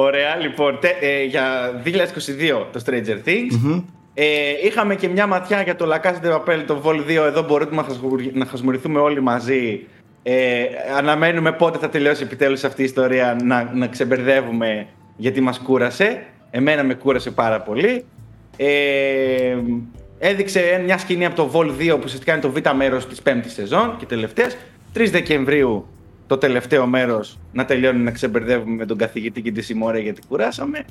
Ωραία, 0.00 0.36
λοιπόν, 0.36 0.78
τε- 0.80 1.02
ε, 1.02 1.24
για 1.24 1.72
2022 1.84 2.66
το 2.72 2.82
Stranger 2.86 3.28
Things. 3.28 3.82
Ε, 4.14 4.24
είχαμε 4.64 4.94
και 4.94 5.08
μια 5.08 5.26
ματιά 5.26 5.62
για 5.62 5.76
το 5.76 5.88
La 5.92 6.06
Casa 6.06 6.24
de 6.26 6.32
Papel, 6.34 6.62
το 6.66 6.82
Vol 6.84 6.96
2. 7.06 7.24
Εδώ 7.26 7.42
μπορούμε 7.42 7.76
να, 7.76 7.82
χασμουρι- 7.82 8.34
να 8.36 8.44
χασμουριθούμε 8.46 8.98
όλοι 9.00 9.22
μαζί. 9.22 9.86
Ε, 10.22 10.62
αναμένουμε 10.96 11.52
πότε 11.52 11.78
θα 11.78 11.88
τελειώσει 11.88 12.22
επιτέλους 12.22 12.64
αυτή 12.64 12.80
η 12.82 12.84
ιστορία 12.84 13.36
να, 13.44 13.70
να 13.74 13.86
ξεμπερδεύουμε 13.86 14.86
γιατί 15.16 15.40
μας 15.40 15.58
κούρασε. 15.58 16.22
Εμένα 16.50 16.82
με 16.84 16.94
κούρασε 16.94 17.30
πάρα 17.30 17.60
πολύ. 17.60 18.04
Ε, 18.56 19.56
έδειξε 20.18 20.82
μια 20.84 20.98
σκηνή 20.98 21.24
από 21.24 21.36
το 21.36 21.50
Vol 21.54 21.66
2 21.66 21.88
που 21.94 22.00
ουσιαστικά 22.04 22.32
είναι 22.32 22.40
το 22.40 22.50
β' 22.50 22.74
μέρος 22.76 23.06
της 23.06 23.22
πέμπτης 23.22 23.52
σεζόν 23.52 23.96
και 23.98 24.06
τελευταίας. 24.06 24.56
3 24.94 25.10
Δεκεμβρίου 25.10 25.86
το 26.28 26.38
τελευταίο 26.38 26.86
μέρος 26.86 27.38
να 27.52 27.64
τελειώνει 27.64 27.98
να 28.02 28.10
ξεμπερδεύουμε 28.10 28.74
με 28.76 28.86
τον 28.86 28.96
καθηγητή 28.96 29.42
και 29.42 29.52
τη 29.52 29.60
συμμόρια 29.62 30.00
γιατί 30.00 30.20
κουράσαμε. 30.28 30.84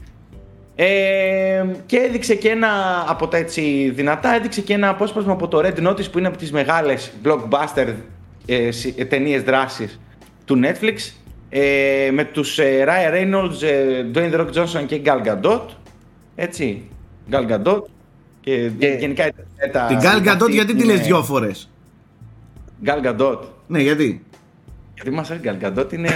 Ε, 0.76 1.66
και 1.86 1.98
έδειξε 1.98 2.36
και 2.36 2.50
ένα 2.50 2.68
από 3.08 3.28
τα 3.28 3.38
έτσι 3.38 3.92
δυνατά, 3.96 4.34
έδειξε 4.36 4.62
και 4.62 4.74
ένα 4.74 4.90
απόσπασμα 4.90 5.32
από 5.32 5.48
το 5.48 5.62
Red 5.64 5.88
Notice 5.88 6.12
που 6.12 6.18
είναι 6.18 6.28
από 6.28 6.38
τις 6.38 6.52
μεγάλες 6.52 7.12
blockbuster 7.24 7.94
ε, 8.46 8.72
συ- 8.72 9.00
ε, 9.00 9.06
ταινίες 9.06 9.42
δράσης 9.44 10.00
του 10.46 10.60
Netflix 10.64 11.12
ε, 11.50 12.10
με 12.14 12.24
τους 12.24 12.60
ε, 12.60 12.86
Ryan 12.88 13.14
Reynolds, 13.14 13.62
ε, 13.64 14.06
Dwayne 14.14 14.34
The 14.34 14.40
Rock 14.40 14.52
Johnson 14.54 14.84
και 14.86 15.02
Gal 15.06 15.22
Gadot 15.28 15.62
έτσι, 16.36 16.84
Gal 17.32 17.52
Gadot 17.52 17.82
και, 18.42 18.70
Και- 18.80 18.96
γενικά 19.00 19.24
ε, 19.24 19.68
τα, 19.72 19.86
Την 19.86 19.98
Gal 20.02 20.22
Gadot 20.28 20.28
αυτή 20.42 20.52
γιατί 20.52 20.76
τη 20.76 20.84
είναι- 20.84 20.94
λες 20.94 21.06
δυο 21.06 21.24
φορές; 21.24 21.70
Gal 22.86 23.06
Gadot 23.06 23.40
Ναι, 23.68 23.80
γιατί; 23.82 24.24
Γιατί 25.02 25.12
μας 25.12 25.32
αρέσει 25.32 25.50
Gal 25.62 25.66
Gadot 25.66 25.94
είναι 25.94 26.10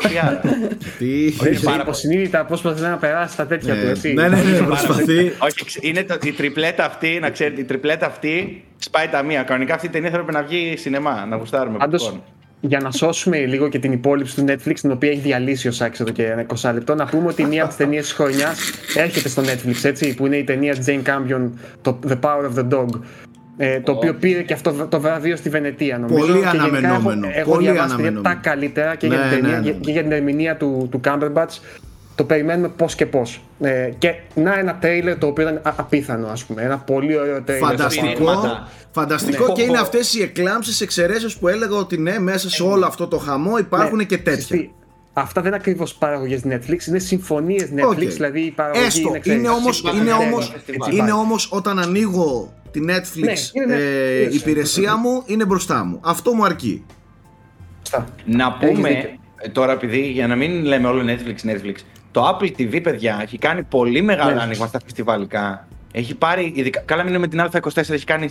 χρειάρα 0.00 0.40
Τι... 0.98 1.26
Έχει 1.26 1.64
πάρα 1.64 1.82
υποσυνείδητα 1.82 2.38
πώ 2.44 2.46
προσπαθεί 2.62 2.80
να 2.82 2.96
περάσει 2.96 3.36
τα 3.36 3.46
τέτοια 3.46 3.74
Ε, 3.74 3.80
του, 3.82 3.88
έτσι. 3.88 4.12
ναι, 4.12 4.28
ναι, 4.28 4.36
ναι, 4.42 4.58
προσπαθεί. 4.66 5.18
Όχι, 5.38 5.64
ξε- 5.64 5.84
είναι 5.84 6.02
το, 6.02 6.18
η 6.24 6.32
τριπλέτα 6.32 6.84
αυτή, 6.84 7.18
να 7.20 7.30
ξέρετε, 7.30 7.60
η 7.60 7.64
τριπλέτα 7.64 8.06
αυτή 8.06 8.64
σπάει 8.78 9.08
τα 9.08 9.22
μία. 9.22 9.42
Κανονικά 9.42 9.74
αυτή 9.74 9.86
η 9.86 9.90
ταινία 9.90 10.10
θα 10.10 10.16
έπρεπε 10.16 10.38
να 10.38 10.44
βγει 10.46 10.74
σινεμά, 10.76 11.26
να 11.28 11.36
γουστάρουμε. 11.36 11.78
Πάντως, 11.78 12.12
popcorn. 12.14 12.20
για 12.60 12.80
να 12.80 12.90
σώσουμε 12.90 13.38
λίγο 13.38 13.68
και 13.68 13.78
την 13.78 13.92
υπόλοιψη 13.92 14.34
του 14.36 14.44
Netflix, 14.48 14.74
την 14.80 14.90
οποία 14.90 15.10
έχει 15.10 15.20
διαλύσει 15.20 15.68
ο 15.68 15.72
Σάκης 15.72 16.00
εδώ 16.00 16.10
και 16.10 16.24
ένα 16.26 16.46
20 16.62 16.70
λεπτό, 16.74 16.94
να 16.94 17.06
πούμε 17.06 17.28
ότι 17.28 17.44
μία 17.44 17.60
από 17.60 17.68
τις 17.68 17.76
ταινίες 17.76 18.02
της 18.02 18.12
χρονιάς 18.12 18.58
έρχεται 18.96 19.28
στο 19.28 19.42
Netflix, 19.42 19.74
έτσι, 19.84 20.14
που 20.14 20.26
είναι 20.26 20.36
η 20.36 20.44
ταινία 20.44 20.74
Jane 20.86 21.02
Campion, 21.02 21.50
το 21.82 21.98
The 22.08 22.18
Power 22.20 22.50
of 22.54 22.58
the 22.58 22.68
Dog. 22.78 22.88
Ε, 23.56 23.80
το 23.80 23.92
οποίο 23.92 24.14
πήρε 24.14 24.42
και 24.42 24.52
αυτό 24.52 24.72
το 24.88 25.00
βραβείο 25.00 25.36
στη 25.36 25.48
Βενετία, 25.48 25.98
νομίζω. 25.98 26.18
Πολύ 26.18 26.32
και 26.32 26.38
γενικά 26.38 26.50
αναμενόμενο, 26.64 27.26
Έχω, 27.26 27.38
έχω 27.38 27.50
πολύ 27.50 27.62
διαβάσει 27.64 27.94
παιδιά, 27.96 28.08
αναμενόμενο. 28.08 28.34
τα 28.34 28.48
καλύτερα 28.50 28.94
και, 28.94 29.06
για 29.06 29.16
Ναι, 29.16 29.22
την 29.22 29.30
ταινία, 29.42 29.58
ναι, 29.60 29.64
ναι. 29.70 29.70
και 29.72 29.90
για 29.90 30.02
την 30.02 30.12
ερμηνεία 30.12 30.56
του, 30.56 30.88
του 30.90 31.00
Cumberbatch. 31.04 31.58
Το 32.14 32.24
περιμένουμε 32.24 32.68
πώς 32.68 32.94
και 32.94 33.06
πώς. 33.06 33.40
Ε, 33.60 33.90
και 33.98 34.14
να 34.34 34.58
ένα 34.58 34.76
τρέιλερ 34.80 35.18
το 35.18 35.26
οποίο 35.26 35.42
ήταν 35.48 35.60
α- 35.62 35.72
απίθανο, 35.76 36.26
ας 36.28 36.44
πούμε. 36.44 36.62
Ένα 36.62 36.78
πολύ 36.78 37.18
ωραίο 37.18 37.42
τρέιλερ. 37.42 37.68
Φανταστικό, 37.68 38.12
Πειράματα. 38.18 38.68
φανταστικό 38.90 39.46
Ναι. 39.46 39.52
και 39.52 39.62
είναι 39.62 39.78
αυτές 39.78 40.14
οι 40.14 40.22
εκλάμψεις 40.22 40.80
εξαιρέσεις 40.80 41.36
που 41.36 41.48
έλεγα 41.48 41.76
ότι 41.76 41.98
ναι, 41.98 42.18
μέσα 42.18 42.50
σε 42.50 42.62
όλο 42.62 42.86
αυτό 42.86 43.06
το 43.06 43.18
χαμό 43.18 43.58
υπάρχουν 43.58 43.96
Ναι, 43.96 44.04
και 44.04 44.16
τέτοια. 44.18 44.40
σωστή. 44.40 44.74
Αυτά 45.12 45.40
δεν 45.40 45.50
είναι 45.50 45.60
ακριβώς 45.60 45.94
παραγωγές 45.94 46.40
Netflix, 46.48 46.86
είναι 46.88 46.98
συμφωνίες 46.98 47.68
Netflix, 47.76 47.88
Οκ. 47.88 47.98
δηλαδή 47.98 48.40
η 48.40 48.50
παραγωγή 48.50 48.84
Έστω, 48.86 49.08
είναι, 49.08 49.18
ξέρεις, 49.18 49.38
είναι 49.40 49.48
όμως, 49.48 49.80
Φεστιβάλ, 49.80 49.96
είναι, 49.96 50.04
ναι, 50.16 50.24
όμως, 50.24 50.50
φεστιβάλ. 50.64 50.96
είναι 50.96 51.12
όμως 51.12 51.48
όταν 51.52 51.78
ανοίγω 51.78 52.52
τη 52.74 52.80
Netflix 52.88 53.22
Ναι, 53.24 53.32
είναι, 53.52 53.74
ναι, 53.74 53.82
ε, 53.82 54.22
είναι. 54.22 54.32
υπηρεσία 54.34 54.96
μου, 54.96 55.22
είναι 55.26 55.44
μπροστά 55.44 55.84
μου. 55.84 56.00
Αυτό 56.04 56.32
μου 56.32 56.44
αρκεί. 56.44 56.84
Αυτά. 57.82 58.06
Να 58.24 58.56
Έχεις 58.60 58.74
πούμε 58.76 58.88
δίκιο. 58.88 59.08
ε, 59.36 59.48
τώρα, 59.48 59.72
επειδή 59.72 60.00
για 60.00 60.26
να 60.26 60.34
μην 60.36 60.64
λέμε 60.64 60.88
όλο 60.88 61.02
Netflix, 61.06 61.48
Netflix, 61.50 61.74
το 62.10 62.28
Apple 62.28 62.50
TV, 62.58 62.82
παιδιά, 62.82 63.18
έχει 63.22 63.38
κάνει 63.38 63.62
πολύ 63.62 64.02
μεγάλο 64.02 64.34
Ναι. 64.34 64.40
άνοιγμα 64.40 64.66
στα 64.66 64.78
φεστιβάλικα. 64.84 65.68
Έχει 65.92 66.14
πάρει, 66.14 66.52
ειδικά, 66.54 66.80
καλά 66.80 67.02
μην 67.02 67.10
είναι 67.14 67.18
με 67.18 67.28
την 67.28 67.40
Α24, 67.40 67.90
έχει 67.90 68.04
κάνει 68.04 68.28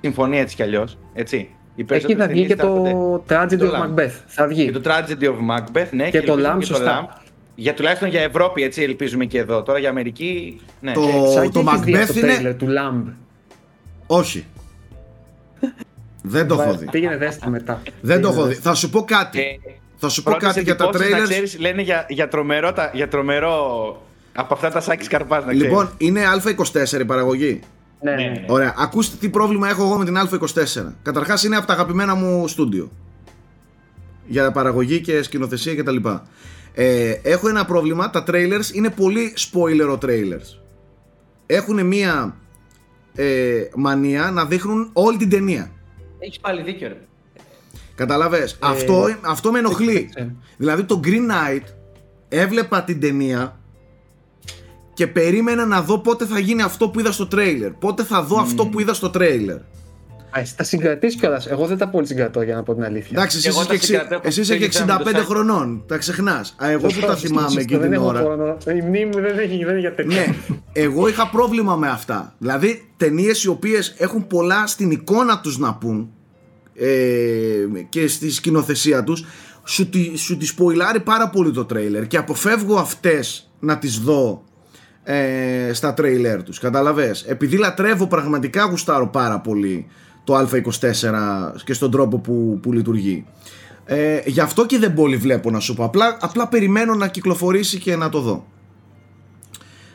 συμφωνία 0.00 0.40
έτσι 0.40 0.56
κι 0.56 0.62
αλλιώς. 0.62 0.98
Έτσι. 1.14 1.36
Οι 1.36 1.48
Έχει 1.76 1.84
περισσότερες 1.84 2.26
θα 2.26 2.32
βγει 2.32 2.46
και 2.46 2.54
ταινίες 2.56 2.74
το 2.76 2.84
έρχονται- 2.86 3.54
Tragedy 3.54 3.58
το 3.58 3.76
of 3.76 3.80
Lamb. 3.80 4.00
Macbeth. 4.00 4.12
Θα 4.26 4.46
βγει. 4.46 4.64
Και 4.64 4.78
το 4.78 4.80
Tragedy 4.84 5.24
of 5.24 5.34
Macbeth, 5.56 5.88
ναι. 5.90 6.10
Και 6.10 6.20
το 6.22 6.32
ελπίζουμε 6.32 6.54
Lamb, 6.54 6.58
και 6.58 6.64
σωστά. 6.64 7.06
Lamb. 7.08 7.20
Για 7.54 7.74
τουλάχιστον 7.74 8.08
για 8.08 8.20
Ευρώπη, 8.20 8.62
έτσι 8.62 8.82
ελπίζουμε 8.82 9.24
και 9.24 9.38
εδώ. 9.38 9.62
Τώρα 9.62 9.78
για 9.78 9.88
Αμερική, 9.88 10.60
ναι. 10.80 10.92
Το, 10.92 11.00
Σάκη, 11.34 11.50
το 11.50 11.60
έχεις 11.68 11.80
δει 11.80 11.92
Macbeth 11.92 11.98
αυτό 12.00 12.12
το 12.12 12.18
είναι... 12.18 12.32
τρέιλερ 12.32 12.56
του 12.56 12.66
Lamb. 12.66 13.12
Όχι. 14.06 14.46
Δεν 16.22 16.46
το 16.48 16.60
έχω 16.60 16.74
δει. 16.74 16.86
Πήγαινε 16.90 17.16
δέστα 17.16 17.48
μετά. 17.48 17.82
Δεν 18.00 18.20
το 18.20 18.28
Πήγαινε 18.28 18.28
έχω 18.28 18.42
δει. 18.42 18.54
δέστα. 18.54 18.70
Θα 18.70 18.76
σου 18.76 18.90
πω 18.90 19.02
κάτι. 19.04 19.38
Ε, 19.40 19.44
Θα 19.96 20.08
σου 20.08 20.22
πω 20.22 20.30
Πρώτες 20.30 20.48
κάτι 20.48 20.62
για 20.64 20.76
τα 20.76 20.84
εντυπώσεις, 20.84 21.10
να 21.12 21.18
trailers. 21.18 21.28
ξέρεις, 21.28 21.58
λένε 21.58 21.82
για, 21.82 22.06
για, 22.08 22.28
τρομερό, 22.28 22.72
τα- 22.72 22.90
για 22.94 23.08
τρομερό 23.08 23.56
από 24.34 24.54
αυτά 24.54 24.70
τα 24.70 24.80
σάκης 24.80 25.08
καρπάς, 25.08 25.44
να 25.44 25.52
ξέρεις. 25.52 25.62
Λοιπόν, 25.62 25.90
είναι 25.98 26.20
Α24 26.34 27.00
η 27.00 27.04
παραγωγή. 27.04 27.60
Ναι, 28.00 28.10
ναι, 28.10 28.16
ναι. 28.22 28.28
ναι. 28.28 28.44
Ωραία, 28.48 28.74
ακούστε 28.78 29.16
τι 29.20 29.28
πρόβλημα 29.28 29.68
έχω 29.68 29.82
εγώ 29.84 29.96
με 29.96 30.04
την 30.04 30.16
Α24. 30.18 30.92
Καταρχάς 31.02 31.44
είναι 31.44 31.56
από 31.56 31.66
τα 31.66 31.72
αγαπημένα 31.72 32.14
μου 32.14 32.48
στούντιο. 32.48 32.90
Για 34.26 34.50
παραγωγή 34.50 35.00
και 35.00 35.22
σκηνοθεσία 35.22 35.74
κτλ. 35.74 35.96
Ε, 36.74 37.10
έχω 37.22 37.48
ένα 37.48 37.64
πρόβλημα, 37.64 38.10
τα 38.10 38.24
trailers 38.26 38.72
είναι 38.74 38.90
πολύ 38.90 39.34
spoiler 39.36 39.98
trailers. 39.98 40.58
Έχουν 41.46 41.86
μία 41.86 42.36
ε, 43.14 43.62
μανία 43.76 44.30
να 44.30 44.44
δείχνουν 44.44 44.90
όλη 44.92 45.16
την 45.16 45.30
ταινία. 45.30 45.70
Έχεις 46.18 46.40
πάλι 46.40 46.62
δίκιο, 46.62 46.88
ρε. 46.88 46.96
Καταλαβες, 47.94 48.56
αυτό, 48.60 49.06
αυτό 49.20 49.50
με 49.52 49.58
ενοχλεί. 49.58 50.10
ε. 50.14 50.26
Δηλαδή 50.56 50.84
το 50.84 51.00
Green 51.04 51.30
Knight 51.30 51.64
έβλεπα 52.28 52.82
την 52.82 53.00
ταινία 53.00 53.58
και 54.94 55.06
περίμενα 55.06 55.66
να 55.66 55.82
δω 55.82 55.98
πότε 55.98 56.26
θα 56.26 56.38
γίνει 56.38 56.62
αυτό 56.62 56.88
που 56.88 57.00
είδα 57.00 57.12
στο 57.12 57.26
τρέιλερ. 57.26 57.70
Πότε 57.70 58.04
θα 58.04 58.22
δω 58.22 58.40
αυτό 58.40 58.66
που 58.66 58.80
είδα 58.80 58.94
στο 58.94 59.10
τρέιλερ. 59.10 59.58
Α, 60.36 60.40
εσύ 60.40 60.56
τα 60.56 60.64
συγκρατεί 60.64 61.06
κιόλας. 61.06 61.46
Εγώ 61.46 61.66
δεν 61.66 61.78
τα 61.78 61.88
πολύ 61.88 62.06
συγκρατώ 62.06 62.42
για 62.42 62.54
να 62.54 62.62
πω 62.62 62.74
την 62.74 62.84
αλήθεια. 62.84 63.10
Εντάξει, 63.12 63.36
εσύ 63.36 63.48
Εγώ 63.48 63.58
είσαι 63.60 63.68
τα 63.68 63.74
και, 63.76 63.84
συγκρατώ, 63.84 64.20
εσύ 64.22 64.40
είσαι 64.40 64.56
και 64.58 64.70
θέλει 64.70 64.86
να 64.86 64.96
65 64.96 65.02
το 65.04 65.10
σάκι. 65.10 65.24
χρονών. 65.26 65.84
Τα 65.86 65.96
ξεχνάς. 65.96 66.56
Εγώ 66.60 66.86
που 66.86 67.00
τα 67.06 67.16
θυμάμαι 67.16 67.60
εκεί 67.60 67.72
δεν 67.76 67.82
την 67.82 67.92
έχω 67.92 68.06
ώρα. 68.06 68.20
χρόνο. 68.20 68.56
Η 68.66 68.80
μνήμη 68.86 69.04
μου 69.04 69.20
δεν, 69.20 69.38
έχει, 69.38 69.56
δεν 69.56 69.70
είναι 69.70 69.78
για 69.78 69.94
τέτοια. 69.94 70.20
Ναι, 70.20 70.34
εγώ 70.72 71.08
είχα 71.08 71.28
πρόβλημα 71.28 71.76
με 71.76 71.88
αυτά. 71.88 72.34
Δηλαδή, 72.38 72.88
ταινίες 72.96 73.44
οι 73.44 73.48
οποίες 73.48 73.94
έχουν 73.98 74.26
πολλά 74.26 74.66
στην 74.66 74.90
εικόνα 74.90 75.40
τους 75.40 75.58
να 75.58 75.74
πούν 75.74 76.10
ε, 76.74 76.88
και 77.88 78.06
στη 78.08 78.30
σκηνοθεσία 78.30 79.04
τους, 79.04 79.24
σου, 79.64 79.88
τη, 79.88 80.16
σου 80.16 80.36
τη 80.36 80.46
σποϊλάρει 80.46 81.00
πάρα 81.00 81.28
πολύ 81.28 81.50
το 81.50 81.64
τρέιλερ 81.64 82.06
και 82.06 82.16
αποφεύγω 82.16 82.76
αυτές 82.76 83.50
να 83.60 83.78
τις 83.78 83.98
δω 83.98 84.44
ε, 85.02 85.70
στα 85.72 85.94
τρέιλερ 85.94 86.42
τους 86.42 86.58
κατάλαβες; 86.58 87.24
Επειδή 87.28 87.56
λατρεύω 87.56 88.06
πραγματικά 88.06 88.64
γουστάρω 88.64 89.08
πάρα 89.08 89.40
πολύ 89.40 89.86
το 90.24 90.38
Α24 90.38 91.10
και 91.64 91.72
στον 91.72 91.90
τρόπο 91.90 92.18
που, 92.18 92.58
που 92.62 92.72
λειτουργεί 92.72 93.24
ε, 93.84 94.20
γι' 94.26 94.40
αυτό 94.40 94.66
και 94.66 94.78
δεν 94.78 94.94
πολύ 94.94 95.16
βλέπω 95.16 95.50
να 95.50 95.60
σου 95.60 95.74
πω 95.74 95.84
απλά, 95.84 96.16
απλά 96.20 96.48
περιμένω 96.48 96.94
να 96.94 97.08
κυκλοφορήσει 97.08 97.78
και 97.78 97.96
να 97.96 98.08
το 98.08 98.20
δω 98.20 98.44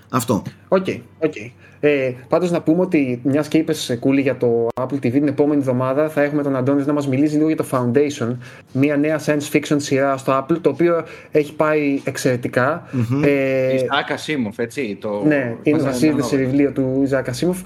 αυτό 0.09 0.43
Οκ, 0.67 0.85
οκ. 1.19 1.33
Ε, 1.81 2.13
Πάντως 2.27 2.51
να 2.51 2.61
πούμε 2.61 2.81
ότι 2.81 3.19
μιας 3.23 3.47
και 3.47 3.57
είπες 3.57 3.97
Κούλη 3.99 4.21
για 4.21 4.37
το 4.37 4.67
Apple 4.81 4.93
TV 4.93 5.11
την 5.11 5.27
επόμενη 5.27 5.59
εβδομάδα 5.59 6.09
θα 6.09 6.21
έχουμε 6.21 6.43
τον 6.43 6.55
Αντώνη 6.55 6.85
να 6.85 6.93
μας 6.93 7.07
μιλήσει 7.07 7.35
λίγο 7.35 7.47
για 7.47 7.55
το 7.57 7.65
Foundation, 7.71 8.35
μια 8.71 8.97
νέα 8.97 9.19
science 9.25 9.51
fiction 9.55 9.75
σειρά 9.77 10.17
στο 10.17 10.37
Apple, 10.37 10.57
το 10.61 10.69
οποίο 10.69 11.03
έχει 11.31 11.53
πάει 11.53 12.01
εξαιρετικά. 12.03 12.83
Ε, 13.23 13.75
Ισaac 13.75 14.13
Asimov, 14.13 14.53
έτσι. 14.55 14.97
Το... 15.01 15.23
ναι, 15.27 15.55
είναι 15.63 15.77
Μας 15.77 15.85
βασίζεται 15.85 16.07
ανανόβα. 16.07 16.29
σε 16.29 16.35
βιβλίο 16.37 16.71
του 16.71 16.99
Ιζάκ 17.03 17.29
Ασίμοφ 17.29 17.59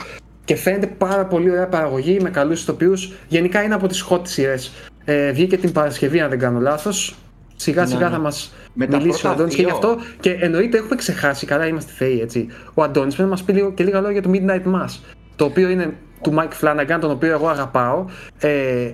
και 0.46 0.56
φαίνεται 0.56 0.88
πάρα 0.88 1.26
πολύ 1.26 1.52
ωραία 1.52 1.68
παραγωγή 1.68 2.20
με 2.22 2.30
καλούς 2.30 2.62
ηθοποιούς. 2.62 3.12
Γενικά 3.28 3.64
είναι 3.64 3.74
από 3.74 3.88
τις 3.88 4.06
hot 4.10 4.22
σειρές. 4.24 4.72
Ε, 5.06 5.32
βγήκε 5.32 5.58
την 5.58 5.72
Παρασκευή, 5.72 6.20
αν 6.20 6.30
δεν 6.30 6.40
κάνω 6.40 6.60
λάθος. 6.60 7.16
Σιγά 7.56 7.86
σιγά 7.86 8.10
θα 8.10 8.18
μας 8.20 8.54
Με 8.74 8.88
τα 8.88 8.98
μιλήσει 8.98 9.18
ο 9.18 9.20
πρώτα 9.20 9.34
Αντώνης 9.36 9.56
και 9.56 9.62
γι' 9.62 9.68
δύο. 9.68 9.76
αυτό. 9.76 9.98
Και 10.20 10.32
εννοείται 10.40 10.78
έχουμε 10.78 10.96
ξεχάσει, 10.96 11.46
καλά 11.46 11.68
είμαστε 11.68 11.92
θεοί 11.92 12.22
έτσι. 12.22 12.48
Ο 12.74 12.84
Αντώνης 12.84 13.16
πρέπει 13.16 13.30
να 13.30 13.36
μας 13.36 13.44
πει 13.44 13.54
λίγο, 13.54 13.72
και 13.72 13.84
λίγα 13.84 14.02
λόγια 14.02 14.20
για 14.20 14.22
το 14.22 14.30
Midnight 14.34 14.76
Mass. 14.76 15.00
Το 15.36 15.46
οποίο 15.46 15.70
είναι 15.70 15.94
του 16.22 16.34
Mike 16.38 16.64
Flanagan, 16.64 16.98
τον 17.00 17.12
οποίο 17.12 17.32
εγώ 17.32 17.48
αγαπάω. 17.48 18.06
Ε, 18.40 18.92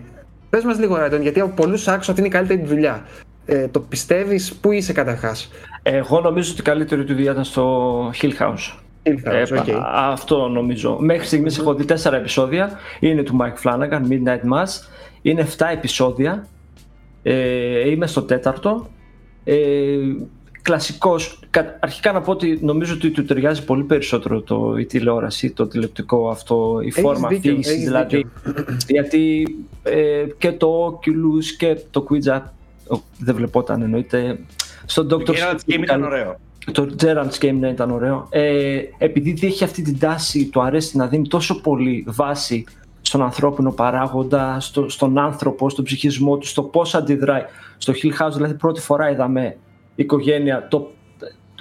Πες 0.50 0.64
μας 0.64 0.80
λίγο, 0.80 0.98
ρε 0.98 1.04
Αντώνη, 1.04 1.24
γιατί 1.24 1.40
από 1.40 1.54
πολλούς 1.56 1.88
άκουσα 1.88 2.12
ότι 2.12 2.20
είναι 2.20 2.30
η 2.30 2.32
καλύτερη 2.32 2.60
του 2.60 2.68
δουλειά. 2.68 3.06
Ε, 3.46 3.68
το 3.68 3.80
πιστεύεις, 3.80 4.54
πού 4.54 4.72
είσαι 4.72 4.94
καταρχάς; 4.94 5.52
Εγώ 5.84 6.20
νομίζω 6.20 6.52
ότι 6.52 6.62
η 6.62 6.64
καλύτερη 6.64 7.04
του 7.04 7.14
δουλειά 7.14 7.32
ήταν 7.32 7.44
στο 7.44 8.12
Hill 8.22 8.32
House. 8.40 8.78
Ε, 9.24 9.44
okay. 9.50 9.82
Αυτό 9.96 10.48
νομίζω. 10.48 10.98
Μέχρι 11.00 11.26
στιγμής 11.26 11.58
έχω 11.58 11.74
δει 11.74 11.86
τέσσερα 11.86 12.18
επεισόδια. 12.18 12.80
Είναι 13.00 13.24
του 13.24 13.38
Mike 13.42 13.68
Flanagan, 13.70 14.02
Midnight 14.10 14.54
Mass. 14.54 14.68
Είναι 15.22 15.48
7 15.58 15.66
επεισόδια. 15.72 16.48
Ε, 17.24 17.90
είμαι 17.90 18.08
στο 18.08 18.22
τέταρτο. 18.22 18.88
Ε, 19.44 19.56
κλασικός. 20.62 21.40
Κα- 21.50 21.78
Αρχικά 21.80 22.12
να 22.12 22.22
πω 22.22 22.32
ότι 22.32 22.60
νομίζω 22.62 22.94
ότι 22.94 23.10
του 23.12 23.26
ταιριάζει 23.26 23.64
πολύ 23.66 23.84
περισσότερο 23.84 24.42
το, 24.42 24.76
η 24.80 24.86
τηλεόραση, 24.86 25.52
το 25.52 25.68
τηλεοπτικό 25.68 26.30
αυτό, 26.30 26.80
η 26.84 26.92
φόρμα 26.92 27.28
δίκιο, 27.28 27.52
αφήγησης 27.52 27.74
έχεις 27.74 27.86
δηλαδή. 27.86 28.26
γιατί 28.88 29.48
ε, 29.84 30.24
και 30.38 30.52
το 30.52 31.00
Oculus 31.00 31.46
και 31.58 31.78
το 31.92 32.06
Quidja 32.10 32.42
ο, 32.92 33.00
δεν 33.20 33.36
βλεπόταν 33.36 33.82
εννοείται. 33.82 34.40
Στον 34.86 35.06
Dr. 35.06 35.24
Το 35.26 35.34
Gerald's 35.36 35.72
Sleep 35.72 35.76
Game 35.80 35.84
ήταν 35.84 36.04
ωραίο. 36.04 36.40
Το 36.72 36.90
Gerald's 37.02 37.44
Game 37.44 37.56
ναι, 37.60 37.70
ήταν 37.70 37.92
ωραίο. 37.92 38.28
Ε, 38.30 38.82
επειδή 38.98 39.48
έχει 39.48 39.64
αυτή 39.64 39.82
την 39.82 40.00
τάση, 40.00 40.46
του 40.46 40.62
αρέσει 40.62 40.98
να 40.98 41.08
δίνει 41.08 41.28
τόσο 41.28 41.62
πολύ 41.62 42.06
βάση 42.08 42.64
στον 43.02 43.22
ανθρώπινο 43.22 43.72
παράγοντα, 43.72 44.60
στο, 44.60 44.90
στον 44.90 45.18
άνθρωπο, 45.18 45.70
στον 45.70 45.84
ψυχισμό 45.84 46.38
του, 46.38 46.48
στο 46.48 46.64
πώς 46.64 46.96
αντιδράει. 46.96 47.42
Στο 47.78 47.94
Hill 47.94 48.24
House, 48.24 48.32
δηλαδή 48.34 48.54
πρώτη 48.54 48.80
φορά 48.82 49.12
είδαμε 49.12 49.58
οικογένεια 49.96 50.68
το, 50.68 50.92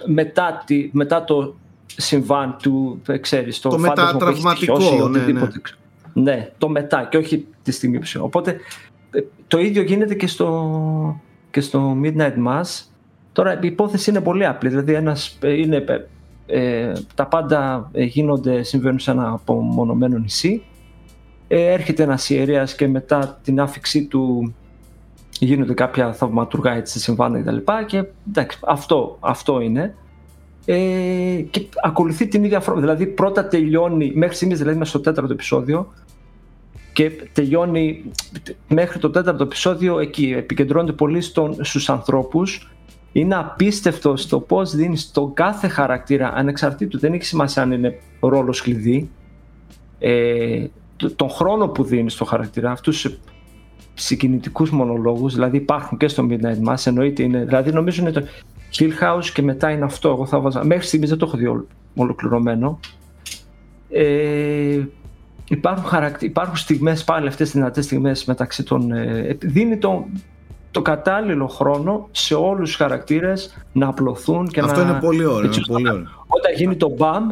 μετά, 0.07 0.63
τη, 0.67 0.91
μετά 0.93 1.25
το 1.25 1.55
συμβάν 1.87 2.57
του, 2.63 3.03
ε, 3.07 3.19
ξέρεις, 3.19 3.61
το, 3.61 3.69
Το 3.69 3.79
φάντασμα 3.79 4.19
που 4.19 4.25
έχεις 4.25 4.43
μετατραυματικό, 4.43 4.81
στοιχειώσει 4.81 4.95
ή 4.95 4.99
ναι, 4.99 5.19
οτιδήποτε. 5.19 5.61
Ναι, 6.13 6.51
το 6.59 6.69
μετά 6.69 7.09
και 7.11 7.17
όχι 7.17 7.47
τη 7.63 7.73
στιγμή 7.73 7.99
που 7.99 8.05
συμβαίνει. 8.05 8.31
Οπότε 8.31 8.57
ε, 9.11 9.21
το 9.47 9.59
ίδιο 9.59 9.83
γίνεται 9.83 10.15
και 10.15 10.27
στο, 10.27 11.21
και 11.51 11.61
στο 11.61 11.97
Midnight 12.03 12.35
Mass. 12.47 12.85
Τώρα 13.39 13.59
η 13.61 13.67
υπόθεση 13.67 14.11
είναι 14.11 14.21
πολύ 14.21 14.47
απλή. 14.47 14.69
Δηλαδή 14.69 14.93
ένας, 14.93 15.39
ε, 15.41 15.53
είναι, 15.53 15.85
ε, 16.47 16.87
ε, 16.87 16.93
τα 17.15 17.27
πάντα 17.27 17.91
ε, 17.93 18.05
γίνονται, 18.05 18.63
συμβαίνουν 18.63 18.99
σε 18.99 19.11
ένα 19.11 19.29
απομονωμένο 19.29 20.19
νησί. 20.19 20.63
Ε, 21.49 21.73
έρχεται 21.73 22.03
ένας 22.03 22.31
ιερέας 22.31 22.75
και 22.75 22.89
μετά 22.89 23.39
την 23.43 23.61
άφηξή 23.61 24.07
του 24.07 24.55
γίνονται 25.39 25.75
κάποια 25.75 26.13
θαυματουργά 26.13 26.73
έτσι 26.73 26.99
συμβάντα 26.99 27.41
κτλ. 27.41 27.57
Και, 27.57 27.85
και 27.87 28.05
εντάξει, 28.29 28.59
αυτό, 28.67 29.17
αυτό 29.21 29.61
είναι. 29.61 29.95
Ε, 30.65 31.43
και 31.51 31.67
ακολουθεί 31.83 32.29
την 32.29 32.45
ίδια 32.45 32.61
φόρμα. 32.61 32.81
Δηλαδή 32.81 33.07
πρώτα 33.07 33.49
τελειώνει, 33.49 34.13
μέχρι 34.15 34.37
στιγμής 34.37 34.59
δηλαδή 34.59 34.79
μέσα 34.79 34.91
στο 34.91 35.01
τέταρτο 35.01 35.33
επεισόδιο 35.33 35.93
και 36.93 37.11
τελειώνει 37.33 38.05
μέχρι 38.69 38.99
το 38.99 39.11
τέταρτο 39.11 39.43
επεισόδιο 39.43 39.99
εκεί. 39.99 40.35
Επικεντρώνεται 40.37 40.93
πολύ 40.93 41.21
στον, 41.21 41.57
στους 41.65 41.91
ανθρώπους. 41.91 42.73
Είναι 43.13 43.35
απίστευτο 43.35 44.17
στο 44.17 44.41
πώς 44.41 44.75
δίνει 44.75 44.97
στον 44.97 45.35
κάθε 45.35 45.69
χαρακτήρα 45.69 46.33
ανεξαρτήτου. 46.35 46.99
Δεν 46.99 47.13
έχει 47.13 47.25
σημασία 47.25 47.63
αν 47.63 47.73
είναι 47.73 47.99
ρόλος 48.21 48.63
κλειδί. 48.63 49.11
Ε, 49.99 50.67
το- 50.97 51.15
τον 51.15 51.31
χρόνο 51.31 51.69
που 51.69 51.85
δίνεις 51.85 52.13
στο 52.13 52.25
χαρακτήρα, 52.25 52.71
αυτούς 52.71 53.01
τους 53.01 53.19
συγκινητικούς 53.95 54.71
μονολόγους, 54.71 55.35
δηλαδή 55.35 55.57
υπάρχουν 55.57 55.99
και 55.99 56.09
στο 56.09 56.27
Midnight 56.31 56.69
Mass, 56.69 56.87
εννοείται 56.87 57.23
είναι, 57.23 57.45
δηλαδή 57.45 57.73
νομίζω 57.73 58.03
είναι 58.03 58.11
το 58.13 58.23
Hill 58.79 58.91
House 59.03 59.25
και 59.35 59.43
μετά 59.43 59.71
είναι 59.71 59.85
αυτό, 59.85 60.09
εγώ 60.09 60.27
θα 60.27 60.41
βάζα, 60.41 60.65
μέχρι 60.65 60.87
στιγμής 60.87 61.09
δεν 61.09 61.19
το 61.19 61.27
έχω 61.27 61.37
δει 61.37 61.47
όλο- 61.47 61.67
ολοκληρωμένο. 61.97 62.81
Ε, 63.91 64.81
υπάρχουν, 65.49 65.85
χαρακτη... 65.85 66.25
υπάρχουν 66.27 66.57
στιγμές 66.57 67.05
πάλι 67.05 67.29
αυτές 67.29 67.51
τις 67.51 67.59
δυνατές 67.59 67.85
στιγμές 67.85 68.25
μεταξύ 68.25 68.63
των... 68.63 68.93
Ε, 68.93 69.37
δίνει 69.41 69.77
το, 69.79 70.07
το 70.71 70.83
κατάλληλο 70.83 71.47
χρόνο 71.47 72.09
σε 72.11 72.35
όλους 72.35 72.69
τους 72.69 72.77
χαρακτήρες 72.77 73.57
να 73.73 73.87
απλωθούν 73.89 74.49
και 74.49 74.61
Αυτό 74.61 74.85
να... 74.85 74.91
είναι 74.91 75.01
πολύ 75.01 75.25
ωραίο. 75.25 75.47
έτσι 75.47 75.61
είναι 75.69 75.73
πολύ 75.79 75.89
ωραίο. 75.91 76.07
Όταν 76.27 76.53
γίνει 76.57 76.77
το 76.77 76.89
μπαμ 76.97 77.29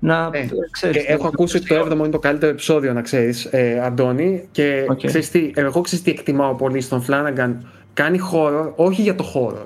να 0.00 0.30
Ε, 0.32 0.48
ξέρεις, 0.70 0.96
Και 1.04 1.12
έχω 1.12 1.22
να- 1.22 1.28
ακούσει 1.28 1.56
ότι 1.56 1.66
το 1.66 1.74
7ο 1.86 1.92
είναι 1.92 2.08
το 2.08 2.18
καλύτερο 2.18 2.50
επεισόδιο, 2.52 2.92
να 2.92 3.02
ξέρεις, 3.02 3.44
ε, 3.44 3.80
Αντώνη. 3.84 4.48
Και 4.50 4.84
Οκ. 4.90 5.06
ξέρεις 5.06 5.30
τι, 5.30 5.50
εγώ 5.54 5.80
ξέρω 5.80 6.02
τι 6.02 6.10
εκτιμάω 6.10 6.54
πολύ 6.54 6.80
στον 6.80 7.02
Φλάναγκαν. 7.02 7.66
Κάνει 7.94 8.18
horror, 8.18 8.72
όχι 8.76 9.02
για 9.02 9.14
το 9.14 9.22
horror. 9.22 9.62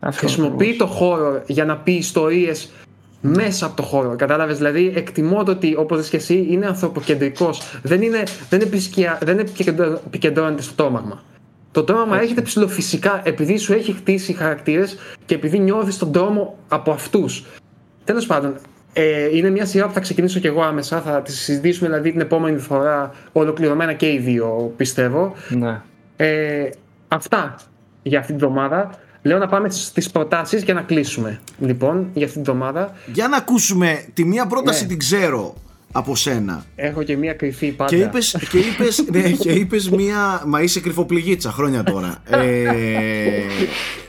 Αυτό 0.00 0.18
Χρησιμοποιεί 0.26 0.54
ακριβώς. 0.54 0.76
το 0.76 0.86
χώρο 0.86 1.42
για 1.46 1.64
να 1.64 1.76
πει 1.76 1.92
ιστορίες 1.92 2.70
μέσα 3.20 3.66
από 3.66 3.76
το 3.76 3.82
χώρο. 3.82 4.16
Κατάλαβες, 4.16 4.56
δηλαδή 4.56 4.92
εκτιμώ 4.96 5.42
το 5.44 5.50
ότι 5.50 5.74
όπως 5.78 6.08
και 6.08 6.16
εσύ 6.16 6.46
είναι 6.50 6.66
ανθρωποκεντρικός. 6.66 7.60
Δεν, 7.82 8.02
είναι, 8.02 8.22
δεν, 8.48 8.60
επισκια- 8.60 9.18
δεν 9.22 9.38
επικεντρω- 9.38 10.00
επικεντρώνεται 10.06 10.62
στο 10.62 10.74
τρόμαγμα. 10.74 11.22
Το 11.76 11.84
τρόμαγμα 11.84 12.20
έρχεται 12.20 12.40
ψηλοφυσικά 12.42 13.20
επειδή 13.24 13.56
σου 13.58 13.72
έχει 13.72 13.92
χτίσει 13.92 14.32
χαρακτήρες 14.32 14.96
και 15.26 15.34
επειδή 15.34 15.58
νιώθεις 15.58 15.98
τον 15.98 16.12
τρόμο 16.12 16.58
από 16.68 16.90
αυτούς. 16.90 17.44
Τέλος 18.04 18.26
πάντων, 18.26 18.54
ε, 18.92 19.36
είναι 19.36 19.50
μια 19.50 19.66
σειρά 19.66 19.86
που 19.86 19.92
θα 19.92 20.00
ξεκινήσω 20.00 20.40
κι 20.40 20.46
εγώ 20.46 20.62
άμεσα. 20.62 21.00
Θα 21.00 21.22
τη 21.22 21.32
συζητήσουμε 21.32 21.88
δηλαδή 21.88 22.10
την 22.10 22.20
επόμενη 22.20 22.58
φορά 22.58 23.14
ολοκληρωμένα 23.32 23.92
και 23.92 24.12
οι 24.12 24.18
δύο, 24.18 24.72
πιστεύω. 24.76 25.34
Ναι. 25.48 25.80
Ε, 26.16 26.68
αυτά 27.08 27.56
για 28.02 28.18
αυτή 28.18 28.32
την 28.32 28.42
εβδομάδα. 28.42 28.90
Λέω 29.22 29.38
να 29.38 29.46
πάμε 29.48 29.70
στις 29.70 30.10
προτάσεις 30.10 30.62
για 30.62 30.74
να 30.74 30.82
κλείσουμε. 30.82 31.40
Λοιπόν, 31.58 32.10
για 32.14 32.26
αυτή 32.26 32.42
την 32.42 32.52
εβδομάδα 32.52 32.92
Για 33.12 33.28
να 33.28 33.36
ακούσουμε 33.36 34.04
τη 34.14 34.24
μία 34.24 34.46
πρόταση 34.46 34.82
Ναι. 34.82 34.88
την 34.88 34.98
ξέρω 34.98 35.54
από 35.96 36.16
σένα. 36.16 36.64
έχω 36.76 37.02
και 37.02 37.16
μία 37.16 37.34
κρυφή 37.34 37.72
πάντα. 37.72 37.96
Και 37.96 38.02
είπες, 38.02 38.36
και 38.50 38.58
είπες, 38.58 39.04
ναι, 39.10 39.30
και 39.30 39.50
είπες 39.50 39.90
μία. 39.90 40.42
Μα 40.46 40.62
είσαι 40.62 40.80
κρυφοπληγίτσα 40.80 41.50
χρόνια 41.50 41.82
τώρα. 41.82 42.14
Ε, 42.30 43.42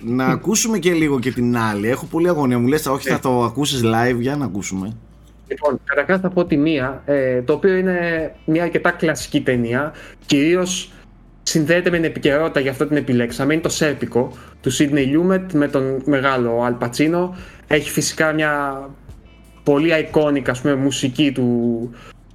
να 0.01 0.25
ακούσουμε 0.25 0.77
και 0.77 0.93
λίγο 0.93 1.19
και 1.19 1.32
την 1.32 1.57
άλλη. 1.57 1.90
Έχω 1.90 2.06
πολύ 2.06 2.30
αγωνία. 2.30 2.59
Μου 2.59 2.67
λες, 2.67 2.85
όχι, 2.85 3.09
θα 3.09 3.19
το 3.19 3.43
ακούσεις 3.43 3.82
live. 3.83 4.19
Για 4.19 4.35
να 4.35 4.45
ακούσουμε. 4.45 4.95
Λοιπόν, 5.48 5.80
καταρχάς 5.83 6.19
θα 6.19 6.30
πω 6.30 6.45
τη 6.45 6.57
μία, 6.57 7.01
ε, 7.06 7.41
το 7.41 7.53
οποίο 7.53 7.75
είναι 7.75 8.32
μια 8.45 8.64
αρκετά 8.64 8.91
κλασική 8.91 9.41
ταινία. 9.41 9.93
Κυρίως 10.25 10.91
συνδέεται 11.43 11.90
με 11.90 11.95
την 11.95 12.06
επικαιρότητα, 12.06 12.59
γι' 12.59 12.69
αυτό 12.69 12.85
την 12.88 12.98
επιλέξαμε. 12.98 13.53
Είναι 13.53 13.61
το 13.61 13.69
Σέρπικο 13.69 14.32
του 14.61 14.69
Σίδνεϊ 14.69 15.06
Λιούμετ 15.06 15.51
με 15.51 15.67
τον 15.67 16.01
μεγάλο 16.06 16.64
Αλ 16.64 16.74
Πατσίνο. 16.74 17.35
Έχει 17.67 17.90
φυσικά 17.90 18.33
μια 18.33 18.83
πολύ 19.67 19.89
iconic 20.11 20.49
ας 20.49 20.61
πούμε, 20.61 20.75
μουσική 20.75 21.31
του, 21.31 21.89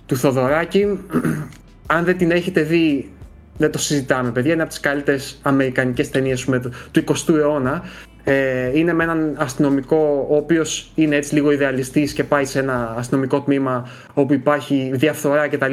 του 0.07 0.17
Θοδωράκη. 0.17 0.99
Αν 1.95 2.05
δεν 2.05 2.17
την 2.17 2.31
έχετε 2.31 2.63
δει, 2.63 3.11
δεν 3.57 3.71
το 3.71 3.79
συζητάμε, 3.79 4.31
παιδιά. 4.31 4.53
Είναι 4.53 4.63
από 4.63 4.71
τις 4.71 4.81
καλύτερες 4.81 5.39
αμερικανικές 5.43 6.11
ταινίες 6.11 6.45
του 6.91 7.05
20ου 7.05 7.35
αιώνα. 7.35 7.83
Ε, 8.25 8.79
είναι 8.79 8.93
με 8.93 9.05
έναν 9.05 9.35
αστυνομικό 9.39 10.27
ο 10.31 10.37
οποίος 10.37 10.91
είναι 10.95 11.17
έτσι 11.17 11.35
λίγο 11.35 11.51
ιδεαλιστής 11.51 12.13
και 12.13 12.25
πάει 12.25 12.45
σε 12.45 12.59
ένα 12.59 12.95
αστυνομικό 12.99 13.41
τμήμα 13.41 13.89
όπου 14.15 14.33
υπάρχει 14.33 14.91
διαφθορά 14.95 15.49
κτλ. 15.49 15.73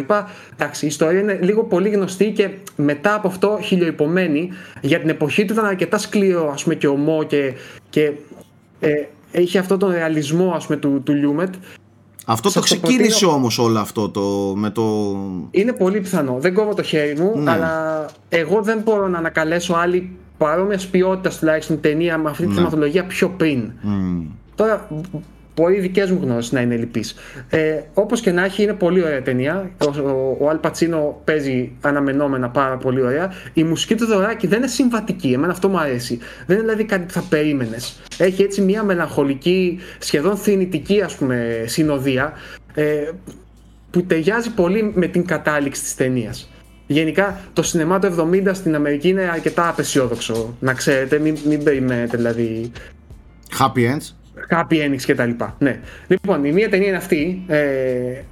Εντάξει, 0.54 0.86
η 0.86 0.88
ιστορία 0.88 1.20
είναι 1.20 1.40
λίγο 1.42 1.64
πολύ 1.64 1.90
γνωστή 1.90 2.32
και 2.32 2.50
μετά 2.76 3.14
από 3.14 3.28
αυτό 3.28 3.60
χιλιοϊπωμένη. 3.62 4.50
Για 4.82 5.00
την 5.00 5.10
εποχή 5.10 5.46
του 5.46 5.54
ήταν 5.54 5.66
αρκετά 5.66 5.98
σκληρό 5.98 6.52
ας 6.54 6.64
πούμε, 6.64 6.76
και 6.76 6.88
ομό 6.88 7.24
και, 7.24 7.54
και 7.90 8.12
ε, 8.80 9.04
έχει 9.32 9.58
αυτό 9.58 9.78
τον 9.78 9.92
ρεαλισμό 9.92 10.52
ας 10.56 10.66
πούμε, 10.66 10.78
του, 10.78 11.02
του 11.04 11.14
Λιούμετ. 11.14 11.54
Αυτό 12.26 12.42
το 12.48 12.50
Σας 12.50 12.70
το 12.70 12.76
ξεκίνησε 12.76 13.10
προτείνω. 13.10 13.32
όμως 13.32 13.60
όλο 13.60 13.80
αυτό 13.80 14.10
το, 14.10 14.54
με 14.56 14.70
το... 14.70 15.16
Είναι 15.52 15.74
πολύ 15.74 16.00
πιθανό. 16.00 16.38
Δεν 16.40 16.54
κόβω 16.54 16.74
το 16.74 16.84
χέρι 16.84 17.20
μου, 17.20 17.34
Ναι. 17.42 17.52
αλλά 17.52 18.06
εγώ 18.30 18.62
δεν 18.62 18.82
μπορώ 18.84 19.08
να 19.08 19.18
ανακαλέσω 19.18 19.74
άλλη 19.74 20.12
παρόμοιας 20.38 20.88
ποιότητας 20.88 21.38
τουλάχιστον 21.40 21.80
ταινία 21.82 22.18
με 22.18 22.30
αυτή 22.30 22.44
τη 22.44 22.50
Ναι. 22.50 22.56
θεματολογία 22.56 23.06
πιο 23.06 23.30
πριν. 23.30 23.72
Μμ. 23.82 24.22
Τώρα, 24.56 24.88
μπορεί 25.56 25.76
οι 25.76 25.80
δικές 25.80 26.12
μου 26.12 26.20
γνώσεις 26.24 26.52
να 26.52 26.62
είναι 26.62 26.76
λυπεί. 26.76 27.04
Ε, 27.50 27.80
Όπως 27.94 28.22
και 28.22 28.32
να 28.32 28.44
έχει, 28.44 28.64
είναι 28.64 28.74
πολύ 28.74 29.04
ωραία 29.04 29.22
ταινία. 29.22 29.72
Ο, 29.78 30.00
ο, 30.00 30.38
ο 30.40 30.50
Αλ 30.50 30.58
Πατσίνο 30.58 31.22
παίζει 31.24 31.72
αναμενόμενα 31.82 32.50
πάρα 32.50 32.78
πολύ 32.78 33.02
ωραία. 33.02 33.34
Η 33.54 33.64
μουσική 33.64 33.96
του 33.96 34.06
δωράκι 34.06 34.48
δεν 34.48 34.58
είναι 34.58 34.68
συμβατική. 34.68 35.32
Εμένα 35.32 35.52
αυτό 35.52 35.70
μου 35.70 35.80
αρέσει. 35.80 36.20
Δεν 36.46 36.58
είναι 36.58 36.66
δηλαδή 36.66 36.84
κάτι 36.84 37.06
που 37.06 37.12
θα 37.12 37.24
περίμενες. 37.30 38.02
Έχει 38.18 38.42
έτσι 38.44 38.62
μια 38.62 38.84
μελαγχολική, 38.84 39.80
σχεδόν 40.00 40.38
θνητική 40.38 41.02
ας 41.02 41.16
πούμε 41.16 41.64
συνοδεία. 41.66 42.34
Ε, 42.74 43.10
που 43.92 44.04
ταιριάζει 44.04 44.54
πολύ 44.54 44.92
με 44.96 45.08
την 45.08 45.26
κατάληξη 45.26 45.82
της 45.82 45.96
ταινίας. 45.96 46.50
Γενικά 46.88 47.40
το 47.54 47.64
σινεμά 47.64 48.00
του 48.00 48.30
70 48.46 48.52
στην 48.54 48.76
Αμερική 48.76 49.08
είναι 49.08 49.30
αρκετά 49.34 49.68
απεσιόδοξο, 49.68 50.56
να 50.60 50.74
ξέρετε, 50.74 51.20
μην, 51.20 51.38
μην 51.46 51.64
περιμένετε 51.64 52.18
δηλαδή 52.18 52.72
Happy 53.60 53.78
Ends. 53.78 54.14
Happy 54.50 54.74
endings 54.74 55.02
και 55.06 55.16
τα 55.16 55.26
λοιπά. 55.26 55.56
Ναι. 55.60 55.80
Λοιπόν, 56.08 56.46
η 56.46 56.52
μία 56.52 56.70
ταινία 56.70 56.88
είναι 56.88 56.98
αυτή, 56.98 57.44
ε, 57.48 57.60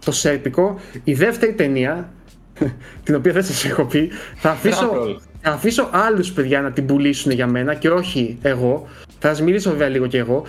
το 0.06 0.12
Σέρπικο. 0.12 0.80
Η 1.04 1.14
δεύτερη 1.14 1.54
ταινία, 1.54 2.10
την 3.04 3.16
οποία 3.16 3.34
δεν 3.34 3.44
σας 3.44 3.66
έχω 3.66 3.86
πει, 3.86 4.10
θα 4.36 4.50
αφήσω, 4.50 4.92
Drumroll. 4.94 5.16
θα 5.42 5.52
αφήσω 5.52 5.90
άλλους 5.92 6.32
παιδιά 6.32 6.62
να 6.62 6.72
την 6.72 6.86
πουλήσουν 6.86 7.32
για 7.32 7.48
μένα 7.48 7.74
και 7.74 7.90
όχι 7.90 8.38
εγώ. 8.42 8.88
Θα 9.20 9.28
σας 9.28 9.42
μιλήσω 9.42 9.70
βέβαια 9.70 9.88
λίγο 9.88 10.08
και 10.08 10.18
εγώ. 10.18 10.44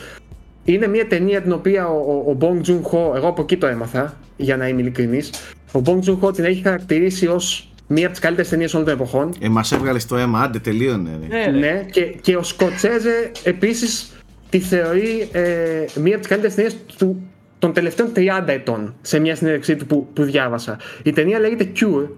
Είναι 0.65 0.87
μια 0.87 1.07
ταινία 1.07 1.43
την 1.43 1.53
οποία 1.53 1.89
ο, 1.89 2.25
ο, 2.27 2.31
ο 2.31 2.37
Bong 2.41 2.69
Joon-ho, 2.69 3.17
εγώ 3.17 3.29
από 3.29 3.43
εκεί 3.43 3.57
το 3.57 3.67
έμαθα, 3.67 4.17
για 4.37 4.57
να 4.57 4.69
είμαι 4.69 4.81
ειλικρινής, 4.81 5.31
ο 5.73 5.81
Bong 5.85 5.99
Joon-ho 5.99 6.35
την 6.35 6.45
έχει 6.45 6.63
χαρακτηρίσει 6.63 7.27
ως 7.27 7.73
μία 7.87 8.03
από 8.05 8.11
τις 8.11 8.21
καλύτερες 8.21 8.51
ταινίες 8.51 8.75
όλων 8.75 8.87
των 8.87 8.95
εποχών. 8.95 9.35
Ε, 9.41 9.49
μας 9.49 9.73
έβγαλε 9.73 9.99
στο 9.99 10.17
αίμα, 10.17 10.41
άντε 10.41 10.59
τελείωνε. 10.59 11.19
ρε. 11.31 11.51
Ναι, 11.51 11.87
και, 11.91 12.03
και 12.03 12.37
ο 12.37 12.43
Σκοτσέζε 12.43 13.31
επίσης 13.43 14.18
τη 14.51 14.59
θεωρεί 14.61 15.29
ε, 15.33 15.85
μία 16.01 16.13
από 16.13 16.19
τις 16.19 16.27
καλύτερες 16.29 16.55
ταινίες 16.55 16.77
του, 16.99 17.23
των 17.59 17.73
τελευταίων 17.73 18.13
30 18.17 18.21
ετών 18.47 18.95
σε 19.03 19.19
μια 19.19 19.35
συνέντευξή 19.35 19.77
του 19.77 19.87
που, 19.87 20.07
που 20.13 20.23
διάβασα. 20.23 20.79
Η 21.03 21.13
ταινία 21.13 21.39
λέγεται 21.39 21.73
Cure, 21.77 22.09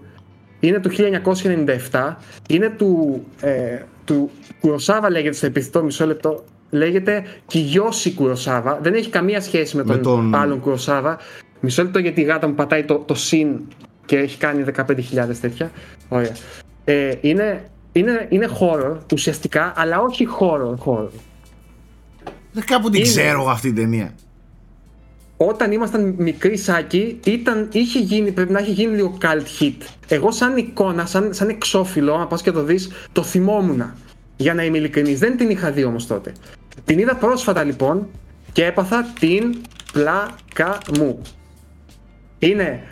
είναι 0.59 0.79
του 0.79 0.89
1997, 1.91 2.15
είναι 2.49 2.69
του, 2.69 3.23
ε, 3.41 3.77
του 4.05 4.29
Κουροσάβα 4.59 5.09
λέγεται 5.09 5.35
στο 5.35 5.45
επιθετό 5.45 5.83
μισό 5.83 6.05
λεπτό, 6.05 6.43
λέγεται 6.69 7.23
Κιγιώση 7.47 8.13
Κουροσάβα, 8.13 8.79
δεν 8.81 8.93
έχει 8.93 9.09
καμία 9.09 9.41
σχέση 9.41 9.75
με 9.75 9.83
τον, 9.83 9.95
Με 9.95 10.01
τον- 10.01 10.35
άλλον 10.35 10.59
Κουροσάβα. 10.59 11.17
Μισό 11.59 11.83
λεπτό 11.83 11.99
γιατί 11.99 12.21
η 12.21 12.23
γάτα 12.23 12.47
μου 12.47 12.53
πατάει 12.55 12.83
το, 12.83 12.97
το 12.97 13.13
συν 13.13 13.59
και 14.05 14.17
έχει 14.17 14.37
κάνει 14.37 14.63
15.000 14.63 15.37
τέτοια. 15.41 15.71
Ωραία. 16.09 16.31
Ε, 16.85 17.13
είναι, 17.21 17.63
είναι, 17.91 18.25
είναι 18.29 18.49
horror 18.59 18.97
ουσιαστικά, 19.13 19.73
αλλά 19.75 19.99
όχι 20.01 20.27
horror, 20.39 20.75
horror. 20.85 21.09
Δεν 22.51 22.63
κάπου 22.65 22.89
την 22.89 22.99
Είναι. 22.99 23.09
ξέρω 23.09 23.41
εγώ 23.41 23.49
αυτή 23.49 23.67
την 23.67 23.75
ταινία. 23.75 24.13
Όταν 25.37 25.71
ήμασταν 25.71 26.15
μικροί 26.17 26.57
σάκι, 26.57 27.19
ήταν, 27.25 27.69
είχε 27.71 27.99
γίνει, 27.99 28.31
πρέπει 28.31 28.51
να 28.51 28.59
έχει 28.59 28.71
γίνει 28.71 28.95
λίγο 28.95 29.17
cult 29.21 29.61
hit. 29.61 29.75
Εγώ 30.07 30.31
σαν 30.31 30.57
εικόνα, 30.57 31.05
σαν, 31.05 31.33
σαν 31.33 31.49
εξώφυλλο, 31.49 32.13
αν 32.13 32.27
πας 32.27 32.41
και 32.41 32.51
το 32.51 32.63
δεις, 32.63 32.89
το 33.11 33.23
θυμόμουν. 33.23 33.93
Για 34.35 34.53
να 34.53 34.63
είμαι 34.63 34.77
ειλικρινής. 34.77 35.19
Δεν 35.19 35.37
την 35.37 35.49
είχα 35.49 35.71
δει 35.71 35.83
όμως 35.83 36.07
τότε. 36.07 36.31
Την 36.85 36.99
είδα 36.99 37.15
πρόσφατα 37.15 37.63
λοιπόν 37.63 38.07
και 38.51 38.65
έπαθα 38.65 39.05
την 39.19 39.55
πλάκα 39.93 40.77
μου. 40.97 41.21
Είναι, 42.39 42.83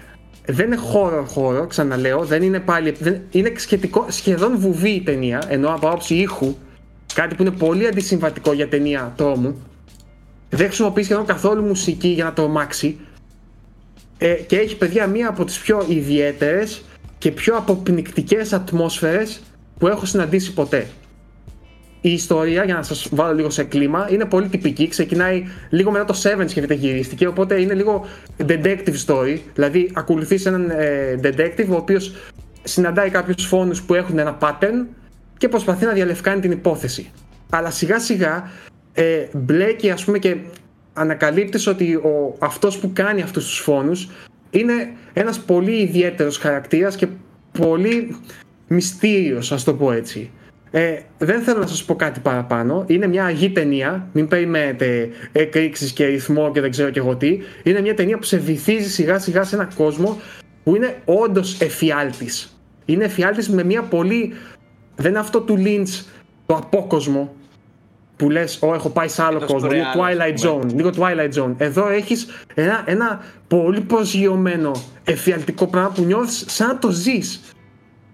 δεν 0.45 0.65
είναι 0.65 0.81
horror 0.93 1.25
horror, 1.35 1.67
ξαναλέω, 1.67 2.25
δεν 2.25 2.41
είναι 2.43 2.59
πάλι, 2.59 2.91
δεν, 2.99 3.21
είναι 3.31 3.53
σχετικό, 3.55 4.05
σχεδόν 4.09 4.57
βουβή 4.57 4.89
η 4.89 5.01
ταινία, 5.01 5.43
ενώ 5.47 5.69
από 5.69 5.87
άποψη 5.87 6.15
ήχου, 6.15 6.55
κάτι 7.13 7.35
που 7.35 7.41
είναι 7.41 7.51
πολύ 7.51 7.87
αντισυμβατικό 7.87 8.53
για 8.53 8.67
ταινία 8.67 9.13
τρόμου, 9.17 9.61
δεν 10.49 10.67
χρησιμοποιείς 10.67 11.05
σχεδόν 11.05 11.25
καθόλου 11.25 11.63
μουσική 11.65 12.07
για 12.07 12.23
να 12.23 12.33
τρομάξει 12.33 12.99
ε, 14.17 14.33
και 14.33 14.57
έχει 14.57 14.77
παιδιά 14.77 15.07
μία 15.07 15.29
από 15.29 15.45
τις 15.45 15.59
πιο 15.59 15.85
ιδιαίτερες 15.89 16.81
και 17.17 17.31
πιο 17.31 17.55
αποπνικτικές 17.55 18.53
ατμόσφαιρες 18.53 19.41
που 19.77 19.87
έχω 19.87 20.05
συναντήσει 20.05 20.53
ποτέ. 20.53 20.87
Η 22.01 22.11
ιστορία, 22.11 22.63
για 22.63 22.73
να 22.73 22.83
σας 22.83 23.07
βάλω 23.11 23.35
λίγο 23.35 23.49
σε 23.49 23.63
κλίμα, 23.63 24.07
είναι 24.11 24.25
πολύ 24.25 24.47
τυπική. 24.47 24.87
Ξεκινάει 24.87 25.43
λίγο 25.69 25.91
μετά 25.91 26.05
το 26.05 26.21
Seven 26.23 26.43
σκεφτείτε 26.47 26.73
γυρίστηκε, 26.73 27.27
οπότε 27.27 27.61
είναι 27.61 27.73
λίγο 27.73 28.05
detective 28.47 29.05
story. 29.05 29.37
Δηλαδή, 29.53 29.91
ακολουθείς 29.93 30.45
έναν 30.45 30.69
ε, 30.69 31.19
detective 31.23 31.67
ο 31.69 31.75
οποίος 31.75 32.15
συναντάει 32.63 33.09
κάποιους 33.09 33.45
φόνους 33.45 33.81
που 33.81 33.93
έχουν 33.93 34.19
ένα 34.19 34.37
pattern 34.41 34.85
και 35.39 35.49
προσπαθεί 35.49 35.85
να 35.85 35.91
διαλευκάνει 35.91 36.41
την 36.41 36.51
υπόθεση. 36.51 37.11
Αλλά 37.49 37.71
σιγά 37.71 37.99
σιγά 37.99 38.49
ε, 38.93 39.27
μπλέκει 39.33 39.89
ας 39.89 40.03
πούμε 40.03 40.19
και 40.19 40.37
ανακαλύπτεις 40.93 41.67
ότι 41.67 41.95
ο, 41.95 42.35
αυτός 42.39 42.77
που 42.77 42.91
κάνει 42.93 43.21
αυτούς 43.21 43.45
τους 43.45 43.59
φόνους 43.59 44.09
είναι 44.49 44.91
ένας 45.13 45.39
πολύ 45.39 45.81
ιδιαίτερος 45.81 46.37
χαρακτήρας 46.37 46.95
και 46.95 47.07
πολύ 47.59 48.15
μυστήριος 48.67 49.51
ας 49.51 49.63
το 49.63 49.73
πω 49.73 49.91
έτσι. 49.91 50.31
Ε, 50.71 50.99
δεν 51.17 51.41
θέλω 51.41 51.59
να 51.59 51.67
σας 51.67 51.83
πω 51.83 51.95
κάτι 51.95 52.19
παραπάνω. 52.19 52.83
Είναι 52.87 53.07
μια 53.07 53.25
αγή 53.25 53.49
ταινία. 53.49 54.07
Μην 54.13 54.27
περιμένετε 54.27 55.09
εκρήξεις 55.31 55.91
και 55.91 56.05
ρυθμό 56.05 56.51
και 56.51 56.61
δεν 56.61 56.71
ξέρω 56.71 56.89
και 56.89 56.99
εγώ 56.99 57.15
τι. 57.15 57.39
Είναι 57.63 57.81
μια 57.81 57.93
ταινία 57.93 58.17
που 58.17 58.23
σε 58.23 58.37
βυθίζει 58.37 58.89
σιγά 58.89 59.19
σιγά 59.19 59.43
σε 59.43 59.55
ένα 59.55 59.69
κόσμο 59.75 60.19
που 60.63 60.75
είναι 60.75 60.95
όντως 61.05 61.61
εφιάλτης. 61.61 62.59
Είναι 62.85 63.03
εφιάλτης 63.03 63.49
με 63.49 63.63
μια 63.63 63.81
πολύ... 63.81 64.33
Δεν 64.99 65.11
είναι 65.11 65.19
αυτό 65.19 65.41
του 65.41 65.57
Lynch 65.65 66.03
το 66.45 66.55
απόκοσμο 66.55 67.33
που 68.15 68.29
λες, 68.29 68.59
Ω, 68.61 68.73
έχω 68.73 68.89
πάει 68.89 69.07
σε 69.07 69.23
άλλο 69.23 69.39
Το 69.39 69.45
κόσμο. 69.45 69.69
Λίγο 69.69 69.83
Surreal, 69.93 69.97
Twilight 69.97 70.33
ας 70.33 70.41
πούμε. 70.41 70.63
Zone. 70.63 70.73
Λίγο 70.75 70.89
Twilight 70.97 71.33
Zone. 71.43 71.53
Εδώ 71.57 71.87
έχεις 71.89 72.27
ένα, 72.53 72.83
ένα 72.85 73.21
πολύ 73.47 73.81
προσγειωμένο 73.81 74.71
εφιαλτικό 75.03 75.67
πράγμα 75.67 75.89
που 75.89 76.03
νιώθεις 76.03 76.43
σαν 76.47 76.67
να 76.67 76.77
το 76.77 76.91
ζεις. 76.91 77.41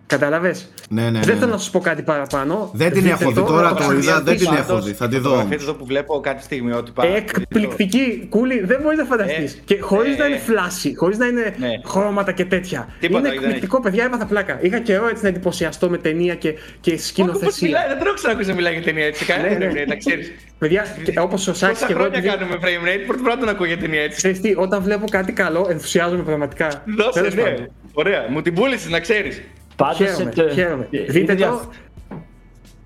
Καταλαβέ. 0.08 0.56
Ναι, 0.90 1.02
ναι, 1.02 1.10
ναι, 1.10 1.20
Δεν 1.20 1.34
ναι. 1.34 1.40
θέλω 1.40 1.52
να 1.52 1.58
σου 1.58 1.72
πω 1.72 1.80
κάτι 1.80 2.02
παραπάνω. 2.02 2.70
Δεν 2.74 2.92
την 2.92 3.02
Δείτε 3.02 3.14
έχω 3.22 3.32
δει 3.32 3.44
τώρα, 3.44 3.74
το 3.74 3.84
θα 3.84 3.94
είδα, 3.94 4.22
δεν 4.22 4.24
την 4.38 4.38
συνδυαστείς. 4.46 4.70
έχω 4.70 4.82
δει. 4.82 4.92
Θα 4.94 5.08
τη 5.08 5.16
δω 5.16 5.22
Φωτογραφία 5.22 5.52
όμως. 5.56 5.64
εδώ 5.64 5.74
που 5.74 5.86
βλέπω 5.86 6.20
κάτι 6.20 6.44
στιγμιότυπα. 6.44 7.06
Εκπληκτική, 7.06 8.28
κούλη, 8.30 8.60
δεν 8.66 8.80
μπορείς 8.82 8.98
να 8.98 9.06
φανταστείς. 9.06 9.54
Ε, 9.54 9.58
και 9.66 9.80
χωρίς 9.82 10.16
ε, 10.16 10.18
να 10.18 10.26
είναι 10.26 10.36
ε. 10.36 10.40
φλάσι, 10.40 10.96
χωρίς 10.96 11.18
να 11.18 11.26
είναι 11.26 11.56
Ναι. 11.58 11.68
χρώματα 11.86 12.32
και 12.32 12.46
τέτοια. 12.46 12.88
Τίποτα, 13.00 13.20
είναι 13.20 13.30
δεν 13.30 13.38
εκπληκτικό, 13.44 13.82
παιδιά, 13.82 14.04
έπαθα 14.04 14.26
πλάκα. 14.26 14.58
Είχα 14.62 14.80
καιρό 14.80 15.08
έτσι 15.08 15.24
να 15.24 15.30
εντυπωσιαστώ 15.30 15.90
με 15.90 15.98
ταινία 15.98 16.36
και, 16.36 16.54
και 16.82 16.92
Πώς 16.92 17.06
σκηνοθεσία. 17.06 17.68
μιλάει, 17.68 17.88
δεν 17.88 18.00
τρώω 18.00 18.14
ξανακούσει 18.14 18.48
να 18.50 18.56
μιλάει 18.56 18.74
για 18.74 18.82
ταινία 18.84 19.06
έτσι. 19.06 19.26
Κανένα 19.26 19.58
Ναι, 19.58 19.66
ναι. 19.66 19.72
frame 19.72 19.76
rate, 19.84 19.88
να 19.88 19.96
ξέρεις. 19.96 20.32
Παιδιά, 20.58 20.86
όπως 21.20 21.48
ο 21.48 21.54
Σάκης 21.54 21.74
Πόσα 21.80 21.86
και 21.88 21.92
εγώ. 21.94 22.02
χρόνια 22.02 22.18
επειδή- 22.20 22.36
κάνουμε 22.38 22.58
frame 22.62 22.88
rate, 22.88 23.04
πρώτη 23.08 23.22
φορά 23.22 23.38
τον 23.38 23.50
ακούω 23.50 23.66
για 23.66 23.78
ταινία 23.78 24.02
έτσι. 24.02 24.18
Ξέρεις 24.18 24.42
τι, 24.42 24.54
όταν 24.58 24.82
βλέπω 24.82 25.08
κάτι 25.10 25.32
καλό, 25.32 25.68
ενθουσιάζομαι 25.70 26.24
πραγματικά. 26.24 26.84
Δώσε, 26.98 27.12
Τέλος 27.20 27.36
ναι. 27.36 27.42
πάντων. 27.42 27.68
Ωραία, 27.94 28.26
μου 28.30 28.42
την 28.42 28.54
πούλησες 28.54 28.90
να 28.90 29.00
ξέρεις. 29.00 29.42
Πάντως, 29.76 29.98
Χαίρομαι, 29.98 30.32
ε, 30.38 30.54
χαίρομαι. 30.54 30.88
ε, 30.92 31.02
Δείτε 31.04 31.32
είναι 31.32 31.42
το. 31.46 31.70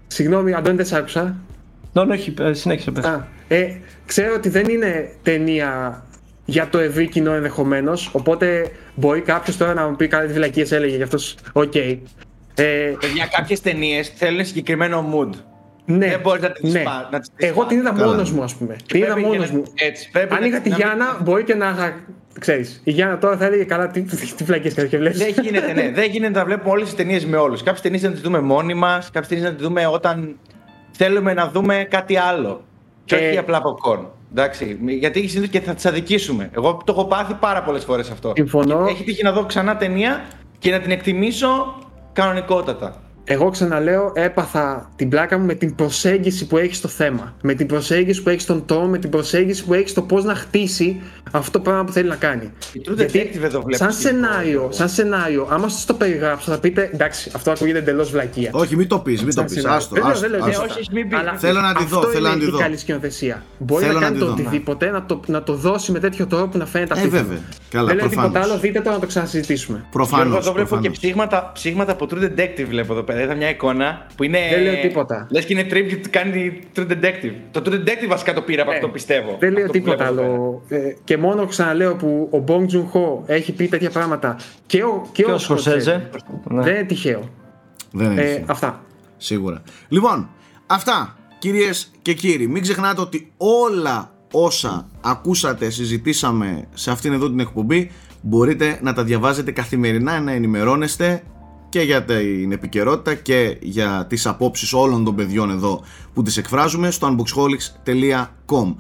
Συγγνώμη, 0.08 0.54
Αντώνη, 0.54 0.76
δεν 0.76 0.86
σ' 0.86 0.94
άκουσα. 0.94 1.36
Ναι, 1.94 2.04
ναι, 2.04 2.14
όχι, 2.14 2.34
ε, 2.40 2.54
συνέχισε 2.54 2.92
πες. 2.92 3.06
Α, 3.06 3.28
ε, 3.48 3.78
ξέρω 4.06 4.34
ότι 4.36 4.50
δεν 4.50 4.66
είναι 4.70 5.10
ταινία 5.24 6.04
για 6.46 6.70
το 6.70 6.78
ευρύ 6.80 7.08
κοινό 7.08 7.34
ενδεχομένως. 7.34 8.10
Οπότε 8.14 8.72
μπορεί 8.96 9.22
κάποιος 9.22 9.58
τώρα 9.58 9.74
να 9.74 9.88
μου 9.90 9.96
πει 9.96 10.08
κάτι 10.08 10.34
μαλακίες 10.34 10.72
έλεγε 10.72 10.96
κι 10.96 11.04
αυτός. 11.04 11.36
Οκ. 11.54 11.76
Ε, 11.76 11.96
Παιδιά, 13.00 13.28
κάποιες 13.38 13.62
ταινίες 13.62 14.10
θέλουν 14.16 14.46
συγκεκριμένο 14.46 15.10
mood. 15.14 15.30
Ναι, 15.98 16.08
Δεν 16.08 16.20
μπορείς 16.20 16.42
να 16.42 16.52
τις 16.52 16.74
ναι. 16.74 16.82
πα- 16.84 17.10
να 17.12 17.20
τις 17.20 17.30
πεις 17.36 17.48
Εγώ 17.48 17.66
την 17.66 17.78
είδα 17.78 17.92
Καλά. 17.92 18.06
μόνος 18.06 18.32
μου, 18.32 18.44
ας 18.44 18.56
πούμε. 18.56 18.76
Την 18.86 18.98
είδα 19.02 19.14
Πρέπει 19.14 19.28
μόνος 19.28 19.38
για 19.38 19.48
να- 19.48 19.58
μου. 19.58 19.64
Έτσι, 19.76 20.10
πρέπει 20.12 20.34
Αν 20.34 20.40
να- 20.40 20.46
είχα 20.48 20.60
τη 20.60 20.70
να 20.70 20.76
μην- 20.76 20.86
Γιάννα, 20.86 21.18
μπορεί 21.24 21.44
και 21.44 21.56
να 21.56 21.70
είχα. 21.78 21.94
Ξέρεις, 22.40 22.82
η 22.84 22.92
Γιάννα 22.92 23.18
τώρα 23.18 23.38
θα 23.38 23.46
έλεγε 23.46 23.64
καλά 23.64 23.88
τι, 23.88 24.02
τι 24.02 24.44
φυλακίε 24.44 24.72
κάτι 24.72 24.88
και 24.88 24.98
βλέπεις. 24.98 25.18
Δεν 25.20 25.34
γίνεται, 25.44 25.74
ναι. 25.74 25.92
Δεν 25.92 26.10
γίνεται 26.10 26.40
να 26.40 26.46
βλέπουμε 26.46 26.72
όλες 26.72 26.84
τις 26.86 26.96
ταινίες 26.96 27.26
με 27.26 27.38
όλους. 27.38 27.64
Κάποιες 27.64 27.82
ταινίες 27.82 28.02
να 28.02 28.12
τις 28.12 28.22
δούμε 28.22 28.40
μόνοι 28.40 28.74
μας, 28.74 29.06
κάποιες 29.12 29.28
ταινίες 29.28 29.48
να 29.50 29.54
τις 29.56 29.66
δούμε 29.66 29.86
όταν 29.88 30.36
θέλουμε 30.92 31.34
να 31.34 31.48
δούμε 31.50 31.88
κάτι 31.90 32.18
άλλο. 32.18 32.64
Και 33.06 33.16
Ε, 33.16 33.28
όχι 33.28 33.38
απλά 33.38 33.62
popcorn. 33.62 34.06
Εντάξει, 34.32 34.78
γιατί 35.00 35.28
συνήθως 35.28 35.50
και 35.50 35.60
θα 35.62 35.74
τις 35.74 35.86
αδικήσουμε. 35.86 36.50
Εγώ 36.56 36.82
το 36.86 36.92
έχω 36.92 37.06
πάθει 37.06 37.34
πάρα 37.34 37.64
πολλές 37.64 37.84
φορές 37.84 38.10
αυτό. 38.12 38.32
Συμφωνώ. 38.36 38.86
Έχει 38.90 39.04
τύχει 39.04 39.24
να 39.24 39.32
δω 39.32 39.46
ξανά 39.46 39.78
ταινία 39.78 40.22
και 40.60 40.72
να 40.72 40.80
την 40.80 40.92
εκτιμήσω 40.92 41.80
κανονικότατα. 42.14 43.02
Εγώ 43.32 43.50
ξαναλέω, 43.50 44.12
έπαθα 44.16 44.90
την 44.96 45.10
πλάκα 45.10 45.38
μου 45.38 45.46
με 45.46 45.54
την 45.54 45.76
προσέγγιση 45.76 46.48
που 46.48 46.58
έχει 46.58 46.76
στο 46.76 46.88
θέμα. 46.88 47.34
Με 47.42 47.54
την 47.54 47.68
προσέγγιση 47.68 48.24
που 48.24 48.30
έχει 48.30 48.40
στον 48.40 48.66
τόνο, 48.66 48.88
με 48.88 48.98
την 48.98 49.10
προσέγγιση 49.10 49.64
που 49.66 49.74
έχει 49.74 49.90
στο 49.90 50.02
πώς 50.02 50.24
να 50.24 50.36
χτίσει 50.36 51.02
αυτό 51.32 51.52
το 51.52 51.60
πράγμα 51.60 51.84
που 51.84 51.92
θέλει 51.92 52.08
να 52.10 52.16
κάνει. 52.16 52.52
Η 52.74 52.82
True 52.88 53.00
Detective 53.02 53.42
εδώ 53.44 53.62
βλέπω. 53.62 53.84
σαν 53.84 53.92
στην- 53.92 54.08
σενάριο, 54.10 54.68
σαν 54.72 54.90
σενάριο, 54.90 55.48
άμα 55.52 55.68
σας 55.70 55.86
το 55.86 55.94
περιγράψω, 55.94 56.52
θα 56.52 56.60
πείτε 56.60 56.90
εντάξει, 56.94 57.32
αυτό 57.36 57.52
ακούγεται 57.52 57.78
εντελώς 57.80 58.12
βλακεία. 58.12 58.50
Όχι, 58.54 58.76
μην 58.76 58.88
το 58.88 59.00
πεις, 59.00 59.18
μην 59.24 59.26
το 59.28 59.32
Σαν 59.32 59.44
πεις. 59.46 59.54
σενάριο. 59.54 59.78
Άστο, 59.78 59.94
Δεν 59.96 60.04
λέω, 60.04 60.12
άστο, 60.12 60.22
δεν 60.30 60.38
λέω, 60.40 60.48
άστο. 60.50 60.62
δεν 60.62 60.72
όχι, 60.72 60.90
μην 60.94 61.10
πεις. 61.10 61.18
Αλλά 61.20 61.34
Θέλω 61.38 61.60
να 61.62 61.74
τη 61.74 61.86
δω, 61.86 61.98
αυτό 61.98 62.10
θέλω 62.12 62.28
να 62.28 62.30
είναι 62.34 62.40
τη 62.40 62.46
η 62.48 62.50
δω. 62.52 62.58
καλή 62.58 62.78
σκηνοθεσία. 62.78 63.44
Μπορεί 63.58 63.82
Θέλω 63.86 63.94
να 63.94 64.00
να 64.00 64.06
κάνει 64.06 64.18
τη 64.18 64.26
το 64.26 64.26
δω. 64.28 64.34
οτιδήποτε, 64.34 64.90
να 64.90 65.06
το, 65.06 65.20
να 65.26 65.44
το 65.44 65.54
δώσει 65.54 65.92
με 65.92 66.00
τέτοιο 66.00 66.28
τρόπο 66.28 66.48
που 66.48 66.58
να 66.58 66.66
φαίνεται 66.66 66.94
Ε, 66.98 67.00
απίθανο. 67.02 67.24
βέβαια. 67.28 67.42
Καλά, 67.70 67.86
δεν 67.88 67.96
λέω 67.96 68.08
τίποτα 68.08 68.28
προφανώς. 68.30 68.52
άλλο, 68.52 68.60
δείτε 68.62 68.82
το 68.82 68.90
να 68.90 69.00
το 69.00 69.06
ξανασυζητήσουμε. 69.06 69.86
Προφανώς. 69.92 70.24
Γιώργο, 70.26 70.40
εδώ 70.40 70.52
βλέπω 70.54 70.78
και 70.82 70.90
ψήγματα, 70.90 71.52
ψήγματα 71.54 71.92
από 71.92 72.08
True 72.12 72.24
Detective 72.24 72.66
βλέπω 72.70 72.94
εδώ 72.94 73.04
πέρα. 73.04 73.19
Είδα 73.24 73.36
μια 73.36 73.50
εικόνα 73.50 74.06
που 74.16 74.24
είναι... 74.24 74.40
Δεν 74.50 74.62
λέω 74.62 74.82
τίποτα. 74.82 75.28
Λες 75.30 75.46
και 75.46 75.54
είναι 75.54 75.68
tribute 75.70 76.00
που 76.04 76.10
κάνει 76.10 76.60
True 76.76 76.88
Detective. 76.92 77.34
Το 77.52 77.62
True 77.66 77.74
Detective 77.74 78.08
βασικά 78.08 78.34
το 78.34 78.42
πήρα 78.42 78.62
από 78.62 78.72
Ε, 78.72 78.76
αυτό 78.76 78.90
πιστεύω. 78.90 79.38
Δεν 79.40 79.52
λέω 79.52 79.66
Αυτό 79.66 79.80
που 79.80 79.80
τίποτα 79.80 80.12
βλέπω 80.12 80.22
εδώ 80.22 80.34
άλλο. 80.34 80.64
Ε, 80.68 80.94
και 81.04 81.18
μόνο 81.18 81.46
ξαναλέω 81.46 81.96
που 81.96 82.30
ο 82.32 82.44
Bong 82.48 82.62
Joon 82.74 82.92
Ho 82.94 83.24
έχει 83.26 83.52
πει 83.52 83.68
τέτοια 83.68 83.90
πράγματα 83.90 84.38
και 84.66 84.84
ο, 84.84 85.08
και 85.12 85.24
Και 85.24 85.32
ο 85.32 85.34
Scorsese. 85.34 85.40
Σκορσέζε. 85.40 86.10
Ναι. 86.44 86.64
Δεν 86.64 86.76
είναι 86.76 86.84
τυχαίο. 86.84 87.30
Δεν 87.92 88.12
είναι. 88.12 88.22
Ε, 88.22 88.26
τυχαίο. 88.26 88.46
αυτά. 88.48 88.84
Σίγουρα. 89.18 89.62
Λοιπόν, 89.88 90.30
αυτά 90.68 91.18
κυρίες 91.40 91.92
και 92.02 92.14
κύριοι. 92.14 92.48
Μην 92.48 92.62
ξεχνάτε 92.62 93.02
ότι 93.02 93.32
όλα 93.38 94.12
όσα 94.32 94.88
ακούσατε, 95.02 95.70
συζητήσαμε 95.70 96.68
σε 96.74 96.92
αυτήν 96.92 97.14
εδώ 97.14 97.30
την 97.30 97.40
εκπομπή 97.40 97.92
μπορείτε 98.22 98.80
να 98.82 98.94
τα 98.94 99.04
διαβάζετε 99.04 99.52
καθημερινά, 99.52 100.20
να 100.20 100.32
ενημερώνεστε 100.32 101.24
και 101.70 101.82
για 101.82 102.04
την 102.04 102.52
επικαιρότητα 102.52 103.14
και 103.14 103.58
για 103.62 104.06
τις 104.10 104.28
απόψεις 104.28 104.74
όλων 104.74 105.04
των 105.04 105.16
παιδιών 105.16 105.50
εδώ 105.50 105.82
που 106.14 106.22
τις 106.22 106.38
εκφράζουμε 106.38 106.92
στο 106.92 107.16
unboxholics.com 107.16 108.76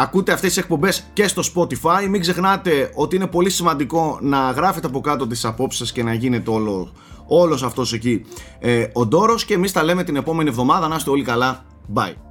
Ακούτε 0.00 0.32
αυτές 0.32 0.48
τις 0.48 0.58
εκπομπές 0.62 1.10
και 1.12 1.28
στο 1.28 1.42
Spotify. 1.54 2.08
Μην 2.08 2.20
ξεχνάτε 2.20 2.90
ότι 2.94 3.16
είναι 3.16 3.26
πολύ 3.26 3.50
σημαντικό 3.50 4.18
να 4.22 4.50
γράφετε 4.50 4.86
από 4.86 5.00
κάτω 5.00 5.26
τις 5.26 5.44
απόψεις 5.44 5.78
σας 5.78 5.92
και 5.92 6.02
να 6.02 6.14
γίνεται 6.14 6.50
όλο, 6.50 6.92
όλος 7.26 7.62
αυτός 7.62 7.92
εκεί 7.92 8.24
ε, 8.58 8.86
ο 8.92 9.06
ντόρος. 9.06 9.44
Και 9.44 9.54
εμείς 9.54 9.72
τα 9.72 9.82
λέμε 9.82 10.04
την 10.04 10.16
επόμενη 10.16 10.48
εβδομάδα. 10.48 10.88
Να 10.88 10.96
είστε 10.96 11.10
όλοι 11.10 11.22
καλά. 11.22 11.64
Bye 11.94 12.27